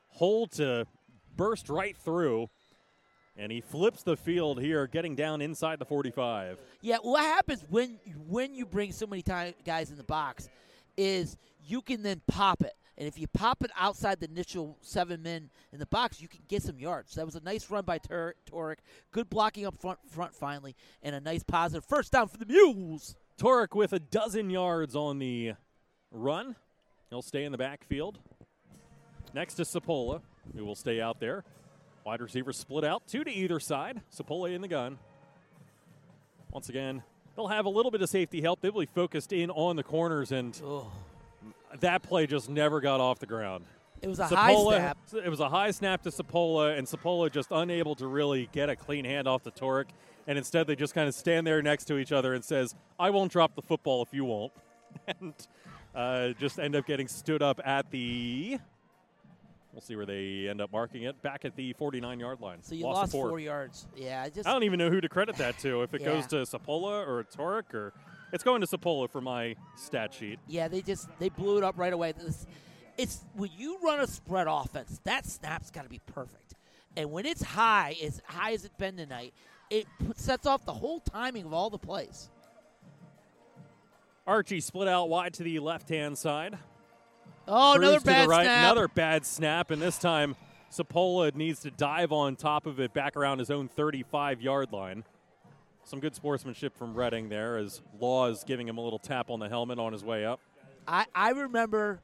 hole 0.09 0.47
to 0.47 0.87
burst 1.35 1.69
right 1.69 1.95
through, 1.95 2.49
and 3.37 3.51
he 3.51 3.61
flips 3.61 4.03
the 4.03 4.15
field 4.15 4.61
here, 4.61 4.87
getting 4.87 5.15
down 5.15 5.41
inside 5.41 5.79
the 5.79 5.85
45. 5.85 6.59
Yeah, 6.81 6.97
what 7.01 7.23
happens 7.23 7.63
when 7.69 7.99
when 8.27 8.55
you 8.55 8.65
bring 8.65 8.91
so 8.91 9.05
many 9.05 9.21
guys 9.21 9.89
in 9.91 9.97
the 9.97 10.03
box 10.03 10.49
is 10.97 11.37
you 11.67 11.81
can 11.81 12.03
then 12.03 12.21
pop 12.27 12.61
it, 12.61 12.73
and 12.97 13.07
if 13.07 13.19
you 13.19 13.27
pop 13.27 13.63
it 13.63 13.71
outside 13.77 14.19
the 14.19 14.29
initial 14.29 14.77
seven 14.81 15.21
men 15.21 15.49
in 15.73 15.79
the 15.79 15.85
box, 15.87 16.21
you 16.21 16.27
can 16.27 16.41
get 16.47 16.61
some 16.63 16.79
yards. 16.79 17.15
That 17.15 17.25
was 17.25 17.35
a 17.35 17.41
nice 17.41 17.69
run 17.69 17.83
by 17.83 17.97
Tur- 17.97 18.35
Torek. 18.49 18.77
Good 19.11 19.29
blocking 19.29 19.65
up 19.65 19.75
front, 19.75 19.99
front 20.09 20.33
finally, 20.33 20.75
and 21.03 21.15
a 21.15 21.19
nice 21.19 21.43
positive 21.43 21.83
first 21.85 22.11
down 22.11 22.27
for 22.27 22.37
the 22.37 22.45
Mules. 22.45 23.15
Torek 23.37 23.75
with 23.75 23.91
a 23.91 23.99
dozen 23.99 24.49
yards 24.49 24.95
on 24.95 25.19
the 25.19 25.53
run. 26.11 26.55
He'll 27.09 27.21
stay 27.21 27.43
in 27.43 27.51
the 27.51 27.57
backfield. 27.57 28.19
Next 29.33 29.55
to 29.55 29.63
Sapola, 29.63 30.21
who 30.55 30.63
will 30.63 30.75
stay 30.75 31.01
out 31.01 31.19
there. 31.19 31.43
Wide 32.05 32.21
receivers 32.21 32.57
split 32.57 32.83
out, 32.83 33.07
two 33.07 33.23
to 33.23 33.31
either 33.31 33.59
side. 33.59 34.01
Sapola 34.15 34.53
in 34.53 34.61
the 34.61 34.67
gun. 34.67 34.99
Once 36.51 36.69
again, 36.69 37.01
they'll 37.35 37.47
have 37.47 37.65
a 37.65 37.69
little 37.69 37.89
bit 37.89 38.01
of 38.03 38.09
safety 38.09 38.41
help. 38.41 38.61
They'll 38.61 38.79
be 38.79 38.85
focused 38.85 39.33
in 39.33 39.49
on 39.49 39.75
the 39.75 39.83
corners, 39.83 40.31
and 40.31 40.59
Oh, 40.63 40.91
that 41.79 42.03
play 42.03 42.27
just 42.27 42.47
never 42.47 42.79
got 42.79 42.99
off 42.99 43.17
the 43.17 43.25
ground. 43.25 43.65
it 44.03 44.07
was 44.07 44.19
a 44.19 44.27
high 44.27 44.53
snap. 44.55 44.97
It 45.25 45.29
was 45.29 45.39
a 45.39 45.49
high 45.49 45.71
snap 45.71 46.03
to 46.03 46.09
Sapola, 46.09 46.77
and 46.77 46.85
Sapola 46.85 47.31
just 47.31 47.49
unable 47.49 47.95
to 47.95 48.05
really 48.05 48.49
get 48.51 48.69
a 48.69 48.75
clean 48.75 49.03
hand 49.03 49.27
off 49.27 49.43
the 49.43 49.51
Torek. 49.51 49.87
And 50.27 50.37
instead, 50.37 50.67
they 50.67 50.75
just 50.75 50.93
kind 50.93 51.07
of 51.07 51.15
stand 51.15 51.45
there 51.47 51.61
next 51.63 51.85
to 51.85 51.97
each 51.97 52.11
other 52.11 52.35
and 52.35 52.43
says, 52.45 52.75
"I 52.99 53.09
won't 53.09 53.31
drop 53.31 53.55
the 53.55 53.61
football 53.63 54.03
if 54.03 54.13
you 54.13 54.25
won't," 54.25 54.53
and 55.19 55.33
uh, 55.95 56.29
just 56.39 56.59
end 56.59 56.75
up 56.75 56.85
getting 56.85 57.07
stood 57.07 57.41
up 57.41 57.59
at 57.65 57.89
the. 57.89 58.59
We'll 59.75 59.81
see 59.81 59.97
where 59.97 60.05
they 60.05 60.47
end 60.49 60.61
up 60.61 60.71
marking 60.71 61.03
it. 61.03 61.21
Back 61.21 61.43
at 61.43 61.53
the 61.57 61.73
49 61.73 62.17
yard 62.17 62.39
line. 62.39 62.59
So 62.63 62.75
you 62.75 62.85
Lost 62.85 62.95
lost 62.97 63.11
four. 63.11 63.27
four 63.27 63.39
yards. 63.41 63.85
Yeah, 63.93 64.23
I 64.25 64.29
just 64.29 64.47
I 64.47 64.53
don't 64.53 64.63
even 64.63 64.79
know 64.79 64.89
who 64.89 65.01
to 65.01 65.09
credit 65.09 65.35
that 65.35 65.59
to. 65.59 65.81
If 65.81 65.93
it 65.93 65.99
Yeah. 66.05 66.13
goes 66.13 66.27
to 66.27 66.37
Sapola 66.37 67.05
or 67.05 67.25
Torek, 67.25 67.73
or 67.73 67.91
it's 68.31 68.41
going 68.41 68.61
to 68.61 68.67
Sapola 68.67 69.09
for 69.09 69.19
my 69.19 69.57
stat 69.75 70.13
sheet. 70.13 70.39
Yeah, 70.47 70.69
they 70.69 70.81
just 70.81 71.09
they 71.19 71.27
blew 71.27 71.57
it 71.57 71.65
up 71.65 71.77
right 71.77 71.91
away. 71.91 72.13
This, 72.13 72.45
it's 72.97 73.25
when 73.33 73.49
you 73.57 73.77
run 73.83 73.99
a 73.99 74.07
spread 74.07 74.47
offense, 74.49 75.01
that 75.03 75.25
snap's 75.25 75.71
got 75.71 75.83
to 75.83 75.89
be 75.89 75.99
perfect. 76.05 76.53
And 76.95 77.11
when 77.11 77.25
it's 77.25 77.43
high, 77.43 77.97
as 78.01 78.21
high 78.25 78.53
as 78.53 78.63
it's 78.63 78.75
been 78.77 78.95
tonight, 78.95 79.33
it 79.69 79.87
sets 80.15 80.47
off 80.47 80.65
the 80.65 80.73
whole 80.73 81.01
timing 81.01 81.43
of 81.43 81.51
all 81.51 81.69
the 81.69 81.77
plays. 81.77 82.29
Archie 84.25 84.61
split 84.61 84.87
out 84.87 85.09
wide 85.09 85.33
to 85.33 85.43
the 85.43 85.59
left 85.59 85.89
hand 85.89 86.17
side. 86.17 86.57
Oh, 87.47 87.73
Cruz 87.75 87.87
another 87.87 88.05
bad 88.05 88.27
right, 88.27 88.43
snap. 88.43 88.71
Another 88.71 88.87
bad 88.87 89.25
snap, 89.25 89.71
and 89.71 89.81
this 89.81 89.97
time 89.97 90.35
Sapola 90.71 91.33
needs 91.35 91.59
to 91.61 91.71
dive 91.71 92.11
on 92.11 92.35
top 92.35 92.65
of 92.65 92.79
it 92.79 92.93
back 92.93 93.15
around 93.15 93.39
his 93.39 93.51
own 93.51 93.67
35 93.67 94.41
yard 94.41 94.71
line. 94.71 95.03
Some 95.83 95.99
good 95.99 96.15
sportsmanship 96.15 96.75
from 96.75 96.95
Reading 96.95 97.29
there 97.29 97.57
as 97.57 97.81
Law 97.99 98.27
is 98.27 98.43
giving 98.43 98.67
him 98.67 98.77
a 98.79 98.81
little 98.81 98.97
tap 98.97 99.29
on 99.29 99.39
the 99.39 99.47
helmet 99.47 99.77
on 99.77 99.93
his 99.93 100.03
way 100.03 100.25
up. 100.25 100.39
I, 100.87 101.05
I 101.13 101.29
remember 101.29 102.01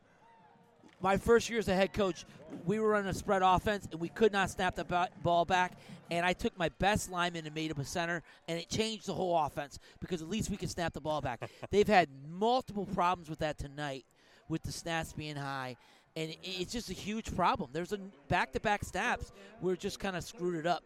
my 1.01 1.17
first 1.17 1.49
year 1.49 1.59
as 1.59 1.67
a 1.67 1.73
head 1.73 1.93
coach, 1.93 2.25
we 2.65 2.79
were 2.79 2.89
running 2.89 3.09
a 3.09 3.13
spread 3.13 3.41
offense 3.41 3.87
and 3.91 3.99
we 3.99 4.09
could 4.09 4.31
not 4.31 4.49
snap 4.49 4.75
the 4.75 5.09
ball 5.23 5.45
back. 5.45 5.73
And 6.11 6.25
I 6.25 6.33
took 6.33 6.57
my 6.57 6.69
best 6.77 7.09
lineman 7.09 7.45
and 7.45 7.55
made 7.55 7.71
him 7.71 7.79
a 7.79 7.85
center, 7.85 8.21
and 8.47 8.59
it 8.59 8.69
changed 8.69 9.07
the 9.07 9.13
whole 9.13 9.37
offense 9.37 9.79
because 10.01 10.21
at 10.21 10.29
least 10.29 10.49
we 10.49 10.57
could 10.57 10.69
snap 10.69 10.93
the 10.93 11.01
ball 11.01 11.21
back. 11.21 11.49
They've 11.71 11.87
had 11.87 12.09
multiple 12.29 12.85
problems 12.85 13.29
with 13.29 13.39
that 13.39 13.57
tonight, 13.57 14.05
with 14.51 14.61
the 14.63 14.71
snaps 14.71 15.13
being 15.13 15.37
high, 15.37 15.77
and 16.15 16.35
it's 16.43 16.73
just 16.73 16.89
a 16.89 16.93
huge 16.93 17.35
problem. 17.35 17.69
There's 17.73 17.93
a 17.93 17.99
back-to-back 18.27 18.83
snaps 18.83 19.31
where 19.61 19.73
it 19.73 19.79
just 19.79 19.99
kind 19.99 20.15
of 20.15 20.23
screwed 20.23 20.55
it 20.55 20.67
up. 20.67 20.83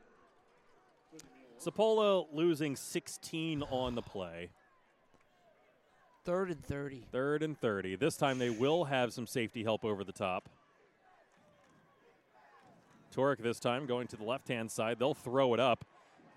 Sapola 1.62 2.28
losing 2.32 2.76
16 2.76 3.64
on 3.64 3.96
the 3.96 4.02
play. 4.02 4.52
Third 6.24 6.52
and 6.52 6.64
30. 6.64 7.06
Third 7.12 7.44
and 7.44 7.60
30. 7.60 7.96
This 7.96 8.18
time 8.18 8.40
they 8.40 8.50
will 8.50 8.86
have 8.86 9.14
some 9.14 9.28
safety 9.28 9.64
help 9.64 9.84
over 9.84 10.04
the 10.04 10.12
top. 10.12 10.50
Torek 13.16 13.38
this 13.38 13.60
time 13.60 13.86
going 13.86 14.08
to 14.08 14.18
the 14.18 14.24
left 14.24 14.48
hand 14.48 14.70
side. 14.70 15.00
They'll 15.00 15.14
throw 15.14 15.54
it 15.54 15.60
up. 15.60 15.86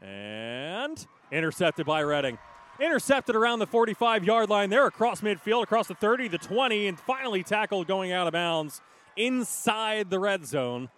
And 0.00 1.04
intercepted 1.32 1.86
by 1.86 2.00
Reading. 2.00 2.38
Intercepted 2.80 3.34
around 3.34 3.58
the 3.58 3.66
45 3.66 4.24
yard 4.24 4.48
line 4.48 4.70
there 4.70 4.86
across 4.86 5.20
midfield, 5.20 5.64
across 5.64 5.88
the 5.88 5.94
30, 5.94 6.28
the 6.28 6.38
20, 6.38 6.86
and 6.86 6.98
finally 7.00 7.42
tackled 7.42 7.88
going 7.88 8.12
out 8.12 8.28
of 8.28 8.32
bounds 8.32 8.80
inside 9.16 10.10
the 10.10 10.18
red 10.18 10.46
zone. 10.46 10.88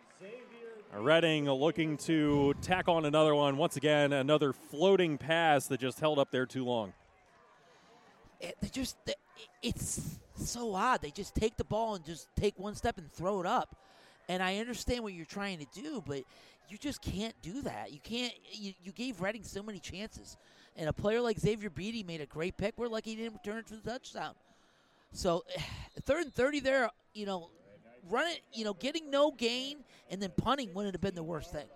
Reading 0.93 1.49
looking 1.49 1.97
to 1.99 2.53
tack 2.61 2.89
on 2.89 3.05
another 3.05 3.35
one. 3.35 3.57
Once 3.57 3.77
again, 3.77 4.13
another 4.13 4.53
floating 4.53 5.17
pass 5.17 5.69
that 5.69 5.81
just 5.81 6.01
held 6.01 6.19
up 6.19 6.31
there 6.31 6.47
too 6.47 6.65
long. 6.65 6.93
It, 8.41 8.57
they 8.61 8.69
just, 8.69 8.97
it's 9.63 10.19
so 10.35 10.75
odd. 10.75 11.01
They 11.01 11.11
just 11.11 11.35
take 11.35 11.57
the 11.57 11.65
ball 11.65 11.95
and 11.95 12.05
just 12.05 12.29
take 12.37 12.59
one 12.59 12.75
step 12.75 12.99
and 12.99 13.11
throw 13.13 13.41
it 13.41 13.47
up. 13.47 13.77
And 14.29 14.43
I 14.43 14.59
understand 14.59 15.03
what 15.03 15.13
you're 15.13 15.25
trying 15.25 15.59
to 15.59 15.67
do, 15.73 16.03
but 16.05 16.25
you 16.69 16.77
just 16.77 17.01
can't 17.01 17.35
do 17.41 17.63
that. 17.63 17.93
You 17.93 18.01
can't. 18.03 18.33
You, 18.53 18.73
you 18.83 18.93
gave 18.93 19.21
Reading 19.21 19.45
so 19.45 19.63
many 19.63 19.79
chances, 19.79 20.37
and 20.77 20.89
a 20.89 20.93
player 20.93 21.21
like 21.21 21.39
Xavier 21.39 21.71
Beatty 21.71 22.03
made 22.03 22.21
a 22.21 22.27
great 22.27 22.57
pick. 22.57 22.75
We're 22.77 22.89
lucky 22.89 23.11
he 23.11 23.17
didn't 23.17 23.35
return 23.35 23.59
it 23.59 23.69
for 23.69 23.77
the 23.77 23.83
touchdown. 23.83 24.35
So, 25.13 25.45
third 26.03 26.25
and 26.25 26.35
thirty 26.35 26.61
there, 26.61 26.91
you 27.15 27.27
know, 27.27 27.51
run 28.09 28.29
it. 28.29 28.41
You 28.53 28.65
know, 28.65 28.75
getting 28.75 29.11
no 29.11 29.31
gain 29.31 29.79
and 30.11 30.21
then 30.23 30.33
punting 30.37 30.75
wouldn't 30.75 30.95
have 30.95 31.01
been 31.01 31.15
the 31.15 31.23
worst 31.23 31.53
thing. 31.53 31.67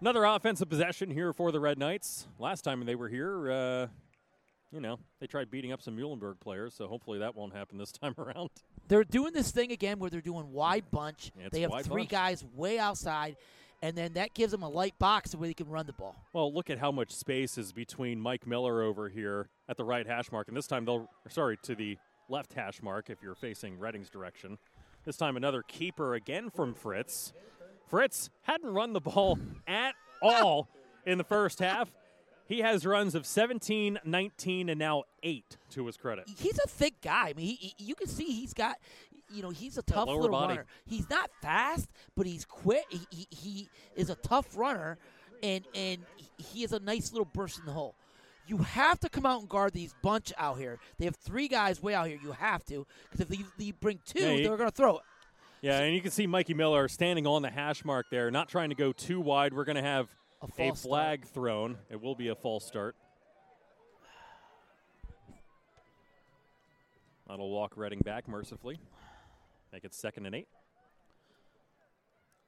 Another 0.00 0.24
offensive 0.24 0.68
possession 0.68 1.10
here 1.10 1.32
for 1.32 1.50
the 1.50 1.58
Red 1.58 1.76
Knights. 1.76 2.28
Last 2.38 2.62
time 2.62 2.84
they 2.84 2.94
were 2.94 3.08
here, 3.08 3.50
uh, 3.50 3.86
you 4.70 4.80
know, 4.80 5.00
they 5.18 5.26
tried 5.26 5.50
beating 5.50 5.72
up 5.72 5.82
some 5.82 5.96
Muhlenberg 5.96 6.38
players, 6.38 6.74
so 6.74 6.86
hopefully 6.86 7.18
that 7.18 7.34
won't 7.34 7.52
happen 7.52 7.78
this 7.78 7.90
time 8.00 8.14
around. 8.16 8.50
They're 8.86 9.02
doing 9.02 9.32
this 9.32 9.50
thing 9.50 9.72
again 9.72 9.98
where 9.98 10.08
they're 10.08 10.20
doing 10.20 10.52
wide 10.52 10.84
bunch. 10.92 11.32
Yeah, 11.36 11.48
they 11.50 11.62
have 11.62 11.72
three 11.82 12.02
bunch. 12.02 12.10
guys 12.10 12.44
way 12.54 12.78
outside, 12.78 13.36
and 13.82 13.96
then 13.96 14.14
that 14.14 14.34
gives 14.34 14.52
them 14.52 14.62
a 14.62 14.68
light 14.68 14.98
box 14.98 15.34
where 15.34 15.48
they 15.48 15.54
can 15.54 15.68
run 15.68 15.86
the 15.86 15.92
ball. 15.92 16.16
Well, 16.32 16.52
look 16.52 16.70
at 16.70 16.78
how 16.78 16.90
much 16.90 17.10
space 17.12 17.58
is 17.58 17.72
between 17.72 18.20
Mike 18.20 18.46
Miller 18.46 18.82
over 18.82 19.08
here 19.08 19.48
at 19.68 19.76
the 19.76 19.84
right 19.84 20.06
hash 20.06 20.32
mark, 20.32 20.48
and 20.48 20.56
this 20.56 20.66
time 20.66 20.84
they'll, 20.84 21.08
sorry, 21.28 21.56
to 21.62 21.74
the 21.74 21.98
left 22.28 22.52
hash 22.52 22.82
mark 22.82 23.10
if 23.10 23.22
you're 23.22 23.34
facing 23.34 23.78
Reading's 23.78 24.10
direction. 24.10 24.58
This 25.04 25.16
time 25.16 25.36
another 25.36 25.62
keeper 25.62 26.14
again 26.14 26.50
from 26.50 26.74
Fritz. 26.74 27.32
Fritz 27.88 28.30
hadn't 28.42 28.74
run 28.74 28.92
the 28.92 29.00
ball 29.00 29.38
at 29.66 29.94
all 30.20 30.68
in 31.06 31.16
the 31.16 31.24
first 31.24 31.60
half. 31.60 31.90
He 32.48 32.60
has 32.60 32.86
runs 32.86 33.14
of 33.14 33.26
17, 33.26 33.98
19, 34.04 34.68
and 34.70 34.78
now 34.78 35.04
8 35.22 35.56
to 35.70 35.86
his 35.86 35.96
credit. 35.98 36.24
He's 36.38 36.58
a 36.58 36.66
thick 36.68 36.94
guy. 37.02 37.28
I 37.28 37.32
mean, 37.34 37.46
he, 37.46 37.54
he, 37.54 37.74
you 37.78 37.94
can 37.94 38.08
see 38.08 38.24
he's 38.24 38.54
got, 38.54 38.78
you 39.30 39.42
know, 39.42 39.50
he's 39.50 39.76
a 39.76 39.82
tough 39.82 40.08
little 40.08 40.28
body. 40.30 40.54
runner. 40.54 40.66
He's 40.86 41.08
not 41.10 41.30
fast, 41.42 41.90
but 42.16 42.26
he's 42.26 42.46
quick. 42.46 42.84
He, 42.88 43.00
he, 43.10 43.26
he 43.30 43.68
is 43.96 44.08
a 44.08 44.14
tough 44.14 44.56
runner, 44.56 44.96
and 45.42 45.64
and 45.74 45.98
he 46.38 46.62
has 46.62 46.72
a 46.72 46.80
nice 46.80 47.12
little 47.12 47.26
burst 47.26 47.58
in 47.58 47.66
the 47.66 47.72
hole. 47.72 47.94
You 48.46 48.58
have 48.58 48.98
to 49.00 49.10
come 49.10 49.26
out 49.26 49.40
and 49.40 49.48
guard 49.48 49.74
these 49.74 49.94
bunch 50.02 50.32
out 50.38 50.56
here. 50.56 50.78
They 50.98 51.04
have 51.04 51.16
three 51.16 51.48
guys 51.48 51.82
way 51.82 51.92
out 51.94 52.06
here. 52.08 52.18
You 52.22 52.32
have 52.32 52.64
to 52.66 52.86
because 53.10 53.30
if 53.30 53.38
you 53.58 53.72
bring 53.74 53.98
two, 54.06 54.20
Yeah, 54.20 54.48
they're 54.48 54.56
going 54.56 54.70
to 54.70 54.74
throw 54.74 54.96
it. 54.96 55.02
Yeah, 55.60 55.80
and 55.80 55.94
you 55.94 56.00
can 56.00 56.12
see 56.12 56.26
Mikey 56.26 56.54
Miller 56.54 56.88
standing 56.88 57.26
on 57.26 57.42
the 57.42 57.50
hash 57.50 57.84
mark 57.84 58.06
there, 58.10 58.30
not 58.30 58.48
trying 58.48 58.70
to 58.70 58.74
go 58.74 58.92
too 58.92 59.20
wide. 59.20 59.52
We're 59.52 59.64
going 59.64 59.76
to 59.76 59.82
have 59.82 60.08
A 60.40 60.44
a 60.44 60.48
false 60.48 60.80
start. 60.80 60.90
flag 60.90 61.24
thrown. 61.26 61.78
It 61.90 62.00
will 62.00 62.14
be 62.14 62.28
a 62.28 62.34
false 62.34 62.64
start. 62.64 62.94
That'll 67.28 67.50
walk 67.50 67.76
Reading 67.76 68.00
back 68.00 68.26
mercifully. 68.28 68.78
Make 69.72 69.84
it 69.84 69.94
second 69.94 70.26
and 70.26 70.34
eight. 70.34 70.48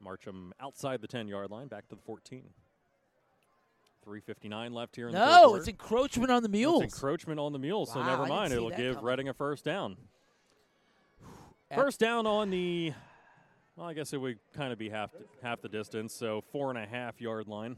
March 0.02 0.25
them 0.25 0.55
outside 0.60 1.02
the 1.02 1.07
10 1.09 1.28
yard 1.28 1.51
line, 1.51 1.69
back 1.69 1.86
to 1.89 1.94
the 1.94 2.01
14. 2.02 2.44
3.59 4.09 4.73
left 4.73 4.97
here 4.97 5.09
in 5.09 5.12
the 5.12 5.19
No, 5.19 5.57
it's 5.57 5.69
encroachment 5.69 6.31
on 6.31 6.43
the 6.43 6.49
It's 6.49 6.52
mules. 6.52 6.83
encroachment 6.83 7.39
on 7.39 7.52
the 7.52 7.59
mules, 7.59 7.93
so 7.93 8.02
never 8.02 8.25
mind. 8.25 8.51
It'll 8.55 8.70
give 8.70 8.94
coming. 8.94 9.05
Reading 9.10 9.28
a 9.28 9.35
first 9.35 9.62
down. 9.62 9.99
First 11.75 12.01
down 12.01 12.27
on 12.27 12.49
the, 12.49 12.94
well, 13.81 13.89
I 13.89 13.94
guess 13.94 14.12
it 14.12 14.18
would 14.18 14.39
kind 14.52 14.75
of 14.75 14.78
be 14.78 14.91
half 14.91 15.10
half 15.42 15.62
the 15.62 15.68
distance, 15.68 16.12
so 16.12 16.44
four 16.52 16.68
and 16.68 16.78
a 16.78 16.86
half 16.86 17.18
yard 17.18 17.49
line. 17.49 17.76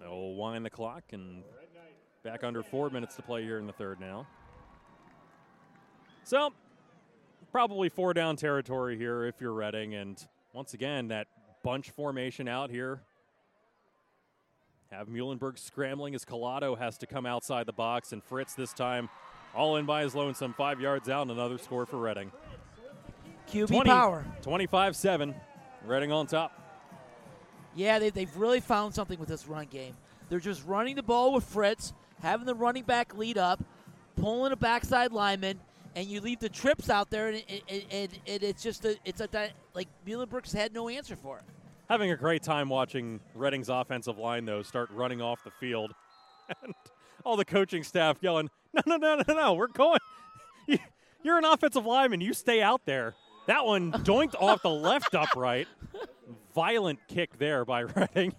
They'll 0.00 0.34
wind 0.36 0.64
the 0.64 0.70
clock 0.70 1.02
and 1.12 1.42
back 2.24 2.44
under 2.44 2.62
four 2.62 2.88
minutes 2.88 3.14
to 3.16 3.22
play 3.22 3.42
here 3.42 3.58
in 3.58 3.66
the 3.66 3.74
third 3.74 4.00
now. 4.00 4.26
So, 6.24 6.54
probably 7.52 7.90
four 7.90 8.14
down 8.14 8.36
territory 8.36 8.96
here 8.96 9.26
if 9.26 9.38
you're 9.38 9.52
Reading, 9.52 9.94
and 9.94 10.18
once 10.54 10.72
again 10.72 11.08
that 11.08 11.26
bunch 11.62 11.90
formation 11.90 12.48
out 12.48 12.70
here. 12.70 13.02
Have 14.90 15.08
Muhlenberg 15.08 15.58
scrambling 15.58 16.14
as 16.14 16.24
Collado 16.24 16.76
has 16.76 16.96
to 16.98 17.06
come 17.06 17.26
outside 17.26 17.66
the 17.66 17.72
box, 17.72 18.12
and 18.12 18.24
Fritz 18.24 18.54
this 18.54 18.72
time 18.72 19.10
all 19.54 19.76
in 19.76 19.86
by 19.86 20.02
his 20.02 20.14
lonesome, 20.14 20.54
five 20.54 20.80
yards 20.80 21.08
out, 21.08 21.22
and 21.22 21.30
another 21.30 21.58
score 21.58 21.86
for 21.86 21.98
Reading. 21.98 22.30
QB 23.50 23.84
power. 23.84 24.24
25 24.42 24.96
7. 24.96 25.34
Reading 25.86 26.12
on 26.12 26.26
top. 26.26 26.52
Yeah, 27.74 27.98
they, 27.98 28.10
they've 28.10 28.36
really 28.36 28.60
found 28.60 28.94
something 28.94 29.18
with 29.18 29.28
this 29.28 29.46
run 29.46 29.66
game. 29.66 29.94
They're 30.28 30.40
just 30.40 30.64
running 30.66 30.96
the 30.96 31.02
ball 31.02 31.32
with 31.32 31.44
Fritz, 31.44 31.92
having 32.22 32.46
the 32.46 32.54
running 32.54 32.84
back 32.84 33.16
lead 33.16 33.38
up, 33.38 33.62
pulling 34.16 34.52
a 34.52 34.56
backside 34.56 35.12
lineman, 35.12 35.58
and 35.96 36.06
you 36.06 36.20
leave 36.20 36.38
the 36.38 36.48
trips 36.48 36.90
out 36.90 37.10
there, 37.10 37.28
and, 37.28 37.36
it, 37.36 37.62
it, 37.66 37.86
it, 37.90 38.10
it, 38.26 38.42
it's 38.42 38.62
just 38.62 38.84
a, 38.84 38.96
it's 39.04 39.20
a 39.20 39.28
like 39.74 39.88
Muhlenberg's 40.06 40.52
had 40.52 40.72
no 40.72 40.88
answer 40.88 41.16
for 41.16 41.38
it. 41.38 41.44
Having 41.88 42.12
a 42.12 42.16
great 42.16 42.42
time 42.42 42.68
watching 42.68 43.18
Reading's 43.34 43.68
offensive 43.68 44.18
line, 44.18 44.44
though, 44.44 44.62
start 44.62 44.90
running 44.92 45.20
off 45.20 45.42
the 45.44 45.50
field. 45.50 45.92
And 46.64 46.74
all 47.24 47.36
the 47.36 47.44
coaching 47.44 47.82
staff 47.82 48.18
yelling, 48.20 48.50
no, 48.74 48.82
no, 48.86 48.96
no, 48.96 49.22
no, 49.28 49.34
no, 49.34 49.52
we're 49.54 49.66
going. 49.68 49.98
You- 50.66 50.78
You're 51.22 51.38
an 51.38 51.44
offensive 51.44 51.84
lineman. 51.86 52.20
You 52.20 52.32
stay 52.32 52.62
out 52.62 52.82
there. 52.86 53.14
That 53.46 53.64
one 53.66 53.92
doinked 53.92 54.34
off 54.40 54.62
the 54.62 54.70
left 54.70 55.14
upright. 55.14 55.66
Violent 56.54 56.98
kick 57.08 57.38
there 57.38 57.64
by 57.64 57.80
Reading. 58.14 58.34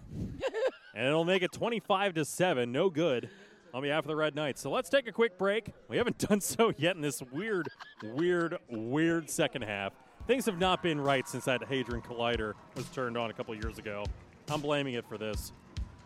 and 0.94 1.06
it'll 1.06 1.24
make 1.24 1.42
it 1.42 1.52
25 1.52 2.14
to 2.14 2.24
7. 2.24 2.70
No 2.72 2.90
good 2.90 3.28
on 3.74 3.82
behalf 3.82 4.04
of 4.04 4.08
the 4.08 4.16
Red 4.16 4.34
Knights. 4.34 4.60
So 4.60 4.70
let's 4.70 4.88
take 4.88 5.06
a 5.08 5.12
quick 5.12 5.36
break. 5.38 5.72
We 5.88 5.96
haven't 5.96 6.18
done 6.18 6.40
so 6.40 6.72
yet 6.76 6.96
in 6.96 7.02
this 7.02 7.22
weird, 7.32 7.68
weird, 8.02 8.58
weird 8.70 9.28
second 9.30 9.62
half. 9.62 9.92
Things 10.26 10.46
have 10.46 10.58
not 10.58 10.82
been 10.82 11.00
right 11.00 11.26
since 11.28 11.44
that 11.46 11.64
Hadron 11.64 12.02
Collider 12.02 12.54
was 12.76 12.86
turned 12.86 13.16
on 13.18 13.30
a 13.30 13.32
couple 13.32 13.54
years 13.54 13.78
ago. 13.78 14.04
I'm 14.50 14.60
blaming 14.60 14.94
it 14.94 15.04
for 15.08 15.18
this. 15.18 15.52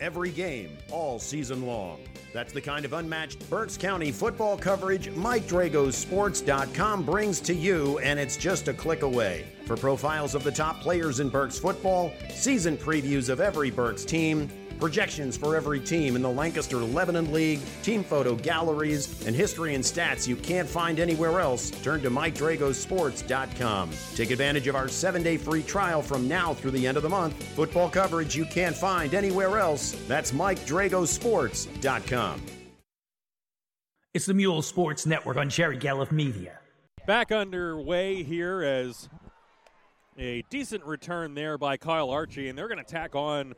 every 0.00 0.30
game, 0.30 0.76
all 0.90 1.18
season 1.18 1.66
long. 1.66 2.00
That's 2.32 2.52
the 2.52 2.60
kind 2.60 2.84
of 2.84 2.92
unmatched 2.92 3.48
Berks 3.48 3.76
County 3.76 4.12
football 4.12 4.58
coverage 4.58 5.10
Mike 5.10 5.44
MikeDragosports.com 5.44 7.04
brings 7.04 7.40
to 7.40 7.54
you, 7.54 7.98
and 8.00 8.20
it's 8.20 8.36
just 8.36 8.68
a 8.68 8.74
click 8.74 9.02
away. 9.02 9.46
For 9.64 9.76
profiles 9.76 10.34
of 10.34 10.44
the 10.44 10.52
top 10.52 10.80
players 10.80 11.20
in 11.20 11.28
Berks 11.28 11.58
football, 11.58 12.12
season 12.30 12.76
previews 12.76 13.28
of 13.28 13.40
every 13.40 13.70
Berks 13.70 14.04
team, 14.04 14.50
projections 14.78 15.36
for 15.36 15.56
every 15.56 15.80
team 15.80 16.14
in 16.16 16.22
the 16.22 16.30
Lancaster 16.30 16.78
Lebanon 16.78 17.32
League, 17.32 17.60
team 17.82 18.04
photo 18.04 18.34
galleries, 18.34 19.26
and 19.26 19.34
history 19.34 19.74
and 19.74 19.84
stats 19.84 20.28
you 20.28 20.36
can't 20.36 20.68
find 20.68 21.00
anywhere 21.00 21.40
else, 21.40 21.70
turn 21.70 22.02
to 22.02 22.10
MikeDragosports.com. 22.10 23.90
Take 24.14 24.30
advantage 24.30 24.66
of 24.66 24.76
our 24.76 24.88
seven 24.88 25.22
day 25.22 25.36
free 25.36 25.62
trial 25.62 26.02
from 26.02 26.28
now 26.28 26.54
through 26.54 26.72
the 26.72 26.86
end 26.86 26.96
of 26.96 27.02
the 27.02 27.08
month. 27.08 27.34
Football 27.54 27.90
coverage 27.90 28.36
you 28.36 28.44
can't 28.44 28.76
find 28.76 29.14
anywhere 29.14 29.58
else. 29.58 29.96
That's 30.06 30.32
MikeDragosports.com. 30.32 32.42
It's 34.14 34.24
the 34.24 34.32
Mule 34.32 34.62
Sports 34.62 35.04
Network 35.04 35.36
on 35.36 35.50
Jerry 35.50 35.76
Gallup 35.76 36.10
Media. 36.10 36.58
Back 37.06 37.32
underway 37.32 38.22
here 38.22 38.62
as 38.62 39.10
a 40.18 40.42
decent 40.48 40.82
return 40.84 41.34
there 41.34 41.58
by 41.58 41.76
Kyle 41.76 42.08
Archie, 42.08 42.48
and 42.48 42.56
they're 42.56 42.66
going 42.66 42.78
to 42.78 42.84
tack 42.84 43.14
on 43.14 43.52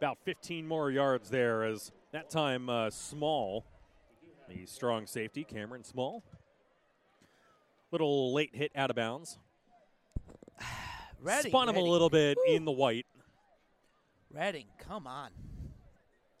about 0.00 0.18
15 0.24 0.66
more 0.66 0.90
yards 0.90 1.28
there 1.28 1.62
as 1.62 1.92
that 2.12 2.30
time 2.30 2.70
uh, 2.70 2.88
Small, 2.88 3.66
the 4.48 4.64
strong 4.64 5.06
safety, 5.06 5.44
Cameron 5.44 5.84
Small. 5.84 6.24
Little 7.92 8.32
late 8.32 8.50
hit 8.54 8.72
out 8.74 8.88
of 8.88 8.96
bounds. 8.96 9.38
Reading, 11.20 11.50
Spun 11.50 11.68
him 11.68 11.76
a 11.76 11.80
little 11.80 12.08
bit 12.08 12.38
Woo. 12.38 12.54
in 12.54 12.64
the 12.64 12.72
white. 12.72 13.04
Reading, 14.32 14.64
come 14.78 15.06
on. 15.06 15.28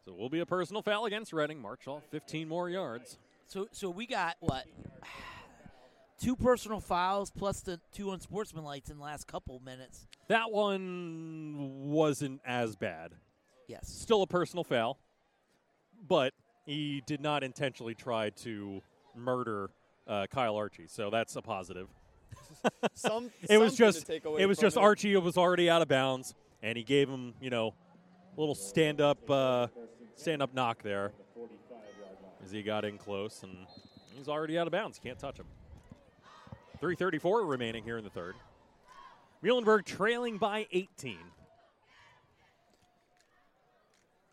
So 0.06 0.12
it 0.12 0.18
will 0.18 0.30
be 0.30 0.40
a 0.40 0.46
personal 0.46 0.80
foul 0.80 1.04
against 1.04 1.30
Reading. 1.34 1.60
March 1.60 1.86
off 1.86 2.04
15 2.10 2.48
more 2.48 2.70
yards. 2.70 3.18
So 3.46 3.68
so 3.72 3.90
we 3.90 4.06
got 4.06 4.36
what? 4.40 4.64
Two 6.18 6.34
personal 6.34 6.80
fouls 6.80 7.30
plus 7.30 7.60
the 7.60 7.78
two 7.92 8.06
unsportsmanlights 8.06 8.90
in 8.90 8.96
the 8.96 9.02
last 9.02 9.26
couple 9.26 9.60
minutes. 9.62 10.06
That 10.28 10.50
one 10.50 11.88
wasn't 11.90 12.40
as 12.46 12.76
bad. 12.76 13.12
Yes. 13.70 13.88
Still 13.88 14.22
a 14.22 14.26
personal 14.26 14.64
foul, 14.64 14.98
but 16.08 16.34
he 16.66 17.04
did 17.06 17.20
not 17.20 17.44
intentionally 17.44 17.94
try 17.94 18.30
to 18.30 18.82
murder 19.14 19.70
uh, 20.08 20.26
Kyle 20.28 20.56
Archie. 20.56 20.88
So 20.88 21.08
that's 21.08 21.36
a 21.36 21.42
positive. 21.42 21.86
Some, 22.94 23.30
it 23.48 23.58
was 23.58 23.76
just 23.76 24.08
take 24.08 24.24
away 24.24 24.42
it 24.42 24.46
was 24.46 24.58
just 24.58 24.76
it. 24.76 24.80
Archie 24.80 25.16
was 25.16 25.36
already 25.36 25.70
out 25.70 25.82
of 25.82 25.88
bounds, 25.88 26.34
and 26.64 26.76
he 26.76 26.82
gave 26.82 27.08
him 27.08 27.34
you 27.40 27.48
know 27.48 27.72
a 28.36 28.40
little 28.40 28.56
stand 28.56 29.00
up 29.00 29.30
uh, 29.30 29.68
stand 30.16 30.42
up 30.42 30.52
knock 30.52 30.82
there 30.82 31.12
as 32.44 32.50
he 32.50 32.64
got 32.64 32.84
in 32.84 32.98
close, 32.98 33.44
and 33.44 33.56
he's 34.16 34.28
already 34.28 34.58
out 34.58 34.66
of 34.66 34.72
bounds. 34.72 34.98
Can't 34.98 35.18
touch 35.18 35.38
him. 35.38 35.46
3:34 36.82 37.48
remaining 37.48 37.84
here 37.84 37.98
in 37.98 38.02
the 38.04 38.10
third. 38.10 38.34
Muhlenberg 39.44 39.84
trailing 39.84 40.38
by 40.38 40.66
18. 40.72 41.18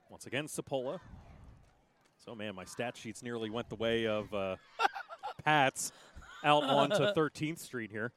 Once 0.10 0.26
again, 0.26 0.48
Sapola. 0.48 1.00
So 2.24 2.34
man, 2.34 2.56
my 2.56 2.66
stat 2.66 2.96
sheets 2.96 3.22
nearly 3.22 3.50
went 3.50 3.70
the 3.70 3.76
way 3.76 4.08
of 4.08 4.34
uh, 4.34 4.56
Pat's 5.44 5.92
out 6.44 6.64
onto 6.64 6.96
13th 7.16 7.60
Street 7.60 7.92
here. 7.92 8.12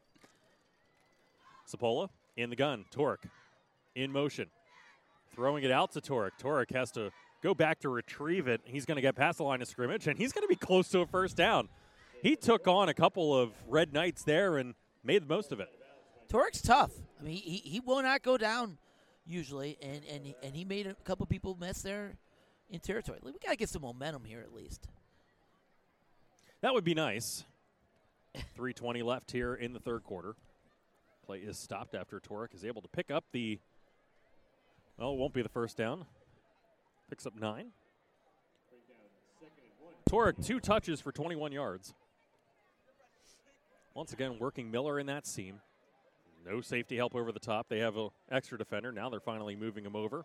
Sapola 1.68 2.08
in 2.36 2.50
the 2.50 2.56
gun. 2.56 2.84
Torek 2.94 3.24
in 3.94 4.12
motion. 4.12 4.46
Throwing 5.34 5.64
it 5.64 5.70
out 5.70 5.92
to 5.92 6.00
Torek. 6.00 6.32
Torek 6.40 6.72
has 6.72 6.90
to 6.92 7.10
go 7.42 7.54
back 7.54 7.80
to 7.80 7.88
retrieve 7.88 8.48
it. 8.48 8.60
He's 8.64 8.84
going 8.84 8.96
to 8.96 9.02
get 9.02 9.14
past 9.14 9.38
the 9.38 9.44
line 9.44 9.62
of 9.62 9.68
scrimmage, 9.68 10.06
and 10.06 10.18
he's 10.18 10.32
going 10.32 10.42
to 10.42 10.48
be 10.48 10.56
close 10.56 10.88
to 10.88 11.00
a 11.00 11.06
first 11.06 11.36
down. 11.36 11.68
He 12.22 12.36
took 12.36 12.68
on 12.68 12.88
a 12.88 12.94
couple 12.94 13.36
of 13.36 13.52
Red 13.66 13.92
Knights 13.92 14.24
there 14.24 14.58
and 14.58 14.74
made 15.02 15.22
the 15.22 15.26
most 15.26 15.52
of 15.52 15.60
it. 15.60 15.68
Torek's 16.28 16.60
tough. 16.60 16.90
I 17.18 17.24
mean, 17.24 17.36
he, 17.36 17.56
he 17.58 17.80
will 17.80 18.02
not 18.02 18.22
go 18.22 18.36
down 18.36 18.78
usually, 19.30 19.78
and, 19.82 20.02
and, 20.10 20.34
and 20.42 20.54
he 20.54 20.64
made 20.64 20.86
a 20.86 20.94
couple 21.04 21.26
people 21.26 21.56
miss 21.60 21.82
there 21.82 22.16
in 22.70 22.80
territory. 22.80 23.18
We 23.22 23.32
got 23.32 23.50
to 23.50 23.56
get 23.56 23.68
some 23.68 23.82
momentum 23.82 24.24
here 24.24 24.40
at 24.40 24.54
least. 24.54 24.88
That 26.60 26.74
would 26.74 26.84
be 26.84 26.94
nice. 26.94 27.44
320 28.34 29.02
left 29.02 29.32
here 29.32 29.54
in 29.54 29.72
the 29.72 29.80
third 29.80 30.04
quarter. 30.04 30.34
Play 31.26 31.38
is 31.38 31.58
stopped 31.58 31.94
after 31.94 32.20
Torek 32.20 32.54
is 32.54 32.64
able 32.64 32.82
to 32.82 32.88
pick 32.88 33.10
up 33.10 33.24
the. 33.32 33.58
Well, 34.98 35.12
it 35.12 35.18
won't 35.18 35.32
be 35.32 35.42
the 35.42 35.48
first 35.48 35.76
down. 35.76 36.04
Picks 37.08 37.26
up 37.26 37.34
nine. 37.34 37.68
Torek, 40.08 40.44
two 40.44 40.60
touches 40.60 41.00
for 41.00 41.12
21 41.12 41.52
yards. 41.52 41.94
Once 43.94 44.12
again, 44.12 44.38
working 44.38 44.70
Miller 44.70 44.98
in 44.98 45.06
that 45.06 45.26
seam. 45.26 45.60
No 46.46 46.60
safety 46.60 46.96
help 46.96 47.14
over 47.14 47.32
the 47.32 47.40
top. 47.40 47.68
They 47.68 47.78
have 47.80 47.96
an 47.96 48.10
extra 48.30 48.56
defender. 48.58 48.92
Now 48.92 49.08
they're 49.10 49.20
finally 49.20 49.56
moving 49.56 49.84
him 49.84 49.94
over 49.94 50.24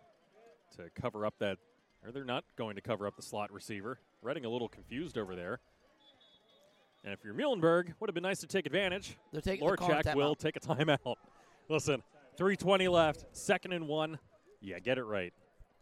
to 0.76 0.90
cover 1.00 1.26
up 1.26 1.34
that. 1.40 1.58
Or 2.04 2.12
they're 2.12 2.24
not 2.24 2.44
going 2.56 2.76
to 2.76 2.80
cover 2.82 3.06
up 3.06 3.16
the 3.16 3.22
slot 3.22 3.52
receiver. 3.52 3.98
Reading 4.22 4.44
a 4.44 4.48
little 4.48 4.68
confused 4.68 5.18
over 5.18 5.34
there. 5.34 5.60
And 7.04 7.12
if 7.12 7.20
you're 7.24 7.34
Muhlenberg, 7.34 7.92
would 8.00 8.08
have 8.08 8.14
been 8.14 8.22
nice 8.22 8.40
to 8.40 8.46
take 8.46 8.66
advantage. 8.66 9.16
They're 9.32 9.40
taking- 9.40 9.66
they're 9.66 9.76
calling 9.76 9.94
a 9.96 10.02
Lorchek 10.02 10.14
will 10.14 10.34
timeout. 10.34 10.38
take 10.38 10.56
a 10.56 10.60
timeout. 10.60 11.14
Listen, 11.68 12.02
320 12.36 12.88
left, 12.88 13.24
second 13.32 13.72
and 13.72 13.86
one. 13.88 14.18
Yeah, 14.60 14.78
get 14.78 14.98
it 14.98 15.04
right. 15.04 15.32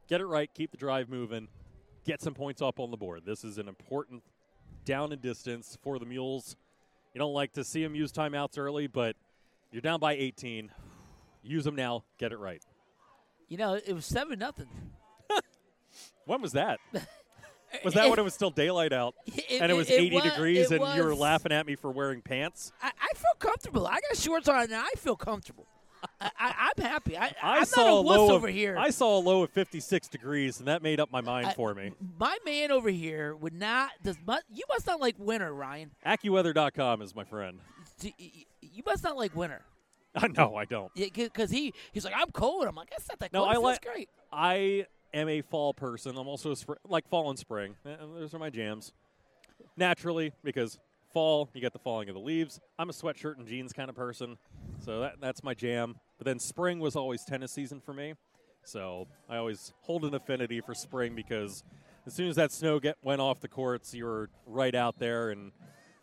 Get 0.09 0.21
it 0.21 0.27
right. 0.27 0.51
Keep 0.55 0.71
the 0.73 0.77
drive 0.77 1.09
moving. 1.09 1.49
Get 2.05 2.21
some 2.21 2.35
points 2.35 2.61
up 2.61 2.79
on 2.81 2.91
the 2.91 2.97
board. 2.97 3.23
This 3.25 3.45
is 3.45 3.57
an 3.59 3.69
important 3.69 4.23
down 4.85 5.13
and 5.13 5.23
distance 5.23 5.79
for 5.83 5.99
the 5.99 6.05
Mules. 6.05 6.57
You 7.15 7.19
don't 7.19 7.33
like 7.33 7.53
to 7.55 7.65
see 7.65 7.83
them 7.83 7.95
use 7.95 8.13
timeouts 8.13 8.59
early, 8.59 8.87
but 8.87 9.17
you're 9.75 9.81
down 9.83 9.99
by 9.99 10.15
18. 10.15 10.71
Use 11.43 11.65
them 11.65 11.75
now. 11.75 12.05
Get 12.17 12.31
it 12.31 12.39
right. 12.39 12.63
You 13.49 13.57
know, 13.59 13.75
it 13.75 13.93
was 13.93 14.07
seven 14.07 14.39
nothing. 14.39 14.69
When 16.27 16.41
was 16.41 16.53
that? 16.53 16.79
Was 17.85 17.95
that 17.95 18.09
when 18.09 18.21
it 18.21 18.23
was 18.23 18.35
still 18.35 18.51
daylight 18.53 18.93
out 18.93 19.17
It- 19.27 19.61
and 19.61 19.71
it 19.71 19.75
was 19.75 19.91
it 19.91 20.01
80 20.01 20.15
wa- 20.15 20.23
degrees 20.23 20.71
it 20.71 20.81
and 20.81 20.97
you 20.97 21.03
were 21.03 21.13
laughing 21.15 21.51
at 21.51 21.67
me 21.67 21.75
for 21.75 21.91
wearing 21.91 22.23
pants? 22.23 22.73
I, 22.81 22.87
I 23.01 23.15
feel 23.15 23.35
comfortable. 23.41 23.85
I 23.89 23.95
got 23.95 24.17
shorts 24.17 24.49
on 24.49 24.63
and 24.63 24.75
I 24.77 24.91
feel 24.97 25.17
comfortable. 25.17 25.67
I, 26.21 26.31
I'm 26.77 26.85
happy. 26.85 27.19
I, 27.19 27.35
I 27.43 27.59
I'm 27.59 27.65
saw 27.65 27.81
not 27.83 27.89
a 27.89 27.93
a 27.93 27.95
low 27.95 28.03
wuss 28.03 28.31
of, 28.31 28.37
over 28.37 28.47
here. 28.49 28.77
I 28.79 28.91
saw 28.91 29.19
a 29.19 29.21
low 29.21 29.43
of 29.43 29.51
56 29.51 30.07
degrees, 30.09 30.61
and 30.61 30.69
that 30.69 30.83
made 30.83 31.01
up 31.01 31.11
my 31.11 31.21
mind 31.21 31.49
I- 31.49 31.53
for 31.55 31.75
me. 31.75 31.91
My 32.19 32.39
man 32.45 32.71
over 32.71 32.91
here 32.91 33.35
would 33.35 33.55
not. 33.55 33.91
Does 34.05 34.19
you 34.53 34.63
must 34.69 34.87
not 34.87 35.01
like 35.01 35.17
winter, 35.19 35.53
Ryan? 35.53 35.91
AccuWeather.com 36.07 37.03
is 37.03 37.15
my 37.15 37.25
friend. 37.25 37.59
D- 38.75 38.77
y- 38.77 38.77
y- 38.77 38.77
You 38.77 38.83
must 38.87 39.05
not 39.05 39.17
like 39.17 39.35
winter. 39.37 39.63
no, 40.37 40.55
I 40.57 40.65
don't. 40.65 40.93
Because 40.95 41.51
he 41.51 41.73
he's 41.93 42.05
like 42.05 42.15
I'm 42.17 42.31
cold. 42.31 42.67
I'm 42.67 42.75
like 42.77 42.91
that's 42.91 43.09
not 43.09 43.19
that 43.21 43.33
No, 43.33 43.45
cold. 43.45 43.55
I 43.55 43.59
like. 43.59 43.85
great. 43.85 44.09
I 44.33 44.87
am 45.13 45.29
a 45.29 45.41
fall 45.43 45.75
person. 45.75 46.17
I'm 46.17 46.29
also 46.29 46.55
like 46.89 47.09
fall 47.09 47.31
and 47.31 47.39
spring. 47.39 47.75
Eh, 47.87 47.97
Those 48.19 48.33
are 48.35 48.39
my 48.39 48.51
jams. 48.51 48.93
Naturally, 49.77 50.33
because 50.43 50.79
fall 51.13 51.49
you 51.55 51.61
get 51.61 51.73
the 51.73 51.79
falling 51.79 52.09
of 52.09 52.15
the 52.15 52.21
leaves. 52.21 52.61
I'm 52.79 52.91
a 52.91 52.93
sweatshirt 52.93 53.39
and 53.39 53.47
jeans 53.47 53.73
kind 53.73 53.89
of 53.89 53.97
person, 53.97 54.37
so 54.85 55.01
that 55.01 55.17
that's 55.21 55.43
my 55.43 55.55
jam. 55.55 55.97
But 56.19 56.27
then 56.27 56.39
spring 56.39 56.79
was 56.79 56.95
always 56.97 57.25
tennis 57.25 57.53
season 57.53 57.81
for 57.81 57.93
me, 57.93 58.15
so 58.65 59.07
I 59.29 59.37
always 59.37 59.73
hold 59.83 60.05
an 60.05 60.15
affinity 60.15 60.61
for 60.61 60.75
spring 60.75 61.15
because 61.15 61.65
as 62.07 62.15
soon 62.15 62.29
as 62.29 62.37
that 62.37 62.53
snow 62.53 62.79
get 62.79 62.97
went 63.03 63.21
off 63.21 63.41
the 63.41 63.49
courts, 63.49 63.95
you 63.95 64.05
were 64.05 64.29
right 64.47 64.75
out 64.75 64.99
there 64.99 65.31
and 65.31 65.51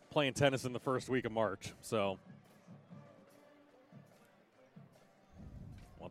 playing 0.09 0.33
tennis 0.33 0.65
in 0.65 0.73
the 0.73 0.79
first 0.79 1.07
week 1.09 1.23
of 1.25 1.31
March. 1.31 1.73
So 1.81 2.17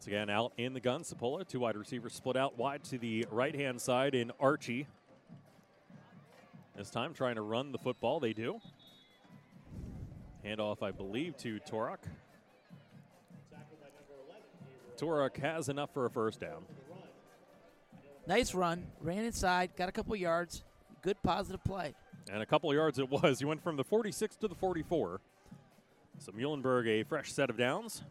Once 0.01 0.07
again, 0.07 0.31
out 0.31 0.55
in 0.57 0.73
the 0.73 0.81
gun, 0.81 1.03
Sapola. 1.03 1.47
Two 1.47 1.61
wide 1.61 1.77
receivers 1.77 2.15
split 2.15 2.35
out 2.35 2.57
wide 2.57 2.83
to 2.85 2.97
the 2.97 3.27
right 3.31 3.55
hand 3.55 3.79
side 3.79 4.15
in 4.15 4.33
Archie. 4.41 4.87
This 6.75 6.89
time 6.89 7.13
trying 7.13 7.35
to 7.35 7.43
run 7.43 7.71
the 7.71 7.77
football. 7.77 8.19
They 8.19 8.33
do. 8.33 8.61
Handoff, 10.43 10.83
I 10.83 10.91
believe, 10.91 11.37
to 11.41 11.61
Torek. 11.71 11.99
Torek 14.97 15.37
has 15.37 15.69
enough 15.69 15.93
for 15.93 16.07
a 16.07 16.11
first 16.11 16.41
down. 16.41 16.65
Nice 18.27 18.55
run. 18.55 18.87
Ran 19.03 19.27
inside. 19.27 19.77
Got 19.77 19.91
a 19.91 19.93
couple 19.93 20.17
yards. 20.17 20.65
Good 21.03 21.23
positive 21.23 21.63
play. 21.63 21.93
And 22.33 22.41
a 22.43 22.47
couple 22.47 22.73
yards 22.73 22.99
it 22.99 23.11
was. 23.11 23.41
He 23.41 23.45
went 23.45 23.63
from 23.63 23.77
the 23.77 23.85
46 23.85 24.37
to 24.37 24.49
the 24.49 24.55
44. 24.55 25.21
So 26.21 26.33
Muhlenberg, 26.33 26.89
a 26.89 27.03
fresh 27.03 27.31
set 27.31 27.51
of 27.51 27.59
downs. 27.59 28.03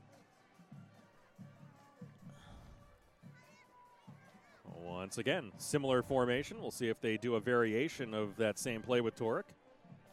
Once 5.00 5.18
again, 5.18 5.50
similar 5.58 6.04
formation. 6.04 6.60
We'll 6.60 6.72
see 6.72 6.90
if 6.90 7.00
they 7.00 7.16
do 7.16 7.36
a 7.36 7.40
variation 7.40 8.14
of 8.14 8.36
that 8.36 8.60
same 8.60 8.82
play 8.82 9.00
with 9.00 9.18
Torek. 9.18 9.44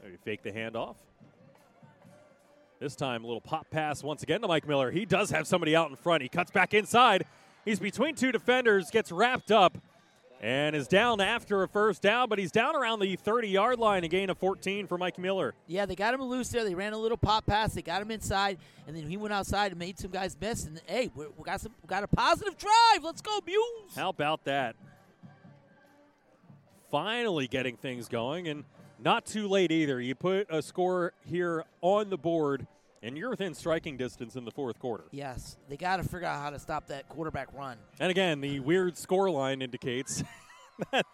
Maybe 0.00 0.16
fake 0.24 0.44
the 0.44 0.52
handoff. 0.52 0.94
This 2.78 2.94
time, 2.94 3.24
a 3.24 3.26
little 3.26 3.40
pop 3.40 3.68
pass 3.68 4.04
once 4.04 4.22
again 4.22 4.42
to 4.42 4.46
Mike 4.46 4.68
Miller. 4.68 4.92
He 4.92 5.04
does 5.04 5.30
have 5.30 5.48
somebody 5.48 5.74
out 5.74 5.90
in 5.90 5.96
front. 5.96 6.22
He 6.22 6.28
cuts 6.28 6.52
back 6.52 6.72
inside. 6.72 7.24
He's 7.64 7.80
between 7.80 8.14
two 8.14 8.30
defenders, 8.30 8.92
gets 8.92 9.10
wrapped 9.10 9.50
up, 9.50 9.76
and 10.40 10.76
is 10.76 10.86
down 10.86 11.20
after 11.20 11.62
a 11.62 11.68
first 11.68 12.02
down, 12.02 12.28
but 12.28 12.38
he's 12.38 12.52
down 12.52 12.76
around 12.76 13.00
the 13.00 13.16
30 13.16 13.48
yard 13.48 13.78
line, 13.78 14.04
a 14.04 14.08
gain 14.08 14.30
of 14.30 14.38
14 14.38 14.86
for 14.86 14.98
Mike 14.98 15.18
Miller. 15.18 15.54
Yeah, 15.66 15.86
they 15.86 15.94
got 15.94 16.14
him 16.14 16.22
loose 16.22 16.48
there. 16.50 16.64
They 16.64 16.74
ran 16.74 16.92
a 16.92 16.98
little 16.98 17.16
pop 17.16 17.46
pass. 17.46 17.74
They 17.74 17.82
got 17.82 18.02
him 18.02 18.10
inside, 18.10 18.58
and 18.86 18.96
then 18.96 19.08
he 19.08 19.16
went 19.16 19.32
outside 19.32 19.72
and 19.72 19.78
made 19.78 19.98
some 19.98 20.10
guys 20.10 20.36
miss. 20.40 20.66
And 20.66 20.80
hey, 20.86 21.10
we 21.14 21.26
got 21.42 21.60
some, 21.60 21.72
we 21.82 21.86
got 21.86 22.02
a 22.02 22.08
positive 22.08 22.56
drive. 22.56 23.02
Let's 23.02 23.22
go, 23.22 23.40
Mules! 23.44 23.94
How 23.94 24.10
about 24.10 24.44
that? 24.44 24.76
Finally 26.90 27.48
getting 27.48 27.76
things 27.76 28.08
going, 28.08 28.48
and 28.48 28.64
not 29.02 29.26
too 29.26 29.48
late 29.48 29.72
either. 29.72 30.00
You 30.00 30.14
put 30.14 30.46
a 30.50 30.62
score 30.62 31.12
here 31.24 31.64
on 31.80 32.10
the 32.10 32.16
board, 32.18 32.66
and 33.02 33.16
you're 33.16 33.30
within 33.30 33.54
striking 33.54 33.96
distance 33.96 34.36
in 34.36 34.44
the 34.44 34.50
fourth 34.50 34.78
quarter. 34.78 35.04
Yes, 35.12 35.56
they 35.68 35.76
got 35.76 35.98
to 35.98 36.02
figure 36.02 36.24
out 36.26 36.40
how 36.42 36.50
to 36.50 36.58
stop 36.58 36.88
that 36.88 37.08
quarterback 37.08 37.48
run. 37.52 37.76
And 38.00 38.10
again, 38.10 38.40
the 38.40 38.60
weird 38.60 38.96
score 38.96 39.30
line 39.30 39.62
indicates 39.62 40.22
that 40.92 41.06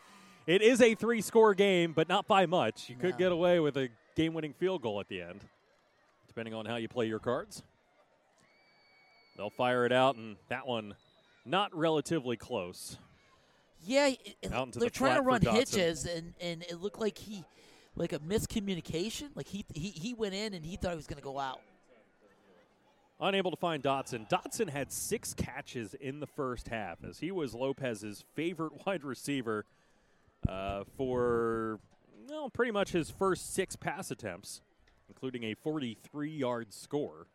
it 0.46 0.62
is 0.62 0.80
a 0.80 0.94
three 0.94 1.20
score 1.20 1.54
game, 1.54 1.92
but 1.92 2.08
not 2.08 2.26
by 2.26 2.46
much. 2.46 2.88
You 2.88 2.96
could 2.96 3.12
No. 3.12 3.18
get 3.18 3.32
away 3.32 3.60
with 3.60 3.76
a 3.76 3.88
game 4.16 4.34
winning 4.34 4.52
field 4.54 4.82
goal 4.82 5.00
at 5.00 5.08
the 5.08 5.22
end, 5.22 5.40
depending 6.28 6.54
on 6.54 6.66
how 6.66 6.76
you 6.76 6.88
play 6.88 7.06
your 7.06 7.18
cards. 7.20 7.62
They'll 9.36 9.50
fire 9.50 9.86
it 9.86 9.92
out, 9.92 10.16
and 10.16 10.36
that 10.48 10.66
one 10.66 10.94
not 11.44 11.74
relatively 11.76 12.36
close. 12.36 12.98
Yeah, 13.84 14.08
it- 14.08 14.36
it- 14.42 14.52
Out 14.52 14.66
into 14.66 14.78
they're 14.78 14.88
the 14.90 14.94
trying 14.94 15.16
to 15.16 15.22
run 15.22 15.40
hitches, 15.42 16.04
and, 16.06 16.34
and 16.40 16.62
it 16.64 16.80
looked 16.80 17.00
like 17.00 17.18
he, 17.18 17.42
like 17.96 18.12
a 18.12 18.18
miscommunication. 18.20 19.30
Like 19.34 19.48
he 19.48 19.64
he, 19.74 19.88
he 19.90 20.14
went 20.14 20.34
in 20.34 20.54
and 20.54 20.64
he 20.64 20.76
thought 20.76 20.90
he 20.90 20.96
was 20.96 21.06
going 21.06 21.16
to 21.16 21.22
go 21.24 21.38
out. 21.38 21.60
Unable 23.22 23.52
to 23.52 23.56
find 23.56 23.84
Dotson. 23.84 24.28
Dotson 24.28 24.68
had 24.68 24.90
six 24.90 25.32
catches 25.32 25.94
in 25.94 26.18
the 26.18 26.26
first 26.26 26.66
half 26.66 27.04
as 27.08 27.20
he 27.20 27.30
was 27.30 27.54
Lopez's 27.54 28.24
favorite 28.34 28.72
wide 28.86 29.04
receiver 29.04 29.64
uh, 30.48 30.82
for 30.96 31.78
well, 32.28 32.50
pretty 32.50 32.72
much 32.72 32.90
his 32.90 33.10
first 33.10 33.54
six 33.54 33.76
pass 33.76 34.10
attempts, 34.10 34.60
including 35.08 35.44
a 35.44 35.54
43 35.54 36.30
yard 36.30 36.72
score. 36.72 37.28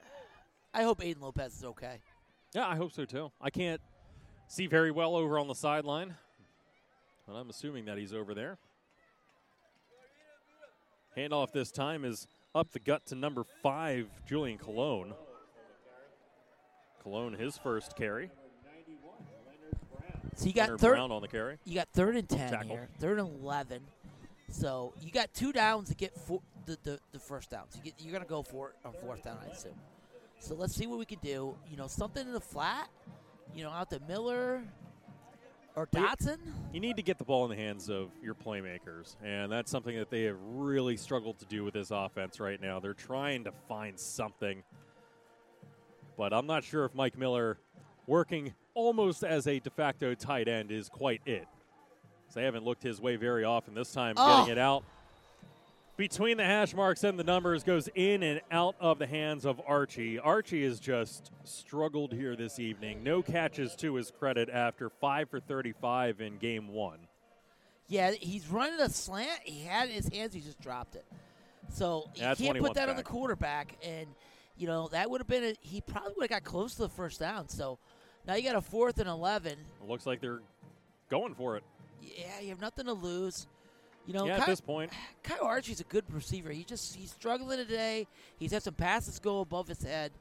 I 0.74 0.82
hope 0.82 1.02
Aiden 1.02 1.20
Lopez 1.20 1.58
is 1.58 1.64
okay. 1.64 1.98
Yeah, 2.54 2.66
I 2.66 2.76
hope 2.76 2.92
so 2.92 3.04
too. 3.04 3.30
I 3.38 3.50
can't 3.50 3.82
see 4.48 4.66
very 4.66 4.90
well 4.90 5.14
over 5.14 5.38
on 5.38 5.46
the 5.46 5.54
sideline, 5.54 6.14
but 7.26 7.34
I'm 7.34 7.50
assuming 7.50 7.84
that 7.84 7.98
he's 7.98 8.14
over 8.14 8.32
there. 8.32 8.56
Handoff 11.18 11.52
this 11.52 11.70
time 11.70 12.06
is 12.06 12.26
up 12.54 12.70
the 12.72 12.78
gut 12.78 13.06
to 13.06 13.14
number 13.14 13.44
five, 13.62 14.08
Julian 14.26 14.58
Cologne. 14.58 15.14
Cologne, 17.02 17.34
his 17.34 17.58
first 17.58 17.96
carry. 17.96 18.30
So 20.36 20.46
you 20.46 20.52
got 20.52 20.62
Leonard 20.62 20.80
third. 20.80 20.92
Brown 20.92 21.12
on 21.12 21.22
the 21.22 21.28
carry. 21.28 21.58
You 21.64 21.74
got 21.74 21.88
third 21.92 22.16
and 22.16 22.28
ten 22.28 22.50
Tackle. 22.50 22.70
here. 22.70 22.88
Third 22.98 23.18
and 23.18 23.28
eleven. 23.42 23.82
So 24.50 24.94
you 25.00 25.10
got 25.10 25.32
two 25.34 25.52
downs 25.52 25.88
to 25.88 25.94
get 25.94 26.14
four, 26.14 26.40
the, 26.66 26.78
the 26.82 27.00
the 27.12 27.18
first 27.18 27.50
down. 27.50 27.64
So 27.70 27.78
you 27.78 27.84
get, 27.90 27.94
you're 27.98 28.12
gonna 28.12 28.24
go 28.24 28.42
for 28.42 28.70
it 28.70 28.76
on 28.84 28.94
fourth 29.00 29.24
down, 29.24 29.38
I 29.44 29.50
assume. 29.50 29.74
So 30.38 30.54
let's 30.54 30.74
see 30.74 30.86
what 30.86 30.98
we 30.98 31.04
can 31.04 31.18
do. 31.22 31.54
You 31.70 31.76
know, 31.76 31.86
something 31.86 32.26
in 32.26 32.32
the 32.32 32.40
flat. 32.40 32.88
You 33.54 33.64
know, 33.64 33.70
out 33.70 33.90
to 33.90 34.00
Miller 34.08 34.62
or 35.74 35.86
Dotson. 35.86 36.38
You 36.72 36.80
need 36.80 36.96
to 36.96 37.02
get 37.02 37.18
the 37.18 37.24
ball 37.24 37.44
in 37.44 37.50
the 37.50 37.62
hands 37.62 37.88
of 37.88 38.10
your 38.22 38.34
playmakers, 38.34 39.16
and 39.22 39.50
that's 39.50 39.70
something 39.70 39.96
that 39.96 40.10
they 40.10 40.22
have 40.24 40.36
really 40.42 40.96
struggled 40.96 41.38
to 41.38 41.44
do 41.46 41.64
with 41.64 41.74
this 41.74 41.90
offense 41.90 42.40
right 42.40 42.60
now. 42.60 42.80
They're 42.80 42.94
trying 42.94 43.44
to 43.44 43.52
find 43.68 43.98
something, 43.98 44.62
but 46.16 46.32
I'm 46.32 46.46
not 46.46 46.64
sure 46.64 46.84
if 46.84 46.94
Mike 46.94 47.16
Miller, 47.18 47.58
working 48.06 48.54
almost 48.74 49.24
as 49.24 49.46
a 49.46 49.58
de 49.60 49.70
facto 49.70 50.14
tight 50.14 50.48
end, 50.48 50.70
is 50.70 50.88
quite 50.88 51.20
it. 51.26 51.46
So 52.28 52.40
they 52.40 52.44
haven't 52.44 52.64
looked 52.64 52.82
his 52.82 53.00
way 53.00 53.16
very 53.16 53.44
often. 53.44 53.74
This 53.74 53.92
time, 53.92 54.14
Oh. 54.16 54.40
getting 54.40 54.52
it 54.52 54.58
out 54.58 54.84
between 55.96 56.36
the 56.36 56.44
hash 56.44 56.74
marks 56.74 57.04
and 57.04 57.18
the 57.18 57.24
numbers 57.24 57.62
goes 57.62 57.88
in 57.94 58.22
and 58.22 58.40
out 58.50 58.74
of 58.80 58.98
the 58.98 59.06
hands 59.06 59.44
of 59.44 59.60
Archie. 59.66 60.18
Archie 60.18 60.64
has 60.64 60.80
just 60.80 61.30
struggled 61.44 62.12
here 62.12 62.34
this 62.34 62.58
evening. 62.58 63.02
No 63.02 63.22
catches 63.22 63.76
to 63.76 63.94
his 63.94 64.10
credit 64.10 64.48
after 64.48 64.88
5 64.88 65.30
for 65.30 65.40
35 65.40 66.20
in 66.20 66.38
game 66.38 66.68
one. 66.68 66.98
Yeah, 67.88 68.12
he's 68.12 68.48
running 68.48 68.80
a 68.80 68.88
slant. 68.88 69.40
He 69.44 69.64
had 69.64 69.88
it 69.88 69.90
in 69.90 69.96
his 69.96 70.08
hands. 70.08 70.32
He 70.32 70.40
just 70.40 70.60
dropped 70.60 70.96
it. 70.96 71.04
So 71.68 72.04
you 72.14 72.22
Yeah, 72.22 72.34
can't 72.34 72.56
he 72.56 72.62
put 72.62 72.74
that 72.74 72.88
on 72.88 72.96
the 72.96 73.02
quarterback. 73.02 73.76
And 73.84 74.06
you 74.56 74.66
know 74.66 74.88
that 74.88 75.10
would 75.10 75.20
have 75.20 75.28
been. 75.28 75.44
A, 75.44 75.54
he 75.60 75.80
probably 75.80 76.12
would 76.16 76.30
have 76.30 76.42
got 76.42 76.44
close 76.50 76.74
to 76.76 76.82
the 76.82 76.88
first 76.88 77.20
down. 77.20 77.48
So 77.48 77.78
now 78.26 78.34
you 78.34 78.42
got 78.44 78.56
a 78.56 78.60
fourth 78.60 78.98
and 78.98 79.08
eleven. 79.08 79.52
It 79.52 79.88
looks 79.88 80.06
like 80.06 80.20
they're 80.20 80.40
going 81.10 81.34
for 81.34 81.56
it. 81.56 81.64
Yeah, 82.00 82.40
you 82.40 82.48
have 82.48 82.60
nothing 82.60 82.86
to 82.86 82.92
lose. 82.92 83.46
You 84.06 84.14
know, 84.14 84.26
yeah, 84.26 84.36
Ky- 84.36 84.42
at 84.42 84.46
this 84.48 84.60
point. 84.60 84.92
Kyle 85.22 85.44
Archie's 85.44 85.80
a 85.80 85.84
good 85.84 86.04
receiver. 86.12 86.50
He 86.50 86.64
just 86.64 86.94
he's 86.94 87.12
struggling 87.12 87.58
today. 87.58 88.06
He's 88.38 88.52
had 88.52 88.62
some 88.62 88.74
passes 88.74 89.18
go 89.18 89.40
above 89.40 89.68
his 89.68 89.82
head. 89.82 90.12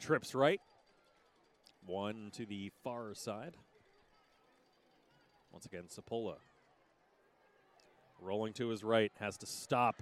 Trips 0.00 0.34
right. 0.34 0.60
One 1.86 2.30
to 2.34 2.46
the 2.46 2.72
far 2.82 3.14
side. 3.14 3.54
Once 5.52 5.66
again, 5.66 5.84
Sapola. 5.88 6.36
Rolling 8.20 8.52
to 8.54 8.68
his 8.68 8.82
right. 8.82 9.12
Has 9.20 9.36
to 9.38 9.46
stop. 9.46 9.96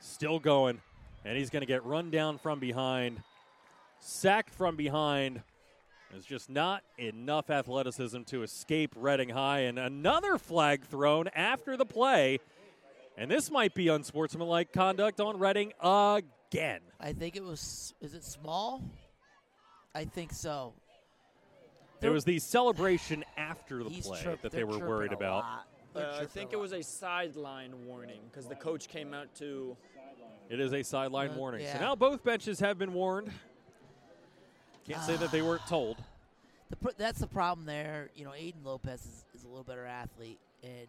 Still 0.00 0.38
going. 0.38 0.80
And 1.24 1.36
he's 1.36 1.50
going 1.50 1.62
to 1.62 1.66
get 1.66 1.84
run 1.84 2.10
down 2.10 2.38
from 2.38 2.60
behind. 2.60 3.22
Sacked 4.00 4.54
from 4.54 4.76
behind. 4.76 5.42
There's 6.14 6.24
just 6.24 6.48
not 6.48 6.84
enough 6.96 7.50
athleticism 7.50 8.22
to 8.26 8.44
escape 8.44 8.94
Reading 8.96 9.30
High. 9.30 9.62
And 9.62 9.80
another 9.80 10.38
flag 10.38 10.84
thrown 10.84 11.26
after 11.34 11.76
the 11.76 11.84
play. 11.84 12.38
And 13.18 13.28
this 13.28 13.50
might 13.50 13.74
be 13.74 13.88
unsportsmanlike 13.88 14.72
conduct 14.72 15.20
on 15.20 15.40
Reading 15.40 15.72
again. 15.80 16.82
I 17.00 17.14
think 17.14 17.34
it 17.34 17.42
was. 17.42 17.94
Is 18.00 18.14
it 18.14 18.22
small? 18.22 18.80
I 19.92 20.04
think 20.04 20.32
so. 20.32 20.74
It 22.00 22.10
was 22.10 22.22
the 22.22 22.38
celebration 22.38 23.24
after 23.36 23.82
the 23.82 23.90
He's 23.90 24.06
play 24.06 24.22
chirp- 24.22 24.42
that 24.42 24.52
they 24.52 24.62
were 24.62 24.78
worried 24.78 25.12
about. 25.12 25.44
Uh, 25.96 26.18
I 26.20 26.26
think 26.26 26.52
it 26.52 26.60
was 26.60 26.72
a 26.72 26.82
sideline 26.84 27.86
warning 27.86 28.20
because 28.30 28.46
the 28.46 28.54
coach 28.54 28.86
came 28.86 29.14
out 29.14 29.34
to. 29.38 29.76
It 30.48 30.60
is 30.60 30.72
a 30.72 30.84
sideline 30.84 31.30
Uh, 31.30 31.38
warning. 31.38 31.66
So 31.66 31.80
now 31.80 31.96
both 31.96 32.22
benches 32.22 32.60
have 32.60 32.78
been 32.78 32.92
warned. 32.92 33.32
Can't 34.86 35.02
say 35.02 35.16
that 35.16 35.30
they 35.30 35.42
weren't 35.42 35.62
ah. 35.64 35.68
told. 35.68 35.96
The, 36.70 36.76
pr- 36.76 36.90
that's 36.96 37.20
the 37.20 37.26
problem 37.26 37.66
there. 37.66 38.10
You 38.14 38.24
know, 38.24 38.32
Aiden 38.32 38.64
Lopez 38.64 39.00
is, 39.00 39.24
is 39.34 39.44
a 39.44 39.48
little 39.48 39.64
better 39.64 39.86
athlete, 39.86 40.38
and 40.62 40.86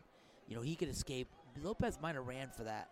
you 0.48 0.56
know 0.56 0.62
he 0.62 0.76
could 0.76 0.90
escape. 0.90 1.28
Lopez 1.62 1.98
might 2.02 2.16
have 2.16 2.28
ran 2.28 2.50
for 2.50 2.64
that, 2.64 2.90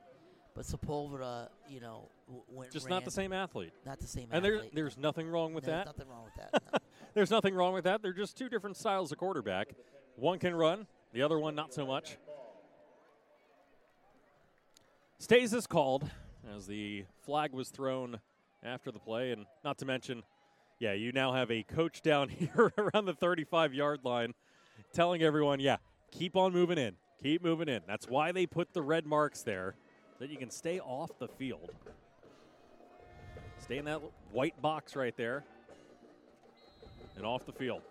but 0.55 0.65
Sepulveda, 0.65 1.49
you 1.67 1.81
know, 1.81 2.09
w- 2.27 2.43
went 2.49 2.71
Just 2.71 2.85
ran, 2.85 2.95
not 2.95 3.05
the 3.05 3.11
same 3.11 3.33
athlete. 3.33 3.73
Not 3.85 3.99
the 3.99 4.07
same 4.07 4.23
athlete. 4.23 4.35
And 4.35 4.45
there, 4.45 4.55
athlete. 4.55 4.75
there's 4.75 4.97
nothing 4.97 5.27
wrong 5.27 5.53
with 5.53 5.65
that. 5.65 5.85
There's 5.85 5.95
that. 5.95 5.97
nothing 5.97 6.11
wrong 6.11 6.23
with 6.23 6.51
that. 6.51 6.63
no. 6.73 6.79
There's 7.13 7.29
nothing 7.29 7.53
wrong 7.53 7.75
with 7.75 7.83
that. 7.83 8.01
They're 8.01 8.11
just 8.11 8.35
two 8.39 8.49
different 8.49 8.75
styles 8.75 9.11
of 9.11 9.19
quarterback. 9.19 9.75
One 10.15 10.39
can 10.39 10.55
run, 10.55 10.87
the 11.11 11.21
other 11.21 11.37
one 11.37 11.53
not 11.53 11.71
so 11.71 11.85
much. 11.85 12.17
Stays 15.19 15.53
is 15.53 15.67
called 15.67 16.09
as 16.55 16.65
the 16.65 17.05
flag 17.23 17.53
was 17.53 17.69
thrown 17.69 18.19
after 18.63 18.91
the 18.91 18.97
play, 18.97 19.31
and 19.31 19.45
not 19.63 19.77
to 19.77 19.85
mention, 19.85 20.23
yeah, 20.79 20.93
you 20.93 21.11
now 21.11 21.33
have 21.33 21.51
a 21.51 21.63
coach 21.63 22.01
down 22.01 22.29
here 22.29 22.73
around 22.77 23.05
the 23.05 23.13
35 23.13 23.73
yard 23.73 24.01
line 24.03 24.33
telling 24.93 25.23
everyone, 25.23 25.59
yeah, 25.59 25.77
keep 26.11 26.35
on 26.35 26.53
moving 26.53 26.77
in, 26.77 26.95
keep 27.21 27.43
moving 27.43 27.69
in. 27.69 27.81
That's 27.87 28.07
why 28.07 28.31
they 28.31 28.45
put 28.45 28.73
the 28.73 28.81
red 28.81 29.05
marks 29.05 29.41
there, 29.41 29.75
that 30.19 30.29
you 30.29 30.37
can 30.37 30.49
stay 30.49 30.79
off 30.79 31.11
the 31.19 31.27
field. 31.27 31.71
Stay 33.59 33.77
in 33.77 33.85
that 33.85 34.01
white 34.31 34.61
box 34.61 34.95
right 34.95 35.15
there 35.15 35.45
and 37.15 37.25
off 37.25 37.45
the 37.45 37.53
field. 37.53 37.81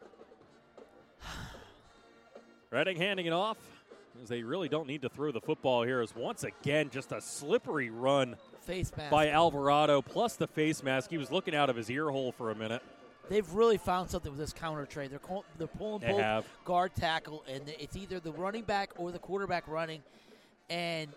Reading 2.71 2.97
handing 2.97 3.27
it 3.27 3.33
off 3.33 3.57
as 4.23 4.29
they 4.29 4.43
really 4.43 4.69
don't 4.69 4.87
need 4.87 5.03
to 5.03 5.09
throw 5.09 5.33
the 5.33 5.41
football 5.41 5.83
here. 5.83 6.01
As 6.01 6.15
once 6.15 6.45
again, 6.45 6.91
just 6.91 7.13
a 7.13 7.21
slippery 7.21 7.91
run 7.91 8.37
Face 8.65 8.93
mask. 8.97 9.11
by 9.11 9.29
Alvarado, 9.29 10.03
plus 10.03 10.37
the 10.37 10.47
face 10.47 10.83
mask. 10.83 11.11
He 11.11 11.19
was 11.19 11.31
looking 11.31 11.55
out 11.55 11.69
of 11.71 11.77
his 11.77 11.91
ear 11.91 12.11
hole 12.11 12.33
for 12.33 12.51
a 12.51 12.55
minute. 12.55 12.83
They've 13.29 13.49
really 13.53 13.79
found 13.79 14.11
something 14.11 14.31
with 14.33 14.39
this 14.39 14.53
counter 14.53 14.85
trey. 14.87 15.09
They're 15.09 15.19
call, 15.19 15.45
they're 15.59 15.67
pulling 15.67 16.01
They 16.01 16.13
both 16.13 16.21
have. 16.21 16.45
guard 16.65 16.95
tackle, 16.95 17.45
and 17.49 17.63
it's 17.79 17.97
either 17.97 18.21
the 18.21 18.33
running 18.33 18.65
back 18.65 18.91
or 18.97 19.11
the 19.11 19.19
quarterback 19.19 19.67
running. 19.69 20.03
And 20.71 21.09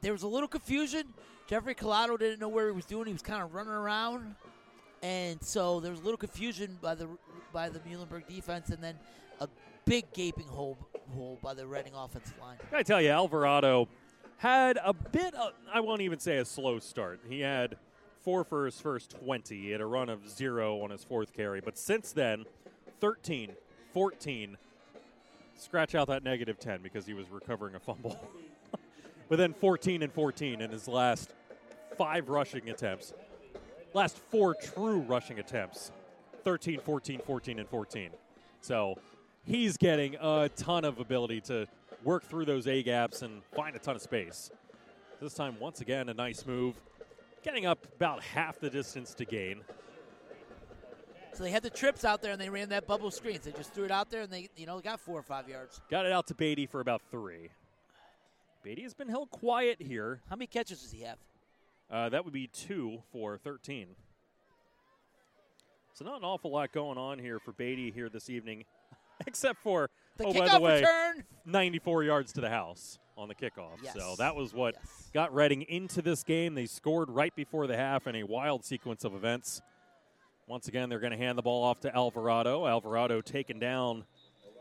there 0.00 0.12
was 0.12 0.22
a 0.22 0.28
little 0.28 0.48
confusion. 0.48 1.04
Jeffrey 1.48 1.74
Collado 1.74 2.18
didn't 2.18 2.40
know 2.40 2.48
where 2.48 2.66
he 2.66 2.72
was 2.72 2.84
doing. 2.86 3.06
He 3.06 3.12
was 3.12 3.22
kind 3.22 3.42
of 3.42 3.54
running 3.54 3.72
around, 3.72 4.34
and 5.02 5.42
so 5.42 5.80
there 5.80 5.90
was 5.90 6.00
a 6.00 6.04
little 6.04 6.18
confusion 6.18 6.78
by 6.80 6.94
the 6.94 7.08
by 7.52 7.68
the 7.68 7.80
Muhlenberg 7.80 8.26
defense, 8.26 8.70
and 8.70 8.82
then 8.82 8.96
a 9.40 9.48
big 9.84 10.10
gaping 10.12 10.46
hole 10.46 10.78
hole 11.14 11.38
by 11.42 11.52
the 11.52 11.66
Reading 11.66 11.92
offensive 11.94 12.38
line. 12.40 12.56
I 12.72 12.82
tell 12.82 13.02
you, 13.02 13.10
Alvarado 13.10 13.88
had 14.42 14.76
a 14.84 14.92
bit, 14.92 15.34
of, 15.34 15.52
I 15.72 15.78
won't 15.78 16.00
even 16.00 16.18
say 16.18 16.38
a 16.38 16.44
slow 16.44 16.80
start. 16.80 17.20
He 17.28 17.38
had 17.38 17.76
four 18.22 18.42
for 18.42 18.64
his 18.64 18.80
first 18.80 19.14
20. 19.24 19.56
He 19.56 19.70
had 19.70 19.80
a 19.80 19.86
run 19.86 20.08
of 20.08 20.28
zero 20.28 20.82
on 20.82 20.90
his 20.90 21.04
fourth 21.04 21.32
carry. 21.32 21.60
But 21.60 21.78
since 21.78 22.10
then, 22.10 22.44
13, 23.00 23.52
14. 23.94 24.56
Scratch 25.56 25.94
out 25.94 26.08
that 26.08 26.24
negative 26.24 26.58
10 26.58 26.80
because 26.82 27.06
he 27.06 27.14
was 27.14 27.30
recovering 27.30 27.76
a 27.76 27.78
fumble. 27.78 28.18
but 29.28 29.38
then 29.38 29.54
14 29.54 30.02
and 30.02 30.12
14 30.12 30.60
in 30.60 30.70
his 30.72 30.88
last 30.88 31.34
five 31.96 32.28
rushing 32.28 32.68
attempts. 32.68 33.14
Last 33.94 34.18
four 34.18 34.56
true 34.56 35.02
rushing 35.02 35.38
attempts 35.38 35.92
13, 36.42 36.80
14, 36.80 37.20
14, 37.24 37.58
and 37.60 37.68
14. 37.68 38.10
So 38.60 38.98
he's 39.44 39.76
getting 39.76 40.16
a 40.20 40.50
ton 40.56 40.84
of 40.84 40.98
ability 40.98 41.42
to 41.42 41.68
work 42.04 42.24
through 42.24 42.44
those 42.44 42.66
A 42.66 42.82
gaps 42.82 43.22
and 43.22 43.42
find 43.54 43.76
a 43.76 43.78
ton 43.78 43.96
of 43.96 44.02
space. 44.02 44.50
This 45.20 45.34
time, 45.34 45.56
once 45.60 45.80
again, 45.80 46.08
a 46.08 46.14
nice 46.14 46.44
move, 46.46 46.80
getting 47.42 47.66
up 47.66 47.86
about 47.96 48.22
half 48.22 48.58
the 48.58 48.70
distance 48.70 49.14
to 49.14 49.24
gain. 49.24 49.60
So 51.34 51.44
they 51.44 51.50
had 51.50 51.62
the 51.62 51.70
trips 51.70 52.04
out 52.04 52.20
there 52.20 52.32
and 52.32 52.40
they 52.40 52.50
ran 52.50 52.68
that 52.70 52.86
bubble 52.86 53.10
screens. 53.10 53.44
They 53.44 53.52
just 53.52 53.72
threw 53.72 53.84
it 53.84 53.90
out 53.90 54.10
there 54.10 54.22
and 54.22 54.30
they, 54.30 54.48
you 54.56 54.66
know, 54.66 54.80
got 54.80 55.00
four 55.00 55.18
or 55.18 55.22
five 55.22 55.48
yards. 55.48 55.80
Got 55.90 56.04
it 56.04 56.12
out 56.12 56.26
to 56.26 56.34
Beatty 56.34 56.66
for 56.66 56.80
about 56.80 57.00
three. 57.10 57.50
Beatty 58.62 58.82
has 58.82 58.94
been 58.94 59.08
held 59.08 59.30
quiet 59.30 59.80
here. 59.80 60.20
How 60.28 60.36
many 60.36 60.46
catches 60.46 60.82
does 60.82 60.92
he 60.92 61.02
have? 61.02 61.18
Uh, 61.90 62.08
that 62.10 62.24
would 62.24 62.34
be 62.34 62.48
two 62.48 63.02
for 63.12 63.38
13. 63.38 63.88
So 65.94 66.04
not 66.04 66.18
an 66.18 66.24
awful 66.24 66.50
lot 66.50 66.72
going 66.72 66.98
on 66.98 67.18
here 67.18 67.38
for 67.38 67.52
Beatty 67.52 67.90
here 67.90 68.08
this 68.08 68.30
evening, 68.30 68.64
except 69.26 69.62
for 69.62 69.90
The 70.16 70.26
oh 70.26 70.32
by 70.32 70.48
the 70.48 70.60
way, 70.60 70.80
return. 70.80 71.24
94 71.46 72.04
yards 72.04 72.32
to 72.34 72.40
the 72.40 72.50
house 72.50 72.98
on 73.16 73.28
the 73.28 73.34
kickoff. 73.34 73.78
Yes. 73.82 73.94
So 73.94 74.14
that 74.18 74.34
was 74.36 74.52
what 74.54 74.74
Yes. 74.74 75.10
got 75.14 75.34
Reading 75.34 75.62
into 75.62 76.02
this 76.02 76.22
game. 76.22 76.54
They 76.54 76.66
scored 76.66 77.10
right 77.10 77.34
before 77.34 77.66
the 77.66 77.76
half 77.76 78.06
in 78.06 78.16
a 78.16 78.22
wild 78.24 78.64
sequence 78.64 79.04
of 79.04 79.14
events. 79.14 79.60
Once 80.46 80.68
again, 80.68 80.88
they're 80.88 81.00
going 81.00 81.12
to 81.12 81.16
hand 81.18 81.38
the 81.38 81.42
ball 81.42 81.64
off 81.64 81.80
to 81.80 81.94
Alvarado. 81.94 82.66
Alvarado 82.66 83.20
taken 83.20 83.58
down 83.58 84.04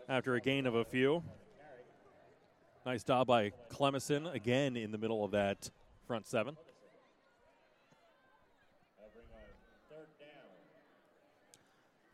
after 0.08 0.36
a 0.36 0.42
gain 0.42 0.66
of 0.66 0.76
a 0.76 0.86
few. 0.86 1.24
Nice 2.86 3.04
job 3.04 3.28
by 3.28 3.52
Clemison 3.70 4.34
again 4.34 4.76
in 4.76 4.92
the 4.92 4.98
middle 4.98 5.24
of 5.24 5.32
that 5.32 5.70
front 6.08 6.26
seven. 6.28 6.58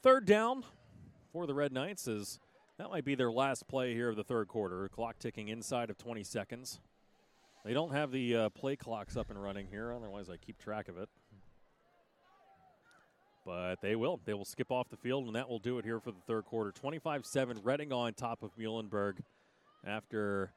Third 0.02 0.26
down 0.26 0.64
for 1.32 1.46
the 1.48 1.54
Red 1.54 1.72
Knights 1.72 2.08
is 2.08 2.40
that 2.78 2.90
might 2.90 3.06
be 3.06 3.16
their 3.16 3.32
last 3.32 3.68
play 3.68 3.94
here 3.94 4.10
of 4.10 4.16
the 4.16 4.24
third 4.24 4.48
quarter. 4.48 4.88
Clock 4.90 5.18
ticking 5.20 5.48
inside 5.48 5.90
of 5.90 5.98
20 5.98 6.24
seconds. 6.24 6.80
They 7.66 7.74
don't 7.74 7.92
have 7.92 8.12
the 8.12 8.36
uh, 8.36 8.50
play 8.50 8.76
clocks 8.76 9.18
up 9.18 9.30
and 9.30 9.42
running 9.42 9.68
here, 9.70 9.92
otherwise 9.92 10.30
I 10.30 10.38
keep 10.38 10.58
track 10.58 10.88
of 10.88 10.98
it. 10.98 11.10
But 13.46 13.82
they 13.82 13.96
will. 13.96 14.20
They 14.26 14.34
will 14.34 14.46
skip 14.46 14.72
off 14.72 14.90
the 14.90 14.98
field, 14.98 15.26
and 15.26 15.36
that 15.36 15.50
will 15.50 15.60
do 15.60 15.80
it 15.80 15.86
here 15.86 16.00
for 16.00 16.12
the 16.12 16.22
third 16.28 16.46
quarter. 16.46 16.72
25 16.72 17.26
7, 17.26 17.62
Reading 17.64 17.92
on 17.92 18.14
top 18.14 18.44
of 18.44 18.52
Muhlenberg 18.58 19.20
after 19.86 20.52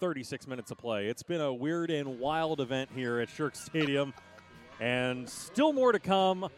36 0.00 0.46
minutes 0.46 0.70
of 0.70 0.78
play. 0.78 1.08
It's 1.08 1.24
been 1.24 1.40
a 1.40 1.52
weird 1.52 1.90
and 1.90 2.20
wild 2.20 2.60
event 2.60 2.90
here 2.94 3.18
at 3.18 3.28
Shirk 3.28 3.56
Stadium, 3.56 4.14
and 4.80 5.28
still 5.28 5.72
more 5.72 5.92
to 5.92 5.98
come. 5.98 6.48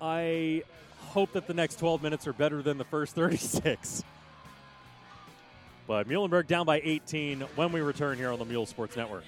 I 0.00 0.62
hope 0.98 1.32
that 1.32 1.46
the 1.46 1.54
next 1.54 1.78
12 1.78 2.02
minutes 2.02 2.26
are 2.26 2.32
better 2.32 2.62
than 2.62 2.78
the 2.78 2.84
first 2.84 3.14
36. 3.14 4.04
But 5.86 6.08
Muhlenberg 6.08 6.46
down 6.46 6.66
by 6.66 6.80
18 6.82 7.40
when 7.54 7.72
we 7.72 7.80
return 7.80 8.18
here 8.18 8.32
on 8.32 8.38
the 8.38 8.44
Mule 8.44 8.66
Sports 8.66 8.96
Network. 8.96 9.24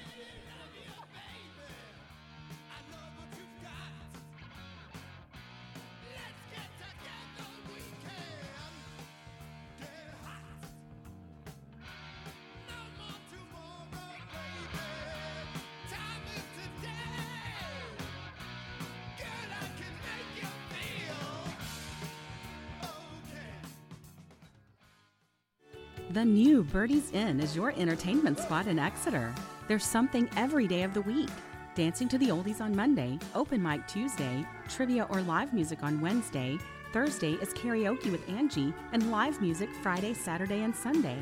New 26.29 26.63
Birdie's 26.63 27.11
Inn 27.13 27.41
is 27.41 27.57
your 27.57 27.73
entertainment 27.77 28.39
spot 28.39 28.67
in 28.67 28.79
Exeter. 28.79 29.35
There's 29.67 29.85
something 29.85 30.29
every 30.37 30.67
day 30.67 30.83
of 30.83 30.93
the 30.93 31.01
week. 31.01 31.31
Dancing 31.75 32.07
to 32.09 32.19
the 32.19 32.29
oldies 32.29 32.61
on 32.61 32.77
Monday, 32.77 33.19
open 33.35 33.63
mic 33.63 33.87
Tuesday, 33.89 34.45
trivia 34.69 35.07
or 35.11 35.23
live 35.23 35.55
music 35.55 35.83
on 35.83 36.01
Wednesday. 36.01 36.59
Thursday 36.93 37.33
is 37.35 37.55
karaoke 37.55 38.13
with 38.13 38.29
Angie, 38.29 38.75
and 38.93 39.11
live 39.11 39.41
music 39.41 39.71
Friday, 39.83 40.13
Saturday, 40.13 40.63
and 40.63 40.75
Sunday. 40.77 41.17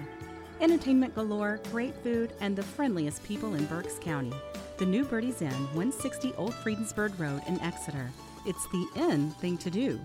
Entertainment 0.60 1.14
galore, 1.14 1.60
great 1.70 1.94
food, 2.02 2.32
and 2.40 2.56
the 2.56 2.62
friendliest 2.62 3.22
people 3.22 3.54
in 3.54 3.64
Berks 3.66 3.98
County. 4.00 4.32
The 4.78 4.86
new 4.86 5.04
Birdie's 5.04 5.42
Inn, 5.42 5.50
160 5.74 6.32
Old 6.34 6.54
Friedensburg 6.54 7.18
Road 7.20 7.42
in 7.46 7.60
Exeter. 7.60 8.10
It's 8.44 8.66
the 8.68 8.86
inn 8.96 9.30
thing 9.32 9.56
to 9.58 9.70
do. 9.70 10.00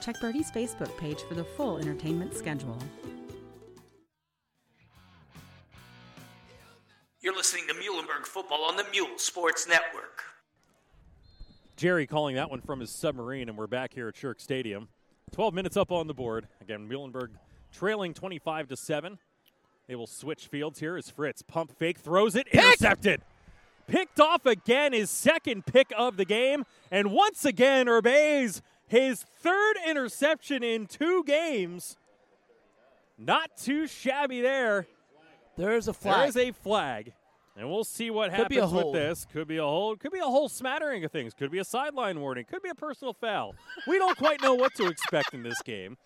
Check 0.00 0.20
Birdie's 0.20 0.50
Facebook 0.50 0.96
page 0.96 1.22
for 1.22 1.34
the 1.34 1.44
full 1.44 1.78
entertainment 1.78 2.34
schedule. 2.34 2.78
You're 7.26 7.34
listening 7.34 7.66
to 7.66 7.74
Muhlenberg 7.74 8.24
football 8.24 8.62
on 8.62 8.76
the 8.76 8.84
Mule 8.92 9.18
Sports 9.18 9.66
Network. 9.66 10.22
Jerry 11.74 12.06
calling 12.06 12.36
that 12.36 12.48
one 12.52 12.60
from 12.60 12.78
his 12.78 12.90
submarine, 12.90 13.48
and 13.48 13.58
we're 13.58 13.66
back 13.66 13.92
here 13.92 14.06
at 14.06 14.16
Shirk 14.16 14.38
Stadium. 14.38 14.86
12 15.32 15.52
minutes 15.52 15.76
up 15.76 15.90
on 15.90 16.06
the 16.06 16.14
board. 16.14 16.46
Again, 16.60 16.88
Muhlenberg 16.88 17.30
trailing 17.72 18.14
25 18.14 18.68
to 18.68 18.76
7. 18.76 19.18
They 19.88 19.96
will 19.96 20.06
switch 20.06 20.46
fields 20.46 20.78
here 20.78 20.96
as 20.96 21.10
Fritz 21.10 21.42
pump 21.42 21.76
fake 21.76 21.98
throws 21.98 22.36
it, 22.36 22.46
intercepted. 22.46 23.22
Picked 23.88 24.20
off 24.20 24.46
again, 24.46 24.92
his 24.92 25.10
second 25.10 25.66
pick 25.66 25.92
of 25.98 26.18
the 26.18 26.24
game. 26.24 26.64
And 26.92 27.10
once 27.10 27.44
again, 27.44 27.88
Urbaze, 27.88 28.62
his 28.86 29.24
third 29.40 29.74
interception 29.84 30.62
in 30.62 30.86
two 30.86 31.24
games. 31.24 31.96
Not 33.18 33.56
too 33.56 33.88
shabby 33.88 34.42
there. 34.42 34.86
There's 35.56 35.88
a 35.88 35.92
flag. 35.92 36.18
There 36.18 36.28
is 36.28 36.36
a 36.36 36.52
flag. 36.52 37.12
And 37.58 37.70
we'll 37.70 37.84
see 37.84 38.10
what 38.10 38.34
Could 38.34 38.48
be 38.48 38.58
a 38.58 38.60
happens 38.62 38.74
with 38.74 38.82
hold. 38.82 38.94
this. 38.94 39.26
Could 39.32 39.48
be 39.48 39.56
a 39.56 39.62
hold. 39.62 39.98
Could 39.98 40.12
be 40.12 40.18
a 40.18 40.24
whole 40.24 40.48
smattering 40.48 41.04
of 41.04 41.10
things. 41.12 41.32
Could 41.32 41.50
be 41.50 41.58
a 41.58 41.64
sideline 41.64 42.20
warning. 42.20 42.44
Could 42.44 42.62
be 42.62 42.68
a 42.68 42.74
personal 42.74 43.14
foul. 43.14 43.54
We 43.86 43.98
don't 43.98 44.16
quite 44.18 44.42
know 44.42 44.52
what 44.54 44.74
to 44.74 44.86
expect 44.88 45.32
in 45.32 45.42
this 45.42 45.62
game. 45.62 45.96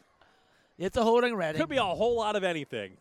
it's 0.78 0.96
a 0.96 1.02
holding 1.02 1.34
Reading. 1.34 1.60
Could 1.60 1.68
be 1.68 1.76
a 1.78 1.82
whole 1.82 2.16
lot 2.16 2.36
of 2.36 2.44
anything. 2.44 2.92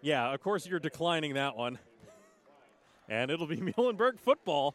Yeah, 0.00 0.34
of 0.34 0.40
course 0.42 0.66
you're 0.66 0.80
declining 0.80 1.34
that 1.34 1.56
one. 1.56 1.78
And 3.08 3.30
it'll 3.30 3.46
be 3.46 3.56
Muhlenberg 3.58 4.18
football. 4.18 4.74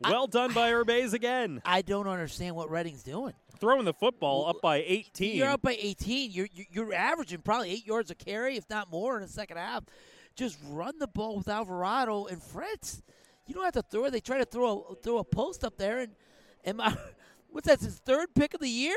Well 0.00 0.26
done 0.26 0.52
by 0.52 0.70
Urbaze 0.70 1.14
again. 1.14 1.60
I 1.64 1.82
don't 1.82 2.06
understand 2.06 2.54
what 2.54 2.70
Reading's 2.70 3.02
doing. 3.02 3.32
Throwing 3.58 3.84
the 3.84 3.94
football 3.94 4.46
up 4.46 4.60
by 4.60 4.84
18. 4.86 5.36
You're 5.36 5.48
up 5.48 5.62
by 5.62 5.76
18. 5.80 6.30
You're, 6.30 6.48
you're 6.52 6.66
you're 6.70 6.94
averaging 6.94 7.40
probably 7.40 7.70
eight 7.70 7.86
yards 7.86 8.10
a 8.10 8.14
carry, 8.14 8.56
if 8.56 8.68
not 8.70 8.90
more, 8.92 9.16
in 9.16 9.22
the 9.22 9.28
second 9.28 9.56
half. 9.56 9.84
Just 10.38 10.56
run 10.68 10.98
the 11.00 11.08
ball 11.08 11.36
with 11.36 11.48
Alvarado 11.48 12.26
and 12.26 12.40
Fritz. 12.40 13.02
You 13.48 13.54
don't 13.54 13.64
have 13.64 13.72
to 13.72 13.82
throw 13.82 14.04
it. 14.04 14.12
They 14.12 14.20
try 14.20 14.38
to 14.38 14.44
throw 14.44 14.86
a, 14.90 14.94
throw 14.94 15.18
a 15.18 15.24
post 15.24 15.64
up 15.64 15.76
there, 15.76 15.98
and 15.98 16.12
and 16.64 16.76
my, 16.76 16.96
what's 17.50 17.66
that? 17.66 17.80
His 17.80 17.98
third 17.98 18.28
pick 18.36 18.54
of 18.54 18.60
the 18.60 18.68
year. 18.68 18.96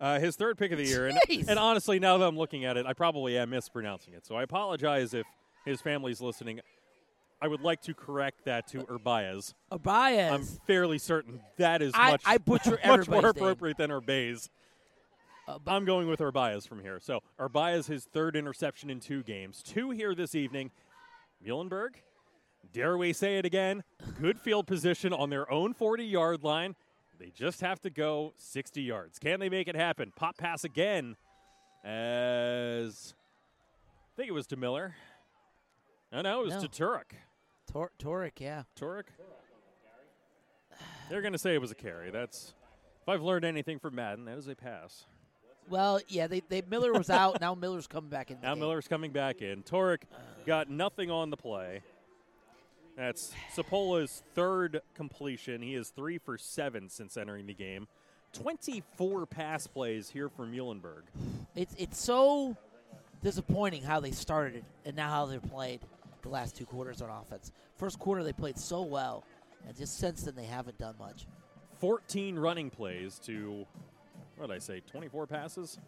Uh, 0.00 0.18
his 0.18 0.36
third 0.36 0.56
pick 0.56 0.72
of 0.72 0.78
the 0.78 0.84
year. 0.86 1.08
And, 1.08 1.18
and 1.48 1.58
honestly, 1.58 1.98
now 1.98 2.16
that 2.16 2.24
I'm 2.26 2.38
looking 2.38 2.64
at 2.64 2.76
it, 2.76 2.86
I 2.86 2.94
probably 2.94 3.36
am 3.36 3.50
mispronouncing 3.50 4.14
it. 4.14 4.24
So 4.24 4.36
I 4.36 4.42
apologize 4.44 5.12
if 5.12 5.26
his 5.66 5.80
family's 5.82 6.20
listening. 6.22 6.60
I 7.42 7.46
would 7.48 7.60
like 7.60 7.82
to 7.82 7.94
correct 7.94 8.46
that 8.46 8.66
to 8.68 8.78
Urbaez. 8.84 9.54
Abayez. 9.70 10.32
I'm 10.32 10.44
fairly 10.66 10.98
certain 10.98 11.40
that 11.58 11.82
is 11.82 11.92
I- 11.94 12.12
much, 12.12 12.22
I 12.24 12.38
butcher 12.38 12.70
much 12.84 12.84
more 12.84 12.94
everybody's 12.94 13.08
name. 13.08 13.44
appropriate 13.44 13.76
than 13.76 13.90
Urbaez. 13.90 14.48
Uh, 15.48 15.58
I'm 15.66 15.86
going 15.86 16.08
with 16.08 16.20
Urbaez 16.20 16.68
from 16.68 16.80
here. 16.80 17.00
So 17.00 17.20
Urbaez, 17.40 17.86
his 17.86 18.04
third 18.04 18.36
interception 18.36 18.90
in 18.90 19.00
two 19.00 19.22
games. 19.22 19.62
Two 19.62 19.90
here 19.90 20.14
this 20.14 20.34
evening. 20.34 20.70
Muhlenberg, 21.44 21.94
dare 22.72 22.98
we 22.98 23.12
say 23.12 23.38
it 23.38 23.46
again, 23.46 23.82
good 24.20 24.38
field 24.38 24.66
position 24.66 25.12
on 25.12 25.30
their 25.30 25.50
own 25.50 25.72
40-yard 25.72 26.42
line. 26.44 26.74
They 27.18 27.30
just 27.30 27.60
have 27.62 27.80
to 27.82 27.90
go 27.90 28.34
60 28.36 28.82
yards. 28.82 29.18
Can 29.18 29.40
they 29.40 29.48
make 29.48 29.68
it 29.68 29.76
happen? 29.76 30.12
Pop 30.14 30.36
pass 30.36 30.64
again 30.64 31.16
as 31.84 33.14
I 34.12 34.16
think 34.16 34.28
it 34.28 34.32
was 34.32 34.46
to 34.48 34.56
Miller. 34.56 34.96
No, 36.12 36.20
no, 36.22 36.40
it 36.42 36.46
was 36.46 36.54
No. 36.62 36.66
to 36.66 36.68
Turek. 36.68 37.12
Tor- 37.70 37.92
Torek, 37.98 38.40
yeah. 38.40 38.64
Turek? 38.78 39.04
They're 41.08 41.22
going 41.22 41.32
to 41.32 41.38
say 41.38 41.54
it 41.54 41.60
was 41.60 41.70
a 41.70 41.76
carry. 41.76 42.10
That's 42.10 42.54
if 43.02 43.08
I've 43.08 43.22
learned 43.22 43.44
anything 43.44 43.78
from 43.78 43.94
Madden, 43.94 44.24
that 44.26 44.36
is 44.38 44.48
a 44.48 44.54
pass. 44.54 45.06
Well, 45.68 46.00
yeah. 46.08 46.26
They, 46.26 46.40
they 46.48 46.62
Miller 46.68 46.92
was 46.92 47.10
out. 47.10 47.40
now 47.40 47.54
Miller's 47.54 47.86
coming 47.86 48.10
back 48.10 48.30
in. 48.30 48.38
Now 48.42 48.54
game. 48.54 48.60
Miller's 48.60 48.88
coming 48.88 49.12
back 49.12 49.42
in. 49.42 49.62
Torek 49.62 50.02
got 50.46 50.70
nothing 50.70 51.10
on 51.10 51.30
the 51.30 51.36
play. 51.36 51.82
That's 52.96 53.32
Sapola's 53.54 54.22
third 54.34 54.80
completion. 54.94 55.62
He 55.62 55.74
is 55.74 55.90
three 55.90 56.18
for 56.18 56.36
seven 56.36 56.88
since 56.88 57.16
entering 57.16 57.46
the 57.46 57.54
game. 57.54 57.86
24 58.32 59.26
pass 59.26 59.66
plays 59.66 60.10
here 60.10 60.28
for 60.28 60.44
Muhlenberg. 60.46 61.02
It's 61.54 61.74
it's 61.78 61.98
so 61.98 62.56
disappointing 63.22 63.82
how 63.82 64.00
they 64.00 64.10
started 64.10 64.64
and 64.84 64.96
now 64.96 65.10
how 65.10 65.26
they've 65.26 65.42
played 65.42 65.80
the 66.22 66.28
last 66.28 66.56
two 66.56 66.66
quarters 66.66 67.00
on 67.00 67.08
offense. 67.10 67.52
First 67.76 67.98
quarter 67.98 68.22
they 68.22 68.32
played 68.32 68.58
so 68.58 68.82
well, 68.82 69.24
and 69.66 69.76
just 69.76 69.98
since 69.98 70.22
then 70.22 70.34
they 70.34 70.44
haven't 70.44 70.78
done 70.78 70.94
much. 70.98 71.26
14 71.80 72.36
running 72.36 72.70
plays 72.70 73.18
to, 73.20 73.64
what 74.38 74.48
did 74.48 74.54
I 74.54 74.58
say, 74.60 74.80
24 74.80 75.26
passes? 75.26 75.78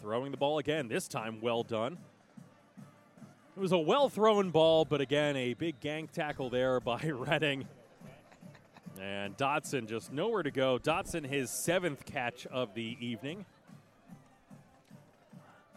Throwing 0.00 0.30
the 0.30 0.38
ball 0.38 0.58
again, 0.58 0.88
this 0.88 1.06
time 1.06 1.40
well 1.42 1.62
done. 1.62 1.98
It 3.56 3.60
was 3.60 3.72
a 3.72 3.78
well 3.78 4.08
thrown 4.08 4.50
ball, 4.50 4.84
but 4.84 5.00
again, 5.00 5.36
a 5.36 5.54
big 5.54 5.78
gang 5.80 6.08
tackle 6.08 6.48
there 6.50 6.80
by 6.80 7.00
Reading. 7.04 7.66
And 9.00 9.36
Dotson 9.36 9.86
just 9.86 10.12
nowhere 10.12 10.42
to 10.42 10.50
go. 10.50 10.78
Dotson, 10.78 11.26
his 11.26 11.50
seventh 11.50 12.06
catch 12.06 12.46
of 12.46 12.72
the 12.74 12.96
evening. 13.00 13.44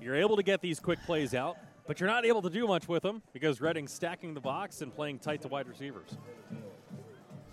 You're 0.02 0.16
able 0.16 0.38
to 0.38 0.44
get 0.44 0.62
these 0.62 0.80
quick 0.80 1.00
plays 1.06 1.34
out, 1.34 1.58
but 1.86 2.00
you're 2.00 2.10
not 2.10 2.26
able 2.26 2.42
to 2.42 2.50
do 2.50 2.68
much 2.68 2.88
with 2.88 3.04
them 3.04 3.22
because 3.34 3.60
Reading's 3.60 3.92
stacking 3.92 4.34
the 4.34 4.40
box 4.40 4.82
and 4.82 4.96
playing 4.96 5.20
tight 5.20 5.42
to 5.42 5.50
wide 5.50 5.68
receivers. 5.68 6.18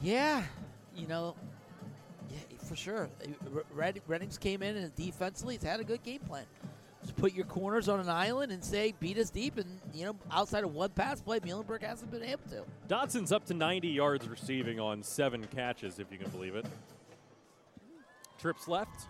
Yeah, 0.01 0.45
you 0.95 1.09
know, 1.09 1.35
for 2.67 2.77
sure. 2.77 3.09
Uh, 3.23 3.61
Red, 3.75 4.01
Reading's 4.07 4.39
came 4.39 4.63
in 4.63 4.77
and 4.77 4.95
defensively, 4.95 5.55
it's 5.55 5.65
had 5.65 5.81
a 5.81 5.85
good 5.85 6.03
game 6.03 6.21
plan. 6.21 6.45
Just 7.03 7.17
put 7.17 7.35
your 7.35 7.45
corners 7.45 7.89
on 7.89 8.01
an 8.01 8.09
island 8.09 8.51
and 8.51 8.65
say, 8.65 8.93
beat 8.99 9.17
us 9.19 9.31
deep. 9.31 9.59
And, 9.59 9.79
you 9.95 10.07
know, 10.07 10.17
outside 10.31 10.65
of 10.65 10.75
one 10.75 10.91
pass 10.91 11.21
play, 11.21 11.39
Muhlenberg 11.39 11.83
hasn't 11.83 12.11
been 12.11 12.25
able 12.25 12.43
to. 12.51 12.65
Dotson's 12.89 13.31
up 13.31 13.45
to 13.47 13.55
90 13.55 13.89
yards 13.89 14.29
receiving 14.29 14.81
on 14.81 15.03
seven 15.05 15.45
catches, 15.55 16.01
if 16.01 16.11
you 16.11 16.19
can 16.19 16.31
believe 16.31 16.57
it. 16.57 16.67
Trips 18.41 18.67
left. 18.67 19.07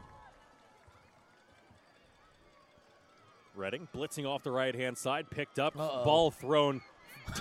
Reading 3.54 3.88
blitzing 3.94 4.26
off 4.26 4.42
the 4.42 4.50
right 4.50 4.74
hand 4.74 4.98
side, 4.98 5.30
picked 5.30 5.58
up, 5.58 5.74
Uh-oh. 5.78 6.04
ball 6.04 6.30
thrown. 6.30 6.82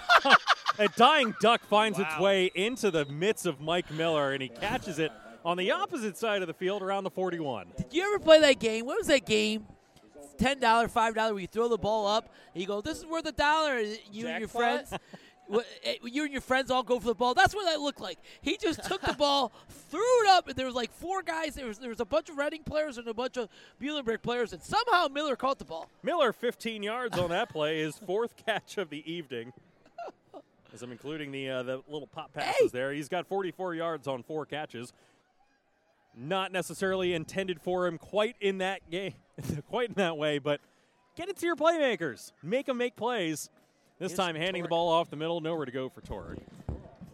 a 0.79 0.87
dying 0.95 1.35
duck 1.41 1.65
finds 1.65 1.99
its 1.99 2.17
way 2.17 2.49
into 2.55 2.89
the 2.91 3.03
midst 3.05 3.45
of 3.45 3.59
Mike 3.59 3.91
Miller, 3.91 4.31
and 4.31 4.41
he 4.41 4.47
catches 4.47 4.99
it 4.99 5.11
on 5.45 5.57
the 5.57 5.71
opposite 5.71 6.17
side 6.17 6.41
of 6.41 6.47
the 6.47 6.53
field 6.53 6.81
around 6.81 7.03
the 7.05 7.09
41. 7.11 7.67
Did 7.77 7.93
you 7.93 8.03
ever 8.03 8.19
play 8.19 8.41
that 8.41 8.59
game? 8.59 8.85
What 8.85 8.97
was 8.97 9.07
that 9.07 9.25
game? 9.25 9.65
Ten 10.37 10.59
dollar, 10.59 10.89
five 10.89 11.15
dollar. 11.15 11.33
Where 11.33 11.41
you 11.41 11.47
throw 11.47 11.69
the 11.69 11.77
ball 11.77 12.05
up, 12.07 12.29
and 12.53 12.59
you 12.61 12.67
go, 12.67 12.81
"This 12.81 12.97
is 12.97 13.05
worth 13.05 13.25
a 13.25 13.31
dollar." 13.31 13.77
and 13.77 13.97
You 14.11 14.27
and 14.27 14.39
your 14.39 14.49
friends, 14.49 14.91
eh, 15.85 15.95
you 16.03 16.23
and 16.23 16.31
your 16.33 16.41
friends 16.41 16.69
all 16.69 16.83
go 16.83 16.99
for 16.99 17.05
the 17.07 17.15
ball. 17.15 17.33
That's 17.33 17.55
what 17.55 17.63
that 17.67 17.79
looked 17.79 18.01
like. 18.01 18.17
He 18.41 18.57
just 18.57 18.83
took 18.83 19.01
the 19.01 19.13
ball, 19.13 19.53
threw 19.89 20.01
it 20.23 20.27
up, 20.29 20.49
and 20.49 20.57
there 20.57 20.65
was 20.65 20.75
like 20.75 20.91
four 20.91 21.21
guys. 21.21 21.55
There 21.55 21.67
was 21.67 21.79
there 21.79 21.87
was 21.87 22.01
a 22.01 22.05
bunch 22.05 22.27
of 22.29 22.37
Reading 22.37 22.63
players 22.63 22.97
and 22.97 23.07
a 23.07 23.13
bunch 23.13 23.37
of 23.37 23.47
Muhlenberg 23.81 24.21
players, 24.23 24.51
and 24.51 24.61
somehow 24.61 25.07
Miller 25.07 25.37
caught 25.37 25.57
the 25.57 25.63
ball. 25.63 25.89
Miller, 26.03 26.33
15 26.33 26.83
yards 26.83 27.17
on 27.17 27.29
that 27.29 27.47
play, 27.47 27.79
his 27.79 27.97
fourth 27.97 28.35
catch 28.45 28.77
of 28.77 28.89
the 28.89 29.09
evening. 29.09 29.53
As 30.73 30.83
I'm 30.83 30.91
including 30.91 31.31
the 31.31 31.49
uh, 31.49 31.63
the 31.63 31.81
little 31.87 32.07
pop 32.07 32.33
passes 32.33 32.55
Hey! 32.59 32.67
there, 32.73 32.91
he's 32.91 33.07
got 33.07 33.25
44 33.27 33.73
yards 33.75 34.05
on 34.09 34.21
four 34.23 34.45
catches. 34.45 34.91
Not 36.17 36.51
necessarily 36.51 37.13
intended 37.13 37.61
for 37.61 37.87
him 37.87 37.97
quite 37.97 38.35
in 38.39 38.59
that 38.59 38.89
game, 38.89 39.13
quite 39.69 39.89
in 39.89 39.95
that 39.95 40.17
way, 40.17 40.39
but 40.39 40.61
get 41.15 41.29
it 41.29 41.37
to 41.37 41.45
your 41.45 41.55
playmakers, 41.55 42.31
make 42.41 42.67
them 42.67 42.77
make 42.77 42.95
plays. 42.95 43.49
This 43.99 44.11
Here's 44.11 44.17
time, 44.17 44.35
handing 44.35 44.63
the 44.63 44.69
ball 44.69 44.89
off 44.89 45.09
the 45.09 45.15
middle, 45.15 45.39
nowhere 45.39 45.65
to 45.65 45.71
go 45.71 45.89
for 45.89 46.01
Torek. 46.01 46.39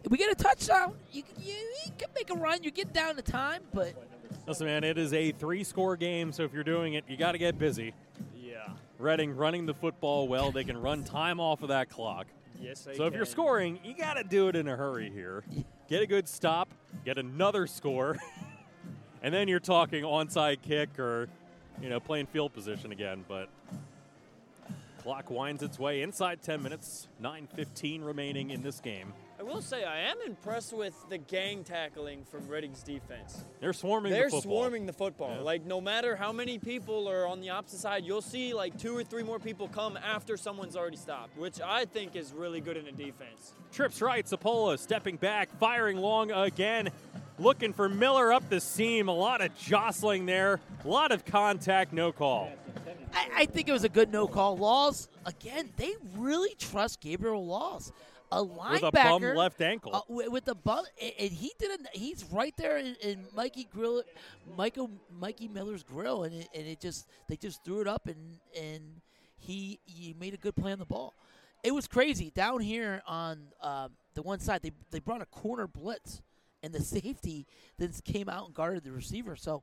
We 0.08 0.18
get 0.18 0.32
a 0.32 0.34
touchdown. 0.34 0.94
You, 1.12 1.22
you, 1.38 1.52
you 1.54 1.92
can 1.96 2.08
make 2.14 2.30
a 2.30 2.34
run. 2.34 2.64
You 2.64 2.72
get 2.72 2.92
down 2.92 3.14
to 3.14 3.22
time, 3.22 3.62
but 3.72 3.94
Listen, 4.46 4.66
man, 4.66 4.82
it 4.82 4.98
is 4.98 5.12
a 5.12 5.30
three-score 5.32 5.96
game, 5.96 6.32
so 6.32 6.42
if 6.42 6.52
you're 6.52 6.64
doing 6.64 6.94
it, 6.94 7.04
you 7.06 7.16
got 7.16 7.32
to 7.32 7.38
get 7.38 7.58
busy. 7.58 7.94
Yeah. 8.36 8.68
Reading 8.98 9.36
running 9.36 9.66
the 9.66 9.74
football 9.74 10.26
well, 10.26 10.50
they 10.50 10.64
can 10.64 10.80
run 10.80 11.04
time 11.04 11.38
off 11.38 11.62
of 11.62 11.68
that 11.68 11.88
clock. 11.90 12.26
Yes, 12.60 12.82
they 12.82 12.96
So 12.96 13.06
if 13.06 13.14
you're 13.14 13.24
scoring, 13.24 13.78
you 13.84 13.94
got 13.94 14.14
to 14.14 14.24
do 14.24 14.48
it 14.48 14.56
in 14.56 14.66
a 14.66 14.76
hurry 14.76 15.10
here. 15.10 15.44
Get 15.88 16.02
a 16.02 16.06
good 16.06 16.28
stop, 16.28 16.68
get 17.04 17.18
another 17.18 17.66
score, 17.68 18.16
and 19.22 19.32
then 19.32 19.48
you're 19.48 19.60
talking 19.60 20.04
onside 20.04 20.62
kick 20.62 20.98
or, 20.98 21.28
you 21.80 21.88
know, 21.88 22.00
playing 22.00 22.26
field 22.26 22.52
position 22.52 22.92
again. 22.92 23.24
But 23.28 23.48
clock 25.02 25.30
winds 25.30 25.62
its 25.62 25.78
way 25.78 26.02
inside 26.02 26.42
10 26.42 26.62
minutes. 26.62 27.08
9:15 27.22 28.04
remaining 28.04 28.50
in 28.50 28.62
this 28.62 28.80
game. 28.80 29.12
I 29.38 29.44
will 29.44 29.60
say 29.60 29.82
I 29.82 30.02
am 30.02 30.18
impressed 30.24 30.72
with 30.72 30.94
the 31.08 31.18
gang 31.18 31.64
tackling 31.64 32.24
from 32.24 32.46
Reading's 32.46 32.80
defense. 32.80 33.44
They're 33.60 33.72
swarming. 33.72 34.12
They're 34.12 34.26
the 34.26 34.30
football. 34.30 34.52
swarming 34.52 34.86
the 34.86 34.92
football. 34.92 35.34
Yeah. 35.34 35.42
Like 35.42 35.64
no 35.66 35.80
matter 35.80 36.14
how 36.14 36.30
many 36.30 36.58
people 36.58 37.08
are 37.08 37.26
on 37.26 37.40
the 37.40 37.50
opposite 37.50 37.80
side, 37.80 38.04
you'll 38.04 38.22
see 38.22 38.54
like 38.54 38.78
two 38.78 38.96
or 38.96 39.02
three 39.02 39.24
more 39.24 39.40
people 39.40 39.66
come 39.66 39.96
after 39.96 40.36
someone's 40.36 40.76
already 40.76 40.96
stopped, 40.96 41.36
which 41.36 41.60
I 41.60 41.86
think 41.86 42.14
is 42.14 42.32
really 42.32 42.60
good 42.60 42.76
in 42.76 42.86
a 42.86 42.92
defense. 42.92 43.54
Trips 43.72 44.00
right. 44.00 44.24
Sapola 44.24 44.78
stepping 44.78 45.16
back, 45.16 45.50
firing 45.58 45.96
long 45.96 46.30
again. 46.30 46.90
Looking 47.38 47.72
for 47.72 47.88
Miller 47.88 48.32
up 48.32 48.48
the 48.48 48.60
seam. 48.60 49.08
A 49.08 49.14
lot 49.14 49.40
of 49.40 49.56
jostling 49.56 50.26
there. 50.26 50.60
A 50.84 50.88
lot 50.88 51.12
of 51.12 51.24
contact. 51.24 51.92
No 51.92 52.12
call. 52.12 52.52
I, 53.14 53.28
I 53.38 53.46
think 53.46 53.68
it 53.68 53.72
was 53.72 53.84
a 53.84 53.88
good 53.88 54.12
no 54.12 54.26
call. 54.26 54.56
Laws 54.56 55.08
again. 55.26 55.70
They 55.76 55.94
really 56.16 56.54
trust 56.58 57.00
Gabriel 57.00 57.44
Laws, 57.44 57.92
a 58.30 58.44
linebacker 58.44 58.72
With 58.72 58.84
a 58.84 58.90
bum 58.90 59.22
left 59.34 59.60
ankle. 59.60 59.94
Uh, 59.94 60.00
wi- 60.08 60.28
with 60.28 60.44
the 60.44 60.54
bum, 60.54 60.84
and 61.00 61.12
and 61.18 61.30
he 61.30 61.52
didn't. 61.58 61.88
He's 61.92 62.24
right 62.30 62.54
there 62.56 62.78
in, 62.78 62.96
in 63.02 63.24
Mikey 63.34 63.68
Grill, 63.72 64.02
Michael 64.56 64.90
Mikey 65.10 65.48
Miller's 65.48 65.82
grill, 65.82 66.24
and 66.24 66.34
it, 66.34 66.48
and 66.54 66.66
it 66.66 66.80
just 66.80 67.06
they 67.28 67.36
just 67.36 67.64
threw 67.64 67.80
it 67.80 67.88
up, 67.88 68.06
and 68.06 68.38
and 68.58 69.00
he 69.38 69.80
he 69.84 70.14
made 70.18 70.34
a 70.34 70.38
good 70.38 70.54
play 70.54 70.72
on 70.72 70.78
the 70.78 70.86
ball. 70.86 71.14
It 71.62 71.74
was 71.74 71.86
crazy 71.86 72.30
down 72.34 72.60
here 72.60 73.02
on 73.06 73.38
um, 73.60 73.90
the 74.14 74.22
one 74.22 74.38
side. 74.40 74.62
They 74.62 74.72
they 74.90 75.00
brought 75.00 75.22
a 75.22 75.26
corner 75.26 75.66
blitz, 75.66 76.22
and 76.62 76.72
the 76.72 76.80
safety 76.80 77.46
then 77.78 77.92
came 78.04 78.28
out 78.28 78.46
and 78.46 78.54
guarded 78.54 78.84
the 78.84 78.92
receiver. 78.92 79.36
So 79.36 79.62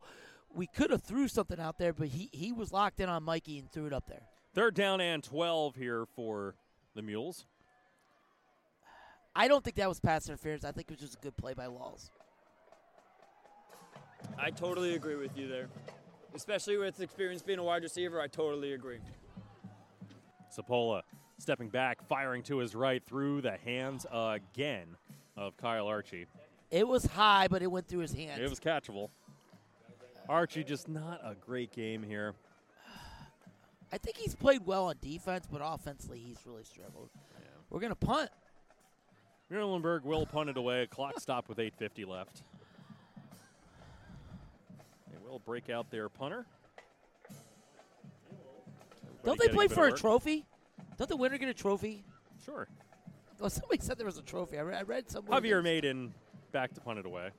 we 0.53 0.68
could 0.68 0.92
have 0.92 1.03
threw 1.03 1.28
something 1.28 1.60
out 1.60 1.78
there, 1.78 1.94
but 1.94 2.08
he 2.08 2.30
he 2.32 2.52
was 2.52 2.72
locked 2.72 3.00
in 3.00 3.10
on 3.10 3.24
Mikey 3.24 3.60
and 3.60 3.72
threw 3.72 3.86
it 3.86 3.94
up 3.94 4.08
there. 4.08 4.24
Third 4.53 4.76
down 4.76 5.00
and 5.00 5.24
12 5.24 5.76
here 5.76 6.06
for 6.16 6.56
the 6.95 7.02
Mules. 7.02 7.45
I 9.36 9.48
don't 9.48 9.64
think 9.64 9.76
that 9.78 9.88
was 9.88 10.00
pass 10.00 10.28
interference. 10.28 10.66
I 10.66 10.72
think 10.72 10.90
it 10.90 10.94
was 10.94 11.00
just 11.00 11.16
a 11.16 11.22
good 11.22 11.38
play 11.38 11.53
by 11.53 11.68
Laws. 11.68 12.10
I 14.38 14.50
totally 14.50 14.95
agree 14.95 15.16
with 15.16 15.38
you 15.38 15.48
there. 15.48 15.69
Especially 16.36 16.78
with 16.78 17.00
experience 17.00 17.42
being 17.42 17.60
a 17.60 17.64
wide 17.64 17.84
receiver, 17.84 18.19
I 18.19 18.28
totally 18.28 18.74
agree. 18.74 19.00
Sapola 20.56 21.03
stepping 21.38 21.69
back, 21.69 22.06
firing 22.08 22.44
to 22.44 22.58
his 22.58 22.76
right 22.76 23.03
through 23.06 23.42
the 23.42 23.58
hands 23.64 24.06
again 24.11 24.88
of 25.38 25.56
Kyle 25.58 25.88
Archie. 25.88 26.26
It 26.72 26.88
was 26.88 27.06
high, 27.06 27.48
but 27.48 27.62
it 27.62 27.68
went 27.68 27.88
through 27.88 28.02
his 28.02 28.14
hands. 28.14 28.40
It 28.40 28.50
was 28.50 28.60
catchable. 28.60 29.10
Archie 30.28 30.64
just 30.64 30.88
not 30.88 31.20
a 31.24 31.34
great 31.34 31.72
game 31.72 32.04
here. 32.04 32.36
I 33.92 33.98
think 33.98 34.18
he's 34.18 34.36
played 34.36 34.66
well 34.66 34.86
on 34.86 34.96
defense, 35.02 35.48
but 35.52 35.62
offensively 35.64 36.20
he's 36.20 36.38
really 36.46 36.64
struggled. 36.64 37.10
We're 37.72 37.80
gonna 37.80 37.96
punt. 37.96 38.30
Muhlenberg 39.52 40.04
will 40.04 40.28
punt 40.28 40.50
it 40.50 40.58
away. 40.58 40.86
Clock 40.88 41.20
stopped 41.20 41.50
with 41.50 41.58
8.50 41.58 42.08
left. 42.08 42.44
They 45.12 45.18
will 45.28 45.40
break 45.40 45.72
out 45.72 45.90
their 45.90 46.08
punter. 46.08 46.46
Don't 49.24 49.40
they 49.40 49.48
play 49.48 49.68
for 49.68 49.88
a 49.88 49.92
trophy? 49.92 50.46
Don't 50.98 51.10
the 51.10 51.18
winner 51.18 51.40
get 51.40 51.50
a 51.50 51.54
trophy? 51.54 52.04
Sure. 52.46 52.68
Well, 53.40 53.50
somebody 53.50 53.82
said 53.82 53.98
there 53.98 54.06
was 54.06 54.18
a 54.18 54.22
trophy. 54.22 54.60
I 54.60 54.62
read, 54.62 54.80
I 54.80 54.84
read 54.84 55.10
somewhere. 55.10 55.40
Javier 55.42 55.64
Maiden 55.64 56.14
back 56.52 56.74
to 56.74 56.82
punt 56.82 57.00
it 57.00 57.06
away. 57.06 57.30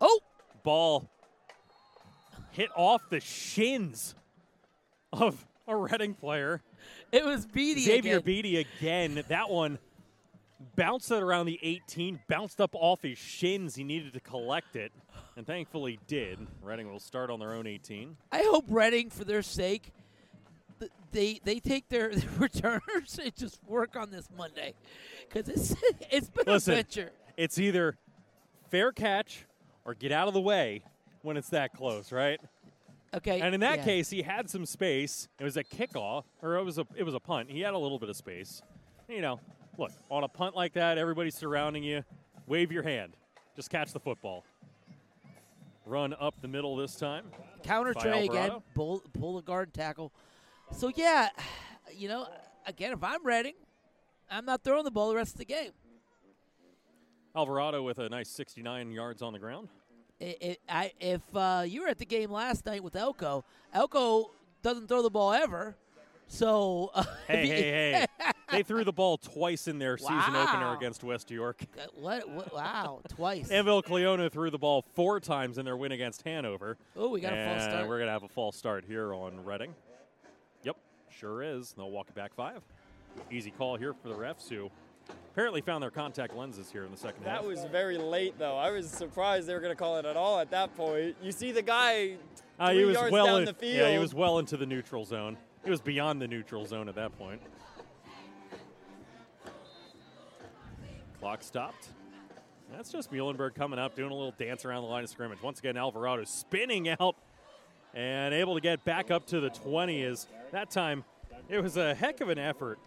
Oh, 0.00 0.20
Ball 0.62 1.08
hit 2.52 2.70
off 2.76 3.02
the 3.10 3.20
shins 3.20 4.14
of 5.12 5.46
a 5.68 5.76
Reading 5.76 6.14
player. 6.14 6.60
it 7.12 7.24
was 7.24 7.46
Beatty. 7.46 7.82
Xavier 7.82 8.14
again. 8.18 8.24
Beatty 8.24 8.56
again. 8.58 9.24
That 9.28 9.48
one 9.48 9.78
bounced 10.76 11.10
it 11.10 11.22
around 11.22 11.46
the 11.46 11.58
18, 11.62 12.20
bounced 12.28 12.60
up 12.60 12.74
off 12.74 13.02
his 13.02 13.18
shins. 13.18 13.74
He 13.74 13.84
needed 13.84 14.12
to 14.14 14.20
collect 14.20 14.76
it, 14.76 14.92
and 15.36 15.46
thankfully 15.46 15.98
did. 16.08 16.38
Reading 16.60 16.90
will 16.90 17.00
start 17.00 17.30
on 17.30 17.38
their 17.38 17.54
own 17.54 17.66
18. 17.66 18.16
I 18.32 18.42
hope 18.42 18.64
Reading, 18.68 19.08
for 19.10 19.24
their 19.24 19.42
sake, 19.42 19.92
they 21.12 21.40
they 21.44 21.60
take 21.60 21.88
their, 21.88 22.10
their 22.14 22.30
returners 22.38 23.18
and 23.22 23.34
just 23.36 23.58
work 23.66 23.96
on 23.96 24.10
this 24.10 24.28
Monday, 24.36 24.74
because 25.28 25.48
it's 25.48 25.74
it's 26.10 26.30
been 26.30 26.44
Listen, 26.46 26.74
a 26.74 26.76
venture. 26.76 27.12
it's 27.36 27.58
either 27.58 27.96
fair 28.70 28.92
catch 28.92 29.46
or 29.84 29.94
get 29.94 30.12
out 30.12 30.28
of 30.28 30.34
the 30.34 30.40
way 30.40 30.82
when 31.22 31.36
it's 31.36 31.50
that 31.50 31.72
close, 31.72 32.12
right? 32.12 32.40
Okay. 33.14 33.40
And 33.40 33.54
in 33.54 33.60
that 33.60 33.80
yeah. 33.80 33.84
case, 33.84 34.08
he 34.08 34.22
had 34.22 34.48
some 34.48 34.64
space. 34.64 35.28
It 35.38 35.44
was 35.44 35.58
a 35.58 35.64
kickoff, 35.64 36.24
or 36.40 36.56
it 36.56 36.64
was 36.64 36.78
a 36.78 36.86
it 36.96 37.02
was 37.04 37.14
a 37.14 37.20
punt. 37.20 37.50
He 37.50 37.60
had 37.60 37.74
a 37.74 37.78
little 37.78 37.98
bit 37.98 38.08
of 38.08 38.16
space. 38.16 38.62
You 39.08 39.20
know, 39.20 39.40
look 39.76 39.92
on 40.10 40.24
a 40.24 40.28
punt 40.28 40.56
like 40.56 40.74
that, 40.74 40.98
everybody's 40.98 41.34
surrounding 41.34 41.82
you. 41.82 42.04
Wave 42.46 42.72
your 42.72 42.82
hand. 42.82 43.12
Just 43.54 43.70
catch 43.70 43.92
the 43.92 44.00
football. 44.00 44.44
Run 45.84 46.14
up 46.18 46.40
the 46.40 46.48
middle 46.48 46.76
this 46.76 46.94
time. 46.96 47.24
counter 47.62 47.92
trey 47.92 48.26
again, 48.26 48.52
pull, 48.74 49.02
pull 49.18 49.36
the 49.36 49.42
guard 49.42 49.74
tackle. 49.74 50.12
So 50.72 50.90
yeah, 50.94 51.28
you 51.96 52.08
know, 52.08 52.26
again, 52.66 52.92
if 52.92 53.02
I'm 53.02 53.24
Reading, 53.24 53.54
I'm 54.30 54.44
not 54.44 54.64
throwing 54.64 54.84
the 54.84 54.90
ball 54.90 55.10
the 55.10 55.16
rest 55.16 55.34
of 55.34 55.38
the 55.38 55.44
game. 55.44 55.70
Alvarado 57.34 57.82
with 57.82 57.98
a 57.98 58.08
nice 58.08 58.28
69 58.28 58.92
yards 58.92 59.22
on 59.22 59.32
the 59.32 59.38
ground. 59.38 59.68
I 60.20 60.36
I 60.42 60.56
I, 60.68 60.92
if 61.00 61.22
uh, 61.34 61.64
you 61.66 61.82
were 61.82 61.88
at 61.88 61.98
the 61.98 62.04
game 62.06 62.30
last 62.30 62.66
night 62.66 62.82
with 62.82 62.94
ELCO, 62.94 63.42
ELCO 63.74 64.26
doesn't 64.62 64.88
throw 64.88 65.02
the 65.02 65.10
ball 65.10 65.32
ever. 65.32 65.76
So 66.28 66.90
uh, 66.94 67.04
Hey, 67.26 67.46
hey, 67.46 68.06
hey! 68.18 68.32
they 68.50 68.62
threw 68.62 68.84
the 68.84 68.92
ball 68.92 69.16
twice 69.18 69.68
in 69.68 69.78
their 69.78 69.96
season 69.96 70.36
opener 70.36 70.74
against 70.74 71.02
West 71.02 71.30
York. 71.30 71.62
what, 71.94 72.28
what? 72.28 72.54
Wow, 72.54 73.00
twice. 73.08 73.48
Annville-Cleona 73.48 74.30
threw 74.30 74.50
the 74.50 74.58
ball 74.58 74.84
four 74.94 75.20
times 75.20 75.58
in 75.58 75.64
their 75.64 75.76
win 75.76 75.92
against 75.92 76.22
Hanover. 76.22 76.76
Oh, 76.96 77.08
we 77.08 77.20
got 77.20 77.32
a 77.32 77.44
false 77.46 77.62
start. 77.62 77.88
We're 77.88 77.98
going 77.98 78.08
to 78.08 78.12
have 78.12 78.22
a 78.24 78.28
false 78.28 78.56
start 78.56 78.84
here 78.86 79.14
on 79.14 79.44
Reading. 79.44 79.74
Sure 81.22 81.40
is. 81.40 81.72
They'll 81.76 81.92
walk 81.92 82.08
it 82.08 82.16
back 82.16 82.34
five. 82.34 82.62
Easy 83.30 83.52
call 83.52 83.76
here 83.76 83.94
for 83.94 84.08
the 84.08 84.14
refs 84.16 84.48
who 84.48 84.68
apparently 85.30 85.60
found 85.60 85.80
their 85.80 85.90
contact 85.92 86.34
lenses 86.34 86.68
here 86.72 86.82
in 86.82 86.90
the 86.90 86.96
second 86.96 87.22
half. 87.22 87.42
That 87.42 87.46
was 87.46 87.64
very 87.66 87.96
late, 87.96 88.36
though. 88.40 88.56
I 88.56 88.72
was 88.72 88.90
surprised 88.90 89.46
they 89.46 89.54
were 89.54 89.60
going 89.60 89.70
to 89.70 89.78
call 89.78 89.98
it 89.98 90.04
at 90.04 90.16
all 90.16 90.40
at 90.40 90.50
that 90.50 90.76
point. 90.76 91.14
You 91.22 91.30
see 91.30 91.52
the 91.52 91.62
guy 91.62 92.16
Uh, 92.58 92.72
he 92.72 92.84
was 92.84 92.94
yards 92.94 93.12
well 93.12 93.26
down 93.26 93.38
in, 93.40 93.44
the 93.44 93.54
field. 93.54 93.76
Yeah, 93.76 93.92
he 93.92 93.98
was 93.98 94.12
well 94.12 94.40
into 94.40 94.56
the 94.56 94.66
neutral 94.66 95.04
zone. 95.04 95.36
He 95.62 95.70
was 95.70 95.80
beyond 95.80 96.20
the 96.20 96.26
neutral 96.26 96.66
zone 96.66 96.88
at 96.88 96.96
that 96.96 97.16
point. 97.16 97.40
Clock 101.20 101.44
stopped. 101.44 101.90
That's 102.72 102.90
just 102.90 103.12
Muhlenberg 103.12 103.54
coming 103.54 103.78
up, 103.78 103.94
doing 103.94 104.10
a 104.10 104.14
little 104.14 104.34
dance 104.36 104.64
around 104.64 104.82
the 104.82 104.88
line 104.88 105.04
of 105.04 105.10
scrimmage. 105.10 105.40
Once 105.40 105.60
again, 105.60 105.76
Alvarado 105.76 106.24
spinning 106.24 106.88
out 106.88 107.14
and 107.94 108.34
able 108.34 108.54
to 108.56 108.60
get 108.60 108.84
back 108.84 109.12
up 109.12 109.26
to 109.26 109.38
the 109.38 109.50
20 109.50 110.02
is 110.02 110.26
that 110.50 110.68
time 110.70 111.04
it 111.48 111.62
was 111.62 111.76
a 111.76 111.94
heck 111.94 112.20
of 112.20 112.28
an 112.28 112.38
effort 112.38 112.78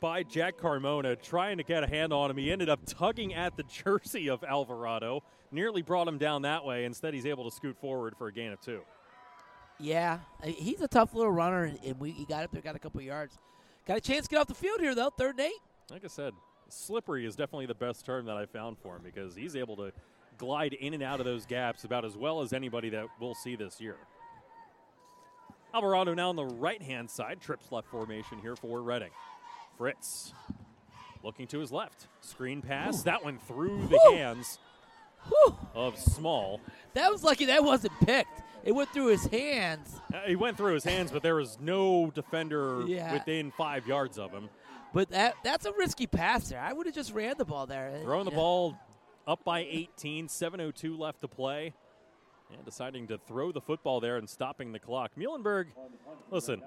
by 0.00 0.22
Jack 0.22 0.58
Carmona 0.58 1.20
trying 1.20 1.56
to 1.58 1.62
get 1.62 1.82
a 1.82 1.86
hand 1.86 2.12
on 2.12 2.30
him. 2.30 2.36
He 2.36 2.50
ended 2.50 2.68
up 2.68 2.80
tugging 2.86 3.34
at 3.34 3.56
the 3.56 3.62
jersey 3.84 4.28
of 4.28 4.44
Alvarado, 4.44 5.22
nearly 5.50 5.82
brought 5.82 6.08
him 6.08 6.18
down 6.18 6.42
that 6.42 6.64
way. 6.64 6.84
Instead, 6.84 7.14
he's 7.14 7.26
able 7.26 7.48
to 7.48 7.54
scoot 7.54 7.76
forward 7.78 8.14
for 8.16 8.28
a 8.28 8.32
gain 8.32 8.52
of 8.52 8.60
two. 8.60 8.80
Yeah, 9.80 10.20
he's 10.44 10.80
a 10.80 10.88
tough 10.88 11.14
little 11.14 11.32
runner, 11.32 11.72
and, 11.84 11.98
we 11.98 12.12
he 12.12 12.24
got 12.24 12.44
up 12.44 12.52
there, 12.52 12.62
got 12.62 12.76
a 12.76 12.78
couple 12.78 13.00
yards. 13.02 13.38
Got 13.86 13.98
a 13.98 14.00
chance 14.00 14.26
to 14.26 14.30
get 14.30 14.40
off 14.40 14.46
the 14.46 14.54
field 14.54 14.80
here 14.80 14.94
though, 14.94 15.10
third 15.10 15.38
and 15.38 15.48
eight. 15.48 15.60
Like 15.90 16.04
I 16.04 16.08
said, 16.08 16.32
slippery 16.68 17.26
is 17.26 17.34
definitely 17.36 17.66
the 17.66 17.74
best 17.74 18.06
term 18.06 18.24
that 18.26 18.36
I 18.36 18.46
found 18.46 18.78
for 18.78 18.96
him 18.96 19.02
because 19.02 19.34
he's 19.34 19.56
able 19.56 19.76
to 19.76 19.92
glide 20.38 20.74
in 20.74 20.94
and 20.94 21.02
out 21.02 21.20
of 21.20 21.26
those 21.26 21.44
gaps 21.44 21.84
about 21.84 22.04
as 22.04 22.16
well 22.16 22.40
as 22.40 22.52
anybody 22.52 22.88
that 22.90 23.06
we'll 23.20 23.34
see 23.34 23.56
this 23.56 23.80
year. 23.80 23.96
Alvarado 25.74 26.14
now 26.14 26.28
on 26.28 26.36
the 26.36 26.44
right 26.44 26.80
hand 26.80 27.10
side, 27.10 27.40
trips 27.40 27.72
left 27.72 27.88
formation 27.88 28.38
here 28.38 28.54
for 28.54 28.80
Reading. 28.80 29.10
Fritz 29.76 30.32
looking 31.24 31.46
to 31.48 31.58
his 31.58 31.72
left. 31.72 32.06
Screen 32.20 32.62
pass. 32.62 33.02
That 33.02 33.24
one 33.24 33.38
through 33.38 33.88
the 33.88 33.98
Whew. 34.04 34.14
hands 34.16 34.58
Whew, 35.28 35.56
of 35.74 35.98
Small. 35.98 36.60
that 36.92 37.10
was 37.10 37.24
lucky 37.24 37.46
that 37.46 37.64
wasn't 37.64 37.92
picked. 38.04 38.42
It 38.62 38.72
went 38.72 38.90
through 38.90 39.08
his 39.08 39.26
hands. 39.26 40.00
Uh, 40.12 40.20
he 40.26 40.36
went 40.36 40.56
through 40.56 40.74
his 40.74 40.84
hands, 40.84 41.10
but 41.10 41.22
there 41.22 41.34
was 41.34 41.58
no 41.60 42.10
defender 42.14 42.84
Yeah. 42.86 43.12
within 43.12 43.50
five 43.50 43.86
yards 43.86 44.16
of 44.18 44.30
him. 44.30 44.48
But 44.92 45.10
that 45.10 45.34
that's 45.42 45.66
a 45.66 45.72
risky 45.72 46.06
pass 46.06 46.48
there. 46.50 46.60
I 46.60 46.72
would 46.72 46.86
have 46.86 46.94
just 46.94 47.12
ran 47.12 47.36
the 47.36 47.44
ball 47.44 47.66
there. 47.66 47.98
Throwing 48.04 48.26
the 48.26 48.30
know, 48.30 48.36
ball 48.36 48.78
up 49.26 49.42
by 49.44 49.60
18, 49.60 50.28
7.02 50.28 50.96
left 50.98 51.20
to 51.22 51.28
play. 51.28 51.74
And 52.52 52.64
deciding 52.64 53.08
to 53.08 53.18
throw 53.18 53.52
the 53.52 53.60
football 53.60 54.00
there 54.00 54.16
and 54.16 54.28
stopping 54.28 54.72
the 54.72 54.78
clock. 54.78 55.12
Muhlenberg, 55.18 55.66
listen, 56.30 56.62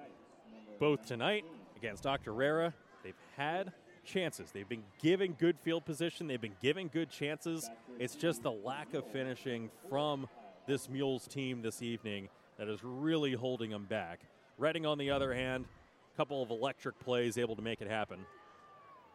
both 0.80 1.06
tonight 1.06 1.45
against 1.77 2.03
Octorara, 2.03 2.73
they've 3.03 3.14
had 3.38 3.72
chances. 4.03 4.51
They've 4.51 4.67
been 4.67 4.83
given 5.01 5.33
good 5.33 5.57
field 5.64 5.85
position, 5.85 6.27
they've 6.27 6.41
been 6.41 6.56
given 6.61 6.88
good 6.88 7.09
chances. 7.09 7.69
It's 7.99 8.15
just 8.15 8.43
the 8.43 8.51
lack 8.51 8.93
of 8.93 9.06
finishing 9.11 9.69
from 9.89 10.27
this 10.67 10.89
Mules 10.89 11.27
team 11.27 11.61
this 11.61 11.81
evening 11.81 12.30
that 12.57 12.67
is 12.67 12.83
really 12.83 13.33
holding 13.33 13.69
them 13.69 13.85
back. 13.85 14.22
Reading, 14.57 14.85
on 14.85 14.97
the 14.97 15.11
other 15.11 15.33
hand, 15.33 15.65
a 16.14 16.17
couple 16.17 16.41
of 16.41 16.49
electric 16.49 16.99
plays 16.99 17.38
able 17.38 17.56
to 17.56 17.61
make 17.61 17.81
it 17.81 17.88
happen. 17.88 18.19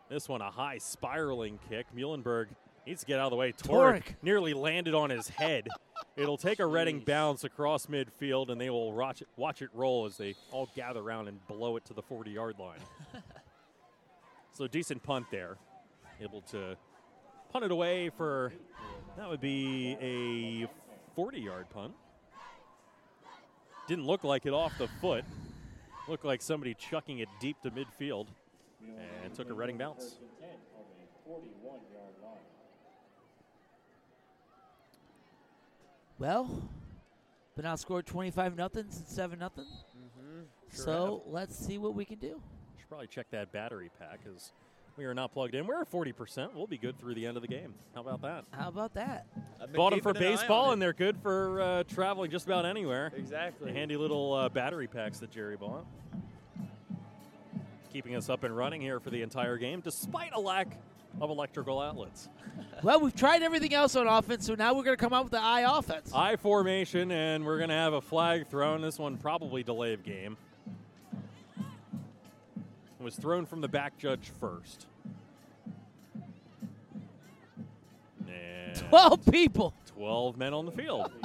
This 0.09 0.29
one, 0.29 0.41
a 0.41 0.51
high 0.51 0.79
spiraling 0.79 1.59
kick. 1.69 1.87
Muhlenberg 1.97 2.47
needs 2.87 3.01
to 3.01 3.07
get 3.07 3.19
out 3.19 3.27
of 3.27 3.31
the 3.31 3.37
way. 3.37 3.53
Torek. 3.53 4.15
nearly 4.23 4.55
landed 4.55 4.95
on 4.95 5.11
his 5.11 5.29
head. 5.29 5.69
It'll 6.15 6.37
take 6.37 6.61
a 6.61 6.67
Reading 6.67 7.01
bounce 7.01 7.43
across 7.43 7.87
midfield, 7.87 8.51
and 8.51 8.61
they 8.61 8.69
will 8.69 8.93
watch 8.93 9.23
it, 9.23 9.29
watch 9.37 9.63
it 9.63 9.71
roll 9.73 10.05
as 10.05 10.19
they 10.19 10.35
all 10.51 10.69
gather 10.77 11.01
around 11.01 11.29
and 11.29 11.45
blow 11.47 11.77
it 11.77 11.85
to 11.87 11.95
the 11.95 12.03
40 12.03 12.31
yard 12.31 12.59
line. 12.59 12.81
so, 14.53 14.67
decent 14.67 15.03
punt 15.03 15.27
there. 15.31 15.57
Able 16.21 16.43
to 16.43 16.77
punt 17.51 17.65
it 17.65 17.71
away 17.71 18.11
for 18.11 18.53
that 19.17 19.29
would 19.29 19.41
be 19.41 19.97
a 20.01 20.69
40 21.15 21.41
yard 21.41 21.71
punt. 21.71 21.93
Didn't 23.89 24.07
look 24.07 24.23
like 24.23 24.45
it 24.47 24.53
off 24.53 24.77
the 24.79 24.89
foot. 25.01 25.25
Looked 26.09 26.25
like 26.25 26.43
somebody 26.43 26.75
chucking 26.75 27.21
it 27.21 27.29
deep 27.41 27.57
to 27.63 27.71
midfield 27.71 28.27
and 29.25 29.35
took 29.35 29.49
a 29.49 29.55
Reading 29.55 29.79
bounce. 29.79 30.17
Well, 36.23 36.49
but 37.57 37.65
now 37.65 37.75
scored 37.75 38.07
twenty 38.07 38.31
five 38.31 38.57
nothing 38.57 38.85
since 38.91 39.13
seven 39.13 39.41
nothing. 39.41 39.67
Sure 40.73 40.85
so 40.85 41.23
let's 41.27 41.59
see 41.59 41.79
what 41.79 41.95
we 41.97 42.05
can 42.05 42.21
do. 42.21 42.41
Should 42.79 42.89
probably 42.89 43.09
check 43.09 43.27
that 43.33 43.51
battery 43.51 43.91
pack 43.99 44.21
because 44.23 44.53
we 44.97 45.05
are 45.05 45.15
not 45.15 45.33
plugged 45.33 45.57
in. 45.57 45.67
We're 45.67 45.81
at 45.81 45.91
40%. 45.91 46.55
We'll 46.55 46.69
be 46.69 46.79
good 46.79 46.97
through 46.99 47.15
the 47.15 47.27
end 47.27 47.37
of 47.37 47.43
the 47.43 47.49
game. 47.49 47.75
How 47.95 48.03
about 48.03 48.23
that? 48.23 48.45
How 48.53 48.69
about 48.69 48.95
that? 48.95 49.27
Bought 49.75 49.91
them 49.91 50.01
for 50.01 50.13
keeping 50.13 50.29
an 50.29 50.37
baseball, 50.37 50.73
and 50.73 50.81
they're 50.81 50.93
good 50.93 51.17
for 51.23 51.61
uh, 51.61 51.83
traveling 51.85 52.31
just 52.31 52.47
about 52.47 52.67
anywhere. 52.67 53.13
Exactly. 53.17 53.73
The 53.73 53.77
handy 53.77 53.97
little 53.97 54.33
uh, 54.33 54.49
battery 54.49 54.87
packs 54.87 55.19
that 55.19 55.31
Jerry 55.31 55.57
bought. 55.57 55.85
Keeping 57.93 58.15
us 58.15 58.29
up 58.31 58.45
and 58.45 58.57
running 58.57 58.81
here 58.81 59.01
for 59.01 59.11
the 59.11 59.23
entire 59.23 59.59
game, 59.59 59.81
despite 59.81 60.33
a 60.35 60.41
lack 60.41 60.79
of 61.21 61.31
electrical 61.31 61.81
outlets. 61.81 62.29
Well, 62.83 63.01
we've 63.01 63.15
tried 63.15 63.45
everything 63.45 63.73
else 63.73 63.95
on 63.95 64.09
offense, 64.09 64.45
so 64.45 64.57
now 64.57 64.75
we're 64.75 64.83
going 64.83 64.97
to 64.97 65.01
come 65.01 65.13
out 65.13 65.23
with 65.23 65.31
the 65.33 65.41
I 65.41 65.79
offense. 65.79 66.11
I 66.13 66.35
formation, 66.35 67.13
and 67.13 67.47
we're 67.47 67.59
going 67.59 67.69
to 67.69 67.77
have 67.77 67.93
a 67.93 68.01
flag 68.01 68.49
thrown. 68.49 68.83
This 68.83 68.99
one 68.99 69.17
probably 69.19 69.63
delay 69.63 69.93
of 69.93 70.03
game. 70.03 70.37
It 71.57 73.05
was 73.05 73.15
thrown 73.15 73.47
from 73.47 73.61
the 73.61 73.69
back 73.69 73.99
judge 73.99 74.33
first. 74.41 74.87
And 78.29 78.77
Twelve 78.89 79.25
people. 79.31 79.75
12 79.87 80.37
men 80.37 80.53
on 80.55 80.67
the 80.67 80.73
field. 80.73 81.13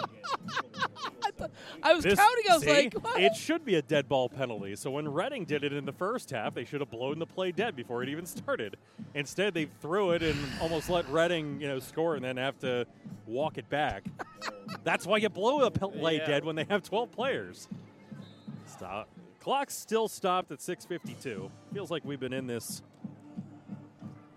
I 1.83 1.93
was 1.93 2.03
This- 2.03 2.19
counting. 2.19 2.43
I 2.49 2.53
was 2.55 2.63
see, 2.63 2.69
like, 2.69 2.93
what? 2.95 3.21
it 3.21 3.35
should 3.35 3.63
be 3.65 3.75
a 3.75 3.81
dead 3.81 4.07
ball 4.09 4.29
penalty. 4.29 4.75
So 4.75 4.91
when 4.91 5.07
Reading 5.07 5.45
did 5.45 5.63
it 5.63 5.73
in 5.73 5.85
the 5.85 5.91
first 5.93 6.31
half, 6.31 6.53
they 6.53 6.65
should 6.65 6.79
have 6.81 6.89
blown 6.89 7.19
the 7.19 7.25
play 7.25 7.51
dead 7.51 7.75
before 7.75 8.03
it 8.03 8.09
even 8.09 8.25
started. 8.25 8.77
Instead, 9.13 9.53
they 9.53 9.65
threw 9.81 10.11
it 10.11 10.21
and 10.23 10.37
almost 10.61 10.89
let 10.89 11.07
Reading, 11.09 11.59
you 11.61 11.67
know, 11.67 11.79
score 11.79 12.15
and 12.15 12.23
then 12.23 12.37
have 12.37 12.57
to 12.59 12.85
walk 13.25 13.57
it 13.57 13.69
back. 13.69 14.05
That's 14.83 15.05
why 15.05 15.17
you 15.17 15.29
blow 15.29 15.61
a 15.61 15.71
play 15.71 16.17
Yeah. 16.17 16.25
dead 16.27 16.45
when 16.45 16.55
they 16.55 16.65
have 16.65 16.83
12 16.83 17.11
players. 17.11 17.67
Stop. 18.65 19.09
Clock 19.39 19.69
still 19.71 20.07
stopped 20.07 20.51
at 20.51 20.59
6:52. 20.61 21.49
Feels 21.73 21.89
like 21.89 22.03
we've 22.03 22.19
been 22.19 22.33
in 22.33 22.47
this 22.47 22.81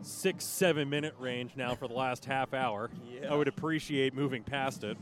six, 0.03 0.45
seven 0.45 0.89
minute 0.89 1.15
range 1.19 1.53
now 1.57 1.75
for 1.75 1.87
the 1.89 1.95
last 1.95 2.25
half 2.25 2.55
hour. 2.55 2.91
Yeah. 3.13 3.33
I 3.33 3.37
would 3.37 3.49
appreciate 3.49 4.15
moving 4.15 4.43
past 4.43 4.83
it. 4.85 4.97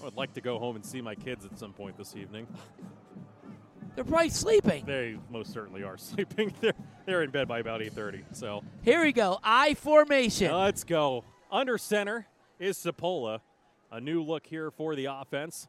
I 0.00 0.04
would 0.04 0.16
like 0.16 0.34
to 0.34 0.40
go 0.40 0.58
home 0.58 0.76
and 0.76 0.84
see 0.84 1.00
my 1.00 1.14
kids 1.14 1.44
at 1.44 1.58
some 1.58 1.72
point 1.72 1.96
this 1.96 2.14
evening. 2.16 2.46
They're 3.94 4.04
probably 4.04 4.30
sleeping. 4.30 4.84
They 4.86 5.16
most 5.30 5.52
certainly 5.52 5.82
are 5.82 5.96
sleeping. 5.98 6.54
They're 6.60 6.74
they're 7.06 7.22
in 7.22 7.30
bed 7.30 7.48
by 7.48 7.58
about 7.58 7.80
8:30. 7.80 8.22
So 8.36 8.62
Here 8.82 9.02
we 9.02 9.12
go. 9.12 9.38
I 9.42 9.74
formation. 9.74 10.52
let's 10.52 10.84
go. 10.84 11.24
Under 11.50 11.76
center 11.78 12.26
is 12.58 12.76
Sapola. 12.78 13.40
A 13.90 14.00
new 14.00 14.22
look 14.22 14.46
here 14.46 14.70
for 14.70 14.94
the 14.94 15.06
offense. 15.06 15.66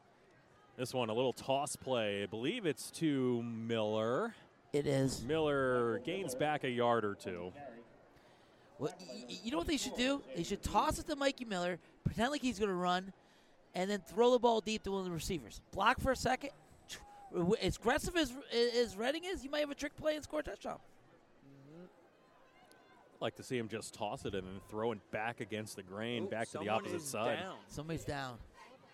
This 0.76 0.94
one 0.94 1.10
a 1.10 1.14
little 1.14 1.32
toss 1.32 1.74
play. 1.74 2.22
I 2.22 2.26
believe 2.26 2.64
it's 2.66 2.90
to 2.92 3.42
Miller. 3.42 4.34
it 4.72 4.86
is. 4.86 5.22
Miller 5.24 6.00
gains 6.04 6.34
back 6.36 6.62
a 6.64 6.70
yard 6.70 7.04
or 7.04 7.14
two. 7.14 7.52
Well, 8.78 8.92
you 9.28 9.50
know 9.50 9.58
what 9.58 9.66
they 9.66 9.76
should 9.76 9.96
do? 9.96 10.22
They 10.36 10.42
should 10.44 10.62
toss 10.62 10.98
it 10.98 11.06
to 11.08 11.16
Mikey 11.16 11.44
Miller, 11.44 11.78
pretend 12.04 12.30
like 12.30 12.40
he's 12.40 12.58
going 12.58 12.68
to 12.70 12.74
run, 12.74 13.12
and 13.74 13.90
then 13.90 14.00
throw 14.00 14.30
the 14.32 14.38
ball 14.38 14.60
deep 14.60 14.82
to 14.84 14.90
one 14.90 15.00
of 15.00 15.06
the 15.06 15.10
receivers. 15.12 15.60
Block 15.72 16.00
for 16.00 16.12
a 16.12 16.16
second. 16.16 16.50
As 17.62 17.76
aggressive 17.76 18.16
as 18.16 18.32
as 18.52 18.96
Reading 18.96 19.24
is, 19.24 19.42
you 19.42 19.50
might 19.50 19.60
have 19.60 19.70
a 19.70 19.74
trick 19.74 19.96
play 19.96 20.16
and 20.16 20.22
score 20.24 20.40
a 20.40 20.42
touchdown. 20.42 20.78
like 23.20 23.36
to 23.36 23.42
see 23.42 23.56
him 23.56 23.68
just 23.68 23.94
toss 23.94 24.24
it 24.26 24.34
and 24.34 24.46
then 24.46 24.60
throw 24.68 24.92
it 24.92 24.98
back 25.10 25.40
against 25.40 25.76
the 25.76 25.82
grain, 25.82 26.24
Ooh, 26.24 26.28
back 26.28 26.50
to 26.50 26.58
the 26.58 26.68
opposite 26.68 26.96
is 26.96 27.04
side. 27.04 27.38
down. 27.38 27.56
Somebody's 27.68 28.04
down. 28.04 28.36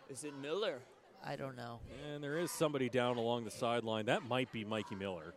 Is 0.08 0.22
it 0.22 0.34
Miller? 0.40 0.78
I 1.24 1.34
don't 1.34 1.56
know. 1.56 1.80
And 2.12 2.22
there 2.22 2.38
is 2.38 2.50
somebody 2.50 2.88
down 2.88 3.16
along 3.16 3.44
the 3.44 3.50
sideline. 3.50 4.06
That 4.06 4.28
might 4.28 4.52
be 4.52 4.64
Mikey 4.64 4.94
Miller. 4.94 5.34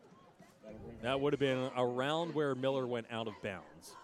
That 1.02 1.20
would 1.20 1.34
have 1.34 1.40
been 1.40 1.70
around 1.76 2.36
where 2.36 2.54
Miller 2.54 2.86
went 2.86 3.08
out 3.12 3.28
of 3.28 3.34
bounds. 3.42 3.96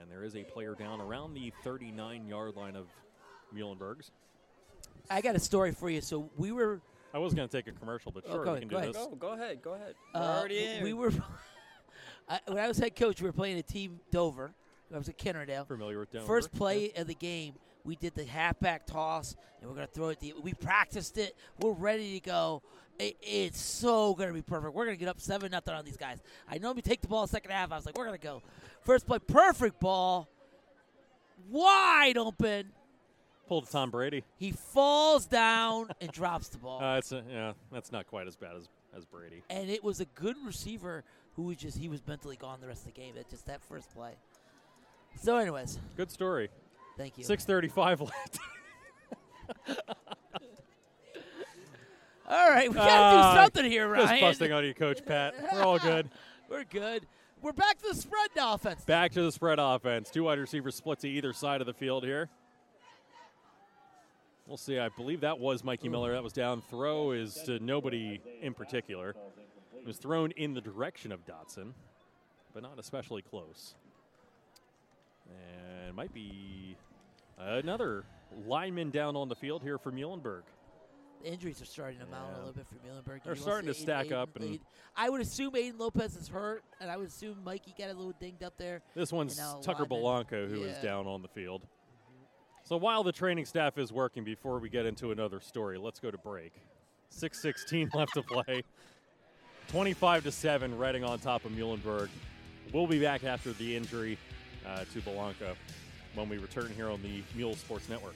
And 0.00 0.10
there 0.10 0.24
is 0.24 0.36
a 0.36 0.42
player 0.44 0.74
down 0.74 1.00
around 1.00 1.34
the 1.34 1.52
39 1.62 2.26
yard 2.26 2.56
line 2.56 2.76
of 2.76 2.86
Muhlenberg's. 3.54 4.10
I 5.10 5.20
got 5.20 5.34
a 5.36 5.38
story 5.40 5.72
for 5.72 5.88
you. 5.90 6.00
So 6.00 6.30
we 6.36 6.50
were 6.52 6.80
I 7.12 7.18
was 7.18 7.32
going 7.34 7.48
to 7.48 7.56
take 7.56 7.68
a 7.68 7.78
commercial, 7.78 8.10
but 8.10 8.24
Oh, 8.26 8.32
sure, 8.34 8.44
go 8.44 8.52
we 8.52 8.56
ahead, 8.58 8.60
can 8.62 8.68
go 8.68 8.76
do 8.76 8.82
ahead. 8.82 8.94
this. 8.94 9.06
Go, 9.06 9.14
go 9.14 9.28
ahead, 9.34 9.62
go 9.62 9.74
ahead. 9.74 9.94
We're 10.14 10.20
Uh, 10.20 10.38
already 10.40 10.64
in. 10.64 10.82
we 10.82 10.92
were 10.94 11.12
I, 12.28 12.40
when 12.46 12.58
I 12.58 12.66
was 12.68 12.78
head 12.78 12.96
coach. 12.96 13.20
We 13.20 13.28
were 13.28 13.32
playing 13.32 13.58
a 13.58 13.62
team 13.62 14.00
Dover. 14.10 14.52
I 14.92 14.98
was 14.98 15.08
at 15.08 15.16
Kennard-Dale. 15.18 15.64
Familiar 15.66 15.98
with 16.00 16.10
Dover. 16.10 16.26
First 16.26 16.52
play 16.52 16.92
of 16.96 17.06
the 17.06 17.14
game, 17.14 17.54
we 17.84 17.96
did 17.96 18.14
the 18.14 18.24
halfback 18.24 18.86
toss, 18.86 19.36
and 19.60 19.68
we're 19.68 19.74
gonna 19.76 19.86
throw 19.88 20.08
it. 20.08 20.20
The, 20.20 20.34
we 20.42 20.54
practiced 20.54 21.18
it. 21.18 21.36
We're 21.60 21.72
ready 21.72 22.18
to 22.18 22.20
go. 22.24 22.62
It, 22.98 23.16
it's 23.22 23.60
so 23.60 24.14
gonna 24.14 24.32
be 24.32 24.42
perfect. 24.42 24.74
We're 24.74 24.84
gonna 24.84 24.96
get 24.96 25.08
up 25.08 25.20
seven 25.20 25.50
nothing 25.50 25.74
on 25.74 25.84
these 25.84 25.96
guys. 25.96 26.20
I 26.48 26.58
know 26.58 26.72
we 26.72 26.80
take 26.82 27.00
the 27.00 27.08
ball 27.08 27.26
second 27.26 27.50
half. 27.50 27.72
I 27.72 27.76
was 27.76 27.86
like, 27.86 27.96
we're 27.98 28.04
gonna 28.06 28.18
go. 28.18 28.40
First 28.82 29.06
play, 29.06 29.18
perfect 29.18 29.80
ball, 29.80 30.28
wide 31.50 32.16
open. 32.18 32.72
Pulled 33.46 33.68
Tom 33.70 33.90
Brady. 33.90 34.24
He 34.36 34.52
falls 34.52 35.26
down 35.26 35.88
and 36.00 36.10
drops 36.10 36.48
the 36.48 36.58
ball. 36.58 36.80
Uh, 36.82 36.96
it's 36.98 37.12
a, 37.12 37.22
yeah, 37.30 37.52
that's 37.70 37.92
not 37.92 38.06
quite 38.06 38.26
as 38.26 38.36
bad 38.36 38.56
as, 38.56 38.68
as 38.96 39.04
Brady. 39.04 39.42
and 39.50 39.68
it 39.70 39.84
was 39.84 40.00
a 40.00 40.04
good 40.06 40.36
receiver 40.44 41.04
who 41.36 41.42
was 41.42 41.56
just 41.58 41.76
he 41.78 41.88
was 41.88 42.00
mentally 42.06 42.36
gone 42.36 42.60
the 42.60 42.66
rest 42.66 42.86
of 42.86 42.94
the 42.94 43.00
game. 43.00 43.14
That 43.16 43.28
just 43.28 43.46
that 43.46 43.60
first 43.62 43.92
play. 43.94 44.12
So, 45.22 45.36
anyways, 45.36 45.78
Good 45.96 46.10
story. 46.10 46.48
thank 46.96 47.18
you. 47.18 47.24
635 47.24 48.00
left. 48.00 48.38
All 52.26 52.50
right, 52.50 52.68
we 52.70 52.74
gotta 52.74 52.90
Ah, 52.90 53.34
do 53.34 53.40
something 53.42 53.70
here, 53.70 53.86
Ryan. 53.86 54.08
Just 54.08 54.20
busting 54.20 54.52
on 54.52 54.64
you, 54.64 54.72
Coach 54.72 55.04
Pat. 55.04 55.34
We're 55.52 55.62
all 55.62 55.78
good. 55.78 56.08
We're 56.48 56.64
good. 56.64 57.06
We're 57.42 57.52
back 57.52 57.78
to 57.82 57.88
the 57.90 57.94
spread 57.94 58.30
offense. 58.40 58.82
Back 58.84 59.12
to 59.12 59.22
the 59.22 59.30
spread 59.30 59.58
offense. 59.58 60.08
Two 60.10 60.24
wide 60.24 60.38
receivers 60.38 60.74
split 60.74 61.00
to 61.00 61.08
either 61.08 61.32
side 61.34 61.60
of 61.60 61.66
the 61.66 61.74
field 61.74 62.02
here. 62.04 62.30
We'll 64.46 64.56
see. 64.58 64.78
I 64.78 64.88
believe 64.90 65.20
that 65.22 65.38
was 65.38 65.64
Mikey 65.64 65.88
Miller. 65.88 66.12
That 66.12 66.22
was 66.22 66.32
down. 66.32 66.62
Throw 66.68 67.12
is 67.12 67.34
to 67.46 67.58
nobody 67.60 68.20
in 68.42 68.52
particular. 68.54 69.14
It 69.78 69.86
was 69.86 69.96
thrown 69.96 70.32
in 70.32 70.52
the 70.54 70.60
direction 70.60 71.12
of 71.12 71.24
Dotson, 71.26 71.72
but 72.52 72.62
not 72.62 72.78
especially 72.78 73.22
close. 73.22 73.74
And 75.86 75.94
might 75.96 76.12
be 76.12 76.76
another 77.38 78.04
lineman 78.46 78.90
down 78.90 79.16
on 79.16 79.28
the 79.28 79.34
field 79.34 79.62
here 79.62 79.78
for 79.78 79.90
Muhlenberg. 79.90 80.42
The 81.22 81.32
injuries 81.32 81.62
are 81.62 81.66
starting 81.66 81.98
to 82.00 82.06
mount 82.06 82.28
Yeah. 82.32 82.36
a 82.36 82.38
little 82.40 82.52
bit 82.52 82.66
for 82.66 82.74
Muhlenberg. 82.86 83.22
They're 83.24 83.36
starting 83.36 83.66
to 83.68 83.74
stack 83.74 84.06
Aiden- 84.08 84.12
up 84.12 84.36
and- 84.36 84.44
Aiden- 84.44 84.60
I 84.94 85.08
would 85.08 85.22
assume 85.22 85.52
Aiden 85.54 85.78
Lopez 85.78 86.16
is 86.16 86.28
hurt, 86.28 86.62
and 86.80 86.90
I 86.90 86.98
would 86.98 87.06
assume 87.08 87.42
Mikey 87.42 87.74
got 87.78 87.86
a 87.88 87.94
little 87.94 88.12
dinged 88.12 88.42
up 88.42 88.56
there. 88.58 88.82
This 88.94 89.10
one's 89.10 89.36
Tucker 89.62 89.84
lineman. 89.84 89.88
Belanco 89.88 90.48
who 90.50 90.62
is 90.64 90.76
Yeah. 90.76 90.82
down 90.82 91.06
on 91.06 91.22
the 91.22 91.28
field. 91.28 91.66
So 92.64 92.78
while 92.78 93.02
the 93.02 93.12
training 93.12 93.44
staff 93.44 93.76
is 93.76 93.92
working, 93.92 94.24
before 94.24 94.58
we 94.58 94.70
get 94.70 94.86
into 94.86 95.10
another 95.10 95.38
story, 95.38 95.76
let's 95.76 96.00
go 96.00 96.10
to 96.10 96.16
break. 96.16 96.52
6:16 97.12 97.94
left 97.94 98.14
to 98.14 98.22
play. 98.22 98.62
25 99.68 100.24
to 100.24 100.32
seven, 100.32 100.76
Reading 100.78 101.04
on 101.04 101.18
top 101.18 101.44
of 101.44 101.52
Muhlenberg. 101.52 102.08
We'll 102.72 102.86
be 102.86 103.00
back 103.00 103.22
after 103.22 103.52
the 103.52 103.76
injury 103.76 104.16
uh, 104.66 104.84
to 104.94 105.00
Belanco 105.02 105.54
when 106.14 106.30
we 106.30 106.38
return 106.38 106.72
here 106.74 106.88
on 106.88 107.02
the 107.02 107.22
Mule 107.34 107.54
Sports 107.54 107.90
Network. 107.90 108.14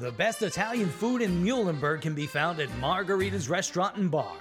The 0.00 0.12
best 0.12 0.40
Italian 0.40 0.88
food 0.88 1.20
in 1.20 1.44
Muhlenberg 1.44 2.00
can 2.00 2.14
be 2.14 2.26
found 2.26 2.58
at 2.58 2.70
Margarita's 2.78 3.50
Restaurant 3.50 3.96
and 3.96 4.10
Bar, 4.10 4.32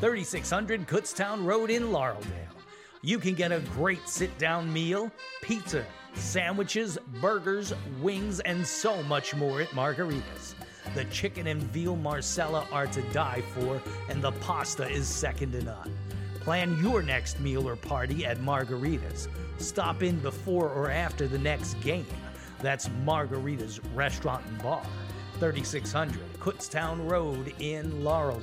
3600 0.00 0.86
Kutztown 0.86 1.44
Road 1.44 1.70
in 1.70 1.88
Laureldale. 1.88 2.46
You 3.02 3.18
can 3.18 3.34
get 3.34 3.50
a 3.50 3.58
great 3.74 4.08
sit 4.08 4.38
down 4.38 4.72
meal, 4.72 5.10
pizza, 5.42 5.84
sandwiches, 6.14 6.98
burgers, 7.20 7.74
wings, 8.00 8.38
and 8.38 8.64
so 8.64 9.02
much 9.02 9.34
more 9.34 9.60
at 9.60 9.74
Margarita's. 9.74 10.54
The 10.94 11.04
chicken 11.06 11.48
and 11.48 11.64
veal 11.64 11.96
marsala 11.96 12.64
are 12.70 12.86
to 12.86 13.02
die 13.10 13.42
for, 13.56 13.82
and 14.08 14.22
the 14.22 14.30
pasta 14.30 14.88
is 14.88 15.08
second 15.08 15.50
to 15.50 15.64
none. 15.64 15.98
Plan 16.38 16.80
your 16.80 17.02
next 17.02 17.40
meal 17.40 17.68
or 17.68 17.74
party 17.74 18.24
at 18.24 18.40
Margarita's. 18.40 19.26
Stop 19.58 20.04
in 20.04 20.20
before 20.20 20.68
or 20.68 20.92
after 20.92 21.26
the 21.26 21.38
next 21.38 21.74
game. 21.80 22.06
That's 22.60 22.88
Margarita's 23.04 23.80
Restaurant 23.94 24.44
and 24.46 24.62
Bar, 24.62 24.82
3600 25.38 26.18
Kutztown 26.40 27.08
Road 27.08 27.54
in 27.60 27.92
Laureldale. 28.02 28.42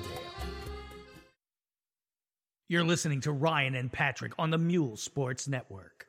You're 2.68 2.84
listening 2.84 3.22
to 3.22 3.32
Ryan 3.32 3.76
and 3.76 3.92
Patrick 3.92 4.34
on 4.40 4.50
the 4.50 4.58
Mule 4.58 4.98
Sports 4.98 5.48
Network. 5.48 6.08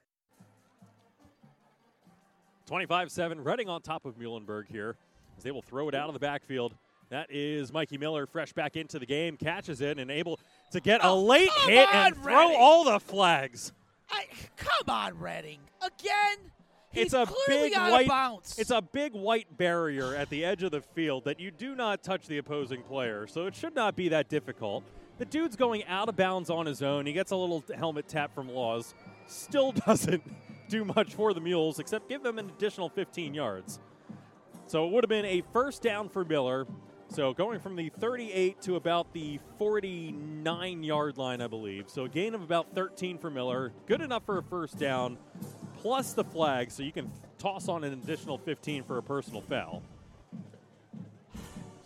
25 2.66 3.10
7, 3.10 3.42
Reading 3.42 3.68
on 3.68 3.82
top 3.82 4.06
of 4.06 4.18
Muhlenberg 4.18 4.66
here 4.68 4.96
as 5.36 5.44
they 5.44 5.50
will 5.50 5.62
throw 5.62 5.88
it 5.88 5.94
out 5.94 6.08
of 6.08 6.14
the 6.14 6.20
backfield. 6.20 6.74
That 7.10 7.26
is 7.30 7.72
Mikey 7.72 7.98
Miller, 7.98 8.26
fresh 8.26 8.52
back 8.52 8.76
into 8.76 8.98
the 8.98 9.06
game, 9.06 9.36
catches 9.36 9.80
it 9.80 9.98
and 9.98 10.10
able 10.10 10.40
to 10.72 10.80
get 10.80 11.00
a 11.02 11.08
oh, 11.08 11.22
late 11.22 11.50
come 11.56 11.70
hit 11.70 11.88
on, 11.88 12.06
and 12.06 12.16
throw 12.16 12.46
Reading. 12.48 12.60
all 12.60 12.84
the 12.84 12.98
flags. 12.98 13.72
I, 14.10 14.24
come 14.56 14.88
on, 14.88 15.18
Reading 15.18 15.58
again. 15.82 16.50
He's 16.92 17.12
it's 17.12 17.14
a 17.14 17.26
big 17.46 17.74
white 17.74 18.02
of 18.02 18.08
bounds. 18.08 18.58
It's 18.58 18.70
a 18.70 18.80
big 18.80 19.12
white 19.12 19.56
barrier 19.56 20.14
at 20.14 20.30
the 20.30 20.44
edge 20.44 20.62
of 20.62 20.70
the 20.70 20.80
field 20.80 21.24
that 21.24 21.38
you 21.40 21.50
do 21.50 21.74
not 21.74 22.02
touch 22.02 22.26
the 22.26 22.38
opposing 22.38 22.82
player, 22.82 23.26
so 23.26 23.46
it 23.46 23.54
should 23.54 23.74
not 23.74 23.96
be 23.96 24.08
that 24.08 24.28
difficult. 24.28 24.84
The 25.18 25.24
dude's 25.24 25.56
going 25.56 25.84
out 25.84 26.08
of 26.08 26.16
bounds 26.16 26.50
on 26.50 26.66
his 26.66 26.82
own. 26.82 27.06
He 27.06 27.12
gets 27.12 27.32
a 27.32 27.36
little 27.36 27.64
helmet 27.74 28.08
tap 28.08 28.34
from 28.34 28.48
Laws. 28.48 28.94
Still 29.26 29.72
doesn't 29.86 30.22
do 30.68 30.84
much 30.84 31.14
for 31.14 31.32
the 31.32 31.40
Mules 31.40 31.78
except 31.78 32.08
give 32.08 32.22
them 32.22 32.38
an 32.38 32.50
additional 32.50 32.88
15 32.88 33.34
yards. 33.34 33.80
So 34.66 34.86
it 34.86 34.92
would 34.92 35.04
have 35.04 35.08
been 35.08 35.24
a 35.24 35.42
first 35.52 35.82
down 35.82 36.08
for 36.08 36.24
Miller. 36.24 36.66
So 37.08 37.32
going 37.32 37.60
from 37.60 37.76
the 37.76 37.88
38 37.88 38.60
to 38.62 38.76
about 38.76 39.12
the 39.12 39.38
49 39.58 40.82
yard 40.82 41.18
line, 41.18 41.40
I 41.40 41.46
believe. 41.46 41.88
So 41.88 42.04
a 42.04 42.08
gain 42.08 42.34
of 42.34 42.42
about 42.42 42.74
13 42.74 43.18
for 43.18 43.30
Miller. 43.30 43.72
Good 43.86 44.00
enough 44.00 44.26
for 44.26 44.38
a 44.38 44.42
first 44.42 44.76
down, 44.76 45.18
plus 45.76 46.12
the 46.12 46.24
flag, 46.24 46.70
so 46.70 46.82
you 46.82 46.92
can 46.92 47.10
toss 47.38 47.68
on 47.68 47.84
an 47.84 47.92
additional 47.92 48.38
15 48.38 48.84
for 48.84 48.98
a 48.98 49.02
personal 49.02 49.40
foul. 49.42 49.82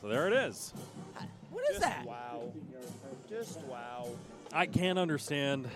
So 0.00 0.08
there 0.08 0.26
it 0.26 0.32
is. 0.32 0.72
what 1.50 1.64
is 1.64 1.78
Just 1.78 1.80
that? 1.82 2.06
wow. 2.06 2.52
Just 3.28 3.60
wow. 3.64 4.08
I 4.52 4.66
can't 4.66 4.98
understand. 4.98 5.68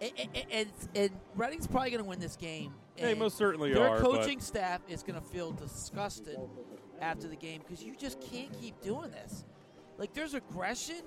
And, 0.00 0.12
and, 0.18 0.46
and, 0.52 0.68
and 0.94 1.10
Reading's 1.34 1.66
probably 1.66 1.90
going 1.90 2.02
to 2.02 2.08
win 2.08 2.20
this 2.20 2.36
game. 2.36 2.72
They 2.96 3.14
most 3.14 3.36
certainly 3.36 3.72
their 3.72 3.88
are, 3.88 4.00
but- 4.00 4.10
coaching 4.10 4.40
staff 4.40 4.80
is 4.88 5.02
going 5.02 5.20
to 5.20 5.26
feel 5.26 5.52
disgusted 5.52 6.38
after 7.00 7.28
the 7.28 7.36
game 7.36 7.62
because 7.66 7.82
you 7.82 7.94
just 7.96 8.20
can't 8.20 8.52
keep 8.60 8.80
doing 8.82 9.10
this. 9.10 9.44
Like 9.98 10.12
there's 10.14 10.34
aggression, 10.34 11.02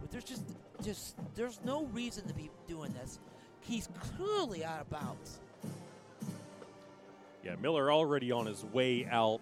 but 0.00 0.10
there's 0.10 0.24
just 0.24 0.44
just 0.84 1.16
there's 1.34 1.60
no 1.64 1.86
reason 1.86 2.26
to 2.28 2.34
be 2.34 2.50
doing 2.68 2.92
this. 2.92 3.18
He's 3.60 3.88
clearly 4.16 4.64
out 4.64 4.80
of 4.80 4.90
bounds. 4.90 5.40
Yeah, 7.46 7.54
Miller 7.62 7.92
already 7.92 8.32
on 8.32 8.46
his 8.46 8.64
way 8.64 9.06
out. 9.08 9.40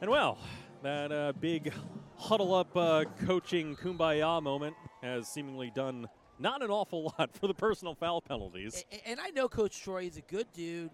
And 0.00 0.10
well, 0.10 0.38
that 0.82 1.12
uh, 1.12 1.32
big 1.38 1.72
huddle 2.18 2.52
up 2.52 2.76
uh, 2.76 3.04
coaching 3.24 3.76
kumbaya 3.76 4.42
moment 4.42 4.74
has 5.04 5.28
seemingly 5.28 5.70
done 5.72 6.08
not 6.40 6.62
an 6.64 6.70
awful 6.70 7.04
lot 7.18 7.30
for 7.32 7.46
the 7.46 7.54
personal 7.54 7.94
foul 7.94 8.20
penalties. 8.20 8.84
And 9.06 9.20
I 9.20 9.30
know 9.30 9.48
Coach 9.48 9.80
Troy 9.80 10.06
is 10.06 10.16
a 10.16 10.22
good 10.22 10.48
dude. 10.52 10.90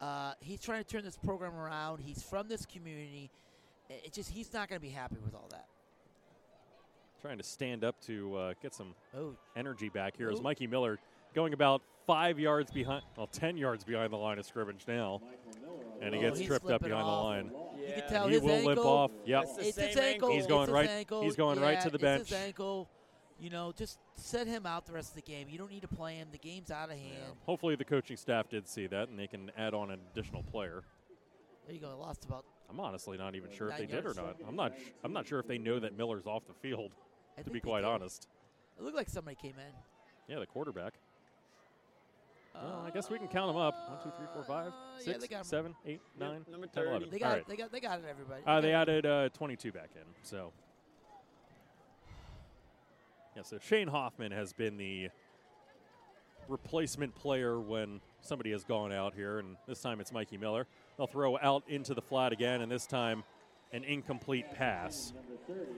Uh, 0.00 0.32
he's 0.40 0.60
trying 0.60 0.82
to 0.82 0.88
turn 0.88 1.04
this 1.04 1.16
program 1.16 1.54
around. 1.54 2.00
He's 2.00 2.20
from 2.20 2.48
this 2.48 2.66
community. 2.66 3.30
It 3.88 4.12
just 4.12 4.28
he's 4.30 4.52
not 4.52 4.68
going 4.68 4.80
to 4.80 4.84
be 4.84 4.92
happy 4.92 5.18
with 5.24 5.36
all 5.36 5.46
that. 5.52 5.66
Trying 7.22 7.38
to 7.38 7.44
stand 7.44 7.84
up 7.84 7.94
to 8.06 8.34
uh, 8.34 8.52
get 8.60 8.74
some 8.74 8.96
Oh. 9.16 9.36
energy 9.54 9.88
back 9.88 10.16
here 10.16 10.30
as 10.30 10.40
Oh. 10.40 10.42
Mikey 10.42 10.66
Miller 10.66 10.98
going 11.32 11.52
about 11.52 11.82
five 12.10 12.38
yards 12.40 12.70
behind, 12.72 13.02
well, 13.16 13.26
10 13.28 13.56
yards 13.56 13.84
behind 13.84 14.12
the 14.12 14.16
line 14.16 14.38
of 14.38 14.44
scrimmage 14.44 14.84
now. 14.88 15.20
And 16.02 16.12
he 16.14 16.18
Oh, 16.18 16.22
gets 16.22 16.38
he's 16.40 16.48
tripped 16.48 16.68
up 16.70 16.82
behind 16.82 17.02
off. 17.04 17.22
the 17.22 17.24
line. 17.24 17.52
He's 17.76 17.88
You 17.88 17.94
can 18.02 18.10
tell 18.10 18.26
he 18.26 18.34
his 18.34 18.42
will 18.42 18.50
ankle. 18.50 18.66
limp 18.74 18.84
off. 18.84 19.10
Yep. 19.26 19.42
It's 19.42 19.52
the 19.56 19.58
It's 19.60 19.66
his 19.66 19.74
same 19.76 19.86
ankle. 19.86 20.04
ankle. 20.04 20.30
He's 20.32 20.46
going 20.46 20.60
his 20.66 20.70
right- 20.70 20.88
Ankle. 20.88 21.22
he's 21.22 21.36
going 21.36 21.60
right 21.60 21.80
to 21.82 21.88
the 21.90 21.94
it's 21.96 22.02
bench. 22.02 22.28
his 22.30 22.32
ankle. 22.38 22.88
You 23.38 23.50
know, 23.50 23.72
just 23.72 23.98
set 24.16 24.46
him 24.46 24.66
out 24.66 24.86
the 24.86 24.92
rest 24.92 25.10
of 25.10 25.14
the 25.16 25.22
game. 25.22 25.48
You 25.48 25.56
don't 25.58 25.70
need 25.70 25.82
to 25.82 25.88
play 25.88 26.14
him. 26.16 26.28
The 26.32 26.38
game's 26.38 26.70
out 26.70 26.90
of 26.90 26.96
hand. 26.98 27.36
Hopefully, 27.46 27.74
the 27.76 27.84
coaching 27.84 28.16
staff 28.16 28.48
did 28.48 28.66
see 28.68 28.86
that 28.88 29.08
and 29.08 29.18
they 29.18 29.26
can 29.26 29.50
add 29.56 29.72
on 29.72 29.90
an 29.90 30.00
additional 30.12 30.42
player. 30.42 30.82
There 31.66 31.74
you 31.74 31.80
go. 31.80 31.96
Lost 31.98 32.24
about. 32.24 32.44
I'm 32.68 32.80
honestly 32.80 33.16
not 33.16 33.34
even 33.34 33.50
sure 33.50 33.68
if 33.70 33.78
they 33.78 33.86
did 33.86 34.04
or 34.04 34.14
not. 34.14 34.36
I'm 34.46 34.56
not. 34.56 34.72
sh- 34.78 34.90
I'm 35.04 35.12
not 35.12 35.26
sure 35.26 35.38
if 35.38 35.46
they 35.46 35.58
know 35.58 35.78
that 35.80 35.96
Miller's 35.96 36.26
off 36.26 36.46
the 36.46 36.54
field. 36.54 36.92
I 37.38 37.42
To 37.42 37.50
be 37.50 37.60
quite 37.60 37.84
honest. 37.84 38.26
It 38.78 38.82
looked 38.82 38.96
like 38.96 39.08
somebody 39.08 39.36
came 39.36 39.54
in. 39.58 39.74
Yeah, 40.28 40.38
the 40.40 40.46
quarterback. 40.46 40.94
Well, 42.54 42.84
I 42.86 42.90
guess 42.90 43.08
we 43.08 43.18
can 43.18 43.28
count 43.28 43.48
them 43.48 43.56
up. 43.56 43.74
One, 43.88 43.98
two, 44.02 44.12
three, 44.16 44.26
four, 44.34 44.44
five, 44.44 44.68
Uh, 44.68 44.76
yeah, 44.98 45.04
six, 45.04 45.18
they 45.20 45.28
got 45.28 45.38
'em. 45.38 45.44
seven, 45.44 45.74
eight, 45.86 46.00
Yep, 46.18 46.28
nine, 46.30 46.44
number 46.50 46.66
10, 46.66 46.84
11. 46.84 47.00
30. 47.08 47.10
They 47.10 47.18
got 47.18 47.28
right. 47.30 47.38
it. 47.38 47.48
They 47.48 47.56
got. 47.56 47.72
They 47.72 47.80
got 47.80 47.98
it. 48.00 48.04
Everybody. 48.08 48.42
Uh, 48.46 48.60
they 48.60 48.72
added 48.72 49.06
uh, 49.06 49.28
22 49.30 49.72
back 49.72 49.90
in. 49.94 50.02
So, 50.22 50.52
yeah. 53.36 53.42
So 53.42 53.58
Shane 53.60 53.88
Hoffman 53.88 54.32
has 54.32 54.52
been 54.52 54.76
the 54.76 55.08
replacement 56.48 57.14
player 57.14 57.60
when 57.60 58.00
somebody 58.20 58.50
has 58.50 58.64
gone 58.64 58.92
out 58.92 59.14
here, 59.14 59.38
and 59.38 59.56
this 59.66 59.80
time 59.80 60.00
it's 60.00 60.12
Mikey 60.12 60.36
Miller. 60.36 60.66
They'll 60.96 61.06
throw 61.06 61.38
out 61.38 61.62
into 61.68 61.94
the 61.94 62.02
flat 62.02 62.32
again, 62.32 62.60
and 62.60 62.70
this 62.70 62.86
time 62.86 63.22
an 63.72 63.84
incomplete 63.84 64.46
pass. 64.52 65.12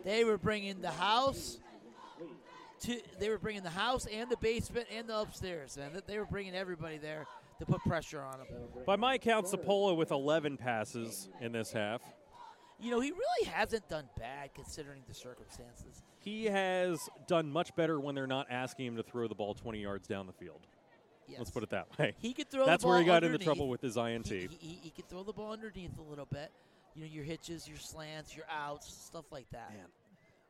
They 0.03 0.25
were 0.25 0.39
bringing 0.39 0.81
the 0.81 0.91
house. 0.91 1.59
To, 2.83 3.01
they 3.19 3.29
were 3.29 3.39
bringing 3.39 3.63
the 3.63 3.71
house 3.71 4.07
and 4.07 4.29
the 4.29 4.37
basement 4.39 4.87
and 4.93 5.09
the 5.09 5.19
upstairs, 5.19 5.77
and 5.77 6.03
They 6.07 6.19
were 6.19 6.27
bringing 6.27 6.55
everybody 6.55 6.99
there 6.99 7.27
to 7.61 7.67
put 7.67 7.81
pressure 7.83 8.21
on 8.21 8.39
them. 8.39 8.49
By 8.87 8.97
my 8.97 9.19
count, 9.19 9.47
Sapola 9.47 9.97
with 9.97 10.11
11 10.11 10.57
passes 10.57 11.29
in 11.41 11.53
this 11.53 11.73
half. 11.73 12.03
You 12.81 12.91
know, 12.91 12.99
he 12.99 13.13
really 13.13 13.49
hasn't 13.49 13.89
done 13.89 14.09
bad 14.19 14.53
considering 14.55 15.03
the 15.07 15.15
circumstances. 15.15 16.03
He 16.19 16.47
has 16.47 17.09
done 17.29 17.49
much 17.53 17.75
better 17.77 18.01
when 18.01 18.17
they're 18.17 18.27
not 18.27 18.49
asking 18.51 18.87
him 18.87 18.97
to 18.97 19.05
throw 19.05 19.29
the 19.29 19.35
ball 19.37 19.55
20 19.55 19.81
yards 19.81 20.09
down 20.09 20.27
the 20.27 20.33
field. 20.33 20.67
Yes. 21.29 21.39
Let's 21.39 21.51
put 21.51 21.63
it 21.63 21.71
that 21.71 21.87
way. 21.99 22.15
He 22.19 22.33
could 22.33 22.51
throw. 22.51 22.67
That's 22.67 22.83
the 22.83 22.89
where 22.89 22.99
he 22.99 23.05
ball 23.05 23.15
got 23.15 23.25
into 23.25 23.39
trouble 23.39 23.69
with 23.69 23.81
his 23.81 23.97
INT. 23.97 24.27
He, 24.27 24.41
he, 24.41 24.49
he, 24.61 24.79
he 24.83 24.91
could 24.91 25.09
throw 25.09 25.23
the 25.23 25.33
ball 25.33 25.53
underneath 25.53 25.97
a 25.99 26.03
little 26.03 26.27
bit. 26.27 26.51
You 26.95 27.03
know, 27.03 27.09
your 27.11 27.25
hitches, 27.25 27.69
your 27.69 27.79
slants, 27.79 28.37
your 28.37 28.45
outs, 28.51 28.93
stuff 28.93 29.25
like 29.31 29.49
that. 29.53 29.71
Man, 29.71 29.87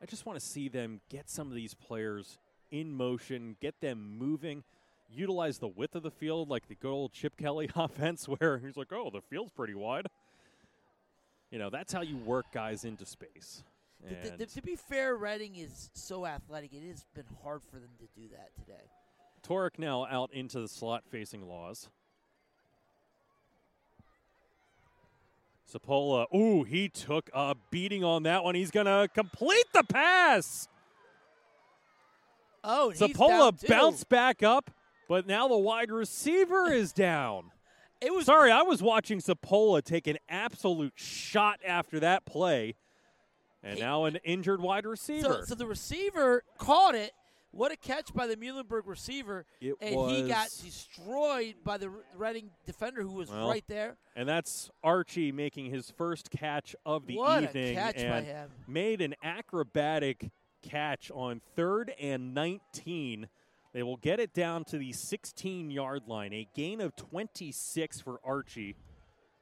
I 0.02 0.06
just 0.06 0.26
want 0.26 0.38
to 0.38 0.44
see 0.44 0.68
them 0.68 1.00
get 1.08 1.30
some 1.30 1.48
of 1.48 1.54
these 1.54 1.74
players 1.74 2.38
in 2.70 2.92
motion, 2.92 3.56
get 3.60 3.80
them 3.80 4.18
moving, 4.18 4.64
utilize 5.08 5.58
the 5.58 5.68
width 5.68 5.94
of 5.94 6.02
the 6.02 6.10
field 6.10 6.48
like 6.48 6.66
the 6.68 6.74
good 6.74 6.90
old 6.90 7.12
Chip 7.12 7.36
Kelly 7.36 7.70
offense, 7.76 8.26
where 8.26 8.58
he's 8.58 8.76
like, 8.76 8.92
"Oh, 8.92 9.10
the 9.10 9.20
field's 9.20 9.52
pretty 9.52 9.74
wide." 9.74 10.06
You 11.50 11.58
know, 11.58 11.70
that's 11.70 11.92
how 11.92 12.00
you 12.00 12.16
work 12.16 12.46
guys 12.52 12.84
into 12.84 13.04
space. 13.04 13.62
Th- 14.02 14.14
th- 14.20 14.30
And 14.30 14.38
th- 14.38 14.54
to 14.54 14.62
be 14.62 14.74
fair, 14.74 15.14
Reading 15.16 15.54
is 15.56 15.90
so 15.92 16.26
athletic. 16.26 16.72
It 16.72 16.82
has 16.88 17.04
been 17.14 17.26
hard 17.44 17.60
for 17.70 17.76
them 17.78 17.90
to 18.00 18.20
do 18.20 18.28
that 18.28 18.50
today. 18.58 18.88
Torek 19.46 19.78
now 19.78 20.06
out 20.06 20.32
into 20.32 20.60
the 20.60 20.68
slot 20.68 21.04
facing 21.10 21.46
Laws. 21.46 21.88
Sapola, 25.72 26.26
ooh, 26.34 26.64
he 26.64 26.88
took 26.88 27.30
a 27.32 27.56
beating 27.70 28.04
on 28.04 28.24
that 28.24 28.44
one. 28.44 28.54
He's 28.54 28.70
going 28.70 28.86
to 28.86 29.08
complete 29.14 29.66
the 29.72 29.84
pass. 29.84 30.68
Oh, 32.64 32.92
Sapola 32.94 33.66
bounced 33.66 34.08
back 34.08 34.42
up, 34.42 34.70
but 35.08 35.26
now 35.26 35.48
the 35.48 35.56
wide 35.58 35.90
receiver 35.90 36.70
is 36.72 36.92
down. 36.92 37.50
It 38.04 38.12
was 38.12 38.26
Sorry, 38.26 38.50
I 38.50 38.62
was 38.62 38.82
watching 38.82 39.20
Sapola 39.20 39.80
take 39.80 40.08
an 40.08 40.18
absolute 40.28 40.94
shot 40.96 41.60
after 41.64 42.00
that 42.00 42.24
play, 42.26 42.74
and 43.62 43.76
He- 43.76 43.80
now 43.80 44.06
an 44.06 44.16
injured 44.24 44.60
wide 44.60 44.86
receiver. 44.86 45.22
so, 45.22 45.44
so 45.44 45.54
the 45.54 45.68
receiver 45.68 46.42
caught 46.58 46.96
it. 46.96 47.12
What 47.52 47.70
a 47.70 47.76
catch 47.76 48.14
by 48.14 48.26
the 48.26 48.36
Muhlenberg 48.36 48.82
receiver, 48.86 49.44
It 49.60 49.74
and 49.80 50.10
he 50.10 50.26
got 50.26 50.48
destroyed 50.64 51.56
by 51.62 51.76
the 51.76 51.90
Reading 52.16 52.50
defender 52.64 53.02
who 53.02 53.12
was 53.12 53.30
Well, 53.30 53.48
right 53.48 53.64
there. 53.68 53.96
And 54.16 54.26
that's 54.26 54.70
Archie 54.82 55.32
making 55.32 55.66
his 55.70 55.90
first 55.90 56.30
catch 56.30 56.74
of 56.86 57.06
the 57.06 57.16
What 57.16 57.44
a 57.44 57.48
evening 57.48 57.76
and 57.76 58.26
him. 58.26 58.50
made 58.66 59.02
an 59.02 59.14
acrobatic 59.22 60.30
catch 60.62 61.10
on 61.10 61.42
third 61.54 61.92
and 62.00 62.32
19. 62.32 63.28
They 63.74 63.82
will 63.82 63.98
get 63.98 64.18
it 64.18 64.32
down 64.32 64.64
to 64.66 64.78
the 64.78 64.92
16 64.92 65.70
yard 65.70 66.02
line, 66.06 66.32
a 66.32 66.48
gain 66.54 66.80
of 66.80 66.96
26 66.96 68.00
for 68.00 68.18
Archie. 68.24 68.76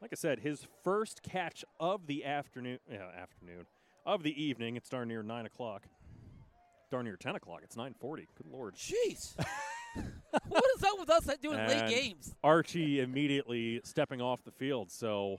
Like 0.02 0.10
I 0.12 0.16
said, 0.16 0.40
his 0.40 0.66
first 0.82 1.22
catch 1.22 1.64
of 1.78 2.06
the 2.06 2.24
afternoon, 2.24 2.78
yeah, 2.90 3.08
afternoon 3.16 3.66
of 4.06 4.22
the 4.24 4.42
evening. 4.42 4.76
It's 4.76 4.88
darn 4.88 5.08
near 5.08 5.22
nine 5.22 5.46
o'clock. 5.46 5.86
Darn 6.90 7.04
near 7.04 7.16
10 7.16 7.36
o'clock. 7.36 7.60
It's 7.62 7.76
9:40. 7.76 8.26
Good 8.36 8.46
lord. 8.50 8.74
Jeez, 8.74 9.34
what 10.48 10.64
is 10.76 10.82
up 10.82 10.98
with 10.98 11.10
us 11.10 11.28
doing 11.40 11.58
late 11.58 11.88
games? 11.88 12.34
Archie 12.42 13.00
immediately 13.00 13.80
stepping 13.84 14.20
off 14.20 14.42
the 14.44 14.50
field. 14.50 14.90
So 14.90 15.38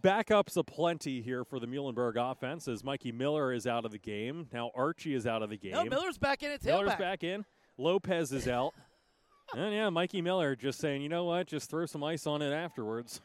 backups 0.00 0.56
aplenty 0.56 1.20
here 1.20 1.44
for 1.44 1.60
the 1.60 1.66
Muhlenberg 1.66 2.16
offense 2.16 2.68
as 2.68 2.82
Mikey 2.82 3.12
Miller 3.12 3.52
is 3.52 3.66
out 3.66 3.84
of 3.84 3.92
the 3.92 3.98
game. 3.98 4.48
Now 4.52 4.70
Archie 4.74 5.14
is 5.14 5.26
out 5.26 5.42
of 5.42 5.50
the 5.50 5.58
game. 5.58 5.72
No, 5.72 5.84
Miller's 5.84 6.18
back 6.18 6.42
in 6.42 6.50
at 6.50 6.64
Miller's 6.64 6.94
back 6.96 7.22
in. 7.22 7.44
Lopez 7.76 8.32
is 8.32 8.48
out. 8.48 8.72
and 9.54 9.74
yeah, 9.74 9.90
Mikey 9.90 10.22
Miller 10.22 10.56
just 10.56 10.80
saying, 10.80 11.02
you 11.02 11.08
know 11.08 11.24
what, 11.24 11.46
just 11.46 11.68
throw 11.68 11.86
some 11.86 12.02
ice 12.02 12.26
on 12.26 12.40
it 12.40 12.52
afterwards. 12.52 13.20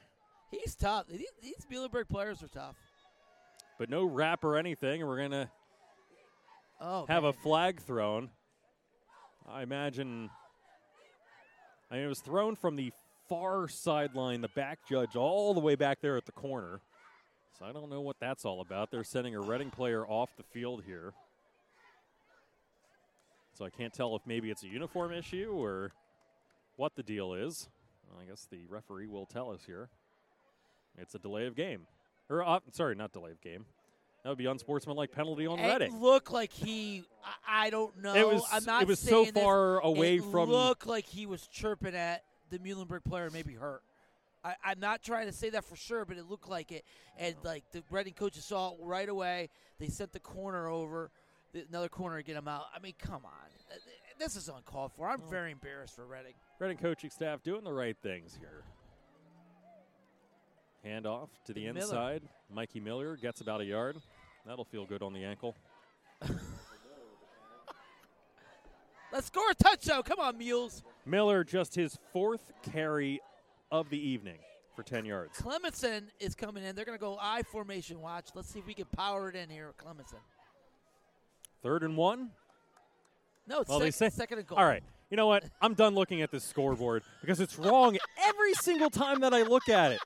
He's 0.51 0.75
tough. 0.75 1.05
These, 1.07 1.65
Muhlenberg 1.71 2.09
players 2.09 2.41
are 2.43 2.47
tough. 2.47 2.75
But 3.77 3.89
no 3.89 4.03
rap 4.03 4.43
or 4.43 4.57
anything. 4.57 5.01
and 5.01 5.07
We're 5.09 5.17
going 5.17 5.31
to 5.31 5.49
Oh, 6.82 7.06
have 7.08 7.24
man. 7.24 7.30
a 7.30 7.33
flag 7.33 7.82
thrown. 7.82 8.30
I 9.48 9.64
imagine. 9.64 10.30
I 11.91 11.95
mean, 11.95 12.03
it 12.03 12.08
was 12.08 12.22
thrown 12.22 12.56
from 12.56 12.75
the 12.75 12.91
far 13.27 13.67
sideline, 13.67 14.41
the 14.41 14.49
back 14.49 14.80
judge, 14.88 15.16
all 15.16 15.53
the 15.53 15.59
way 15.59 15.75
back 15.75 16.01
there 16.01 16.17
at 16.17 16.25
the 16.25 16.32
corner. 16.32 16.82
So 17.58 17.66
I 17.66 17.72
don't 17.72 17.90
know 17.90 18.01
what 18.01 18.19
that's 18.19 18.45
all 18.45 18.61
about. 18.61 18.91
They're 18.91 19.03
sending 19.03 19.35
a 19.35 19.41
Reading 19.41 19.69
player 19.69 20.06
off 20.08 20.30
the 20.38 20.43
field 20.43 20.83
here. 20.85 21.14
So 23.53 23.66
I 23.66 23.69
can't 23.69 23.93
tell 23.93 24.16
if 24.16 24.22
maybe 24.25 24.49
it's 24.49 24.64
a 24.64 24.67
uniform 24.67 25.11
issue 25.11 25.51
or 25.53 25.91
what 26.77 26.95
the 26.95 27.03
deal 27.03 27.33
is. 27.33 27.67
Well, 28.09 28.22
I 28.22 28.30
guess 28.30 28.48
the 28.49 28.66
referee 28.69 29.08
will 29.08 29.25
tell 29.25 29.51
us 29.51 29.61
here. 29.66 29.90
It's 30.98 31.14
a 31.16 31.19
delay 31.19 31.45
of 31.45 31.56
game. 31.56 31.82
Or, 32.30 32.43
uh, 32.43 32.59
sorry, 32.72 32.95
not 32.95 33.11
delay 33.11 33.32
of 33.32 33.41
game. 33.41 33.66
That 34.23 34.30
would 34.30 34.38
be 34.38 34.48
unsportsmanlike 34.48 35.11
penalty 35.11 35.48
on 35.48 35.59
Reading. 35.59 35.93
It 35.93 35.99
looked 35.99 36.31
like 36.31 36.51
he. 36.51 37.03
I, 37.23 37.67
I 37.67 37.69
don't 37.69 37.98
know. 38.01 38.14
It 38.15 38.27
was- 38.27 38.43
I'm 38.51 38.65
not 38.65 38.81
it 38.83 38.88
was 38.88 38.99
so 38.99 39.23
saying 39.23 39.33
this. 39.33 39.43
far 39.43 39.80
away 39.80 40.17
it 40.17 40.23
from- 40.25 40.49
Looked 40.49 40.85
like 40.88 41.06
he 41.06 41.25
was 41.25 41.48
chirping 41.48 41.95
at 41.95 42.23
the 42.49 42.59
Muhlenberg 42.59 43.03
player, 43.06 43.30
maybe 43.31 43.53
hurt. 43.53 43.81
I, 44.43 44.56
I'm 44.64 44.80
not 44.80 45.01
trying 45.03 45.27
to 45.27 45.33
say 45.33 45.49
that 45.51 45.65
for 45.65 45.75
sure, 45.75 46.06
but 46.06 46.17
it 46.17 46.25
looked 46.30 46.49
like 46.49 46.72
it. 46.72 46.85
And 47.17 47.35
like 47.43 47.64
the 47.72 47.83
Reading 47.91 48.14
coaches 48.14 48.45
saw 48.45 48.72
it 48.72 48.77
right 48.81 49.07
away. 49.07 49.49
They 49.80 49.88
sent 49.88 50.11
the 50.11 50.19
corner 50.19 50.67
over, 50.67 51.11
the, 51.53 51.65
another 51.69 51.89
corner 51.89 52.17
to 52.17 52.23
get 52.23 52.35
him 52.35 52.48
out. 52.48 52.65
I 52.75 52.80
mean, 52.80 52.93
come 52.99 53.25
on, 53.25 53.31
this 54.17 54.35
is 54.35 54.49
uncalled 54.49 54.91
for. 54.93 55.07
I'm 55.09 55.22
very 55.30 55.51
embarrassed 55.51 55.95
for 55.95 56.06
Reading. 56.06 56.33
Reading 56.59 56.77
coaching 56.77 57.09
staff 57.09 57.41
doing 57.43 57.64
the 57.64 57.72
right 57.73 57.95
things 58.01 58.35
here. 58.38 58.64
Hand 60.83 61.06
off 61.06 61.30
to 61.45 61.53
the 61.53 61.66
Miller. 61.66 61.80
inside. 61.80 62.22
Mikey 62.53 62.80
Miller 62.80 63.16
gets 63.17 63.41
about 63.41 63.61
a 63.61 63.66
yard. 63.66 63.98
That'll 64.45 64.66
feel 64.66 64.85
good 64.85 65.01
on 65.03 65.14
the 65.14 65.24
ankle. 65.24 65.56
Let's 69.11 69.27
score 69.27 69.49
a 69.49 69.56
touchdown. 69.56 70.03
Come 70.03 70.19
on, 70.19 70.38
Mules. 70.38 70.83
Miller 71.06 71.43
just 71.43 71.74
his 71.75 71.98
fourth 72.14 72.51
carry 72.72 73.19
of 73.72 73.90
the 73.90 73.98
evening 73.99 74.38
for 74.75 74.83
10 74.83 75.03
yards. 75.06 75.38
Clemenson 75.40 76.03
is 76.19 76.35
coming 76.35 76.64
in. 76.64 76.75
They're 76.75 76.85
going 76.85 76.98
to 76.98 77.01
go 77.01 77.17
I 77.19 77.41
formation 77.43 77.99
watch. 78.01 78.30
Let's 78.35 78.49
see 78.49 78.59
if 78.59 78.67
we 78.67 78.74
can 78.75 78.85
power 78.85 79.30
it 79.30 79.35
in 79.35 79.49
here, 79.49 79.74
Clemenson. 79.77 80.19
Third 81.64 81.83
and 81.83 81.98
one. 81.98 82.30
No, 83.48 83.61
it's 83.61 83.69
Well, 83.69 83.80
sec- 83.80 83.85
they 83.88 83.91
say 83.91 84.09
second 84.09 84.38
and 84.40 84.48
goal. 84.48 84.59
All 84.59 84.66
right. 84.66 84.83
You 85.09 85.17
know 85.17 85.27
what? 85.27 85.43
I'm 85.59 85.74
done 85.74 85.95
looking 85.95 86.22
at 86.22 86.30
this 86.32 86.43
scoreboard 86.43 87.01
because 87.22 87.40
it's 87.40 87.58
wrong 87.58 87.98
every 88.27 88.53
single 88.53 88.91
time 88.91 89.22
that 89.22 89.33
I 89.33 89.41
look 89.41 89.67
at 89.67 89.91
it. 89.91 89.99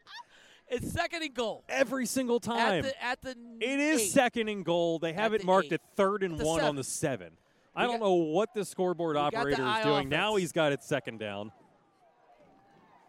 It's 0.70 0.92
second 0.92 1.22
and 1.24 1.34
goal. 1.34 1.64
Every 1.70 2.06
single 2.06 2.40
time. 2.40 2.84
At 2.84 2.84
the, 2.84 3.04
at 3.04 3.22
the 3.22 3.36
It 3.62 3.80
is 3.80 4.02
eight. 4.02 4.10
second 4.12 4.48
and 4.48 4.66
goal. 4.66 4.98
They 5.00 5.14
have 5.14 5.34
At 5.34 5.36
it 5.36 5.42
the 5.42 5.48
marked 5.48 5.68
eight. 5.68 5.74
at 5.74 5.82
third 5.96 6.24
and 6.24 6.38
The 6.38 6.46
one 6.46 6.62
on 6.62 6.76
the 6.76 6.84
seven. 6.84 7.32
I 7.76 7.84
don't 7.84 8.00
got- 8.00 8.06
know 8.06 8.14
what 8.14 8.54
the 8.54 8.66
scoreboard 8.66 9.16
we 9.16 9.22
got 9.22 9.32
the 9.34 9.38
operator 9.40 9.68
is 9.80 9.84
doing. 9.84 10.10
Now 10.10 10.36
he's 10.36 10.52
got 10.52 10.72
it 10.72 10.84
second 10.84 11.20
down. 11.20 11.52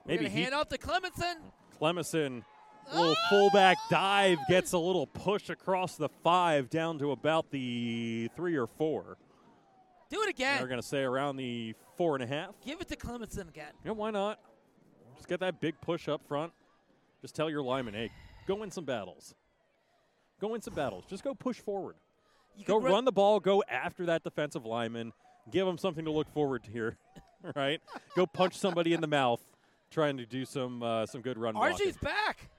Maybe 0.06 0.28
he, 0.28 0.42
hand 0.42 0.54
off 0.54 0.68
to 0.68 0.78
Clemenson. 0.78 1.36
Clemison, 1.80 2.42
little 2.92 3.16
fullback 3.30 3.78
dive, 3.90 4.38
gets 4.48 4.72
a 4.72 4.78
little 4.78 5.06
push 5.06 5.48
across 5.48 5.96
the 5.96 6.08
five 6.22 6.68
down 6.68 6.98
to 6.98 7.12
about 7.12 7.50
the 7.50 8.28
three 8.36 8.56
or 8.56 8.66
four. 8.66 9.16
Do 10.10 10.22
it 10.22 10.28
again. 10.28 10.58
They're 10.58 10.66
going 10.68 10.80
to 10.80 10.86
say 10.86 11.02
around 11.02 11.36
the 11.36 11.74
four 11.96 12.14
and 12.16 12.22
a 12.22 12.26
half. 12.26 12.50
Give 12.64 12.80
it 12.80 12.88
to 12.88 12.96
Clemenson 12.96 13.48
again. 13.48 13.72
Yeah, 13.84 13.92
why 13.92 14.10
not? 14.10 14.38
Just 15.16 15.28
get 15.28 15.40
that 15.40 15.60
big 15.60 15.80
push 15.80 16.08
up 16.08 16.20
front. 16.28 16.52
Just 17.24 17.34
tell 17.34 17.48
your 17.48 17.62
lineman, 17.62 17.94
hey, 17.94 18.10
Go 18.46 18.56
win 18.56 18.70
some 18.70 18.84
battles. 18.84 19.34
Go 20.38 20.48
win 20.48 20.60
some 20.60 20.74
battles. 20.74 21.04
Just 21.08 21.24
go 21.24 21.32
push 21.34 21.56
forward. 21.58 21.94
You 22.54 22.66
Go 22.66 22.78
could 22.78 22.90
run 22.90 23.06
the 23.06 23.12
ball. 23.12 23.40
Go 23.40 23.62
after 23.66 24.04
that 24.04 24.22
defensive 24.22 24.66
lineman. 24.66 25.14
Give 25.50 25.66
him 25.66 25.78
something 25.78 26.04
to 26.04 26.10
look 26.10 26.30
forward 26.34 26.64
to 26.64 26.70
here. 26.70 26.98
right? 27.56 27.80
Go 28.14 28.26
punch 28.26 28.58
somebody 28.58 28.92
in 28.92 29.00
the 29.00 29.06
mouth, 29.06 29.40
trying 29.90 30.18
to 30.18 30.26
do 30.26 30.44
some 30.44 30.82
uh, 30.82 31.06
some 31.06 31.22
good 31.22 31.38
run. 31.38 31.54
blocking. 31.54 31.72
Archie's 31.72 31.96
back. 31.96 32.50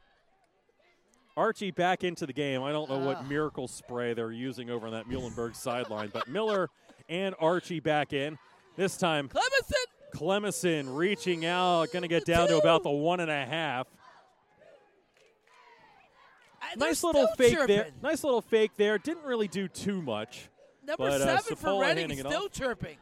Archie 1.38 1.69
back 1.69 2.03
into 2.03 2.26
the 2.26 2.34
game. 2.34 2.64
I 2.64 2.72
don't 2.72 2.90
know 2.90 3.02
Ah. 3.02 3.06
what 3.06 3.27
miracle 3.27 3.68
spray 3.68 4.16
they're 4.16 4.32
using 4.32 4.72
over 4.72 4.88
on 4.88 4.94
that 4.94 5.08
Muhlenberg 5.08 5.56
sideline, 5.56 6.10
but 6.11 6.27
Miller 6.27 6.72
and 7.10 7.35
Archie 7.40 7.80
back 7.82 8.14
in. 8.14 8.40
This 8.76 8.98
time, 8.98 9.30
Clemison. 9.30 10.16
Clemison 10.16 10.95
reaching 10.98 11.45
out, 11.45 11.92
going 11.92 12.02
to 12.02 12.08
get 12.08 12.26
down 12.26 12.48
to 12.48 12.58
about 12.58 12.82
the 12.84 12.90
one 12.90 13.19
and 13.19 13.30
a 13.30 13.45
half. 13.45 13.85
Uh, 16.75 16.85
Nice 16.85 17.03
little 17.03 17.27
fake 17.37 17.57
there. 17.67 17.87
Nice 18.01 18.23
little 18.23 18.41
fake 18.41 18.71
there. 18.77 18.97
Didn't 18.97 19.23
really 19.25 19.47
do 19.47 19.67
too 19.67 20.01
much. 20.01 20.49
Number 20.85 21.09
but, 21.09 21.21
uh, 21.21 21.39
seven 21.39 21.55
for 21.57 21.81
Reading 21.81 22.11
is 22.11 22.19
still 22.19 22.49
chirping. 22.49 22.97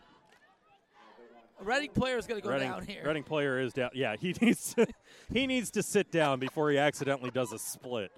A 1.59 1.63
Reading 1.63 1.91
player 1.91 2.17
is 2.17 2.25
going 2.25 2.41
to 2.41 2.47
go 2.47 2.53
Reading, 2.53 2.69
down 2.71 2.85
here. 2.85 3.03
Reading 3.05 3.23
player 3.23 3.59
is 3.59 3.73
down. 3.73 3.89
Yeah, 3.93 4.15
he 4.19 4.33
needs 4.41 4.73
to, 4.73 4.87
he 5.31 5.47
needs 5.47 5.71
to 5.71 5.83
sit 5.83 6.11
down 6.11 6.39
before 6.39 6.71
he 6.71 6.77
accidentally 6.77 7.31
does 7.31 7.51
a 7.53 7.59
split. 7.59 8.11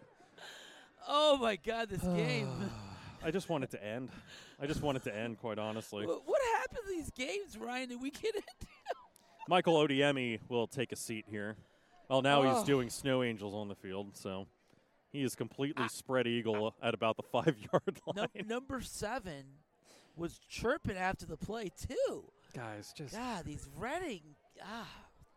Oh 1.08 1.38
my 1.38 1.56
God, 1.56 1.90
this 1.90 2.02
game. 2.02 2.50
I 3.24 3.32
just 3.32 3.50
want 3.50 3.64
it 3.64 3.72
to 3.72 3.84
end. 3.84 4.10
I 4.62 4.68
just 4.68 4.82
want 4.82 4.98
it 4.98 5.04
to 5.04 5.16
end, 5.16 5.40
quite 5.40 5.58
honestly. 5.58 6.06
What 6.06 6.42
happened 6.58 6.80
to 6.88 6.90
these 6.92 7.10
games, 7.12 7.58
Ryan? 7.58 7.90
Did 7.90 8.02
we 8.02 8.12
get 8.12 8.36
it? 8.36 8.44
Michael 9.50 9.76
Odiemi 9.76 10.40
will 10.48 10.68
take 10.68 10.92
a 10.92 10.96
seat 10.96 11.26
here. 11.28 11.56
Well, 12.10 12.22
now 12.22 12.44
he's 12.44 12.62
Oh. 12.64 12.66
doing 12.66 12.90
snow 12.90 13.24
angels 13.24 13.54
on 13.56 13.68
the 13.68 13.76
field, 13.76 14.16
so 14.16 14.48
he 15.16 15.24
is 15.24 15.36
completely 15.36 15.88
spread 15.88 16.28
eagle 16.28 16.76
at 16.82 16.94
about 16.94 17.18
the 17.18 17.24
five 17.32 17.56
yard 17.72 18.00
line. 18.06 18.28
Num- 18.36 18.48
number 18.48 18.82
seven 18.82 19.44
was 20.16 20.40
chirping 20.50 20.98
after 20.98 21.26
the 21.26 21.38
play 21.38 21.70
too. 21.70 22.26
Guys, 22.54 22.94
just 22.96 23.14
God, 23.16 23.46
these 23.46 23.68
Reading. 23.78 24.22
Ah, 24.64 24.88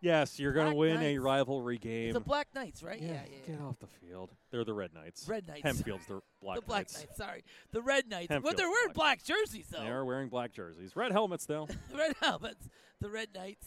yes, 0.00 0.39
you're 0.39 0.52
going 0.52 0.68
to 0.68 0.74
Black 0.76 0.98
win 1.00 1.02
a 1.02 1.18
rivalry 1.18 1.78
game. 1.78 2.10
it's 2.10 2.15
the 2.15 2.20
Black 2.20 2.47
Knights, 2.55 2.82
right? 2.82 3.00
yeah, 3.00 3.08
yeah, 3.08 3.20
yeah. 3.48 3.55
get 3.55 3.62
off 3.65 3.78
the 3.81 3.86
field. 3.86 4.31
They're 4.52 4.65
the 4.65 4.74
Red 4.74 4.94
Knights. 4.94 5.28
Red 5.28 5.48
Knights. 5.48 5.62
Hempfield's 5.62 6.07
the 6.07 6.20
Black 6.42 6.57
the 6.57 6.62
Black 6.62 6.82
Knights. 6.82 6.98
Knights. 6.98 7.16
Sorry, 7.16 7.44
the 7.73 7.82
Red 7.82 8.08
Knights. 8.08 8.32
Hempfield, 8.32 8.42
but 8.44 8.57
they're 8.57 8.68
wearing 8.70 8.92
Black 8.94 9.24
black 9.24 9.24
jerseys 9.24 9.66
though. 9.70 9.81
They 9.81 9.89
are 9.89 10.05
wearing 10.05 10.28
black 10.28 10.52
jerseys. 10.52 10.94
Red 10.94 11.10
helmets, 11.12 11.47
though. 11.47 11.66
Red 11.97 12.15
helmets. 12.20 12.68
The 13.00 13.08
Red 13.10 13.28
Knights. 13.34 13.66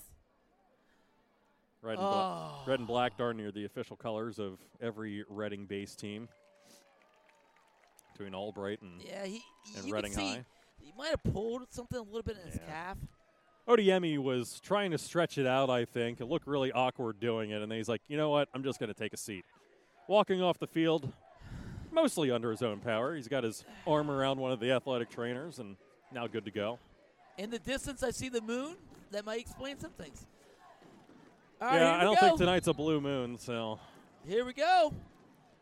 Red 1.81 1.93
and, 1.93 1.99
bla- 1.99 2.61
Oh. 2.63 2.69
red 2.69 2.79
and 2.79 2.87
black 2.87 3.17
darn 3.17 3.37
near 3.37 3.51
the 3.51 3.65
official 3.65 3.95
colors 3.95 4.37
of 4.39 4.59
every 4.81 5.23
Reading 5.29 5.65
base 5.65 5.95
team. 5.95 6.29
Between 8.13 8.35
Albright 8.35 8.81
and 8.81 9.01
Yeah, 9.01 9.25
he. 9.25 9.41
And 9.75 9.85
you 9.87 9.93
Reading 9.93 10.11
see 10.11 10.27
High. 10.35 10.45
he 10.79 10.93
might 10.95 11.09
have 11.09 11.23
pulled 11.23 11.71
something 11.73 11.97
a 11.97 12.01
little 12.03 12.21
bit 12.21 12.37
in 12.37 12.45
his 12.51 12.59
Yeah. 12.59 12.65
calf. 12.67 12.97
Odiemi 13.67 14.17
was 14.17 14.59
trying 14.59 14.91
to 14.91 14.97
stretch 14.97 15.37
it 15.37 15.47
out, 15.47 15.69
I 15.69 15.85
think. 15.85 16.19
It 16.19 16.25
looked 16.25 16.45
really 16.47 16.71
awkward 16.71 17.19
doing 17.19 17.51
it, 17.51 17.61
and 17.61 17.71
then 17.71 17.77
he's 17.77 17.89
like, 17.89 18.01
you 18.07 18.17
know 18.17 18.29
what? 18.29 18.49
I'm 18.53 18.63
just 18.63 18.79
going 18.79 18.89
to 18.93 18.99
take 18.99 19.13
a 19.13 19.17
seat. 19.17 19.45
Walking 20.07 20.41
off 20.41 20.59
the 20.59 20.67
field, 20.67 21.11
mostly 21.91 22.31
under 22.31 22.51
his 22.51 22.61
own 22.63 22.79
power. 22.79 23.15
He's 23.15 23.27
got 23.27 23.43
his 23.43 23.63
arm 23.87 24.09
around 24.11 24.39
one 24.39 24.51
of 24.51 24.59
the 24.59 24.71
athletic 24.71 25.09
trainers, 25.09 25.59
and 25.59 25.77
now 26.11 26.27
good 26.27 26.43
to 26.45 26.51
go. 26.51 26.79
In 27.37 27.49
the 27.49 27.59
distance, 27.59 28.03
I 28.03 28.11
see 28.11 28.29
the 28.29 28.41
moon. 28.41 28.77
That 29.11 29.25
might 29.25 29.39
explain 29.41 29.79
some 29.79 29.91
things. 29.91 30.25
All 31.61 31.71
yeah, 31.73 31.95
I 31.99 32.03
don't 32.03 32.19
go. 32.19 32.25
think 32.27 32.39
tonight's 32.39 32.67
a 32.67 32.73
blue 32.73 32.99
moon, 32.99 33.37
so. 33.37 33.79
Here 34.27 34.43
we 34.43 34.53
go. 34.53 34.93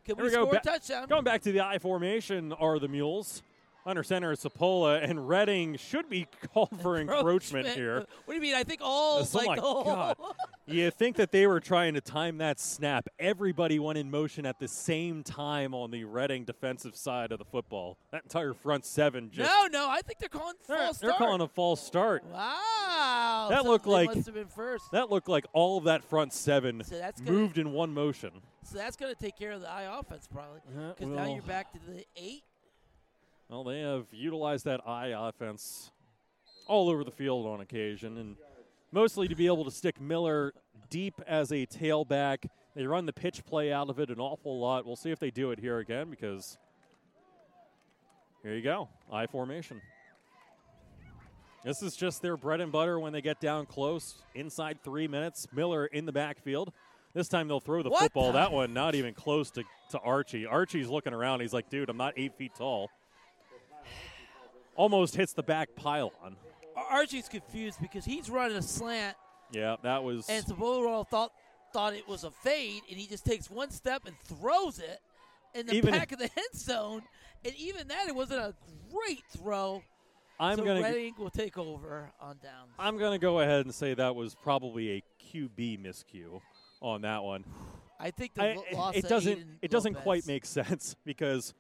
Can 0.05 0.15
Here 0.15 0.23
we, 0.23 0.29
we 0.29 0.35
go. 0.35 0.45
score 0.45 0.55
a 0.55 0.61
touchdown? 0.61 1.07
Going 1.07 1.25
back 1.25 1.41
to 1.41 1.51
the 1.51 1.59
I 1.59 1.77
formation 1.77 2.53
are 2.53 2.79
the 2.79 2.87
Mules. 2.87 3.43
Under 3.89 4.03
center 4.03 4.31
is 4.31 4.41
Sapola, 4.41 5.03
and 5.03 5.27
Reading 5.27 5.75
should 5.75 6.09
be 6.09 6.27
called 6.53 6.69
for 6.83 6.97
encroachment 6.97 7.67
here. 7.69 8.05
What 8.25 8.29
do 8.29 8.35
you 8.35 8.41
mean? 8.41 8.53
I 8.53 8.63
think 8.63 8.81
all 8.83 9.19
Oh 9.21 9.27
like 9.37 9.47
my 9.47 9.55
the. 9.55 9.61
God. 9.61 10.15
You 10.67 10.91
think 10.91 11.15
that 11.15 11.31
they 11.31 11.47
were 11.47 11.59
trying 11.59 11.95
to 11.95 12.01
time 12.01 12.37
that 12.37 12.59
snap? 12.59 13.07
Everybody 13.17 13.79
went 13.79 13.97
in 13.97 14.11
motion 14.11 14.45
at 14.45 14.59
the 14.59 14.67
same 14.67 15.23
time 15.23 15.73
on 15.73 15.89
the 15.89 16.03
Reading 16.03 16.43
defensive 16.45 16.95
side 16.95 17.31
of 17.31 17.39
the 17.39 17.45
football. 17.45 17.97
That 18.11 18.21
entire 18.21 18.53
front 18.53 18.85
seven 18.85 19.31
just 19.31 19.49
no, 19.49 19.65
no, 19.71 19.89
I 19.89 20.01
think 20.01 20.19
they're 20.19 20.29
calling 20.29 20.53
they're, 20.67 20.77
false 20.77 20.97
start. 20.97 21.01
they're 21.01 21.15
start. 21.15 21.27
calling 21.27 21.41
a 21.41 21.47
false 21.47 21.83
start. 21.83 22.23
Wow, 22.31 23.47
That 23.49 23.63
so 23.63 23.67
looked 23.67 23.87
like- 23.87 24.13
must 24.13 24.27
have 24.27 24.35
been 24.35 24.45
first. 24.45 24.91
That 24.91 25.09
looked 25.09 25.27
like 25.27 25.45
all 25.53 25.79
of 25.79 25.85
that 25.85 26.03
front 26.03 26.33
seven 26.33 26.83
So 26.83 26.99
that's 26.99 27.19
gonna- 27.19 27.31
moved 27.35 27.57
in 27.57 27.71
one 27.71 27.91
motion. 27.91 28.29
So 28.61 28.77
that's 28.77 28.95
going 28.95 29.11
to 29.11 29.19
take 29.19 29.35
care 29.39 29.53
of 29.53 29.61
the 29.61 29.71
I 29.71 29.99
offense 29.99 30.27
probably. 30.31 30.59
Uh, 30.77 30.89
Because 30.89 31.07
now 31.07 31.15
well- 31.23 31.33
you're 31.33 31.41
back 31.41 31.71
to 31.73 31.79
the 31.79 32.05
eight. 32.15 32.43
Well, 33.49 33.63
they 33.63 33.79
have 33.79 34.05
utilized 34.11 34.65
that 34.65 34.81
I 34.87 35.07
offense 35.07 35.91
all 36.67 36.89
over 36.89 37.03
the 37.03 37.11
field 37.11 37.47
on 37.47 37.61
occasion, 37.61 38.17
and 38.17 38.35
mostly 38.91 39.27
to 39.27 39.35
be 39.35 39.47
able 39.47 39.65
to 39.65 39.71
stick 39.71 39.99
Miller 39.99 40.53
deep 40.89 41.15
as 41.27 41.51
a 41.51 41.65
tailback. 41.65 42.47
They 42.75 42.85
run 42.85 43.07
the 43.07 43.13
pitch 43.13 43.43
play 43.45 43.73
out 43.73 43.89
of 43.89 43.99
it 43.99 44.09
an 44.09 44.19
awful 44.19 44.59
lot. 44.59 44.85
We'll 44.85 44.95
see 44.95 45.09
if 45.09 45.19
they 45.19 45.31
do 45.31 45.49
it 45.51 45.59
here 45.59 45.79
again 45.79 46.09
because 46.11 46.59
here 48.43 48.53
you 48.53 48.61
go, 48.61 48.87
I 49.11 49.25
formation. 49.25 49.81
This 51.65 51.81
is 51.81 51.95
just 51.95 52.21
their 52.21 52.37
bread 52.37 52.61
and 52.61 52.71
butter 52.71 52.99
when 52.99 53.11
they 53.11 53.21
get 53.21 53.41
down 53.41 53.65
close, 53.65 54.21
inside 54.33 54.79
three 54.83 55.07
minutes. 55.07 55.47
Miller 55.51 55.87
in 55.87 56.05
the 56.05 56.11
backfield. 56.13 56.71
This 57.13 57.27
time 57.27 57.47
they'll 57.47 57.59
throw 57.59 57.81
the 57.81 57.89
What 57.89 58.03
football. 58.03 58.27
the- 58.27 58.33
That 58.33 58.51
one 58.51 58.73
not 58.73 58.93
even 58.95 59.13
close 59.15 59.49
to, 59.51 59.63
to 59.89 59.99
Archie. 59.99 60.45
Archie's 60.45 60.87
looking 60.87 61.13
around. 61.13 61.41
He's 61.41 61.51
like, 61.51 61.69
dude, 61.69 61.89
I'm 61.89 61.97
not 61.97 62.13
eight 62.15 62.35
feet 62.37 62.51
tall. 62.55 62.89
Almost 64.79 65.17
hits 65.17 65.33
the 65.33 65.43
back 65.43 65.75
pylon. 65.75 66.37
Archie's 66.89 67.27
confused 67.27 67.79
because 67.81 68.05
he's 68.05 68.29
running 68.29 68.55
a 68.55 68.61
slant, 68.61 69.17
Yeah, 69.51 69.75
that 69.83 70.05
was. 70.05 70.25
and 70.29 70.45
Sapola 70.45 71.05
thought 71.05 71.33
thought 71.73 71.93
it 71.93 72.07
was 72.07 72.23
a 72.23 72.31
fade, 72.31 72.81
and 72.89 72.97
he 72.97 73.05
just 73.05 73.25
takes 73.25 73.51
one 73.51 73.71
step 73.71 74.03
and 74.05 74.15
throws 74.21 74.79
it 74.79 75.01
in 75.53 75.65
the 75.65 75.75
Even- 75.75 75.91
back 75.91 76.13
of 76.13 76.17
the 76.19 76.29
end 76.37 76.55
zone. 76.55 77.01
And 77.43 77.53
even 77.57 77.89
that, 77.89 78.07
it 78.07 78.15
wasn't 78.15 78.39
a 78.39 78.55
great 78.89 79.21
throw. 79.37 79.83
I'm 80.39 80.57
so 80.57 80.63
gonna. 80.63 80.81
Reading 80.81 81.13
will 81.17 81.29
take 81.29 81.57
over 81.57 82.09
on 82.21 82.37
downs. 82.41 82.71
I'm 82.79 82.97
gonna 82.97 83.19
go 83.19 83.41
ahead 83.41 83.65
and 83.65 83.75
say 83.75 83.93
that 83.95 84.15
was 84.15 84.33
probably 84.33 84.91
a 84.91 85.03
QB 85.33 85.77
miscue 85.83 86.39
on 86.81 87.01
that 87.01 87.21
one. 87.21 87.43
I 87.99 88.11
think 88.11 88.33
the 88.35 88.43
I- 88.43 88.91
it- 88.95 89.03
it 89.03 89.09
doesn't. 89.09 89.45
It 89.61 89.71
doesn't 89.71 89.95
quite 89.95 90.25
make 90.25 90.45
sense 90.45 90.95
because 91.03 91.53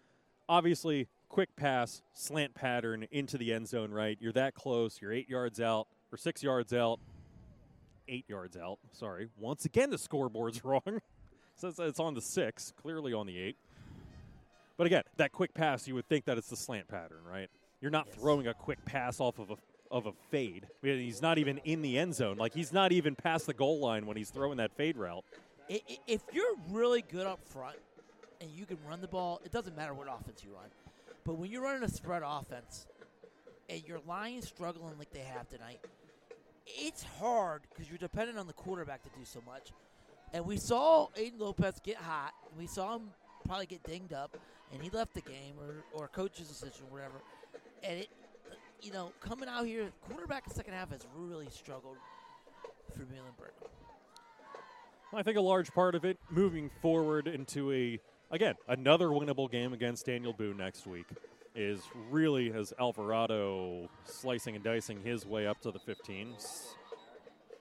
obviously, 0.47 1.09
quick 1.29 1.55
pass, 1.55 2.01
slant 2.13 2.53
pattern 2.53 3.07
into 3.11 3.37
the 3.37 3.53
end 3.53 3.67
zone. 3.67 3.91
Right, 3.91 4.17
you're 4.19 4.33
that 4.33 4.53
close. 4.55 4.99
You're 5.01 5.13
eight 5.13 5.29
yards 5.29 5.61
out 5.61 5.87
or 6.11 6.17
six 6.17 6.43
yards 6.43 6.73
out. 6.73 6.99
Eight 8.07 8.25
yards 8.27 8.57
out. 8.57 8.79
Sorry. 8.91 9.27
Once 9.37 9.65
again, 9.65 9.91
the 9.91 9.97
scoreboard's 9.97 10.63
wrong. 10.65 11.01
Says 11.55 11.75
that 11.75 11.87
it's 11.87 11.99
on 11.99 12.13
the 12.13 12.21
six, 12.21 12.73
clearly 12.81 13.13
on 13.13 13.27
the 13.27 13.37
eight. 13.37 13.57
But 14.77 14.87
again, 14.87 15.03
that 15.17 15.31
quick 15.31 15.53
pass, 15.53 15.87
you 15.87 15.95
would 15.95 16.07
think 16.07 16.25
that 16.25 16.37
it's 16.37 16.49
the 16.49 16.55
slant 16.55 16.87
pattern, 16.87 17.19
right? 17.29 17.49
You're 17.81 17.91
not 17.91 18.07
throwing 18.09 18.47
a 18.47 18.53
quick 18.53 18.83
pass 18.85 19.19
off 19.19 19.39
of 19.39 19.51
a 19.51 19.55
of 19.91 20.05
a 20.05 20.11
fade. 20.29 20.67
I 20.83 20.85
mean, 20.85 20.99
he's 20.99 21.21
not 21.21 21.37
even 21.37 21.57
in 21.59 21.81
the 21.81 21.97
end 21.97 22.13
zone. 22.15 22.37
Like 22.37 22.53
he's 22.53 22.71
not 22.71 22.91
even 22.91 23.15
past 23.15 23.47
the 23.47 23.53
goal 23.53 23.79
line 23.79 24.05
when 24.05 24.17
he's 24.17 24.29
throwing 24.29 24.57
that 24.57 24.71
fade 24.75 24.97
route. 24.97 25.23
If 25.67 26.21
you're 26.31 26.55
really 26.69 27.01
good 27.01 27.27
up 27.27 27.39
front 27.45 27.77
and 28.41 28.49
you 28.51 28.65
can 28.65 28.77
run 28.87 29.01
the 29.01 29.07
ball, 29.07 29.41
it 29.43 29.51
doesn't 29.51 29.75
matter 29.75 29.93
what 29.93 30.07
offense 30.07 30.43
you 30.43 30.51
run. 30.53 30.69
But 31.29 31.37
when 31.37 31.51
you're 31.51 31.61
running 31.61 31.83
a 31.83 31.87
spread 31.87 32.23
offense 32.25 32.87
and 33.69 33.83
your 33.87 33.99
line 34.07 34.39
is 34.39 34.45
struggling 34.45 34.97
like 34.97 35.11
they 35.11 35.19
have 35.19 35.47
tonight, 35.47 35.79
it's 36.65 37.03
hard 37.03 37.61
because 37.69 37.87
you're 37.87 37.99
dependent 37.99 38.39
on 38.39 38.47
the 38.47 38.53
quarterback 38.53 39.03
to 39.03 39.09
do 39.09 39.23
so 39.23 39.39
much. 39.45 39.71
And 40.33 40.43
we 40.43 40.57
saw 40.57 41.09
Aiden 41.15 41.37
Lopez 41.37 41.79
get 41.83 41.97
hot. 41.97 42.33
We 42.57 42.65
saw 42.65 42.95
him 42.95 43.11
probably 43.45 43.67
get 43.67 43.83
dinged 43.83 44.11
up, 44.11 44.37
and 44.73 44.81
he 44.81 44.89
left 44.89 45.13
the 45.13 45.21
game 45.21 45.53
or, 45.61 45.83
or 45.93 46.07
coach's 46.07 46.47
decision 46.47 46.85
whatever. 46.89 47.21
And 47.83 47.99
it, 47.99 48.09
you 48.81 48.91
know, 48.91 49.11
coming 49.21 49.47
out 49.47 49.67
here, 49.67 49.91
quarterback 50.09 50.47
in 50.47 50.53
second 50.55 50.73
half 50.73 50.89
has 50.89 51.05
really 51.15 51.49
struggled 51.51 51.97
for 52.91 53.01
Muhlenberg. 53.01 53.53
I 55.13 55.21
think 55.21 55.37
a 55.37 55.41
large 55.41 55.71
part 55.75 55.93
of 55.93 56.05
it 56.05 56.17
moving 56.31 56.71
forward 56.81 57.27
into 57.27 57.71
a 57.71 57.99
again 58.31 58.55
another 58.67 59.07
winnable 59.07 59.49
game 59.49 59.73
against 59.73 60.05
Daniel 60.05 60.33
Boone 60.33 60.57
next 60.57 60.85
week 60.87 61.05
is 61.55 61.81
really 62.09 62.51
as 62.53 62.73
Alvarado 62.79 63.89
slicing 64.05 64.55
and 64.55 64.63
dicing 64.63 65.01
his 65.03 65.25
way 65.25 65.47
up 65.47 65.59
to 65.61 65.71
the 65.71 65.79
15, 65.79 66.33
s- 66.35 66.75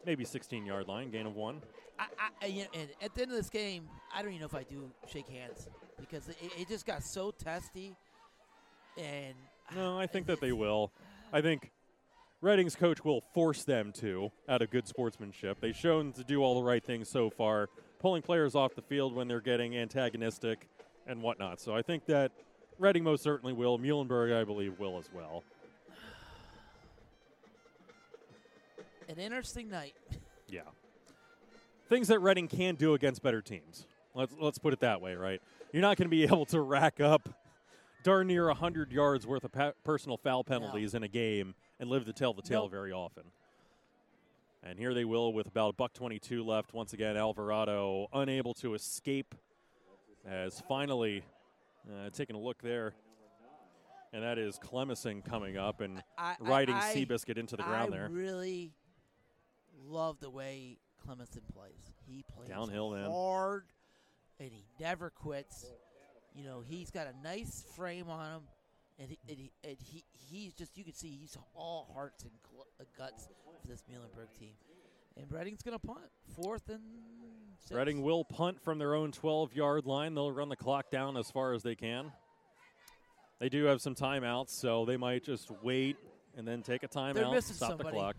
maybe 0.04 0.24
16 0.24 0.66
yard 0.66 0.86
line, 0.86 1.10
gain 1.10 1.26
of 1.26 1.34
one. 1.34 1.62
I, 1.98 2.06
I, 2.42 2.46
you 2.46 2.62
know, 2.62 2.68
and 2.74 2.88
at 3.02 3.14
the 3.14 3.22
end 3.22 3.30
of 3.32 3.36
this 3.36 3.50
game, 3.50 3.88
I 4.14 4.20
don't 4.22 4.30
even 4.30 4.40
know 4.40 4.46
if 4.46 4.54
I 4.54 4.62
do 4.62 4.90
shake 5.10 5.26
hands 5.28 5.66
because 5.98 6.28
it, 6.28 6.36
it 6.58 6.68
just 6.68 6.86
got 6.86 7.02
so 7.02 7.32
testy. 7.32 7.96
And 8.96 9.34
No, 9.74 9.98
I 9.98 10.06
think 10.06 10.26
that 10.26 10.40
they 10.40 10.52
will. 10.52 10.92
I 11.32 11.40
think 11.40 11.72
Reading's 12.40 12.76
coach 12.76 13.04
will 13.04 13.22
force 13.34 13.64
them 13.64 13.90
to 13.94 14.30
out 14.48 14.62
of 14.62 14.70
good 14.70 14.86
sportsmanship. 14.86 15.58
They've 15.60 15.74
shown 15.74 16.12
to 16.12 16.22
do 16.24 16.42
all 16.42 16.54
the 16.56 16.62
right 16.62 16.84
things 16.84 17.08
so 17.08 17.30
far. 17.30 17.68
Pulling 17.98 18.22
players 18.22 18.54
off 18.54 18.74
the 18.74 18.82
field 18.82 19.14
when 19.14 19.28
they're 19.28 19.40
getting 19.40 19.76
antagonistic 19.76 20.68
and 21.06 21.22
whatnot. 21.22 21.60
So 21.60 21.74
I 21.74 21.82
think 21.82 22.06
that 22.06 22.32
Reading 22.78 23.02
most 23.02 23.24
certainly 23.24 23.52
will. 23.52 23.76
Muhlenberg, 23.78 24.32
I 24.40 24.44
believe, 24.44 24.78
will 24.78 24.98
as 24.98 25.08
well. 25.12 25.42
An 29.08 29.18
interesting 29.18 29.68
night. 29.68 29.94
Yeah. 30.50 30.62
Things 31.90 32.08
that 32.08 32.20
Reading 32.20 32.48
can 32.48 32.74
do 32.76 32.94
against 32.94 33.22
better 33.22 33.42
teams. 33.42 33.84
Let's 34.14 34.34
let's 34.40 34.56
put 34.56 34.72
it 34.72 34.80
that 34.80 35.02
way, 35.02 35.14
right? 35.14 35.42
You're 35.74 35.82
not 35.82 35.98
going 35.98 36.06
to 36.06 36.10
be 36.10 36.22
able 36.24 36.46
to 36.46 36.60
rack 36.62 37.00
up 37.00 37.28
darn 38.02 38.28
near 38.28 38.46
100 38.46 38.90
yards 38.90 39.26
worth 39.26 39.44
of 39.44 39.52
pa- 39.52 39.72
personal 39.84 40.16
foul 40.16 40.44
penalties 40.44 40.94
in 40.94 41.02
a 41.02 41.08
game 41.08 41.54
and 41.78 41.90
live 41.90 42.06
to 42.06 42.14
tell 42.14 42.32
the 42.32 42.40
tale 42.40 42.62
Nope. 42.62 42.70
very 42.70 42.92
often. 42.92 43.24
And 44.68 44.78
here 44.78 44.92
they 44.92 45.06
will 45.06 45.32
with 45.32 45.46
about 45.46 45.70
a 45.70 45.72
buck 45.72 45.94
22 45.94 46.44
left. 46.44 46.74
Once 46.74 46.92
again, 46.92 47.16
Alvarado 47.16 48.06
unable 48.12 48.52
to 48.54 48.74
escape 48.74 49.34
as 50.26 50.60
finally 50.68 51.22
uh, 51.88 52.10
taking 52.10 52.36
a 52.36 52.38
look 52.38 52.60
there. 52.60 52.92
And 54.12 54.22
that 54.22 54.36
is 54.38 54.58
Clemison 54.58 55.24
coming 55.24 55.56
up 55.56 55.80
and 55.80 56.02
I, 56.18 56.32
I- 56.32 56.36
riding 56.40 56.74
I- 56.74 56.94
Seabiscuit 56.94 57.38
into 57.38 57.56
the 57.56 57.62
ground 57.62 57.94
I 57.94 57.96
there. 57.96 58.08
really 58.10 58.72
love 59.86 60.20
the 60.20 60.28
way 60.30 60.76
Clemson 61.06 61.40
plays. 61.54 61.72
He 62.06 62.22
plays 62.34 62.50
Downhill, 62.50 62.90
man. 62.90 63.10
hard, 63.10 63.64
and 64.38 64.50
he 64.52 64.64
never 64.78 65.08
quits. 65.08 65.64
You 66.34 66.44
know, 66.44 66.62
he's 66.66 66.90
got 66.90 67.06
a 67.06 67.14
nice 67.26 67.64
frame 67.74 68.10
on 68.10 68.32
him, 68.34 68.42
and 68.98 69.10
he, 69.10 69.18
and 69.28 69.38
he, 69.38 69.52
and 69.64 69.76
he 69.80 70.04
he's 70.12 70.54
just 70.54 70.76
you 70.76 70.84
can 70.84 70.94
see 70.94 71.08
he's 71.20 71.36
all 71.54 71.90
hearts 71.94 72.24
and 72.24 72.32
gl- 72.32 72.66
uh, 72.80 72.84
guts 72.96 73.28
for 73.62 73.68
this 73.68 73.82
Muhlenberg 73.90 74.38
team. 74.38 74.54
And 75.16 75.30
Reading's 75.32 75.62
going 75.62 75.78
to 75.78 75.84
punt 75.84 76.06
fourth 76.36 76.68
and 76.68 76.80
six. 77.58 77.76
Reading 77.76 78.02
will 78.02 78.24
punt 78.24 78.60
from 78.62 78.78
their 78.78 78.94
own 78.94 79.10
12 79.12 79.54
yard 79.54 79.86
line. 79.86 80.14
They'll 80.14 80.32
run 80.32 80.48
the 80.48 80.56
clock 80.56 80.90
down 80.90 81.16
as 81.16 81.30
far 81.30 81.54
as 81.54 81.62
they 81.62 81.74
can. 81.74 82.12
They 83.40 83.48
do 83.48 83.64
have 83.64 83.80
some 83.80 83.94
timeouts, 83.94 84.50
so 84.50 84.84
they 84.84 84.96
might 84.96 85.24
just 85.24 85.50
wait 85.62 85.96
and 86.36 86.46
then 86.46 86.62
take 86.62 86.82
a 86.82 86.88
timeout, 86.88 87.42
stop 87.42 87.70
somebody. 87.70 87.90
the 87.90 87.94
clock. 87.94 88.16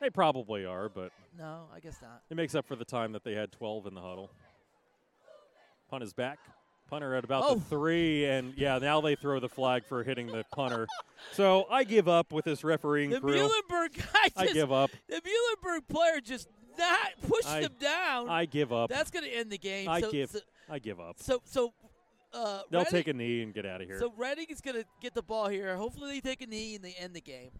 They 0.00 0.10
probably 0.10 0.64
are, 0.64 0.88
but 0.88 1.12
No, 1.38 1.66
I 1.74 1.80
guess 1.80 1.96
not. 2.02 2.22
it 2.28 2.36
makes 2.36 2.54
up 2.54 2.66
for 2.66 2.76
the 2.76 2.84
time 2.84 3.12
that 3.12 3.24
they 3.24 3.34
had 3.34 3.52
12 3.52 3.86
in 3.86 3.94
the 3.94 4.00
huddle. 4.00 4.30
Punt 5.88 6.02
is 6.02 6.12
back. 6.12 6.38
Punter 6.88 7.14
at 7.14 7.24
about 7.24 7.44
Oh. 7.46 7.54
the 7.54 7.60
three, 7.62 8.26
and 8.26 8.52
yeah, 8.56 8.78
now 8.78 9.00
they 9.00 9.14
throw 9.14 9.40
the 9.40 9.48
flag 9.48 9.84
for 9.86 10.04
hitting 10.04 10.26
the 10.26 10.44
punter. 10.52 10.86
so 11.32 11.66
I 11.70 11.84
give 11.84 12.08
up 12.08 12.32
with 12.32 12.44
this 12.44 12.62
refereeing 12.62 13.10
The 13.10 13.20
crew. 13.20 13.34
Muhlenberg 13.36 13.96
guy 13.96 14.24
just, 14.28 14.38
I 14.38 14.46
give 14.52 14.70
up. 14.70 14.90
the 15.08 15.20
Muhlenberg 15.22 15.88
player 15.88 16.20
just 16.20 16.48
not 16.78 17.12
pushed 17.26 17.48
I- 17.48 17.60
him 17.62 17.72
down. 17.80 18.28
I 18.28 18.44
give 18.44 18.72
up. 18.72 18.90
That's 18.90 19.10
going 19.10 19.24
to 19.24 19.30
end 19.30 19.50
the 19.50 19.58
game. 19.58 19.88
I 19.88 20.00
so, 20.00 20.10
give. 20.10 20.30
So, 20.30 20.40
I 20.68 20.78
give 20.78 21.00
up. 21.00 21.16
so, 21.18 21.40
so 21.44 21.72
uh, 22.32 22.62
They'll 22.70 22.80
Reading- 22.80 22.92
take 22.92 23.08
a 23.08 23.12
knee 23.14 23.42
and 23.42 23.54
get 23.54 23.64
out 23.64 23.80
of 23.80 23.86
here. 23.88 23.98
So 23.98 24.12
Reading 24.16 24.46
is 24.50 24.60
going 24.60 24.76
to 24.76 24.84
get 25.00 25.14
the 25.14 25.22
ball 25.22 25.48
here. 25.48 25.76
Hopefully, 25.76 26.12
they 26.14 26.20
take 26.20 26.42
a 26.42 26.46
knee 26.46 26.74
and 26.74 26.84
they 26.84 26.92
end 26.98 27.14
the 27.14 27.20
game 27.20 27.50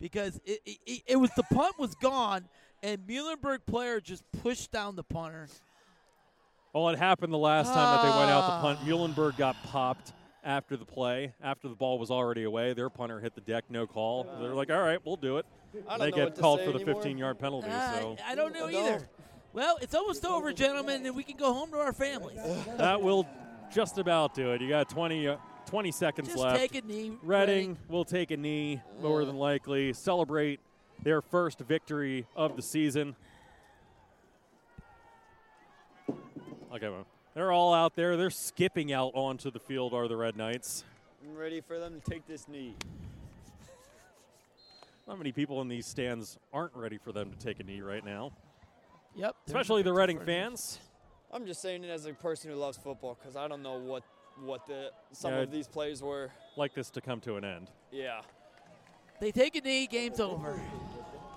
because 0.00 0.38
it, 0.44 0.60
it, 0.66 1.02
it 1.06 1.16
was 1.16 1.30
the 1.36 1.42
punt 1.44 1.78
was 1.78 1.94
gone 1.94 2.48
and 2.82 3.06
Muhlenberg 3.06 3.58
player 3.66 4.00
just 4.00 4.22
pushed 4.42 4.70
down 4.72 4.96
the 4.96 5.04
punter. 5.04 5.48
Well, 6.72 6.88
it 6.90 6.98
happened 6.98 7.32
the 7.32 7.38
last 7.38 7.72
time 7.72 7.96
that 7.96 8.02
they 8.02 8.16
went 8.18 8.30
out 8.30 8.46
to 8.46 8.52
Ah. 8.52 8.60
punt. 8.60 8.78
Muhlenberg 8.80 9.36
got 9.36 9.56
popped 9.64 10.12
after 10.44 10.76
the 10.76 10.84
play, 10.84 11.34
after 11.42 11.68
the 11.68 11.74
ball 11.74 11.98
was 11.98 12.10
already 12.10 12.44
away. 12.44 12.72
Their 12.74 12.88
punter 12.88 13.20
hit 13.20 13.34
the 13.34 13.40
deck, 13.40 13.64
no 13.68 13.86
call. 13.86 14.24
They're 14.40 14.54
like, 14.54 14.70
all 14.70 14.80
right, 14.80 15.04
we'll 15.04 15.16
do 15.16 15.38
it. 15.38 15.46
They 15.98 16.10
get 16.12 16.36
called 16.38 16.60
for 16.62 16.72
the 16.72 16.78
15 16.80 17.18
yard 17.18 17.38
penalty. 17.38 17.68
Uh, 17.68 17.92
so 18.00 18.16
I 18.24 18.34
don't 18.34 18.52
know 18.54 18.66
I 18.66 18.70
either. 18.70 18.90
don't. 18.98 19.06
Well, 19.52 19.78
it's 19.82 19.94
almost 19.96 20.24
over, 20.24 20.52
gentlemen, 20.52 21.04
and 21.04 21.16
we 21.16 21.24
can 21.24 21.36
go 21.36 21.52
home 21.52 21.70
to 21.72 21.78
our 21.78 21.92
families. 21.92 22.38
that 22.78 23.02
will 23.02 23.26
just 23.72 23.98
about 23.98 24.34
do 24.34 24.52
it. 24.52 24.60
You 24.60 24.68
got 24.68 24.88
20, 24.88 25.26
uh, 25.26 25.36
20 25.66 25.90
seconds 25.90 26.28
Just 26.28 26.38
left. 26.38 26.56
take 26.58 26.76
a 26.76 26.82
knee. 26.86 27.12
Reading 27.22 27.76
will 27.88 28.04
take 28.04 28.30
a 28.30 28.36
knee, 28.36 28.80
more 29.00 29.24
than 29.24 29.36
likely, 29.36 29.92
celebrate 29.92 30.60
their 31.02 31.20
first 31.20 31.58
victory 31.60 32.26
of 32.36 32.54
the 32.56 32.62
season. 32.62 33.16
Okay, 36.72 36.88
well, 36.88 37.06
they're 37.34 37.52
all 37.52 37.74
out 37.74 37.96
there. 37.96 38.16
They're 38.16 38.30
skipping 38.30 38.92
out 38.92 39.12
onto 39.14 39.50
the 39.50 39.58
field, 39.58 39.92
are 39.92 40.06
the 40.08 40.16
Red 40.16 40.36
Knights. 40.36 40.84
I'm 41.22 41.36
ready 41.36 41.60
for 41.60 41.78
them 41.78 42.00
to 42.00 42.10
take 42.10 42.26
this 42.26 42.48
knee. 42.48 42.74
Not 45.06 45.18
many 45.18 45.32
people 45.32 45.60
in 45.60 45.68
these 45.68 45.86
stands 45.86 46.38
aren't 46.52 46.74
ready 46.74 46.96
for 46.98 47.12
them 47.12 47.30
to 47.32 47.36
take 47.38 47.58
a 47.60 47.64
knee 47.64 47.80
right 47.80 48.04
now, 48.04 48.30
Yep. 49.16 49.34
especially 49.48 49.82
the 49.82 49.92
Reading 49.92 50.16
for 50.18 50.22
a 50.22 50.26
knee. 50.26 50.32
fans. 50.32 50.78
I'm 51.32 51.46
just 51.46 51.60
saying 51.60 51.82
it 51.84 51.90
as 51.90 52.06
a 52.06 52.12
person 52.12 52.50
who 52.50 52.56
loves 52.56 52.76
football 52.76 53.16
because 53.20 53.36
I 53.36 53.48
don't 53.48 53.62
know 53.62 53.78
what 53.78 54.02
what 54.44 54.64
the 54.66 54.90
some 55.12 55.32
Yeah. 55.32 55.40
of 55.40 55.50
these 55.50 55.66
plays 55.68 56.02
were. 56.02 56.30
Like 56.56 56.72
this 56.72 56.88
to 56.90 57.00
come 57.00 57.20
to 57.22 57.36
an 57.36 57.44
end. 57.44 57.70
Yeah, 57.90 58.22
They 59.20 59.32
take 59.32 59.54
a 59.56 59.60
knee, 59.60 59.86
game's 59.86 60.18
over. 60.20 60.58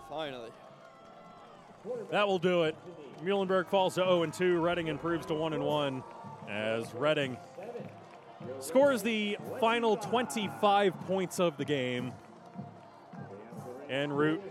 finally. 0.09 0.51
That 2.11 2.27
will 2.27 2.39
do 2.39 2.63
it. 2.63 2.75
Muhlenberg 3.23 3.69
falls 3.69 3.95
to 3.95 4.01
0 4.01 4.23
and 4.23 4.33
2. 4.33 4.59
Reading 4.59 4.87
improves 4.87 5.25
to 5.27 5.33
1 5.33 5.53
and 5.53 5.63
1 5.63 6.03
as 6.49 6.93
Reading 6.93 7.37
scores 8.59 9.01
the 9.01 9.37
final 9.61 9.95
25 9.95 10.99
points 11.07 11.39
of 11.39 11.55
the 11.55 11.63
game. 11.63 12.11
En 13.89 14.11
route 14.11 14.41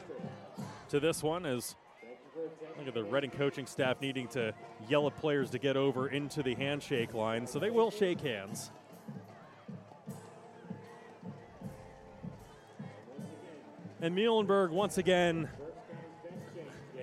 to 0.88 1.00
this 1.00 1.22
one 1.22 1.44
is 1.44 1.76
look 2.78 2.88
at 2.88 2.94
the 2.94 3.04
Reading 3.04 3.30
coaching 3.30 3.66
staff 3.66 4.00
needing 4.00 4.26
to 4.28 4.54
yell 4.88 5.06
at 5.06 5.16
players 5.16 5.50
to 5.50 5.58
get 5.58 5.76
over 5.76 6.08
into 6.08 6.42
the 6.42 6.54
handshake 6.54 7.12
line, 7.12 7.46
so 7.46 7.58
they 7.58 7.70
will 7.70 7.90
shake 7.90 8.20
hands. 8.22 8.70
And 14.00 14.16
Muhlenberg 14.16 14.70
once 14.70 14.96
again 14.96 15.48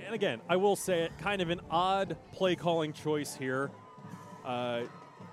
and 0.10 0.16
again, 0.16 0.42
I 0.50 0.56
will 0.56 0.76
say 0.76 1.04
it, 1.04 1.16
kind 1.20 1.40
of 1.40 1.52
an 1.52 1.62
odd 1.70 2.18
play 2.32 2.56
calling 2.56 2.94
choice 2.94 3.36
here. 3.36 3.70
Uh, 4.44 4.82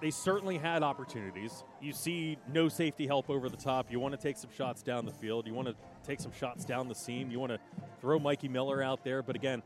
they 0.03 0.11
certainly 0.11 0.59
had 0.59 0.83
opportunities. 0.83 1.65
You 1.81 1.95
see 1.95 2.37
no 2.53 2.69
safety 2.69 3.07
help 3.07 3.31
over 3.31 3.49
the 3.49 3.57
top. 3.57 3.91
You 3.91 4.01
want 4.01 4.13
to 4.13 4.21
take 4.21 4.37
some 4.37 4.51
shots 4.55 4.83
down 4.83 5.07
the 5.07 5.13
field. 5.13 5.47
You 5.47 5.55
want 5.55 5.69
to 5.69 5.75
take 6.07 6.21
some 6.21 6.31
shots 6.31 6.67
down 6.67 6.89
the 6.89 6.95
seam. 6.95 7.31
You 7.31 7.41
want 7.41 7.53
to 7.53 7.59
throw 8.03 8.19
Mikey 8.19 8.49
Miller 8.49 8.83
out 8.83 9.03
there. 9.03 9.23
But 9.23 9.35
again, 9.35 9.63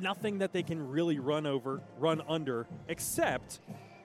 nothing 0.00 0.38
that 0.38 0.52
they 0.52 0.62
can 0.62 0.88
really 0.88 1.18
run 1.18 1.44
over, 1.44 1.80
run 1.98 2.22
under, 2.28 2.68
except 2.86 3.58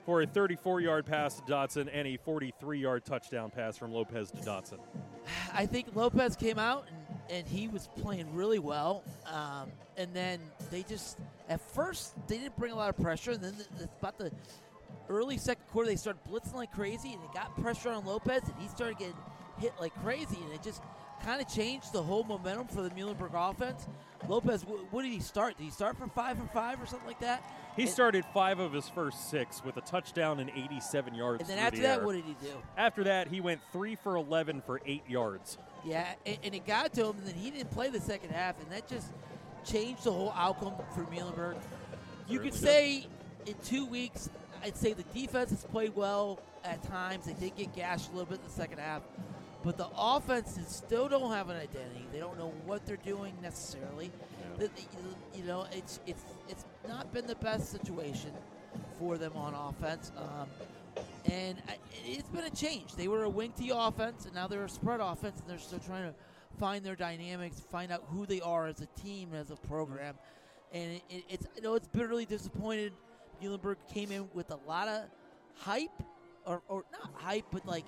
for 0.04 0.22
a 0.22 0.26
34 0.26 0.80
yard 0.80 1.06
pass 1.06 1.36
to 1.36 1.42
Dotson 1.42 1.88
and 1.92 2.08
a 2.08 2.16
43 2.16 2.80
yard 2.80 3.04
touchdown 3.04 3.50
pass 3.50 3.76
from 3.76 3.92
Lopez 3.92 4.32
to 4.32 4.38
Dotson. 4.38 4.80
I 5.54 5.66
think 5.66 5.94
Lopez 5.94 6.34
came 6.34 6.58
out 6.58 6.88
and, 6.88 6.98
and 7.30 7.46
he 7.46 7.68
was 7.68 7.88
playing 8.00 8.34
really 8.34 8.58
well. 8.58 9.02
Um, 9.26 9.70
and 9.96 10.12
then 10.14 10.40
they 10.70 10.82
just, 10.82 11.18
at 11.48 11.60
first, 11.60 12.12
they 12.28 12.38
didn't 12.38 12.56
bring 12.56 12.72
a 12.72 12.76
lot 12.76 12.88
of 12.90 12.96
pressure. 12.98 13.32
And 13.32 13.42
then 13.42 13.54
the, 13.56 13.84
the, 13.84 13.88
about 14.00 14.18
the 14.18 14.30
early 15.08 15.38
second 15.38 15.64
quarter, 15.72 15.88
they 15.88 15.96
started 15.96 16.20
blitzing 16.30 16.54
like 16.54 16.72
crazy 16.72 17.12
and 17.12 17.22
they 17.22 17.32
got 17.34 17.56
pressure 17.60 17.90
on 17.90 18.04
Lopez 18.04 18.42
and 18.44 18.54
he 18.58 18.68
started 18.68 18.98
getting 18.98 19.16
hit 19.58 19.72
like 19.80 19.94
crazy. 20.02 20.38
And 20.44 20.52
it 20.52 20.62
just 20.62 20.82
kind 21.24 21.40
of 21.40 21.48
changed 21.48 21.92
the 21.92 22.02
whole 22.02 22.24
momentum 22.24 22.66
for 22.68 22.82
the 22.82 22.90
Muhlenberg 22.90 23.30
offense. 23.34 23.86
Lopez, 24.28 24.62
wh- 24.62 24.92
what 24.92 25.02
did 25.02 25.12
he 25.12 25.20
start? 25.20 25.56
Did 25.56 25.64
he 25.64 25.70
start 25.70 25.96
for 25.96 26.06
five 26.08 26.38
and 26.38 26.50
five 26.50 26.80
or 26.82 26.86
something 26.86 27.06
like 27.06 27.20
that? 27.20 27.42
He 27.76 27.82
And- 27.82 27.90
started 27.90 28.24
five 28.34 28.58
of 28.58 28.72
his 28.72 28.88
first 28.88 29.30
six 29.30 29.64
with 29.64 29.76
a 29.76 29.80
touchdown 29.82 30.40
and 30.40 30.50
87 30.50 31.14
yards. 31.14 31.40
And 31.40 31.48
then 31.50 31.58
after 31.58 31.76
the 31.76 31.82
that, 31.82 31.98
air. 32.00 32.04
what 32.06 32.12
did 32.14 32.24
he 32.24 32.36
do? 32.40 32.52
After 32.76 33.04
that, 33.04 33.28
he 33.28 33.40
went 33.40 33.60
three 33.72 33.94
for 33.96 34.16
11 34.16 34.62
for 34.62 34.80
eight 34.84 35.08
yards. 35.08 35.58
Yeah, 35.84 36.06
and, 36.26 36.38
and 36.44 36.54
it 36.54 36.66
got 36.66 36.92
to 36.94 37.06
him, 37.06 37.16
and 37.18 37.26
then 37.26 37.34
he 37.34 37.50
didn't 37.50 37.70
play 37.70 37.88
the 37.90 38.00
second 38.00 38.30
half, 38.30 38.60
and 38.60 38.70
that 38.70 38.86
just 38.88 39.08
changed 39.64 40.04
the 40.04 40.12
whole 40.12 40.32
outcome 40.36 40.74
for 40.94 41.02
Muhlenberg. 41.04 41.56
You 42.28 42.38
could 42.38 42.54
say 42.54 43.06
in 43.46 43.54
two 43.64 43.86
weeks, 43.86 44.30
I'd 44.62 44.76
say 44.76 44.92
the 44.92 45.02
defense 45.14 45.50
has 45.50 45.64
played 45.64 45.94
well 45.96 46.38
at 46.64 46.82
times. 46.84 47.24
They 47.26 47.32
did 47.34 47.56
get 47.56 47.74
gashed 47.74 48.08
a 48.10 48.12
little 48.12 48.26
bit 48.26 48.38
in 48.38 48.44
the 48.44 48.52
second 48.52 48.78
half, 48.78 49.02
but 49.64 49.76
the 49.76 49.88
offenses 49.96 50.68
still 50.68 51.08
don't 51.08 51.32
have 51.32 51.48
an 51.50 51.56
identity. 51.56 52.06
They 52.12 52.20
don't 52.20 52.38
know 52.38 52.52
what 52.64 52.86
they're 52.86 52.96
doing 52.96 53.34
necessarily. 53.42 54.10
The- 54.58 54.70
you 55.34 55.44
know, 55.44 55.66
it's 55.72 55.98
it's 56.06 56.22
it's 56.48 56.64
not 56.86 57.12
been 57.12 57.26
the 57.26 57.34
best 57.36 57.70
situation 57.72 58.30
for 58.98 59.18
them 59.18 59.32
on 59.34 59.54
offense. 59.54 60.12
Um, 60.16 60.46
and 61.30 61.62
I- 61.68 61.78
it's 62.04 62.28
been 62.28 62.44
a 62.44 62.50
change. 62.50 62.94
They 62.94 63.08
were 63.08 63.24
a 63.24 63.28
wing 63.30 63.52
T 63.56 63.70
offense, 63.74 64.24
and 64.26 64.34
now 64.34 64.46
they're 64.48 64.64
a 64.64 64.68
spread 64.68 65.00
offense, 65.00 65.40
and 65.40 65.48
they're 65.48 65.58
still 65.58 65.78
trying 65.78 66.04
to 66.10 66.14
find 66.58 66.84
their 66.84 66.96
dynamics, 66.96 67.60
find 67.70 67.92
out 67.92 68.02
who 68.08 68.26
they 68.26 68.40
are 68.40 68.66
as 68.66 68.80
a 68.80 68.86
team, 69.00 69.32
as 69.34 69.50
a 69.50 69.56
program. 69.56 70.14
And 70.72 70.92
it, 70.92 71.02
it, 71.10 71.24
it's 71.28 71.46
you 71.56 71.62
know 71.62 71.74
it's 71.74 71.88
bitterly 71.88 72.24
disappointed. 72.24 72.92
Muhlenberg 73.42 73.76
came 73.92 74.10
in 74.12 74.28
with 74.34 74.50
a 74.50 74.58
lot 74.68 74.88
of 74.88 75.02
hype, 75.58 75.90
or, 76.46 76.62
or 76.68 76.84
not 76.92 77.10
hype, 77.14 77.44
but 77.50 77.66
like 77.66 77.84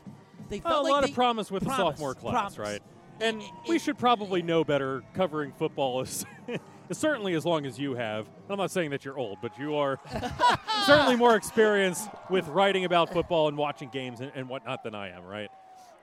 they 0.49 0.60
Well, 0.60 0.74
felt 0.74 0.81
a 0.81 0.83
like 0.84 0.92
lot 0.92 1.08
of 1.08 1.15
promise 1.15 1.50
with 1.50 1.65
the 1.65 1.74
sophomore 1.76 2.15
class, 2.15 2.55
promise. 2.55 2.58
right? 2.58 2.83
And 3.20 3.43
we 3.68 3.78
should 3.78 3.99
probably 3.99 4.43
know 4.43 4.65
better 4.65 5.02
covering 5.15 5.52
football 5.52 6.01
is 6.01 6.26
certainly 6.93 7.34
as 7.34 7.44
long 7.44 7.65
as 7.67 7.78
you 7.78 7.94
have. 7.94 8.26
I'm 8.49 8.59
not 8.59 8.70
saying 8.70 8.91
that 8.91 9.05
you're 9.05 9.18
old, 9.18 9.39
but 9.41 9.59
you 9.59 9.76
are 9.76 10.01
certainly 10.86 11.17
more 11.17 11.36
experienced 11.36 12.09
with 12.28 12.47
writing 12.49 12.84
about 12.84 13.12
football 13.12 13.49
and 13.49 13.57
watching 13.57 13.89
games 13.89 14.20
and, 14.20 14.33
and 14.34 14.49
whatnot 14.49 14.83
than 14.83 14.94
I 14.94 15.10
am, 15.10 15.25
right? 15.25 15.51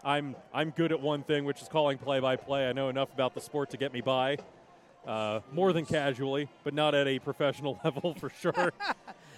I'm 0.04 0.36
I'm 0.54 0.72
good 0.72 0.92
at 0.92 1.00
one 1.00 1.24
thing, 1.24 1.46
which 1.46 1.62
is 1.62 1.68
calling 1.68 1.98
play-by-play. 1.98 2.68
I 2.68 2.74
know 2.74 2.90
enough 2.90 3.14
about 3.14 3.36
the 3.36 3.42
sport 3.42 3.70
to 3.72 3.78
get 3.78 3.94
me 3.94 4.02
by, 4.02 4.38
uh, 5.06 5.42
more 5.52 5.74
than 5.74 5.86
casually, 5.86 6.50
but 6.64 6.74
not 6.74 6.96
at 6.96 7.08
a 7.08 7.20
professional 7.20 7.80
level 7.84 8.16
for 8.16 8.32
sure. 8.42 8.74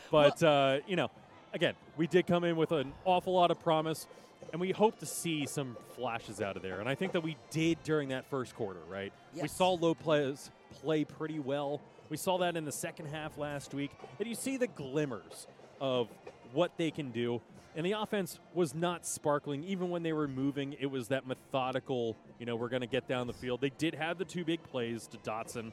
but 0.10 0.42
uh, 0.42 0.80
you 0.88 0.96
know, 0.96 1.10
again, 1.54 1.74
we 1.98 2.08
did 2.08 2.28
come 2.28 2.46
in 2.46 2.56
with 2.56 2.72
an 2.72 2.94
awful 3.04 3.34
lot 3.34 3.52
of 3.52 3.60
promise, 3.60 4.08
and 4.54 4.62
we 4.62 4.72
hope 4.72 5.00
to 5.00 5.06
see 5.06 5.46
some 5.48 5.76
flashes 5.96 6.40
out 6.40 6.56
of 6.56 6.62
there. 6.62 6.80
And 6.80 6.88
I 6.88 6.96
think 6.96 7.12
that 7.14 7.22
we 7.22 7.36
did 7.50 7.84
during 7.84 8.10
that 8.10 8.26
first 8.30 8.56
quarter. 8.56 8.80
Right? 8.88 9.12
We 9.34 9.42
Yes. 9.42 9.52
saw 9.52 9.72
Lopez 9.74 10.52
play 10.72 11.04
pretty 11.04 11.40
well. 11.40 11.82
We 12.10 12.18
saw 12.18 12.38
that 12.38 12.56
in 12.56 12.64
the 12.64 12.72
second 12.72 13.08
half 13.08 13.38
last 13.38 13.74
week, 13.74 13.92
and 14.20 14.28
you 14.28 14.36
see 14.36 14.58
the 14.58 14.68
glimmers 14.68 15.48
of 15.82 16.08
what 16.54 16.78
they 16.78 16.92
can 16.92 17.10
do. 17.12 17.42
And 17.76 17.84
the 17.84 17.94
offense 17.94 18.40
was 18.54 18.76
not 18.76 19.04
sparkling, 19.04 19.64
even 19.64 19.90
when 19.90 20.04
they 20.04 20.14
were 20.14 20.28
moving. 20.28 20.76
It 20.80 20.86
was 20.86 21.08
that 21.08 21.26
methodical, 21.26 22.16
you 22.38 22.46
know, 22.46 22.56
we're 22.56 22.70
going 22.70 22.82
to 22.82 22.88
get 22.88 23.08
down 23.08 23.26
the 23.26 23.34
field. 23.34 23.62
They 23.62 23.72
did 23.72 23.96
have 23.96 24.20
the 24.20 24.26
two 24.26 24.46
big 24.46 24.62
plays 24.62 25.08
to 25.08 25.18
Dotson 25.18 25.72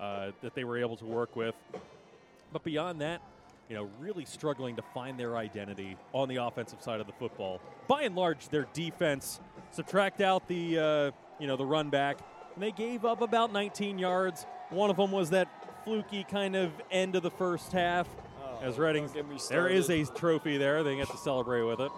uh, 0.00 0.30
that 0.42 0.54
they 0.54 0.62
were 0.62 0.78
able 0.78 0.96
to 0.98 1.04
work 1.04 1.34
with. 1.34 1.56
But 2.52 2.62
beyond 2.62 3.00
that, 3.00 3.22
you 3.72 3.78
know, 3.78 3.88
really 3.98 4.26
struggling 4.26 4.76
to 4.76 4.82
find 4.92 5.18
their 5.18 5.34
identity 5.38 5.96
on 6.12 6.28
the 6.28 6.36
offensive 6.36 6.82
side 6.82 7.00
of 7.00 7.06
the 7.06 7.12
football. 7.14 7.58
By 7.88 8.02
and 8.02 8.14
large, 8.14 8.50
their 8.50 8.66
defense 8.74 9.40
subtract 9.70 10.20
out 10.20 10.46
the 10.46 10.78
uh, 10.78 11.10
you 11.40 11.46
know 11.46 11.56
the 11.56 11.64
run 11.64 11.88
back, 11.88 12.18
and 12.52 12.62
they 12.62 12.70
gave 12.70 13.06
up 13.06 13.22
about 13.22 13.50
19 13.50 13.98
yards. 13.98 14.44
One 14.68 14.90
of 14.90 14.98
them 14.98 15.10
was 15.10 15.30
that 15.30 15.48
fluky 15.86 16.22
kind 16.22 16.54
of 16.54 16.70
end 16.90 17.16
of 17.16 17.22
the 17.22 17.30
first 17.30 17.72
half. 17.72 18.06
Oh, 18.44 18.58
as 18.60 18.78
Reading, 18.78 19.06
don't 19.06 19.14
get 19.14 19.26
me 19.26 19.38
there 19.48 19.68
is 19.68 19.88
a 19.88 20.04
trophy 20.04 20.58
there. 20.58 20.82
They 20.82 20.96
get 20.96 21.08
to 21.08 21.16
celebrate 21.16 21.62
with 21.62 21.80
it 21.80 21.92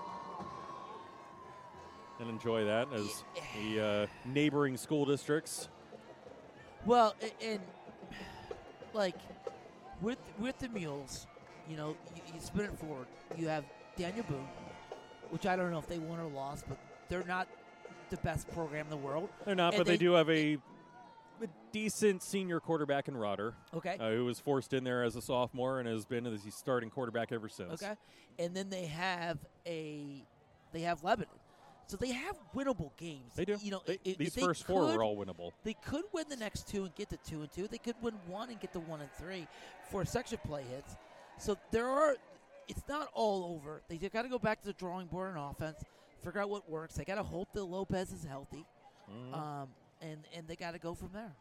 and 2.21 2.31
enjoy 2.31 2.67
that 2.67 2.87
as 2.93 3.25
the 3.61 3.81
uh, 3.85 4.07
neighboring 4.25 4.77
school 4.77 5.05
districts. 5.07 5.69
Well, 6.87 7.17
a- 7.21 7.45
and 7.45 7.61
like 8.93 9.17
with 10.01 10.19
with 10.39 10.57
the 10.61 10.69
mules, 10.69 11.27
you 11.69 11.77
know, 11.77 11.97
you, 12.15 12.23
you 12.35 12.41
spin 12.41 12.65
it 12.67 12.79
forward. 12.79 13.07
You 13.37 13.49
have 13.49 13.65
Daniel 13.97 14.25
Boone, 14.29 14.47
which 15.31 15.47
I 15.47 15.57
don't 15.57 15.71
know 15.71 15.79
if 15.79 15.87
they 15.87 15.99
won 15.99 16.21
or 16.21 16.29
lost, 16.29 16.65
but 16.69 16.79
they're 17.09 17.25
not 17.25 17.49
the 18.11 18.17
best 18.19 18.51
program 18.53 18.87
in 18.87 18.91
the 18.91 18.97
world. 18.97 19.29
They're 19.45 19.55
not, 19.55 19.75
And 19.75 19.81
but 19.81 19.87
they, 19.87 19.97
do 19.97 20.13
have 20.13 20.29
a, 20.31 20.55
a 21.43 21.47
decent 21.73 22.23
senior 22.23 22.61
quarterback 22.61 23.09
in 23.09 23.15
Rodder. 23.15 23.55
Okay. 23.75 23.97
Uh, 23.99 24.11
who 24.11 24.25
was 24.27 24.41
forced 24.41 24.73
in 24.73 24.85
there 24.85 25.03
as 25.03 25.17
a 25.17 25.23
sophomore 25.23 25.81
and 25.81 25.89
has 25.89 26.05
been 26.05 26.25
the 26.25 26.39
starting 26.51 26.91
quarterback 26.91 27.33
ever 27.33 27.49
since. 27.49 27.83
Okay, 27.83 27.95
and 28.39 28.55
then 28.55 28.71
they 28.71 28.87
have 28.87 29.39
a 29.67 30.23
they 30.73 30.81
have 30.83 31.03
Lebanon, 31.05 31.29
so 31.87 31.97
they 31.97 32.13
have 32.13 32.37
winnable 32.55 32.91
games. 32.97 33.33
They 33.37 33.45
do. 33.45 33.57
You 33.63 33.71
know, 33.73 33.83
They- 33.87 33.99
these 34.17 34.35
they 34.35 34.43
first 34.43 34.65
four 34.67 34.87
could- 34.87 34.97
were 34.97 35.05
all 35.05 35.17
winnable. 35.17 35.53
They 35.63 35.75
could 35.75 36.05
win 36.13 36.27
the 36.29 36.37
next 36.37 36.69
two 36.69 36.85
and 36.85 36.95
get 36.95 37.09
to 37.11 37.17
two 37.19 37.43
and 37.43 37.51
two. 37.53 37.69
They 37.69 37.79
could 37.79 37.97
win 38.03 38.15
one 38.27 38.51
and 38.51 38.61
get 38.61 38.73
to 38.73 38.81
one 38.81 39.01
and 39.01 39.11
three 39.13 39.47
for 39.91 40.05
section 40.05 40.39
play 40.45 40.63
hits. 40.65 40.97
So 41.39 41.57
there 41.71 41.89
are. 41.89 42.17
It's 42.69 42.83
not 42.89 43.11
all 43.13 43.55
over. 43.55 43.83
They 43.89 43.97
got 43.99 44.23
to 44.23 44.29
go 44.29 44.39
back 44.39 44.61
to 44.63 44.67
the 44.67 44.73
drawing 44.73 45.07
board 45.07 45.37
on 45.37 45.51
offense, 45.51 45.83
figure 46.23 46.41
out 46.41 46.49
what 46.49 46.69
works. 46.71 46.95
They 46.95 47.05
got 47.05 47.17
to 47.17 47.23
hope 47.23 47.53
that 47.53 47.65
Lopez 47.65 48.11
is 48.13 48.25
healthy, 48.25 48.65
Mhm. 49.11 49.35
um, 49.35 49.69
and 50.01 50.27
and 50.35 50.49
they 50.49 50.57
got 50.57 50.73
to 50.73 50.79
go 50.79 50.95
from 50.95 51.11
there. 51.13 51.33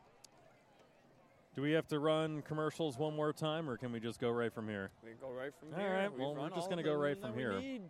Do 1.55 1.61
we 1.61 1.71
have 1.73 1.87
to 1.89 1.99
run 1.99 2.41
commercials 2.41 2.97
one 2.97 3.15
more 3.15 3.31
time, 3.31 3.69
or 3.69 3.77
can 3.77 3.91
we 3.91 3.99
just 3.99 4.19
go 4.19 4.31
right 4.31 4.51
from 4.51 4.67
here? 4.67 4.89
We 5.03 5.11
go 5.11 5.29
right 5.29 5.53
from 5.59 5.73
All 5.73 5.79
here. 5.79 5.93
right, 5.93 6.11
We've 6.11 6.19
well, 6.19 6.35
we're 6.35 6.49
just 6.49 6.67
gonna 6.69 6.81
go 6.83 6.95
right 6.95 7.17
from 7.19 7.35
here. 7.35 7.59
need. 7.59 7.83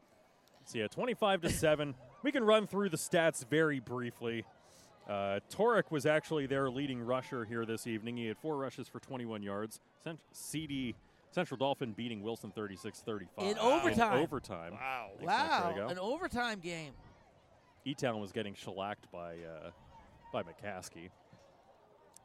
So 0.65 0.77
yeah, 0.79 0.87
25 0.87 1.41
to 1.41 1.49
7. 1.49 1.95
We 2.23 2.31
can 2.31 2.43
run 2.43 2.67
through 2.67 2.89
the 2.89 2.97
stats 2.97 3.45
very 3.47 3.79
briefly. 3.79 4.45
Uh, 5.07 5.39
Torek 5.49 5.91
was 5.91 6.05
actually 6.05 6.45
their 6.45 6.69
leading 6.69 7.01
rusher 7.01 7.43
here 7.45 7.65
this 7.65 7.87
evening. 7.87 8.15
He 8.17 8.27
had 8.27 8.37
four 8.37 8.57
rushes 8.57 8.87
for 8.87 8.99
21 8.99 9.43
yards. 9.43 9.79
Sent 10.03 10.19
CD 10.31 10.95
Central 11.33 11.57
Dauphin 11.57 11.93
beating 11.93 12.21
Wilson 12.21 12.51
36-35 12.55 13.27
In 13.39 13.57
overtime. 13.57 14.17
In 14.17 14.23
overtime. 14.23 14.73
Wow. 14.73 15.09
Wow, 15.19 15.87
an 15.89 15.97
overtime 15.97 16.59
game. 16.59 16.93
E-Town 17.85 18.19
was 18.21 18.31
getting 18.31 18.53
shellacked 18.53 19.11
by 19.11 19.33
uh, 19.37 19.71
by 20.31 20.43
McCaskey. 20.43 21.09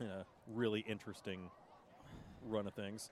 In 0.00 0.06
a 0.06 0.24
really 0.54 0.80
interesting 0.80 1.50
run 2.46 2.66
of 2.66 2.74
things. 2.74 3.10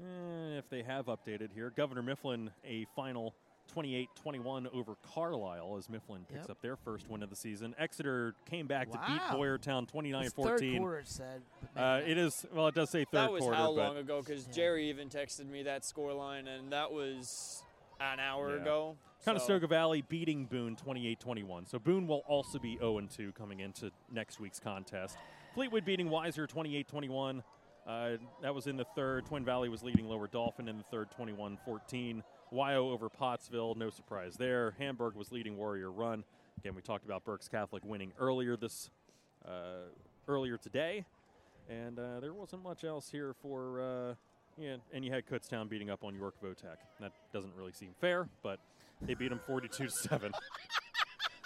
Eh, 0.00 0.58
if 0.58 0.68
they 0.68 0.82
have 0.82 1.06
updated 1.06 1.48
here, 1.54 1.72
Governor 1.74 2.02
Mifflin 2.02 2.50
a 2.64 2.86
final 2.94 3.34
28-21 3.74 4.66
over 4.74 4.94
Carlisle 5.14 5.76
as 5.78 5.88
Mifflin 5.88 6.24
picks 6.28 6.40
Yep. 6.42 6.50
up 6.50 6.60
their 6.62 6.76
first 6.76 7.08
win 7.08 7.22
of 7.22 7.30
the 7.30 7.36
season. 7.36 7.74
Exeter 7.78 8.34
came 8.48 8.66
back 8.66 8.90
to 8.90 8.98
beat 8.98 9.20
Boyertown 9.36 9.82
It's 9.84 9.92
third 9.92 10.60
29-14. 10.60 10.78
quarter, 10.78 11.02
said. 11.04 11.42
but 11.74 11.80
Uh, 11.80 11.96
maybe 11.98 12.12
it 12.12 12.14
not. 12.16 12.24
is 12.26 12.46
well. 12.52 12.66
It 12.68 12.74
does 12.74 12.90
say 12.90 13.04
third 13.04 13.10
quarter. 13.10 13.26
That 13.26 13.32
was 13.32 13.42
quarter, 13.42 13.56
how 13.56 13.74
but 13.74 13.82
long 13.88 13.96
ago? 13.96 14.20
Because 14.22 14.46
Yeah. 14.46 14.52
Jerry 14.52 14.88
even 14.88 15.08
texted 15.08 15.46
me 15.48 15.62
that 15.64 15.82
scoreline, 15.82 16.46
and 16.48 16.72
that 16.72 16.92
was 16.92 17.62
an 18.00 18.20
hour 18.20 18.54
Yeah. 18.56 18.62
ago. 18.62 18.96
Conestoga 19.24 19.66
Valley 19.66 20.00
beating 20.02 20.46
Boone 20.46 20.76
28-21. 20.76 21.66
So 21.66 21.78
Boone 21.78 22.06
will 22.06 22.22
also 22.26 22.58
be 22.58 22.78
0-2 22.80 23.32
coming 23.34 23.60
into 23.60 23.90
next 24.10 24.40
week's 24.40 24.58
contest. 24.58 25.18
Fleetwood 25.54 25.84
beating 25.84 26.08
Wiser 26.08 26.46
28-21. 26.46 27.42
Uh, 27.86 28.16
that 28.40 28.54
was 28.54 28.66
in 28.66 28.76
the 28.76 28.84
third. 28.94 29.26
Twin 29.26 29.44
Valley 29.44 29.68
was 29.68 29.82
leading 29.82 30.06
Lower 30.08 30.26
Dauphin 30.28 30.68
in 30.68 30.78
the 30.78 30.84
third 30.84 31.10
21-14. 31.10 32.22
Wyo 32.52 32.92
over 32.92 33.08
Pottsville, 33.08 33.74
no 33.76 33.90
surprise 33.90 34.36
there. 34.36 34.74
Hamburg 34.78 35.14
was 35.14 35.32
leading 35.32 35.56
Warrior 35.56 35.90
Run. 35.90 36.24
Again, 36.58 36.74
we 36.74 36.82
talked 36.82 37.04
about 37.04 37.24
Berks 37.24 37.48
Catholic 37.48 37.84
winning 37.84 38.12
earlier 38.18 38.56
this 38.56 38.90
uh, 39.46 39.88
earlier 40.28 40.56
today, 40.56 41.04
and 41.68 41.98
uh, 41.98 42.20
there 42.20 42.34
wasn't 42.34 42.62
much 42.62 42.84
else 42.84 43.10
here 43.10 43.34
for. 43.40 43.80
Uh, 43.80 44.14
yeah, 44.58 44.76
and 44.92 45.04
you 45.04 45.12
had 45.12 45.26
Kutztown 45.26 45.68
beating 45.68 45.90
up 45.90 46.04
on 46.04 46.14
York 46.14 46.34
Votech. 46.42 46.76
That 47.00 47.12
doesn't 47.32 47.52
really 47.56 47.72
seem 47.72 47.94
fair, 48.00 48.28
but 48.42 48.58
they 49.00 49.14
beat 49.14 49.28
them 49.28 49.40
42 49.46 49.84
to 49.84 49.90
7. 49.90 50.32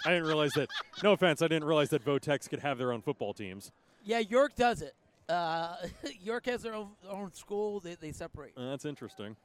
I 0.05 0.09
didn't 0.09 0.27
realize 0.27 0.51
that. 0.53 0.69
No 1.01 1.13
offense, 1.13 1.41
I 1.41 1.47
didn't 1.47 1.65
realize 1.65 1.89
that 1.89 2.03
Votex 2.03 2.49
could 2.49 2.59
have 2.59 2.77
their 2.77 2.91
own 2.91 3.01
football 3.01 3.33
teams. 3.33 3.71
Yeah, 4.03 4.19
York 4.19 4.55
does 4.55 4.81
it. 4.81 4.95
Uh, 5.29 5.75
York 6.21 6.45
has 6.47 6.61
their 6.61 6.73
own, 6.73 6.89
own 7.09 7.33
school. 7.33 7.79
They, 7.79 7.95
they 7.95 8.11
separate. 8.11 8.53
Uh, 8.57 8.71
that's 8.71 8.85
interesting. 8.85 9.35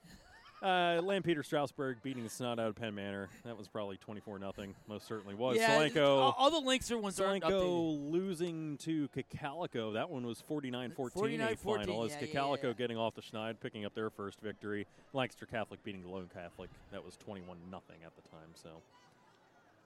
Uh, 0.62 1.00
Lampeter 1.02 1.42
Strasburg 1.42 2.02
beating 2.02 2.22
the 2.22 2.28
snot 2.28 2.58
out 2.58 2.68
of 2.68 2.74
Penn 2.76 2.94
Manor. 2.94 3.28
That 3.44 3.56
was 3.56 3.66
probably 3.66 3.96
24 3.96 4.38
nothing. 4.38 4.74
Most 4.88 5.06
certainly 5.06 5.34
was. 5.34 5.56
yeah, 5.56 5.74
all, 5.74 5.80
Solanco, 5.80 6.34
all 6.36 6.50
the 6.50 6.66
links 6.66 6.90
are 6.90 6.98
ones 6.98 7.18
updated. 7.18 8.10
Losing 8.10 8.76
to 8.78 9.08
Cocalico. 9.08 9.92
That 9.92 10.10
one 10.10 10.26
was 10.26 10.42
49 10.42 10.90
14 10.90 11.40
a 11.40 11.44
49-14, 11.44 11.56
final. 11.64 12.04
As 12.04 12.10
yeah, 12.10 12.18
Cocalico 12.18 12.68
yeah. 12.68 12.74
getting 12.74 12.98
off 12.98 13.14
the 13.14 13.22
Schneid, 13.22 13.56
picking 13.60 13.86
up 13.86 13.94
their 13.94 14.10
first 14.10 14.40
victory. 14.42 14.86
Lancaster 15.14 15.46
Catholic 15.46 15.82
beating 15.82 16.02
the 16.02 16.10
Lone 16.10 16.28
Catholic. 16.32 16.68
That 16.92 17.04
was 17.04 17.16
21 17.16 17.56
nothing 17.70 17.96
at 18.04 18.14
the 18.16 18.28
time. 18.28 18.50
So 18.54 18.68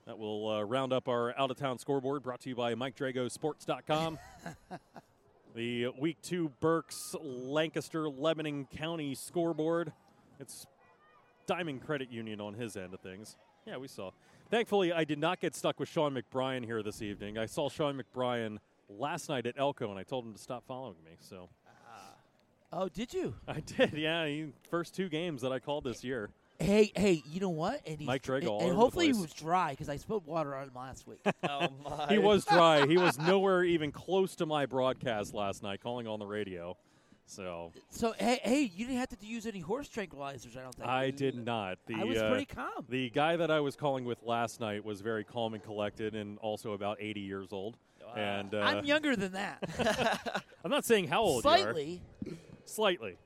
that 0.05 0.19
will 0.19 0.49
uh, 0.49 0.61
round 0.63 0.91
up 0.91 1.07
our 1.07 1.37
out 1.39 1.51
of 1.51 1.57
town 1.57 1.79
scoreboard 1.79 2.21
brought 2.21 2.41
to 2.41 2.49
you 2.49 2.55
by 2.55 2.75
MikeDragosports.com. 2.75 4.19
the 5.55 5.87
week 5.97 6.17
two 6.21 6.51
Berks 6.59 7.15
Lancaster 7.21 8.09
Lebanon 8.09 8.65
County 8.65 9.15
scoreboard. 9.15 9.93
It's 10.39 10.65
Diamond 11.47 11.85
Credit 11.85 12.11
Union 12.11 12.41
on 12.41 12.53
his 12.53 12.75
end 12.75 12.93
of 12.93 12.99
things. 12.99 13.35
Yeah, 13.65 13.77
we 13.77 13.87
saw. 13.87 14.11
Thankfully, 14.49 14.93
I 14.93 15.03
did 15.03 15.19
not 15.19 15.39
get 15.39 15.55
stuck 15.55 15.79
with 15.79 15.89
Sean 15.89 16.15
McBrien 16.15 16.63
here 16.63 16.83
this 16.83 17.01
evening. 17.01 17.37
I 17.37 17.45
saw 17.45 17.69
Sean 17.69 17.99
McBrien 17.99 18.57
last 18.89 19.29
night 19.29 19.45
at 19.45 19.57
ELCO, 19.57 19.89
and 19.89 19.97
I 19.97 20.03
told 20.03 20.25
him 20.25 20.33
to 20.33 20.39
stop 20.39 20.63
following 20.67 20.97
me. 21.03 21.11
So 21.19 21.49
ah. 21.67 22.13
Oh, 22.71 22.89
did 22.89 23.13
you? 23.13 23.33
I 23.47 23.61
did. 23.61 23.93
Yeah, 23.93 24.27
he, 24.27 24.47
first 24.69 24.95
two 24.95 25.09
games 25.09 25.41
that 25.41 25.51
I 25.51 25.59
called 25.59 25.83
this 25.83 26.03
year. 26.03 26.29
Hey, 26.59 26.91
hey, 26.95 27.21
you 27.29 27.41
know 27.41 27.49
what? 27.49 27.81
And 27.85 27.99
he's, 27.99 28.07
Mike 28.07 28.23
Drago 28.23 28.59
and, 28.59 28.69
and 28.69 28.77
hopefully 28.77 29.07
he 29.07 29.13
was 29.13 29.33
dry 29.33 29.71
because 29.71 29.89
I 29.89 29.97
spilled 29.97 30.25
water 30.25 30.55
on 30.55 30.67
him 30.67 30.73
last 30.73 31.05
week. 31.05 31.19
Oh 31.43 31.67
my! 31.83 32.07
He 32.09 32.17
was 32.17 32.45
dry. 32.45 32.87
he 32.87 32.97
was 32.97 33.19
nowhere 33.19 33.63
even 33.63 33.91
close 33.91 34.35
to 34.37 34.45
my 34.45 34.65
broadcast 34.65 35.33
last 35.33 35.63
night, 35.63 35.81
calling 35.81 36.07
on 36.07 36.19
the 36.19 36.25
radio. 36.25 36.77
So 37.27 37.71
so 37.89 38.13
hey, 38.17 38.39
hey, 38.43 38.61
you 38.75 38.85
didn't 38.85 38.99
have 38.99 39.09
to 39.09 39.25
use 39.25 39.45
any 39.45 39.59
horse 39.59 39.89
tranquilizers. 39.89 40.55
I 40.55 40.61
don't 40.61 40.75
think. 40.75 40.87
I 40.87 41.09
did 41.09 41.43
not. 41.43 41.79
The, 41.87 41.95
I 41.95 42.03
was 42.03 42.17
uh, 42.19 42.29
pretty 42.29 42.45
calm. 42.45 42.85
The 42.87 43.09
guy 43.09 43.35
that 43.35 43.49
I 43.49 43.59
was 43.59 43.75
calling 43.75 44.05
with 44.05 44.21
last 44.23 44.59
night 44.59 44.85
was 44.85 45.01
very 45.01 45.23
calm 45.23 45.53
and 45.53 45.63
collected, 45.63 46.15
and 46.15 46.37
also 46.39 46.73
about 46.73 46.97
80 46.99 47.21
years 47.21 47.51
old. 47.51 47.77
And 48.15 48.53
uh, 48.53 48.59
I'm 48.59 48.85
younger 48.85 49.15
than 49.15 49.33
that. 49.33 50.43
I'm 50.63 50.71
not 50.71 50.85
saying 50.85 51.07
how 51.07 51.21
old 51.21 51.43
you 51.43 51.49
are. 51.49 51.57
Slightly. 51.57 52.01
Slightly. 52.65 53.17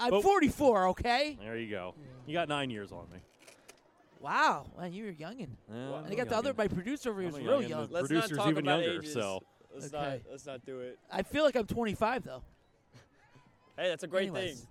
I'm 0.00 0.10
But- 0.10 0.22
44. 0.22 0.88
Okay. 0.88 1.36
There 1.40 1.56
you 1.56 1.70
go. 1.70 1.94
You 2.26 2.32
got 2.32 2.48
nine 2.48 2.70
years 2.70 2.92
on 2.92 3.06
me. 3.12 3.18
Wow, 4.20 4.70
man, 4.78 4.94
you're 4.94 5.10
a 5.10 5.12
youngin. 5.12 5.48
Yeah, 5.70 5.98
and 5.98 6.06
I 6.06 6.14
got 6.14 6.30
the 6.30 6.36
other 6.36 6.54
my 6.56 6.66
producer 6.66 7.10
over 7.10 7.20
here 7.20 7.28
I'm 7.28 7.34
who's 7.34 7.46
a 7.46 7.50
real 7.50 7.62
young. 7.62 7.86
The 7.88 7.92
Let's 7.92 8.08
producer's 8.08 8.30
not 8.30 8.36
talk 8.44 8.50
even 8.52 8.64
about 8.64 8.82
younger, 8.82 9.00
ages. 9.00 9.12
so 9.12 9.42
Let's 9.74 9.92
Okay. 9.92 10.22
not 10.24 10.30
let's 10.30 10.46
not 10.46 10.64
do 10.64 10.80
it. 10.80 10.98
I 11.12 11.22
feel 11.22 11.44
like 11.44 11.56
I'm 11.56 11.66
25 11.66 12.24
though. 12.24 12.42
Hey, 13.76 13.88
that's 13.88 14.04
a 14.04 14.06
great 14.06 14.28
Anyways. 14.28 14.60
thing. 14.60 14.68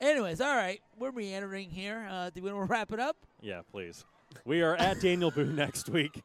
Anyways, 0.00 0.40
all 0.40 0.54
right, 0.54 0.80
we're 0.98 1.12
meandering 1.12 1.70
here. 1.70 2.06
Uh, 2.10 2.30
do 2.30 2.42
we 2.42 2.52
want 2.52 2.68
to 2.68 2.72
wrap 2.72 2.92
it 2.92 3.00
up? 3.00 3.16
Yeah, 3.40 3.62
please. 3.70 4.04
We 4.44 4.62
are 4.62 4.74
at 4.76 5.00
Daniel 5.00 5.30
Boone 5.30 5.56
next 5.56 5.88
week. 5.88 6.22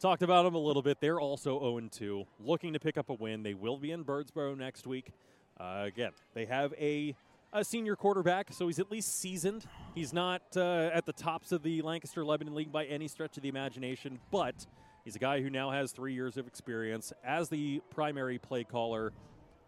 Talked 0.00 0.22
about 0.22 0.44
them 0.44 0.54
a 0.54 0.58
little 0.58 0.82
bit. 0.82 0.98
They're 1.00 1.20
also 1.20 1.58
0 1.58 1.88
2, 1.90 2.24
looking 2.40 2.72
to 2.72 2.80
pick 2.80 2.96
up 2.96 3.10
a 3.10 3.14
win. 3.14 3.42
They 3.42 3.54
will 3.54 3.76
be 3.78 3.90
in 3.90 4.04
Birdsboro 4.04 4.56
next 4.56 4.86
week. 4.86 5.10
Uh, 5.58 5.82
again, 5.86 6.12
they 6.34 6.44
have 6.46 6.72
a, 6.78 7.14
a 7.52 7.64
senior 7.64 7.96
quarterback, 7.96 8.52
so 8.52 8.66
he's 8.66 8.78
at 8.78 8.90
least 8.92 9.18
seasoned. 9.20 9.64
He's 9.94 10.12
not 10.12 10.42
uh, 10.56 10.90
at 10.92 11.04
the 11.06 11.12
tops 11.12 11.50
of 11.50 11.62
the 11.64 11.82
Lancaster 11.82 12.24
Lebanon 12.24 12.54
League 12.54 12.70
by 12.70 12.84
any 12.86 13.08
stretch 13.08 13.36
of 13.36 13.42
the 13.42 13.48
imagination, 13.48 14.20
but 14.30 14.66
he's 15.04 15.16
a 15.16 15.20
guy 15.20 15.42
who 15.42 15.50
now 15.50 15.70
has 15.70 15.90
three 15.90 16.14
years 16.14 16.36
of 16.36 16.46
experience 16.46 17.12
as 17.24 17.48
the 17.48 17.80
primary 17.90 18.38
play 18.38 18.62
caller 18.62 19.12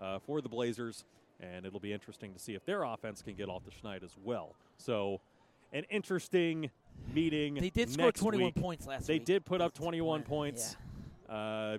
uh, 0.00 0.20
for 0.20 0.40
the 0.40 0.48
Blazers, 0.48 1.04
and 1.40 1.64
it'll 1.66 1.80
be 1.80 1.92
interesting 1.92 2.32
to 2.32 2.38
see 2.38 2.54
if 2.54 2.64
their 2.64 2.82
offense 2.82 3.22
can 3.22 3.34
get 3.34 3.48
off 3.48 3.62
the 3.64 3.70
schneid 3.70 4.02
as 4.02 4.16
well. 4.22 4.54
So, 4.76 5.20
an 5.72 5.84
interesting 5.90 6.70
meeting. 7.14 7.54
They 7.54 7.70
did 7.70 7.90
score 7.90 8.06
next 8.06 8.20
21 8.20 8.46
week. 8.46 8.54
points 8.56 8.86
last 8.86 9.06
They 9.06 9.14
week. 9.14 9.24
did 9.24 9.44
put 9.44 9.60
up 9.60 9.74
21 9.74 10.22
point, 10.22 10.28
points. 10.56 10.76
Uh, 11.28 11.78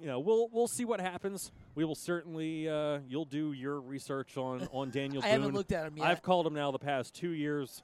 you 0.00 0.06
know, 0.06 0.20
we'll 0.20 0.48
we'll 0.52 0.68
see 0.68 0.84
what 0.84 1.00
happens. 1.00 1.50
We 1.74 1.84
will 1.84 1.94
certainly. 1.94 2.68
Uh, 2.68 2.98
you'll 3.08 3.24
do 3.24 3.52
your 3.52 3.80
research 3.80 4.36
on 4.36 4.68
on 4.72 4.90
Daniel. 4.90 5.22
I 5.24 5.28
Boone. 5.28 5.40
haven't 5.40 5.54
looked 5.54 5.72
at 5.72 5.86
him 5.86 5.96
yet. 5.96 6.06
I've 6.06 6.22
called 6.22 6.46
him 6.46 6.54
now 6.54 6.70
the 6.70 6.78
past 6.78 7.14
two 7.14 7.30
years, 7.30 7.82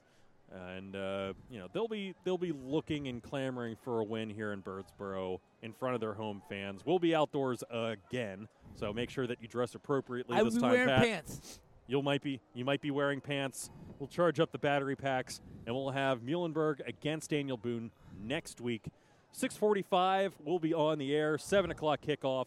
and 0.53 0.97
uh, 0.97 1.33
you 1.51 1.59
know 1.59 1.69
they'll 1.73 1.89
be 1.89 2.15
they'll 2.25 2.39
be 2.39 2.53
looking 2.53 3.09
and 3.09 3.23
clamoring 3.23 3.77
for 3.83 4.01
a 4.01 4.05
win 4.05 4.31
here 4.31 4.53
in 4.53 4.63
Birdsboro 4.63 5.39
in 5.63 5.73
front 5.73 5.95
of 5.95 6.01
their 6.01 6.15
home 6.15 6.43
fans. 6.49 6.83
We'll 6.85 6.99
be 6.99 7.15
outdoors 7.15 7.63
again, 7.71 8.49
so 8.75 8.93
make 8.93 9.11
sure 9.11 9.27
that 9.27 9.41
you 9.41 9.49
dress 9.49 9.75
appropriately 9.75 10.37
I 10.37 10.43
this 10.43 10.57
time. 10.57 10.71
wearing 10.71 10.89
Pat. 10.89 11.03
pants. 11.03 11.61
You 11.87 12.03
might 12.03 12.23
be 12.23 12.41
you 12.55 12.65
might 12.65 12.81
be 12.81 12.91
wearing 12.91 13.21
pants. 13.21 13.71
We'll 13.99 14.09
charge 14.09 14.41
up 14.41 14.53
the 14.53 14.59
battery 14.59 14.97
packs, 14.97 15.41
and 15.67 15.75
we'll 15.75 15.91
have 15.91 16.21
Muhlenberg 16.21 16.87
against 16.87 17.31
Daniel 17.31 17.57
Boone 17.57 17.91
next 18.23 18.61
week. 18.61 18.87
6:45. 19.35 20.33
We'll 20.45 20.59
be 20.59 20.75
on 20.75 20.99
the 20.99 21.15
air. 21.15 21.39
Seven 21.39 21.71
o'clock 21.71 22.01
kickoff, 22.03 22.47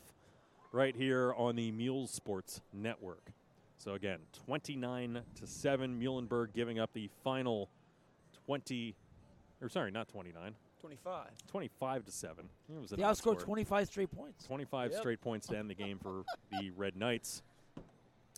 right 0.72 0.95
here 0.95 1.34
on 1.35 1.56
the 1.56 1.72
Mules 1.72 2.11
Sports 2.11 2.61
Network. 2.74 3.32
So 3.77 3.93
again, 3.93 4.19
29 4.45 5.22
to 5.35 5.48
seven. 5.48 6.00
Muhlenberg 6.00 6.53
giving 6.53 6.80
up 6.80 6.92
the 6.93 7.09
final 7.24 7.69
20, 8.45 8.95
or 9.61 9.69
sorry, 9.69 9.91
not 9.91 10.07
29, 10.07 10.56
25. 10.82 11.27
25 11.49 12.06
to 12.06 12.11
seven. 12.11 12.49
It 12.69 12.80
was 12.80 12.91
an 12.91 12.98
They 12.99 13.03
outscored 13.06 13.17
score. 13.17 13.35
25 13.35 13.88
straight 13.88 14.11
points. 14.11 14.45
25 14.45 14.91
Yep. 14.91 14.99
straight 14.99 15.22
points 15.22 15.48
to 15.48 15.57
end 15.57 15.69
the 15.69 15.74
game 15.75 15.98
for 15.99 16.24
the 16.51 16.72
Red 16.72 16.95
Knights. 16.95 17.41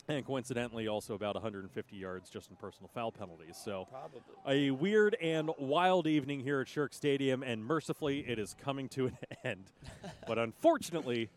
And 0.09 0.25
coincidentally, 0.25 0.87
also 0.87 1.15
about 1.15 1.35
150 1.35 1.97
yards 1.97 2.29
just 2.29 2.49
in 2.49 2.55
personal 2.55 2.89
foul 2.93 3.11
penalties. 3.11 3.57
So, 3.57 3.87
Probably. 3.91 4.21
a 4.47 4.71
weird 4.71 5.15
and 5.21 5.49
wild 5.59 6.07
evening 6.07 6.39
here 6.39 6.61
at 6.61 6.69
Shirk 6.69 6.93
Stadium, 6.93 7.43
and 7.43 7.65
mercifully, 7.65 8.19
it 8.19 8.39
is 8.39 8.55
coming 8.63 8.87
to 8.89 9.07
an 9.07 9.17
end. 9.43 9.65
but 10.27 10.37
unfortunately, 10.37 11.29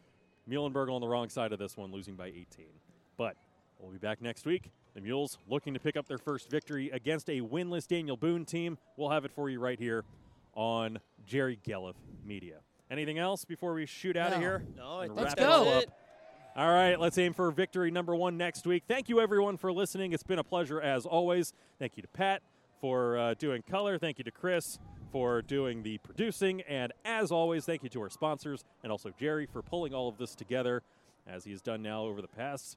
Muhlenberg 0.49 0.89
on 0.94 1.00
the 1.00 1.08
wrong 1.08 1.28
side 1.28 1.52
of 1.52 1.58
this 1.58 1.76
one, 1.76 1.90
losing 1.90 2.15
by 2.15 2.26
18. 2.28 2.66
But 3.16 3.36
we'll 3.81 3.90
be 3.90 3.99
back 3.99 4.23
next 4.23 4.47
week. 4.47 4.70
The 4.94 5.01
Mules 5.01 5.39
looking 5.49 5.75
to 5.75 5.81
pick 5.81 5.97
up 5.97 6.09
their 6.09 6.19
first 6.19 6.51
victory 6.51 6.91
against 6.91 7.28
a 7.31 7.41
winless 7.41 7.86
Daniel 7.86 8.17
Boone 8.17 8.44
team. 8.44 8.78
We'll 8.97 9.10
have 9.10 9.25
it 9.25 9.33
for 9.33 9.49
you 9.49 9.60
right 9.60 9.78
here 9.78 10.05
on 10.55 10.99
Jerry 11.27 11.59
Gelliff 11.65 11.94
Media. 12.25 12.57
Anything 12.91 13.19
else 13.19 13.44
before 13.44 13.73
we 13.73 13.86
shoot 13.86 14.17
out 14.17 14.33
of 14.33 14.41
here? 14.41 14.65
No, 14.77 14.99
I 14.99 15.05
And 15.05 15.15
think 15.15 15.28
wrap 15.28 15.39
Let's 15.39 15.41
go. 15.41 15.83
All 16.57 16.69
right, 16.69 16.99
let's 16.99 17.17
aim 17.19 17.33
for 17.33 17.52
victory 17.52 17.93
number 17.93 18.17
one 18.17 18.36
next 18.36 18.67
week. 18.67 18.83
Thank 18.89 19.09
you, 19.09 19.20
everyone, 19.20 19.57
for 19.57 19.73
listening. 19.73 20.12
It's 20.12 20.25
been 20.25 20.41
a 20.41 20.44
pleasure 20.44 20.81
as 20.81 21.07
always. 21.07 21.52
Thank 21.78 21.97
you 21.97 22.02
to 22.02 22.09
Pat 22.09 22.43
for 22.81 23.17
uh, 23.17 23.35
doing 23.35 23.62
color. 23.62 23.99
Thank 23.99 24.19
you 24.19 24.25
to 24.25 24.33
Chris 24.33 24.81
for 25.12 25.43
doing 25.43 25.85
the 25.85 25.99
producing. 25.99 26.62
And 26.62 26.93
as 27.05 27.31
always, 27.31 27.65
thank 27.65 27.85
you 27.85 27.89
to 27.91 28.01
our 28.02 28.10
sponsors 28.10 28.65
and 28.83 28.91
also 28.91 29.12
Jerry 29.20 29.47
for 29.47 29.62
pulling 29.62 29.94
all 29.94 30.09
of 30.09 30.19
this 30.19 30.35
together 30.35 30.83
as 31.28 31.44
he 31.44 31.52
has 31.52 31.62
done 31.62 31.83
now 31.83 32.02
over 32.02 32.20
the 32.20 32.28
past, 32.28 32.77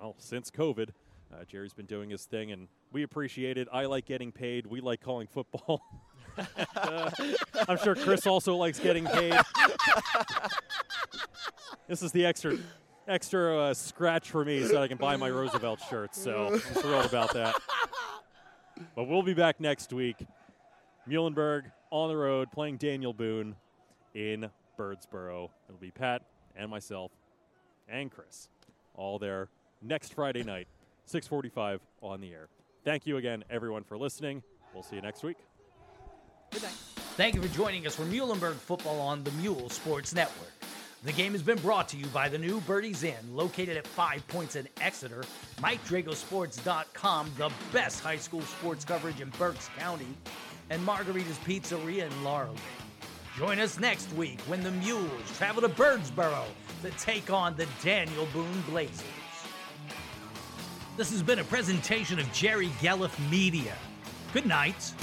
well, 0.00 0.16
since 0.18 0.50
COVID. 0.50 0.88
Uh, 1.34 1.44
Jerry's 1.44 1.72
been 1.72 1.86
doing 1.86 2.10
his 2.10 2.24
thing, 2.24 2.52
and 2.52 2.68
we 2.92 3.02
appreciate 3.02 3.58
it. 3.58 3.66
I 3.72 3.86
like 3.86 4.06
getting 4.06 4.30
paid. 4.30 4.66
We 4.66 4.80
like 4.80 5.00
calling 5.00 5.26
football. 5.26 5.82
Uh, 6.76 7.10
I'm 7.68 7.78
sure 7.78 7.94
Chris 7.94 8.26
also 8.26 8.56
likes 8.56 8.78
getting 8.78 9.04
paid. 9.04 9.34
this 11.88 12.02
is 12.02 12.12
the 12.12 12.24
extra 12.26 12.56
extra 13.06 13.58
uh, 13.58 13.74
scratch 13.74 14.30
for 14.30 14.44
me 14.44 14.64
so 14.64 14.80
I 14.82 14.88
can 14.88 14.96
buy 14.96 15.16
my 15.16 15.28
Roosevelt 15.28 15.80
shirts. 15.90 16.20
So 16.20 16.48
I'm 16.52 16.58
thrilled 16.58 17.06
about 17.06 17.34
that. 17.34 17.54
But 18.94 19.04
we'll 19.04 19.22
be 19.22 19.34
back 19.34 19.60
next 19.60 19.92
week. 19.92 20.16
Muhlenberg 21.08 21.64
on 21.90 22.08
the 22.08 22.16
road 22.16 22.50
playing 22.50 22.78
Daniel 22.78 23.12
Boone 23.12 23.56
in 24.14 24.50
Birdsboro. 24.78 25.50
It'll 25.68 25.80
be 25.80 25.90
Pat 25.90 26.22
and 26.56 26.70
myself 26.70 27.12
and 27.88 28.10
Chris 28.10 28.48
all 28.94 29.18
there 29.18 29.48
next 29.82 30.14
Friday 30.14 30.42
night, 30.42 30.66
6:45 31.06 31.80
on 32.00 32.20
the 32.20 32.32
air. 32.32 32.48
Thank 32.84 33.06
you 33.06 33.16
again, 33.16 33.44
everyone, 33.50 33.84
for 33.84 33.96
listening. 33.96 34.42
We'll 34.72 34.82
see 34.82 34.96
you 34.96 35.02
next 35.02 35.22
week. 35.22 35.38
Thank 37.16 37.34
you 37.34 37.42
for 37.42 37.54
joining 37.54 37.86
us 37.86 37.94
for 37.94 38.02
Muhlenberg 38.04 38.54
football 38.54 39.00
on 39.00 39.24
the 39.24 39.30
Mule 39.32 39.68
Sports 39.70 40.14
Network. 40.14 40.50
The 41.04 41.12
game 41.12 41.32
has 41.32 41.42
been 41.42 41.58
brought 41.58 41.88
to 41.90 41.98
you 41.98 42.06
by 42.06 42.28
the 42.28 42.38
new 42.38 42.60
Birdie's 42.62 43.02
Inn, 43.04 43.14
located 43.30 43.76
at 43.76 43.86
Five 43.86 44.26
Points 44.28 44.56
in 44.56 44.66
Exeter, 44.80 45.22
MikeDragosports.com, 45.58 47.30
the 47.36 47.52
best 47.72 48.00
high 48.00 48.16
school 48.16 48.40
sports 48.40 48.84
coverage 48.84 49.20
in 49.20 49.28
Berks 49.30 49.68
County, 49.78 50.06
and 50.70 50.84
Margarita's 50.84 51.38
Pizzeria 51.38 52.06
in 52.06 52.12
Laureldale. 52.24 52.56
Join 53.36 53.58
us 53.58 53.78
next 53.78 54.12
week 54.14 54.40
when 54.42 54.62
the 54.62 54.70
Mules 54.70 55.36
travel 55.36 55.60
to 55.60 55.68
Birdsboro 55.68 56.44
to 56.82 56.90
take 56.92 57.30
on 57.30 57.54
the 57.56 57.66
Daniel 57.82 58.26
Boone 58.32 58.62
Blazers. 58.70 59.02
This 60.96 61.10
has 61.10 61.24
been 61.24 61.40
a 61.40 61.44
presentation 61.44 62.20
of 62.20 62.32
Jerry 62.32 62.68
Gelliff 62.80 63.18
Media. 63.28 63.74
Good 64.32 64.46
night. 64.46 64.94